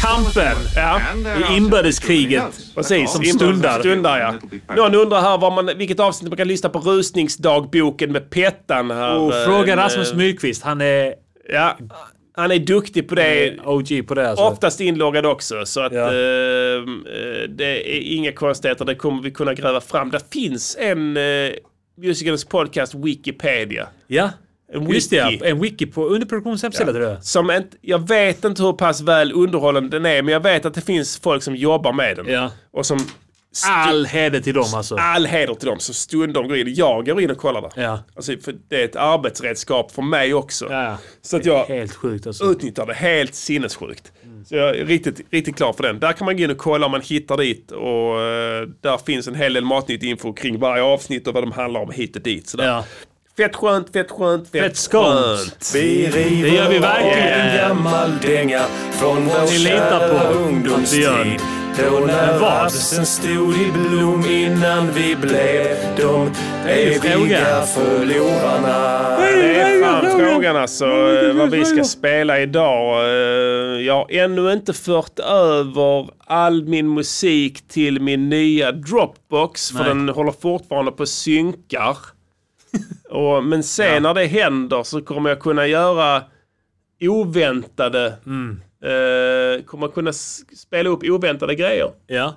kampen. 0.00 0.56
Ja, 0.76 1.00
I 1.52 1.56
inbördeskriget. 1.56 2.42
precis. 2.74 3.10
Som 3.12 3.24
stundar. 3.24 3.80
stundar 3.80 4.18
ja. 4.18 4.34
Någon 4.76 4.94
undrar 4.94 5.20
här 5.20 5.38
var 5.38 5.50
man, 5.50 5.70
vilket 5.78 6.00
avsnitt 6.00 6.30
man 6.30 6.36
kan 6.36 6.48
lyssna 6.48 6.68
på 6.68 6.78
rusningsdagboken 6.78 8.12
med 8.12 8.30
Pettan 8.30 8.90
här. 8.90 9.16
Och 9.18 9.34
eh, 9.34 9.44
fråga 9.46 9.72
eh, 9.72 9.76
Rasmus 9.76 10.14
Myrkvist. 10.14 10.62
Han 10.62 10.80
är 10.80 11.14
Ja, 11.52 11.76
han 12.38 12.50
är 12.50 12.58
duktig 12.58 13.08
på 13.08 13.14
det. 13.14 13.56
OG 13.64 14.06
på 14.06 14.14
det. 14.14 14.30
Alltså. 14.30 14.44
Oftast 14.44 14.80
inloggad 14.80 15.26
också. 15.26 15.66
Så 15.66 15.80
att 15.80 15.92
Ja. 15.92 16.00
eh, 16.00 16.76
eh, 16.76 17.48
det 17.48 17.96
är 17.96 18.00
inga 18.00 18.32
konstigheter. 18.32 18.84
Det 18.84 18.94
kommer 18.94 19.22
vi 19.22 19.30
kunna 19.30 19.54
gräva 19.54 19.80
fram. 19.80 20.10
Det 20.10 20.32
finns 20.32 20.76
en 20.80 21.16
uh, 21.16 21.52
Musikernas 21.96 22.44
podcast 22.44 22.94
Wikipedia. 22.94 23.88
Ja. 24.06 24.30
En 24.72 24.90
Just 24.90 25.10
det, 25.10 25.16
ja. 25.16 25.28
wiki. 25.30 25.44
En 25.46 25.60
wiki 25.60 25.86
på 25.86 26.04
underproduktions 26.08 26.62
hemsida 26.62 26.92
tror 26.92 27.04
jag. 27.04 27.24
Som 27.24 27.50
inte, 27.50 27.76
jag 27.80 28.08
vet 28.08 28.44
inte 28.44 28.62
hur 28.62 28.72
pass 28.72 29.00
väl 29.00 29.32
underhållande 29.32 29.88
den 29.98 30.06
är, 30.06 30.22
men 30.22 30.32
jag 30.32 30.42
vet 30.42 30.64
att 30.64 30.74
det 30.74 30.80
finns 30.80 31.18
folk 31.18 31.42
som 31.42 31.56
jobbar 31.56 31.92
med 31.92 32.16
den. 32.16 32.26
Ja. 32.28 32.50
Och 32.70 32.86
som... 32.86 32.98
All 33.66 34.06
heder 34.06 34.40
till 34.40 34.54
dem 34.54 34.74
alltså. 34.74 34.96
All 34.96 35.26
heder 35.26 35.54
till 35.54 35.68
dem 35.68 35.78
som 35.78 35.94
stundom 35.94 36.48
går 36.48 36.56
in. 36.56 36.74
Jag 36.74 37.06
går 37.06 37.20
in 37.20 37.30
och 37.30 37.38
kollar 37.38 37.60
där. 37.60 37.72
Ja. 37.82 37.98
Alltså, 38.16 38.32
för 38.44 38.54
det 38.68 38.80
är 38.80 38.84
ett 38.84 38.96
arbetsredskap 38.96 39.92
för 39.92 40.02
mig 40.02 40.34
också. 40.34 40.66
Ja. 40.72 40.98
Så 41.22 41.36
att 41.36 41.44
jag 41.44 41.64
Helt 41.64 41.94
sjukt 41.94 42.26
alltså. 42.26 42.44
utnyttjar 42.44 42.86
det 42.86 42.94
helt 42.94 43.34
sinnessjukt. 43.34 44.12
Så 44.48 44.56
jag 44.56 44.76
är 44.76 44.84
riktigt, 44.84 45.20
riktigt 45.30 45.56
klar 45.56 45.72
för 45.72 45.82
den. 45.82 45.98
Där 46.00 46.12
kan 46.12 46.24
man 46.24 46.36
gå 46.36 46.42
in 46.42 46.50
och 46.50 46.58
kolla 46.58 46.86
om 46.86 46.92
man 46.92 47.00
hittar 47.00 47.36
dit. 47.36 47.70
Och 47.72 48.20
eh, 48.20 48.68
där 48.80 48.98
finns 49.06 49.28
en 49.28 49.34
hel 49.34 49.52
del 49.52 49.64
matnytt 49.64 50.02
info 50.02 50.32
kring 50.32 50.58
varje 50.58 50.82
avsnitt 50.82 51.26
och 51.28 51.34
vad 51.34 51.42
de 51.42 51.52
handlar 51.52 51.80
om 51.80 51.90
hit 51.90 52.16
och 52.16 52.22
dit. 52.22 52.48
Sådär. 52.48 52.66
Ja. 52.66 52.84
Fett 53.36 53.56
skönt, 53.56 53.92
fett 53.92 54.10
skönt, 54.10 54.50
fett, 54.50 54.62
Fett 54.62 54.92
skönt. 54.92 55.70
Vi 55.74 56.06
river 56.06 56.42
Det 56.50 56.56
gör 56.56 56.68
vi 56.70 56.78
verkligen. 56.78 57.40
av 57.40 57.48
en 57.48 57.56
gammal 57.56 58.18
dänga 58.18 58.62
från 58.92 59.24
vår 59.26 59.50
Ni 59.52 59.58
litar 59.58 60.08
på 60.08 60.14
kära 60.14 60.28
att 60.28 60.36
vi 60.36 60.38
ungdomstid. 60.40 61.40
Då 61.78 62.06
när 62.06 62.38
rapsen 62.38 63.06
stod 63.06 63.54
i 63.54 63.72
blom 63.72 64.24
innan 64.26 64.90
vi 64.92 65.16
blev 65.16 65.76
de 65.96 66.30
eviga 66.68 67.62
förlorarna. 67.62 69.16
Det 69.18 69.60
är 69.60 69.82
fan 69.82 70.18
frågan 70.20 70.56
alltså 70.56 70.86
vad 71.34 71.50
vi 71.50 71.64
ska 71.64 71.84
spela 71.84 72.40
idag. 72.40 73.04
Eh, 73.04 73.80
Jag 73.80 73.94
har 73.94 74.06
ännu 74.10 74.52
inte 74.52 74.72
fört 74.72 75.18
över 75.18 76.10
all 76.26 76.64
min 76.64 76.94
musik 76.94 77.68
till 77.68 78.00
min 78.00 78.28
nya 78.28 78.72
Dropbox. 78.72 79.70
För 79.70 79.78
Nej. 79.78 79.88
den 79.88 80.08
håller 80.08 80.32
fortfarande 80.32 80.92
på 80.92 81.06
synkar. 81.06 81.96
Och, 83.10 83.44
men 83.44 83.62
sen 83.62 84.02
när 84.02 84.14
det 84.14 84.26
händer 84.26 84.82
så 84.82 85.00
kommer 85.02 85.30
jag 85.30 85.40
kunna 85.40 85.66
göra 85.66 86.22
oväntade... 87.00 88.12
Eh, 88.82 89.64
kommer 89.64 89.88
kunna 89.88 90.12
spela 90.12 90.88
upp 90.90 91.02
oväntade 91.04 91.54
grejer. 91.54 91.90
Ja. 92.06 92.34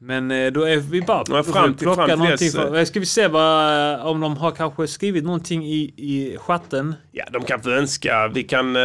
Men 0.00 0.30
eh, 0.30 0.52
då 0.52 0.62
är 0.64 0.76
vi 0.76 1.02
bara 1.02 1.24
Ja, 1.28 1.42
fram 1.42 1.74
till- 1.74 1.86
plocka 1.86 2.06
fram 2.06 2.20
till 2.20 2.30
dess, 2.30 2.54
För, 2.54 2.76
eh, 2.76 2.84
ska 2.84 3.00
vi 3.00 3.06
se 3.06 3.28
vad, 3.28 4.00
om 4.00 4.20
de 4.20 4.36
har 4.36 4.50
kanske 4.50 4.86
skrivit 4.86 5.24
någonting 5.24 5.64
i, 5.66 5.94
i 5.96 6.36
chatten. 6.40 6.94
Ja, 7.12 7.24
de 7.32 7.42
kan 7.44 7.60
få 7.62 7.70
önska. 7.70 8.28
Vi 8.34 8.42
kan... 8.42 8.76
eh, 8.76 8.82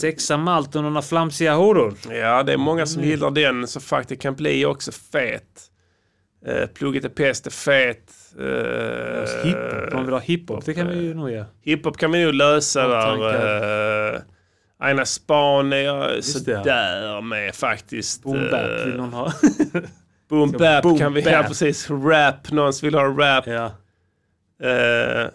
Sexa 0.00 0.36
malt 0.36 0.76
och 0.76 0.82
några 0.82 1.02
flamsiga 1.02 1.54
horor. 1.54 1.94
Ja, 2.10 2.42
det 2.42 2.52
är 2.52 2.56
många 2.56 2.86
som 2.86 3.02
gillar 3.02 3.30
den 3.30 3.66
så 3.66 3.80
faktiskt 3.80 4.22
kan 4.22 4.34
bli 4.34 4.64
också 4.66 4.92
fet. 4.92 5.68
Uh, 6.48 6.66
plugget 6.66 7.04
är 7.04 7.08
pest 7.08 7.46
är 7.46 7.50
fet. 7.50 8.12
Uh, 8.40 9.44
Hiphop. 9.44 9.90
De 9.90 10.04
vill 10.04 10.12
ha 10.12 10.20
hiphop. 10.20 10.64
Det 10.64 10.74
kan 10.74 10.88
vi 10.88 10.96
ju 11.02 11.14
nog 11.14 11.30
göra. 11.30 11.46
hiphop 11.62 11.96
kan 11.96 12.12
vi 12.12 12.24
nog 12.24 12.34
lösa 12.34 12.88
där. 12.88 14.22
Uh, 14.82 14.86
Aina 14.86 15.04
Span 15.04 15.72
är 15.72 15.76
jag 15.76 16.24
sådär 16.24 17.20
med 17.20 17.54
faktiskt. 17.54 18.22
Boom 18.22 18.36
Eh, 18.36 18.50
bap 18.50 18.86
vill 18.86 18.96
någon 18.96 19.12
ha. 19.12 19.32
boom 20.28 20.52
bap 20.52 20.98
kan 20.98 21.14
vi 21.14 21.34
ha 21.34 21.42
precis. 21.42 21.90
Rap, 21.90 22.50
någon 22.50 22.72
vill 22.82 22.94
ha 22.94 23.04
rap. 23.04 23.46
ja. 23.46 23.72
Eh, 24.68 25.28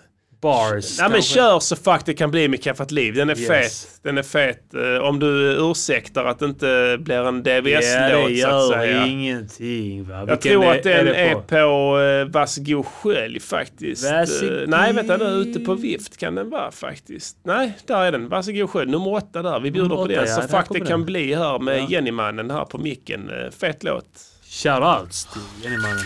Bars. 0.47 0.99
Nej 0.99 1.09
men 1.09 1.21
kör 1.21 1.59
så 1.59 1.75
fuck 1.75 2.01
det 2.05 2.13
kan 2.13 2.31
bli 2.31 2.47
med 2.47 2.63
Kaffat 2.63 2.91
Liv. 2.91 3.13
Den 3.15 3.29
är 3.29 3.37
Yes. 3.39 3.47
fet. 3.47 3.99
Den 4.03 4.17
är 4.17 4.23
fet. 4.23 4.73
Eh, 4.73 5.03
om 5.07 5.19
du 5.19 5.55
ursäktar 5.71 6.25
att 6.25 6.39
det 6.39 6.45
inte 6.45 6.97
blir 6.99 7.27
en 7.27 7.35
Ja, 7.45 7.61
DVS-låt 7.61 8.27
det 8.29 8.41
så 8.41 8.47
att 8.47 8.53
gör 8.53 8.71
säga. 8.73 9.05
ingenting 9.05 10.07
va. 10.09 10.15
Jag 10.15 10.25
Vilken 10.25 10.51
tror 10.51 10.71
att 10.71 10.83
den 10.83 11.07
är 11.07 11.33
på? 11.33 11.41
på 11.41 11.97
uh, 11.97 12.25
Varsågod 12.31 12.85
skölj 12.85 13.39
faktiskt. 13.39 14.03
Varsågod. 14.11 14.61
Eh, 14.61 14.67
nej, 14.67 14.93
vänta 14.93 15.17
nu. 15.17 15.25
Ute 15.25 15.59
på 15.59 15.73
vift 15.73 16.17
kan 16.17 16.35
den 16.35 16.49
vara 16.49 16.71
faktiskt. 16.71 17.37
Nej, 17.45 17.77
där 17.87 18.01
är 18.01 18.11
den. 18.11 18.29
Varsågod 18.29 18.69
skölj. 18.69 18.91
Nummer 18.91 19.13
åtta 19.13 19.41
där. 19.41 19.59
Vi 19.59 19.71
bjuder 19.71 19.89
Nummer 19.89 20.01
på 20.01 20.07
den. 20.07 20.25
ja, 20.27 20.35
så 20.35 20.41
fuck 20.41 20.65
det 20.69 20.79
kan 20.79 20.87
den. 20.87 21.05
bli 21.05 21.35
här 21.35 21.59
med 21.59 21.79
Ja. 21.79 21.87
Jennymannen 21.89 22.51
här 22.51 22.65
på 22.65 22.77
micken. 22.77 23.29
Eh, 23.29 23.51
Fet 23.61 23.83
låt. 23.83 24.05
Shoutouts 24.49 25.25
till 25.25 25.41
Jennymannen. 25.63 26.05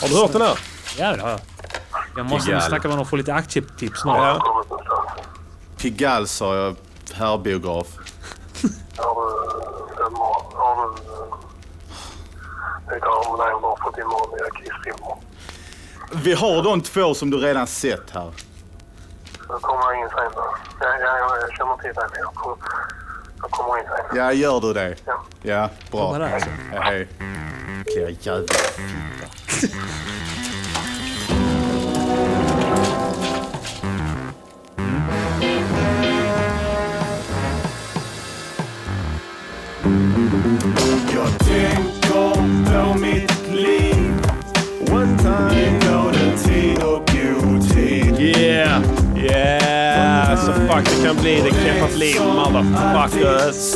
Har 0.00 0.08
du 0.08 0.14
hört 0.16 0.32
den 0.32 0.42
här? 0.42 0.58
Ja, 0.98 1.16
det 1.16 1.22
har 1.22 1.30
jag. 1.30 1.40
Jag 2.16 2.26
måste 2.26 2.46
Pigalle. 2.46 2.62
snacka 2.68 2.82
med 2.88 2.92
honom 2.92 3.02
och 3.02 3.08
få 3.08 3.16
lite 3.16 3.34
aktietips 3.34 4.00
snart. 4.00 4.16
Ja. 4.18 4.64
Pigalle 5.78 6.26
sa 6.26 6.56
jag, 6.56 6.76
herrbiograf. 7.14 7.86
Vi 16.12 16.32
har 16.32 16.62
de 16.62 16.80
två 16.80 17.14
som 17.14 17.30
du 17.30 17.36
redan 17.36 17.66
sett 17.66 18.10
här. 18.10 18.30
Jag 19.48 19.62
kommer 19.62 20.02
in 20.02 20.08
sen. 20.08 20.30
då. 20.34 20.54
Ja, 20.80 20.86
ja, 21.00 21.18
ja, 21.18 21.36
jag 21.40 21.56
känner 21.56 21.76
till 21.76 21.92
det. 21.94 22.08
men 22.12 22.20
Jag 22.20 22.34
kommer, 22.34 22.56
jag 23.42 23.50
kommer 23.50 23.78
in 23.78 23.84
sen. 23.86 24.16
Ja, 24.18 24.32
gör 24.32 24.60
du 24.60 24.72
det? 24.72 24.96
Ja. 25.04 25.22
Ja, 25.42 25.68
bra. 25.90 26.06
Vad 26.10 26.14
är 26.22 26.28
det 26.28 26.34
alltså? 26.34 26.48
Hej. 26.72 27.08
Äckliga 27.80 28.10
jävla 28.20 28.46
Jag 40.44 41.38
tänker 41.38 42.34
på 42.64 42.98
mitt 42.98 43.52
liv. 43.52 44.12
One 44.92 45.18
time. 45.18 45.54
I 46.14 46.38
tid 46.38 46.82
och 46.82 47.10
otid. 47.46 48.20
Yeah! 48.20 48.82
Yeah! 49.16 50.36
Så 50.36 50.52
fuck 50.52 50.84
det 50.84 51.06
kan 51.06 51.16
bli. 51.16 51.40
Det 51.40 51.50
knäppat 51.50 51.96
liv, 51.96 52.16
motherfuckers. 52.20 53.74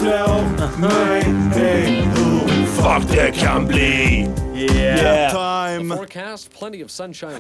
Fuck 2.79 3.11
det 3.11 3.39
kan 3.39 3.67
bli. 3.67 4.29
Yeah. 4.55 5.31
Time. 5.31 5.95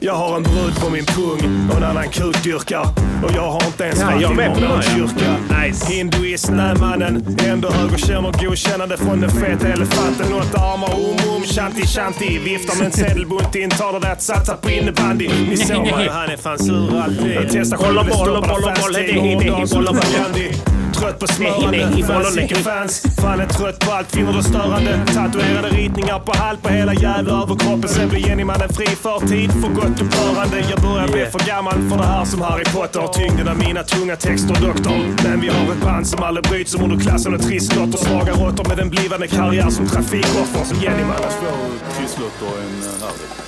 Jag 0.00 0.14
har 0.14 0.36
en 0.36 0.42
brud 0.42 0.80
på 0.80 0.90
min 0.90 1.04
pung 1.04 1.68
och 1.70 1.76
en 1.76 1.84
annan 1.84 2.08
kukdyrkar. 2.08 2.82
Och 3.24 3.30
jag 3.34 3.50
har 3.50 3.66
inte 3.66 3.84
ens 3.84 4.00
Ja, 4.00 4.28
varit 4.28 4.58
i 4.58 4.60
någon 4.60 4.82
kyrka. 4.82 5.36
Nice. 5.60 5.92
Hinduist, 5.92 6.50
nej 6.50 6.74
mannen. 6.80 7.36
Ändå 7.46 7.70
hög 7.70 7.92
och 7.92 7.98
känner 7.98 8.32
godkännande 8.44 8.96
från 8.96 9.20
den 9.20 9.30
feta 9.30 9.68
elefanten. 9.68 10.32
Åtta 10.32 10.58
armar, 10.58 10.94
om 10.94 11.34
om, 11.36 11.42
shanti 11.42 11.86
shanti. 11.86 12.38
Viftar 12.38 12.76
med 12.76 12.86
en 12.86 12.92
sedelbunt, 12.92 13.54
intalar 13.54 14.00
det 14.00 14.12
att 14.12 14.22
satsa 14.22 14.56
på 14.56 14.70
innebandy. 14.70 15.28
Ni 15.48 15.56
såg 15.56 15.86
mig, 15.86 16.08
han 16.08 16.30
är 16.30 16.36
fan 16.36 16.58
sur 16.58 17.00
alltid. 17.00 17.34
Jag 17.34 17.44
testar 17.50 17.76
själv 17.76 18.04
det 18.06 18.12
stoppar 18.14 18.40
boll, 18.40 18.48
boll, 18.48 18.62
faststeg 18.62 19.18
och. 20.88 20.94
Trött 20.94 21.18
på 21.18 21.26
smörande, 21.26 21.70
Nej, 21.70 22.04
nej, 22.36 22.54
fans. 22.54 23.02
Fan 23.20 23.40
är 23.40 23.46
trött 23.46 23.78
på 23.78 23.92
allt, 23.92 24.10
finner 24.10 24.32
det 24.32 24.42
störande. 24.42 25.00
Tatuerade 25.14 25.68
ritningar 25.68 26.18
på 26.18 26.32
halv 26.36 26.56
på 26.56 26.68
hela 26.68 26.94
jävla 26.94 27.42
överkroppen. 27.42 27.88
Sen 27.88 28.08
blir 28.08 28.28
Jennymannen 28.28 28.68
fri 28.68 28.86
för 28.86 29.18
tid, 29.26 29.52
för 29.52 29.68
gott 29.68 30.00
upprörande. 30.02 30.64
Jag 30.70 30.80
börjar 30.80 31.08
bli 31.08 31.26
för 31.26 31.46
gammal 31.46 31.74
för 31.90 31.98
det 31.98 32.06
här 32.06 32.24
som 32.24 32.40
Harry 32.42 32.64
Potter. 32.64 33.06
Tyngden 33.12 33.48
av 33.48 33.58
mina 33.58 33.82
tunga 33.82 34.16
texter, 34.16 34.54
doktorn. 34.66 35.16
Men 35.24 35.40
vi 35.40 35.48
har 35.48 35.72
ett 35.72 35.82
band 35.84 36.06
som 36.06 36.22
aldrig 36.22 36.44
bryts 36.44 36.72
som 36.72 36.82
underklassen 36.82 37.34
och 37.34 37.42
trisslotter. 37.42 37.98
Svaga 37.98 38.32
råttor 38.32 38.68
med 38.68 38.80
en 38.80 38.90
blivande 38.90 39.26
karriär 39.26 39.70
som 39.70 39.86
trafikoffer. 39.86 40.64
Som 40.64 40.78
Jennymannen. 40.82 41.30
Trisslotter 41.96 42.46
och 42.46 42.58
en 42.58 42.82
uh, 42.82 43.02
Harley. 43.02 43.47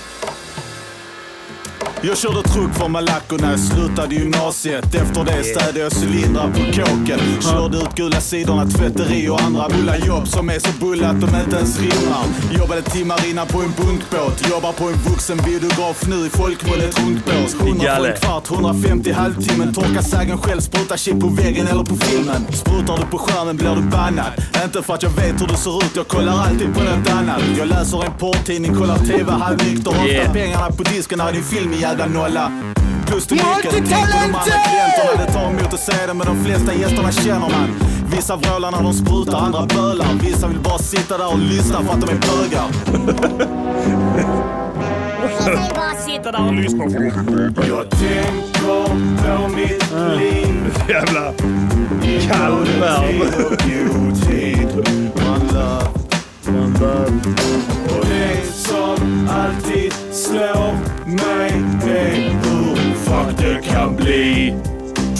Jag 2.02 2.18
körde 2.18 2.42
truck 2.42 2.74
för 2.74 2.88
Malaco 2.88 3.36
när 3.36 3.50
jag 3.50 3.60
slutade 3.60 4.14
gymnasiet. 4.14 4.94
Efter 4.94 5.24
det 5.24 5.44
städade 5.44 5.80
jag 5.80 5.92
cylindrar 6.02 6.48
på 6.48 6.58
kåken. 6.58 7.18
Körde 7.40 7.76
ut 7.78 7.94
gula 7.94 8.20
sidorna, 8.20 8.66
tvätteri 8.66 9.28
och 9.28 9.40
andra 9.42 9.68
bulla 9.68 9.98
jobb 9.98 10.28
som 10.28 10.50
är 10.50 10.58
så 10.58 10.68
bulla 10.80 11.08
att 11.08 11.20
de 11.20 11.26
inte 11.26 11.56
ens 11.56 11.78
rimmar. 11.78 12.24
Jobbade 12.58 12.82
timmar 12.82 13.26
innan 13.30 13.46
på 13.46 13.58
en 13.58 13.72
bunkbåt. 13.76 14.48
Jobbar 14.50 14.72
på 14.72 14.84
en 14.84 14.94
vuxen 14.94 15.36
biograf 15.44 16.06
nu 16.08 16.26
i 16.26 16.30
folkmun 16.30 16.80
ett 16.80 16.98
runkbås. 17.00 17.54
100 17.60 17.96
för 17.96 18.06
en 18.06 18.16
kvart, 18.16 18.50
150 18.50 19.12
halvtimmen. 19.12 19.74
Torka 19.74 20.02
sägen 20.02 20.38
själv, 20.38 20.60
spruta 20.60 20.96
chip 20.96 21.20
på 21.20 21.28
väggen 21.28 21.66
eller 21.66 21.84
på 21.84 21.96
filmen. 21.96 22.46
Sprutar 22.52 22.96
du 22.96 23.06
på 23.06 23.18
skärmen 23.18 23.56
blir 23.56 23.74
du 23.74 23.82
bannad. 23.82 24.32
Inte 24.64 24.82
för 24.82 24.94
att 24.94 25.02
jag 25.02 25.10
vet 25.10 25.40
hur 25.42 25.46
du 25.46 25.56
ser 25.56 25.76
ut, 25.84 25.96
jag 25.96 26.08
kollar 26.08 26.38
alltid 26.38 26.74
på 26.74 26.80
något 26.80 27.10
annat. 27.10 27.40
Jag 27.58 27.68
läser 27.68 28.04
en 28.04 28.12
porrtidning, 28.18 28.74
kollar 28.74 28.98
TV 28.98 29.32
halvnykter. 29.32 29.90
Ofta 29.90 30.00
Yeah. 30.10 30.32
pengarna 30.32 30.70
på 30.70 30.82
disken 30.82 31.18
när 31.18 31.32
din 31.32 31.44
film 31.44 31.72
är 31.72 31.89
jävla 31.90 32.06
nolla. 32.06 32.52
Plus 33.06 33.26
du 33.26 33.34
mycket, 33.34 33.70
tänk 33.72 33.90
på 33.90 33.96
de 34.12 34.24
andra 34.24 34.40
klienterna. 34.40 35.26
Det 35.26 35.32
tar 35.32 35.50
emot 35.50 35.74
att 35.74 35.80
säga 35.80 36.06
det 36.06 36.14
men 36.14 36.26
de 36.26 36.44
flesta 36.44 36.74
gästerna 36.74 37.12
känner 37.12 37.40
man. 37.40 37.80
Vissa 38.16 38.36
vrålar 38.36 38.70
när 38.70 38.82
de 38.82 38.92
sprutar, 38.92 39.38
andra 39.38 39.66
bölar. 39.66 40.06
Vissa 40.22 40.46
vill 40.46 40.58
bara 40.58 40.78
sitta 40.78 41.18
där 41.18 41.32
och 41.32 41.38
lyssna 41.38 41.82
för 41.82 41.92
att 41.94 42.00
de 42.00 42.10
är 42.10 42.18
bögar. 42.28 42.66
Jag 47.68 47.90
tänker 47.90 49.40
på 49.40 49.48
mitt 49.48 49.92
liv. 50.18 50.74
Jävla 50.88 51.32
I 52.02 52.20
och 56.48 58.06
det 58.06 58.52
som 58.52 59.28
alltid 59.30 59.92
slår 60.12 60.72
mig 61.06 61.50
är 61.84 62.30
hur 62.30 62.94
fuck 62.94 63.38
det 63.38 63.68
kan 63.68 63.96
bli. 63.96 64.54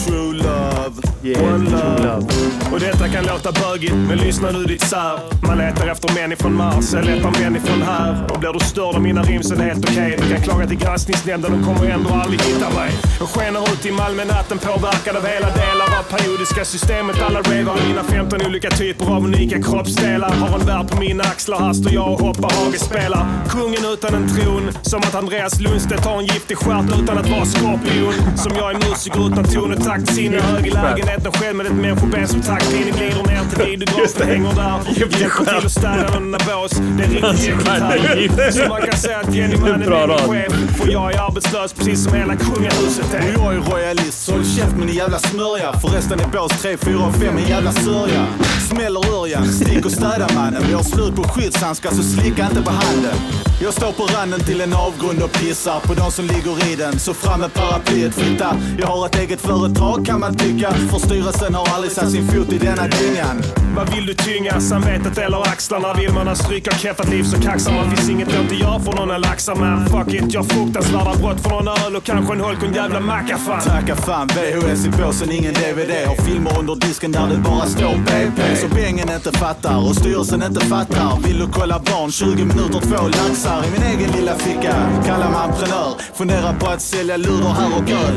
True 0.06 0.32
love. 0.32 1.10
One 1.22 1.70
love. 1.70 2.26
Och 2.72 2.80
detta 2.80 3.08
kan 3.08 3.24
låta 3.24 3.52
bögigt, 3.52 3.94
men 3.94 4.18
lyssna 4.18 4.50
nu 4.50 4.64
ditt 4.64 4.82
sär. 4.82 5.18
Man 5.46 5.58
letar 5.58 5.88
efter 5.88 6.14
män 6.14 6.32
ifrån 6.32 6.54
Mars, 6.54 6.92
jag 6.92 7.04
letar 7.04 7.40
män 7.40 7.56
ifrån 7.56 7.82
här. 7.82 8.26
Och 8.32 8.40
blir 8.40 8.52
du 8.52 8.60
störd 8.60 8.94
av 8.94 9.02
mina 9.02 9.22
rim 9.22 9.42
så 9.42 9.54
är 9.54 9.58
det 9.58 9.64
helt 9.64 9.84
okej. 9.84 10.18
Du 10.22 10.34
kan 10.34 10.42
klaga 10.42 10.66
till 10.66 10.78
granskningsnämnden, 10.78 11.50
de 11.52 11.64
kommer 11.64 11.90
ändå 11.90 12.10
aldrig 12.10 12.40
hitta 12.40 12.70
mig. 12.70 12.89
Skenar 13.34 13.62
ut 13.72 13.86
i 13.86 13.92
Malmö 13.92 14.24
natten 14.24 14.58
påverkad 14.58 15.16
av 15.16 15.26
hela 15.26 15.46
delar 15.50 15.98
av 15.98 16.02
periodiska 16.16 16.64
systemet. 16.64 17.22
Alla 17.22 17.38
ravar 17.38 17.76
mina 17.88 18.04
15 18.04 18.46
olika 18.46 18.70
typer 18.70 19.06
av 19.06 19.24
unika 19.24 19.62
kroppsdelar. 19.62 20.30
Har 20.30 20.58
en 20.60 20.66
värld 20.66 20.90
på 20.90 20.96
mina 20.96 21.24
axlar, 21.24 21.58
här 21.58 21.72
står 21.72 21.92
jag 21.92 22.12
och 22.12 22.20
hoppar 22.20 22.50
hagespelar. 22.50 23.26
Kungen 23.48 23.84
utan 23.92 24.14
en 24.14 24.28
tron, 24.28 24.70
som 24.82 25.00
att 25.00 25.14
Andreas 25.14 25.60
Lundstedt 25.60 26.04
har 26.06 26.18
en 26.18 26.24
giftig 26.26 26.56
stjärt 26.58 26.84
utan 27.02 27.18
att 27.18 27.28
vara 27.30 27.44
skorpion. 27.44 28.14
Som 28.36 28.52
jag 28.56 28.70
är 28.70 28.88
musiker 28.88 29.26
utan 29.26 29.44
ton 29.44 29.72
och 29.74 29.84
takt, 29.84 30.14
sinne 30.14 30.40
hög 30.40 30.66
i 30.66 30.70
lägenheten 30.70 31.32
själv 31.32 31.56
med 31.56 31.66
ett 31.66 31.72
människoben 31.72 32.28
som 32.28 32.42
taktpinne 32.42 32.90
glider 32.90 33.24
ner 33.30 33.42
till 33.54 33.64
videografen, 33.66 34.28
hänger 34.28 34.52
där. 34.54 35.00
Hjälper 35.20 35.44
till 35.44 35.66
att 35.66 35.72
städa 35.72 36.18
några 36.18 36.38
bås. 36.46 36.72
Det 36.72 37.04
är 37.04 37.08
riktigt 37.08 37.48
äckligt 37.48 37.68
här. 37.68 38.50
Så 38.50 38.68
man 38.68 38.82
kan 38.82 38.98
säga 38.98 39.18
att 39.18 39.34
Jennymannen 39.34 39.92
är 39.92 40.06
min 40.06 40.18
chef. 40.18 40.52
För 40.78 40.92
jag 40.92 41.14
är 41.14 41.20
arbetslös 41.20 41.72
precis 41.72 42.04
som 42.04 42.14
hela 42.14 42.36
kungahuset. 42.36 43.19
Och 43.20 43.26
jag 43.26 43.54
är 43.54 43.58
royalist, 43.58 44.24
så 44.24 44.32
håll 44.32 44.44
käft 44.44 44.76
med 44.76 44.86
din 44.86 44.96
jävla 44.96 45.18
smörja. 45.18 45.72
Förresten 45.80 46.20
är 46.20 46.26
bås 46.26 46.62
3, 46.62 46.76
4 46.76 46.98
och 46.98 47.14
5 47.14 47.38
en 47.38 47.48
jävla 47.48 47.72
sörja. 47.72 48.26
Smäller 48.68 49.20
Örjan, 49.20 49.48
stick 49.48 49.84
och 49.84 49.92
städa 49.92 50.28
mannen. 50.34 50.62
Vi 50.68 50.72
har 50.72 50.82
slut 50.82 51.16
på 51.16 51.22
skyddshandskar 51.22 51.90
så 51.90 51.96
alltså 51.96 52.20
slicka 52.20 52.46
inte 52.46 52.62
på 52.62 52.70
handen. 52.70 53.49
Jag 53.62 53.74
står 53.74 53.92
på 53.92 54.02
randen 54.02 54.40
till 54.40 54.60
en 54.60 54.74
avgrund 54.74 55.22
och 55.22 55.32
pissar 55.32 55.80
på 55.80 55.94
de 55.94 56.10
som 56.10 56.24
ligger 56.24 56.72
i 56.72 56.76
den. 56.76 56.98
Så 56.98 57.14
fram 57.14 57.40
med 57.40 57.54
paraplyet, 57.54 58.14
flytta. 58.14 58.56
Jag 58.78 58.86
har 58.86 59.06
ett 59.06 59.18
eget 59.18 59.40
företag 59.40 60.06
kan 60.06 60.20
man 60.20 60.36
tycka. 60.36 60.70
För 60.72 60.98
styrelsen 60.98 61.54
har 61.54 61.68
aldrig 61.74 61.92
satt 61.92 62.10
sin 62.10 62.28
fot 62.28 62.52
i 62.52 62.58
denna 62.58 62.86
dyngan. 62.88 63.42
Vad 63.76 63.94
vill 63.94 64.06
du 64.06 64.14
tynga? 64.14 64.60
Samvetet 64.60 65.18
eller 65.18 65.40
axlarna? 65.40 65.94
Vill 65.94 66.12
man 66.12 66.28
ha 66.28 66.34
stryk 66.34 66.66
och 66.66 66.78
keffat 66.78 67.08
liv 67.08 67.22
så 67.22 67.42
kaxar 67.42 67.72
man. 67.72 67.90
Finns 67.96 68.10
inget 68.10 68.32
jag 68.32 68.42
inte 68.42 68.54
gör 68.54 68.78
för 68.78 68.92
någon 68.92 69.20
laxar 69.20 69.54
man. 69.54 69.86
Fuck 69.86 70.14
it, 70.14 70.34
jag 70.34 70.46
fruktansvärda 70.46 71.14
brott 71.14 71.40
för 71.40 71.50
någon 71.50 71.68
öl 71.68 71.96
och 71.96 72.04
kanske 72.04 72.32
en 72.34 72.40
holk 72.40 72.58
och 72.58 72.68
en 72.68 72.74
jävla 72.74 73.00
macka 73.00 73.38
fan. 73.38 73.60
Tacka 73.60 73.96
fan, 73.96 74.28
VHS 74.28 74.86
i 74.86 74.90
påsen, 74.90 75.32
ingen 75.32 75.54
DVD. 75.54 75.92
Har 76.06 76.24
filmer 76.24 76.58
under 76.58 76.74
disken 76.74 77.12
där 77.12 77.26
det 77.28 77.36
bara 77.36 77.66
står 77.66 77.96
BP. 77.96 78.56
Så 78.56 78.68
bängen 78.68 79.10
inte 79.14 79.38
fattar 79.38 79.88
och 79.88 79.96
styrelsen 79.96 80.42
inte 80.42 80.60
fattar. 80.60 81.18
Vill 81.24 81.38
du 81.38 81.46
kolla 81.52 81.78
barn, 81.78 82.12
20 82.12 82.44
minuter, 82.44 82.80
två 82.80 83.08
laxar 83.08 83.49
i 83.66 83.70
min 83.70 83.82
egen 83.82 84.10
lilla 84.10 84.34
ficka. 84.34 84.74
Kallar 85.06 85.30
mig 85.30 85.40
entreprenör, 85.40 85.94
funderar 86.14 86.54
på 86.60 86.66
att 86.66 86.82
sälja 86.82 87.16
luder 87.16 87.48
här 87.48 87.70
och 87.78 87.90
öl. 87.90 88.16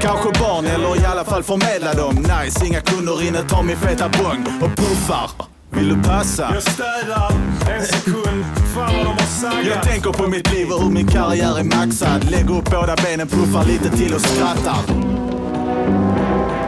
Kanske 0.00 0.40
barn 0.40 0.66
eller 0.66 1.02
i 1.02 1.04
alla 1.04 1.24
fall 1.24 1.42
förmedla 1.42 1.94
dem. 1.94 2.14
Nice, 2.16 2.66
inga 2.66 2.80
kunder 2.80 3.26
inne, 3.26 3.42
tar 3.42 3.62
min 3.62 3.76
feta 3.76 4.08
bong 4.08 4.46
och 4.62 4.76
puffar. 4.76 5.30
Vill 5.70 5.88
du 5.88 6.08
passa? 6.08 6.50
Jag 6.54 6.62
städar 6.62 7.32
en 7.76 7.86
sekund. 7.86 8.44
Fan 8.74 8.96
vad 8.96 9.04
de 9.04 9.12
har 9.12 9.40
saggat. 9.40 9.66
Jag 9.66 9.82
tänker 9.82 10.10
på 10.10 10.26
mitt 10.26 10.52
liv 10.52 10.70
och 10.72 10.82
hur 10.82 10.90
min 10.90 11.06
karriär 11.08 11.58
är 11.58 11.64
maxad. 11.64 12.30
Lägger 12.30 12.58
upp 12.58 12.70
båda 12.70 12.96
benen, 12.96 13.28
puffar 13.28 13.64
lite 13.64 13.96
till 13.96 14.14
och 14.14 14.20
skrattar. 14.20 14.76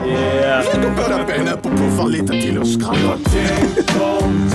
Yeah. 0.07 0.65
Lägger 0.65 0.91
båda 0.97 1.27
benen 1.27 1.59
på 1.63 1.69
puffar 1.69 2.09
lite 2.09 2.33
till 2.33 2.59
och 2.59 2.67
skrattar. 2.67 3.17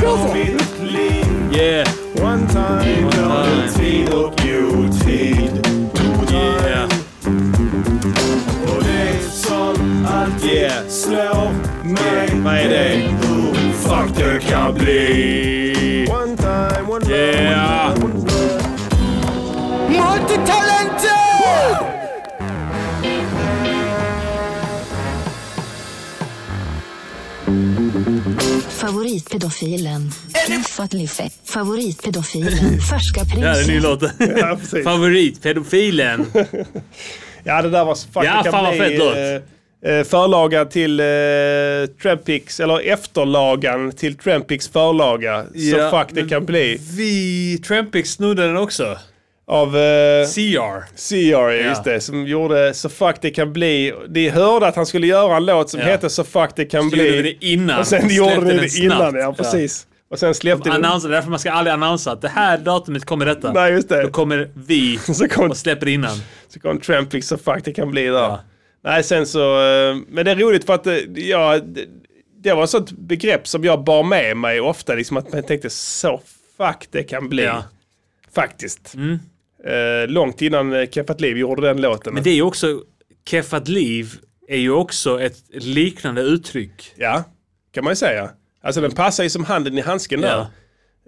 på 0.02 0.34
mitt 0.34 0.92
liv. 0.92 1.27
Yeah. 1.52 1.86
One 2.22 2.48
time, 2.48 3.10
både 3.12 3.70
tid 3.76 4.10
och 4.14 4.34
otid. 4.34 5.68
Yeah. 6.32 6.84
Och 8.68 8.84
det 8.84 9.20
som 9.32 10.06
alltid 10.14 10.50
Yeah. 10.52 10.88
slår 10.90 11.52
mig 11.84 12.30
Vad 12.44 12.54
är 12.54 12.70
det? 12.70 13.10
hur 13.22 13.72
fuck 13.74 14.18
det 14.18 14.40
kan 14.50 14.74
bli. 14.74 16.08
One 16.12 16.38
time, 16.38 16.88
one 16.90 17.06
Yeah. 17.16 17.90
love, 17.90 18.04
one 18.06 18.14
blood. 18.24 18.62
Multitalented! 19.90 20.67
Favoritpedofilen. 28.78 30.12
Träffat 30.48 30.94
Liffe. 30.94 31.30
Favoritpedofilen. 31.46 32.82
Färska 32.82 33.24
Det 33.24 33.48
här 33.48 33.58
är 33.58 33.62
en 33.62 33.68
ny 33.68 33.80
låt. 33.80 34.02
Ja. 34.38 34.58
Favoritpedofilen. 34.84 36.26
Ja, 37.44 37.62
det 37.62 37.70
där 37.70 37.86
var 37.86 37.96
fuck 37.96 38.08
Ja, 38.16 38.22
det 38.38 38.44
kan 38.44 38.52
fan 38.52 38.64
vad 38.64 38.74
bli, 38.74 38.80
fett 38.80 39.00
låt. 39.00 39.16
eh, 39.86 39.94
eh, 39.98 40.04
förlaga 40.04 40.66
till 40.66 41.00
eh, 41.00 41.06
Trampix, 42.02 42.60
eller 42.60 42.80
efterlagan 42.92 43.92
till 43.92 44.16
Trampix 44.18 44.68
förlaga. 44.68 45.46
Ja, 45.54 45.90
så 45.92 45.98
fuck 45.98 46.08
det 46.16 46.30
kan 46.30 46.46
bli. 46.46 46.78
Vi, 46.98 47.58
Trampix 47.68 48.10
snodde 48.12 48.48
den 48.48 48.58
också. 48.58 48.98
Av 49.50 49.78
eh, 49.78 50.26
CR. 50.28 50.98
CR, 51.10 51.52
just 51.68 51.84
det. 51.84 52.02
Som 52.02 52.28
gjorde 52.28 52.74
Så 52.74 52.90
fuck 52.90 53.16
det 53.22 53.30
kan 53.30 53.54
bli. 53.54 53.94
De 54.10 54.30
hörde 54.30 54.68
att 54.68 54.76
han 54.76 54.86
skulle 54.86 55.08
göra 55.08 55.38
en 55.38 55.46
låt 55.46 55.70
som 55.70 55.80
Ja. 55.80 55.86
hette 55.86 56.10
Så 56.10 56.24
fuck 56.24 56.50
det 56.56 56.66
kan 56.66 56.84
Så 56.84 56.96
bli. 56.96 57.08
gjorde 57.08 57.22
det 57.22 57.46
innan. 57.46 57.80
Och 57.80 57.88
sen 57.88 58.10
gjorde 58.16 58.36
den 58.36 58.58
det 58.58 58.78
innan, 58.78 59.16
ja 59.16 59.20
Ja. 59.20 59.34
precis. 59.34 59.88
Och 60.10 60.20
sen 60.20 60.34
släppte 60.36 60.70
ni 60.70 60.76
Annonsa, 60.76 61.08
därför 61.08 61.30
man 61.30 61.40
ska 61.40 61.52
aldrig 61.52 61.74
annonsa 61.74 62.12
att 62.12 62.22
det 62.22 62.30
här 62.30 62.58
datumet 62.58 63.06
kommer 63.06 63.26
detta. 63.26 63.54
Nej, 63.54 63.72
just 63.74 63.90
det. 63.90 64.02
Då 64.04 64.10
kommer 64.10 64.50
vi 64.54 64.98
Så 65.14 65.28
kom- 65.28 65.50
och 65.52 65.58
släpper 65.58 65.88
innan. 65.88 66.18
Så 66.50 66.60
kom 66.60 66.80
Trampix 66.80 67.28
Så 67.28 67.38
fuck 67.38 67.66
det 67.66 67.74
kan 67.74 67.92
bli 67.92 68.06
där. 68.08 68.38
Nej, 68.84 69.04
sen 69.04 69.26
så... 69.28 69.40
eh, 69.62 69.96
Men 70.10 70.26
det 70.26 70.32
är 70.32 70.36
roligt 70.36 70.66
för 70.66 70.74
att 70.74 70.88
eh, 70.88 70.96
ja, 71.16 71.60
det, 72.44 72.54
var 72.54 72.64
ett 72.64 72.70
sånt 72.70 72.92
begrepp 72.92 73.48
som 73.48 73.64
jag 73.64 73.84
bar 73.84 74.04
med 74.04 74.38
mig 74.38 74.60
ofta. 74.62 74.94
Liksom 74.96 75.18
att 75.18 75.34
man 75.34 75.44
tänkte 75.44 75.70
så 75.70 76.22
fuck 76.58 76.88
det 76.92 77.04
kan 77.04 77.30
bli. 77.30 77.44
Ja. 77.44 77.64
Faktiskt. 78.36 78.94
Eh, 79.68 80.08
långt 80.08 80.42
innan 80.42 80.74
eh, 80.74 80.90
Keffat 80.90 81.22
Liv 81.22 81.38
gjorde 81.38 81.68
den 81.68 81.82
låten. 81.82 82.14
Men 82.14 82.24
det 82.24 82.30
är 82.30 82.36
ju 82.36 82.42
också, 82.42 82.82
Keffat 83.30 83.68
liv 83.68 84.12
är 84.48 84.58
ju 84.58 84.72
också 84.72 85.22
ett 85.22 85.38
liknande 85.52 86.22
uttryck. 86.22 86.94
Ja, 86.96 87.24
kan 87.74 87.84
man 87.84 87.92
ju 87.92 87.96
säga. 87.96 88.30
Alltså 88.62 88.82
den 88.82 88.92
passar 88.92 89.24
ju 89.24 89.30
som 89.30 89.46
handen 89.46 89.78
i 89.78 89.82
handsken 89.82 90.22
där. 90.22 90.46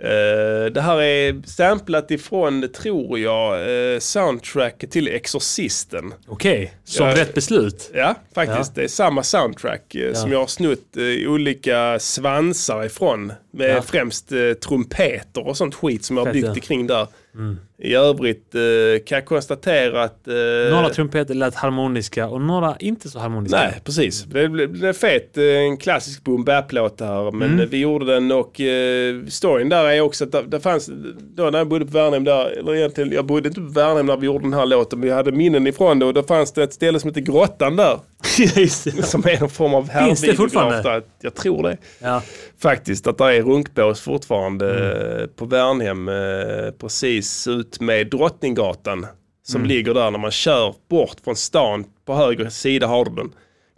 Eh, 0.02 0.72
det 0.72 0.81
här 0.81 1.02
är 1.02 1.48
samplat 1.48 2.11
ifrån, 2.11 2.69
tror 2.81 3.19
jag, 3.19 3.69
uh, 3.69 3.99
soundtrack 3.99 4.84
till 4.90 5.07
Exorcisten. 5.07 6.14
Okej, 6.27 6.73
som 6.84 7.07
Ja. 7.07 7.15
rätt 7.15 7.34
beslut. 7.34 7.91
Ja, 7.94 8.15
faktiskt. 8.36 8.76
Det 8.76 8.84
är 8.84 8.88
samma 8.88 9.23
soundtrack 9.23 9.95
eh, 9.95 10.14
som 10.14 10.31
jag 10.31 10.40
har 10.40 10.48
snott 10.48 10.98
olika 11.27 11.99
svansar 11.99 12.86
ifrån. 12.86 13.34
Med 13.53 13.69
Ja. 13.69 13.81
främst 13.81 14.31
trumpeter 14.68 15.48
och 15.48 15.57
sånt 15.57 15.76
skit 15.76 16.06
som 16.06 16.18
jag 16.18 16.26
har 16.26 16.34
byggt 16.34 16.48
ja. 16.48 16.57
ikring 16.57 16.88
där. 16.88 17.07
Mm. 17.35 17.57
I 17.77 17.95
övrigt 17.95 18.56
eh, 18.56 18.61
kan 19.06 19.15
jag 19.15 19.26
konstatera 19.26 20.03
att... 20.03 20.27
eh, 20.27 20.34
Några 20.72 20.89
trumpeter 20.89 21.34
lät 21.34 21.56
harmoniska 21.56 22.27
och 22.27 22.41
några 22.41 22.76
inte 22.80 23.10
så 23.10 23.19
harmoniska. 23.19 23.57
Nej, 23.57 23.81
precis. 23.84 24.23
Det 24.23 24.49
blev 24.49 24.93
fet. 24.93 25.38
eh, 25.38 25.43
En 25.43 25.77
klassisk 25.77 26.23
boom 26.23 26.43
bap-låt 26.43 26.99
här. 26.99 27.31
Men 27.31 27.53
Mm. 27.53 27.69
vi 27.69 27.77
gjorde 27.77 28.06
den 28.06 28.31
och 28.31 28.61
eh, 28.61 29.15
storyn 29.27 29.69
där 29.69 29.85
är 29.85 30.01
också 30.01 30.23
att 30.23 30.51
det, 30.51 30.60
fanns, 30.60 30.89
då 31.35 31.49
när 31.49 31.57
jag 31.57 31.68
bodde 31.68 31.85
på 31.85 31.91
Värnhem 31.91 32.23
där, 32.23 32.45
eller 32.60 32.76
egentligen, 32.76 33.11
jag 33.11 33.26
bodde 33.26 33.47
inte 33.47 33.61
på 33.61 33.68
Värnhem 33.68 34.06
när 34.06 34.18
vi 34.18 34.26
gjorde 34.26 34.43
den 34.45 34.53
här 34.53 34.65
låten, 34.65 34.99
men 34.99 35.07
vi 35.10 35.14
hade 35.15 35.31
minnen 35.31 35.68
ifrån 35.68 35.99
det 35.99 36.06
och 36.06 36.14
då 36.14 36.23
fanns 36.23 36.51
det 36.53 36.64
ett 36.64 36.73
ställe 36.73 36.99
som 36.99 37.07
heter 37.10 37.22
Grottan 37.22 37.76
där. 37.76 37.99
Som 39.03 39.21
är 39.27 39.39
någon 39.39 39.49
form 39.49 39.73
av 39.73 39.89
Finns 40.05 40.21
det 40.21 40.35
fortfarande? 40.35 41.01
Jag 41.21 41.35
tror 41.35 41.63
det. 41.63 41.77
Ja. 41.99 42.21
Faktiskt, 42.61 43.07
att 43.07 43.17
det 43.17 43.23
är 43.35 43.41
runkbås 43.43 44.01
fortfarande 44.01 44.69
Mm. 45.15 45.29
på 45.35 45.45
Värnhem 45.45 46.09
eh, 46.09 46.71
precis 46.71 47.47
ut 47.47 47.79
med 47.81 48.09
Drottninggatan. 48.09 49.07
Som 49.47 49.55
Mm. 49.61 49.67
ligger 49.69 49.93
där 49.93 50.11
när 50.11 50.19
man 50.19 50.31
kör 50.31 50.75
bort 50.89 51.15
från 51.23 51.35
stan. 51.35 51.85
På 52.05 52.13
höger 52.15 52.49
sida 52.49 52.87
har 52.87 53.05
du 53.05 53.11
den. 53.15 53.31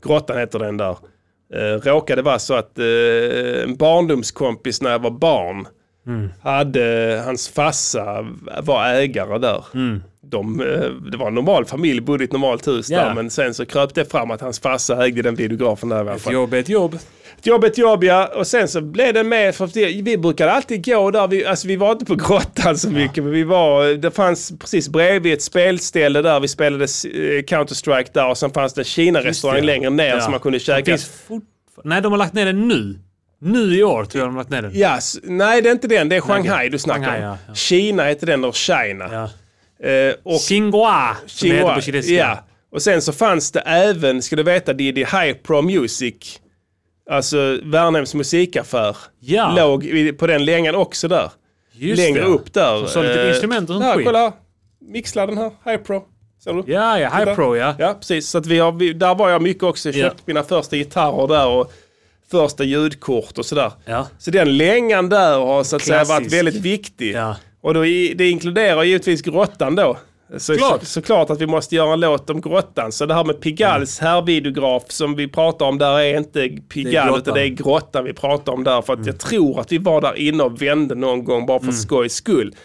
Grottan 0.04 0.38
heter 0.38 0.60
den 0.60 0.78
där. 0.78 0.98
Eh, 1.54 1.80
råkade 1.84 2.22
vara 2.22 2.40
så 2.40 2.54
att 2.54 2.78
en 3.64 3.76
barndomskompis 3.76 4.82
när 4.82 4.92
jag 4.92 5.00
var 5.00 5.12
barn 5.12 5.68
Mm. 6.08 6.30
hade, 6.42 7.22
hans 7.26 7.50
farsa 7.50 8.26
var 8.64 8.86
ägare 8.88 9.38
där. 9.38 9.66
Mm. 9.74 10.04
De, 10.24 10.62
eh, 10.62 10.90
det 11.12 11.18
var 11.18 11.28
en 11.28 11.36
normal 11.36 11.66
familj, 11.66 12.02
bodde 12.02 12.24
i 12.24 12.26
ett 12.26 12.32
normalt 12.32 12.68
hus 12.68 12.90
Ja. 12.90 13.00
där. 13.06 13.14
Men 13.14 13.30
sen 13.30 13.54
så 13.54 13.66
kröp 13.66 13.94
det 13.96 14.12
fram 14.12 14.32
att 14.32 14.42
hans 14.42 14.60
farsa 14.60 15.06
ägde 15.06 15.22
den 15.22 15.36
videografen 15.36 15.90
där 15.90 15.98
i 15.98 16.00
alla 16.00 16.16
Ett 16.16 16.22
fall. 16.22 16.34
jobb 16.34 16.54
är 16.54 16.60
ett 16.60 16.70
jobb. 16.70 16.98
Ett 17.40 17.46
jobb, 17.48 17.64
ett 17.64 17.78
jobb 17.78 18.04
ja. 18.04 18.30
Och 18.36 18.48
sen 18.48 18.68
så 18.68 18.82
blev 18.82 19.14
det 19.14 19.24
med, 19.24 19.56
för 19.56 19.68
vi 20.04 20.18
brukade 20.18 20.52
alltid 20.52 20.86
gå 20.86 21.12
där, 21.12 21.28
vi, 21.28 21.46
alltså 21.46 21.68
vi 21.68 21.76
var 21.76 21.92
inte 21.92 22.06
på 22.06 22.16
grottan 22.16 22.78
så 22.78 22.90
mycket, 22.90 23.24
men 23.24 23.34
vi 23.34 23.44
var, 23.44 23.94
det 23.94 24.12
fanns 24.12 24.54
precis 24.60 24.90
bredvid 24.90 25.34
ett 25.34 25.42
spelställe 25.42 26.22
där 26.22 26.40
vi 26.40 26.48
spelade 26.48 26.84
eh, 26.84 26.88
Counter-Strike 27.44 28.10
där 28.14 28.28
och 28.30 28.38
sen 28.38 28.52
fanns 28.52 28.74
det 28.74 28.82
en 28.82 28.86
Kina-restaurang 28.86 29.62
längre 29.64 29.90
ner 29.90 30.08
Ja. 30.08 30.22
som 30.22 30.32
man 30.32 30.40
kunde 30.40 30.60
käka. 30.60 30.98
Nej, 31.84 32.02
de 32.02 32.12
har 32.12 32.20
lagt 32.20 32.34
ner 32.34 32.46
den 32.46 32.68
nu. 32.68 33.00
Nu 33.42 33.76
i 33.78 33.84
år 33.84 34.06
tror 34.06 34.20
jag 34.22 34.28
de 34.30 34.36
har 34.36 34.42
lagt 34.44 34.50
ner 34.50 34.62
den. 34.62 34.72
Ja, 34.74 34.98
s- 34.98 35.20
nej 35.24 35.62
det 35.62 35.70
är 35.70 35.72
inte 35.72 35.88
den, 35.88 36.10
det 36.10 36.16
är 36.16 36.22
Shanghai 36.22 36.70
du 36.70 36.80
snackar 36.80 37.04
Shanghai, 37.04 37.20
om. 37.20 37.26
ja, 37.30 37.38
ja. 37.48 37.54
Kina 37.54 38.04
heter 38.04 38.28
den, 38.28 38.44
och 38.46 38.56
China. 38.56 39.30
Eh, 39.84 40.14
och 40.24 40.40
Xinhua, 40.40 41.18
som 41.26 41.50
det 41.50 41.56
heter 41.56 41.76
på 41.76 41.82
kinesiska. 41.82 42.14
Ja. 42.16 42.38
Och 42.72 42.82
sen 42.82 43.02
så 43.02 43.14
fanns 43.14 43.52
det 43.52 43.60
även, 43.60 44.22
ska 44.22 44.36
du 44.36 44.44
veta, 44.44 44.74
Diddy 44.74 45.02
High 45.02 45.34
Pro 45.34 45.62
Music. 45.62 46.40
Alltså 47.10 47.60
Värnhems 47.64 48.14
musikaffär. 48.16 48.98
Ja. 49.20 49.54
Låg 49.58 49.92
på 50.18 50.28
den 50.28 50.46
längan 50.46 50.76
också 50.76 51.08
där. 51.08 51.32
Just 51.74 52.02
Längre 52.04 52.22
det. 52.22 52.28
upp 52.28 52.54
där. 52.54 52.78
Som 52.80 52.88
sålde 52.88 53.14
typ 53.14 53.24
Eh, 53.24 53.30
instrument 53.30 53.70
och 53.70 53.76
sånt 53.76 53.96
skit. 53.96 54.06
kolla. 54.06 54.34
Mixladden 54.82 55.38
här, 55.38 55.52
High 55.66 55.78
Pro. 55.84 56.04
Ser 56.44 56.54
du? 56.54 56.64
Ja, 56.74 57.00
ja, 57.00 57.10
High. 57.10 57.36
Pro 57.36 57.56
ja. 57.58 57.76
Ja, 57.80 57.94
precis. 58.00 58.30
Så 58.30 58.38
att 58.38 58.46
vi 58.46 58.60
har, 58.60 58.72
vi, 58.72 58.94
där 58.94 59.16
var 59.16 59.30
jag 59.30 59.42
mycket 59.42 59.64
också. 59.64 59.90
Jag 59.90 59.96
Ja. 59.96 60.04
köpte 60.10 60.24
mina 60.26 60.44
första 60.44 60.76
gitarrer 60.76 61.28
där 61.28 61.48
och 61.48 61.74
första 62.32 62.64
ljudkort 62.64 63.38
och 63.38 63.46
sådär. 63.46 63.72
Ja. 63.86 64.08
Så 64.18 64.32
den 64.32 64.58
längan 64.58 65.10
där 65.10 65.40
har 65.40 65.64
så 65.64 65.76
att 65.76 65.82
säga 65.82 66.04
varit 66.04 66.34
väldigt 66.34 66.56
viktig. 66.56 67.14
Ja. 67.16 67.36
Och 67.62 67.74
då, 67.74 67.82
det 68.16 68.30
inkluderar 68.30 68.84
givetvis 68.84 69.22
grottan 69.22 69.76
då. 69.76 69.98
Så, 70.38 70.56
Klart. 70.58 70.80
så, 70.80 70.86
såklart 70.86 71.30
att 71.30 71.42
vi 71.42 71.48
måste 71.48 71.76
göra 71.76 71.94
en 71.94 72.00
låt 72.00 72.30
om 72.30 72.42
grottan. 72.42 72.92
Så 72.92 73.06
det 73.06 73.14
här 73.14 73.24
med 73.24 73.42
Pigals 73.42 74.00
härvideograf 74.00 74.84
som 74.88 75.16
vi 75.16 75.28
pratar 75.28 75.66
om 75.66 75.78
där 75.78 76.00
är 76.00 76.18
inte 76.18 76.50
Pigal 76.70 77.06
grottan. 77.08 77.20
utan 77.22 77.34
det 77.34 77.42
är 77.42 77.48
grottan 77.48 78.04
vi 78.04 78.14
pratar 78.14 78.54
om 78.54 78.64
där. 78.64 78.82
För 78.82 78.94
att 78.94 79.06
jag 79.06 79.20
tror 79.20 79.60
att 79.60 79.72
vi 79.72 79.78
var 79.78 80.02
där 80.02 80.16
inne 80.20 80.44
och 80.44 80.62
vände 80.62 80.96
någon 80.96 81.24
gång 81.24 81.46
bara 81.46 81.60
för 81.60 81.72
skojs 81.72 82.14
skull. 82.14 82.56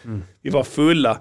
Vi 0.43 0.51
var 0.51 0.63
fulla 0.65 1.19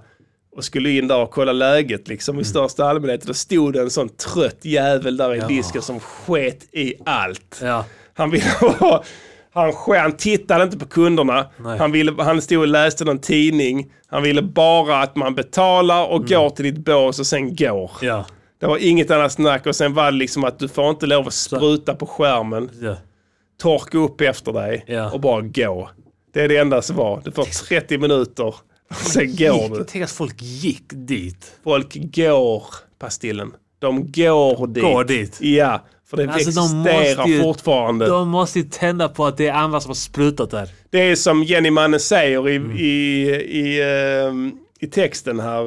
och 0.56 0.64
skulle 0.64 0.90
in 0.90 1.08
där 1.08 1.22
och 1.22 1.32
kolla 1.32 1.52
läget 1.52 2.08
liksom 2.08 2.40
i 2.40 2.44
största 2.44 2.86
allmänhet. 2.86 3.22
Då 3.24 3.34
stod 3.34 3.74
det 3.74 3.82
en 3.82 3.90
sån 3.90 4.10
trött 4.10 4.60
jävel 4.66 5.18
där 5.18 5.36
i 5.36 5.38
Ja. 5.38 5.48
disken 5.48 5.82
som 5.82 6.00
sket 6.00 6.64
i 6.72 6.94
allt. 7.06 7.60
Ja. 7.62 7.86
Han 8.18 8.30
ville 8.32 8.44
ha... 8.80 9.04
Han, 9.54 9.74
han 9.88 10.18
tittade 10.18 10.64
inte 10.64 10.78
på 10.78 10.86
kunderna. 10.86 11.46
Nej. 11.58 11.78
Han, 11.78 11.92
ville, 11.92 12.24
han 12.24 12.42
stod 12.42 12.60
och 12.60 12.68
läste 12.68 13.06
någon 13.06 13.20
tidning. 13.20 13.92
Han 14.08 14.24
ville 14.24 14.42
bara 14.42 15.02
att 15.02 15.16
man 15.16 15.36
betalar 15.36 16.06
och 16.08 16.28
går 16.28 16.50
till 16.50 16.66
ditt 16.66 16.86
bås 16.86 17.20
och 17.20 17.28
sen 17.28 17.56
går. 17.56 17.92
Ja. 18.02 18.26
Det 18.60 18.66
var 18.68 18.78
inget 18.78 19.12
annat 19.12 19.32
snack 19.32 19.66
och 19.66 19.76
sen 19.76 19.94
var 19.94 20.06
det 20.12 20.18
liksom 20.18 20.44
att 20.44 20.60
du 20.60 20.68
får 20.68 20.90
inte 20.90 21.06
lov 21.06 21.28
att 21.28 21.34
spruta 21.34 21.96
på 21.96 22.06
skärmen. 22.06 22.70
Ja. 22.82 22.96
Torka 23.62 23.98
upp 23.98 24.22
efter 24.22 24.54
dig 24.54 24.84
Ja. 24.88 25.12
och 25.12 25.20
bara 25.20 25.42
gå. 25.42 25.90
Det 26.34 26.42
är 26.42 26.48
det 26.48 26.58
enda 26.58 26.82
som 26.82 26.96
var. 26.96 27.22
Du 27.26 27.32
får 27.32 27.44
30 27.44 27.98
minuter 27.98 28.46
och 28.90 28.96
sen 28.96 29.36
går 29.36 29.78
du. 29.78 29.84
Tänk 29.88 30.04
att 30.04 30.12
folk 30.12 30.42
gick 30.42 30.84
dit. 30.90 31.56
Folk 31.64 31.98
går, 32.16 32.64
Pastillen. 33.00 33.52
De 33.80 34.12
går 34.12 34.68
dit. 34.68 34.84
Går 34.84 35.04
dit. 35.04 35.38
Ja, 35.42 35.82
för 36.10 36.18
det 36.18 36.24
Alltså, 36.34 36.52
de 36.52 36.86
existerar 36.86 37.18
måste 37.18 37.32
ju- 37.32 37.42
fortfarande. 37.42 38.08
De 38.08 38.30
måste 38.30 38.60
ju 38.60 38.66
tända 38.66 39.10
på 39.10 39.26
att 39.26 39.38
det 39.38 39.48
är 39.48 39.54
andra 39.54 39.80
som 39.82 39.90
har 39.90 39.96
sprutat 39.96 40.52
där. 40.52 40.70
Det 40.90 41.00
är 41.12 41.16
som 41.16 41.44
Jenny 41.44 41.72
Mannen 41.72 42.00
säger 42.00 42.50
i, 42.50 42.56
Mm. 42.56 42.78
i, 42.78 42.84
i, 43.50 43.82
ehm, 43.84 44.52
i 44.80 44.88
texten 44.88 45.40
här. 45.40 45.62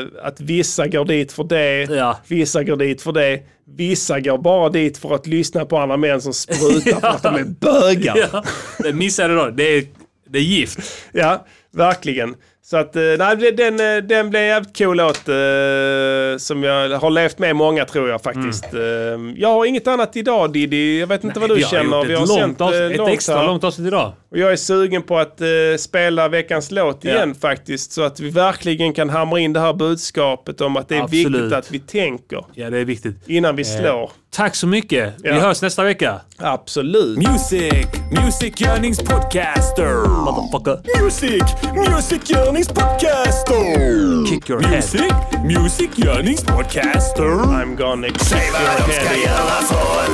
eh, 0.00 0.06
att 0.22 0.40
vissa 0.40 0.86
går 0.86 1.04
dit 1.04 1.32
för 1.32 1.44
det, 1.44 2.16
vissa 2.28 2.62
går 2.64 2.76
dit 2.76 3.02
för 3.02 3.12
det. 3.12 3.40
Vissa 3.76 4.20
går 4.20 4.38
bara 4.38 4.68
dit 4.68 4.98
för 4.98 5.14
att 5.14 5.26
lyssna 5.26 5.64
på 5.64 5.78
andra 5.78 5.96
män 5.96 6.20
som 6.22 6.32
sprutar 6.32 7.00
för 7.00 7.08
att 7.08 7.22
de 7.22 7.34
är 7.34 7.44
bögar. 7.60 8.16
Ja, 8.32 8.44
det 8.78 8.92
missade 8.92 9.34
då. 9.34 9.50
Det 9.50 9.62
är, 9.64 9.84
det 10.30 10.38
är 10.38 10.42
gift. 10.42 10.78
Ja, 11.12 11.46
verkligen. 11.72 12.34
Så 12.70 12.76
att, 12.76 12.96
eh, 12.96 13.02
nej, 13.18 13.52
den, 13.52 13.80
eh, 13.80 14.02
den 14.02 14.30
blev 14.30 14.42
en 14.42 14.48
jävligt 14.48 14.78
cool 14.78 14.96
låt 14.96 15.28
eh, 15.28 15.34
som 16.38 16.62
jag 16.62 16.98
har 16.98 17.10
levt 17.10 17.38
med 17.38 17.56
många 17.56 17.84
tror 17.84 18.08
jag 18.08 18.22
faktiskt. 18.22 18.74
Eh, 18.74 18.80
jag 19.36 19.48
har 19.48 19.64
inget 19.64 19.86
annat 19.86 20.16
idag 20.16 20.52
Diddy. 20.52 21.00
Jag 21.00 21.06
vet 21.06 21.24
inte 21.24 21.40
vad 21.40 21.50
du 21.50 21.54
vi 21.54 21.62
har 21.62 21.70
känner. 21.70 21.96
gjort 21.98 22.08
Vi 22.08 22.14
har 22.14 22.26
långt 22.40 22.60
avsnitt, 22.60 22.90
ett 22.90 22.96
långt 22.96 23.10
extra 23.10 23.36
här. 23.36 23.46
långt 23.46 23.64
avsnitt 23.64 23.86
idag. 23.86 24.12
Och 24.30 24.38
jag 24.38 24.52
är 24.52 24.56
sugen 24.56 25.02
på 25.02 25.18
att 25.18 25.40
eh, 25.40 25.46
spela 25.78 26.28
veckans 26.28 26.70
låt 26.70 26.98
Ja. 27.04 27.10
igen 27.10 27.34
faktiskt. 27.34 27.92
Så 27.92 28.02
att 28.02 28.20
vi 28.20 28.30
verkligen 28.30 28.92
kan 28.92 29.10
hamra 29.10 29.40
in 29.40 29.52
det 29.52 29.60
här 29.60 29.72
budskapet 29.72 30.60
om 30.60 30.76
att 30.76 30.88
det 30.88 30.96
är 30.96 31.02
Absolut. 31.02 31.26
viktigt 31.26 31.52
att 31.52 31.70
vi 31.70 31.78
tänker 31.78 32.44
Ja, 32.54 32.70
det 32.70 32.78
är 32.78 32.84
viktigt. 32.84 33.16
innan 33.26 33.56
vi 33.56 33.62
Eh, 33.62 33.80
slår. 33.80 34.10
Tack 34.36 34.54
så 34.56 34.66
mycket. 34.66 35.14
Vi 35.22 35.28
Ja. 35.28 35.34
hörs 35.34 35.62
nästa 35.62 35.84
vecka. 35.84 36.20
Absolut. 36.38 37.18
Music, 37.18 37.86
Music 38.10 38.60
Podcaster. 38.98 40.08
Motherfucker. 40.08 41.02
Music, 41.02 41.42
Music 41.74 42.32
Podcaster. 42.68 44.26
Kick 44.26 44.50
your 44.50 44.60
head. 44.62 44.74
Music, 44.76 45.10
Music 45.44 45.90
Podcaster. 46.44 47.22
I'm 47.24 47.76
gonna 47.76 48.06
kick 48.06 48.32
your 48.32 48.56
head 48.56 49.26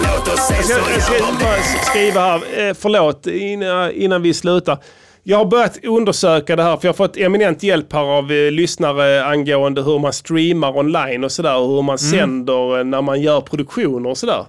låt 0.03 0.27
Jag 0.29 0.65
ska, 0.65 0.75
jag 0.93 1.03
ska 1.03 1.45
bara 1.45 1.63
skriva 1.91 2.21
här, 2.21 2.69
eh, 2.69 2.75
förlåt 2.75 3.27
innan, 3.27 3.91
innan 3.93 4.23
vi 4.23 4.35
slutar. 4.35 4.79
Jag 5.25 5.39
har 5.39 5.45
börjat 5.45 5.85
undersöka 5.85 6.57
det 6.57 6.63
här 6.63 6.77
för 6.77 6.87
jag 6.89 6.93
har 6.93 6.97
fått 6.97 7.17
eminent 7.17 7.63
hjälp 7.63 7.93
här 7.93 8.01
av 8.19 8.33
eh, 8.33 8.51
lyssnare 8.51 9.25
angående 9.25 9.83
hur 9.83 9.99
man 9.99 10.13
streamar 10.13 10.77
online 10.79 11.25
och 11.25 11.33
sådär. 11.33 11.59
Och 11.59 11.69
hur 11.69 11.83
man 11.83 11.97
Mm. 11.99 11.99
sänder 11.99 12.79
eh, 12.79 12.85
när 12.85 13.03
man 13.03 13.21
gör 13.21 13.41
produktioner 13.41 14.11
och 14.11 14.19
sådär. 14.19 14.45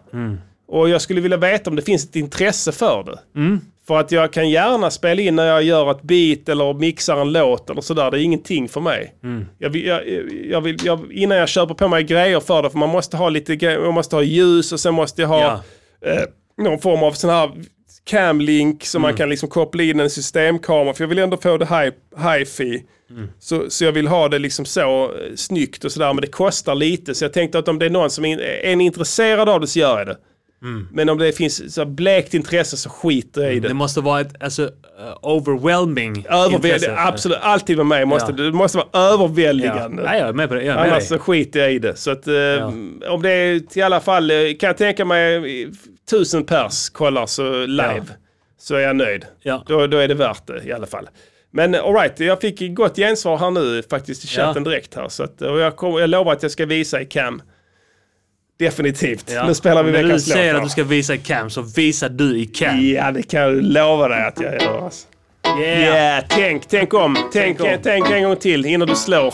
Och 0.67 0.89
jag 0.89 1.01
skulle 1.01 1.21
vilja 1.21 1.37
veta 1.37 1.69
om 1.69 1.75
det 1.75 1.81
finns 1.81 2.05
ett 2.09 2.15
intresse 2.15 2.71
för 2.71 3.03
det. 3.03 3.39
Mm. 3.39 3.61
För 3.87 3.99
att 3.99 4.11
jag 4.11 4.33
kan 4.33 4.49
gärna 4.49 4.91
spela 4.91 5.21
in 5.21 5.35
när 5.35 5.45
jag 5.45 5.63
gör 5.63 5.91
ett 5.91 6.01
beat 6.01 6.49
eller 6.49 6.73
mixar 6.73 7.17
en 7.21 7.31
låt 7.31 7.69
eller 7.69 7.81
sådär. 7.81 8.11
Det 8.11 8.19
är 8.19 8.21
ingenting 8.23 8.69
för 8.69 8.81
mig. 8.81 9.13
Mm. 9.23 9.45
Jag 9.59 9.69
vill, 9.69 9.85
jag, 9.85 10.01
jag 10.49 10.61
vill, 10.61 10.77
innan 11.11 11.37
jag 11.37 11.49
köper 11.49 11.73
på 11.73 11.87
mig 11.87 12.03
grejer 12.03 12.39
för 12.39 12.63
det, 12.63 12.69
för 12.69 12.77
man 12.77 12.89
måste 12.89 13.17
ha 13.17 13.29
lite 13.29 13.55
gre- 13.55 13.85
man 13.85 13.93
måste 13.93 14.15
ha 14.15 14.23
ljus 14.23 14.71
och 14.71 14.79
sen 14.79 14.93
måste 14.93 15.21
jag 15.21 15.29
ha 15.29 15.39
Ja. 15.41 16.09
eh, 16.11 16.23
någon 16.63 16.79
form 16.79 17.03
av 17.03 17.11
sån 17.11 17.29
här 17.29 17.51
camlink 18.05 18.85
som 18.85 18.99
Mm. 19.01 19.09
man 19.11 19.17
kan 19.17 19.29
liksom 19.29 19.49
koppla 19.49 19.83
in 19.83 19.99
en 19.99 20.09
systemkamera. 20.09 20.93
För 20.93 21.03
jag 21.03 21.09
vill 21.09 21.19
ändå 21.19 21.37
få 21.37 21.57
det 21.57 21.65
hi- 21.65 21.91
hi-fi. 22.37 22.83
Så, 23.39 23.69
så 23.69 23.83
jag 23.85 23.91
vill 23.91 24.07
ha 24.07 24.27
det 24.29 24.39
liksom 24.39 24.65
så 24.65 25.03
eh, 25.05 25.35
snyggt 25.35 25.85
och 25.85 25.91
sådär, 25.91 26.13
men 26.13 26.21
det 26.21 26.27
kostar 26.27 26.75
lite. 26.75 27.15
Så 27.15 27.23
jag 27.25 27.33
tänkte 27.33 27.59
att 27.59 27.67
om 27.67 27.79
det 27.79 27.85
är 27.85 27.89
någon 27.89 28.09
som 28.09 28.25
är, 28.25 28.37
är 28.39 28.81
intresserad 28.81 29.49
av 29.49 29.61
det 29.61 29.67
så 29.67 29.79
gör 29.79 29.97
jag 29.97 30.07
det. 30.07 30.17
Men 30.91 31.09
om 31.09 31.17
det 31.17 31.31
finns 31.37 31.73
så 31.73 31.85
blekt 31.85 32.33
intresse 32.33 32.77
så 32.77 32.89
skiter 32.89 33.41
jag 33.41 33.53
i 33.53 33.59
det. 33.59 33.67
Det 33.67 33.73
måste 33.73 34.01
vara 34.01 34.21
ett 34.21 34.43
alltså, 34.43 34.63
uh, 34.63 34.69
overwhelming 35.21 36.25
intresse. 36.51 36.95
absolut. 36.97 37.37
Alltid 37.41 37.77
med 37.77 37.85
mig 37.85 38.05
måste 38.05 38.31
Ja. 38.37 38.43
det 38.43 38.51
måste 38.51 38.77
vara 38.77 38.87
överväldigande. 39.13 40.03
Ja, 40.05 40.17
jag 40.17 40.27
är 40.29 40.33
med 40.33 40.49
på 40.49 40.55
det. 40.55 40.63
Jag 40.63 40.77
Annars 40.77 41.03
så 41.07 41.19
skiter 41.19 41.59
jag 41.59 41.73
i 41.73 41.79
det. 41.79 41.95
Så 41.95 42.11
att, 42.11 42.27
eh, 42.27 42.33
om 43.09 43.21
det 43.21 43.29
är 43.31 43.77
i 43.77 43.81
alla 43.81 43.99
fall, 43.99 44.29
kan 44.59 44.67
jag 44.67 44.77
tänka 44.77 45.05
mig 45.05 45.71
tusen 46.09 46.45
pers 46.45 46.89
kollar 46.89 47.25
så 47.25 47.65
live. 47.65 48.05
Så 48.59 48.75
är 48.75 48.79
jag 48.79 48.95
nöjd. 48.95 49.25
Då, 49.67 49.87
då 49.87 49.97
är 49.97 50.07
det 50.07 50.13
värt 50.13 50.47
det 50.47 50.63
i 50.63 50.73
alla 50.73 50.87
fall. 50.87 51.09
Men 51.51 51.75
alright, 51.75 52.19
jag 52.19 52.41
fick 52.41 52.75
gott 52.75 52.95
gensvar 52.95 53.37
här 53.37 53.51
nu 53.51 53.83
faktiskt 53.89 54.23
i 54.23 54.27
chatten 54.27 54.63
Ja. 54.65 54.69
direkt 54.69 54.95
här. 54.95 55.07
Så 55.09 55.23
att, 55.23 55.41
och 55.41 55.59
jag, 55.59 55.75
kommer- 55.75 55.99
jag 55.99 56.09
lovar 56.09 56.33
att 56.33 56.43
jag 56.43 56.51
ska 56.51 56.65
visa 56.65 57.01
i 57.01 57.05
cam. 57.05 57.41
Definitivt. 58.59 59.31
Ja. 59.33 59.47
Nu 59.47 59.53
spelar 59.53 59.83
vi 59.83 59.91
När 59.91 60.03
veckans 60.03 60.25
du 60.25 60.29
låt. 60.31 60.37
säger 60.37 60.51
här. 60.53 60.59
att 60.59 60.65
du 60.65 60.69
ska 60.69 60.83
visa 60.83 61.13
i 61.13 61.17
cam 61.17 61.49
så 61.49 61.61
visar 61.61 62.09
du 62.09 62.37
i 62.39 62.45
cam. 62.45 62.81
Ja, 62.81 63.11
det 63.11 63.23
kan 63.23 63.41
jag 63.41 63.63
lova 63.63 64.07
dig 64.07 64.23
att 64.25 64.39
jag 64.41 64.61
gör. 64.61 64.85
Alltså. 64.85 65.07
Yeah. 65.59 65.79
Yeah, 65.81 66.23
tänk, 66.29 66.67
tänk 66.67 66.93
om. 66.93 67.15
Tänk, 67.33 67.57
Tänk 67.59 67.83
tänk, 67.83 68.05
om. 68.07 68.13
en 68.13 68.23
gång 68.23 68.35
till 68.35 68.65
innan 68.65 68.87
du 68.87 68.95
slår. 68.95 69.33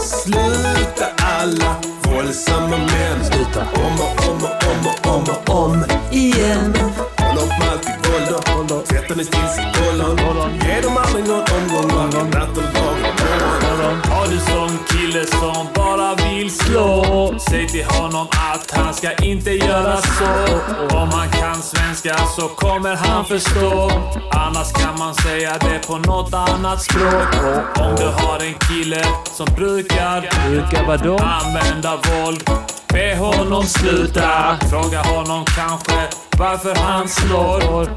Sluta 0.00 1.06
alla 1.16 1.76
våldsamma 2.04 2.68
män. 2.78 3.24
Sluta. 3.24 3.60
Om 3.60 3.92
och 4.00 4.30
om 4.30 4.36
och 4.44 4.53
om 4.74 4.86
och 4.86 5.14
om 5.14 5.22
och 5.22 5.64
om 5.64 5.84
igen. 6.10 6.74
Håll 7.18 7.38
upp 7.38 7.48
med 7.60 7.68
allt 7.72 7.82
ditt 7.82 8.00
våld 8.08 8.72
och 8.72 8.86
sätta 8.86 9.14
ner 9.14 9.24
still 9.24 9.48
sin 9.48 9.72
kollon. 9.74 10.50
Ge 10.66 10.80
dem 10.80 10.96
aldrig 10.96 11.24
någon 11.28 11.44
omgång, 11.56 11.88
varken 11.96 12.30
natt 12.30 12.58
eller 12.58 12.72
dag 12.72 12.96
eller 12.98 13.64
morgon. 13.76 14.00
Har 14.10 14.26
du 14.26 14.38
sån 14.38 14.78
kille 14.88 15.24
som 15.26 15.66
bara 15.74 16.14
vill 16.14 16.50
slå 16.50 17.34
Säg 17.38 17.68
till 17.68 17.84
honom 17.84 18.26
att 18.30 18.70
han 18.70 18.94
ska 18.94 19.12
inte 19.12 19.50
göra 19.50 19.96
så 19.96 20.58
Om 20.96 21.08
han 21.08 21.28
kan 21.28 21.62
svenska 21.62 22.16
så 22.36 22.48
kommer 22.48 22.96
han 22.96 23.24
förstå 23.24 23.90
Annars 24.30 24.72
kan 24.72 24.98
man 24.98 25.14
säga 25.14 25.58
det 25.60 25.86
på 25.86 25.98
något 25.98 26.34
annat 26.34 26.82
språk 26.82 27.34
Om 27.78 27.94
du 27.96 28.04
har 28.04 28.40
en 28.40 28.54
kille 28.54 29.04
som 29.24 29.46
brukar 29.56 30.48
Brukar 30.48 30.86
vadå? 30.86 31.18
Använda 31.18 31.96
våld 31.96 32.50
Be 32.94 33.16
honom 33.16 33.62
sluta. 33.64 34.58
Fråga 34.70 35.02
honom 35.02 35.44
kanske 35.44 35.92
varför 36.38 36.74
han 36.74 37.08
slår 37.08 37.88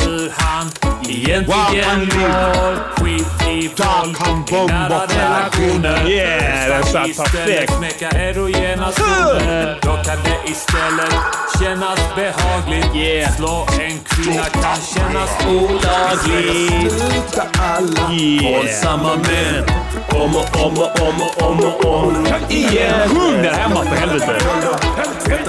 hur 0.00 0.32
han 0.36 0.70
egentligen 1.08 2.00
mår 2.00 2.94
Skit 2.96 3.26
i 3.48 3.68
våld 3.68 4.16
i 4.50 4.66
nära 4.72 5.06
relationer. 5.06 6.08
Yeah, 6.10 6.68
den 6.68 6.84
satt 6.84 7.08
Istället 7.08 7.32
perfekt. 7.32 7.72
smeka 7.72 8.10
erogena 8.10 8.92
zoner 8.92 9.78
Då 9.82 9.90
kan 9.90 10.18
det 10.24 10.50
istället 10.50 11.14
kännas 11.60 11.98
behagligt. 12.16 13.34
Slå 13.36 13.66
en 13.80 13.98
kvinna 14.04 14.44
kan 14.44 14.76
kännas 14.94 15.30
olagligt. 15.48 16.92
Sluta 16.92 17.42
alla. 17.58 18.08
Våldsamma 18.42 19.16
män. 19.16 19.64
Om 20.10 20.36
och 20.36 20.66
om 20.66 20.78
och 20.78 21.00
om 21.08 21.20
och 21.20 21.50
om 21.50 21.60
och 21.60 21.84
om. 21.84 22.26
Igen. 22.48 23.08
Sjung 23.08 23.42
där 23.42 23.52
hemma 23.52 23.82
för 23.82 23.96
helvete! 23.96 24.38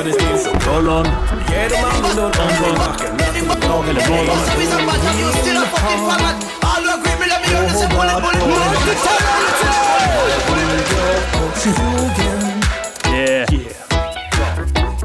Ner 0.05 0.11
still 0.11 0.37
sin 0.37 0.59
kollon. 0.59 1.05
Ge 1.51 1.67
dem 1.69 1.89
aldrig 2.03 2.24
eller. 3.89 4.05
Yeah. 13.13 13.47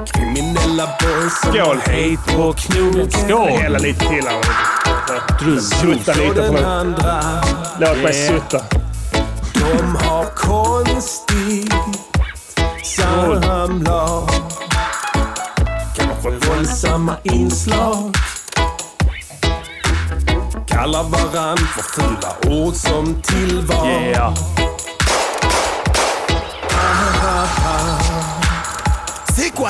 Kriminella 0.06 0.88
boys 1.00 1.40
som 1.42 1.52
Skål! 1.52 1.78
hej 1.86 2.18
på 2.26 2.52
knogen. 2.52 3.10
Skål! 3.10 3.48
Hälla 3.48 3.78
lite 3.78 4.00
till 4.08 4.24
här. 4.26 5.60
Sutta 5.60 6.12
lite 6.14 6.48
på 6.48 6.68
andra. 6.68 7.22
Låt 7.80 7.98
mig 7.98 8.14
Yeah. 8.14 8.34
sutta. 8.34 8.60
De 9.54 9.96
har 9.96 10.24
konstigt 10.24 11.74
samlag. 12.84 14.30
Kanske 16.22 16.48
våldsamma 16.48 17.16
inslag. 17.22 18.14
Kallar 20.66 21.02
varann 21.02 21.56
för 21.56 21.82
fula 21.82 22.56
ord 22.56 22.74
som 22.74 23.22
tillval. 23.22 23.86
Yeah. 23.86 24.34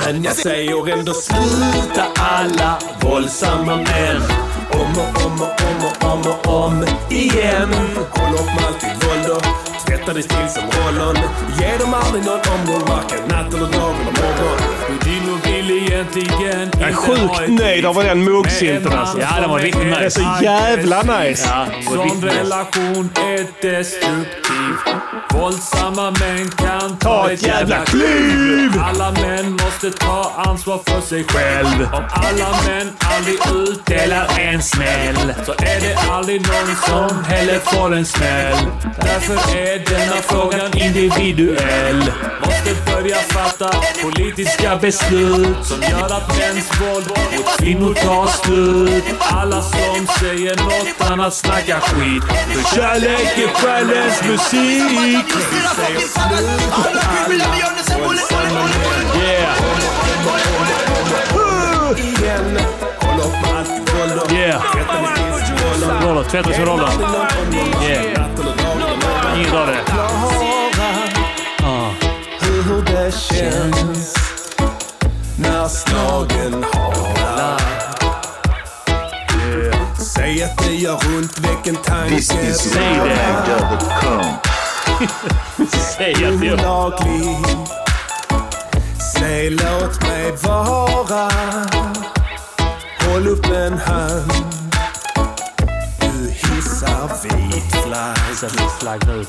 Men 0.04 0.24
jag 0.24 0.36
säger 0.36 0.98
ändå 0.98 1.12
sluta 1.12 2.06
alla 2.14 2.78
våldsamma 3.00 3.76
män. 3.76 4.22
Om 4.72 4.98
och 4.98 5.26
om 5.26 5.42
och 5.42 5.60
om 5.70 5.84
och 5.84 6.12
om 6.12 6.20
och 6.20 6.64
om 6.64 6.86
igen. 7.10 7.74
Håll 8.10 8.34
upp 8.34 8.46
med 8.46 8.64
allt 8.66 8.80
ditt 8.80 9.08
våld 9.08 9.30
och 9.30 9.59
tvätta 9.90 10.12
dig 10.12 10.22
still 10.22 10.48
som 10.48 10.62
rollon. 10.62 11.16
Ge 11.60 11.76
dem 11.78 11.94
aldrig 11.94 12.24
någon 12.24 12.40
omgång, 12.54 12.88
varken 12.88 13.18
natt 13.28 13.54
eller 13.54 13.72
dag 13.72 13.94
eller 14.00 14.12
morgon. 14.22 14.80
Jag 16.80 16.88
är 16.88 16.92
sjukt 16.92 17.48
nöjd 17.48 17.84
över 17.84 18.04
den 18.04 18.24
muggsinten 18.24 18.92
alltså. 18.92 19.20
Ja, 19.20 19.40
den 19.40 19.50
var 19.50 19.58
riktigt 19.58 19.86
nice. 19.86 19.98
Det 19.98 20.04
är 20.04 20.10
så 20.10 20.44
jävla 20.44 21.02
nice. 21.02 21.48
Ja, 21.48 21.66
nice. 22.04 22.26
relation 22.26 23.10
är 23.16 23.46
destruktiv. 23.62 24.74
Våldsamma 25.30 26.10
män 26.10 26.50
kan 26.50 26.96
Ta 26.96 27.30
ett 27.30 27.42
jävla 27.42 27.84
kliv! 27.84 28.70
Alla 28.80 29.12
män 29.12 29.52
måste 29.52 29.90
ta 29.90 30.32
ansvar 30.36 30.80
för 30.86 31.00
sig 31.00 31.24
själv. 31.24 31.88
Om 31.92 32.04
alla 32.10 32.50
män 32.66 32.90
aldrig 33.00 33.38
utdelar 33.68 34.28
en 34.38 34.62
smäll 34.62 35.34
så 35.46 35.52
är 35.52 35.80
det 35.80 35.96
aldrig 36.10 36.40
någon 36.40 36.76
som 36.76 37.24
heller 37.24 37.58
får 37.58 37.94
en 37.94 38.04
smäll. 38.04 38.56
Därför 39.00 39.56
är 39.56 39.79
denna 39.86 40.16
frågan 40.22 40.78
individuell. 40.78 42.12
Måste 42.44 42.92
börja 42.92 43.16
fatta 43.16 43.70
politiska 44.02 44.76
beslut 44.76 45.56
som 45.62 45.82
gör 45.82 46.04
att 46.16 46.38
mäns 46.38 46.80
våld 46.80 47.06
mot 47.08 47.58
kvinnor 47.58 47.94
tar 47.94 48.26
slut. 48.26 49.04
Alla 49.18 49.62
som 49.62 50.06
säger 50.20 50.56
något 50.56 51.10
annat 51.10 51.34
snackar 51.34 51.80
skit. 51.80 52.24
För 52.24 52.76
kärlek 52.76 53.38
är 53.38 53.48
själens 53.48 54.22
musik. 54.24 55.26
Yeah. 59.22 59.54
Allt 63.58 63.68
ditt 63.76 63.94
våld 63.94 64.18
och 64.18 64.32
Yeah. 64.32 64.62
rollon. 65.80 66.02
Roller, 66.02 66.24
tvätta 66.24 66.52
sig 66.52 66.64
roller 66.64 66.88
vidare. 69.50 69.76
morgon. 71.62 71.94
Hur 72.40 72.82
det 72.82 73.14
känns 73.14 74.14
när 75.38 75.68
slagen 75.68 76.64
halar. 76.72 77.60
Säg 80.14 80.42
att 80.42 80.58
det 80.58 80.74
gör 80.74 80.94
ont, 80.94 81.38
väck 81.38 81.66
en 81.66 81.76
tanke. 81.76 82.22
Säg 82.22 82.44
det. 82.44 82.54
Säg 82.54 83.00
att 86.12 86.40
det 86.40 86.46
gör 86.46 86.54
Olaglig. 86.54 87.36
Säg 89.18 89.50
låt 89.50 90.02
mig 90.02 90.32
vara. 90.42 91.30
Håll 93.00 93.28
upp 93.28 93.46
en 93.46 93.78
hand. 93.78 94.59
Vit 97.22 97.76
flagg. 97.84 98.16
Ditt 98.40 98.72
flagg 98.80 99.00
nu. 99.06 99.24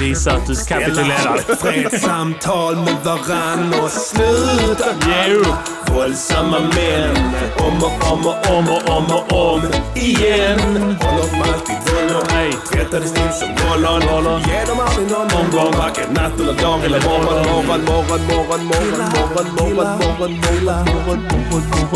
Visa 0.00 0.32
att 0.32 0.46
du 0.46 0.54
kapitulerar. 0.54 1.56
Fredssamtal 1.56 2.76
med 2.76 2.96
varann 3.04 3.74
och 3.82 3.90
sluta 3.90 4.90
upp. 4.90 5.54
Våldsamma 5.94 6.60
män 6.60 7.16
om 7.58 7.82
och 7.82 8.12
om 8.12 8.26
och 8.26 8.50
om 8.50 8.68
och 8.68 8.96
om 8.96 9.04
och 9.04 9.52
om 9.52 9.62
igen. 9.94 10.96
Håll 11.00 11.20
upp 11.20 11.32
med 11.32 11.42
allt 11.42 11.66
ditt 11.66 11.92
våld 11.92 12.16
och 12.16 12.32
Nej. 12.32 12.52
tvätta 12.72 12.98
dig 12.98 13.08
still 13.08 13.32
som 13.32 13.48
rollon. 13.48 14.42
Ge 14.42 14.64
dem 14.64 14.80
aldrig 14.80 15.10
någon 15.10 15.30
omgång, 15.40 15.72
varken 15.78 16.14
natt 16.14 16.40
eller 16.40 16.54
dag 16.62 16.84
eller 16.84 17.00
morgon. 17.00 17.46
Morgon, 17.46 17.84
morgon, 17.84 18.20
morgon, 18.26 18.64
morgon, 18.66 19.04
morgon, 19.04 19.46
morgon, 19.56 19.76
morgon, 19.76 20.00
morgon, 20.00 20.30
morgon, 20.30 20.40
morgon, 20.40 21.26